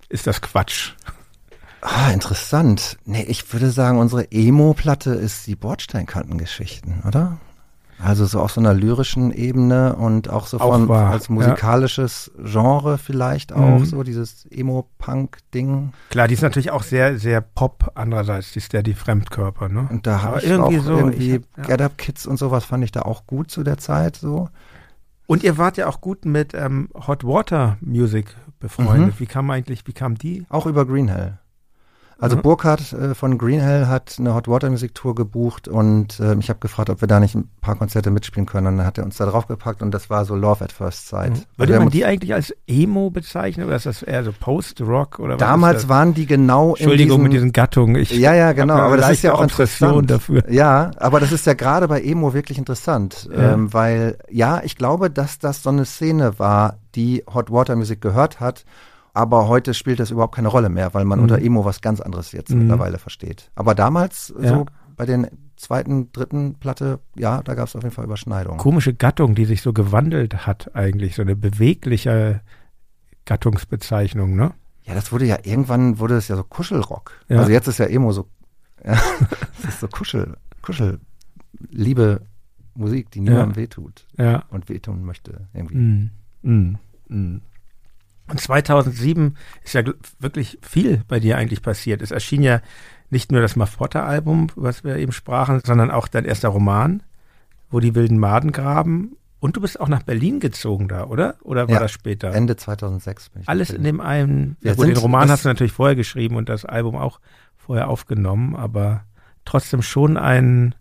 Ist 0.10 0.28
das 0.28 0.42
Quatsch? 0.42 0.94
Ah, 1.82 2.12
interessant. 2.12 2.98
Nee, 3.06 3.24
ich 3.24 3.52
würde 3.54 3.70
sagen, 3.70 4.00
unsere 4.00 4.32
Emo-Platte 4.32 5.12
ist 5.12 5.46
die 5.46 5.56
Bordsteinkantengeschichten, 5.56 7.04
oder? 7.08 7.38
Also 8.04 8.26
so 8.26 8.42
auf 8.42 8.52
so 8.52 8.60
einer 8.60 8.74
lyrischen 8.74 9.32
Ebene 9.32 9.96
und 9.96 10.30
auch 10.30 10.48
so 10.48 10.60
Auch 10.60 10.74
von 10.74 10.88
wahr, 10.90 11.12
als 11.12 11.28
ja. 11.30 11.34
musikalisches 11.34 12.30
Genre 12.44 12.98
vielleicht 12.98 13.54
auch, 13.54 13.80
Mhm. 13.80 13.86
so 13.86 14.04
dieses 14.04 14.46
Emo-Punk-Ding. 14.52 15.94
Klar, 16.10 16.28
die 16.28 16.34
ist 16.34 16.42
natürlich 16.42 16.72
auch 16.72 16.84
sehr, 16.84 17.18
sehr 17.18 17.42
Pop, 17.42 17.92
andererseits, 17.96 18.52
die 18.52 18.60
Steady 18.60 18.94
Fremdkörper, 18.94 19.70
ne? 19.70 19.88
Und 19.90 20.06
da 20.08 20.22
habe 20.22 20.40
ich 20.40 20.48
irgendwie 20.50 20.80
auch 20.80 20.84
so, 20.84 20.98
irgendwie 20.98 21.34
hab- 21.36 21.58
ja. 21.58 21.64
Get 21.64 21.82
Up 21.82 21.98
Kids 21.98 22.26
und 22.28 22.38
sowas 22.38 22.66
fand 22.66 22.84
ich 22.84 22.92
da 22.92 23.04
auch 23.04 23.26
gut 23.28 23.50
zu 23.50 23.64
der 23.64 23.78
Zeit 23.78 24.16
so. 24.18 24.50
Und 25.28 25.44
ihr 25.44 25.58
wart 25.58 25.78
ja 25.78 25.88
auch 25.88 26.02
gut 26.02 26.26
mit 26.26 26.54
ähm, 26.54 26.90
Hot 27.08 27.24
Water 27.24 27.78
Music 27.82 28.36
befreundet. 28.60 29.16
Mhm. 29.16 29.20
Wie 29.20 29.26
kam 29.26 29.50
eigentlich, 29.50 29.88
wie 29.88 29.94
kam 29.94 30.16
die? 30.16 30.46
Auch 30.50 30.66
über 30.68 30.86
Green 30.86 31.08
Hell. 31.08 31.40
Also 32.18 32.38
Mhm. 32.38 32.42
Burkhardt 32.44 32.94
äh, 32.94 33.14
von 33.14 33.38
Green 33.38 33.60
Hell 33.60 33.88
hat 33.88 34.16
eine 34.20 34.34
Hot 34.34 34.48
Water 34.48 34.70
Music 34.70 34.96
Tour 34.96 35.16
gebucht 35.16 35.68
und 35.68 36.18
äh, 36.22 36.36
ich 36.40 36.50
habe 36.50 36.60
gefragt, 36.60 36.90
ob 36.90 37.02
wir 37.02 37.10
da 37.10 37.20
nicht 37.20 37.36
ein 37.36 37.50
paar 37.60 37.76
Konzerte 37.76 38.10
mitspielen 38.10 38.46
können. 38.46 38.68
Und 38.68 38.78
dann 38.78 38.86
hat 38.86 38.98
er 38.98 39.04
uns 39.04 39.18
da 39.18 39.26
draufgepackt 39.26 39.82
und 39.82 39.92
das 39.92 40.10
war 40.10 40.24
so 40.24 40.34
Love 40.36 40.64
at 40.64 40.72
First 40.72 41.08
Sight. 41.10 41.32
Also 41.32 41.42
wir 41.42 41.58
Würde 41.58 41.76
haben 41.76 41.84
man 41.84 41.90
die 41.92 42.06
eigentlich 42.06 42.34
als 42.34 42.54
Emo 42.68 43.10
bezeichnen 43.10 43.68
oder 43.68 43.76
ist 43.76 43.86
das 43.86 44.02
eher 44.02 44.24
so 44.24 44.32
Post-Rock 44.32 45.20
oder 45.20 45.34
was 45.34 45.40
damals 45.40 45.90
waren 45.90 46.14
die 46.14 46.26
genau 46.26 46.70
Entschuldigung 46.76 47.18
in 47.18 47.24
mit 47.24 47.32
diesen, 47.34 47.44
diesen 47.48 47.54
Gattungen. 47.54 47.96
Ich 47.98 48.12
Ja, 48.12 48.34
ja, 48.34 48.54
genau, 48.54 48.76
aber 48.76 48.96
das 48.98 49.12
ist 49.12 49.24
ja 49.24 49.34
auch 49.34 49.42
Obsession 49.44 50.00
interessant. 50.00 50.12
dafür. 50.12 50.50
Ja, 50.52 50.92
aber 50.98 51.20
das 51.20 51.34
ist 51.34 51.46
ja 51.46 51.54
gerade 51.54 51.88
bei 51.90 52.02
Emo 52.02 52.34
wirklich 52.34 52.58
interessant, 52.58 53.28
Ja. 53.32 53.54
ähm, 53.54 53.74
weil 53.74 54.18
ja, 54.30 54.62
ich 54.64 54.78
glaube, 54.78 55.10
dass 55.12 55.38
das 55.40 55.64
so 55.64 55.70
eine 55.70 55.84
Szene 55.84 56.40
war, 56.40 56.78
die 56.96 57.24
Hot 57.34 57.52
Water 57.52 57.76
Musik 57.76 58.00
gehört 58.00 58.40
hat, 58.40 58.64
aber 59.16 59.48
heute 59.48 59.74
spielt 59.74 60.00
das 60.00 60.12
überhaupt 60.12 60.36
keine 60.36 60.50
Rolle 60.50 60.70
mehr, 60.70 60.94
weil 60.94 61.06
man 61.06 61.18
Mhm. 61.20 61.24
unter 61.24 61.42
Emo 61.42 61.66
was 61.66 61.82
ganz 61.82 62.00
anderes 62.02 62.32
jetzt 62.32 62.52
Mhm. 62.52 62.60
mittlerweile 62.60 63.00
versteht. 63.00 63.50
Aber 63.56 63.74
damals, 63.74 64.34
Ja. 64.40 64.50
so 64.50 64.66
bei 64.96 65.06
den 65.06 65.28
zweiten, 65.58 66.12
dritten 66.12 66.56
Platte, 66.56 67.00
ja, 67.16 67.42
da 67.42 67.54
gab 67.56 67.68
es 67.68 67.76
auf 67.76 67.84
jeden 67.84 67.96
Fall 67.96 68.06
Überschneidungen. 68.06 68.60
Komische 68.60 68.94
Gattung, 68.94 69.34
die 69.36 69.46
sich 69.46 69.62
so 69.62 69.74
gewandelt 69.74 70.46
hat 70.46 70.76
eigentlich, 70.76 71.16
so 71.16 71.22
eine 71.22 71.36
bewegliche 71.36 72.42
Gattungsbezeichnung, 73.26 74.36
ne? 74.36 74.54
Ja, 74.84 74.94
das 74.94 75.12
wurde 75.12 75.26
ja 75.26 75.38
irgendwann 75.44 75.98
wurde 76.00 76.16
es 76.16 76.28
ja 76.28 76.36
so 76.36 76.44
Kuschelrock. 76.44 77.12
Ja. 77.28 77.40
Also 77.40 77.52
jetzt 77.52 77.68
ist 77.68 77.80
ja 77.80 77.86
Emo 77.88 78.12
so, 78.12 78.28
ja, 78.84 78.94
es 79.60 79.70
ist 79.70 79.80
so 79.80 79.88
Kuschel, 79.88 80.36
Kuschel, 80.62 81.00
liebe 81.72 82.22
Musik, 82.76 83.10
die 83.12 83.22
niemandem 83.22 83.56
wehtut 83.56 84.06
Ja. 84.18 84.44
und 84.50 84.70
wehtun 84.70 85.04
möchte 85.04 85.48
irgendwie. 85.54 85.78
Mm, 85.78 86.12
mm, 86.44 86.78
mm. 87.08 87.42
Und 88.28 88.40
2007 88.40 89.38
ist 89.64 89.74
ja 89.74 89.84
wirklich 90.20 90.58
viel 90.62 91.04
bei 91.08 91.20
dir 91.20 91.38
eigentlich 91.38 91.62
passiert. 91.62 92.02
Es 92.02 92.12
erschien 92.12 92.42
ja 92.42 92.62
nicht 93.10 93.32
nur 93.32 93.42
das 93.42 93.56
Muff 93.56 93.78
Potter 93.78 94.04
Album, 94.04 94.48
was 94.56 94.84
wir 94.84 94.98
eben 94.98 95.12
sprachen, 95.12 95.62
sondern 95.64 95.92
auch 95.92 96.08
dein 96.08 96.26
erster 96.26 96.50
Roman, 96.50 97.04
wo 97.70 97.80
die 97.80 97.94
wilden 97.94 98.18
Maden 98.18 98.52
graben. 98.52 99.16
Und 99.40 99.56
du 99.58 99.62
bist 99.62 99.80
auch 99.80 99.88
nach 99.88 100.02
Berlin 100.02 100.40
gezogen 100.40 100.88
da, 100.88 101.06
oder? 101.06 101.36
Oder 101.44 101.68
war 101.68 101.76
Ja, 101.76 101.80
das 101.82 101.92
später? 101.92 102.34
Ende 102.34 102.56
2006 102.56 103.30
bin 103.30 103.42
ich. 103.44 103.50
Alles 103.50 103.70
in 103.70 103.84
dem 103.84 104.02
einen. 104.02 104.58
Ja, 104.62 104.74
gut, 104.74 104.88
den 104.88 104.98
Roman 104.98 105.30
hast 105.30 105.46
du 105.46 105.50
natürlich 105.50 105.74
vorher 105.74 105.96
geschrieben 105.96 106.36
und 106.36 106.50
das 106.50 106.66
Album 106.66 106.96
auch 106.96 107.20
vorher 107.56 107.90
aufgenommen, 107.90 108.56
aber 108.56 109.04
trotzdem 109.44 109.84
schon 109.84 110.18
ein 110.18 110.74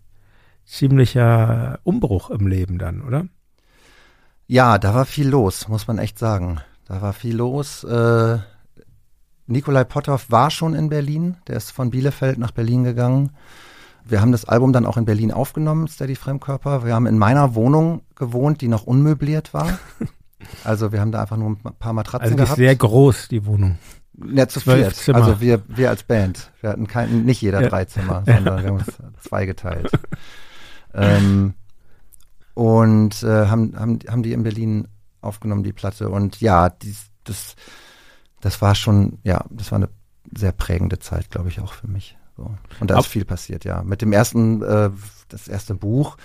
ziemlicher 0.65 1.79
Umbruch 1.83 2.31
im 2.31 2.47
Leben 2.47 2.79
dann, 2.79 3.01
oder? 3.03 3.27
Ja, 4.47 4.77
da 4.79 4.93
war 4.95 5.05
viel 5.05 5.27
los, 5.27 5.67
muss 5.67 5.87
man 5.87 5.99
echt 5.99 6.17
sagen. 6.17 6.59
Da 6.85 7.01
war 7.01 7.13
viel 7.13 7.35
los. 7.35 7.83
Äh, 7.83 8.37
Nikolai 9.47 9.83
Potthoff 9.83 10.31
war 10.31 10.49
schon 10.51 10.73
in 10.73 10.89
Berlin. 10.89 11.37
Der 11.47 11.57
ist 11.57 11.71
von 11.71 11.89
Bielefeld 11.91 12.37
nach 12.37 12.51
Berlin 12.51 12.83
gegangen. 12.83 13.31
Wir 14.07 14.21
haben 14.21 14.31
das 14.31 14.45
Album 14.45 14.71
dann 14.71 14.85
auch 14.85 14.97
in 14.97 15.05
Berlin 15.05 15.31
aufgenommen, 15.31 15.87
Steady 15.87 16.15
Fremdkörper. 16.15 16.85
Wir 16.85 16.93
haben 16.93 17.07
in 17.07 17.17
meiner 17.17 17.55
Wohnung 17.55 18.01
gewohnt, 18.15 18.61
die 18.61 18.67
noch 18.67 18.83
unmöbliert 18.83 19.53
war. 19.53 19.79
Also 20.63 20.91
wir 20.91 21.01
haben 21.01 21.11
da 21.11 21.21
einfach 21.21 21.37
nur 21.37 21.51
ein 21.51 21.57
paar 21.79 21.93
Matratzen 21.93 22.23
Also 22.25 22.35
die 22.35 22.41
ist 22.43 22.47
gehabt. 22.49 22.57
sehr 22.57 22.75
groß, 22.75 23.29
die 23.29 23.45
Wohnung. 23.47 23.79
Ja, 24.31 24.47
zu 24.47 24.59
viert. 24.59 24.93
Zimmer. 24.95 25.23
Also 25.23 25.41
wir, 25.41 25.63
wir 25.67 25.89
als 25.89 26.03
Band. 26.03 26.51
Wir 26.61 26.69
hatten 26.69 26.85
kein, 26.87 27.23
nicht 27.23 27.41
jeder 27.41 27.61
Ja. 27.61 27.69
drei 27.69 27.85
Zimmer, 27.85 28.21
sondern 28.27 28.61
wir 28.61 28.69
haben 28.69 28.77
uns 28.77 28.91
zwei 29.23 29.45
geteilt. 29.47 29.89
ähm, 30.93 31.55
und 32.53 33.23
äh, 33.23 33.47
haben, 33.47 33.73
haben, 33.79 33.99
haben 34.07 34.21
die 34.21 34.33
in 34.33 34.43
Berlin 34.43 34.87
aufgenommen, 35.25 35.63
die 35.63 35.73
Platte. 35.73 36.09
Und 36.09 36.41
ja, 36.41 36.69
dies, 36.69 37.07
das, 37.23 37.55
das 38.41 38.61
war 38.61 38.75
schon, 38.75 39.19
ja, 39.23 39.43
das 39.49 39.71
war 39.71 39.77
eine 39.77 39.89
sehr 40.35 40.51
prägende 40.51 40.99
Zeit, 40.99 41.29
glaube 41.29 41.49
ich, 41.49 41.59
auch 41.59 41.73
für 41.73 41.87
mich. 41.87 42.17
So. 42.37 42.55
Und 42.79 42.91
da 42.91 42.95
Ab- 42.95 43.01
ist 43.01 43.07
viel 43.07 43.25
passiert, 43.25 43.65
ja. 43.65 43.83
Mit 43.83 44.01
dem 44.01 44.11
ersten, 44.13 44.61
äh, 44.61 44.89
das 45.29 45.47
erste 45.47 45.75
Buch 45.75 46.17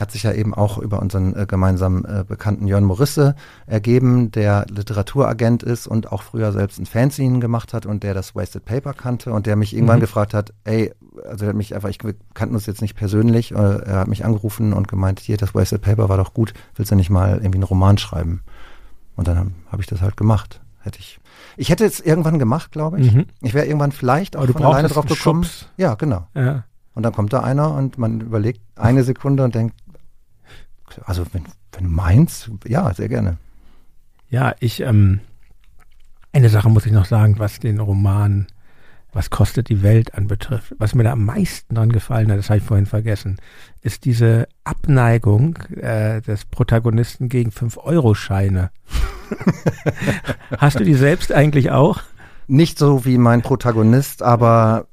hat 0.00 0.10
sich 0.10 0.24
ja 0.24 0.32
eben 0.32 0.54
auch 0.54 0.78
über 0.78 1.00
unseren 1.00 1.36
äh, 1.36 1.46
gemeinsamen 1.46 2.04
äh, 2.04 2.24
Bekannten 2.26 2.66
Jörn 2.66 2.82
Morisse 2.84 3.36
ergeben, 3.66 4.32
der 4.32 4.66
Literaturagent 4.68 5.62
ist 5.62 5.86
und 5.86 6.10
auch 6.10 6.22
früher 6.22 6.50
selbst 6.52 6.78
ein 6.80 6.86
Fanzine 6.86 7.38
gemacht 7.38 7.72
hat 7.72 7.86
und 7.86 8.02
der 8.02 8.12
das 8.12 8.34
Wasted 8.34 8.64
Paper 8.64 8.92
kannte 8.92 9.32
und 9.32 9.46
der 9.46 9.54
mich 9.56 9.74
irgendwann 9.74 9.98
Mhm. 9.98 10.02
gefragt 10.02 10.34
hat, 10.34 10.52
ey, 10.64 10.92
also 11.28 11.44
er 11.44 11.50
hat 11.50 11.56
mich 11.56 11.74
einfach, 11.74 11.88
ich 11.90 12.02
wir 12.02 12.14
kannten 12.34 12.56
uns 12.56 12.66
jetzt 12.66 12.82
nicht 12.82 12.96
persönlich, 12.96 13.52
äh, 13.52 13.54
er 13.54 14.00
hat 14.00 14.08
mich 14.08 14.24
angerufen 14.24 14.72
und 14.72 14.88
gemeint, 14.88 15.20
hier, 15.20 15.36
das 15.36 15.54
Wasted 15.54 15.80
Paper 15.82 16.08
war 16.08 16.16
doch 16.16 16.34
gut, 16.34 16.54
willst 16.74 16.90
du 16.90 16.96
nicht 16.96 17.10
mal 17.10 17.36
irgendwie 17.36 17.58
einen 17.58 17.62
Roman 17.62 17.96
schreiben? 17.98 18.42
Und 19.16 19.28
dann 19.28 19.38
habe 19.38 19.50
hab 19.70 19.80
ich 19.80 19.86
das 19.86 20.02
halt 20.02 20.16
gemacht. 20.16 20.60
Hätte 20.80 20.98
ich. 20.98 21.20
Ich 21.56 21.70
hätte 21.70 21.84
es 21.86 22.00
irgendwann 22.00 22.38
gemacht, 22.38 22.72
glaube 22.72 23.00
ich. 23.00 23.14
Mhm. 23.14 23.26
Ich 23.40 23.54
wäre 23.54 23.64
irgendwann 23.66 23.92
vielleicht 23.92 24.36
auch 24.36 24.42
Aber 24.42 24.52
von 24.52 24.64
alleine 24.64 24.88
drauf 24.88 25.06
gekommen. 25.06 25.44
Schubs. 25.44 25.68
Ja, 25.76 25.94
genau. 25.94 26.26
Ja. 26.34 26.64
Und 26.94 27.04
dann 27.04 27.12
kommt 27.12 27.32
da 27.32 27.40
einer 27.40 27.72
und 27.74 27.96
man 27.96 28.20
überlegt 28.20 28.60
eine 28.76 29.02
Sekunde 29.02 29.44
und 29.44 29.54
denkt, 29.54 29.74
also 31.04 31.26
wenn, 31.32 31.44
wenn 31.72 31.84
du 31.84 31.90
meinst, 31.90 32.50
ja, 32.66 32.92
sehr 32.94 33.08
gerne. 33.08 33.38
Ja, 34.28 34.54
ich, 34.60 34.80
ähm, 34.80 35.20
eine 36.32 36.48
Sache 36.48 36.68
muss 36.68 36.86
ich 36.86 36.92
noch 36.92 37.04
sagen, 37.04 37.38
was 37.38 37.60
den 37.60 37.80
Roman 37.80 38.46
Was 39.12 39.30
kostet 39.30 39.68
die 39.68 39.84
Welt 39.84 40.14
anbetrifft. 40.14 40.74
Was 40.78 40.96
mir 40.96 41.04
da 41.04 41.12
am 41.12 41.24
meisten 41.24 41.76
dran 41.76 41.92
gefallen 41.92 42.32
hat, 42.32 42.38
das 42.38 42.50
habe 42.50 42.58
ich 42.58 42.64
vorhin 42.64 42.86
vergessen, 42.86 43.36
ist 43.80 44.04
diese 44.04 44.48
Abneigung 44.64 45.56
äh, 45.80 46.20
des 46.20 46.44
Protagonisten 46.46 47.28
gegen 47.28 47.50
5-Euro-Scheine. 47.50 48.72
Hast 50.58 50.80
du 50.80 50.84
die 50.84 50.94
selbst 50.94 51.32
eigentlich 51.32 51.70
auch? 51.70 52.00
Nicht 52.48 52.76
so 52.76 53.04
wie 53.04 53.16
mein 53.16 53.42
Protagonist, 53.42 54.20
aber 54.20 54.88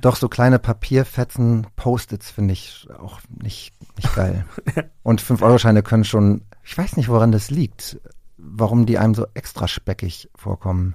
doch 0.00 0.16
so 0.16 0.28
kleine 0.28 0.58
Papierfetzen, 0.58 1.66
Post-its 1.76 2.30
finde 2.30 2.52
ich 2.52 2.86
auch 2.98 3.20
nicht, 3.28 3.72
nicht 3.96 4.14
geil. 4.14 4.44
Und 5.02 5.22
5-Euro-Scheine 5.22 5.82
können 5.82 6.04
schon, 6.04 6.42
ich 6.64 6.76
weiß 6.76 6.96
nicht, 6.96 7.08
woran 7.08 7.32
das 7.32 7.50
liegt, 7.50 7.98
warum 8.36 8.86
die 8.86 8.98
einem 8.98 9.14
so 9.14 9.26
extra 9.34 9.66
speckig 9.68 10.28
vorkommen, 10.34 10.94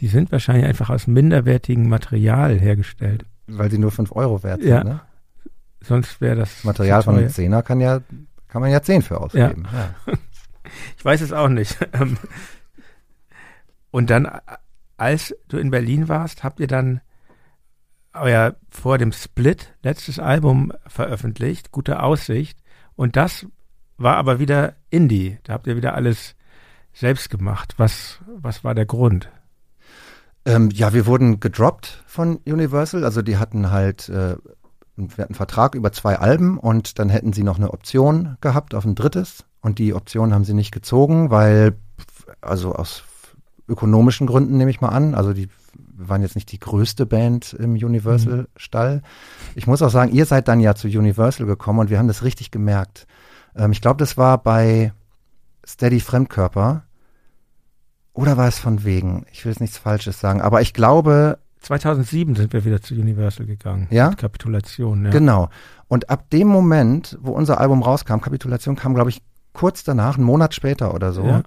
Die 0.00 0.08
sind 0.08 0.32
wahrscheinlich 0.32 0.66
einfach 0.66 0.90
aus 0.90 1.06
minderwertigem 1.06 1.88
Material 1.88 2.58
hergestellt. 2.58 3.24
weil 3.46 3.70
sie 3.70 3.78
nur 3.78 3.92
5 3.92 4.12
Euro 4.12 4.42
wert 4.42 4.60
sind. 4.60 4.70
Ja. 4.70 4.84
Ne? 4.84 5.00
Sonst 5.80 6.20
wäre 6.20 6.36
das 6.36 6.64
Material 6.64 7.02
von 7.02 7.16
einem 7.16 7.30
Zehner 7.30 7.62
kann 7.62 7.80
ja, 7.80 8.00
kann 8.48 8.60
man 8.60 8.70
ja 8.72 8.82
10 8.82 9.02
für 9.02 9.20
ausgeben. 9.20 9.66
Ja. 9.72 9.94
Ich 10.98 11.04
weiß 11.04 11.20
es 11.20 11.32
auch 11.32 11.48
nicht. 11.48 11.78
Ähm, 11.92 12.18
Und 13.92 14.10
dann, 14.10 14.28
als 14.96 15.34
du 15.48 15.58
in 15.58 15.70
Berlin 15.70 16.08
warst, 16.08 16.42
habt 16.44 16.58
ihr 16.60 16.66
dann 16.66 17.00
euer 18.20 18.56
vor 18.70 18.98
dem 18.98 19.12
Split 19.12 19.74
letztes 19.82 20.18
Album 20.18 20.72
veröffentlicht, 20.86 21.72
Gute 21.72 22.02
Aussicht. 22.02 22.58
Und 22.94 23.16
das 23.16 23.46
war 23.98 24.16
aber 24.16 24.38
wieder 24.38 24.74
Indie. 24.90 25.38
Da 25.44 25.54
habt 25.54 25.66
ihr 25.66 25.76
wieder 25.76 25.94
alles 25.94 26.34
selbst 26.92 27.30
gemacht. 27.30 27.74
Was, 27.76 28.20
was 28.26 28.64
war 28.64 28.74
der 28.74 28.86
Grund? 28.86 29.30
Ähm, 30.44 30.70
ja, 30.70 30.92
wir 30.92 31.06
wurden 31.06 31.40
gedroppt 31.40 32.04
von 32.06 32.36
Universal. 32.46 33.04
Also 33.04 33.22
die 33.22 33.36
hatten 33.36 33.70
halt, 33.70 34.08
äh, 34.08 34.36
wir 34.96 35.04
hatten 35.04 35.22
einen 35.22 35.34
Vertrag 35.34 35.74
über 35.74 35.92
zwei 35.92 36.18
Alben 36.18 36.58
und 36.58 36.98
dann 36.98 37.08
hätten 37.08 37.32
sie 37.32 37.42
noch 37.42 37.58
eine 37.58 37.72
Option 37.72 38.36
gehabt 38.40 38.74
auf 38.74 38.84
ein 38.84 38.94
drittes. 38.94 39.44
Und 39.60 39.78
die 39.78 39.92
Option 39.92 40.32
haben 40.32 40.44
sie 40.44 40.54
nicht 40.54 40.72
gezogen, 40.72 41.30
weil, 41.30 41.76
also 42.40 42.74
aus 42.74 43.02
ökonomischen 43.68 44.26
Gründen 44.26 44.56
nehme 44.56 44.70
ich 44.70 44.80
mal 44.80 44.90
an. 44.90 45.14
Also 45.14 45.32
die 45.32 45.48
wir 45.96 46.08
waren 46.08 46.22
jetzt 46.22 46.34
nicht 46.34 46.52
die 46.52 46.58
größte 46.58 47.06
Band 47.06 47.54
im 47.54 47.72
Universal-Stall. 47.74 49.02
Ich 49.54 49.66
muss 49.66 49.82
auch 49.82 49.90
sagen, 49.90 50.12
ihr 50.12 50.26
seid 50.26 50.48
dann 50.48 50.60
ja 50.60 50.74
zu 50.74 50.88
Universal 50.88 51.46
gekommen 51.46 51.80
und 51.80 51.90
wir 51.90 51.98
haben 51.98 52.08
das 52.08 52.22
richtig 52.22 52.50
gemerkt. 52.50 53.06
Ähm, 53.54 53.72
ich 53.72 53.80
glaube, 53.80 53.98
das 53.98 54.16
war 54.16 54.38
bei 54.38 54.92
Steady 55.66 56.00
Fremdkörper. 56.00 56.84
Oder 58.12 58.36
war 58.36 58.48
es 58.48 58.58
von 58.58 58.84
wegen? 58.84 59.26
Ich 59.30 59.44
will 59.44 59.52
jetzt 59.52 59.60
nichts 59.60 59.76
Falsches 59.76 60.20
sagen, 60.20 60.40
aber 60.40 60.62
ich 60.62 60.72
glaube, 60.72 61.38
2007 61.60 62.34
sind 62.34 62.52
wir 62.52 62.64
wieder 62.64 62.80
zu 62.80 62.94
Universal 62.94 63.44
gegangen. 63.44 63.88
Ja? 63.90 64.10
Mit 64.10 64.18
Kapitulation, 64.18 65.04
ja. 65.04 65.10
genau. 65.10 65.48
Und 65.88 66.08
ab 66.10 66.30
dem 66.30 66.48
Moment, 66.48 67.18
wo 67.20 67.32
unser 67.32 67.60
Album 67.60 67.82
rauskam, 67.82 68.20
Kapitulation 68.20 68.76
kam, 68.76 68.94
glaube 68.94 69.10
ich, 69.10 69.22
kurz 69.52 69.84
danach, 69.84 70.16
einen 70.16 70.24
Monat 70.24 70.54
später 70.54 70.94
oder 70.94 71.12
so. 71.12 71.24
Ja. 71.24 71.42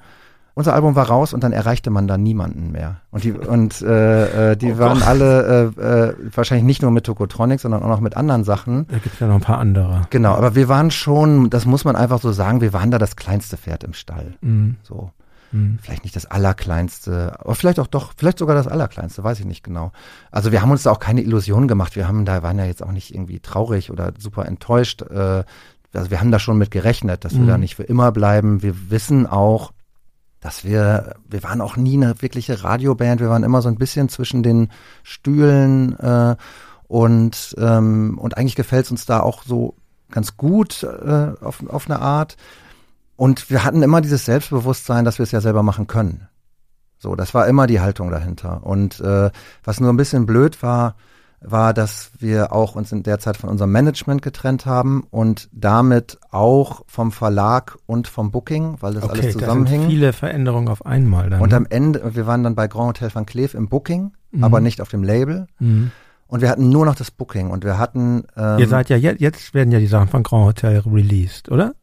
Unser 0.59 0.73
Album 0.73 0.93
war 0.95 1.07
raus 1.07 1.33
und 1.33 1.41
dann 1.43 1.53
erreichte 1.53 1.89
man 1.89 2.05
da 2.07 2.17
niemanden 2.17 2.71
mehr. 2.73 2.97
Und 3.11 3.23
die, 3.23 3.31
und, 3.31 3.81
äh, 3.81 4.51
äh, 4.51 4.55
die 4.57 4.73
Oh 4.73 4.77
waren 4.77 4.99
Gott. 4.99 5.07
alle 5.07 5.71
äh, 5.77 5.81
äh, 6.09 6.13
wahrscheinlich 6.35 6.65
nicht 6.65 6.81
nur 6.81 6.91
mit 6.91 7.05
Tokotronic, 7.05 7.59
sondern 7.61 7.81
auch 7.81 7.87
noch 7.87 8.01
mit 8.01 8.17
anderen 8.17 8.43
Sachen. 8.43 8.85
Da 8.89 8.97
gibt 8.97 9.13
es 9.13 9.19
ja 9.19 9.27
noch 9.27 9.35
ein 9.35 9.41
paar 9.41 9.57
andere. 9.59 10.01
Genau, 10.09 10.33
aber 10.35 10.55
wir 10.55 10.67
waren 10.67 10.91
schon, 10.91 11.49
das 11.49 11.65
muss 11.65 11.85
man 11.85 11.95
einfach 11.95 12.19
so 12.21 12.31
sagen, 12.33 12.59
wir 12.61 12.73
waren 12.73 12.91
da 12.91 12.97
das 12.97 13.15
kleinste 13.15 13.55
Pferd 13.57 13.83
im 13.85 13.93
Stall. 13.93 14.33
Mhm. 14.41 14.75
So. 14.83 15.11
Mhm. 15.51 15.79
vielleicht 15.81 16.03
nicht 16.03 16.15
das 16.15 16.27
allerkleinste, 16.69 17.33
aber 17.39 17.55
vielleicht 17.55 17.79
auch 17.79 17.87
doch, 17.87 18.11
vielleicht 18.15 18.37
sogar 18.37 18.55
das 18.55 18.67
allerkleinste, 18.67 19.23
weiß 19.23 19.39
ich 19.39 19.45
nicht 19.45 19.63
genau. 19.63 19.91
Also 20.29 20.51
wir 20.51 20.61
haben 20.61 20.69
uns 20.71 20.83
da 20.83 20.91
auch 20.91 20.99
keine 20.99 21.21
Illusionen 21.21 21.67
gemacht. 21.67 21.95
Wir 21.95 22.07
haben 22.07 22.23
da, 22.25 22.43
waren 22.43 22.59
ja 22.59 22.65
jetzt 22.65 22.83
auch 22.83 22.91
nicht 22.91 23.13
irgendwie 23.15 23.39
traurig 23.39 23.89
oder 23.91 24.11
super 24.19 24.45
enttäuscht. 24.45 25.01
Äh, 25.03 25.43
also 25.93 26.11
wir 26.11 26.19
haben 26.19 26.31
da 26.31 26.37
schon 26.37 26.57
mit 26.59 26.69
gerechnet, 26.69 27.25
dass 27.25 27.33
wir 27.33 27.41
Mhm. 27.41 27.47
da 27.47 27.57
nicht 27.57 27.75
für 27.75 27.83
immer 27.83 28.11
bleiben. 28.11 28.61
Wir 28.61 28.91
wissen 28.91 29.25
auch, 29.25 29.71
dass 30.41 30.63
wir, 30.63 31.15
wir 31.27 31.43
waren 31.43 31.61
auch 31.61 31.75
nie 31.75 31.95
eine 31.95 32.21
wirkliche 32.21 32.63
Radioband. 32.63 33.19
Wir 33.19 33.29
waren 33.29 33.43
immer 33.43 33.61
so 33.61 33.69
ein 33.69 33.77
bisschen 33.77 34.09
zwischen 34.09 34.43
den 34.43 34.69
Stühlen 35.03 35.97
äh, 35.99 36.35
und, 36.87 37.55
ähm, 37.57 38.17
und 38.19 38.37
eigentlich 38.37 38.55
gefällt 38.55 38.85
es 38.85 38.91
uns 38.91 39.05
da 39.05 39.19
auch 39.19 39.43
so 39.43 39.75
ganz 40.11 40.37
gut 40.37 40.83
äh, 40.83 41.33
auf, 41.41 41.67
auf 41.67 41.89
eine 41.89 41.99
Art. 41.99 42.37
Und 43.15 43.49
wir 43.49 43.63
hatten 43.63 43.83
immer 43.83 44.01
dieses 44.01 44.25
Selbstbewusstsein, 44.25 45.05
dass 45.05 45.19
wir 45.19 45.23
es 45.23 45.31
ja 45.31 45.41
selber 45.41 45.61
machen 45.61 45.87
können. 45.87 46.29
So, 46.97 47.15
das 47.15 47.33
war 47.33 47.47
immer 47.47 47.67
die 47.67 47.81
Haltung 47.81 48.11
dahinter. 48.11 48.63
Und 48.63 48.99
äh, 49.01 49.29
was 49.63 49.79
nur 49.79 49.91
ein 49.91 49.97
bisschen 49.97 50.25
blöd 50.25 50.63
war, 50.63 50.95
war, 51.41 51.73
dass 51.73 52.11
wir 52.19 52.51
auch 52.51 52.75
uns 52.75 52.91
in 52.91 53.03
der 53.03 53.19
Zeit 53.19 53.37
von 53.37 53.49
unserem 53.49 53.71
Management 53.71 54.21
getrennt 54.21 54.65
haben 54.65 55.03
und 55.09 55.47
damit 55.53 56.17
auch 56.31 56.81
vom 56.87 57.11
Verlag 57.11 57.77
und 57.85 58.07
vom 58.07 58.31
Booking, 58.31 58.77
weil 58.81 58.93
das 58.93 59.03
Okay, 59.03 59.11
alles 59.13 59.25
da 59.25 59.31
sind 59.31 59.39
zusammenhing. 59.41 59.87
viele 59.87 60.11
Veränderungen 60.13 60.67
auf 60.67 60.85
einmal 60.85 61.29
dann. 61.29 61.39
Und 61.41 61.49
ne? 61.51 61.57
am 61.57 61.65
Ende, 61.69 62.15
wir 62.15 62.27
waren 62.27 62.43
dann 62.43 62.55
bei 62.55 62.67
Grand 62.67 62.89
Hotel 62.89 63.09
Van 63.13 63.25
Cleef 63.25 63.53
im 63.53 63.69
Booking, 63.69 64.11
Mhm. 64.31 64.43
aber 64.43 64.61
nicht 64.61 64.79
auf 64.81 64.89
dem 64.89 65.03
Label. 65.03 65.47
Mhm. 65.59 65.91
Und 66.27 66.41
wir 66.41 66.49
hatten 66.49 66.69
nur 66.69 66.85
noch 66.85 66.93
das 66.95 67.09
Booking 67.09 67.49
und 67.49 67.63
wir 67.63 67.79
hatten 67.79 68.25
ähm, 68.37 68.59
Ihr 68.59 68.67
seid 68.67 68.89
ja 68.89 68.97
jetzt, 68.97 69.19
jetzt 69.19 69.53
werden 69.55 69.71
ja 69.71 69.79
die 69.79 69.87
Sachen 69.87 70.09
von 70.09 70.21
Grand 70.23 70.45
Hotel 70.45 70.83
released, 70.85 71.49
oder? 71.49 71.73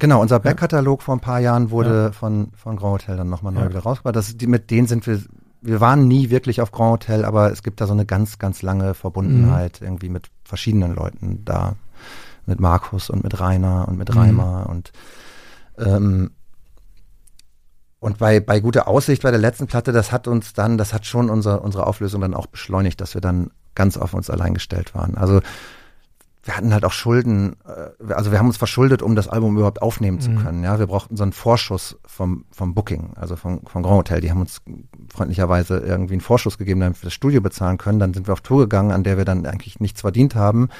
Genau, 0.00 0.20
unser 0.20 0.40
Backkatalog 0.40 1.02
vor 1.02 1.14
ein 1.16 1.20
paar 1.20 1.38
Jahren 1.40 1.70
wurde 1.70 2.12
von, 2.12 2.48
von 2.56 2.76
Grand 2.76 3.02
Hotel 3.02 3.16
dann 3.16 3.28
nochmal 3.28 3.52
neu 3.52 3.60
Ja. 3.62 3.68
wieder 3.70 3.80
rausgebracht. 3.80 4.16
Das, 4.16 4.36
die, 4.36 4.46
mit 4.46 4.70
denen 4.70 4.86
sind 4.88 5.06
wir, 5.06 5.20
wir 5.60 5.80
waren 5.80 6.06
nie 6.06 6.30
wirklich 6.30 6.60
auf 6.60 6.70
Grand 6.70 6.92
Hotel, 6.92 7.24
aber 7.24 7.50
es 7.50 7.62
gibt 7.62 7.80
da 7.80 7.86
so 7.86 7.92
eine 7.92 8.06
ganz, 8.06 8.38
ganz 8.38 8.62
lange 8.62 8.94
Verbundenheit 8.94 9.80
irgendwie 9.80 10.08
mit 10.08 10.30
verschiedenen 10.44 10.94
Leuten 10.94 11.44
da. 11.44 11.76
Mit 12.46 12.60
Markus 12.60 13.10
und 13.10 13.22
mit 13.24 13.38
Rainer 13.40 13.86
und 13.88 13.98
mit 13.98 14.08
Mhm. 14.08 14.18
Reimer 14.18 14.66
und 14.70 14.92
ähm, 15.76 16.30
und 18.00 18.18
bei, 18.18 18.40
bei 18.40 18.60
guter 18.60 18.86
Aussicht 18.86 19.22
bei 19.22 19.30
der 19.30 19.40
letzten 19.40 19.66
Platte, 19.66 19.92
das 19.92 20.12
hat 20.12 20.28
uns 20.28 20.52
dann, 20.52 20.78
das 20.78 20.94
hat 20.94 21.04
schon 21.04 21.30
unsere, 21.30 21.60
unsere 21.60 21.86
Auflösung 21.86 22.20
dann 22.20 22.34
auch 22.34 22.46
beschleunigt, 22.46 23.00
dass 23.00 23.14
wir 23.14 23.20
dann 23.20 23.50
ganz 23.74 23.96
auf 23.96 24.14
uns 24.14 24.30
allein 24.30 24.54
gestellt 24.54 24.94
waren. 24.94 25.16
Also 25.16 25.40
wir 26.48 26.56
hatten 26.56 26.72
halt 26.72 26.86
auch 26.86 26.92
Schulden, 26.92 27.56
äh, 27.66 28.14
also 28.14 28.32
wir 28.32 28.38
haben 28.38 28.46
uns 28.46 28.56
verschuldet, 28.56 29.02
um 29.02 29.14
das 29.14 29.28
Album 29.28 29.54
überhaupt 29.58 29.82
aufnehmen 29.82 30.18
zu 30.18 30.30
Mhm. 30.30 30.38
können. 30.38 30.64
Ja, 30.64 30.78
wir 30.78 30.86
brauchten 30.86 31.14
so 31.14 31.22
einen 31.22 31.32
Vorschuss 31.34 31.98
vom, 32.06 32.46
vom 32.50 32.74
Booking, 32.74 33.10
also 33.16 33.36
vom, 33.36 33.60
vom 33.66 33.82
Grand 33.82 33.98
Hotel. 33.98 34.22
Die 34.22 34.30
haben 34.30 34.40
uns 34.40 34.62
freundlicherweise 35.12 35.78
irgendwie 35.78 36.14
einen 36.14 36.22
Vorschuss 36.22 36.56
gegeben, 36.56 36.80
damit 36.80 37.02
wir 37.02 37.08
das 37.08 37.12
Studio 37.12 37.42
bezahlen 37.42 37.76
können. 37.76 37.98
Dann 37.98 38.14
sind 38.14 38.28
wir 38.28 38.32
auf 38.32 38.40
Tour 38.40 38.60
gegangen, 38.60 38.92
an 38.92 39.04
der 39.04 39.18
wir 39.18 39.26
dann 39.26 39.44
eigentlich 39.44 39.78
nichts 39.78 40.00
verdient 40.00 40.34
haben. 40.36 40.70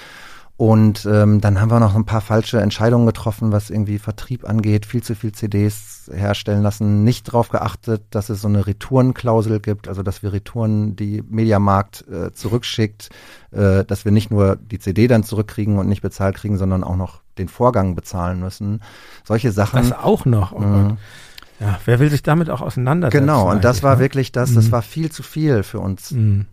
Und 0.58 1.06
ähm, 1.06 1.40
dann 1.40 1.60
haben 1.60 1.70
wir 1.70 1.78
noch 1.78 1.94
ein 1.94 2.04
paar 2.04 2.20
falsche 2.20 2.60
Entscheidungen 2.60 3.06
getroffen, 3.06 3.52
was 3.52 3.70
irgendwie 3.70 4.00
Vertrieb 4.00 4.44
angeht, 4.44 4.86
viel 4.86 5.04
zu 5.04 5.14
viel 5.14 5.30
CDs 5.30 6.10
herstellen 6.12 6.64
lassen, 6.64 7.04
nicht 7.04 7.28
darauf 7.28 7.48
geachtet, 7.50 8.02
dass 8.10 8.28
es 8.28 8.40
so 8.40 8.48
eine 8.48 8.66
Retourenklausel 8.66 9.60
gibt, 9.60 9.86
also 9.86 10.02
dass 10.02 10.24
wir 10.24 10.32
Retouren 10.32 10.96
die 10.96 11.22
Mediamarkt 11.22 12.04
äh, 12.08 12.32
zurückschickt, 12.32 13.08
äh, 13.52 13.84
dass 13.84 14.04
wir 14.04 14.10
nicht 14.10 14.32
nur 14.32 14.56
die 14.56 14.80
CD 14.80 15.06
dann 15.06 15.22
zurückkriegen 15.22 15.78
und 15.78 15.88
nicht 15.88 16.02
bezahlt 16.02 16.34
kriegen, 16.34 16.58
sondern 16.58 16.82
auch 16.82 16.96
noch 16.96 17.20
den 17.38 17.46
Vorgang 17.46 17.94
bezahlen 17.94 18.40
müssen. 18.40 18.80
Solche 19.22 19.52
Sachen. 19.52 19.88
Das 19.88 19.92
auch 19.92 20.24
noch. 20.24 20.50
Oh 20.50 20.58
Mhm. 20.58 20.96
Ja, 21.60 21.78
wer 21.84 22.00
will 22.00 22.10
sich 22.10 22.24
damit 22.24 22.50
auch 22.50 22.62
auseinandersetzen? 22.62 23.20
Genau, 23.20 23.48
und 23.48 23.62
das 23.62 23.84
war 23.84 23.94
ne? 23.94 24.00
wirklich 24.00 24.32
das, 24.32 24.54
das 24.54 24.66
Mhm. 24.66 24.72
war 24.72 24.82
viel 24.82 25.12
zu 25.12 25.22
viel 25.22 25.62
für 25.62 25.78
uns 25.78 26.10
Mhm. 26.10 26.46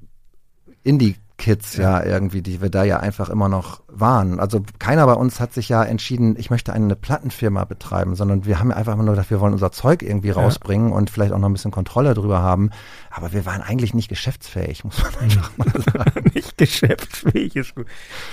Indie-Kids 1.38 1.78
ja. 1.78 2.04
irgendwie, 2.04 2.42
die 2.42 2.62
wir 2.62 2.70
da 2.70 2.84
ja 2.84 3.00
einfach 3.00 3.30
immer 3.30 3.50
noch 3.50 3.82
waren. 3.88 4.40
Also 4.40 4.64
keiner 4.80 5.06
bei 5.06 5.14
uns 5.14 5.40
hat 5.40 5.54
sich 5.54 5.70
ja 5.70 5.84
entschieden, 5.84 6.36
ich 6.38 6.50
möchte 6.50 6.74
eine 6.74 6.96
Plattenfirma 6.96 7.66
betreiben, 7.66 8.16
sondern 8.16 8.46
wir 8.46 8.60
haben 8.60 8.72
einfach 8.72 8.94
immer 8.94 9.04
nur 9.04 9.16
gedacht, 9.16 9.30
wir 9.30 9.40
wollen 9.40 9.54
unser 9.54 9.72
Zeug 9.72 10.02
irgendwie 10.02 10.30
Ja. 10.30 10.36
rausbringen 10.36 10.92
und 10.92 11.10
vielleicht 11.10 11.34
auch 11.34 11.40
noch 11.40 11.50
ein 11.50 11.54
bisschen 11.54 11.72
Kontrolle 11.72 12.14
drüber 12.14 12.40
haben. 12.42 12.70
Aber 13.12 13.34
wir 13.34 13.46
waren 13.46 13.62
eigentlich 13.62 13.94
nicht 13.94 14.10
geschäftsfähig, 14.10 14.84
muss 14.84 15.02
man 15.02 15.16
einfach 15.18 15.52
mal 15.58 15.68
sagen. 15.94 16.32
nicht 16.34 16.58
geschäftsfähig 16.58 17.56
ist 17.56 17.76
gut. 17.76 17.88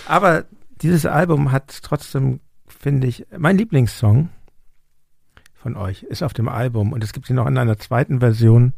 Aber 0.06 0.44
dieses 0.80 1.06
Album 1.06 1.52
hat 1.52 1.78
trotzdem, 1.82 2.40
finde 2.66 3.06
ich, 3.06 3.26
mein 3.36 3.58
Lieblingssong 3.58 4.30
von 5.54 5.76
euch 5.76 6.02
ist 6.02 6.22
auf 6.22 6.32
dem 6.32 6.48
Album 6.48 6.92
und 6.92 7.04
es 7.04 7.12
gibt 7.12 7.26
sie 7.26 7.34
noch 7.34 7.46
in 7.46 7.56
einer 7.56 7.78
zweiten 7.78 8.18
Version 8.18 8.72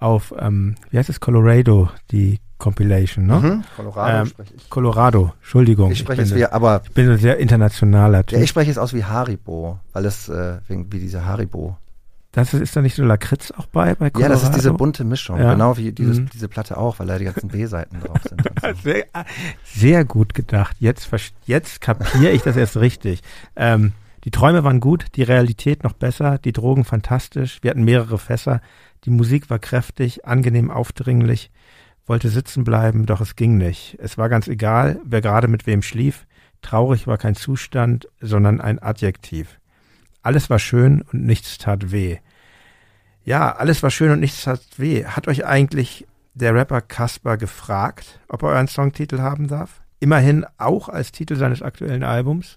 auf, 0.00 0.34
ähm, 0.38 0.74
wie 0.90 0.98
heißt 0.98 1.08
es, 1.10 1.20
Colorado, 1.20 1.88
die 2.10 2.40
Compilation, 2.58 3.26
ne? 3.26 3.36
Mhm. 3.40 3.64
Colorado 3.76 4.18
Ähm, 4.22 4.26
spreche 4.26 4.54
ich. 4.56 4.68
Colorado, 4.70 5.32
Entschuldigung. 5.40 5.92
Ich 5.92 5.98
spreche 5.98 6.22
bin, 6.22 6.30
es 6.30 6.34
wie, 6.34 6.44
aber 6.46 6.82
ich 6.84 6.92
bin 6.92 7.08
ein 7.10 7.18
sehr 7.18 7.38
internationaler 7.38 8.24
Typ. 8.26 8.38
ja, 8.38 8.42
ich 8.44 8.50
spreche 8.50 8.70
es 8.70 8.78
aus 8.78 8.92
wie 8.92 9.04
Haribo, 9.04 9.78
weil 9.92 10.04
es 10.04 10.28
äh, 10.28 10.58
wegen 10.68 10.92
wie 10.92 10.98
diese 10.98 11.24
Haribo. 11.24 11.76
das 12.32 12.52
ist, 12.54 12.60
ist 12.60 12.76
da 12.76 12.82
nicht 12.82 12.94
so 12.96 13.02
Lakritz 13.04 13.50
auch 13.50 13.66
bei, 13.66 13.94
bei 13.94 14.06
Ja, 14.06 14.10
Colorado? 14.10 14.34
das 14.34 14.42
ist 14.44 14.54
diese 14.54 14.72
bunte 14.74 15.04
Mischung, 15.04 15.38
Ja. 15.40 15.52
genau 15.52 15.76
wie 15.78 15.90
dieses, 15.92 16.18
Mhm. 16.20 16.28
diese 16.34 16.48
Platte 16.48 16.76
auch, 16.76 16.98
weil 16.98 17.06
da 17.06 17.18
die 17.18 17.24
ganzen 17.24 17.48
B-Seiten 17.48 18.00
drauf 18.00 18.18
sind. 18.28 18.42
So. 18.60 18.82
Sehr, 18.82 19.04
sehr 19.64 20.04
gut 20.04 20.34
gedacht. 20.34 20.76
Jetzt, 20.80 21.08
jetzt 21.46 21.80
kapiere 21.80 22.30
ich 22.30 22.42
das 22.42 22.56
erst 22.56 22.76
richtig. 22.76 23.22
Ähm, 23.56 23.92
die 24.24 24.30
Träume 24.30 24.64
waren 24.64 24.80
gut, 24.80 25.06
die 25.16 25.22
Realität 25.22 25.82
noch 25.82 25.94
besser, 25.94 26.36
die 26.38 26.52
Drogen 26.52 26.84
fantastisch. 26.84 27.58
Wir 27.62 27.70
hatten 27.70 27.84
mehrere 27.84 28.18
Fässer. 28.18 28.60
Die 29.04 29.10
Musik 29.10 29.50
war 29.50 29.58
kräftig, 29.58 30.26
angenehm 30.26 30.70
aufdringlich. 30.70 31.50
Wollte 32.06 32.28
sitzen 32.28 32.64
bleiben, 32.64 33.06
doch 33.06 33.20
es 33.20 33.36
ging 33.36 33.56
nicht. 33.56 33.96
Es 34.00 34.18
war 34.18 34.28
ganz 34.28 34.48
egal, 34.48 35.00
wer 35.04 35.20
gerade 35.20 35.48
mit 35.48 35.66
wem 35.66 35.82
schlief. 35.82 36.26
Traurig 36.62 37.06
war 37.06 37.18
kein 37.18 37.34
Zustand, 37.34 38.08
sondern 38.20 38.60
ein 38.60 38.78
Adjektiv. 38.78 39.60
Alles 40.22 40.50
war 40.50 40.58
schön 40.58 41.02
und 41.12 41.24
nichts 41.24 41.58
tat 41.58 41.92
weh. 41.92 42.18
Ja, 43.24 43.54
alles 43.56 43.82
war 43.82 43.90
schön 43.90 44.10
und 44.10 44.20
nichts 44.20 44.42
tat 44.44 44.60
weh. 44.76 45.04
Hat 45.04 45.28
euch 45.28 45.46
eigentlich 45.46 46.06
der 46.34 46.54
Rapper 46.54 46.80
Kasper 46.80 47.36
gefragt, 47.36 48.20
ob 48.28 48.42
er 48.42 48.50
euren 48.50 48.68
Songtitel 48.68 49.20
haben 49.20 49.48
darf? 49.48 49.82
Immerhin 49.98 50.46
auch 50.58 50.88
als 50.88 51.12
Titel 51.12 51.36
seines 51.36 51.62
aktuellen 51.62 52.02
Albums. 52.02 52.56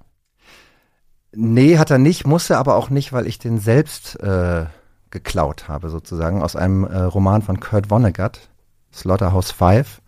Nee, 1.36 1.78
hat 1.78 1.90
er 1.90 1.98
nicht, 1.98 2.28
musste 2.28 2.58
aber 2.58 2.76
auch 2.76 2.90
nicht, 2.90 3.12
weil 3.12 3.28
ich 3.28 3.40
den 3.40 3.60
selbst 3.60 4.20
äh, 4.22 4.66
geklaut 5.14 5.70
habe, 5.70 5.90
sozusagen, 5.90 6.42
aus 6.42 6.56
einem 6.58 6.84
äh, 6.84 6.98
Roman 7.04 7.42
von 7.42 7.60
Kurt 7.62 7.88
Vonnegut, 7.88 8.50
Slaughterhouse 8.92 9.52
Five. 9.52 10.02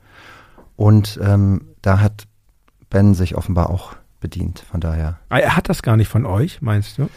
Und 0.75 1.17
ähm, 1.24 1.69
da 1.82 2.00
hat 2.01 2.25
Ben 2.90 3.14
sich 3.14 3.35
offenbar 3.35 3.69
auch 3.69 3.93
bedient, 4.19 4.59
von 4.59 4.82
daher. 4.82 5.19
Ah, 5.30 5.38
Er 5.38 5.56
hat 5.56 5.69
das 5.69 5.82
gar 5.84 5.95
nicht 5.95 6.09
von 6.09 6.25
euch, 6.25 6.61
meinst 6.61 6.98
du? 6.98 7.09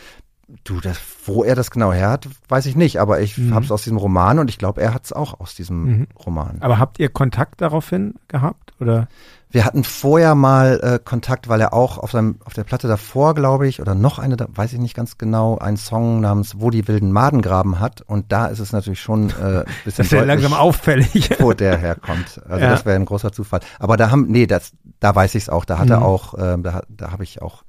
Du, 0.65 0.81
das, 0.81 0.99
wo 1.27 1.45
er 1.45 1.55
das 1.55 1.71
genau 1.71 1.93
her 1.93 2.11
hat, 2.11 2.27
weiß 2.49 2.67
ich 2.67 2.75
nicht, 2.77 3.01
aber 3.01 3.21
ich 3.21 3.37
Mhm. 3.37 3.55
habe 3.55 3.65
es 3.65 3.71
aus 3.73 3.83
diesem 3.83 3.99
Roman 3.99 4.39
und 4.39 4.49
ich 4.49 4.57
glaube, 4.59 4.81
er 4.81 4.95
hat 4.95 5.05
es 5.05 5.13
auch 5.13 5.41
aus 5.41 5.55
diesem 5.55 5.85
Mhm. 5.85 6.07
Roman. 6.25 6.57
Aber 6.61 6.79
habt 6.79 6.99
ihr 6.99 7.09
Kontakt 7.11 7.61
daraufhin 7.61 8.15
gehabt? 8.29 8.73
Oder? 8.81 9.09
Wir 9.51 9.65
hatten 9.65 9.83
vorher 9.83 10.35
mal 10.35 10.79
äh, 10.83 10.99
Kontakt, 11.03 11.49
weil 11.49 11.61
er 11.63 11.73
auch 11.73 11.97
auf 11.97 12.11
seinem 12.11 12.37
auf 12.45 12.53
der 12.53 12.65
Platte 12.65 12.87
davor, 12.87 13.35
glaube 13.35 13.67
ich, 13.67 13.81
oder 13.81 13.95
noch 13.95 14.19
eine, 14.19 14.37
da 14.37 14.47
weiß 14.51 14.75
ich 14.75 14.79
nicht 14.79 14.95
ganz 14.95 15.17
genau, 15.17 15.57
einen 15.57 15.79
Song 15.79 16.21
namens 16.21 16.61
Wo 16.61 16.69
die 16.69 16.87
wilden 16.87 17.13
Maden 17.13 17.41
graben 17.41 17.81
hat. 17.81 18.03
Und 18.03 18.31
da 18.31 18.47
ist 18.47 18.59
es 18.59 18.73
natürlich 18.73 19.01
schon 19.01 19.31
äh, 19.31 19.61
ein 19.61 19.65
bisschen 19.85 20.05
Das 20.05 20.07
ist 20.07 20.13
ja 20.13 20.25
langsam 20.25 20.53
auffällig. 20.53 21.31
wo 21.41 21.55
der 21.55 21.79
herkommt. 21.79 22.41
Also 22.47 22.65
Ja. 22.65 22.71
das 22.71 22.85
wäre 22.85 22.97
ein 22.97 23.07
großer 23.07 23.33
Zufall. 23.33 23.61
Aber 23.79 23.97
da 23.97 24.11
haben, 24.11 24.27
nee, 24.29 24.47
das, 24.47 24.73
da 25.01 25.15
weiß 25.15 25.35
ich 25.35 25.45
es 25.45 25.49
auch. 25.49 25.65
Da 25.65 25.79
hat 25.79 25.89
er 25.89 25.99
Mhm. 26.01 26.03
auch, 26.03 26.35
ähm, 26.39 26.63
da, 26.63 26.83
da 26.89 27.11
habe 27.11 27.25
ich 27.25 27.41
auch, 27.41 27.65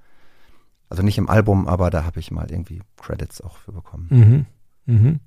also 0.90 1.02
nicht 1.02 1.18
im 1.18 1.30
Album, 1.30 1.68
aber 1.68 1.90
da 1.92 2.04
habe 2.04 2.20
ich 2.20 2.30
mal 2.32 2.52
irgendwie 2.52 2.82
Credits 3.02 3.40
auch 3.42 3.56
für 3.58 3.72
bekommen. 3.72 4.08
Mhm. 4.86 4.94
Mhm. 4.94 5.20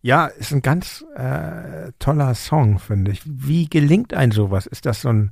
Ja, 0.00 0.26
ist 0.26 0.52
ein 0.52 0.62
ganz 0.62 1.04
äh, 1.16 1.90
toller 1.98 2.34
Song, 2.34 2.78
finde 2.78 3.10
ich. 3.10 3.20
Wie 3.26 3.68
gelingt 3.68 4.14
ein 4.14 4.30
sowas? 4.30 4.64
Ist 4.66 4.86
das 4.86 5.02
so 5.02 5.08
ein 5.10 5.30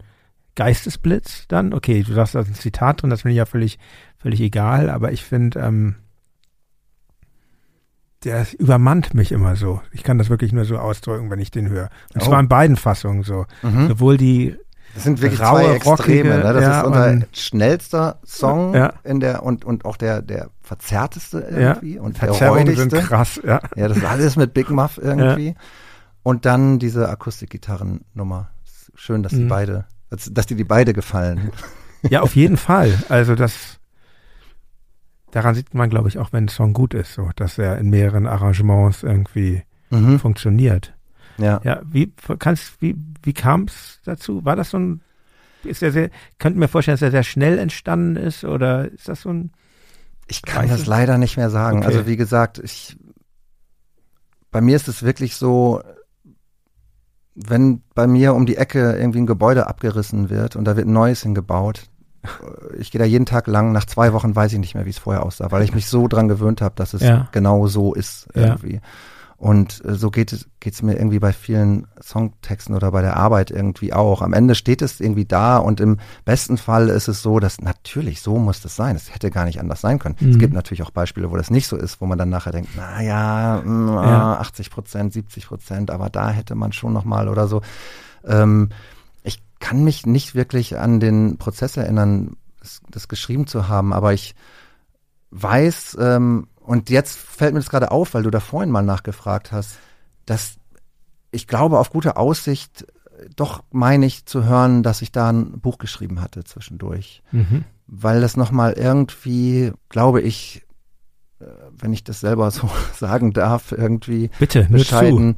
Geistesblitz 0.56 1.46
dann? 1.48 1.72
Okay, 1.72 2.02
du 2.02 2.12
sagst, 2.12 2.34
da 2.34 2.40
ist 2.40 2.48
ein 2.48 2.54
Zitat 2.54 3.00
drin, 3.02 3.10
das 3.10 3.22
finde 3.22 3.32
ich 3.32 3.38
ja 3.38 3.46
völlig, 3.46 3.78
völlig 4.18 4.40
egal, 4.40 4.90
aber 4.90 5.12
ich 5.12 5.22
finde, 5.22 5.60
ähm, 5.60 5.94
der 8.24 8.46
übermannt 8.58 9.14
mich 9.14 9.30
immer 9.30 9.54
so. 9.56 9.80
Ich 9.92 10.02
kann 10.02 10.18
das 10.18 10.30
wirklich 10.30 10.52
nur 10.52 10.64
so 10.64 10.78
ausdrücken, 10.78 11.30
wenn 11.30 11.38
ich 11.38 11.50
den 11.50 11.68
höre. 11.68 11.90
Und 12.14 12.22
Oh. 12.22 12.26
zwar 12.26 12.40
in 12.40 12.48
beiden 12.48 12.76
Fassungen 12.76 13.22
so. 13.22 13.46
Mhm. 13.62 13.88
Sowohl 13.88 14.16
die, 14.16 14.56
Das 14.94 15.04
sind 15.04 15.20
wirklich 15.20 15.40
Raue, 15.40 15.60
zwei 15.60 15.74
Extreme. 15.74 15.96
rockige, 15.96 16.28
ne? 16.28 16.52
Das 16.54 16.62
ja, 16.62 16.80
ist 16.80 16.86
unser 16.86 17.26
schnellster 17.32 18.18
Song 18.24 18.74
Ja. 18.74 18.94
in 19.04 19.20
der 19.20 19.42
und 19.42 19.64
und 19.64 19.84
auch 19.84 19.96
der 19.98 20.22
der 20.22 20.48
verzerrteste 20.62 21.40
irgendwie 21.50 21.98
und 21.98 22.14
der 22.20 22.28
Verzerrungen 22.30 22.66
sind 22.74 22.92
räudigste. 22.94 23.06
krass, 23.06 23.40
ja. 23.44 23.60
Ja, 23.76 23.88
das 23.88 23.98
ist 23.98 24.04
alles 24.04 24.36
mit 24.36 24.54
Big 24.54 24.70
Muff 24.70 24.98
irgendwie. 25.00 25.54
Und 26.22 26.46
dann 26.46 26.78
diese 26.80 27.08
Akustikgitarrennummer. 27.08 28.48
Schön, 28.94 29.22
dass 29.22 29.32
die 29.32 29.42
Mhm. 29.44 29.48
beide, 29.48 29.84
dass, 30.10 30.32
dass 30.32 30.46
die 30.46 30.54
die 30.54 30.64
beide 30.64 30.92
gefallen. 30.92 31.50
Ja, 32.10 32.20
auf 32.22 32.36
jeden 32.36 32.56
Fall. 32.56 32.96
Also 33.08 33.34
das, 33.34 33.78
daran 35.30 35.54
sieht 35.54 35.74
man, 35.74 35.90
glaube 35.90 36.08
ich, 36.08 36.18
auch 36.18 36.32
wenn 36.32 36.44
ein 36.44 36.48
Song 36.48 36.72
gut 36.72 36.94
ist, 36.94 37.14
so, 37.14 37.30
dass 37.36 37.58
er 37.58 37.78
in 37.78 37.90
mehreren 37.90 38.26
Arrangements 38.26 39.02
irgendwie 39.02 39.62
Mhm. 39.90 40.18
funktioniert. 40.18 40.94
Ja. 41.38 41.60
Ja, 41.62 41.80
wie 41.84 42.12
kannst, 42.38 42.80
wie, 42.82 42.96
wie 43.22 43.32
kam 43.34 43.64
es 43.64 44.00
dazu? 44.04 44.44
War 44.44 44.56
das 44.56 44.70
so 44.70 44.78
ein, 44.78 45.00
ist 45.62 45.80
der 45.82 45.92
sehr, 45.92 46.10
könnte 46.38 46.58
mir 46.58 46.66
vorstellen, 46.68 46.94
dass 46.94 47.02
er 47.02 47.10
sehr 47.12 47.22
schnell 47.22 47.58
entstanden 47.58 48.16
ist 48.16 48.42
oder 48.44 48.90
ist 48.90 49.08
das 49.08 49.22
so 49.22 49.30
ein, 49.30 49.52
Ich 50.28 50.42
kann 50.42 50.68
das 50.68 50.86
leider 50.86 51.18
nicht 51.18 51.36
mehr 51.36 51.50
sagen. 51.50 51.78
Okay. 51.78 51.86
Also 51.86 52.06
wie 52.06 52.16
gesagt, 52.16 52.58
ich 52.58 52.96
bei 54.50 54.60
mir 54.60 54.74
ist 54.76 54.88
es 54.88 55.02
wirklich 55.02 55.36
so, 55.36 55.82
wenn 57.36 57.82
bei 57.94 58.06
mir 58.06 58.34
um 58.34 58.46
die 58.46 58.56
Ecke 58.56 58.96
irgendwie 58.96 59.20
ein 59.20 59.26
Gebäude 59.26 59.66
abgerissen 59.66 60.30
wird 60.30 60.56
und 60.56 60.64
da 60.64 60.76
wird 60.76 60.86
ein 60.86 60.92
neues 60.92 61.22
hingebaut, 61.22 61.82
äh, 62.24 62.76
ich 62.78 62.90
gehe 62.90 62.98
da 62.98 63.04
jeden 63.04 63.26
Tag 63.26 63.46
lang, 63.46 63.72
nach 63.72 63.84
zwei 63.84 64.12
Wochen 64.12 64.34
weiß 64.34 64.52
ich 64.54 64.58
nicht 64.58 64.74
mehr, 64.74 64.86
wie 64.86 64.90
es 64.90 64.98
vorher 64.98 65.24
aussah, 65.24 65.52
weil 65.52 65.62
ich 65.62 65.74
mich 65.74 65.86
so 65.86 66.08
dran 66.08 66.28
gewöhnt 66.28 66.60
habe, 66.62 66.74
dass 66.76 66.94
es 66.94 67.02
Ja. 67.02 67.28
genau 67.32 67.66
so 67.66 67.94
ist 67.94 68.28
Ja. 68.34 68.80
Und 69.38 69.84
äh, 69.84 69.94
so 69.94 70.10
geht 70.10 70.32
es 70.32 70.82
mir 70.82 70.96
irgendwie 70.96 71.18
bei 71.18 71.32
vielen 71.34 71.86
Songtexten 72.02 72.74
oder 72.74 72.90
bei 72.90 73.02
der 73.02 73.16
Arbeit 73.18 73.50
irgendwie 73.50 73.92
auch. 73.92 74.22
Am 74.22 74.32
Ende 74.32 74.54
steht 74.54 74.80
es 74.80 74.98
irgendwie 74.98 75.26
da 75.26 75.58
und 75.58 75.78
im 75.80 75.98
besten 76.24 76.56
Fall 76.56 76.88
ist 76.88 77.06
es 77.08 77.20
so, 77.22 77.38
dass 77.38 77.60
natürlich 77.60 78.22
so 78.22 78.38
muss 78.38 78.62
das 78.62 78.76
sein. 78.76 78.96
Es 78.96 79.12
hätte 79.14 79.30
gar 79.30 79.44
nicht 79.44 79.60
anders 79.60 79.82
sein 79.82 79.98
können. 79.98 80.16
Es 80.18 80.24
Mhm. 80.36 80.38
gibt 80.38 80.54
natürlich 80.54 80.82
auch 80.82 80.90
Beispiele, 80.90 81.30
wo 81.30 81.36
das 81.36 81.50
nicht 81.50 81.68
so 81.68 81.76
ist, 81.76 82.00
wo 82.00 82.06
man 82.06 82.16
dann 82.16 82.30
nachher 82.30 82.52
denkt, 82.52 82.70
na 82.76 83.02
ja, 83.02 83.60
mm, 83.62 83.88
Ja. 83.88 84.32
ah, 84.34 84.40
80 84.40 84.70
Prozent, 84.70 85.12
70 85.12 85.46
Prozent, 85.48 85.90
aber 85.90 86.08
da 86.08 86.30
hätte 86.30 86.54
man 86.54 86.72
schon 86.72 86.94
noch 86.94 87.04
mal 87.04 87.28
oder 87.28 87.46
so. 87.46 87.60
Ähm, 88.24 88.70
ich 89.22 89.42
kann 89.60 89.84
mich 89.84 90.06
nicht 90.06 90.34
wirklich 90.34 90.78
an 90.78 90.98
den 90.98 91.36
Prozess 91.36 91.76
erinnern, 91.76 92.36
das, 92.60 92.80
das 92.90 93.06
geschrieben 93.08 93.46
zu 93.46 93.68
haben, 93.68 93.92
aber 93.92 94.14
ich 94.14 94.34
weiß, 95.30 95.96
ähm, 96.00 96.46
und 96.66 96.90
jetzt 96.90 97.16
fällt 97.16 97.54
mir 97.54 97.60
das 97.60 97.70
gerade 97.70 97.90
auf, 97.90 98.14
weil 98.14 98.24
du 98.24 98.30
da 98.30 98.40
vorhin 98.40 98.70
mal 98.70 98.82
nachgefragt 98.82 99.52
hast, 99.52 99.78
dass 100.26 100.56
ich 101.30 101.46
glaube, 101.46 101.78
auf 101.78 101.90
gute 101.90 102.16
Aussicht 102.16 102.82
äh, 103.18 103.28
doch 103.36 103.62
meine 103.70 104.06
ich 104.06 104.26
zu 104.26 104.44
hören, 104.44 104.82
dass 104.82 105.02
ich 105.02 105.12
da 105.12 105.30
ein 105.30 105.60
Buch 105.60 105.78
geschrieben 105.78 106.20
hatte 106.20 106.44
zwischendurch. 106.44 107.22
mhm. 107.32 107.64
Weil 107.88 108.20
das 108.20 108.36
nochmal 108.36 108.72
irgendwie, 108.72 109.72
glaube 109.88 110.20
ich, 110.20 110.66
äh, 111.38 111.44
wenn 111.70 111.92
ich 111.92 112.02
das 112.02 112.18
selber 112.20 112.50
so 112.50 112.68
sagen 112.94 113.32
darf, 113.32 113.70
irgendwie 113.72 114.30
bitte, 114.38 114.66
zu. 114.66 114.72
bescheiden, 114.72 115.36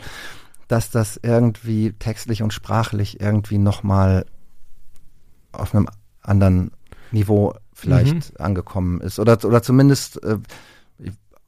dass 0.67 0.91
das 0.91 1.19
irgendwie 1.23 1.93
textlich 1.93 2.43
und 2.43 2.53
sprachlich 2.53 3.21
irgendwie 3.21 3.59
nochmal 3.59 4.25
auf 5.53 5.75
einem 5.75 5.89
anderen 6.23 6.71
Niveau 7.11 7.55
vielleicht 7.73 8.39
angekommen 8.41 9.01
ist. 9.01 9.19
Oder, 9.19 9.45
oder 9.45 9.63
zumindest, 9.63 10.23
äh, 10.23 10.39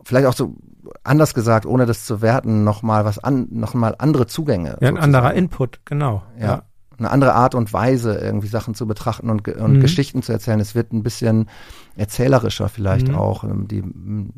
vielleicht 0.04 0.26
auch 0.26 0.34
so 0.34 0.56
anders 1.04 1.34
gesagt, 1.34 1.66
ohne 1.66 1.86
das 1.86 2.04
zu 2.06 2.22
werten, 2.22 2.64
nochmal 2.64 3.04
was 3.04 3.18
an, 3.18 3.48
nochmal 3.50 3.94
andere 3.98 4.26
Zugänge. 4.26 4.76
Ja, 4.80 4.88
ein 4.88 4.98
anderer 4.98 5.34
Input, 5.34 5.80
genau. 5.84 6.22
Ja. 6.38 6.62
Eine 6.98 7.10
andere 7.10 7.34
Art 7.34 7.54
und 7.54 7.72
Weise, 7.72 8.14
irgendwie 8.18 8.46
Sachen 8.48 8.74
zu 8.74 8.86
betrachten 8.86 9.30
und, 9.30 9.46
und 9.48 9.72
Mhm. 9.74 9.80
Geschichten 9.80 10.22
zu 10.22 10.32
erzählen. 10.32 10.60
Es 10.60 10.74
wird 10.74 10.92
ein 10.92 11.02
bisschen 11.02 11.48
erzählerischer 11.96 12.68
vielleicht 12.68 13.08
Mhm. 13.08 13.14
auch. 13.14 13.44
ähm, 13.44 13.68
Die, 13.68 13.78
ähm, 13.78 14.32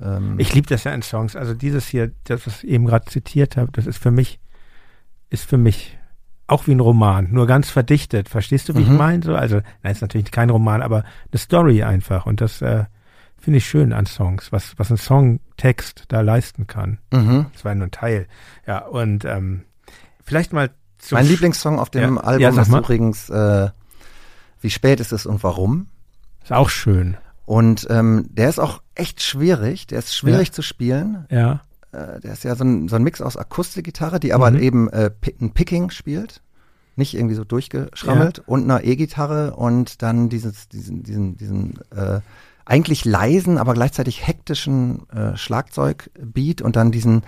ähm, 0.00 0.34
Ich 0.38 0.52
liebe 0.54 0.66
das 0.68 0.84
ja 0.84 0.92
in 0.92 1.02
Songs. 1.02 1.34
Also 1.36 1.54
dieses 1.54 1.86
hier, 1.86 2.12
das, 2.24 2.46
was 2.46 2.62
ich 2.62 2.68
eben 2.70 2.84
gerade 2.86 3.06
zitiert 3.06 3.56
habe, 3.56 3.70
das 3.72 3.86
ist 3.86 3.98
für 3.98 4.10
mich, 4.10 4.38
ist 5.30 5.44
für 5.48 5.58
mich 5.58 5.96
auch 6.46 6.66
wie 6.66 6.72
ein 6.72 6.80
Roman, 6.80 7.28
nur 7.30 7.46
ganz 7.46 7.68
verdichtet. 7.70 8.28
Verstehst 8.28 8.68
du, 8.68 8.74
wie 8.74 8.82
ich 8.82 8.88
Mhm. 8.88 8.96
meine? 8.96 9.22
So, 9.22 9.34
also, 9.34 9.60
nein, 9.82 9.92
ist 9.92 10.00
natürlich 10.02 10.30
kein 10.30 10.50
Roman, 10.50 10.82
aber 10.82 11.04
eine 11.30 11.38
Story 11.38 11.82
einfach. 11.82 12.24
Und 12.26 12.40
das 12.40 12.62
äh, 12.62 12.84
finde 13.40 13.58
ich 13.58 13.66
schön 13.66 13.92
an 13.92 14.06
Songs, 14.06 14.52
was, 14.52 14.78
was 14.78 14.90
ein 14.90 14.96
Songtext 14.96 16.04
da 16.08 16.20
leisten 16.20 16.66
kann. 16.66 16.98
mhm. 17.12 17.46
Das 17.52 17.64
war 17.64 17.74
nur 17.74 17.86
ein 17.86 17.90
Teil. 17.90 18.26
Ja, 18.66 18.78
und 18.86 19.24
ähm, 19.24 19.62
vielleicht 20.22 20.52
mal 20.52 20.70
zum 20.98 21.16
Mein 21.16 21.26
Lieblingssong 21.26 21.78
auf 21.78 21.90
dem 21.90 22.16
Ja. 22.16 22.20
Album 22.22 22.42
Ja, 22.56 22.62
ist 22.62 22.68
mal. 22.68 22.78
übrigens 22.80 23.30
äh, 23.30 23.70
Wie 24.60 24.70
spät 24.70 25.00
ist 25.00 25.12
es 25.12 25.26
und 25.26 25.42
warum? 25.42 25.86
Ist 26.42 26.52
auch 26.52 26.70
schön. 26.70 27.16
Und 27.46 27.86
ähm, 27.88 28.26
der 28.30 28.48
ist 28.48 28.58
auch 28.58 28.82
echt 28.94 29.22
schwierig. 29.22 29.86
Der 29.86 30.00
ist 30.00 30.14
schwierig 30.14 30.52
zu 30.52 30.60
spielen. 30.62 31.26
Ja. 31.30 31.60
Äh, 31.92 32.20
der 32.20 32.32
ist 32.32 32.44
ja 32.44 32.54
so 32.56 32.64
ein, 32.64 32.88
so 32.88 32.96
ein 32.96 33.02
Mix 33.02 33.22
aus 33.22 33.36
Akustikgitarre, 33.36 34.20
die 34.20 34.34
aber 34.34 34.50
Mhm. 34.50 34.58
eben 34.58 34.88
äh, 34.90 35.10
ein 35.40 35.52
Picking 35.54 35.90
spielt. 35.90 36.42
nicht 36.96 37.14
irgendwie 37.14 37.36
so 37.36 37.44
durchgeschrammelt 37.44 38.40
und 38.46 38.64
einer 38.64 38.82
E-Gitarre 38.82 39.54
und 39.54 40.02
dann 40.02 40.28
dieses, 40.28 40.68
diesen, 40.68 41.04
diesen, 41.04 41.36
diesen 41.36 41.78
äh, 41.94 42.20
eigentlich 42.68 43.04
leisen, 43.04 43.56
aber 43.58 43.72
gleichzeitig 43.74 44.26
hektischen 44.26 45.08
äh, 45.10 45.36
Schlagzeugbeat 45.36 46.60
und 46.62 46.76
dann 46.76 46.92
diesen 46.92 47.22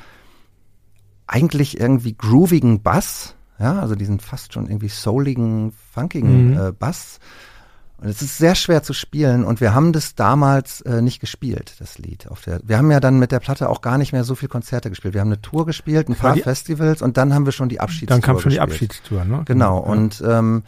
eigentlich 1.26 1.78
irgendwie 1.80 2.14
groovigen 2.14 2.82
Bass, 2.82 3.34
ja, 3.58 3.78
also 3.80 3.94
diesen 3.94 4.20
fast 4.20 4.52
schon 4.52 4.66
irgendwie 4.68 4.88
souligen, 4.88 5.72
funkigen 5.94 6.52
Mhm. 6.52 6.58
äh, 6.58 6.72
Bass. 6.72 7.18
Und 7.98 8.08
es 8.08 8.22
ist 8.22 8.38
sehr 8.38 8.54
schwer 8.54 8.82
zu 8.82 8.94
spielen 8.94 9.44
und 9.44 9.60
wir 9.60 9.74
haben 9.74 9.92
das 9.92 10.14
damals 10.14 10.80
äh, 10.82 11.02
nicht 11.02 11.20
gespielt, 11.20 11.74
das 11.80 11.98
Lied. 11.98 12.28
Auf 12.30 12.40
der, 12.42 12.60
wir 12.64 12.78
haben 12.78 12.90
ja 12.90 12.98
dann 12.98 13.18
mit 13.18 13.30
der 13.30 13.40
Platte 13.40 13.68
auch 13.68 13.82
gar 13.82 13.98
nicht 13.98 14.12
mehr 14.12 14.24
so 14.24 14.34
viel 14.34 14.48
Konzerte 14.48 14.88
gespielt. 14.88 15.12
Wir 15.12 15.20
haben 15.20 15.28
eine 15.28 15.42
Tour 15.42 15.66
gespielt, 15.66 16.08
ein 16.08 16.14
paar 16.14 16.34
die- 16.34 16.40
Festivals 16.42 17.02
und 17.02 17.18
dann 17.18 17.34
haben 17.34 17.44
wir 17.44 17.52
schon 17.52 17.68
die 17.68 17.78
Abschiedstour 17.80 18.16
Dann 18.16 18.22
kam 18.22 18.38
schon 18.40 18.50
die 18.52 18.56
gespielt. 18.56 18.72
Abschiedstour, 18.90 19.24
ne? 19.26 19.42
Genau, 19.44 19.84
Ja. 19.84 19.90
und 19.92 20.22
ähm, 20.26 20.62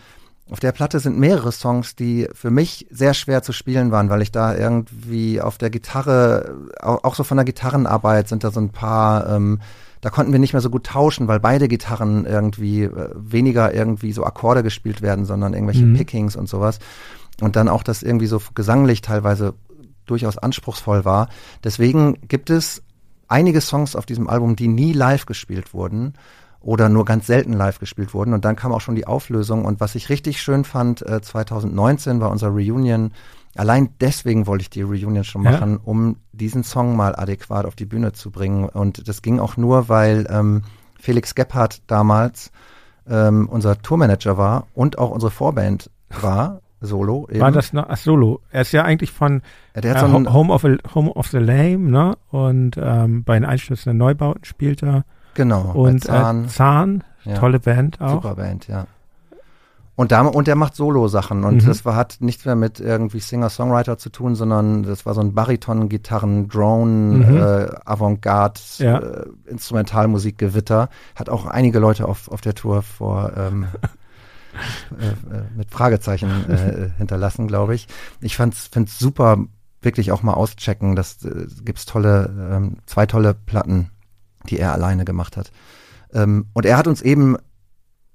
auf 0.52 0.60
der 0.60 0.72
Platte 0.72 1.00
sind 1.00 1.18
mehrere 1.18 1.50
Songs, 1.50 1.96
die 1.96 2.28
für 2.34 2.50
mich 2.50 2.86
sehr 2.90 3.14
schwer 3.14 3.42
zu 3.42 3.52
spielen 3.52 3.90
waren, 3.90 4.10
weil 4.10 4.20
ich 4.20 4.32
da 4.32 4.54
irgendwie 4.54 5.40
auf 5.40 5.56
der 5.56 5.70
Gitarre, 5.70 6.54
auch, 6.78 7.14
so 7.14 7.24
von 7.24 7.38
der 7.38 7.46
Gitarrenarbeit 7.46 8.28
sind 8.28 8.44
da 8.44 8.50
so 8.50 8.60
ein 8.60 8.68
paar, 8.68 9.26
ähm, 9.30 9.60
da 10.02 10.10
konnten 10.10 10.30
wir 10.30 10.38
nicht 10.38 10.52
mehr 10.52 10.60
so 10.60 10.68
gut 10.68 10.84
tauschen, 10.84 11.26
weil 11.26 11.40
beide 11.40 11.68
Gitarren 11.68 12.26
irgendwie 12.26 12.82
äh, 12.82 13.10
weniger 13.14 13.72
irgendwie 13.72 14.12
so 14.12 14.24
Akkorde 14.24 14.62
gespielt 14.62 15.00
werden, 15.00 15.24
sondern 15.24 15.54
irgendwelche 15.54 15.86
Mhm. 15.86 15.96
Pickings 15.96 16.36
und 16.36 16.50
sowas. 16.50 16.80
Und 17.40 17.56
dann 17.56 17.68
auch 17.70 17.82
das 17.82 18.02
irgendwie 18.02 18.26
so 18.26 18.40
gesanglich 18.54 19.00
teilweise 19.00 19.54
durchaus 20.04 20.36
anspruchsvoll 20.36 21.06
war. 21.06 21.28
Deswegen 21.64 22.18
gibt 22.28 22.50
es 22.50 22.82
einige 23.26 23.62
Songs 23.62 23.96
auf 23.96 24.04
diesem 24.04 24.28
Album, 24.28 24.54
die 24.54 24.68
nie 24.68 24.92
live 24.92 25.24
gespielt 25.24 25.72
wurden 25.72 26.12
oder 26.62 26.88
nur 26.88 27.04
ganz 27.04 27.26
selten 27.26 27.52
live 27.52 27.78
gespielt 27.78 28.14
wurden. 28.14 28.32
Und 28.34 28.44
dann 28.44 28.56
kam 28.56 28.72
auch 28.72 28.80
schon 28.80 28.94
die 28.94 29.06
Auflösung. 29.06 29.64
Und 29.64 29.80
was 29.80 29.94
ich 29.94 30.08
richtig 30.08 30.40
schön 30.40 30.64
fand, 30.64 31.02
äh, 31.02 31.20
2019 31.20 32.20
war 32.20 32.30
unser 32.30 32.48
Reunion. 32.48 33.12
Allein 33.56 33.90
deswegen 34.00 34.46
wollte 34.46 34.62
ich 34.62 34.70
die 34.70 34.82
Reunion 34.82 35.24
schon 35.24 35.42
Ja. 35.42 35.50
machen, 35.52 35.78
um 35.82 36.16
diesen 36.32 36.62
Song 36.64 36.96
mal 36.96 37.14
adäquat 37.16 37.66
auf 37.66 37.74
die 37.74 37.84
Bühne 37.84 38.12
zu 38.12 38.30
bringen. 38.30 38.64
Und 38.64 39.06
das 39.08 39.20
ging 39.22 39.40
auch 39.40 39.56
nur, 39.56 39.88
weil 39.88 40.26
ähm, 40.30 40.62
Felix 40.98 41.34
Gebhardt 41.34 41.82
damals 41.86 42.50
ähm, 43.08 43.48
unser 43.50 43.76
Tourmanager 43.82 44.38
war 44.38 44.66
und 44.74 44.96
auch 44.98 45.10
unsere 45.10 45.32
Vorband 45.32 45.90
war, 46.20 46.60
solo. 46.80 47.26
Eben. 47.30 47.40
War 47.40 47.50
das 47.52 47.72
noch, 47.72 47.86
ach, 47.88 47.96
Solo. 47.96 48.40
Er 48.50 48.62
ist 48.62 48.72
ja 48.72 48.84
eigentlich 48.84 49.10
von 49.10 49.42
Ja, 49.74 49.82
äh, 49.82 49.98
so 50.00 50.12
Home, 50.32 50.52
of, 50.52 50.64
a- 50.64 50.94
Home 50.94 51.10
of 51.12 51.26
the 51.28 51.38
Lame, 51.38 51.90
ne? 51.90 52.16
Und 52.30 52.76
ähm, 52.80 53.24
bei 53.24 53.34
den 53.34 53.44
einstürzenden 53.44 53.98
Neubauten 53.98 54.44
spielt 54.44 54.82
er. 54.82 55.04
Genau, 55.34 55.72
Und 55.72 56.00
bei 56.06 56.06
Zahn, 56.06 56.44
Äh, 56.44 56.48
Zahn, 56.48 57.04
ja. 57.24 57.34
tolle 57.38 57.60
Band 57.60 58.00
auch. 58.00 58.22
Super 58.22 58.36
Band, 58.36 58.68
ja. 58.68 58.86
Und, 59.94 60.10
da, 60.10 60.22
und 60.22 60.46
der 60.48 60.56
macht 60.56 60.74
Solo-Sachen 60.74 61.44
und 61.44 61.62
Mhm. 61.62 61.66
das 61.66 61.84
war, 61.84 61.94
hat 61.96 62.16
nichts 62.20 62.46
mehr 62.46 62.56
mit 62.56 62.80
irgendwie 62.80 63.20
Singer-Songwriter 63.20 63.98
zu 63.98 64.08
tun, 64.08 64.34
sondern 64.34 64.84
das 64.84 65.04
war 65.04 65.12
so 65.12 65.20
ein 65.20 65.34
Bariton-Gitarren, 65.34 66.48
Drone, 66.48 67.18
Mhm. 67.18 67.36
äh, 67.36 67.66
äh. 68.80 69.26
Hat 71.14 71.28
auch 71.28 71.44
einige 71.46 71.78
Leute 71.78 72.08
auf, 72.08 72.28
auf 72.30 72.40
der 72.40 72.54
Tour 72.54 72.80
vor 72.82 73.32
ähm, 73.36 73.66
äh, 74.98 75.06
äh, 75.06 75.42
mit 75.56 75.70
Fragezeichen 75.70 76.50
äh, 76.50 76.90
hinterlassen, 76.98 77.46
glaube 77.46 77.74
ich. 77.74 77.86
Ich 78.20 78.36
fand's, 78.36 78.68
find's 78.72 78.98
super, 78.98 79.36
wirklich 79.82 80.10
auch 80.10 80.22
mal 80.22 80.34
auschecken. 80.34 80.96
Das 80.96 81.22
äh, 81.24 81.46
gibt's 81.64 81.84
tolle, 81.84 82.50
ähm, 82.52 82.76
zwei 82.86 83.04
tolle 83.06 83.34
Platten, 83.34 83.90
die 84.48 84.58
er 84.58 84.72
alleine 84.72 85.04
gemacht 85.04 85.36
hat. 85.36 85.50
Ähm, 86.12 86.46
und 86.52 86.66
er 86.66 86.76
hat 86.76 86.86
uns 86.86 87.02
eben 87.02 87.36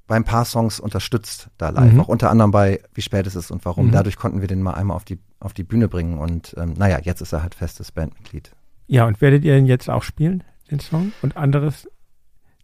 bei 0.07 0.15
ein 0.15 0.23
paar 0.23 0.45
Songs 0.45 0.79
unterstützt 0.79 1.49
da 1.57 1.69
live, 1.69 1.93
Mhm. 1.93 1.99
auch 1.99 2.07
unter 2.07 2.29
anderem 2.29 2.51
bei 2.51 2.81
Wie 2.93 3.01
spät 3.01 3.27
ist 3.27 3.35
es 3.35 3.51
und 3.51 3.65
warum. 3.65 3.87
Mhm. 3.87 3.91
Dadurch 3.91 4.15
konnten 4.15 4.39
wir 4.41 4.47
den 4.47 4.61
mal 4.61 4.73
einmal 4.73 4.95
auf 4.95 5.03
die, 5.03 5.19
auf 5.39 5.53
die 5.53 5.63
Bühne 5.63 5.87
bringen 5.89 6.17
und 6.17 6.55
ähm, 6.57 6.73
naja, 6.77 6.99
jetzt 7.01 7.21
ist 7.21 7.33
er 7.33 7.41
halt 7.43 7.55
festes 7.55 7.91
Bandmitglied. 7.91 8.51
Ja, 8.87 9.05
und 9.05 9.19
werdet 9.19 9.43
ihr 9.43 9.57
ihn 9.57 9.65
jetzt 9.65 9.89
auch 9.89 10.03
spielen, 10.03 10.43
den 10.71 10.79
Song? 10.79 11.11
Und 11.21 11.35
anderes, 11.35 11.89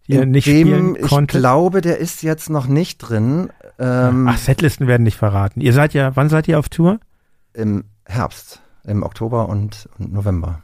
die 0.08 0.14
ihr 0.14 0.22
In 0.22 0.32
nicht 0.32 0.48
dem, 0.48 0.96
ich 0.96 1.28
glaube, 1.28 1.82
der 1.82 1.98
ist 1.98 2.24
jetzt 2.24 2.50
noch 2.50 2.66
nicht 2.68 3.00
drin. 3.00 3.50
Ähm, 3.78 4.28
Ach, 4.30 4.38
Setlisten 4.38 4.88
werden 4.88 5.04
nicht 5.04 5.18
verraten. 5.18 5.60
Ihr 5.60 5.74
seid 5.74 5.94
ja, 5.94 6.16
wann 6.16 6.30
seid 6.30 6.48
ihr 6.48 6.60
auf 6.60 6.70
Tour? 6.70 7.00
Im 7.54 7.84
Herbst, 8.06 8.62
im 8.86 9.04
Oktober 9.04 9.50
und, 9.50 9.90
und 10.00 10.14
November. 10.14 10.62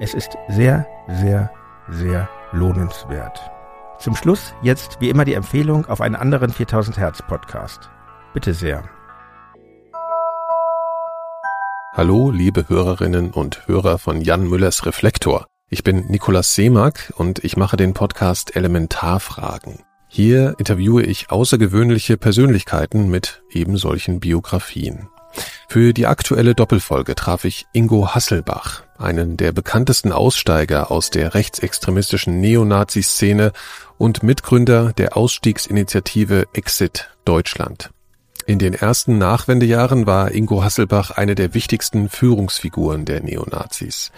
Es 0.00 0.14
ist 0.14 0.38
sehr, 0.48 0.86
sehr, 1.08 1.50
sehr 1.90 2.26
lohnenswert. 2.52 3.38
Zum 3.98 4.16
Schluss 4.16 4.54
jetzt 4.62 4.98
wie 5.00 5.10
immer 5.10 5.26
die 5.26 5.34
Empfehlung 5.34 5.84
auf 5.86 6.00
einen 6.00 6.16
anderen 6.16 6.50
4000 6.50 6.96
Hertz 6.96 7.20
Podcast. 7.20 7.90
Bitte 8.32 8.54
sehr. 8.54 8.95
Hallo, 11.96 12.30
liebe 12.30 12.68
Hörerinnen 12.68 13.30
und 13.30 13.68
Hörer 13.68 13.96
von 13.96 14.20
Jan 14.20 14.46
Müllers 14.46 14.84
Reflektor. 14.84 15.46
Ich 15.70 15.82
bin 15.82 16.04
Nikolaus 16.08 16.54
Seemack 16.54 17.10
und 17.16 17.42
ich 17.42 17.56
mache 17.56 17.78
den 17.78 17.94
Podcast 17.94 18.54
Elementarfragen. 18.54 19.78
Hier 20.06 20.56
interviewe 20.58 21.02
ich 21.02 21.30
außergewöhnliche 21.30 22.18
Persönlichkeiten 22.18 23.08
mit 23.08 23.42
eben 23.50 23.78
solchen 23.78 24.20
Biografien. 24.20 25.08
Für 25.70 25.94
die 25.94 26.04
aktuelle 26.04 26.54
Doppelfolge 26.54 27.14
traf 27.14 27.46
ich 27.46 27.66
Ingo 27.72 28.14
Hasselbach, 28.14 28.82
einen 28.98 29.38
der 29.38 29.52
bekanntesten 29.52 30.12
Aussteiger 30.12 30.90
aus 30.90 31.08
der 31.08 31.32
rechtsextremistischen 31.32 32.42
Neonazi-Szene 32.42 33.52
und 33.96 34.22
Mitgründer 34.22 34.92
der 34.92 35.16
Ausstiegsinitiative 35.16 36.44
Exit 36.52 37.08
Deutschland. 37.24 37.88
In 38.46 38.60
den 38.60 38.74
ersten 38.74 39.18
Nachwendejahren 39.18 40.06
war 40.06 40.30
Ingo 40.32 40.62
Hasselbach 40.62 41.10
eine 41.10 41.34
der 41.34 41.52
wichtigsten 41.52 42.08
Führungsfiguren 42.08 43.04
der 43.04 43.20
Neonazis. 43.20 44.12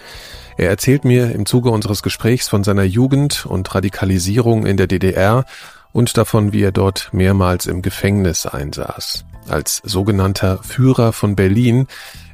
Er 0.58 0.68
erzählt 0.68 1.06
mir 1.06 1.32
im 1.32 1.46
Zuge 1.46 1.70
unseres 1.70 2.02
Gesprächs 2.02 2.46
von 2.46 2.62
seiner 2.62 2.82
Jugend 2.82 3.46
und 3.46 3.74
Radikalisierung 3.74 4.66
in 4.66 4.76
der 4.76 4.86
DDR 4.86 5.46
und 5.92 6.18
davon, 6.18 6.52
wie 6.52 6.62
er 6.62 6.72
dort 6.72 7.08
mehrmals 7.12 7.64
im 7.64 7.80
Gefängnis 7.80 8.44
einsaß. 8.44 9.24
Als 9.48 9.80
sogenannter 9.82 10.58
Führer 10.62 11.14
von 11.14 11.34
Berlin 11.34 11.86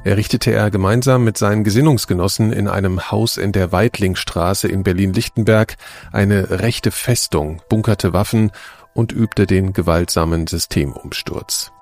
errichtete 0.02 0.50
er 0.52 0.72
gemeinsam 0.72 1.22
mit 1.22 1.38
seinen 1.38 1.62
Gesinnungsgenossen 1.62 2.52
in 2.52 2.66
einem 2.66 3.12
Haus 3.12 3.36
in 3.36 3.52
der 3.52 3.70
Weitlingstraße 3.70 4.66
in 4.66 4.82
Berlin-Lichtenberg 4.82 5.76
eine 6.10 6.58
rechte 6.58 6.90
Festung, 6.90 7.62
bunkerte 7.68 8.12
Waffen 8.12 8.50
und 8.94 9.12
übte 9.12 9.46
den 9.46 9.72
gewaltsamen 9.72 10.48
Systemumsturz. 10.48 11.73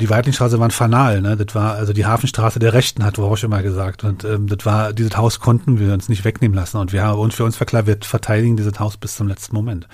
Die 0.00 0.08
Weitlingstraße 0.08 0.58
war 0.58 0.66
ein 0.66 0.70
Fanal, 0.70 1.20
ne? 1.20 1.36
Das 1.36 1.54
war 1.54 1.74
also 1.74 1.92
die 1.92 2.06
Hafenstraße 2.06 2.58
der 2.58 2.72
Rechten, 2.72 3.04
hat 3.04 3.18
Rausch 3.18 3.44
immer 3.44 3.62
gesagt. 3.62 4.02
Und 4.02 4.24
ähm, 4.24 4.46
das 4.46 4.64
war, 4.64 4.94
dieses 4.94 5.16
Haus 5.16 5.40
konnten 5.40 5.78
wir 5.78 5.92
uns 5.92 6.08
nicht 6.08 6.24
wegnehmen 6.24 6.56
lassen. 6.56 6.78
Und 6.78 6.92
wir 6.92 7.02
haben 7.02 7.18
uns 7.18 7.34
für 7.34 7.44
uns 7.44 7.60
war 7.60 7.66
klar, 7.66 7.86
wir 7.86 7.98
verteidigen 8.00 8.56
dieses 8.56 8.80
Haus 8.80 8.96
bis 8.96 9.16
zum 9.16 9.28
letzten 9.28 9.54
Moment. 9.54 9.86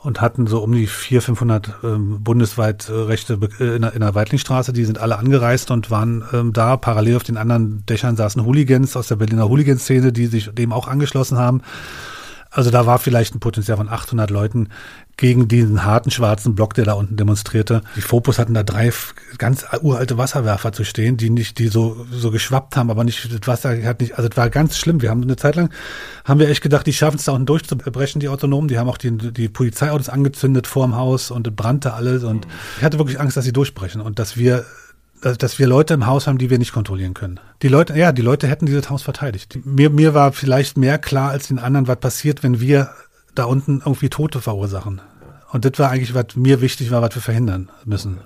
Und 0.00 0.20
hatten 0.20 0.46
so 0.46 0.60
um 0.60 0.72
die 0.72 0.86
400, 0.86 1.24
500 1.24 1.74
ähm, 1.84 2.22
bundesweit 2.22 2.88
äh, 2.88 2.92
Rechte 2.92 3.38
äh, 3.60 3.76
in, 3.76 3.82
der, 3.82 3.92
in 3.94 4.00
der 4.00 4.14
Weitlingstraße. 4.14 4.72
Die 4.72 4.84
sind 4.84 4.98
alle 4.98 5.18
angereist 5.18 5.70
und 5.70 5.90
waren 5.90 6.24
ähm, 6.32 6.52
da. 6.52 6.76
Parallel 6.76 7.16
auf 7.16 7.24
den 7.24 7.36
anderen 7.36 7.86
Dächern 7.86 8.16
saßen 8.16 8.44
Hooligans 8.44 8.96
aus 8.96 9.06
der 9.06 9.16
Berliner 9.16 9.48
Hooligan-Szene, 9.48 10.12
die 10.12 10.26
sich 10.26 10.50
dem 10.52 10.72
auch 10.72 10.88
angeschlossen 10.88 11.38
haben. 11.38 11.62
Also 12.58 12.72
da 12.72 12.86
war 12.86 12.98
vielleicht 12.98 13.36
ein 13.36 13.38
Potenzial 13.38 13.76
von 13.76 13.88
800 13.88 14.30
Leuten 14.30 14.70
gegen 15.16 15.46
diesen 15.46 15.84
harten 15.84 16.10
schwarzen 16.10 16.56
Block, 16.56 16.74
der 16.74 16.86
da 16.86 16.94
unten 16.94 17.16
demonstrierte. 17.16 17.82
Die 17.94 18.00
Fopus 18.00 18.40
hatten 18.40 18.52
da 18.52 18.64
drei 18.64 18.92
ganz 19.38 19.64
uralte 19.80 20.18
Wasserwerfer 20.18 20.72
zu 20.72 20.82
stehen, 20.82 21.16
die 21.16 21.30
nicht, 21.30 21.60
die 21.60 21.68
so, 21.68 22.04
so 22.10 22.32
geschwappt 22.32 22.76
haben, 22.76 22.90
aber 22.90 23.04
nicht, 23.04 23.32
das 23.32 23.46
Wasser 23.46 23.80
hat 23.84 24.00
nicht, 24.00 24.18
also 24.18 24.28
es 24.28 24.36
war 24.36 24.50
ganz 24.50 24.76
schlimm. 24.76 25.02
Wir 25.02 25.10
haben 25.10 25.22
eine 25.22 25.36
Zeit 25.36 25.54
lang, 25.54 25.70
haben 26.24 26.40
wir 26.40 26.48
echt 26.48 26.60
gedacht, 26.60 26.84
die 26.84 26.92
schaffen 26.92 27.18
es 27.18 27.26
da 27.26 27.32
unten 27.32 27.46
durchzubrechen, 27.46 28.20
die 28.20 28.28
Autonomen. 28.28 28.66
Die 28.66 28.76
haben 28.76 28.88
auch 28.88 28.98
die, 28.98 29.16
die 29.16 29.48
Polizeiautos 29.48 30.08
angezündet 30.08 30.66
vorm 30.66 30.96
Haus 30.96 31.30
und 31.30 31.46
es 31.46 31.54
brannte 31.54 31.94
alles 31.94 32.24
und 32.24 32.48
ich 32.78 32.82
hatte 32.82 32.98
wirklich 32.98 33.20
Angst, 33.20 33.36
dass 33.36 33.44
sie 33.44 33.52
durchbrechen 33.52 34.00
und 34.00 34.18
dass 34.18 34.36
wir 34.36 34.64
dass 35.22 35.58
wir 35.58 35.66
Leute 35.66 35.94
im 35.94 36.06
Haus 36.06 36.26
haben, 36.26 36.38
die 36.38 36.50
wir 36.50 36.58
nicht 36.58 36.72
kontrollieren 36.72 37.14
können. 37.14 37.40
Die 37.62 37.68
Leute, 37.68 37.98
ja, 37.98 38.12
die 38.12 38.22
Leute 38.22 38.46
hätten 38.46 38.66
dieses 38.66 38.90
Haus 38.90 39.02
verteidigt. 39.02 39.58
Mir, 39.64 39.90
mir 39.90 40.14
war 40.14 40.32
vielleicht 40.32 40.76
mehr 40.76 40.98
klar 40.98 41.30
als 41.30 41.48
den 41.48 41.58
anderen, 41.58 41.88
was 41.88 41.98
passiert, 41.98 42.42
wenn 42.42 42.60
wir 42.60 42.90
da 43.34 43.44
unten 43.44 43.82
irgendwie 43.84 44.08
Tote 44.08 44.40
verursachen. 44.40 45.00
Und 45.50 45.64
das 45.64 45.78
war 45.78 45.90
eigentlich, 45.90 46.14
was 46.14 46.36
mir 46.36 46.60
wichtig 46.60 46.90
war, 46.90 47.02
was 47.02 47.14
wir 47.14 47.22
verhindern 47.22 47.70
müssen. 47.84 48.20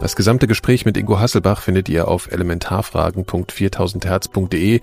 Das 0.00 0.16
gesamte 0.16 0.46
Gespräch 0.46 0.86
mit 0.86 0.96
Ingo 0.96 1.20
Hasselbach 1.20 1.60
findet 1.60 1.90
ihr 1.90 2.08
auf 2.08 2.32
elementarfragen.4000herz.de 2.32 4.80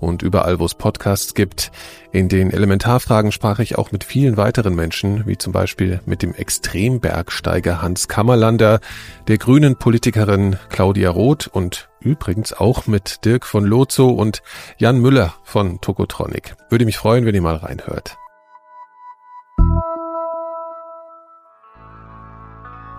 und 0.00 0.22
überall, 0.22 0.58
wo 0.58 0.64
es 0.64 0.74
Podcasts 0.74 1.34
gibt. 1.34 1.72
In 2.12 2.28
den 2.28 2.50
Elementarfragen 2.50 3.32
sprach 3.32 3.58
ich 3.58 3.76
auch 3.76 3.92
mit 3.92 4.04
vielen 4.04 4.36
weiteren 4.36 4.74
Menschen, 4.74 5.26
wie 5.26 5.38
zum 5.38 5.52
Beispiel 5.52 6.00
mit 6.06 6.22
dem 6.22 6.34
Extrembergsteiger 6.34 7.82
Hans 7.82 8.08
Kammerlander, 8.08 8.80
der 9.28 9.38
grünen 9.38 9.76
Politikerin 9.76 10.56
Claudia 10.68 11.10
Roth 11.10 11.46
und 11.46 11.88
übrigens 12.00 12.52
auch 12.52 12.86
mit 12.86 13.24
Dirk 13.24 13.46
von 13.46 13.64
Lozo 13.64 14.08
und 14.08 14.42
Jan 14.76 14.98
Müller 14.98 15.34
von 15.42 15.80
Tokotronic. 15.80 16.54
Würde 16.68 16.84
mich 16.84 16.98
freuen, 16.98 17.24
wenn 17.26 17.34
ihr 17.34 17.42
mal 17.42 17.56
reinhört. 17.56 18.16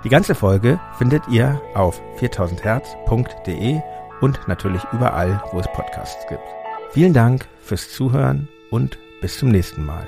Die 0.06 0.10
ganze 0.10 0.36
Folge 0.36 0.80
findet 1.00 1.28
ihr 1.30 1.60
auf 1.74 2.00
4000herz.de 2.20 3.82
und 4.22 4.48
natürlich 4.48 4.84
überall, 4.94 5.42
wo 5.52 5.60
es 5.60 5.68
Podcasts 5.74 6.28
gibt. 6.28 6.65
Vielen 6.96 7.12
Dank 7.12 7.46
fürs 7.62 7.92
Zuhören 7.92 8.48
und 8.70 8.98
bis 9.20 9.38
zum 9.38 9.50
nächsten 9.50 9.86
Mal. 9.86 10.08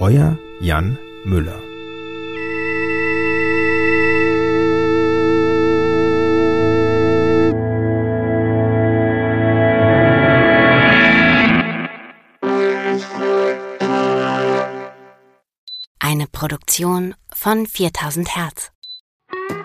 Euer 0.00 0.36
Jan 0.58 0.98
Müller. 1.24 1.54
Eine 16.00 16.26
Produktion 16.32 17.14
von 17.32 17.66
4000 17.68 18.34
Hertz. 18.34 18.72